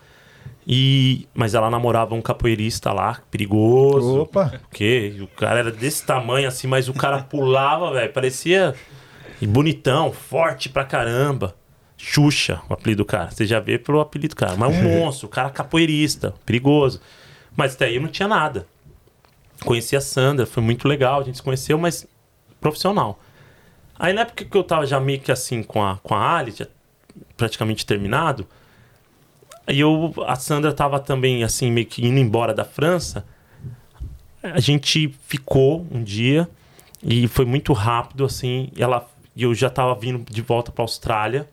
e 0.71 1.27
mas 1.33 1.55
ela 1.55 1.67
namorava 1.67 2.13
um 2.13 2.21
capoeirista 2.21 2.93
lá, 2.93 3.19
perigoso. 3.31 4.19
Opa! 4.19 4.61
Porque 4.69 5.15
o 5.19 5.27
cara 5.27 5.61
era 5.61 5.71
desse 5.71 6.05
tamanho 6.05 6.47
assim, 6.47 6.67
mas 6.67 6.87
o 6.87 6.93
cara 6.93 7.23
pulava, 7.23 7.91
velho, 7.91 8.13
parecia 8.13 8.75
bonitão, 9.41 10.11
forte 10.11 10.69
pra 10.69 10.85
caramba. 10.85 11.55
Xuxa, 11.97 12.61
o 12.69 12.73
apelido 12.73 13.01
do 13.01 13.05
cara. 13.05 13.31
Você 13.31 13.47
já 13.47 13.59
vê 13.59 13.79
pelo 13.79 13.99
apelido 13.99 14.35
do 14.35 14.37
cara. 14.37 14.55
Mas 14.55 14.75
um 14.75 14.83
monstro, 14.83 15.25
o 15.25 15.29
cara 15.29 15.49
capoeirista, 15.49 16.35
perigoso. 16.45 17.01
Mas 17.57 17.73
até 17.73 17.85
aí 17.85 17.95
eu 17.95 18.01
não 18.03 18.07
tinha 18.07 18.27
nada. 18.27 18.67
Conheci 19.65 19.95
a 19.95 20.01
Sandra, 20.01 20.45
foi 20.45 20.61
muito 20.61 20.87
legal, 20.87 21.19
a 21.19 21.23
gente 21.23 21.37
se 21.37 21.43
conheceu, 21.43 21.79
mas 21.79 22.07
profissional. 22.61 23.19
Aí 23.97 24.13
na 24.13 24.21
época 24.21 24.45
que 24.45 24.55
eu 24.55 24.63
tava 24.63 24.85
já 24.85 24.99
meio 24.99 25.19
que 25.19 25.31
assim 25.31 25.63
com 25.63 25.83
a, 25.83 25.97
com 25.97 26.13
a 26.13 26.37
Ali, 26.37 26.51
já 26.51 26.67
praticamente 27.35 27.85
terminado, 27.87 28.47
aí 29.69 29.79
eu, 29.79 30.13
a 30.25 30.35
Sandra 30.35 30.73
tava 30.73 30.99
também 30.99 31.43
assim, 31.43 31.71
meio 31.71 31.85
que 31.85 32.05
indo 32.05 32.19
embora 32.19 32.53
da 32.53 32.65
França. 32.65 33.23
A 34.41 34.59
gente 34.59 35.13
ficou 35.27 35.85
um 35.91 36.03
dia 36.03 36.49
e 37.03 37.27
foi 37.27 37.45
muito 37.45 37.71
rápido, 37.71 38.25
assim. 38.25 38.71
e 38.75 38.81
Ela, 38.81 39.07
e 39.35 39.43
eu 39.43 39.53
já 39.53 39.69
tava 39.69 39.93
vindo 39.93 40.25
de 40.29 40.41
volta 40.41 40.71
pra 40.71 40.83
Austrália. 40.83 41.47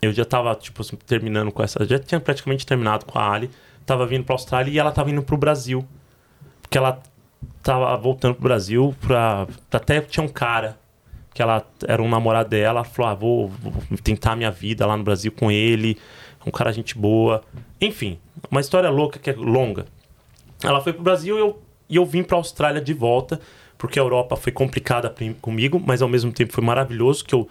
Eu 0.00 0.12
já 0.12 0.24
tava, 0.24 0.52
tipo, 0.56 0.82
assim, 0.82 0.96
terminando 0.96 1.52
com 1.52 1.62
essa. 1.62 1.84
Já 1.84 1.98
tinha 1.98 2.20
praticamente 2.20 2.66
terminado 2.66 3.06
com 3.06 3.18
a 3.18 3.32
Ali. 3.32 3.50
Tava 3.86 4.04
vindo 4.04 4.24
pra 4.24 4.34
Austrália 4.34 4.70
e 4.72 4.78
ela 4.78 4.90
tava 4.90 5.10
indo 5.10 5.22
pro 5.22 5.36
Brasil. 5.36 5.86
Porque 6.60 6.76
ela 6.76 7.00
tava 7.62 7.96
voltando 7.96 8.34
pro 8.34 8.44
Brasil 8.44 8.94
pra. 9.00 9.46
Até 9.70 10.00
tinha 10.00 10.24
um 10.24 10.28
cara 10.28 10.76
que 11.32 11.40
ela 11.40 11.64
era 11.86 12.02
um 12.02 12.08
namorado 12.08 12.48
dela. 12.48 12.80
Ela 12.80 12.84
falou: 12.84 13.10
ah, 13.10 13.14
vou, 13.14 13.48
vou 13.48 13.72
tentar 14.02 14.32
a 14.32 14.36
minha 14.36 14.50
vida 14.50 14.84
lá 14.86 14.96
no 14.96 15.04
Brasil 15.04 15.30
com 15.30 15.50
ele. 15.50 15.96
Um 16.46 16.50
cara 16.50 16.72
gente 16.72 16.96
boa. 16.98 17.42
Enfim, 17.80 18.18
uma 18.50 18.60
história 18.60 18.90
louca 18.90 19.18
que 19.18 19.30
é 19.30 19.34
longa. 19.34 19.86
Ela 20.62 20.80
foi 20.80 20.92
pro 20.92 21.02
Brasil 21.02 21.36
e 21.36 21.40
eu, 21.40 21.62
e 21.88 21.96
eu 21.96 22.06
vim 22.06 22.22
pra 22.22 22.36
Austrália 22.36 22.80
de 22.80 22.92
volta, 22.92 23.40
porque 23.78 23.98
a 23.98 24.02
Europa 24.02 24.36
foi 24.36 24.52
complicada 24.52 25.12
comigo, 25.40 25.82
mas 25.84 26.02
ao 26.02 26.08
mesmo 26.08 26.32
tempo 26.32 26.52
foi 26.52 26.62
maravilhoso, 26.64 27.24
que 27.24 27.34
eu 27.34 27.48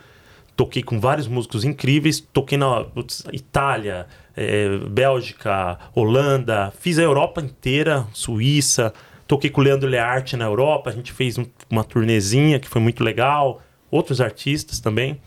toquei 0.55 0.81
com 0.83 0.99
vários 0.99 1.27
músicos 1.27 1.63
incríveis, 1.63 2.19
toquei 2.19 2.57
na 2.57 2.85
Itália, 3.33 4.07
eh, 4.35 4.77
Bélgica, 4.89 5.77
Holanda, 5.95 6.71
fiz 6.79 6.99
a 6.99 7.01
Europa 7.01 7.41
inteira, 7.41 8.05
Suíça, 8.13 8.93
toquei 9.27 9.49
com 9.49 9.61
o 9.61 9.63
Leandro 9.63 9.89
Learte 9.89 10.35
na 10.37 10.45
Europa, 10.45 10.89
a 10.89 10.93
gente 10.93 11.11
fez 11.11 11.37
um- 11.37 11.45
uma 11.69 11.83
turnezinha 11.83 12.59
que 12.59 12.67
foi 12.67 12.81
muito 12.81 13.03
legal, 13.03 13.61
outros 13.89 14.21
artistas 14.21 14.79
também. 14.79 15.19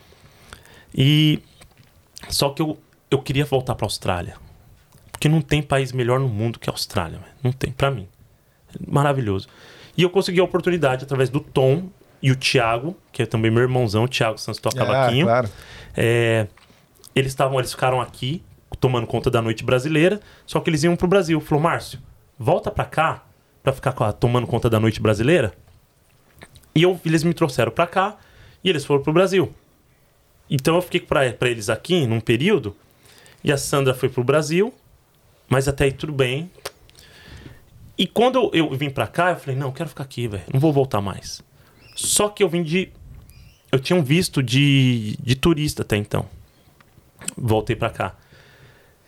E 0.95 1.41
só 2.29 2.51
que 2.51 2.63
eu, 2.63 2.79
eu 3.15 3.23
queria 3.23 3.45
voltar 3.45 3.75
pra 3.75 3.87
Austrália. 3.87 4.37
Porque 5.11 5.29
não 5.29 5.41
tem 5.41 5.63
país 5.63 5.93
melhor 5.93 6.19
no 6.21 6.29
mundo 6.29 6.59
que 6.59 6.69
a 6.69 6.73
Austrália, 6.73 7.21
não 7.43 7.53
tem, 7.53 7.73
pra 7.73 7.91
mim. 7.91 8.07
Maravilhoso. 8.87 9.49
E 9.97 10.03
eu 10.03 10.11
consegui 10.11 10.41
a 10.41 10.45
oportunidade 10.45 11.05
através 11.05 11.31
do 11.31 11.41
Tom 11.41 11.89
e 12.21 12.31
o 12.31 12.37
Thiago, 12.37 12.97
que 13.13 13.23
é 13.23 13.27
também 13.27 13.51
meu 13.51 13.63
irmãozão, 13.63 14.05
o 14.05 14.09
Thiago 14.09 14.39
Santos 14.39 14.61
toca 14.61 14.77
cavaquinho. 14.79 15.27
claro. 15.27 15.49
É, 15.97 16.47
eles 17.15 17.31
estavam, 17.33 17.59
eles 17.59 17.71
ficaram 17.71 18.01
aqui 18.01 18.43
tomando 18.81 19.07
conta 19.07 19.31
da 19.31 19.41
noite 19.41 19.63
brasileira, 19.65 20.21
só 20.45 20.59
que 20.61 20.69
eles 20.69 20.83
iam 20.83 20.97
pro 20.97 21.07
Brasil. 21.07 21.41
Falou, 21.41 21.63
Márcio, 21.63 22.01
volta 22.39 22.71
pra 22.71 22.85
cá 22.85 23.25
pra 23.63 23.73
ficar 23.73 23.91
a- 23.99 24.13
tomando 24.13 24.47
conta 24.47 24.69
da 24.69 24.81
noite 24.81 25.01
brasileira. 25.01 25.55
E 26.75 26.83
eu, 26.83 27.01
eles 27.07 27.23
me 27.23 27.33
trouxeram 27.33 27.71
pra 27.71 27.87
cá 27.87 28.17
e 28.65 28.69
eles 28.69 28.85
foram 28.85 29.01
pro 29.03 29.13
Brasil. 29.13 29.55
Então 30.51 30.75
eu 30.75 30.83
fiquei 30.83 31.01
pra, 31.01 31.33
pra 31.33 31.49
eles 31.49 31.69
aqui 31.71 32.05
num 32.07 32.21
período 32.21 32.77
E 33.45 33.53
a 33.53 33.59
Sandra 33.59 33.93
foi 33.93 34.09
pro 34.09 34.25
Brasil, 34.25 34.73
mas 35.49 35.69
até 35.69 35.85
aí 35.85 35.93
tudo 35.93 36.15
bem. 36.15 36.51
E 37.97 38.07
quando 38.07 38.51
eu 38.55 38.71
vim 38.71 38.89
pra 38.89 39.07
cá, 39.07 39.31
eu 39.31 39.37
falei, 39.37 39.55
não, 39.55 39.69
eu 39.69 39.73
quero 39.73 39.91
ficar 39.91 40.03
aqui, 40.03 40.27
velho. 40.27 40.45
Não 40.53 40.59
vou 40.59 40.73
voltar 40.73 41.03
mais. 41.03 41.43
Só 41.95 42.29
que 42.29 42.43
eu 42.43 42.49
vim 42.49 42.63
de. 42.63 42.91
Eu 43.71 43.79
tinha 43.79 43.97
um 43.97 44.03
visto 44.03 44.43
de, 44.43 45.17
de 45.21 45.37
turista 45.37 45.83
até 45.83 45.97
então. 45.97 46.27
Voltei 47.37 47.77
pra 47.77 47.91
cá. 47.91 48.17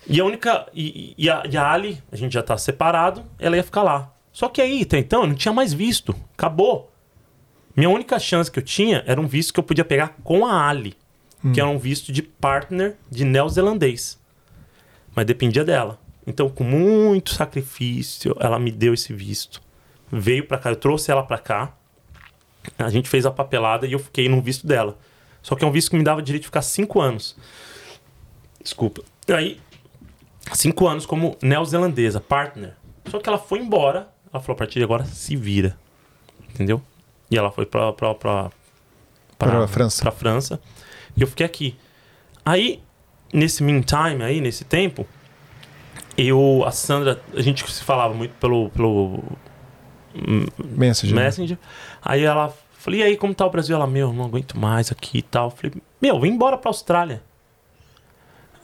E 0.07 0.21
a 0.21 0.25
única. 0.25 0.67
E, 0.75 1.15
e 1.17 1.31
a, 1.31 1.43
e 1.51 1.57
a 1.57 1.73
Ali, 1.73 2.03
a 2.13 2.17
gente 2.17 2.33
já 2.35 2.43
tá 2.43 2.59
separado, 2.59 3.25
ela 3.39 3.57
ia 3.57 3.65
ficar 3.65 3.83
lá. 3.83 4.13
Só 4.33 4.49
que 4.49 4.61
aí, 4.61 4.83
até 4.83 4.99
então, 4.99 5.23
eu 5.23 5.29
não 5.29 5.35
tinha 5.35 5.53
mais 5.53 5.73
visto. 5.73 6.15
Acabou. 6.37 6.93
Minha 7.75 7.89
única 7.91 8.19
chance 8.19 8.51
que 8.51 8.59
eu 8.59 8.63
tinha 8.63 9.03
era 9.07 9.21
um 9.21 9.27
visto 9.27 9.53
que 9.53 9.59
eu 9.59 9.65
podia 9.65 9.85
pegar 9.85 10.17
com 10.23 10.47
a 10.47 10.69
Ali, 10.69 10.95
que 11.53 11.61
era 11.61 11.69
um 11.69 11.79
visto 11.79 12.13
de 12.13 12.23
partner 12.23 12.97
de 13.11 13.25
neozelandês. 13.25 14.19
Mas 15.17 15.25
dependia 15.27 15.65
dela. 15.65 15.99
Então, 16.27 16.49
com 16.49 16.63
muito 16.63 17.31
sacrifício, 17.33 18.37
ela 18.39 18.59
me 18.59 18.71
deu 18.71 18.93
esse 18.93 19.13
visto. 19.15 19.63
Veio 20.13 20.47
pra 20.47 20.59
cá, 20.59 20.71
eu 20.71 20.77
trouxe 20.77 21.11
ela 21.11 21.23
pra 21.23 21.39
cá. 21.39 21.75
A 22.79 22.91
gente 22.91 23.09
fez 23.09 23.25
a 23.25 23.31
papelada 23.31 23.87
e 23.87 23.93
eu 23.93 23.99
fiquei 23.99 24.29
no 24.29 24.43
visto 24.43 24.67
dela. 24.67 24.99
Só 25.43 25.55
que 25.57 25.65
é 25.65 25.67
um 25.67 25.73
visto 25.73 25.91
que 25.91 25.97
me 25.97 26.05
dava 26.05 26.21
direito 26.21 26.43
de 26.43 26.49
ficar 26.49 26.63
cinco 26.63 27.01
anos. 27.01 27.37
Desculpa. 28.63 29.03
E 29.27 29.33
aí, 29.33 29.61
cinco 30.53 30.87
anos 30.87 31.07
como 31.07 31.37
neozelandesa, 31.41 32.21
partner. 32.21 32.75
Só 33.09 33.19
que 33.19 33.29
ela 33.29 33.39
foi 33.39 33.61
embora. 33.61 34.09
Ela 34.33 34.43
falou, 34.43 34.55
a 34.55 34.59
partir 34.59 34.81
de 34.81 34.85
agora, 34.85 35.05
se 35.05 35.35
vira. 35.35 35.79
Entendeu? 36.51 36.83
E 37.31 37.39
ela 37.39 37.51
foi 37.51 37.65
pra, 37.65 37.93
pra, 37.93 38.15
pra, 38.15 38.51
Pra 39.39 39.69
França. 39.69 40.03
Pra 40.03 40.11
França. 40.11 40.61
E 41.17 41.23
eu 41.23 41.27
fiquei 41.27 41.47
aqui. 41.47 41.77
Aí, 42.45 42.83
nesse 43.33 43.63
meantime 43.63 44.23
aí, 44.23 44.41
nesse 44.41 44.65
tempo, 44.65 45.07
eu, 46.17 46.65
a 46.67 46.71
Sandra, 46.71 47.21
a 47.35 47.43
gente 47.43 47.71
se 47.71 47.85
falava 47.85 48.15
muito 48.15 48.35
pelo, 48.37 48.71
pelo 48.71 49.23
Messenger. 50.65 51.15
né? 51.17 51.25
Messenger. 51.25 51.59
Aí 52.03 52.23
ela, 52.23 52.55
falei, 52.73 53.01
e 53.01 53.03
aí, 53.03 53.17
como 53.17 53.35
tá 53.35 53.45
o 53.47 53.51
Brasil? 53.51 53.77
Ela, 53.77 53.87
meu, 53.87 54.13
não 54.13 54.25
aguento 54.25 54.59
mais 54.59 54.91
aqui 54.91 55.19
e 55.19 55.23
tal. 55.23 55.47
Eu 55.47 55.51
falei, 55.51 55.73
meu, 56.01 56.21
vem 56.21 56.33
embora 56.33 56.57
pra 56.57 56.71
Austrália. 56.71 57.23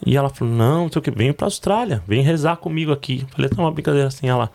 E 0.05 0.17
ela 0.17 0.29
falou, 0.31 0.53
não, 0.53 0.85
não 0.85 0.93
sei 0.93 0.99
o 0.99 1.03
que, 1.03 1.11
vem 1.11 1.33
pra 1.33 1.47
Austrália, 1.47 2.03
vem 2.09 2.23
rezar 2.23 2.57
comigo 2.57 2.91
aqui. 2.91 3.21
Eu 3.23 3.29
falei, 3.29 3.51
tá 3.51 3.63
uma 3.63 3.71
brincadeira 3.71 4.09
assim, 4.09 4.29
ela, 4.29 4.51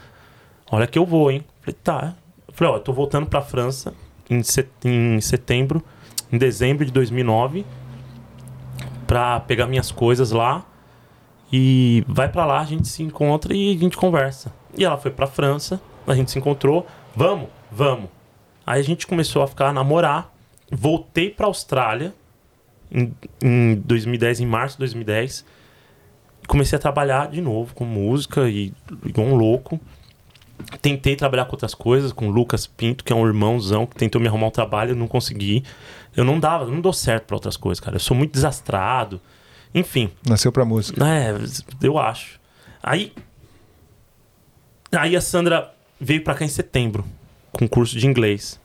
olha 0.69 0.87
que 0.87 0.99
eu 0.99 1.05
vou, 1.05 1.31
hein. 1.31 1.45
Eu 1.47 1.61
falei, 1.61 1.79
tá. 1.83 2.15
Eu 2.47 2.53
falei, 2.53 2.73
ó, 2.73 2.77
eu 2.77 2.81
tô 2.81 2.91
voltando 2.91 3.27
pra 3.27 3.41
França 3.41 3.93
em 4.29 5.21
setembro, 5.21 5.81
em 6.31 6.37
dezembro 6.37 6.85
de 6.85 6.91
2009, 6.91 7.65
pra 9.07 9.39
pegar 9.39 9.65
minhas 9.65 9.91
coisas 9.91 10.31
lá. 10.31 10.65
E 11.51 12.03
vai 12.07 12.29
pra 12.29 12.45
lá, 12.45 12.59
a 12.59 12.65
gente 12.65 12.87
se 12.89 13.01
encontra 13.01 13.55
e 13.55 13.73
a 13.73 13.79
gente 13.79 13.95
conversa. 13.95 14.53
E 14.77 14.83
ela 14.83 14.97
foi 14.97 15.09
pra 15.09 15.25
França, 15.25 15.81
a 16.05 16.13
gente 16.13 16.29
se 16.29 16.37
encontrou. 16.37 16.85
Vamos, 17.15 17.47
vamos. 17.71 18.09
Aí 18.65 18.81
a 18.81 18.83
gente 18.83 19.07
começou 19.07 19.41
a 19.41 19.47
ficar 19.47 19.69
a 19.69 19.73
namorar. 19.73 20.31
Voltei 20.69 21.29
pra 21.29 21.47
Austrália 21.47 22.13
em, 22.91 23.13
em 23.41 23.75
2010, 23.75 24.41
em 24.41 24.45
março 24.45 24.75
de 24.75 24.79
2010. 24.79 25.45
Comecei 26.47 26.75
a 26.75 26.79
trabalhar 26.79 27.29
de 27.29 27.39
novo 27.39 27.73
com 27.73 27.85
música 27.85 28.49
e 28.49 28.73
igual 29.05 29.27
um 29.27 29.35
louco. 29.35 29.79
Tentei 30.81 31.15
trabalhar 31.15 31.45
com 31.45 31.53
outras 31.53 31.73
coisas, 31.73 32.11
com 32.11 32.27
o 32.27 32.31
Lucas 32.31 32.65
Pinto, 32.67 33.03
que 33.03 33.13
é 33.13 33.15
um 33.15 33.25
irmãozão 33.25 33.85
que 33.85 33.95
tentou 33.95 34.19
me 34.19 34.27
arrumar 34.27 34.47
um 34.47 34.51
trabalho, 34.51 34.91
eu 34.91 34.95
não 34.95 35.07
consegui. 35.07 35.63
Eu 36.15 36.23
não 36.23 36.39
dava, 36.39 36.65
eu 36.65 36.71
não 36.71 36.81
dou 36.81 36.93
certo 36.93 37.25
pra 37.25 37.35
outras 37.35 37.55
coisas, 37.55 37.79
cara. 37.79 37.95
Eu 37.95 37.99
sou 37.99 38.17
muito 38.17 38.31
desastrado. 38.31 39.21
Enfim, 39.73 40.09
Nasceu 40.27 40.51
pra 40.51 40.65
música. 40.65 41.05
é, 41.07 41.35
eu 41.81 41.97
acho. 41.97 42.39
Aí. 42.81 43.13
Aí 44.91 45.15
a 45.15 45.21
Sandra 45.21 45.73
veio 45.99 46.23
pra 46.23 46.33
cá 46.33 46.45
em 46.45 46.49
setembro, 46.49 47.05
com 47.51 47.67
curso 47.67 47.97
de 47.97 48.07
inglês. 48.07 48.59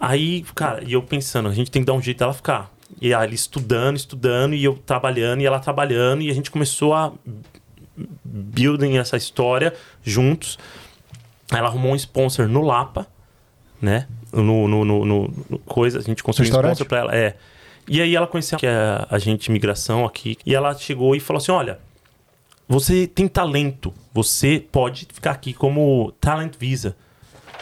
Aí, 0.00 0.42
cara, 0.54 0.82
e 0.84 0.92
eu 0.92 1.02
pensando, 1.02 1.48
a 1.48 1.52
gente 1.52 1.70
tem 1.70 1.82
que 1.82 1.86
dar 1.86 1.92
um 1.92 2.02
jeito 2.02 2.18
dela 2.18 2.34
ficar. 2.34 2.72
E 3.00 3.12
ela 3.12 3.26
estudando, 3.26 3.96
estudando, 3.96 4.54
e 4.54 4.64
eu 4.64 4.74
trabalhando, 4.76 5.40
e 5.40 5.46
ela 5.46 5.60
trabalhando, 5.60 6.22
e 6.22 6.30
a 6.30 6.34
gente 6.34 6.50
começou 6.50 6.94
a 6.94 7.12
building 8.24 8.96
essa 8.98 9.16
história 9.16 9.72
juntos. 10.02 10.58
Ela 11.52 11.68
arrumou 11.68 11.92
um 11.92 11.96
sponsor 11.96 12.48
no 12.48 12.62
Lapa, 12.62 13.06
né? 13.80 14.08
No, 14.32 14.66
no, 14.66 14.84
no, 14.84 15.04
no- 15.04 15.58
coisa, 15.60 15.98
a 15.98 16.02
gente 16.02 16.22
conseguiu 16.22 16.52
um 16.52 16.56
sponsor 16.70 16.86
pra 16.86 16.98
ela. 16.98 17.14
É. 17.16 17.36
E 17.86 18.00
aí 18.00 18.16
ela 18.16 18.26
conheceu 18.26 18.58
que 18.58 18.66
é 18.66 19.06
agente 19.10 19.44
de 19.44 19.50
imigração 19.50 20.04
aqui. 20.04 20.36
E 20.44 20.54
ela 20.54 20.74
chegou 20.76 21.14
e 21.14 21.20
falou 21.20 21.38
assim: 21.38 21.52
olha, 21.52 21.78
você 22.66 23.06
tem 23.06 23.28
talento, 23.28 23.92
você 24.12 24.58
pode 24.72 25.06
ficar 25.12 25.32
aqui 25.32 25.52
como 25.52 26.12
talent 26.20 26.54
visa. 26.58 26.96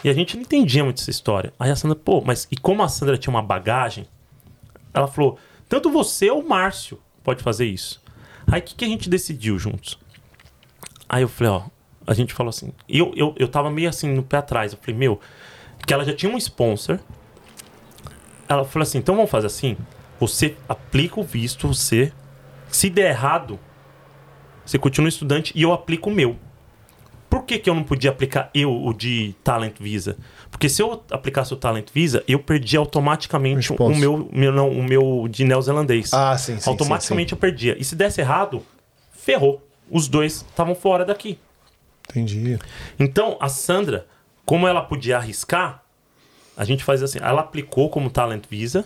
E 0.03 0.09
a 0.09 0.13
gente 0.13 0.35
não 0.35 0.43
entendia 0.43 0.83
muito 0.83 1.01
essa 1.01 1.11
história. 1.11 1.53
Aí 1.59 1.69
a 1.71 1.75
Sandra, 1.75 1.95
pô, 1.95 2.21
mas 2.21 2.47
e 2.51 2.57
como 2.57 2.83
a 2.83 2.87
Sandra 2.87 3.17
tinha 3.17 3.31
uma 3.33 3.41
bagagem, 3.41 4.05
ela 4.93 5.07
falou: 5.07 5.37
tanto 5.67 5.91
você 5.91 6.29
ou 6.29 6.39
o 6.41 6.47
Márcio 6.47 6.99
pode 7.23 7.43
fazer 7.43 7.65
isso. 7.65 8.01
Aí 8.47 8.59
o 8.59 8.63
que, 8.63 8.75
que 8.75 8.85
a 8.85 8.87
gente 8.87 9.09
decidiu 9.09 9.59
juntos? 9.59 9.97
Aí 11.13 11.21
eu 11.21 11.27
falei, 11.27 11.53
ó, 11.53 11.61
a 12.07 12.13
gente 12.15 12.33
falou 12.33 12.49
assim, 12.49 12.71
eu, 12.89 13.13
eu, 13.15 13.35
eu 13.37 13.47
tava 13.47 13.69
meio 13.69 13.87
assim 13.87 14.11
no 14.11 14.23
pé 14.23 14.37
atrás. 14.37 14.73
Eu 14.73 14.79
falei, 14.81 14.95
meu, 14.95 15.19
que 15.85 15.93
ela 15.93 16.03
já 16.03 16.11
tinha 16.11 16.33
um 16.33 16.37
sponsor. 16.39 16.99
Ela 18.49 18.65
falou 18.65 18.81
assim, 18.81 18.97
então 18.97 19.15
vamos 19.15 19.29
fazer 19.29 19.45
assim, 19.45 19.77
você 20.19 20.55
aplica 20.67 21.19
o 21.19 21.23
visto, 21.23 21.67
você, 21.67 22.11
se 22.67 22.89
der 22.89 23.11
errado, 23.11 23.59
você 24.65 24.79
continua 24.79 25.07
estudante 25.07 25.53
e 25.55 25.61
eu 25.61 25.71
aplico 25.71 26.09
o 26.09 26.13
meu. 26.13 26.35
Por 27.29 27.43
que, 27.43 27.59
que 27.59 27.69
eu 27.69 27.75
não 27.75 27.83
podia 27.83 28.09
aplicar 28.09 28.49
eu 28.51 28.71
o 28.71 28.91
de 28.91 29.35
Talent 29.43 29.75
Visa? 29.79 30.17
Porque 30.49 30.67
se 30.67 30.81
eu 30.81 31.03
aplicasse 31.11 31.53
o 31.53 31.57
Talent 31.57 31.89
Visa, 31.93 32.23
eu 32.27 32.39
perdi 32.39 32.75
automaticamente 32.75 33.71
O 33.97 33.99
meu, 33.99 34.29
meu, 34.33 34.51
não, 34.51 34.67
o 34.67 34.81
meu 34.81 35.27
de 35.29 35.43
neozelandês. 35.43 36.11
Ah, 36.11 36.35
sim, 36.39 36.59
sim. 36.59 36.67
automaticamente 36.67 37.33
eu 37.33 37.37
perdia. 37.37 37.79
E 37.79 37.83
se 37.83 37.95
desse 37.95 38.19
errado, 38.19 38.63
ferrou. 39.11 39.61
Os 39.89 40.07
dois 40.07 40.45
estavam 40.49 40.75
fora 40.75 41.05
daqui. 41.05 41.37
Entendi. 42.09 42.59
Então, 42.99 43.37
a 43.39 43.47
Sandra, 43.49 44.05
como 44.45 44.67
ela 44.67 44.81
podia 44.81 45.17
arriscar, 45.17 45.81
a 46.55 46.63
gente 46.65 46.83
fazia 46.83 47.05
assim, 47.05 47.19
ela 47.21 47.41
aplicou 47.41 47.89
como 47.89 48.09
Talent 48.09 48.43
Visa. 48.49 48.85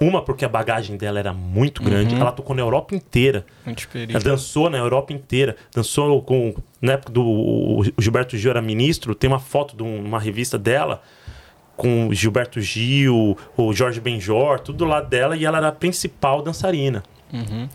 Uma, 0.00 0.22
porque 0.22 0.46
a 0.46 0.48
bagagem 0.48 0.96
dela 0.96 1.18
era 1.18 1.30
muito 1.32 1.82
grande. 1.82 2.14
Ela 2.14 2.32
tocou 2.32 2.56
na 2.56 2.62
Europa 2.62 2.94
inteira. 2.94 3.44
Muito 3.66 3.80
Ela 3.80 3.86
experiente. 4.04 4.24
dançou 4.24 4.70
na 4.70 4.78
Europa 4.78 5.12
inteira. 5.12 5.56
Dançou 5.74 6.22
com. 6.22 6.54
Na 6.80 6.92
época 6.94 7.12
do 7.12 7.22
o 7.22 7.82
Gilberto 7.98 8.34
Gil 8.38 8.50
era 8.50 8.62
ministro, 8.62 9.14
tem 9.14 9.28
uma 9.28 9.38
foto 9.38 9.76
de 9.76 9.82
um- 9.82 10.02
uma 10.02 10.18
revista 10.18 10.58
dela 10.58 11.02
com 11.76 12.08
o 12.08 12.14
Gilberto 12.14 12.62
Gil, 12.62 13.36
o 13.58 13.72
Jorge 13.74 14.00
Benjor, 14.00 14.60
tudo 14.60 14.78
do 14.78 14.84
lado 14.86 15.06
dela, 15.08 15.36
e 15.36 15.44
ela 15.44 15.58
era 15.58 15.68
a 15.68 15.72
principal 15.72 16.40
dançarina. 16.40 17.02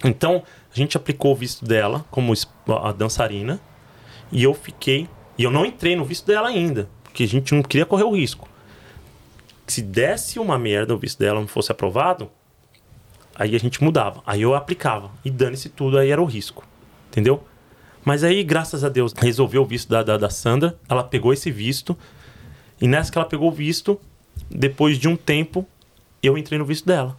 Então, 0.03 0.41
a 0.75 0.77
gente 0.77 0.97
aplicou 0.97 1.31
o 1.31 1.35
visto 1.35 1.63
dela 1.63 2.03
como 2.11 2.33
a 2.83 2.91
dançarina, 2.91 3.61
e 4.29 4.43
eu 4.43 4.53
fiquei. 4.53 5.07
E 5.37 5.43
eu 5.43 5.49
não 5.49 5.65
entrei 5.65 5.95
no 5.95 6.03
visto 6.03 6.27
dela 6.27 6.49
ainda, 6.49 6.89
porque 7.01 7.23
a 7.23 7.27
gente 7.27 7.55
não 7.55 7.63
queria 7.63 7.85
correr 7.85 8.03
o 8.03 8.13
risco. 8.13 8.49
Se 9.65 9.81
desse 9.81 10.37
uma 10.37 10.59
merda 10.59 10.93
o 10.93 10.97
visto 10.97 11.17
dela 11.17 11.39
não 11.39 11.47
fosse 11.47 11.71
aprovado, 11.71 12.29
aí 13.33 13.55
a 13.55 13.59
gente 13.59 13.81
mudava. 13.81 14.21
Aí 14.25 14.41
eu 14.41 14.53
aplicava. 14.53 15.11
E 15.23 15.31
dane-se 15.31 15.69
tudo, 15.69 15.97
aí 15.97 16.09
era 16.09 16.21
o 16.21 16.25
risco. 16.25 16.67
Entendeu? 17.07 17.41
Mas 18.03 18.21
aí, 18.21 18.43
graças 18.43 18.83
a 18.83 18.89
Deus, 18.89 19.13
resolveu 19.15 19.61
o 19.61 19.65
visto 19.65 19.89
da, 19.89 20.03
da, 20.03 20.17
da 20.17 20.29
Sandra. 20.29 20.77
Ela 20.89 21.05
pegou 21.05 21.31
esse 21.31 21.49
visto. 21.49 21.97
E 22.81 22.87
nessa 22.87 23.09
que 23.09 23.17
ela 23.17 23.27
pegou 23.27 23.47
o 23.47 23.51
visto, 23.51 23.99
depois 24.49 24.99
de 24.99 25.07
um 25.07 25.15
tempo, 25.15 25.65
eu 26.21 26.37
entrei 26.37 26.59
no 26.59 26.65
visto 26.65 26.85
dela. 26.85 27.17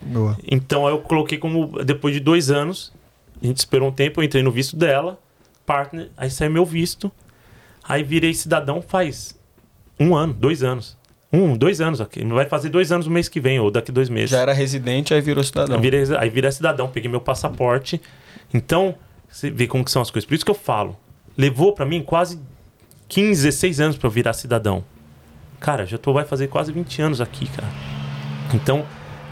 Boa. 0.00 0.36
Então 0.46 0.86
aí 0.86 0.92
eu 0.92 1.00
coloquei 1.00 1.38
como. 1.38 1.82
Depois 1.84 2.14
de 2.14 2.20
dois 2.20 2.50
anos, 2.50 2.92
a 3.42 3.46
gente 3.46 3.58
esperou 3.58 3.88
um 3.88 3.92
tempo, 3.92 4.20
eu 4.20 4.24
entrei 4.24 4.42
no 4.42 4.50
visto 4.50 4.76
dela, 4.76 5.18
partner, 5.66 6.10
aí 6.16 6.30
saiu 6.30 6.50
meu 6.50 6.64
visto. 6.64 7.10
Aí 7.82 8.02
virei 8.02 8.34
cidadão 8.34 8.82
faz 8.82 9.38
um 9.98 10.14
ano, 10.14 10.32
dois 10.32 10.62
anos. 10.62 10.96
Um, 11.32 11.56
dois 11.56 11.80
anos 11.80 12.00
aqui. 12.00 12.24
Vai 12.24 12.46
fazer 12.46 12.70
dois 12.70 12.90
anos 12.90 13.06
no 13.06 13.12
mês 13.12 13.28
que 13.28 13.40
vem, 13.40 13.58
ou 13.60 13.70
daqui 13.70 13.92
dois 13.92 14.08
meses. 14.08 14.30
Já 14.30 14.40
era 14.40 14.52
residente, 14.52 15.12
aí 15.12 15.20
virou 15.20 15.44
cidadão. 15.44 15.76
Aí 15.76 15.82
virei, 15.82 16.04
aí 16.16 16.30
virei 16.30 16.50
cidadão, 16.50 16.88
peguei 16.88 17.10
meu 17.10 17.20
passaporte. 17.20 18.00
Então, 18.52 18.94
você 19.28 19.50
vê 19.50 19.66
como 19.66 19.84
que 19.84 19.90
são 19.90 20.00
as 20.00 20.10
coisas. 20.10 20.26
Por 20.26 20.34
isso 20.34 20.44
que 20.44 20.50
eu 20.50 20.54
falo. 20.54 20.96
Levou 21.36 21.74
pra 21.74 21.84
mim 21.84 22.02
quase 22.02 22.40
15, 23.08 23.42
16 23.42 23.80
anos 23.80 23.96
pra 23.96 24.06
eu 24.06 24.10
virar 24.10 24.32
cidadão. 24.32 24.82
Cara, 25.60 25.84
já 25.84 25.98
tô, 25.98 26.12
vai 26.12 26.24
fazer 26.24 26.48
quase 26.48 26.72
20 26.72 27.02
anos 27.02 27.20
aqui, 27.20 27.46
cara. 27.48 27.68
Então, 28.54 28.86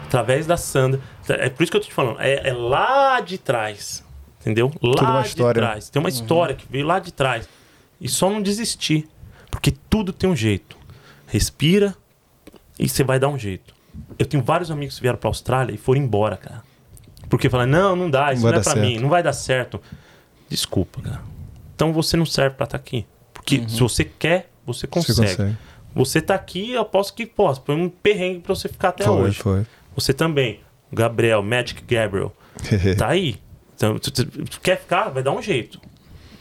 através 0.07 0.45
da 0.47 0.57
Sandra. 0.57 0.99
É 1.29 1.49
por 1.49 1.63
isso 1.63 1.71
que 1.71 1.77
eu 1.77 1.81
tô 1.81 1.87
te 1.87 1.93
falando. 1.93 2.19
É, 2.19 2.49
é 2.49 2.53
lá 2.53 3.19
de 3.19 3.37
trás. 3.37 4.03
Entendeu? 4.41 4.71
Lá 4.81 5.11
uma 5.11 5.21
de 5.21 5.27
história. 5.27 5.61
trás. 5.61 5.89
Tem 5.89 5.99
uma 5.99 6.09
história 6.09 6.55
que 6.55 6.65
veio 6.69 6.85
lá 6.85 6.99
de 6.99 7.11
trás. 7.11 7.47
E 7.99 8.07
só 8.07 8.29
não 8.29 8.41
desistir. 8.41 9.07
Porque 9.51 9.73
tudo 9.89 10.13
tem 10.13 10.29
um 10.29 10.35
jeito. 10.35 10.77
Respira 11.27 11.95
e 12.79 12.87
você 12.87 13.03
vai 13.03 13.19
dar 13.19 13.27
um 13.27 13.37
jeito. 13.37 13.73
Eu 14.17 14.25
tenho 14.25 14.43
vários 14.43 14.71
amigos 14.71 14.95
que 14.95 15.01
vieram 15.01 15.17
pra 15.17 15.29
Austrália 15.29 15.73
e 15.73 15.77
foram 15.77 16.01
embora, 16.01 16.37
cara. 16.37 16.63
Porque 17.29 17.49
fala, 17.49 17.65
não, 17.65 17.95
não 17.95 18.09
dá, 18.09 18.31
isso 18.31 18.43
Vai 18.43 18.53
não 18.53 18.59
é 18.59 18.63
pra 18.63 18.75
mim, 18.75 18.89
certo. 18.91 19.01
não 19.01 19.09
vai 19.09 19.23
dar 19.23 19.33
certo. 19.33 19.81
Desculpa, 20.47 21.01
cara. 21.01 21.21
Então 21.75 21.91
você 21.91 22.15
não 22.15 22.25
serve 22.25 22.55
pra 22.55 22.63
estar 22.63 22.77
aqui. 22.77 23.05
Porque 23.33 23.67
se 23.67 23.79
você 23.79 24.05
quer, 24.05 24.49
você 24.65 24.81
Você 24.81 24.87
consegue. 24.87 25.29
consegue. 25.35 25.57
Você 25.93 26.21
tá 26.21 26.35
aqui, 26.35 26.71
eu 26.73 26.81
aposto 26.81 27.13
que 27.15 27.25
posso. 27.25 27.61
Foi 27.65 27.75
um 27.75 27.89
perrengue 27.89 28.39
pra 28.41 28.53
você 28.55 28.69
ficar 28.69 28.89
até 28.89 29.03
Foi, 29.03 29.13
hoje. 29.23 29.39
foi. 29.39 29.65
Você 29.97 30.13
também. 30.13 30.59
O 30.91 30.95
Gabriel, 30.95 31.41
Magic 31.43 31.81
Gabriel. 31.83 32.31
Tá 32.97 33.07
aí. 33.09 33.35
Então, 33.75 33.99
tu, 33.99 34.09
tu- 34.11 34.25
tu 34.25 34.61
quer 34.61 34.79
ficar? 34.79 35.09
Vai 35.09 35.21
dar 35.21 35.31
um 35.31 35.41
jeito. 35.41 35.79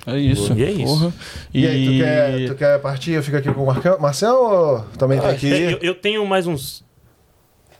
É 0.06 0.16
isso. 0.18 0.52
E 0.56 0.62
é 0.64 0.70
isso. 0.70 0.84
Porra. 0.98 1.12
E, 1.52 1.66
aí, 1.66 1.86
tu 1.86 2.04
quer, 2.04 2.48
tu 2.48 2.54
quer 2.54 2.78
partir? 2.80 3.10
Eu 3.12 3.22
fico 3.22 3.36
aqui 3.36 3.52
com 3.52 3.62
o 3.62 3.66
Marcel, 3.66 3.98
Marcel 3.98 4.34
ou 4.36 4.80
também 4.96 5.18
tem 5.20 5.36
que 5.36 5.52
É, 5.52 5.56
ir? 5.58 5.72
eu, 5.72 5.78
eu 5.82 5.94
tenho 5.94 6.24
mais 6.24 6.46
uns 6.46 6.84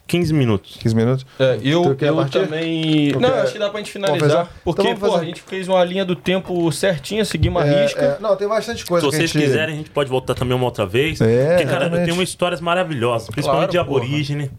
15 0.09 0.35
minutos. 0.35 0.77
15 0.81 0.95
minutos? 0.95 1.27
É, 1.39 1.59
eu, 1.63 1.97
eu 2.01 2.17
partir? 2.17 2.33
também. 2.41 3.13
Tu 3.13 3.21
não, 3.21 3.31
quer- 3.31 3.39
acho 3.43 3.53
que 3.53 3.59
dá 3.59 3.71
pra 3.71 3.79
gente 3.79 3.93
finalizar. 3.93 4.51
Porque, 4.65 4.83
Então 4.83 4.97
pô, 4.97 5.13
fazer. 5.13 5.23
a 5.23 5.27
gente 5.27 5.41
fez 5.43 5.67
uma 5.69 5.83
linha 5.85 6.05
do 6.05 6.15
tempo 6.17 6.71
certinha, 6.73 7.25
seguimos 7.25 7.63
a 7.63 7.67
É, 7.67 7.83
risca. 7.85 8.01
é, 8.03 8.19
não, 8.21 8.37
tem 8.37 8.47
bastante 8.49 8.85
coisa 8.85 9.07
Se 9.07 9.11
que 9.11 9.17
a 9.17 9.19
vocês 9.21 9.31
gente... 9.31 9.43
quiserem, 9.45 9.75
a 9.75 9.79
gente 9.79 9.91
pode 9.91 10.11
voltar 10.11 10.35
também 10.35 10.55
uma 10.57 10.65
outra 10.67 10.85
vez. 10.85 11.21
É, 11.21 11.49
Porque, 11.51 11.65
cara, 11.65 11.77
eu 11.77 11.81
exatamente. 11.83 12.05
tenho 12.05 12.17
umas 12.17 12.29
histórias 12.29 12.61
maravilhosas, 12.61 13.29
principalmente 13.31 13.71
Claro, 13.71 13.73
de 13.73 13.79
aborígene. 13.79 14.51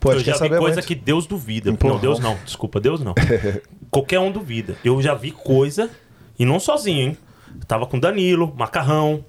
Pô, 0.00 0.12
eu 0.12 0.20
já 0.20 0.32
vi 0.32 0.38
saber 0.38 0.58
coisa 0.58 0.76
muito. 0.76 0.86
que 0.86 0.94
Deus 0.94 1.26
duvida. 1.26 1.70
Não, 1.70 1.98
Deus 1.98 2.18
não. 2.18 2.36
Desculpa, 2.44 2.80
Deus 2.80 3.00
não. 3.00 3.14
Qualquer 3.90 4.20
um 4.20 4.30
duvida. 4.30 4.76
Eu 4.84 5.00
já 5.00 5.14
vi 5.14 5.30
coisa, 5.30 5.90
e 6.38 6.44
não 6.44 6.60
sozinho, 6.60 7.00
hein? 7.00 7.18
Tava 7.66 7.86
com 7.86 7.98
Danilo, 7.98 8.52
Macarrão, 8.56 9.24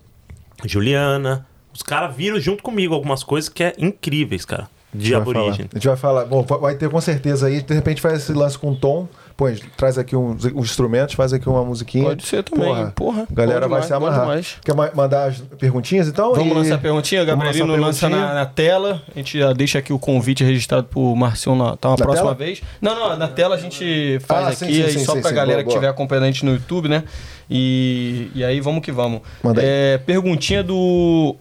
Juliana. 0.66 1.46
Os 1.74 1.82
caras 1.82 2.16
viram 2.16 2.40
junto 2.40 2.64
comigo 2.64 2.94
algumas 2.94 3.24
coisas 3.24 3.50
que 3.50 3.64
é 3.64 3.74
incríveis, 3.78 4.46
cara. 4.46 4.70
De 4.94 5.14
aborígene. 5.14 5.70
A 5.72 5.78
gente 5.78 5.88
vai 5.88 5.98
falar. 5.98 6.26
Bom, 6.26 6.44
vai 6.44 6.76
ter 6.76 6.90
com 6.90 7.00
certeza 7.00 7.48
aí. 7.48 7.62
De 7.62 7.74
repente 7.74 8.02
faz 8.02 8.16
esse 8.16 8.34
lance 8.34 8.58
com 8.58 8.74
tom. 8.74 9.08
Põe, 9.38 9.56
traz 9.78 10.00
aqui 10.00 10.16
uns, 10.16 10.44
uns 10.46 10.66
instrumentos, 10.72 11.14
faz 11.14 11.32
aqui 11.32 11.48
uma 11.48 11.64
musiquinha. 11.64 12.06
Pode 12.06 12.26
ser 12.26 12.42
também. 12.44 12.90
Porra. 12.96 13.28
a 13.30 13.34
galera 13.36 13.60
vai 13.68 13.82
demais, 13.82 13.86
se 13.86 13.94
amarrar. 13.94 14.42
Quer 14.66 14.74
ma- 14.76 14.90
mandar 14.96 15.26
as 15.30 15.38
perguntinhas 15.60 16.08
então? 16.08 16.34
Vamos 16.34 16.52
E- 16.52 16.56
lançar 16.56 16.74
a 16.76 16.78
perguntinha, 16.80 17.24
Gabrielino 17.24 17.76
lança 17.76 18.10
na, 18.10 18.34
na 18.34 18.46
tela. 18.48 19.04
A 19.14 19.20
gente 19.20 19.38
já 19.38 19.54
deixa 19.54 19.78
aqui 19.78 19.94
o 19.94 20.00
convite 20.00 20.44
registrado 20.44 20.86
pro 20.88 21.16
Marcião 21.16 21.56
na, 21.56 21.78
tá 21.78 21.90
uma 21.90 21.98
Na 21.98 22.04
próxima 22.04 22.34
tela? 22.34 22.34
vez. 22.36 22.64
Não, 22.82 22.96
não, 22.96 23.16
na 23.16 23.28
tela 23.28 23.54
a 23.54 23.60
gente 23.60 24.18
faz 24.26 24.46
Ah, 24.46 24.50
aqui, 24.50 24.74
sim, 24.74 24.74
sim, 24.74 24.84
aí 25.00 25.06
só 25.06 25.14
sim, 25.14 25.22
pra 25.22 25.30
sim, 25.30 25.36
galera 25.36 25.58
boa, 25.60 25.64
que 25.66 25.70
estiver 25.70 25.88
acompanhando 25.90 26.24
a 26.24 26.28
gente 26.32 26.44
no 26.44 26.54
YouTube, 26.54 26.88
né? 26.90 27.04
E, 27.48 28.32
e 28.34 28.44
aí 28.44 28.60
vamos 28.60 28.82
que 28.82 28.92
vamos. 28.92 29.22
Manda 29.44 29.62
aí. 29.62 29.68
É, 29.70 29.98
perguntinha 30.00 30.64
do 30.64 31.36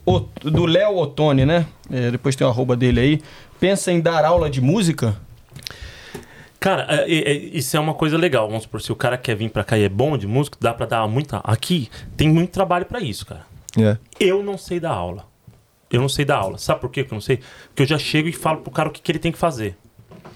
do 0.44 0.66
Léo 0.66 0.98
Ottoni, 0.98 1.46
né? 1.46 1.66
É, 1.90 2.10
depois 2.10 2.36
tem 2.36 2.46
o 2.46 2.50
arroba 2.50 2.76
dele 2.76 3.00
aí. 3.00 3.22
Pensa 3.58 3.90
em 3.90 4.00
dar 4.00 4.22
aula 4.24 4.50
de 4.50 4.60
música? 4.60 5.16
Cara, 6.58 6.86
é- 6.88 7.12
é- 7.12 7.30
é- 7.32 7.34
isso 7.36 7.76
é 7.76 7.80
uma 7.80 7.94
coisa 7.94 8.16
legal. 8.16 8.46
Vamos 8.48 8.62
supor, 8.64 8.80
se 8.80 8.90
o 8.90 8.96
cara 8.96 9.16
quer 9.18 9.36
vir 9.36 9.50
pra 9.50 9.62
cá 9.64 9.76
e 9.78 9.84
é 9.84 9.88
bom 9.88 10.16
de 10.16 10.26
música, 10.26 10.56
dá 10.60 10.72
pra 10.72 10.86
dar 10.86 11.06
muita. 11.06 11.38
Aqui 11.38 11.88
tem 12.16 12.28
muito 12.28 12.50
trabalho 12.50 12.86
pra 12.86 13.00
isso, 13.00 13.26
cara. 13.26 13.46
É. 13.78 13.96
Eu 14.18 14.42
não 14.42 14.56
sei 14.56 14.80
dar 14.80 14.92
aula. 14.92 15.26
Eu 15.90 16.00
não 16.00 16.08
sei 16.08 16.24
dar 16.24 16.36
aula. 16.38 16.58
Sabe 16.58 16.80
por 16.80 16.90
quê 16.90 17.04
que 17.04 17.12
eu 17.12 17.16
não 17.16 17.20
sei? 17.20 17.40
Porque 17.68 17.82
eu 17.82 17.86
já 17.86 17.98
chego 17.98 18.28
e 18.28 18.32
falo 18.32 18.58
pro 18.60 18.70
cara 18.72 18.88
o 18.88 18.92
que, 18.92 19.00
que 19.00 19.12
ele 19.12 19.18
tem 19.18 19.30
que 19.30 19.38
fazer. 19.38 19.76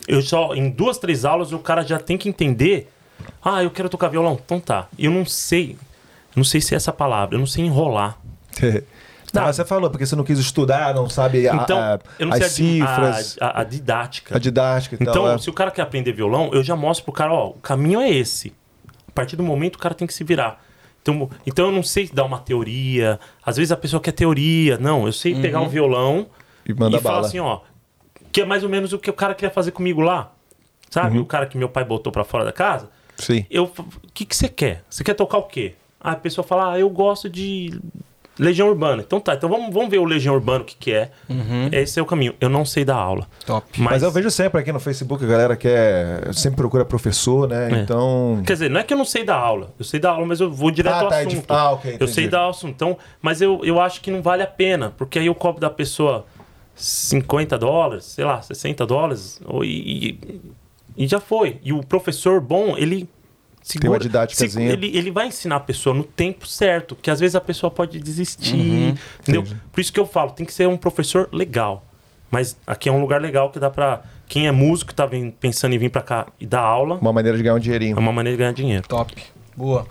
Eu 0.06 0.20
só, 0.22 0.54
em 0.54 0.68
duas, 0.70 0.98
três 0.98 1.24
aulas, 1.24 1.52
o 1.52 1.58
cara 1.58 1.82
já 1.82 1.98
tem 1.98 2.16
que 2.18 2.28
entender. 2.28 2.90
Ah, 3.44 3.62
eu 3.62 3.70
quero 3.70 3.88
tocar 3.88 4.08
violão. 4.08 4.38
Então 4.44 4.60
tá. 4.60 4.88
Eu 4.98 5.10
não 5.10 5.24
sei. 5.24 5.76
Não 6.36 6.44
sei 6.44 6.60
se 6.60 6.74
é 6.74 6.76
essa 6.76 6.92
palavra. 6.92 7.34
Eu 7.34 7.38
não 7.40 7.46
sei 7.46 7.64
enrolar. 7.64 8.18
Tá, 9.32 9.52
você 9.52 9.64
falou, 9.64 9.88
porque 9.90 10.04
você 10.04 10.16
não 10.16 10.24
quis 10.24 10.38
estudar, 10.38 10.94
não 10.94 11.08
sabe 11.08 11.48
a, 11.48 11.54
Então, 11.54 11.78
a- 11.78 11.98
eu 12.18 12.26
não 12.26 12.32
as 12.32 12.38
sei 12.52 12.82
a, 12.82 12.86
cifras, 12.86 13.36
a, 13.40 13.46
a- 13.46 13.60
a 13.60 13.64
didática. 13.64 14.36
a, 14.36 14.38
didática 14.38 14.96
e 14.96 14.98
Então, 15.00 15.12
tal. 15.24 15.30
é. 15.34 15.38
se 15.38 15.48
o 15.48 15.52
cara 15.52 15.70
quer 15.70 15.82
aprender 15.82 16.12
violão, 16.12 16.50
eu 16.52 16.62
já 16.64 16.74
mostro 16.74 17.04
pro 17.04 17.12
cara, 17.12 17.32
ó, 17.32 17.48
o 17.50 17.54
caminho 17.54 18.00
é 18.00 18.10
esse. 18.10 18.52
A 19.08 19.12
partir 19.12 19.36
do 19.36 19.42
momento 19.42 19.76
o 19.76 19.78
cara 19.78 19.94
tem 19.94 20.06
que 20.06 20.14
se 20.14 20.24
virar. 20.24 20.62
Então, 21.02 21.30
então 21.46 21.66
eu 21.66 21.72
não 21.72 21.82
sei 21.82 22.08
dar 22.12 22.24
uma 22.24 22.38
teoria. 22.38 23.18
Às 23.44 23.56
vezes 23.56 23.72
a 23.72 23.76
pessoa 23.76 24.00
quer 24.00 24.12
teoria. 24.12 24.76
Não, 24.78 25.06
eu 25.06 25.12
sei 25.12 25.34
pegar 25.40 25.60
um 25.60 25.68
violão 25.68 26.26
E 26.68 26.74
manda 26.74 26.96
e 26.96 27.00
falar 27.00 27.16
bala. 27.16 27.26
assim, 27.26 27.38
ó, 27.38 27.60
que 28.30 28.40
é 28.42 28.44
mais 28.44 28.62
ou 28.62 28.68
menos 28.68 28.92
o 28.92 28.98
que 28.98 29.08
o 29.08 29.12
cara 29.14 29.34
queria 29.34 29.50
fazer 29.50 29.70
comigo 29.72 30.00
lá. 30.00 30.32
Sabe? 30.90 31.18
O 31.18 31.24
cara 31.24 31.46
que 31.46 31.56
meu 31.56 31.68
pai 31.68 31.84
botou 31.84 32.12
pra 32.12 32.24
fora 32.24 32.44
da 32.44 32.52
casa. 32.52 32.90
Sim. 33.16 33.46
Eu, 33.50 33.64
o 33.64 34.10
que 34.12 34.24
que 34.26 34.34
você 34.36 34.48
quer? 34.48 34.82
Você 34.90 35.02
quer 35.04 35.14
tocar 35.14 35.38
o 35.38 35.44
quê? 35.44 35.74
A 36.00 36.16
pessoa 36.16 36.44
fala, 36.46 36.72
ah, 36.72 36.78
eu 36.80 36.88
gosto 36.90 37.28
de 37.30 37.78
Legião 38.40 38.68
Urbana. 38.68 39.02
Então 39.06 39.20
tá, 39.20 39.34
então 39.34 39.48
vamos, 39.48 39.72
vamos 39.72 39.90
ver 39.90 39.98
o 39.98 40.04
Legião 40.04 40.34
Urbana, 40.34 40.62
o 40.62 40.64
que 40.64 40.74
que 40.76 40.92
é. 40.92 41.10
Esse 41.72 41.98
é 42.00 42.02
o 42.02 42.06
caminho. 42.06 42.34
Eu 42.40 42.48
não 42.48 42.64
sei 42.64 42.84
dar 42.84 42.96
aula. 42.96 43.26
Top. 43.46 43.66
Mas, 43.78 43.90
Mas 43.92 44.02
eu 44.02 44.10
vejo 44.10 44.30
sempre 44.30 44.60
aqui 44.60 44.72
no 44.72 44.80
Facebook 44.80 45.22
a 45.24 45.26
galera 45.28 45.56
quer. 45.56 46.32
Sempre 46.34 46.56
procura 46.56 46.84
professor, 46.84 47.46
né? 47.48 47.70
É. 47.72 47.82
Então. 47.82 48.42
Quer 48.46 48.54
dizer, 48.54 48.70
não 48.70 48.80
é 48.80 48.82
que 48.82 48.94
eu 48.94 48.98
não 48.98 49.04
sei 49.04 49.24
dar 49.24 49.36
aula. 49.36 49.72
Eu 49.78 49.84
sei 49.84 50.00
dar 50.00 50.10
aula, 50.12 50.26
mas 50.26 50.40
eu 50.40 50.50
vou 50.50 50.70
direto 50.70 50.94
Ah, 50.94 51.00
ao 51.02 51.08
tá, 51.08 51.20
é 51.20 51.24
de- 51.24 51.36
assunto. 51.36 51.50
ah, 51.50 51.70
ok, 51.72 51.96
eu 52.00 52.08
sei 52.08 52.28
dar 52.28 52.48
assunto. 52.48 52.72
Então, 52.74 52.96
mas 53.20 53.40
eu, 53.42 53.60
eu 53.64 53.80
acho 53.80 54.00
que 54.00 54.10
não 54.10 54.22
vale 54.22 54.42
a 54.42 54.46
pena, 54.46 54.92
porque 54.96 55.18
aí 55.18 55.26
eu 55.26 55.34
cobro 55.34 55.60
da 55.60 55.68
pessoa 55.70 56.24
50 56.74 57.58
dólares, 57.58 58.04
sei 58.06 58.24
lá, 58.24 58.40
60 58.40 58.86
dólares, 58.86 59.40
ou- 59.44 59.64
e, 59.64 60.18
e, 60.18 60.40
e 60.96 61.06
já 61.06 61.20
foi. 61.20 61.58
E 61.62 61.72
o 61.72 61.82
professor 61.84 62.40
bom, 62.40 62.74
ele 62.76 63.08
segura, 63.62 63.90
uma 63.92 63.98
didáticazinha. 63.98 64.70
ele, 64.72 64.96
ele 64.96 65.10
vai 65.10 65.26
ensinar 65.28 65.56
a 65.56 65.60
pessoa 65.60 65.94
no 65.94 66.02
tempo 66.04 66.46
certo, 66.46 66.96
que 66.96 67.10
às 67.10 67.20
vezes 67.20 67.34
a 67.36 67.40
pessoa 67.40 67.70
pode 67.70 67.98
desistir, 68.00 68.54
Uhum. 68.56 68.94
entendeu? 69.20 69.44
Por 69.72 69.80
isso 69.80 69.92
que 69.92 70.00
eu 70.00 70.06
falo, 70.06 70.30
tem 70.30 70.44
que 70.46 70.52
ser 70.52 70.66
um 70.68 70.76
professor 70.76 71.28
legal. 71.32 71.84
Mas 72.30 72.56
aqui 72.66 72.88
é 72.88 72.92
um 72.92 73.00
lugar 73.00 73.20
legal 73.20 73.50
que 73.50 73.58
dá 73.58 73.68
pra... 73.70 74.02
Quem 74.28 74.46
é 74.46 74.52
músico, 74.52 74.94
tá 74.94 75.06
vem- 75.06 75.32
pensando 75.32 75.74
em 75.74 75.78
vir 75.78 75.90
pra 75.90 76.02
cá 76.02 76.26
e 76.38 76.46
dar 76.46 76.60
aula, 76.60 76.94
Uma 76.96 77.12
maneira 77.12 77.36
de 77.36 77.42
ganhar 77.42 77.54
um 77.54 77.58
é 77.58 77.60
dinheirinho. 77.60 77.98
uma 77.98 78.12
maneira 78.12 78.36
de 78.36 78.38
ganhar 78.38 78.52
dinheiro. 78.52 78.86
Top. 78.86 79.12
Boa. 79.56 79.86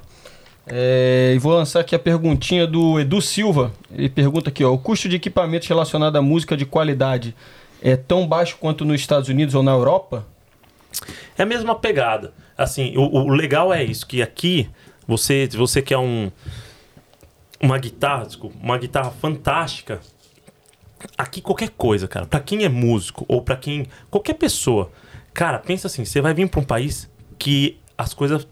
É, 0.66 1.34
e 1.36 1.40
vou 1.40 1.54
lançar 1.54 1.80
aqui 1.82 1.96
a 1.96 2.00
perguntinha 2.00 2.66
do 2.68 3.00
Edu 3.00 3.22
Silva. 3.22 3.74
Ele 3.92 4.08
pergunta 4.08 4.50
aqui, 4.50 4.64
ó. 4.64 4.72
O 4.74 4.78
custo 4.78 5.10
de 5.10 5.16
equipamentos 5.18 5.68
relacionado 5.68 6.16
à 6.16 6.22
música 6.22 6.56
de 6.56 6.66
qualidade 6.66 7.36
é 7.82 7.96
tão 7.98 8.26
baixo 8.28 8.56
quanto 8.60 8.86
nos 8.86 9.02
Estados 9.02 9.28
Unidos 9.30 9.56
ou 9.56 9.64
na 9.64 9.72
Europa? 9.72 10.26
É 11.38 11.44
a 11.44 11.46
mesma 11.46 11.76
pegada. 11.76 12.34
Assim, 12.60 12.94
o, 12.98 13.04
o 13.04 13.30
legal 13.30 13.74
é 13.74 13.82
isso, 13.82 14.06
que 14.06 14.22
aqui 14.22 14.70
você, 15.08 15.48
você 15.48 15.82
quer 15.82 15.98
um 15.98 16.30
uma 17.62 17.78
guitarra, 17.78 18.26
desculpa, 18.26 18.58
uma 18.62 18.78
guitarra 18.78 19.12
fantástica, 19.12 20.02
aqui 21.18 21.42
qualquer 21.42 21.70
coisa, 21.70 22.06
cara, 22.06 22.26
Pra 22.26 22.42
quem 22.42 22.66
é 22.66 22.70
músico 22.70 23.24
ou 23.30 23.42
pra 23.42 23.56
quem 23.56 23.88
qualquer 24.12 24.34
pessoa, 24.34 24.92
cara, 25.34 25.58
pensa 25.58 25.88
assim, 25.88 26.04
você 26.04 26.20
vai 26.20 26.34
vir 26.34 26.50
pra 26.50 26.60
um 26.60 26.64
país 26.66 27.10
que 27.38 27.80
as 27.98 28.14
coisas 28.14 28.46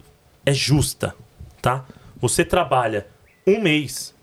é 0.46 0.54
justa, 0.54 1.14
tá? 1.62 1.86
Você 2.16 2.46
trabalha 2.46 3.08
um 3.46 3.62
mês 3.62 4.16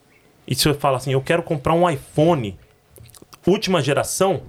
e 0.46 0.54
você 0.54 0.72
fala 0.72 0.96
assim, 0.96 1.12
eu 1.12 1.20
quero 1.20 1.42
comprar 1.42 1.74
um 1.74 1.88
iPhone 1.88 2.58
última 3.46 3.82
geração, 3.82 4.42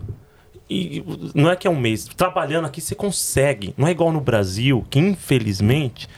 e 0.69 1.03
não 1.33 1.49
é 1.49 1.55
que 1.55 1.67
é 1.67 1.69
um 1.69 1.79
mês. 1.79 2.05
Trabalhando 2.05 2.65
aqui 2.65 2.81
você 2.81 2.95
consegue. 2.95 3.73
Não 3.77 3.87
é 3.87 3.91
igual 3.91 4.11
no 4.11 4.19
Brasil, 4.19 4.85
que 4.89 4.97
infelizmente 4.99 6.09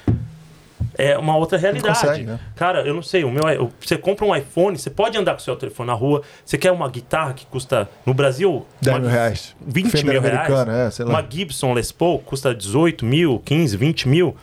é 0.98 1.18
uma 1.18 1.36
outra 1.38 1.58
realidade. 1.58 2.00
consegue, 2.00 2.24
né? 2.26 2.40
Cara, 2.56 2.82
eu 2.82 2.94
não 2.94 3.02
sei. 3.04 3.24
O 3.24 3.30
meu, 3.32 3.48
é- 3.48 3.58
você 3.80 3.98
compra 3.98 4.26
um 4.26 4.36
iPhone, 4.36 4.78
você 4.78 4.90
pode 4.90 5.18
andar 5.18 5.34
com 5.34 5.40
o 5.40 5.44
seu 5.44 5.56
telefone 5.56 5.88
na 5.88 5.94
rua. 5.94 6.22
Você 6.46 6.58
quer 6.58 6.72
uma 6.72 6.90
guitarra 6.90 7.34
que 7.34 7.46
custa 7.46 7.90
no 8.06 8.14
Brasil 8.14 8.66
10 8.82 8.96
uma- 8.96 9.02
mil 9.02 9.10
reais. 9.10 9.56
20 9.66 9.90
Fender 9.92 10.14
mil 10.14 10.22
reais. 10.22 10.36
americana, 10.50 10.78
é, 10.88 10.92
sei 10.92 11.06
lá. 11.06 11.12
Uma 11.12 11.26
Gibson 11.30 11.74
Les 11.74 11.92
Paul 11.92 12.20
custa 12.20 12.54
18 12.56 13.06
mil, 13.06 13.40
15, 13.46 13.76
20 13.78 14.08
mil. 14.08 14.36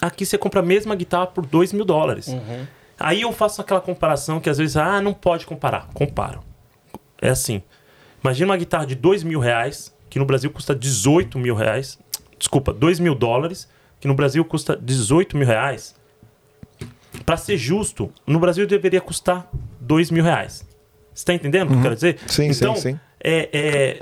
Aqui 0.00 0.26
você 0.26 0.36
compra 0.36 0.60
a 0.60 0.62
mesma 0.62 0.94
guitarra 0.94 1.26
por 1.28 1.46
2 1.46 1.72
mil 1.72 1.84
dólares. 1.84 2.26
Uhum. 2.28 2.66
Aí 2.98 3.22
eu 3.22 3.32
faço 3.32 3.60
aquela 3.60 3.80
comparação 3.80 4.40
que 4.40 4.48
às 4.50 4.58
vezes, 4.58 4.76
ah, 4.76 5.00
não 5.00 5.12
pode 5.14 5.46
comparar. 5.46 5.88
Comparo. 5.94 6.40
É 7.22 7.28
assim. 7.28 7.62
Imagina 8.24 8.50
uma 8.52 8.56
guitarra 8.56 8.86
de 8.86 8.94
2 8.94 9.22
mil 9.22 9.38
reais, 9.38 9.94
que 10.08 10.18
no 10.18 10.24
Brasil 10.24 10.50
custa 10.50 10.74
18 10.74 11.38
mil 11.38 11.54
reais. 11.54 11.98
Desculpa, 12.38 12.72
2 12.72 12.98
mil 12.98 13.14
dólares, 13.14 13.68
que 14.00 14.08
no 14.08 14.14
Brasil 14.14 14.42
custa 14.44 14.74
18 14.76 15.36
mil 15.36 15.46
reais. 15.46 15.94
Pra 17.26 17.36
ser 17.36 17.56
justo, 17.58 18.10
no 18.26 18.38
Brasil 18.40 18.66
deveria 18.66 19.00
custar 19.00 19.48
2 19.80 20.10
mil 20.10 20.24
reais. 20.24 20.66
Você 21.12 21.24
tá 21.24 21.34
entendendo 21.34 21.68
o 21.68 21.72
que 21.72 21.78
eu 21.78 21.82
quero 21.82 21.94
dizer? 21.94 22.14
Uhum. 22.22 22.28
Sim, 22.28 22.52
sim, 22.52 22.58
então, 22.64 22.76
sim. 22.76 22.98
É, 23.22 23.48
é- 23.52 24.00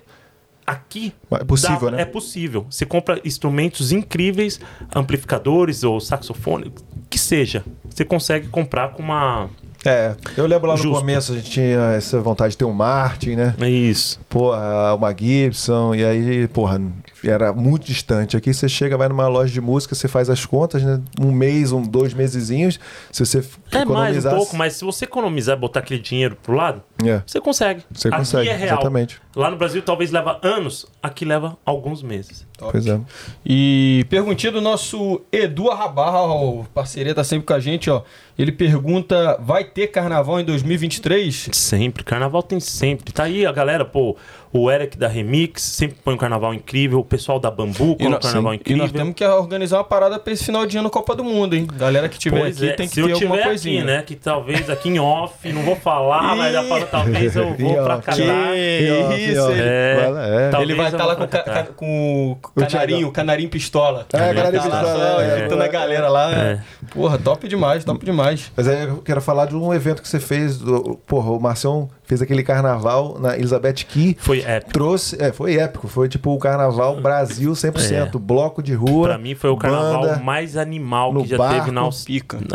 aqui 0.67 1.13
É 1.31 1.45
possível, 1.45 1.91
dá- 1.91 1.97
né? 1.97 2.03
É 2.03 2.05
possível. 2.05 2.67
Você 2.71 2.87
compra 2.87 3.21
instrumentos 3.25 3.93
incríveis, 3.93 4.59
amplificadores 4.95 5.83
ou 5.85 6.01
saxofone, 6.01 6.73
que 7.11 7.19
seja. 7.19 7.65
Você 7.91 8.05
consegue 8.05 8.47
comprar 8.49 8.93
com 8.93 9.03
uma. 9.03 9.51
É, 9.85 10.15
eu 10.37 10.47
lembro 10.47 10.69
lá 10.69 10.77
no 10.77 10.83
Justo. 10.83 10.99
começo 11.01 11.33
a 11.33 11.35
gente 11.37 11.51
tinha 11.51 11.93
essa 11.97 12.21
vontade 12.21 12.53
de 12.53 12.59
ter 12.59 12.65
um 12.65 12.73
Martin, 12.73 13.35
né? 13.35 13.55
É 13.61 13.69
isso. 13.69 14.21
Porra, 14.29 14.95
uma 14.95 15.13
Gibson, 15.17 15.95
e 15.95 16.05
aí, 16.05 16.47
porra, 16.49 16.81
era 17.25 17.53
muito 17.53 17.85
distante. 17.87 18.37
Aqui 18.37 18.55
você 18.55 18.69
chega, 18.69 18.97
vai 18.97 19.09
numa 19.09 19.27
loja 19.27 19.53
de 19.53 19.61
música, 19.61 19.95
você 19.95 20.07
faz 20.07 20.31
as 20.31 20.47
contas, 20.47 20.83
né? 20.83 21.01
Um 21.21 21.33
mês, 21.33 21.73
um, 21.73 21.83
dois 21.83 22.15
mesezinhos, 22.15 22.79
se 23.11 23.27
você 23.27 23.45
É 23.73 23.85
mais 23.85 24.25
um 24.25 24.31
pouco, 24.31 24.57
mas 24.57 24.75
se 24.75 24.85
você 24.85 25.05
economizar 25.05 25.57
e 25.57 25.61
botar 25.61 25.81
aquele 25.81 26.01
dinheiro 26.01 26.37
pro 26.41 26.55
lado, 26.55 26.83
É, 27.05 27.21
você 27.27 27.41
consegue. 27.41 27.83
você 27.93 28.09
Aqui 28.09 28.19
consegue, 28.19 28.49
é 28.49 28.55
real. 28.57 28.75
exatamente. 28.79 29.21
Lá 29.35 29.51
no 29.51 29.57
Brasil 29.57 29.81
talvez 29.81 30.11
leva 30.11 30.39
anos, 30.43 30.87
aqui 31.03 31.25
leva 31.25 31.57
alguns 31.65 32.03
meses. 32.03 32.47
Pois 32.59 32.87
é. 32.87 33.01
E 33.45 34.07
perguntinha 34.09 34.53
do 34.53 34.61
nosso 34.61 35.21
Edu 35.33 35.71
Arrabal, 35.71 36.67
parceria 36.73 37.15
tá 37.15 37.25
sempre 37.25 37.47
com 37.47 37.55
a 37.55 37.61
gente, 37.61 37.91
ó. 37.91 38.03
Ele 38.39 38.53
pergunta: 38.53 39.39
vai 39.41 39.65
ter 39.65 39.89
carnaval 39.89 40.41
em 40.41 40.45
2023? 40.45 41.49
Sempre, 41.53 42.05
carnaval 42.05 42.43
tem 42.43 42.61
sempre. 42.61 43.13
Tá 43.13 43.25
aí 43.25 43.45
a 43.45 43.53
galera, 43.53 43.85
pô, 43.85 44.17
o 44.53 44.71
Eric 44.71 44.97
da 44.97 45.09
Remix 45.09 45.63
sempre 45.63 45.97
põe 46.05 46.15
um 46.15 46.17
carnaval 46.17 46.55
incrível, 46.55 47.01
o 47.01 47.05
pessoal 47.05 47.39
da 47.41 47.51
Bambu 47.51 47.97
põe 47.97 48.09
um 48.09 48.19
carnaval 48.19 48.53
sim, 48.53 48.59
incrível. 48.59 48.85
E 48.85 48.89
nós 48.89 48.93
temos 48.93 49.15
que 49.15 49.25
organizar 49.25 49.79
uma 49.79 49.85
parada 49.85 50.19
pra 50.19 50.33
esse 50.33 50.45
final 50.45 50.65
de 50.67 50.79
ano 50.79 50.89
Copa 50.89 51.15
do 51.17 51.25
Mundo, 51.25 51.55
hein? 51.55 51.67
Galera 51.75 52.09
que 52.09 52.19
tiver 52.19 52.41
Pois 52.41 52.57
aqui 52.57 52.71
é, 52.71 52.73
tem 52.75 52.87
que 52.87 52.95
se 52.95 53.03
ter 53.03 53.11
eu 53.11 53.15
alguma 53.15 53.37
tiver 53.37 53.49
coisinha. 53.49 53.83
aqui, 53.83 53.87
né? 53.87 54.03
Que 54.03 54.15
talvez 54.15 54.71
aqui 54.71 54.89
em 54.89 54.99
off, 54.99 55.53
não 55.53 55.63
vou 55.63 55.77
falar, 55.77 56.37
mas 56.37 56.53
já 56.53 56.63
falo, 56.65 56.87
talvez 56.91 57.37
eu 57.37 57.55
vou 57.55 57.75
pra 57.83 57.99
casar. 57.99 58.53
Que 58.53 59.22
isso, 59.31 59.51
ele- 59.51 59.63
É, 59.63 59.97
Vai 59.97 60.11
lá, 60.13 60.27
é. 60.29 60.63
Ele 60.63 60.75
vai 60.75 60.87
estar 60.87 61.05
lá 61.05 61.15
vou 61.15 61.27
com, 61.27 61.33
ca- 61.33 61.67
com 61.77 62.33
o 62.33 62.61
canarinho, 62.61 63.09
o 63.09 63.13
canarinho 63.13 63.49
pistola. 63.49 64.07
É, 64.13 64.29
Ele 64.31 64.35
canarinho 64.35 64.63
tá 64.63 64.69
lá 64.69 64.81
pistola, 64.83 64.99
só 64.99 65.21
é, 65.21 65.49
é. 65.49 65.65
a 65.65 65.69
galera 65.69 66.09
lá. 66.09 66.33
É. 66.33 66.61
Porra, 66.93 67.19
top 67.19 67.49
demais, 67.49 67.85
top 67.85 68.05
demais. 68.05 68.51
Mas 68.57 68.69
aí 68.69 68.85
eu 68.85 68.99
quero 68.99 69.21
falar 69.21 69.47
de 69.47 69.57
um 69.57 69.73
evento 69.73 70.03
que 70.03 70.09
você 70.09 70.21
fez. 70.21 70.59
Do, 70.59 70.99
porra, 71.07 71.31
o 71.31 71.41
Marcião 71.41 71.89
fez 72.05 72.21
aquele 72.21 72.43
carnaval 72.43 73.17
na 73.19 73.37
Elizabeth 73.37 73.85
Key. 73.89 74.17
Foi 74.21 74.41
épico. 74.41 74.73
Trouxe, 74.73 75.17
é, 75.23 75.33
foi 75.33 75.57
épico. 75.57 75.89
Foi 75.89 76.09
tipo 76.09 76.35
o 76.35 76.39
carnaval 76.39 77.01
Brasil 77.01 77.53
100%. 77.53 78.19
Bloco 78.19 78.63
de 78.63 78.75
rua. 78.75 79.09
Pra 79.09 79.19
mim 79.19 79.35
foi 79.35 79.51
o 79.51 79.57
carnaval 79.57 80.19
mais 80.21 80.57
animal 80.57 81.13
no 81.13 81.23
que 81.23 81.31
já 81.31 81.39
barco, 81.39 81.61
teve 81.61 81.71
na 81.71 81.83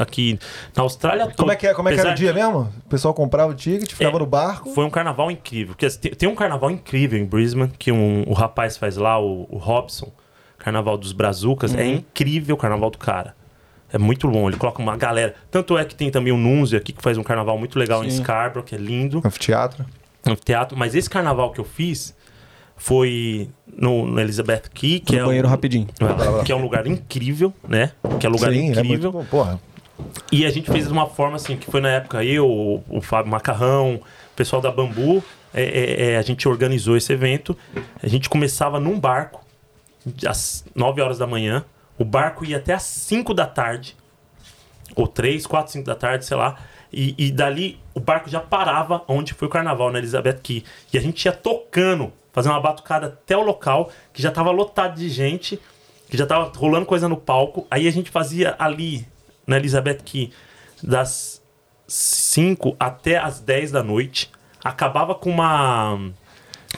aqui 0.02 0.40
na 0.76 0.84
Austrália 0.84 1.26
toda. 1.26 1.36
Como 1.38 1.52
é 1.52 1.56
que, 1.56 1.68
é, 1.68 1.74
como 1.74 1.90
é 1.90 1.94
que 1.94 2.00
era 2.00 2.12
o 2.12 2.16
dia 2.16 2.34
mesmo? 2.34 2.70
O 2.86 2.90
pessoal 2.90 3.14
comprava 3.14 3.52
o 3.52 3.56
ticket, 3.56 3.92
ficava 3.94 4.18
É, 4.18 4.20
no 4.20 4.26
barco. 4.26 4.70
Foi 4.74 4.86
um 4.86 4.90
carnaval 4.90 5.30
incrível. 5.32 5.70
Porque 5.74 5.86
assim, 5.86 6.00
tem, 6.00 6.12
tem 6.12 6.30
um 6.30 6.36
carnaval 6.36 6.57
incrível 6.72 7.20
em 7.20 7.26
Brisbane, 7.26 7.72
que 7.78 7.92
um, 7.92 8.24
o 8.28 8.34
rapaz 8.34 8.78
faz 8.78 8.98
lá, 8.98 9.20
o, 9.20 9.48
o 9.50 9.58
Robson, 9.58 10.12
Carnaval 10.58 10.98
dos 10.98 11.12
Brazucas. 11.14 11.74
Uhum. 11.74 11.80
É 11.80 11.88
incrível 11.88 12.56
o 12.56 12.58
carnaval 12.58 12.90
do 12.90 12.98
cara. 12.98 13.36
É 13.92 13.98
muito 13.98 14.28
bom, 14.30 14.50
ele 14.50 14.58
coloca 14.58 14.82
uma 14.82 14.98
galera. 14.98 15.34
Tanto 15.50 15.78
é 15.78 15.86
que 15.86 15.96
tem 15.96 16.12
também 16.12 16.34
o 16.34 16.38
Nunzio 16.38 16.78
aqui, 16.78 16.92
que 16.92 17.02
faz 17.02 17.18
um 17.18 17.24
carnaval 17.24 17.58
muito 17.58 17.80
legal 17.80 18.04
em 18.04 18.10
Sim. 18.10 18.18
Scarborough, 18.22 18.64
que 18.66 18.76
é 18.76 18.78
lindo, 18.78 19.22
Anfiteatro. 19.24 19.86
no 20.26 20.36
teatro. 20.36 20.78
Mas 20.78 20.94
esse 20.94 21.10
carnaval 21.10 21.52
que 21.52 21.60
eu 21.60 21.64
fiz 21.64 22.14
foi 22.76 23.50
no, 23.76 24.06
no 24.06 24.20
Elizabeth 24.20 24.64
Key, 24.74 25.00
que 25.00 25.16
No 25.16 25.22
é 25.22 25.26
banheiro 25.26 25.48
um, 25.48 25.52
rapidinho. 25.52 25.88
que 26.46 26.52
é 26.52 26.56
um 26.56 26.62
lugar 26.62 26.86
incrível, 26.86 27.54
né? 27.68 27.92
Que 28.20 28.26
é 28.26 28.30
um 28.30 28.34
lugar 28.34 28.52
Sim, 28.52 28.58
é 28.60 28.64
muito 28.76 28.80
incrível. 28.80 29.12
bom. 29.12 29.26
Porra. 29.26 29.60
E 30.32 30.46
a 30.46 30.50
gente 30.52 30.70
fez 30.70 30.86
de 30.86 30.92
uma 30.94 31.08
forma 31.08 31.38
assim, 31.38 31.56
que 31.58 31.70
foi 31.72 31.82
na 31.82 31.90
época 31.90 32.24
eu, 32.24 32.46
o, 32.48 32.84
o 32.90 33.02
Fábio 33.02 33.32
Macarrão, 33.32 33.96
o 33.96 34.02
pessoal 34.36 34.62
da 34.62 34.70
Bambu, 34.72 35.24
é, 35.58 35.64
é, 35.64 36.12
é, 36.12 36.18
a 36.18 36.22
gente 36.22 36.48
organizou 36.48 36.96
esse 36.96 37.12
evento. 37.12 37.58
A 38.02 38.08
gente 38.08 38.30
começava 38.30 38.80
num 38.80 39.00
barco, 39.00 39.44
às 40.28 40.64
9 40.76 41.02
horas 41.02 41.18
da 41.18 41.26
manhã, 41.26 41.66
o 41.98 42.06
barco 42.06 42.46
ia 42.46 42.58
até 42.58 42.74
às 42.74 42.84
5 42.84 43.34
da 43.34 43.48
tarde, 43.48 43.96
ou 44.96 45.08
3, 45.08 45.46
4, 45.48 45.74
5 45.74 45.86
da 45.86 45.96
tarde, 45.96 46.26
sei 46.26 46.38
lá. 46.38 46.58
E, 46.94 47.16
e 47.18 47.32
dali 47.32 47.80
o 47.94 48.00
barco 48.00 48.30
já 48.30 48.40
parava 48.40 49.04
onde 49.08 49.34
foi 49.34 49.48
o 49.48 49.52
carnaval, 49.52 49.92
na 49.92 49.98
Elizabeth 49.98 50.40
Key. 50.44 50.64
E 50.94 50.98
a 50.98 51.02
gente 51.02 51.26
ia 51.26 51.32
tocando, 51.32 52.14
fazendo 52.32 52.54
uma 52.54 52.62
batucada 52.62 53.08
até 53.08 53.36
o 53.36 53.42
local, 53.42 53.92
que 54.14 54.22
já 54.22 54.32
tava 54.32 54.52
lotado 54.52 54.96
de 54.96 55.10
gente, 55.10 55.60
que 56.10 56.16
já 56.16 56.26
tava 56.26 56.52
rolando 56.56 56.86
coisa 56.86 57.10
no 57.10 57.18
palco. 57.18 57.66
Aí 57.70 57.88
a 57.88 57.92
gente 57.92 58.12
fazia 58.12 58.56
ali, 58.60 59.06
na 59.46 59.58
Elizabeth 59.58 60.00
Key, 60.06 60.32
das 60.82 61.42
5 61.88 62.76
até 62.80 63.18
as 63.18 63.40
10 63.40 63.72
da 63.72 63.82
noite. 63.84 64.30
Acabava 64.64 65.16
com 65.16 65.30
uma. 65.30 66.00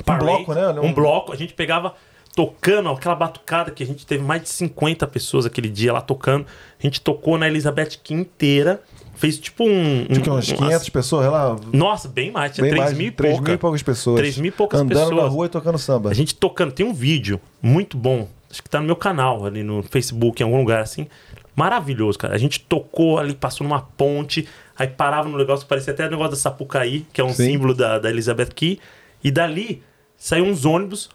parade, 0.05 0.25
bloco, 0.25 0.53
né? 0.53 0.67
Um 0.81 0.93
bloco. 0.93 1.31
A 1.33 1.35
gente 1.35 1.53
pegava 1.53 1.93
tocando 2.35 2.89
aquela 2.89 3.15
batucada 3.15 3.71
que 3.71 3.83
a 3.83 3.85
gente 3.85 4.05
teve 4.05 4.23
mais 4.23 4.41
de 4.43 4.49
50 4.49 5.05
pessoas 5.07 5.45
aquele 5.45 5.69
dia 5.69 5.91
lá 5.93 6.01
tocando. 6.01 6.45
A 6.77 6.81
gente 6.81 7.01
tocou 7.01 7.37
na 7.37 7.47
Elizabeth 7.47 7.97
Key 8.03 8.13
inteira. 8.13 8.81
Fez 9.15 9.37
tipo 9.37 9.65
um. 9.65 10.01
um 10.09 10.13
Tinha 10.13 10.33
umas 10.33 10.49
um- 10.49 10.55
500 10.55 10.89
pessoas 10.89 11.23
sei 11.23 11.31
lá. 11.31 11.55
Nossa, 11.73 12.07
bem 12.07 12.31
mais. 12.31 12.53
Tinha 12.53 12.63
Bem 12.63 12.71
3 12.71 12.85
mais, 12.85 12.97
mil 12.97 13.07
e 13.07 13.11
3 13.11 13.33
pouca. 13.35 13.49
mil 13.49 13.55
e 13.55 13.57
poucas 13.57 13.83
pessoas. 13.83 14.17
3 14.21 14.37
mil 14.37 14.47
e 14.49 14.51
poucas 14.51 14.79
Andando 14.79 14.97
pessoas. 15.09 15.23
na 15.23 15.29
rua 15.29 15.45
e 15.45 15.49
tocando 15.49 15.77
samba. 15.77 16.09
A 16.09 16.13
gente 16.13 16.35
tocando. 16.35 16.71
Tem 16.71 16.85
um 16.85 16.93
vídeo 16.93 17.39
muito 17.61 17.97
bom. 17.97 18.27
Acho 18.49 18.63
que 18.63 18.69
tá 18.69 18.79
no 18.79 18.85
meu 18.85 18.95
canal, 18.95 19.45
ali 19.45 19.61
no 19.61 19.83
Facebook, 19.83 20.41
em 20.41 20.45
algum 20.45 20.57
lugar 20.59 20.81
assim. 20.81 21.07
Maravilhoso, 21.55 22.17
cara. 22.17 22.33
A 22.33 22.37
gente 22.37 22.61
tocou 22.61 23.19
ali, 23.19 23.35
passou 23.35 23.67
numa 23.67 23.81
ponte, 23.81 24.47
aí 24.79 24.87
parava 24.87 25.27
no 25.29 25.37
negócio, 25.37 25.67
parecia 25.67 25.93
até 25.93 26.07
o 26.07 26.09
negócio 26.09 26.31
da 26.31 26.37
Sapucaí, 26.37 27.05
que 27.13 27.21
é 27.21 27.23
um 27.23 27.29
Sim. 27.33 27.45
símbolo 27.51 27.75
da, 27.75 27.99
da 27.99 28.09
Elizabeth 28.09 28.47
Key. 28.55 28.79
E 29.23 29.29
dali 29.29 29.83
saiu 30.17 30.45
uns 30.45 30.65
ônibus 30.65 31.09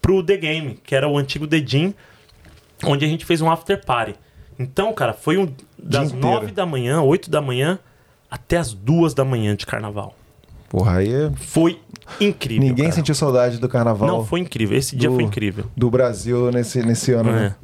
pro 0.00 0.22
The 0.22 0.36
Game, 0.38 0.80
que 0.82 0.94
era 0.96 1.06
o 1.06 1.16
antigo 1.18 1.46
The 1.46 1.60
Gym, 1.60 1.94
onde 2.84 3.04
a 3.04 3.08
gente 3.08 3.24
fez 3.24 3.40
um 3.40 3.50
after 3.50 3.84
party. 3.84 4.14
Então, 4.58 4.92
cara, 4.92 5.12
foi 5.12 5.36
um 5.38 5.48
das. 5.78 6.12
9 6.12 6.50
da 6.52 6.66
manhã, 6.66 7.00
8 7.02 7.30
da 7.30 7.40
manhã, 7.40 7.78
até 8.30 8.56
as 8.56 8.72
2 8.72 9.14
da 9.14 9.24
manhã 9.24 9.54
de 9.54 9.66
carnaval. 9.66 10.16
Porra, 10.68 10.96
aí 10.98 11.12
é- 11.12 11.30
Foi 11.36 11.78
incrível. 12.20 12.66
ninguém 12.66 12.86
cara. 12.86 12.96
sentiu 12.96 13.14
saudade 13.14 13.58
do 13.58 13.68
carnaval 13.68 14.08
Não, 14.08 14.24
foi 14.24 14.40
incrível. 14.40 14.76
Esse 14.76 14.96
dia 14.96 15.08
do- 15.10 15.16
foi 15.16 15.24
incrível. 15.24 15.64
do 15.76 15.90
Brasil 15.90 16.50
nesse, 16.50 16.82
nesse 16.82 17.12
ano, 17.12 17.30
né? 17.32 17.54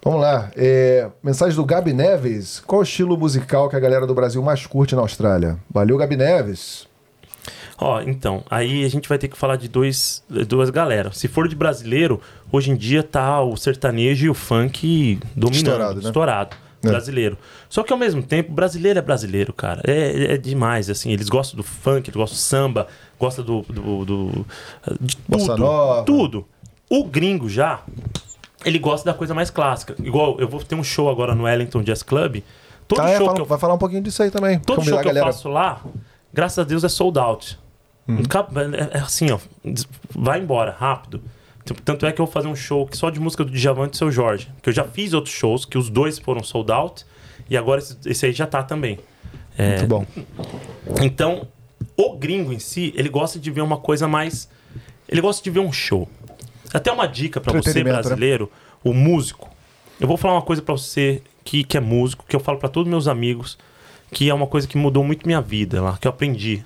É. 0.00 0.08
Vamos 0.08 0.20
lá. 0.20 0.50
É, 0.56 1.08
mensagem 1.22 1.54
do 1.56 1.64
Gabi 1.64 1.92
Neves. 1.92 2.60
Qual 2.66 2.80
o 2.80 2.84
estilo 2.84 3.16
musical 3.16 3.68
que 3.68 3.76
a 3.76 3.80
galera 3.80 4.06
do 4.06 4.14
Brasil 4.14 4.42
mais 4.42 4.64
curte 4.66 4.94
na 4.94 5.02
Austrália? 5.02 5.58
Valeu, 5.70 5.96
Gabi 5.96 6.16
Neves. 6.16 6.86
Ó, 7.80 8.00
então, 8.00 8.42
aí 8.50 8.84
a 8.84 8.88
gente 8.88 9.08
vai 9.08 9.18
ter 9.18 9.28
que 9.28 9.38
falar 9.38 9.54
de 9.56 9.68
dois, 9.68 10.22
duas 10.48 10.68
galera. 10.68 11.12
Se 11.12 11.28
for 11.28 11.46
de 11.48 11.54
brasileiro, 11.54 12.20
hoje 12.50 12.70
em 12.72 12.76
dia 12.76 13.02
tá 13.04 13.40
o 13.40 13.56
sertanejo 13.56 14.26
e 14.26 14.30
o 14.30 14.34
funk 14.34 15.20
dominando, 15.36 15.56
Estourado, 15.68 16.00
estourado, 16.00 16.56
né? 16.82 16.90
brasileiro. 16.90 17.38
Só 17.68 17.84
que 17.84 17.92
ao 17.92 17.98
mesmo 17.98 18.20
tempo, 18.20 18.50
brasileiro 18.52 18.98
é 18.98 19.02
brasileiro, 19.02 19.52
cara. 19.52 19.80
É, 19.86 20.34
é 20.34 20.36
demais, 20.36 20.90
assim. 20.90 21.12
Eles 21.12 21.28
gostam 21.28 21.56
do 21.56 21.62
funk, 21.62 22.08
eles 22.10 22.16
gostam 22.16 22.36
do 22.36 22.40
samba, 22.40 22.88
gostam 23.18 23.44
do. 23.44 23.62
do, 23.62 24.04
do- 24.04 24.46
de 25.00 25.16
Bossa 25.28 25.46
tudo. 25.52 25.58
nova. 25.58 26.02
Tudo. 26.02 26.46
O 26.90 27.04
gringo 27.04 27.48
já, 27.48 27.82
ele 28.64 28.78
gosta 28.78 29.10
da 29.12 29.16
coisa 29.16 29.34
mais 29.34 29.50
clássica. 29.50 29.94
Igual, 30.02 30.38
eu 30.40 30.48
vou 30.48 30.62
ter 30.62 30.74
um 30.74 30.82
show 30.84 31.08
agora 31.08 31.34
no 31.34 31.44
Wellington 31.44 31.82
Jazz 31.82 32.02
Club. 32.02 32.42
Todo 32.86 33.02
é, 33.02 33.16
show 33.16 33.26
fala- 33.26 33.34
que 33.36 33.40
eu 33.42 33.46
Vai 33.46 33.58
falar 33.58 33.74
um 33.74 33.78
pouquinho 33.78 34.02
disso 34.02 34.22
aí 34.22 34.30
também. 34.30 34.58
Todo 34.60 34.82
show 34.84 34.98
que 35.00 35.08
eu 35.08 35.14
faço 35.16 35.48
lá, 35.48 35.80
graças 36.32 36.58
a 36.58 36.64
Deus, 36.64 36.82
é 36.84 36.88
sold 36.88 37.18
out. 37.18 37.58
Cap- 38.28 38.52
É 38.56 38.96
é 38.98 39.00
assim, 39.00 39.30
ó. 39.30 39.38
Vai 40.14 40.40
embora, 40.40 40.74
rápido. 40.78 41.20
Tanto 41.84 42.06
é 42.06 42.12
que 42.12 42.18
eu 42.18 42.24
vou 42.24 42.32
fazer 42.32 42.48
um 42.48 42.56
show 42.56 42.86
que 42.86 42.96
só 42.96 43.10
de 43.10 43.20
música 43.20 43.44
do 43.44 43.50
Djavan 43.50 43.84
e 43.86 43.90
do 43.90 43.96
Seu 43.98 44.10
Jorge. 44.10 44.48
Que 44.62 44.70
eu 44.70 44.72
já 44.72 44.84
fiz 44.84 45.12
outros 45.12 45.34
shows, 45.34 45.66
que 45.66 45.76
os 45.76 45.90
dois 45.90 46.18
foram 46.18 46.42
sold 46.42 46.72
out. 46.72 47.04
E 47.50 47.56
agora 47.58 47.80
esse, 47.80 47.96
esse 48.06 48.24
aí 48.24 48.32
já 48.32 48.46
tá 48.46 48.62
também. 48.62 48.98
É, 49.58 49.76
Muito 49.80 49.86
bom. 49.86 50.06
então, 51.02 51.46
o 51.96 52.16
gringo 52.16 52.52
em 52.52 52.58
si, 52.58 52.92
ele 52.96 53.08
gosta 53.10 53.38
de 53.38 53.50
ver 53.50 53.60
uma 53.60 53.76
coisa 53.76 54.08
mais. 54.08 54.48
Ele 55.08 55.20
gosta 55.20 55.42
de 55.42 55.50
ver 55.50 55.60
um 55.60 55.70
show. 55.72 56.08
Até 56.72 56.92
uma 56.92 57.06
dica 57.06 57.40
pra 57.40 57.52
você, 57.52 57.82
né? 57.82 57.92
brasileiro, 57.92 58.50
o 58.84 58.92
músico. 58.92 59.48
Eu 60.00 60.06
vou 60.06 60.16
falar 60.16 60.34
uma 60.34 60.42
coisa 60.42 60.62
pra 60.62 60.72
você 60.76 61.22
que, 61.44 61.64
que 61.64 61.76
é 61.76 61.80
músico, 61.80 62.24
que 62.26 62.36
eu 62.36 62.40
falo 62.40 62.58
pra 62.58 62.68
todos 62.68 62.88
meus 62.88 63.08
amigos, 63.08 63.58
que 64.12 64.28
é 64.28 64.34
uma 64.34 64.46
coisa 64.46 64.66
que 64.66 64.76
mudou 64.76 65.02
muito 65.02 65.26
minha 65.26 65.40
vida 65.40 65.82
lá, 65.82 65.96
que 65.96 66.06
eu 66.06 66.10
aprendi. 66.10 66.64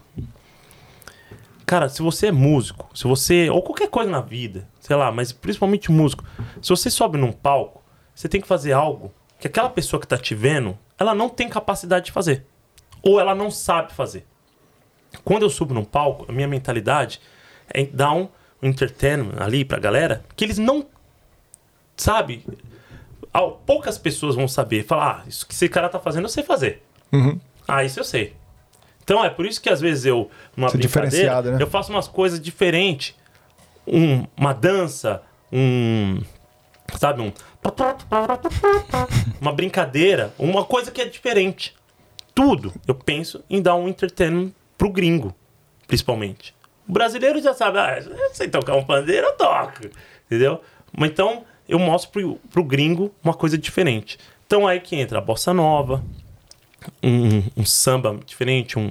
Cara, 1.65 1.89
se 1.89 2.03
você 2.03 2.27
é 2.27 2.33
músico, 2.33 2.91
se 2.95 3.05
você. 3.05 3.49
Ou 3.49 3.63
qualquer 3.63 3.89
coisa 3.89 4.11
na 4.11 4.21
vida, 4.21 4.69
sei 4.81 4.97
lá, 4.97 5.11
mas 5.11 5.33
principalmente 5.33 5.91
músico, 5.91 6.25
se 6.61 6.69
você 6.69 6.91
sobe 6.91 7.17
num 7.17 7.33
palco, 7.33 7.83
você 8.15 8.29
tem 8.29 8.41
que 8.41 8.47
fazer 8.47 8.73
algo 8.73 9.13
que 9.39 9.47
aquela 9.47 9.71
pessoa 9.71 10.01
que 10.01 10.07
tá 10.07 10.19
te 10.19 10.35
vendo, 10.35 10.79
ela 10.99 11.15
não 11.15 11.29
tem 11.29 11.49
capacidade 11.49 12.07
de 12.07 12.13
fazer. 12.13 12.47
Ou 13.03 13.19
ela 13.19 13.35
não 13.35 13.51
sabe 13.51 13.93
fazer. 13.93 14.25
Quando 15.25 15.43
eu 15.43 15.51
subo 15.51 15.75
num 15.75 15.85
palco, 15.85 16.27
a 16.29 16.33
minha 16.33 16.47
mentalidade 16.47 17.21
é 17.69 17.85
dar 17.85 18.13
um 18.13 18.29
entertainment 18.63 19.35
ali 19.39 19.65
pra 19.65 19.79
galera 19.79 20.25
que 20.37 20.45
eles 20.45 20.59
não. 20.59 20.87
Sabe? 21.97 22.45
Poucas 23.67 23.99
pessoas 23.99 24.35
vão 24.35 24.47
saber. 24.47 24.85
Falar, 24.85 25.23
ah, 25.25 25.29
isso 25.29 25.47
que 25.47 25.55
esse 25.55 25.69
cara 25.69 25.89
tá 25.89 25.99
fazendo, 25.99 26.25
eu 26.25 26.29
sei 26.29 26.43
fazer. 26.43 26.83
Uhum. 27.13 27.39
Ah, 27.67 27.85
isso 27.85 28.01
eu 28.01 28.05
sei. 28.05 28.35
Então 29.05 29.25
é 29.25 29.31
por 29.31 29.45
isso 29.45 29.61
que 29.61 29.69
às 29.69 29.81
vezes 29.81 30.07
eu, 30.07 30.31
numa 30.57 30.69
Você 30.69 30.77
é 30.77 30.81
brincadeira, 30.81 31.09
diferenciado, 31.09 31.51
né? 31.53 31.59
eu 31.61 31.67
faço 31.67 31.91
umas 31.91 32.07
coisas 32.09 32.41
diferentes. 32.41 33.15
Um, 33.87 34.25
uma 34.37 34.53
dança, 34.53 35.23
um. 35.53 36.21
Sabe, 36.99 37.21
um. 37.21 37.33
Uma 39.41 39.53
brincadeira, 39.53 40.33
uma 40.39 40.65
coisa 40.65 40.91
que 40.91 41.01
é 41.01 41.05
diferente. 41.05 41.75
Tudo 42.35 42.73
eu 42.87 42.95
penso 42.95 43.45
em 43.49 43.63
dar 43.63 43.75
um 43.77 43.89
entertainment 43.89 44.51
pro 44.77 44.91
gringo, 44.91 45.35
principalmente. 45.87 46.55
O 46.89 46.93
brasileiro 46.93 47.41
já 47.41 47.55
sabe, 47.55 47.79
ah, 47.79 47.99
eu 48.05 48.35
sei 48.35 48.49
tocar 48.49 48.75
um 48.77 48.85
pandeiro, 48.85 49.27
eu 49.29 49.33
toco. 49.37 49.81
Entendeu? 50.27 50.61
Mas 50.97 51.11
então 51.11 51.45
eu 51.69 51.79
mostro 51.79 52.11
pro, 52.11 52.35
pro 52.51 52.65
gringo 52.65 53.13
uma 53.23 53.35
coisa 53.35 53.57
diferente. 53.57 54.19
Então 54.47 54.67
aí 54.67 54.81
que 54.81 54.97
entra 54.97 55.19
a 55.19 55.21
bossa 55.21 55.55
nova, 55.55 56.03
um, 57.03 57.43
um 57.57 57.65
samba 57.65 58.19
diferente, 58.27 58.79
um, 58.79 58.91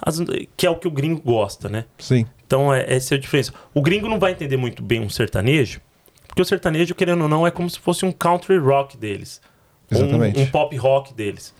as- 0.00 0.20
que 0.56 0.66
é 0.66 0.70
o 0.70 0.76
que 0.76 0.86
o 0.86 0.90
gringo 0.90 1.20
gosta, 1.22 1.68
né? 1.68 1.84
Sim. 1.98 2.26
Então, 2.46 2.72
é, 2.72 2.84
essa 2.92 3.14
é 3.14 3.16
a 3.16 3.20
diferença. 3.20 3.52
O 3.72 3.80
gringo 3.80 4.08
não 4.08 4.18
vai 4.18 4.32
entender 4.32 4.56
muito 4.58 4.82
bem 4.82 5.00
um 5.00 5.08
sertanejo, 5.08 5.80
porque 6.28 6.42
o 6.42 6.44
sertanejo, 6.44 6.94
querendo 6.94 7.22
ou 7.22 7.28
não, 7.28 7.46
é 7.46 7.50
como 7.50 7.68
se 7.70 7.78
fosse 7.78 8.04
um 8.04 8.12
country 8.12 8.58
rock 8.58 8.96
deles. 8.96 9.40
Ou 9.90 9.98
um- 9.98 10.02
Exatamente. 10.04 10.40
Um, 10.40 10.46
pop 10.50 10.76
rock 10.76 11.14
deles. 11.14 11.54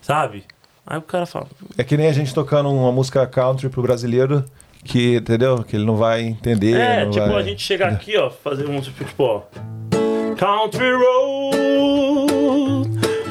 Sabe? 0.00 0.44
Aí 0.86 0.96
o 0.96 1.02
cara 1.02 1.26
fala. 1.26 1.46
É 1.76 1.84
que 1.84 1.96
nem 1.98 2.06
a 2.06 2.12
gente 2.12 2.32
tocando 2.32 2.70
uma 2.70 2.90
música 2.90 3.26
country 3.26 3.68
pro 3.68 3.82
brasileiro 3.82 4.42
que, 4.88 5.16
entendeu? 5.16 5.62
Que 5.62 5.76
ele 5.76 5.84
não 5.84 5.96
vai 5.96 6.22
entender. 6.22 6.74
É, 6.74 7.04
tipo, 7.06 7.26
vai... 7.28 7.42
a 7.42 7.42
gente 7.42 7.62
chegar 7.62 7.88
aqui, 7.90 8.16
ó, 8.16 8.30
fazer 8.30 8.66
um 8.68 8.80
tipo, 8.80 9.22
ó. 9.22 9.42
Country 10.36 10.92
road, 10.92 12.88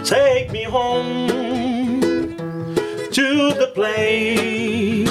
take 0.07 0.51
me 0.51 0.67
home 0.67 1.27
to 3.11 3.53
the 3.57 3.67
place 3.67 5.05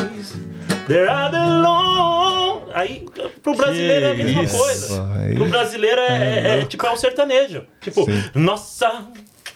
that 0.87 1.09
I 1.11 1.31
belong. 1.31 2.63
Aí, 2.75 3.07
pro 3.43 3.57
brasileiro 3.57 4.07
é 4.07 4.11
a 4.11 4.15
mesma 4.15 4.43
isso. 4.43 4.57
coisa. 4.59 5.09
Pro 5.35 5.49
brasileiro 5.49 6.01
é, 6.01 6.07
é- 6.15 6.61
é, 6.61 6.65
tipo, 6.65 6.87
é 6.87 6.93
um 6.93 6.97
sertanejo. 6.97 7.65
Tipo, 7.81 8.05
Sim. 8.05 8.23
nossa, 8.35 9.07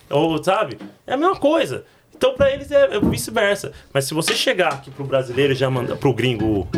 ou 0.08 0.42
sabe? 0.42 0.78
É 1.06 1.12
a 1.12 1.16
mesma 1.16 1.36
coisa. 1.36 1.84
Então, 2.20 2.34
pra 2.34 2.52
eles 2.52 2.70
é, 2.70 2.96
é 2.96 3.00
vice-versa. 3.00 3.72
Mas 3.94 4.04
se 4.04 4.12
você 4.12 4.34
chegar 4.34 4.74
aqui 4.74 4.90
pro 4.90 5.06
brasileiro 5.06 5.54
e 5.54 5.56
já 5.56 5.70
mandar 5.70 5.96
pro 5.96 6.12
gringo 6.12 6.68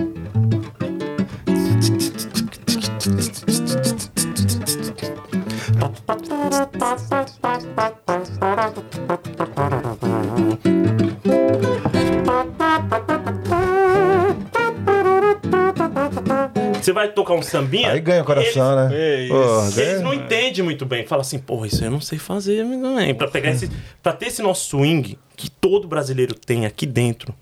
Você 16.74 16.92
vai 16.92 17.12
tocar 17.12 17.34
um 17.34 17.42
sambinha. 17.42 17.92
Aí 17.92 18.00
ganha 18.00 18.22
o 18.22 18.24
coração, 18.24 18.90
eles, 18.90 18.90
né? 18.90 19.82
É 19.82 19.90
eles 19.90 20.02
não 20.02 20.12
entendem 20.12 20.62
muito 20.64 20.84
bem. 20.84 21.06
Fala 21.06 21.22
assim, 21.22 21.38
porra, 21.38 21.66
isso 21.66 21.84
eu 21.84 21.90
não 21.90 22.00
sei 22.00 22.18
fazer 22.18 22.64
também. 22.64 23.14
Pra, 23.14 23.28
pegar 23.28 23.50
esse, 23.50 23.70
pra 24.02 24.12
ter 24.12 24.26
esse 24.26 24.42
nosso 24.42 24.68
swing 24.68 25.18
que 25.36 25.50
todo 25.50 25.86
brasileiro 25.86 26.34
tem 26.34 26.66
aqui 26.66 26.86
dentro, 26.86 27.34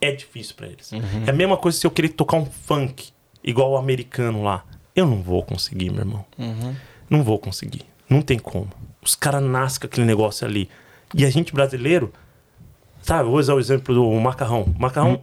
é 0.00 0.10
difícil 0.10 0.54
pra 0.56 0.66
eles. 0.66 0.90
É 1.26 1.30
a 1.30 1.34
mesma 1.34 1.56
coisa 1.56 1.78
se 1.78 1.86
eu 1.86 1.90
querer 1.90 2.08
tocar 2.10 2.36
um 2.36 2.46
funk, 2.46 3.10
igual 3.44 3.72
o 3.72 3.76
americano 3.76 4.42
lá. 4.42 4.64
Eu 4.96 5.06
não 5.06 5.22
vou 5.22 5.42
conseguir, 5.42 5.90
meu 5.90 6.00
irmão. 6.00 6.24
Não 7.08 7.22
vou 7.22 7.38
conseguir. 7.38 7.82
Não 8.08 8.20
tem 8.22 8.38
como. 8.38 8.68
Os 9.02 9.14
caras 9.14 9.42
nascem 9.42 9.80
com 9.80 9.86
aquele 9.86 10.06
negócio 10.06 10.46
ali. 10.46 10.68
E 11.14 11.24
a 11.24 11.30
gente 11.30 11.52
brasileiro, 11.52 12.12
sabe? 13.02 13.28
Vou 13.28 13.38
usar 13.38 13.54
o 13.54 13.60
exemplo 13.60 13.94
do 13.94 14.10
macarrão. 14.20 14.62
O 14.62 14.80
macarrão 14.80 15.20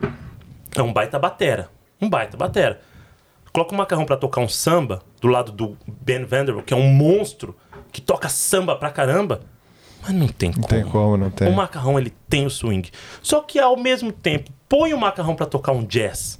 é 0.75 0.81
um 0.81 0.93
baita 0.93 1.17
batera. 1.17 1.69
Um 2.01 2.09
baita 2.09 2.37
batera. 2.37 2.81
Coloca 3.51 3.73
o 3.73 3.77
macarrão 3.77 4.05
pra 4.05 4.15
tocar 4.17 4.41
um 4.41 4.47
samba 4.47 5.01
do 5.19 5.27
lado 5.27 5.51
do 5.51 5.77
Ben 5.87 6.23
Vanderbilt, 6.23 6.65
que 6.65 6.73
é 6.73 6.77
um 6.77 6.87
monstro 6.93 7.55
que 7.91 7.99
toca 7.99 8.29
samba 8.29 8.75
pra 8.75 8.91
caramba. 8.91 9.41
Mas 10.01 10.11
não 10.13 10.27
tem 10.27 10.49
Não 10.49 10.55
como. 10.61 10.67
tem 10.67 10.83
como, 10.85 11.17
não 11.17 11.29
tem. 11.29 11.47
O 11.49 11.51
macarrão 11.55 11.99
ele 11.99 12.13
tem 12.29 12.45
o 12.45 12.49
swing. 12.49 12.89
Só 13.21 13.41
que 13.41 13.59
ao 13.59 13.75
mesmo 13.75 14.11
tempo, 14.11 14.51
põe 14.69 14.93
o 14.93 14.97
macarrão 14.97 15.35
pra 15.35 15.45
tocar 15.45 15.71
um 15.71 15.83
jazz. 15.83 16.39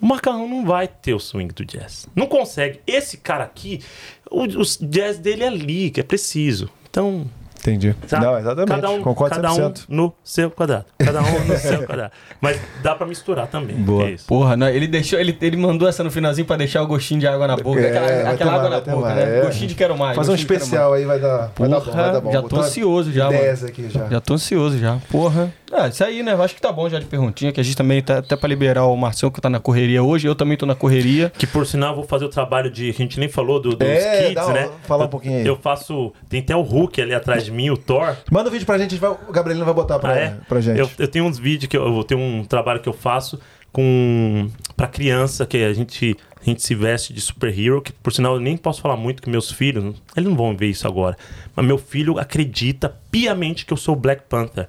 O 0.00 0.06
macarrão 0.06 0.48
não 0.48 0.64
vai 0.64 0.86
ter 0.86 1.12
o 1.14 1.18
swing 1.20 1.52
do 1.52 1.64
jazz. 1.64 2.06
Não 2.14 2.26
consegue. 2.26 2.80
Esse 2.86 3.16
cara 3.18 3.44
aqui, 3.44 3.82
o, 4.30 4.44
o 4.44 4.62
jazz 4.88 5.18
dele 5.18 5.42
é 5.44 5.48
ali, 5.48 5.90
que 5.90 6.00
é 6.00 6.04
preciso. 6.04 6.70
Então, 6.88 7.26
Entendi. 7.60 7.94
Sabe? 8.06 8.24
Não, 8.24 8.38
exatamente. 8.38 8.68
Cada 8.70 8.90
um, 8.90 9.02
Concordo 9.02 9.36
cada 9.36 9.52
um 9.52 9.70
100%. 9.70 9.84
no 9.88 10.12
seu 10.24 10.50
quadrado. 10.50 10.86
Cada 10.98 11.20
um 11.20 11.44
no 11.44 11.56
seu 11.58 11.82
quadrado. 11.86 12.12
Mas 12.40 12.58
dá 12.82 12.94
pra 12.94 13.06
misturar 13.06 13.46
também. 13.48 13.76
Boa. 13.76 14.04
É 14.04 14.12
isso. 14.12 14.26
Porra, 14.26 14.56
né? 14.56 14.74
ele 14.74 14.88
deixou, 14.88 15.18
ele, 15.18 15.36
ele 15.40 15.56
mandou 15.58 15.86
essa 15.86 16.02
no 16.02 16.10
finalzinho 16.10 16.46
pra 16.46 16.56
deixar 16.56 16.82
o 16.82 16.86
gostinho 16.86 17.20
de 17.20 17.26
água 17.26 17.46
na 17.46 17.56
boca. 17.56 17.80
É, 17.80 17.88
aquela 17.90 18.30
aquela 18.30 18.52
água 18.54 18.70
mais, 18.70 18.86
na 18.86 18.92
boca, 18.94 19.08
mais, 19.08 19.16
né? 19.16 19.38
é. 19.38 19.42
Gostinho 19.42 19.68
de 19.68 19.74
quero 19.74 19.96
mais. 19.96 20.16
Fazer 20.16 20.32
um 20.32 20.34
especial 20.34 20.94
aí 20.94 21.04
vai 21.04 21.18
dar, 21.18 21.52
vai 21.54 21.68
dar 21.68 21.80
bom, 21.80 21.92
vai 21.92 22.12
dar 22.12 22.20
bom. 22.20 22.32
já 22.32 22.42
tô 22.42 22.48
Botar 22.48 22.62
ansioso 22.62 23.12
já, 23.12 23.26
ideias 23.26 23.62
aqui 23.62 23.88
já. 23.90 24.08
Já 24.08 24.20
tô 24.20 24.34
ansioso 24.34 24.78
já. 24.78 24.98
Porra. 25.10 25.52
Ah, 25.72 25.88
isso 25.88 26.02
aí, 26.02 26.22
né? 26.22 26.32
Eu 26.32 26.42
Acho 26.42 26.54
que 26.54 26.60
tá 26.60 26.72
bom 26.72 26.88
já 26.88 26.98
de 26.98 27.06
perguntinha, 27.06 27.52
que 27.52 27.60
a 27.60 27.62
gente 27.62 27.76
também 27.76 28.02
tá 28.02 28.18
até 28.18 28.34
pra 28.36 28.48
liberar 28.48 28.84
o 28.86 28.96
Marcelo 28.96 29.30
que 29.30 29.40
tá 29.40 29.48
na 29.48 29.60
correria 29.60 30.02
hoje. 30.02 30.26
Eu 30.26 30.34
também 30.34 30.56
tô 30.56 30.66
na 30.66 30.74
correria. 30.74 31.30
Que 31.38 31.46
por 31.46 31.64
sinal 31.66 31.90
eu 31.90 31.96
vou 31.96 32.04
fazer 32.04 32.24
o 32.24 32.28
trabalho 32.28 32.70
de. 32.70 32.90
A 32.90 32.92
gente 32.92 33.20
nem 33.20 33.28
falou 33.28 33.60
do, 33.60 33.76
dos 33.76 33.88
É, 33.88 34.28
kids, 34.28 34.48
né? 34.48 34.68
fala 34.84 35.02
um 35.02 35.06
Eu- 35.06 35.08
pouquinho 35.10 35.38
aí. 35.38 35.46
Eu 35.46 35.56
faço. 35.56 36.12
Tem 36.28 36.40
até 36.40 36.56
o 36.56 36.62
Hulk 36.62 37.00
ali 37.00 37.14
atrás 37.14 37.44
de 37.44 37.50
mim, 37.52 37.70
o 37.70 37.76
Thor. 37.76 38.16
Manda 38.30 38.48
um 38.48 38.52
vídeo 38.52 38.66
pra 38.66 38.78
gente, 38.78 38.88
a 38.88 38.90
gente 38.90 39.00
vai- 39.00 39.10
o 39.28 39.32
Gabrielino 39.32 39.64
vai 39.64 39.74
botar 39.74 39.98
pra, 39.98 40.12
Ah, 40.12 40.16
é? 40.18 40.36
pra 40.48 40.60
gente. 40.60 40.78
Eu, 40.78 40.90
eu 40.98 41.08
tenho 41.08 41.24
uns 41.24 41.38
vídeos 41.38 41.68
que 41.68 41.76
eu, 41.76 41.96
eu 41.98 42.04
tenho 42.04 42.20
um 42.20 42.44
trabalho 42.44 42.80
que 42.80 42.88
eu 42.88 42.92
faço 42.92 43.38
com 43.72 44.48
para 44.76 44.88
criança 44.88 45.46
que 45.46 45.58
a 45.62 45.72
gente 45.72 46.16
a 46.40 46.44
gente 46.44 46.62
se 46.62 46.74
veste 46.74 47.12
de 47.12 47.20
super-hero, 47.20 47.82
que 47.82 47.92
por 47.92 48.12
sinal 48.12 48.34
eu 48.34 48.40
nem 48.40 48.56
posso 48.56 48.80
falar 48.80 48.96
muito 48.96 49.22
que 49.22 49.28
meus 49.28 49.50
filhos, 49.52 49.94
eles 50.16 50.28
não 50.28 50.36
vão 50.36 50.56
ver 50.56 50.68
isso 50.68 50.86
agora. 50.86 51.16
Mas 51.54 51.66
meu 51.66 51.76
filho 51.78 52.18
acredita 52.18 52.96
piamente 53.10 53.66
que 53.66 53.72
eu 53.72 53.76
sou 53.76 53.94
Black 53.94 54.22
Panther. 54.28 54.68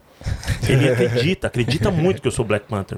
Ele 0.68 0.90
acredita, 0.90 1.48
acredita 1.48 1.90
muito 1.92 2.22
que 2.22 2.28
eu 2.28 2.32
sou 2.32 2.44
Black 2.46 2.68
Panther. 2.68 2.98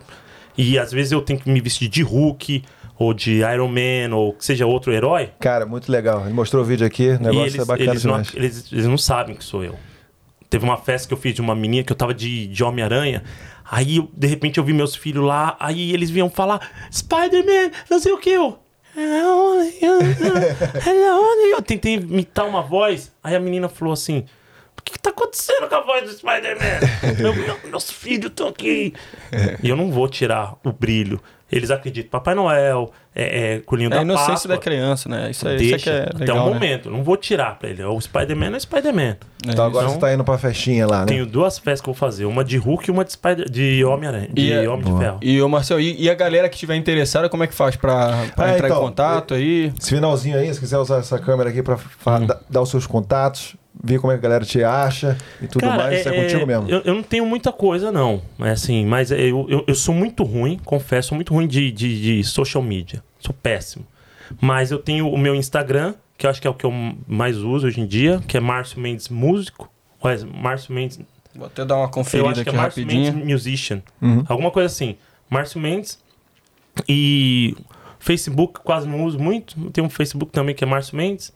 E 0.58 0.78
às 0.80 0.91
vezes 0.91 1.12
eu 1.12 1.22
tenho 1.22 1.40
que 1.40 1.50
me 1.50 1.62
vestir 1.62 1.88
de 1.88 2.02
Hulk 2.04 2.64
ou 2.98 3.14
de 3.14 3.38
Iron 3.40 3.68
Man 3.70 4.16
ou 4.16 4.34
que 4.34 4.45
seja 4.45 4.66
outro 4.66 4.91
herói. 4.91 5.30
Cara, 5.40 5.66
muito 5.66 5.91
legal. 5.91 6.22
Ele 6.26 6.34
mostrou 6.34 6.62
o 6.64 6.66
vídeo 6.66 6.86
aqui, 6.86 7.10
o 7.10 7.20
negócio 7.20 7.41
eles, 7.41 7.56
é 7.60 7.66
bacana 7.66 7.91
eles, 7.91 8.04
não, 8.06 8.12
demais. 8.22 8.36
eles, 8.36 8.72
eles 8.72 8.86
não 8.86 8.98
sabem 8.98 9.36
que 9.36 9.44
sou 9.44 9.64
eu. 9.64 9.76
Teve 10.50 10.64
uma 10.66 10.78
festa 10.78 11.08
que 11.08 11.14
eu 11.14 11.18
fiz 11.18 11.34
de 11.34 11.41
uma 11.41 11.56
menina 11.56 11.84
que 11.84 11.91
eu 11.91 11.95
tava 11.95 12.14
de, 12.14 12.45
de 12.48 12.64
Homem-Aranha. 12.64 13.24
Aí, 13.70 13.98
eu- 13.98 14.12
de 14.16 14.28
repente, 14.28 14.60
eu 14.60 14.64
vi 14.64 14.72
meus 14.74 14.95
filhos 14.95 15.26
lá. 15.26 15.58
Aí 15.60 15.91
eles 15.91 16.12
vinham 16.12 16.30
falar: 16.30 16.62
Spider-Man, 16.91 17.72
não 17.90 18.00
sei 18.00 18.12
o 18.12 18.18
que. 18.20 18.30
Eu. 18.30 18.60
Eu 21.52 21.61
tentei 21.61 21.95
imitar 21.95 22.45
uma 22.48 22.61
voz. 22.61 23.11
Aí 23.24 23.36
a 23.36 23.40
menina 23.40 23.68
falou 23.70 23.94
assim: 23.94 24.26
O 24.78 24.82
que, 24.84 24.94
que 24.94 24.99
tá 24.99 25.10
acontecendo 25.10 25.68
com 25.68 25.76
a 25.76 25.82
voz 25.82 26.03
do 26.10 26.11
Spider-Man? 26.15 27.15
Meu- 27.20 27.34
meu- 27.36 27.60
meus 27.70 27.90
filhos 27.91 28.28
estão 28.28 28.48
aqui. 28.49 28.94
E 29.61 29.70
eu 29.70 29.76
não 29.76 29.91
vou 29.91 30.07
tirar 30.07 30.56
o 30.64 30.72
brilho. 30.72 31.22
Eles 31.56 31.70
acreditam 31.70 32.10
Papai 32.10 32.34
Noel, 32.34 32.92
é, 33.16 33.54
é 33.56 33.60
Coelhinho 33.60 33.88
É 33.90 33.92
da 33.92 34.00
a 34.00 34.02
inocência 34.02 34.32
Páscoa. 34.34 34.56
da 34.56 34.58
criança, 34.58 35.08
né? 35.08 35.30
Isso 35.30 35.48
aí, 35.48 35.56
isso 35.56 35.64
aí 35.66 35.70
Deixa 35.72 35.84
que 35.84 35.90
é 35.90 36.02
até 36.04 36.18
legal, 36.18 36.38
o 36.38 36.48
né? 36.48 36.54
momento. 36.54 36.90
Não 36.90 37.04
vou 37.04 37.16
tirar 37.16 37.60
pra 37.60 37.70
ele. 37.70 37.84
O 37.84 38.02
Spider-Man 38.02 38.56
é 38.56 38.60
Spider-Man. 38.60 39.18
Então 39.48 39.66
agora 39.66 39.86
Então, 39.86 39.94
você 39.96 40.00
tá 40.00 40.14
indo 40.14 40.24
pra 40.24 40.38
festinha 40.38 40.88
lá, 40.88 41.02
né? 41.02 41.06
Tenho 41.06 41.26
duas 41.26 41.60
festas 41.60 41.82
que 41.82 41.90
eu 41.90 41.94
vou 41.94 42.00
fazer. 42.00 42.26
Uma 42.26 42.44
de 42.44 42.58
Hulk 42.58 42.90
e 42.90 42.92
uma 42.92 43.06
de, 43.06 43.12
Spider... 43.14 43.50
de 43.50 43.86
Homem-Aranha. 43.86 44.30
De 44.34 44.42
E 44.42 44.52
é- 44.52 44.68
Homem 44.68 44.86
de 44.92 45.00
Ferro. 45.00 45.20
E, 45.22 45.42
ô 45.42 45.48
Marcelo, 45.48 45.80
e, 45.80 46.02
e 46.02 46.10
a 46.10 46.16
galera 46.16 46.50
que 46.50 46.56
estiver 46.56 46.76
interessada, 46.76 47.30
como 47.30 47.44
é 47.44 47.48
que 47.48 47.54
faz 47.54 47.76
pra, 47.76 48.26
pra 48.36 48.46
Ah, 48.46 48.54
entrar 48.56 48.68
então, 48.68 48.78
em 48.82 48.86
contato 48.88 49.34
aí? 49.36 49.72
Esse 49.80 49.92
finalzinho 49.92 50.38
aí, 50.38 50.52
se 50.54 50.60
quiser 50.60 50.78
usar 50.80 50.98
essa 50.98 51.20
câmera 51.20 51.50
aqui 51.52 51.62
pra 51.62 51.76
Hum. 51.76 52.28
dar 52.50 52.62
os 52.62 52.70
seus 52.70 52.88
contatos, 52.88 53.56
ver 53.82 54.00
como 54.00 54.12
é 54.12 54.16
que 54.16 54.20
a 54.20 54.24
galera 54.24 54.45
te 54.45 54.64
acha 54.64 55.18
e 55.41 55.48
tudo 55.48 55.62
Cara, 55.62 55.84
mais, 55.84 56.00
isso 56.00 56.10
é, 56.10 56.18
é- 56.18 56.22
contigo 56.22 56.45
mesmo. 56.45 56.70
Eu, 56.70 56.82
eu 56.82 56.94
não 56.94 57.04
tenho 57.04 57.26
muita 57.26 57.52
coisa, 57.52 57.91
não. 57.91 58.22
É 58.40 58.50
assim, 58.50 58.86
mas 58.86 59.12
eu, 59.12 59.48
eu, 59.50 59.64
eu 59.68 59.76
sou 59.76 59.95
muito 59.95 60.24
ruim, 60.24 60.60
confesso, 60.64 61.10
sou 61.10 61.16
muito 61.16 61.34
ruim 61.34 61.48
de, 61.48 61.72
de, 61.72 62.02
de 62.02 62.24
social 62.24 62.62
media. 62.64 63.04
Sou 63.20 63.34
péssimo. 63.34 63.86
Mas 64.41 64.72
eu 64.72 64.80
tenho 64.80 65.10
o 65.10 65.18
meu 65.18 65.36
Instagram, 65.36 65.94
que 66.18 66.26
eu 66.26 66.30
acho 66.30 66.41
que 66.41 66.48
é 66.48 66.50
o 66.50 66.54
que 66.54 66.66
eu 66.66 66.74
mais 67.08 67.38
uso 67.38 67.68
hoje 67.68 67.80
em 67.82 67.86
dia, 67.86 68.22
que 68.28 68.38
é 68.38 68.40
Márcio 68.40 68.80
Mendes 68.80 69.10
Músico. 69.10 69.70
Ué, 70.04 70.18
Márcio 70.26 70.74
Mendes 70.74 71.00
Vou 71.36 71.48
até 71.48 71.66
dar 71.66 71.76
uma 71.78 71.86
Eu 71.86 71.90
conferida 71.90 72.30
acho 72.30 72.44
que 72.44 72.50
aqui 72.50 72.58
é 72.58 72.62
Márcio 72.62 72.84
rapidinho. 72.84 73.14
Mendes 73.14 73.28
Musician. 73.34 73.82
Uhum. 74.02 74.24
Alguma 74.28 74.52
coisa 74.52 74.68
assim. 74.68 74.95
Márcio 75.30 75.60
Mendes. 75.60 76.00
E 76.88 77.56
Facebook 78.00 78.60
quase 78.64 78.88
não 78.88 79.04
uso 79.04 79.20
muito. 79.20 79.56
Tem 79.72 79.84
um 79.84 79.90
Facebook 79.90 80.32
também 80.32 80.54
que 80.54 80.64
é 80.64 80.68
Márcio 80.68 80.95
Mendes. 80.95 81.34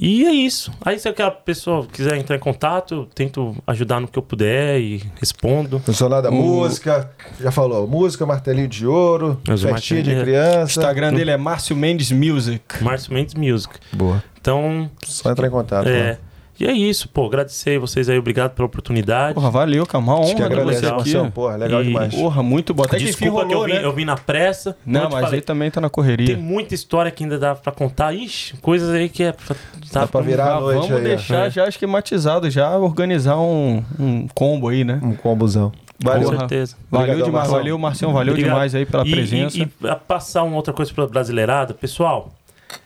E 0.00 0.24
é 0.26 0.32
isso. 0.32 0.72
Aí 0.84 0.98
se 0.98 1.08
aquela 1.08 1.30
pessoa 1.30 1.86
quiser 1.86 2.16
entrar 2.16 2.34
em 2.36 2.38
contato, 2.38 2.94
eu 2.94 3.06
tento 3.06 3.54
ajudar 3.66 4.00
no 4.00 4.08
que 4.08 4.18
eu 4.18 4.22
puder 4.22 4.80
e 4.80 5.02
respondo. 5.20 5.78
Funcionário 5.80 6.24
da 6.24 6.30
O- 6.30 6.34
música, 6.34 7.10
já 7.40 7.50
falou, 7.50 7.86
música, 7.86 8.24
martelinho 8.26 8.68
de 8.68 8.86
ouro, 8.86 9.40
Mas 9.46 9.62
o 9.64 9.68
festinha 9.68 10.02
de 10.02 10.14
O 10.14 10.22
criança. 10.22 10.80
Instagram 10.80 11.12
dele 11.14 11.30
é 11.30 11.36
Márcio 11.36 11.76
Mendes 11.76 12.10
Music. 12.10 12.62
Márcio 12.82 13.12
Mendes 13.12 13.34
Music. 13.34 13.74
Boa. 13.92 14.22
Então, 14.40 14.90
Só 15.04 15.30
entrar 15.30 15.46
em 15.46 15.50
contato. 15.50 15.86
é. 15.88 15.92
né? 16.12 16.18
E 16.62 16.66
é 16.66 16.72
isso, 16.72 17.08
pô. 17.08 17.26
Agradecer 17.26 17.76
vocês 17.80 18.08
aí, 18.08 18.16
obrigado 18.16 18.52
pela 18.52 18.66
oportunidade. 18.66 19.34
Porra, 19.34 19.50
valeu, 19.50 19.84
cara. 19.84 19.98
Uma 20.04 20.12
Acho 20.12 20.22
honra 20.22 20.30
que 20.30 20.36
ter 20.36 20.44
agradece, 20.44 20.80
você 20.80 20.86
aqui. 20.86 20.94
Marcelo. 20.96 21.30
Porra, 21.32 21.56
legal 21.56 21.80
E- 21.82 21.84
demais. 21.86 22.14
Porra, 22.14 22.40
muito 22.42 22.72
bom. 22.72 22.84
Até 22.84 22.98
que 22.98 23.02
enfim 23.02 23.12
Desculpa 23.24 23.46
que 23.46 23.52
eu 23.52 23.58
rolou, 23.58 23.66
vim, 23.66 23.80
né? 23.80 23.84
eu 23.84 23.92
vim 23.92 24.04
na 24.04 24.16
pressa. 24.16 24.76
Não, 24.86 25.10
mas 25.10 25.24
falei, 25.24 25.40
aí 25.40 25.40
também 25.40 25.70
tá 25.72 25.80
na 25.80 25.90
correria. 25.90 26.28
Tem 26.28 26.36
muita 26.36 26.72
história 26.72 27.10
que 27.10 27.24
ainda 27.24 27.36
dá 27.36 27.56
pra 27.56 27.72
contar. 27.72 28.12
Ixi, 28.14 28.56
coisas 28.58 28.90
aí 28.90 29.08
que 29.08 29.24
é 29.24 29.32
pra, 29.32 29.56
Dá 29.92 30.06
pra 30.06 30.20
virar 30.20 30.44
Ah, 30.52 30.56
à 30.58 30.60
noite 30.60 30.80
vamos 30.88 30.96
aí. 30.98 31.02
deixar 31.02 31.46
É. 31.48 31.50
já 31.50 31.66
esquematizado, 31.68 32.48
já 32.48 32.78
organizar 32.78 33.38
um, 33.40 33.82
um 33.98 34.28
combo 34.28 34.68
aí, 34.68 34.84
né? 34.84 35.00
Um 35.02 35.16
combozão. 35.16 35.72
Valeu. 36.00 36.30
Com 36.30 36.38
certeza. 36.38 36.76
Valeu 36.88 37.06
Obrigadão, 37.06 37.26
demais, 37.26 37.32
Marcelo. 37.42 37.58
valeu, 37.58 37.78
Marcião, 37.78 38.12
valeu 38.12 38.32
Obrigado. 38.34 38.52
demais 38.54 38.74
aí 38.76 38.86
pela 38.86 39.04
E- 39.04 39.10
presença. 39.10 39.58
E, 39.58 39.62
e 39.82 39.88
a 39.88 39.96
passar 39.96 40.44
uma 40.44 40.54
outra 40.56 40.72
coisa 40.72 40.94
para 40.94 41.06
brasileirada, 41.08 41.74
pessoal, 41.74 42.32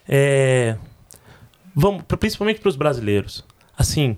é, 0.08 0.76
vamos, 1.74 2.02
pra- 2.02 2.16
principalmente 2.16 2.60
para 2.60 2.68
os 2.70 2.76
brasileiros, 2.76 3.44
assim, 3.76 4.16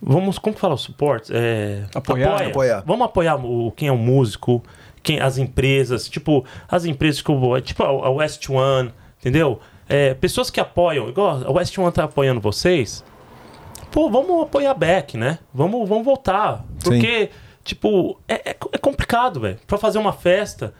vamos, 0.00 0.38
como 0.38 0.54
que 0.54 0.60
fala 0.60 0.74
o 0.74 0.78
suporte? 0.78 1.32
É, 1.34 1.84
Apoiar, 1.94 2.34
apoia. 2.34 2.48
apoiar. 2.48 2.82
Vamos 2.86 3.04
apoiar 3.06 3.36
o, 3.36 3.70
quem 3.72 3.88
é 3.88 3.92
um 3.92 3.96
músico, 3.96 4.62
quem, 5.02 5.20
as 5.20 5.38
empresas, 5.38 6.08
tipo, 6.08 6.44
as 6.68 6.84
empresas 6.84 7.22
como, 7.22 7.58
tipo 7.60 7.82
a 7.82 8.10
West 8.10 8.48
One, 8.50 8.92
entendeu? 9.20 9.60
É, 9.88 10.14
pessoas 10.14 10.50
que 10.50 10.58
apoiam, 10.60 11.08
igual 11.08 11.42
a 11.46 11.50
West 11.50 11.76
One 11.78 11.92
tá 11.92 12.04
apoiando 12.04 12.40
vocês, 12.40 13.04
pô, 13.90 14.10
vamos 14.10 14.42
apoiar 14.42 14.74
back, 14.74 15.16
né? 15.16 15.38
Vamos, 15.54 15.88
vamos 15.88 16.04
voltar. 16.04 16.64
Porque, 16.82 17.26
Sim. 17.26 17.28
tipo, 17.64 18.20
é, 18.26 18.50
é, 18.50 18.56
é 18.72 18.78
complicado, 18.78 19.40
velho. 19.40 19.58
Pra 19.66 19.78
fazer 19.78 19.98
uma 19.98 20.12
festa, 20.12 20.74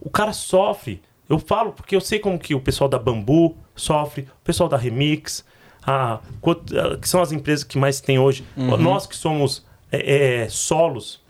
o 0.00 0.10
cara 0.10 0.32
sofre. 0.32 1.02
Eu 1.28 1.38
falo 1.38 1.72
porque 1.72 1.94
eu 1.94 2.00
sei 2.00 2.18
como 2.18 2.38
que 2.38 2.54
o 2.54 2.60
pessoal 2.60 2.88
da 2.90 2.98
Bambu 2.98 3.56
sofre, 3.74 4.22
o 4.22 4.44
pessoal 4.44 4.68
da 4.68 4.76
Remix, 4.76 5.44
a, 5.86 6.20
que 7.00 7.08
são 7.08 7.22
as 7.22 7.32
empresas 7.32 7.64
que 7.64 7.78
mais 7.78 8.00
tem 8.00 8.18
hoje. 8.18 8.44
Uhum. 8.56 8.76
Nós 8.76 9.06
que 9.06 9.16
somos 9.16 9.64
é, 9.90 10.42
é, 10.42 10.48
solos, 10.48 11.20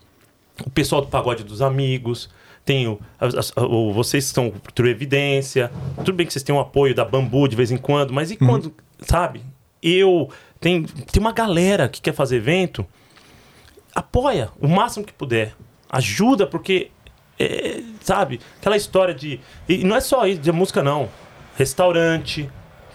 o 0.64 0.70
pessoal 0.70 1.00
do 1.00 1.08
Pagode 1.08 1.44
dos 1.44 1.62
Amigos, 1.62 2.28
tem 2.64 2.86
o, 2.86 3.00
o, 3.56 3.92
vocês 3.92 4.24
estão 4.24 4.50
por 4.50 4.86
evidência. 4.86 5.70
Tudo 5.96 6.12
bem 6.12 6.26
que 6.26 6.32
vocês 6.32 6.42
têm 6.42 6.54
um 6.54 6.60
apoio 6.60 6.94
da 6.94 7.04
Bambu 7.04 7.48
de 7.48 7.56
vez 7.56 7.70
em 7.70 7.76
quando, 7.76 8.12
mas 8.12 8.30
e 8.30 8.38
uhum. 8.40 8.46
quando, 8.46 8.74
sabe? 9.00 9.42
Eu. 9.82 10.28
Tem, 10.60 10.82
tem 10.82 11.20
uma 11.20 11.32
galera 11.32 11.88
que 11.88 12.00
quer 12.00 12.12
fazer 12.12 12.36
evento. 12.36 12.86
Apoia 13.94 14.50
o 14.60 14.68
máximo 14.68 15.04
que 15.04 15.12
puder. 15.12 15.54
Ajuda, 15.90 16.46
porque. 16.46 16.90
É, 17.38 17.80
sabe? 18.02 18.38
Aquela 18.58 18.76
história 18.76 19.14
de. 19.14 19.40
E 19.66 19.82
não 19.82 19.96
é 19.96 20.00
só 20.00 20.26
isso 20.26 20.40
de 20.40 20.52
música, 20.52 20.82
não. 20.82 21.08
Restaurante, 21.56 22.48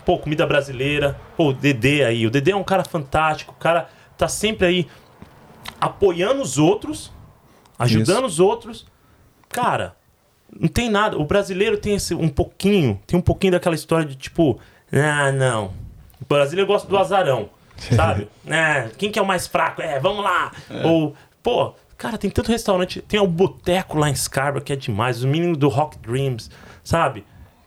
pô, 0.06 0.18
comida 0.20 0.46
brasileira. 0.46 1.20
Pô, 1.36 1.50
o 1.50 1.54
Dedê 1.54 2.04
aí. 2.04 2.28
O 2.28 2.32
Dedê 2.32 2.52
é 2.52 2.56
um 2.56 2.64
cara 2.64 2.84
fantástico. 2.84 3.54
O 3.58 3.60
cara 3.60 3.90
tá 4.18 4.28
sempre 4.28 4.68
aí 4.68 4.88
apoiando 5.82 6.42
os 6.42 6.58
outros, 6.58 7.12
ajudando 7.78 8.20
Isso. 8.20 8.26
os 8.26 8.40
outros. 8.40 8.86
Cara, 9.50 9.96
não 10.58 10.68
tem 10.68 10.90
nada. 10.90 11.18
O 11.18 11.26
brasileiro 11.26 11.78
tem 11.78 11.96
esse, 11.96 12.14
um 12.14 12.30
pouquinho, 12.30 13.00
tem 13.06 13.18
um 13.18 13.22
pouquinho 13.22 13.54
daquela 13.54 13.76
história 13.76 14.06
de 14.06 14.16
tipo, 14.16 14.60
ah, 14.92 15.32
não. 15.32 15.74
O 16.22 16.26
brasileiro 16.28 16.68
gosta 16.68 16.88
do 16.88 16.98
azarão, 16.98 17.50
sabe? 17.78 18.30
ah, 18.48 18.90
quem 18.98 19.12
que 19.12 19.20
é 19.20 19.22
o 19.22 19.26
mais 19.26 19.48
fraco? 19.48 19.82
É, 19.82 20.00
vamos 20.00 20.24
lá. 20.24 20.52
É. 20.70 20.86
Ou, 20.86 21.16
pô, 21.42 21.74
cara, 21.98 22.18
tem 22.18 22.30
tanto 22.30 22.52
restaurante. 22.52 23.02
Tem 23.02 23.20
o 23.20 23.28
Boteco 23.28 23.98
lá 23.98 24.10
em 24.10 24.16
Scarborough 24.16 24.64
que 24.64 24.74
é 24.74 24.76
demais. 24.76 25.18
Os 25.18 25.26
meninos 25.26 25.58
do 25.58 25.68
Rock 25.68 25.98
Dreams, 25.98 26.50
sabe? 26.84 27.26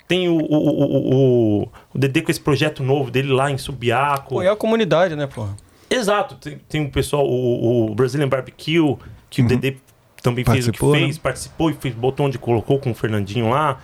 Tem 0.09 0.27
o, 0.27 0.39
o, 0.39 0.57
o, 0.57 1.63
o, 1.63 1.99
Dedê 1.99 2.23
com 2.23 2.31
esse 2.31 2.41
projeto 2.41 2.83
novo 2.83 3.11
dele 3.11 3.31
lá 3.31 3.51
em 3.51 3.59
Subiaco. 3.59 4.37
Pô, 4.37 4.43
é 4.43 4.49
a 4.49 4.57
comunidade, 4.57 5.15
né, 5.15 5.27
porra? 5.27 5.55
Exato. 5.91 6.35
Tem, 6.37 6.59
tem 6.67 6.85
o 6.87 6.91
pessoal, 6.91 7.29
o, 7.29 7.91
o 7.91 7.95
Brazilian 7.95 8.29
Barbecue, 8.29 8.97
que 9.29 9.43
uhum. 9.43 9.47
o 9.47 9.49
Dedê 9.51 9.77
também 10.23 10.45
participou, 10.45 10.93
fez 10.93 10.95
o 10.95 10.97
que 10.97 11.07
fez, 11.07 11.17
né? 11.17 11.23
participou 11.23 11.71
e 11.71 11.75
fez, 11.75 11.95
botou 11.95 12.27
onde 12.27 12.39
colocou 12.39 12.79
com 12.79 12.91
o 12.91 12.95
Fernandinho 12.95 13.51
lá. 13.51 13.79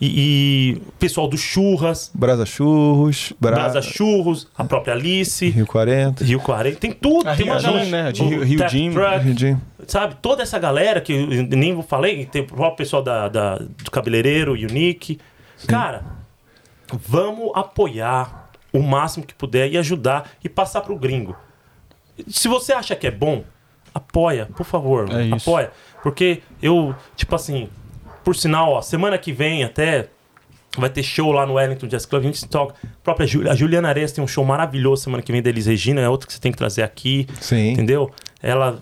E, 0.00 0.78
e 0.78 0.82
pessoal 0.98 1.28
do 1.28 1.36
Churras. 1.36 2.10
Brasa 2.14 2.46
Churros. 2.46 3.34
Bra... 3.38 3.52
Brasa 3.52 3.82
Churros, 3.82 4.48
a 4.56 4.64
própria 4.64 4.94
Alice. 4.94 5.46
Rio 5.50 5.66
40. 5.66 6.24
Rio 6.24 6.40
40. 6.40 6.78
Tem 6.78 6.92
tudo. 6.92 7.28
A 7.28 7.36
tem 7.36 7.44
Rio 7.44 7.54
uma 7.54 7.84
né? 7.84 8.12
De 8.12 8.22
Rio, 8.22 8.42
Rio 8.42 8.68
Jim. 8.68 8.90
Rio 9.22 9.38
Jim. 9.38 9.58
Sabe? 9.86 10.16
Toda 10.22 10.42
essa 10.42 10.58
galera 10.58 11.02
que 11.02 11.12
eu 11.12 11.42
nem 11.56 11.82
falei. 11.82 12.24
Tem 12.24 12.40
o 12.42 12.46
próprio 12.46 12.76
pessoal 12.76 13.02
da, 13.02 13.28
da, 13.28 13.56
do 13.56 13.90
cabeleireiro, 13.90 14.52
Unique. 14.52 15.18
Sim. 15.60 15.66
Cara, 15.66 16.04
vamos 16.92 17.52
apoiar 17.54 18.50
o 18.72 18.80
máximo 18.80 19.24
que 19.24 19.34
puder 19.34 19.70
e 19.70 19.76
ajudar 19.78 20.30
e 20.42 20.48
passar 20.48 20.80
pro 20.80 20.96
gringo. 20.96 21.36
Se 22.28 22.48
você 22.48 22.72
acha 22.72 22.96
que 22.96 23.06
é 23.06 23.10
bom, 23.10 23.44
apoia, 23.94 24.46
por 24.56 24.64
favor. 24.64 25.08
É 25.10 25.34
apoia. 25.34 25.70
Porque 26.02 26.42
eu, 26.62 26.94
tipo 27.14 27.34
assim, 27.34 27.68
por 28.24 28.34
sinal, 28.34 28.72
ó, 28.72 28.82
semana 28.82 29.18
que 29.18 29.32
vem 29.32 29.64
até 29.64 30.08
vai 30.78 30.88
ter 30.88 31.02
show 31.02 31.32
lá 31.32 31.44
no 31.44 31.54
Wellington 31.54 31.86
Jazz 31.88 32.06
Club. 32.06 32.22
A 32.22 32.26
gente 32.26 32.46
toca. 32.48 32.74
A 32.82 33.02
própria 33.02 33.26
a 33.50 33.54
Juliana 33.54 33.88
Ares 33.88 34.12
tem 34.12 34.22
um 34.22 34.28
show 34.28 34.44
maravilhoso 34.44 35.02
semana 35.02 35.22
que 35.22 35.32
vem 35.32 35.42
da 35.42 35.50
Elis 35.50 35.66
Regina, 35.66 36.00
é 36.00 36.08
outra 36.08 36.26
que 36.26 36.32
você 36.32 36.40
tem 36.40 36.52
que 36.52 36.58
trazer 36.58 36.82
aqui. 36.82 37.26
Sim. 37.40 37.72
Entendeu? 37.72 38.10
Ela 38.42 38.80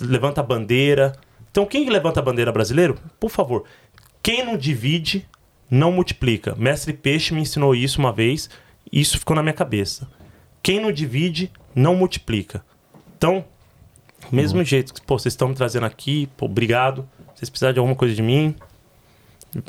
levanta 0.00 0.40
a 0.40 0.44
bandeira. 0.44 1.12
Então, 1.50 1.66
quem 1.66 1.88
levanta 1.88 2.20
a 2.20 2.22
bandeira 2.22 2.52
brasileiro, 2.52 2.96
por 3.18 3.30
favor, 3.30 3.64
quem 4.22 4.44
não 4.44 4.56
divide, 4.56 5.26
não 5.70 5.92
multiplica. 5.92 6.54
Mestre 6.56 6.92
Peixe 6.92 7.32
me 7.32 7.40
ensinou 7.40 7.74
isso 7.74 7.98
uma 7.98 8.12
vez, 8.12 8.50
e 8.90 9.00
isso 9.00 9.18
ficou 9.18 9.36
na 9.36 9.42
minha 9.42 9.52
cabeça. 9.52 10.08
Quem 10.62 10.80
não 10.80 10.90
divide, 10.90 11.50
não 11.74 11.94
multiplica. 11.94 12.64
Então, 13.16 13.44
mesmo 14.32 14.58
uhum. 14.58 14.64
jeito 14.64 14.92
que, 14.92 15.00
vocês 15.06 15.32
estão 15.32 15.48
me 15.48 15.54
trazendo 15.54 15.86
aqui, 15.86 16.28
pô, 16.36 16.46
obrigado. 16.46 17.08
Se 17.34 17.40
vocês 17.40 17.50
precisarem 17.50 17.74
de 17.74 17.78
alguma 17.78 17.96
coisa 17.96 18.14
de 18.14 18.22
mim, 18.22 18.54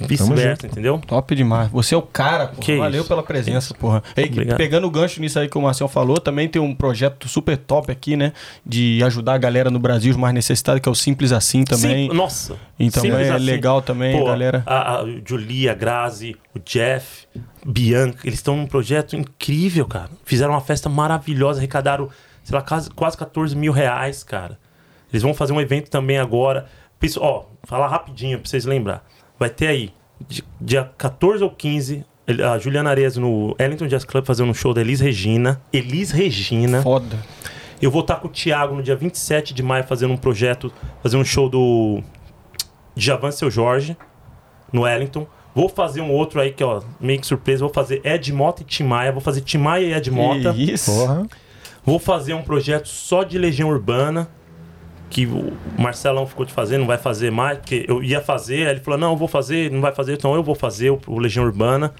vice-versa, 0.08 0.68
entendeu? 0.68 1.00
Top 1.06 1.36
demais. 1.36 1.70
Você 1.72 1.96
é 1.96 1.98
o 1.98 2.02
cara, 2.02 2.48
porra. 2.48 2.78
Valeu 2.78 3.02
isso? 3.02 3.10
pela 3.10 3.24
presença, 3.24 3.74
porra. 3.74 4.04
Ei, 4.16 4.30
pegando 4.56 4.88
o 4.88 4.92
gancho 4.92 5.20
nisso 5.22 5.40
aí 5.40 5.50
que 5.50 5.58
o 5.58 5.62
Marcel 5.62 5.88
falou, 5.88 6.20
também 6.20 6.48
tem 6.48 6.62
um 6.62 6.76
projeto 6.76 7.28
super 7.28 7.58
top 7.58 7.92
aqui, 7.92 8.16
né? 8.16 8.34
De 8.66 9.02
ajudar 9.04 9.34
a 9.34 9.38
galera 9.38 9.70
no 9.70 9.80
Brasil, 9.80 10.12
os 10.12 10.18
mais 10.18 10.34
necessitados, 10.34 10.82
que 10.82 10.90
é 10.90 10.92
o 10.92 10.96
Simples 10.96 11.32
Assim 11.32 11.64
também. 11.64 12.10
Sim, 12.10 12.16
nossa. 12.16 12.58
Então 12.80 13.02
Simples 13.02 13.28
é 13.28 13.32
assim. 13.32 13.46
legal 13.46 13.82
também, 13.82 14.18
Pô, 14.18 14.26
galera. 14.26 14.64
A, 14.66 15.00
a 15.00 15.06
Julia, 15.26 15.72
a 15.72 15.76
Grazi, 15.76 16.36
o 16.56 16.60
Jeff, 16.60 17.28
Bianca, 17.66 18.20
eles 18.24 18.40
estão 18.40 18.58
num 18.58 18.68
projeto 18.68 19.16
incrível, 19.16 19.86
cara. 19.86 20.10
Fizeram 20.26 20.54
uma 20.54 20.62
festa 20.62 20.90
maravilhosa, 20.90 21.60
arrecadaram 21.60 22.10
sei 22.44 22.56
lá, 22.56 22.62
quase, 22.62 22.90
quase 22.92 23.18
14 23.18 23.56
mil 23.56 23.72
reais, 23.72 24.24
cara. 24.24 24.58
Eles 25.12 25.24
vão 25.24 25.34
fazer 25.34 25.54
um 25.54 25.62
evento 25.62 25.90
também 25.90 26.18
agora. 26.18 26.68
Ó, 27.18 27.46
falar 27.64 27.88
rapidinho 27.88 28.40
pra 28.40 28.50
vocês 28.50 28.66
lembrar. 28.66 29.04
Vai 29.42 29.50
ter 29.50 29.66
aí, 29.70 29.92
dia 30.62 30.92
14 31.00 31.44
ou 31.44 31.50
15, 31.50 32.06
a 32.48 32.60
Juliana 32.60 32.92
Ares 32.92 33.18
no 33.18 33.56
Ellington 33.58 33.88
Jazz 33.88 34.06
Club 34.06 34.24
fazendo 34.24 34.52
um 34.52 34.54
show 34.54 34.72
da 34.72 34.82
Elis 34.82 35.00
Regina. 35.00 35.60
Elis 35.74 36.12
Regina. 36.12 36.84
Foda. 36.84 37.18
Eu 37.82 37.90
vou 37.90 38.02
estar 38.02 38.18
com 38.18 38.28
o 38.28 38.32
Thiago 38.32 38.76
no 38.76 38.84
dia 38.84 38.96
27 38.96 39.56
de 39.56 39.64
maio 39.64 39.84
fazendo 39.84 40.14
um 40.14 40.18
projeto, 40.18 40.72
fazendo 41.02 41.22
um 41.22 41.26
show 41.26 41.50
do 41.50 42.04
Javan 42.96 43.32
Seu 43.32 43.50
Jorge 43.50 43.98
no 44.72 44.82
Wellington. 44.84 45.26
Vou 45.56 45.68
fazer 45.68 46.02
um 46.02 46.12
outro 46.12 46.40
aí 46.40 46.52
que, 46.52 46.64
ó, 46.64 46.84
meio 47.00 47.20
que 47.20 47.26
surpresa. 47.26 47.62
Vou 47.62 47.74
fazer 47.74 48.00
Ed 48.06 48.32
Mota 48.32 48.62
e 48.62 48.66
Timaya. 48.66 49.12
Vou 49.12 49.22
fazer 49.22 49.42
Timaya 49.42 49.88
e 49.88 49.92
Ed 49.92 50.12
Mota. 50.12 50.52
Isso. 50.56 50.92
Porra. 50.92 51.26
Vou 51.84 51.98
fazer 51.98 52.36
um 52.36 52.44
projeto 52.44 52.88
só 52.88 53.24
de 53.24 53.40
Legião 53.40 53.70
Urbana, 53.70 54.30
que 55.12 55.26
o 55.26 55.52
Marcelão 55.78 56.26
ficou 56.26 56.46
de 56.46 56.54
fazer, 56.54 56.78
não 56.78 56.88
vai 56.88 56.98
fazer 56.98 57.30
mais, 57.30 57.58
porque 57.58 57.86
eu 57.88 58.02
ia 58.02 58.22
fazer, 58.22 58.66
aí 58.66 58.74
ele 58.74 58.80
falou: 58.80 58.98
não, 58.98 59.12
eu 59.12 59.18
vou 59.18 59.28
fazer, 59.28 59.70
não 59.70 59.82
vai 59.82 59.94
fazer, 59.94 60.14
então 60.14 60.34
eu 60.34 60.42
vou 60.42 60.56
fazer 60.56 60.90
o, 60.90 61.00
o 61.06 61.20
Legião 61.20 61.46
Urbana. 61.46 61.94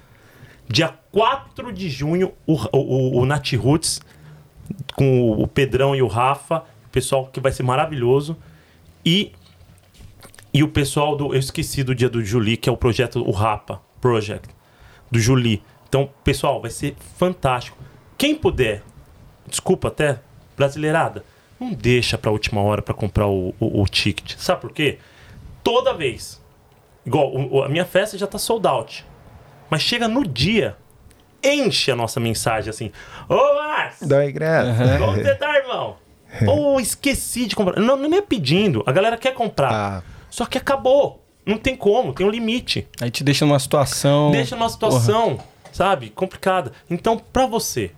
Dia 0.68 0.94
4 1.12 1.74
de 1.74 1.90
junho, 1.90 2.32
o, 2.48 2.54
o, 2.72 3.20
o 3.20 3.26
Nat 3.26 3.54
Roots, 3.54 4.00
com 4.96 5.32
o 5.32 5.46
Pedrão 5.46 5.94
e 5.94 6.02
o 6.02 6.08
Rafa, 6.08 6.64
o 6.86 6.90
pessoal 6.90 7.28
que 7.28 7.42
vai 7.42 7.52
ser 7.52 7.64
maravilhoso. 7.64 8.38
E, 9.06 9.34
e 10.54 10.64
o 10.64 10.70
pessoal 10.70 11.18
do. 11.18 11.34
Eu 11.34 11.40
esqueci 11.40 11.84
do 11.84 11.94
dia 11.94 12.10
do 12.10 12.24
Juli, 12.24 12.56
que 12.56 12.70
é 12.70 12.72
o 12.72 12.78
projeto, 12.78 13.22
o 13.22 13.32
Rapa 13.32 13.82
Project, 14.00 14.48
do 15.12 15.20
Juli. 15.20 15.62
Então, 15.90 16.10
pessoal, 16.24 16.62
vai 16.62 16.72
ser 16.72 16.96
fantástico. 17.18 17.78
Quem 18.18 18.34
puder, 18.34 18.82
desculpa 19.46 19.90
até, 19.90 20.22
brasileirada, 20.56 21.26
não 21.62 21.72
deixa 21.74 22.18
pra 22.18 22.32
última 22.32 22.62
hora 22.62 22.82
para 22.82 22.94
comprar 22.94 23.28
o, 23.28 23.54
o, 23.60 23.82
o, 23.82 23.86
ticket. 23.86 24.36
Sabe 24.38 24.62
por 24.62 24.72
quê? 24.72 24.98
Toda 25.64 25.94
vez. 25.94 26.42
Igual, 27.06 27.32
o, 27.34 27.64
a 27.64 27.70
minha 27.70 27.86
festa 27.86 28.18
já 28.18 28.26
tá 28.26 28.38
sold 28.38 28.68
out. 28.68 29.06
Mas 29.70 29.82
chega 29.82 30.08
no 30.08 30.28
dia, 30.28 30.76
enche 31.44 31.92
a 31.92 31.96
nossa 31.96 32.20
mensagem 32.20 32.70
assim. 32.70 32.92
Ô! 33.30 34.06
Dá 34.06 34.30
graça. 34.32 34.98
Como 34.98 35.14
você 35.14 35.36
tá, 35.36 35.58
irmão? 35.58 35.98
Ou 36.48 36.76
oh, 36.76 36.80
esqueci 36.80 37.46
de 37.46 37.56
comprar. 37.56 37.80
Não, 37.80 37.96
não 37.96 38.18
é 38.18 38.22
pedindo. 38.22 38.84
A 38.86 38.92
galera 38.92 39.18
quer 39.18 39.34
comprar. 39.34 39.72
Ah. 39.72 40.04
Só 40.30 40.46
que 40.46 40.58
acabou. 40.58 41.24
Não 41.46 41.58
tem 41.58 41.76
como, 41.76 42.14
tem 42.14 42.26
um 42.26 42.30
limite. 42.30 42.88
Aí 43.02 43.10
te 43.10 43.24
deixa 43.24 43.46
numa 43.46 43.60
situação. 43.60 44.32
Deixa 44.32 44.56
numa 44.56 44.70
situação, 44.70 45.36
Porra. 45.36 45.48
sabe, 45.72 46.10
complicada. 46.10 46.72
Então, 46.90 47.18
pra 47.18 47.46
você 47.46 47.92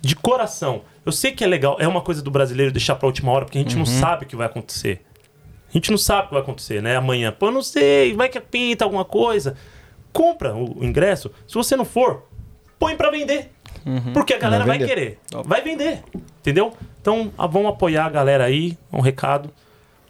de 0.00 0.14
coração. 0.14 0.82
Eu 1.06 1.12
sei 1.12 1.30
que 1.30 1.44
é 1.44 1.46
legal, 1.46 1.76
é 1.78 1.86
uma 1.86 2.00
coisa 2.00 2.20
do 2.20 2.32
brasileiro 2.32 2.72
deixar 2.72 2.96
pra 2.96 3.06
última 3.06 3.30
hora, 3.30 3.44
porque 3.44 3.58
a 3.58 3.60
gente 3.62 3.74
uhum. 3.74 3.78
não 3.78 3.86
sabe 3.86 4.24
o 4.24 4.28
que 4.28 4.34
vai 4.34 4.46
acontecer. 4.46 5.06
A 5.68 5.72
gente 5.72 5.92
não 5.92 5.98
sabe 5.98 6.24
o 6.24 6.28
que 6.28 6.34
vai 6.34 6.42
acontecer, 6.42 6.82
né? 6.82 6.96
Amanhã, 6.96 7.30
pô, 7.30 7.48
não 7.50 7.62
sei, 7.62 8.12
vai 8.12 8.28
que 8.28 8.40
pinta 8.40 8.84
alguma 8.84 9.04
coisa. 9.04 9.56
Compra 10.12 10.56
o 10.56 10.84
ingresso. 10.84 11.30
Se 11.46 11.54
você 11.54 11.76
não 11.76 11.84
for, 11.84 12.24
põe 12.76 12.96
para 12.96 13.08
vender. 13.10 13.52
Uhum. 13.86 14.12
Porque 14.12 14.34
a 14.34 14.38
galera 14.38 14.64
vai, 14.64 14.78
vai 14.78 14.88
querer. 14.88 15.20
Vai 15.44 15.62
vender. 15.62 16.02
Entendeu? 16.40 16.72
Então, 17.00 17.32
vamos 17.36 17.68
apoiar 17.68 18.06
a 18.06 18.10
galera 18.10 18.44
aí. 18.44 18.76
Um 18.92 19.00
recado 19.00 19.50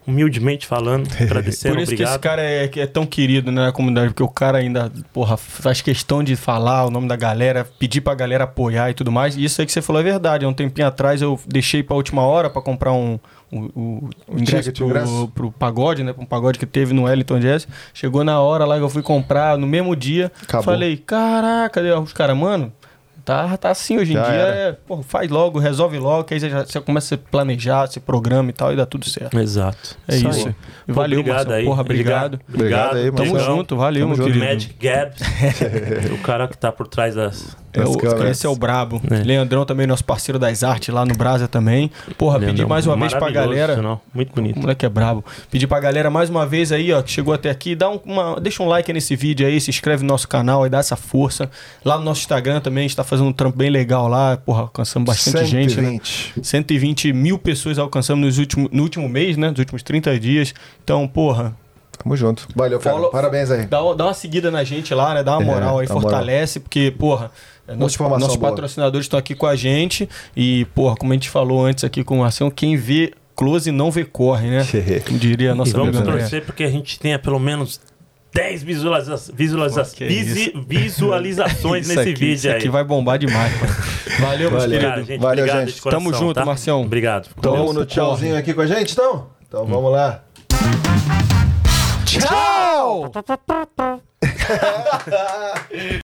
humildemente 0.07 0.67
falando, 0.67 1.09
agradecendo, 1.21 1.75
Por 1.75 1.83
isso 1.83 1.93
obrigado. 1.93 2.09
que 2.09 2.15
esse 2.15 2.19
cara 2.19 2.43
é, 2.43 2.71
é, 2.77 2.87
tão 2.87 3.05
querido 3.05 3.51
né, 3.51 3.67
na 3.67 3.73
comunidade, 3.73 4.09
porque 4.09 4.23
o 4.23 4.29
cara 4.29 4.59
ainda, 4.59 4.91
porra, 5.13 5.37
faz 5.37 5.81
questão 5.81 6.23
de 6.23 6.37
falar 6.37 6.87
o 6.87 6.91
nome 6.91 7.09
da 7.09 7.17
galera, 7.17 7.67
pedir 7.79 8.01
pra 8.01 8.15
galera 8.15 8.45
apoiar 8.45 8.91
e 8.91 8.95
tudo 8.95 9.11
mais. 9.11 9.37
E 9.37 9.45
isso 9.45 9.61
aí 9.61 9.67
que 9.67 9.73
você 9.73 9.83
falou 9.83 10.01
é 10.01 10.05
verdade. 10.05 10.45
Há 10.45 10.49
um 10.49 10.55
tempinho 10.55 10.87
atrás 10.87 11.21
eu 11.21 11.39
deixei 11.47 11.83
pra 11.83 11.97
última 11.97 12.23
hora 12.23 12.49
para 12.49 12.63
comprar 12.63 12.93
um, 12.93 13.19
o, 13.51 13.59
o, 13.59 14.11
o 14.29 14.39
ingresso, 14.39 14.73
pro, 14.73 14.87
ingresso. 14.87 15.33
pro 15.35 15.53
pagode, 15.53 16.03
né? 16.03 16.13
Pra 16.13 16.23
um 16.23 16.27
pagode 16.27 16.59
que 16.59 16.67
teve 16.67 16.93
no 16.93 17.05
Wellington 17.05 17.39
Jazz. 17.39 17.69
Chegou 17.95 18.25
na 18.25 18.41
hora 18.41 18.65
lá 18.65 18.77
que 18.77 18.83
eu 18.83 18.89
fui 18.89 19.03
comprar, 19.03 19.57
no 19.57 19.67
mesmo 19.67 19.95
dia. 19.95 20.31
Acabou. 20.43 20.65
Falei, 20.65 20.97
caraca, 20.97 21.81
os 22.01 22.13
caras, 22.13 22.37
mano. 22.37 22.73
Tá, 23.27 23.57
tá 23.57 23.71
assim 23.71 23.99
hoje 23.99 24.13
em 24.13 24.15
Já 24.15 24.23
dia. 24.23 24.37
É, 24.37 24.73
pô, 24.87 25.03
faz 25.03 25.29
logo, 25.29 25.59
resolve 25.59 25.99
logo, 25.99 26.23
que 26.23 26.35
aí 26.35 26.39
você, 26.39 26.49
já, 26.49 26.65
você 26.65 26.81
começa 26.81 27.17
a 27.17 27.19
se 27.19 27.25
planejar, 27.25 27.89
se 27.89 27.99
programa 27.99 28.51
e 28.51 28.53
tal, 28.53 28.73
e 28.73 28.77
dá 28.77 28.87
tudo 28.87 29.11
certo. 29.11 29.37
Exato. 29.37 29.99
É 30.07 30.15
isso. 30.15 30.47
aí. 30.47 30.55
E 30.87 30.93
valeu, 30.93 31.19
obrigado 31.19 31.39
Marcelo. 31.39 31.55
aí. 31.57 31.65
Porra, 31.65 31.81
obrigado. 31.81 32.41
Obrigado 32.49 32.97
aí, 32.99 33.11
Tamo 33.11 33.33
Marcelo. 33.33 33.57
junto, 33.57 33.77
valeu, 33.77 34.03
Tamo 34.03 34.15
meu 34.15 34.17
junto. 34.17 34.33
querido. 34.33 34.47
Magic 34.47 34.75
Gabs. 34.81 35.21
o 36.15 36.23
cara 36.23 36.47
que 36.47 36.57
tá 36.57 36.71
por 36.71 36.87
trás 36.87 37.17
das. 37.17 37.57
É 37.77 37.85
o, 37.87 38.27
esse 38.29 38.47
é 38.47 38.49
o 38.49 38.57
brabo. 38.57 39.01
É. 39.11 39.23
Leandrão 39.23 39.65
também, 39.65 39.87
nosso 39.87 40.05
parceiro 40.05 40.39
das 40.39 40.63
artes 40.63 40.93
lá 40.95 41.05
no 41.05 41.15
Brasa 41.15 41.47
também. 41.47 41.91
Porra, 42.17 42.35
pedi 42.39 42.47
Leandrão, 42.47 42.69
mais 42.69 42.87
uma 42.87 42.97
vez 42.97 43.13
pra 43.15 43.31
galera. 43.31 43.75
sinal. 43.77 44.03
Muito 44.15 44.31
O 44.33 44.35
bonito. 44.35 44.59
moleque 44.61 44.87
é 44.87 44.89
brabo. 44.89 45.25
Pedir 45.51 45.67
pra 45.67 45.79
galera 45.81 46.11
mais 46.11 46.31
uma 46.31 46.47
vez 46.47 46.73
aí, 46.73 46.93
ó, 46.93 47.03
que 47.03 47.11
chegou 47.11 47.35
até 47.35 47.51
aqui, 47.51 47.75
dá 47.75 47.89
um- 47.91 48.01
uma, 48.05 48.41
deixa 48.41 48.63
um 48.63 48.67
like 48.69 48.93
nesse 48.93 49.15
vídeo 49.17 49.47
aí, 49.47 49.61
se 49.61 49.71
inscreve 49.71 50.03
no 50.03 50.09
nosso 50.09 50.27
canal 50.29 50.65
aí, 50.65 50.71
dá 50.71 50.79
essa 50.79 50.97
força. 50.97 51.51
Lá 51.85 51.99
no 51.99 52.05
nosso 52.05 52.21
Instagram 52.21 52.61
também, 52.61 52.85
a 52.85 52.89
gente 52.89 52.97
tá 52.97 53.05
fazendo 53.05 53.29
um 53.29 53.33
trampo 53.33 53.57
bem 53.59 53.71
legal 53.71 54.09
lá. 54.09 54.37
Porra, 54.37 54.63
alcançamos 54.63 55.07
bastante 55.07 55.45
gente, 55.47 55.77
né? 55.81 55.99
120. 56.01 56.35
120 56.43 57.13
mil 57.13 57.39
pessoas 57.39 57.79
alcançamos 57.79 58.25
nos 58.25 58.39
últimos, 58.39 58.71
no 58.73 58.83
último 58.83 59.09
mês, 59.09 59.37
né? 59.37 59.51
Nos 59.51 59.59
últimos 59.59 59.83
30 59.83 60.19
dias. 60.19 60.55
Então, 60.83 61.07
porra, 61.07 61.55
Tamo 61.99 62.15
junto. 62.15 62.47
Valeu, 62.55 62.79
cara. 62.79 62.95
Follow- 62.95 63.11
Parabéns 63.11 63.51
aí. 63.51 63.65
Dá, 63.67 63.79
dá 63.95 64.05
uma 64.05 64.13
seguida 64.15 64.51
na 64.51 64.63
gente 64.63 64.93
lá, 64.95 65.15
né? 65.15 65.25
Dá 65.25 65.39
uma 65.39 65.43
É, 65.43 65.47
moral 65.47 65.79
aí, 65.79 65.87
dá 65.87 65.95
moral. 65.95 66.11
fortalece, 66.11 66.61
porque, 66.61 66.91
porra, 66.91 67.31
é, 67.69 67.75
nossos, 67.75 67.97
boa. 67.99 68.51
patrocinadores 68.51 69.05
estão 69.07 69.19
aqui 69.19 69.35
com 69.35 69.47
a 69.47 69.57
gente. 69.57 70.09
E, 70.37 70.65
porra, 70.75 70.97
como 70.97 71.13
a 71.13 71.17
gente 71.17 71.29
falou 71.31 71.65
antes 71.65 71.85
aqui 71.85 72.03
com 72.05 72.17
o 72.17 72.21
Marcelo, 72.21 72.51
quem 72.51 72.77
vê 72.77 73.13
close 73.35 73.71
não 73.71 73.91
vê 73.91 74.05
corre, 74.05 74.49
né? 74.49 74.67
Como 75.07 75.19
diria 75.19 75.51
a 75.51 75.55
E 75.55 75.57
nossa 75.59 75.73
vamos 75.73 75.89
amiga 75.97 76.03
André. 76.11 76.21
torcer 76.21 76.45
porque 76.45 76.65
a 76.65 76.71
gente 76.71 76.99
tenha 76.99 77.19
pelo 77.19 77.39
menos 77.39 77.81
10 78.33 78.63
visualiza 78.63 79.17
visualiza 79.35 79.83
visi- 79.99 80.53
visualizações 80.69 81.87
Isso 81.89 81.97
nesse 81.97 82.11
aqui, 82.11 82.21
vídeo 82.21 82.35
isso 82.35 82.49
aí. 82.49 82.55
aqui 82.57 82.69
vai 82.69 82.85
bombar 82.85 83.19
demais. 83.19 83.53
Valeu, 84.21 84.51
meus 84.51 84.63
Valeu. 84.65 84.81
Cara, 84.81 85.03
gente, 85.03 85.21
Valeu, 85.21 85.45
obrigado 85.45 85.67
gente. 85.69 85.81
coração, 85.83 86.05
Tamo 86.05 86.15
junto, 86.19 86.35
tá? 86.35 86.45
Marcião. 86.45 86.83
Obrigado. 86.83 87.29
Vamos 87.37 87.75
no 87.75 87.85
tchauzinho 87.87 88.37
aqui 88.37 88.53
com 88.55 88.61
a 88.61 88.67
gente, 88.67 88.93
então? 88.93 89.29
Então 89.47 89.65
vamos 89.67 89.91
lá. 89.93 90.23
Tchau! 92.05 93.11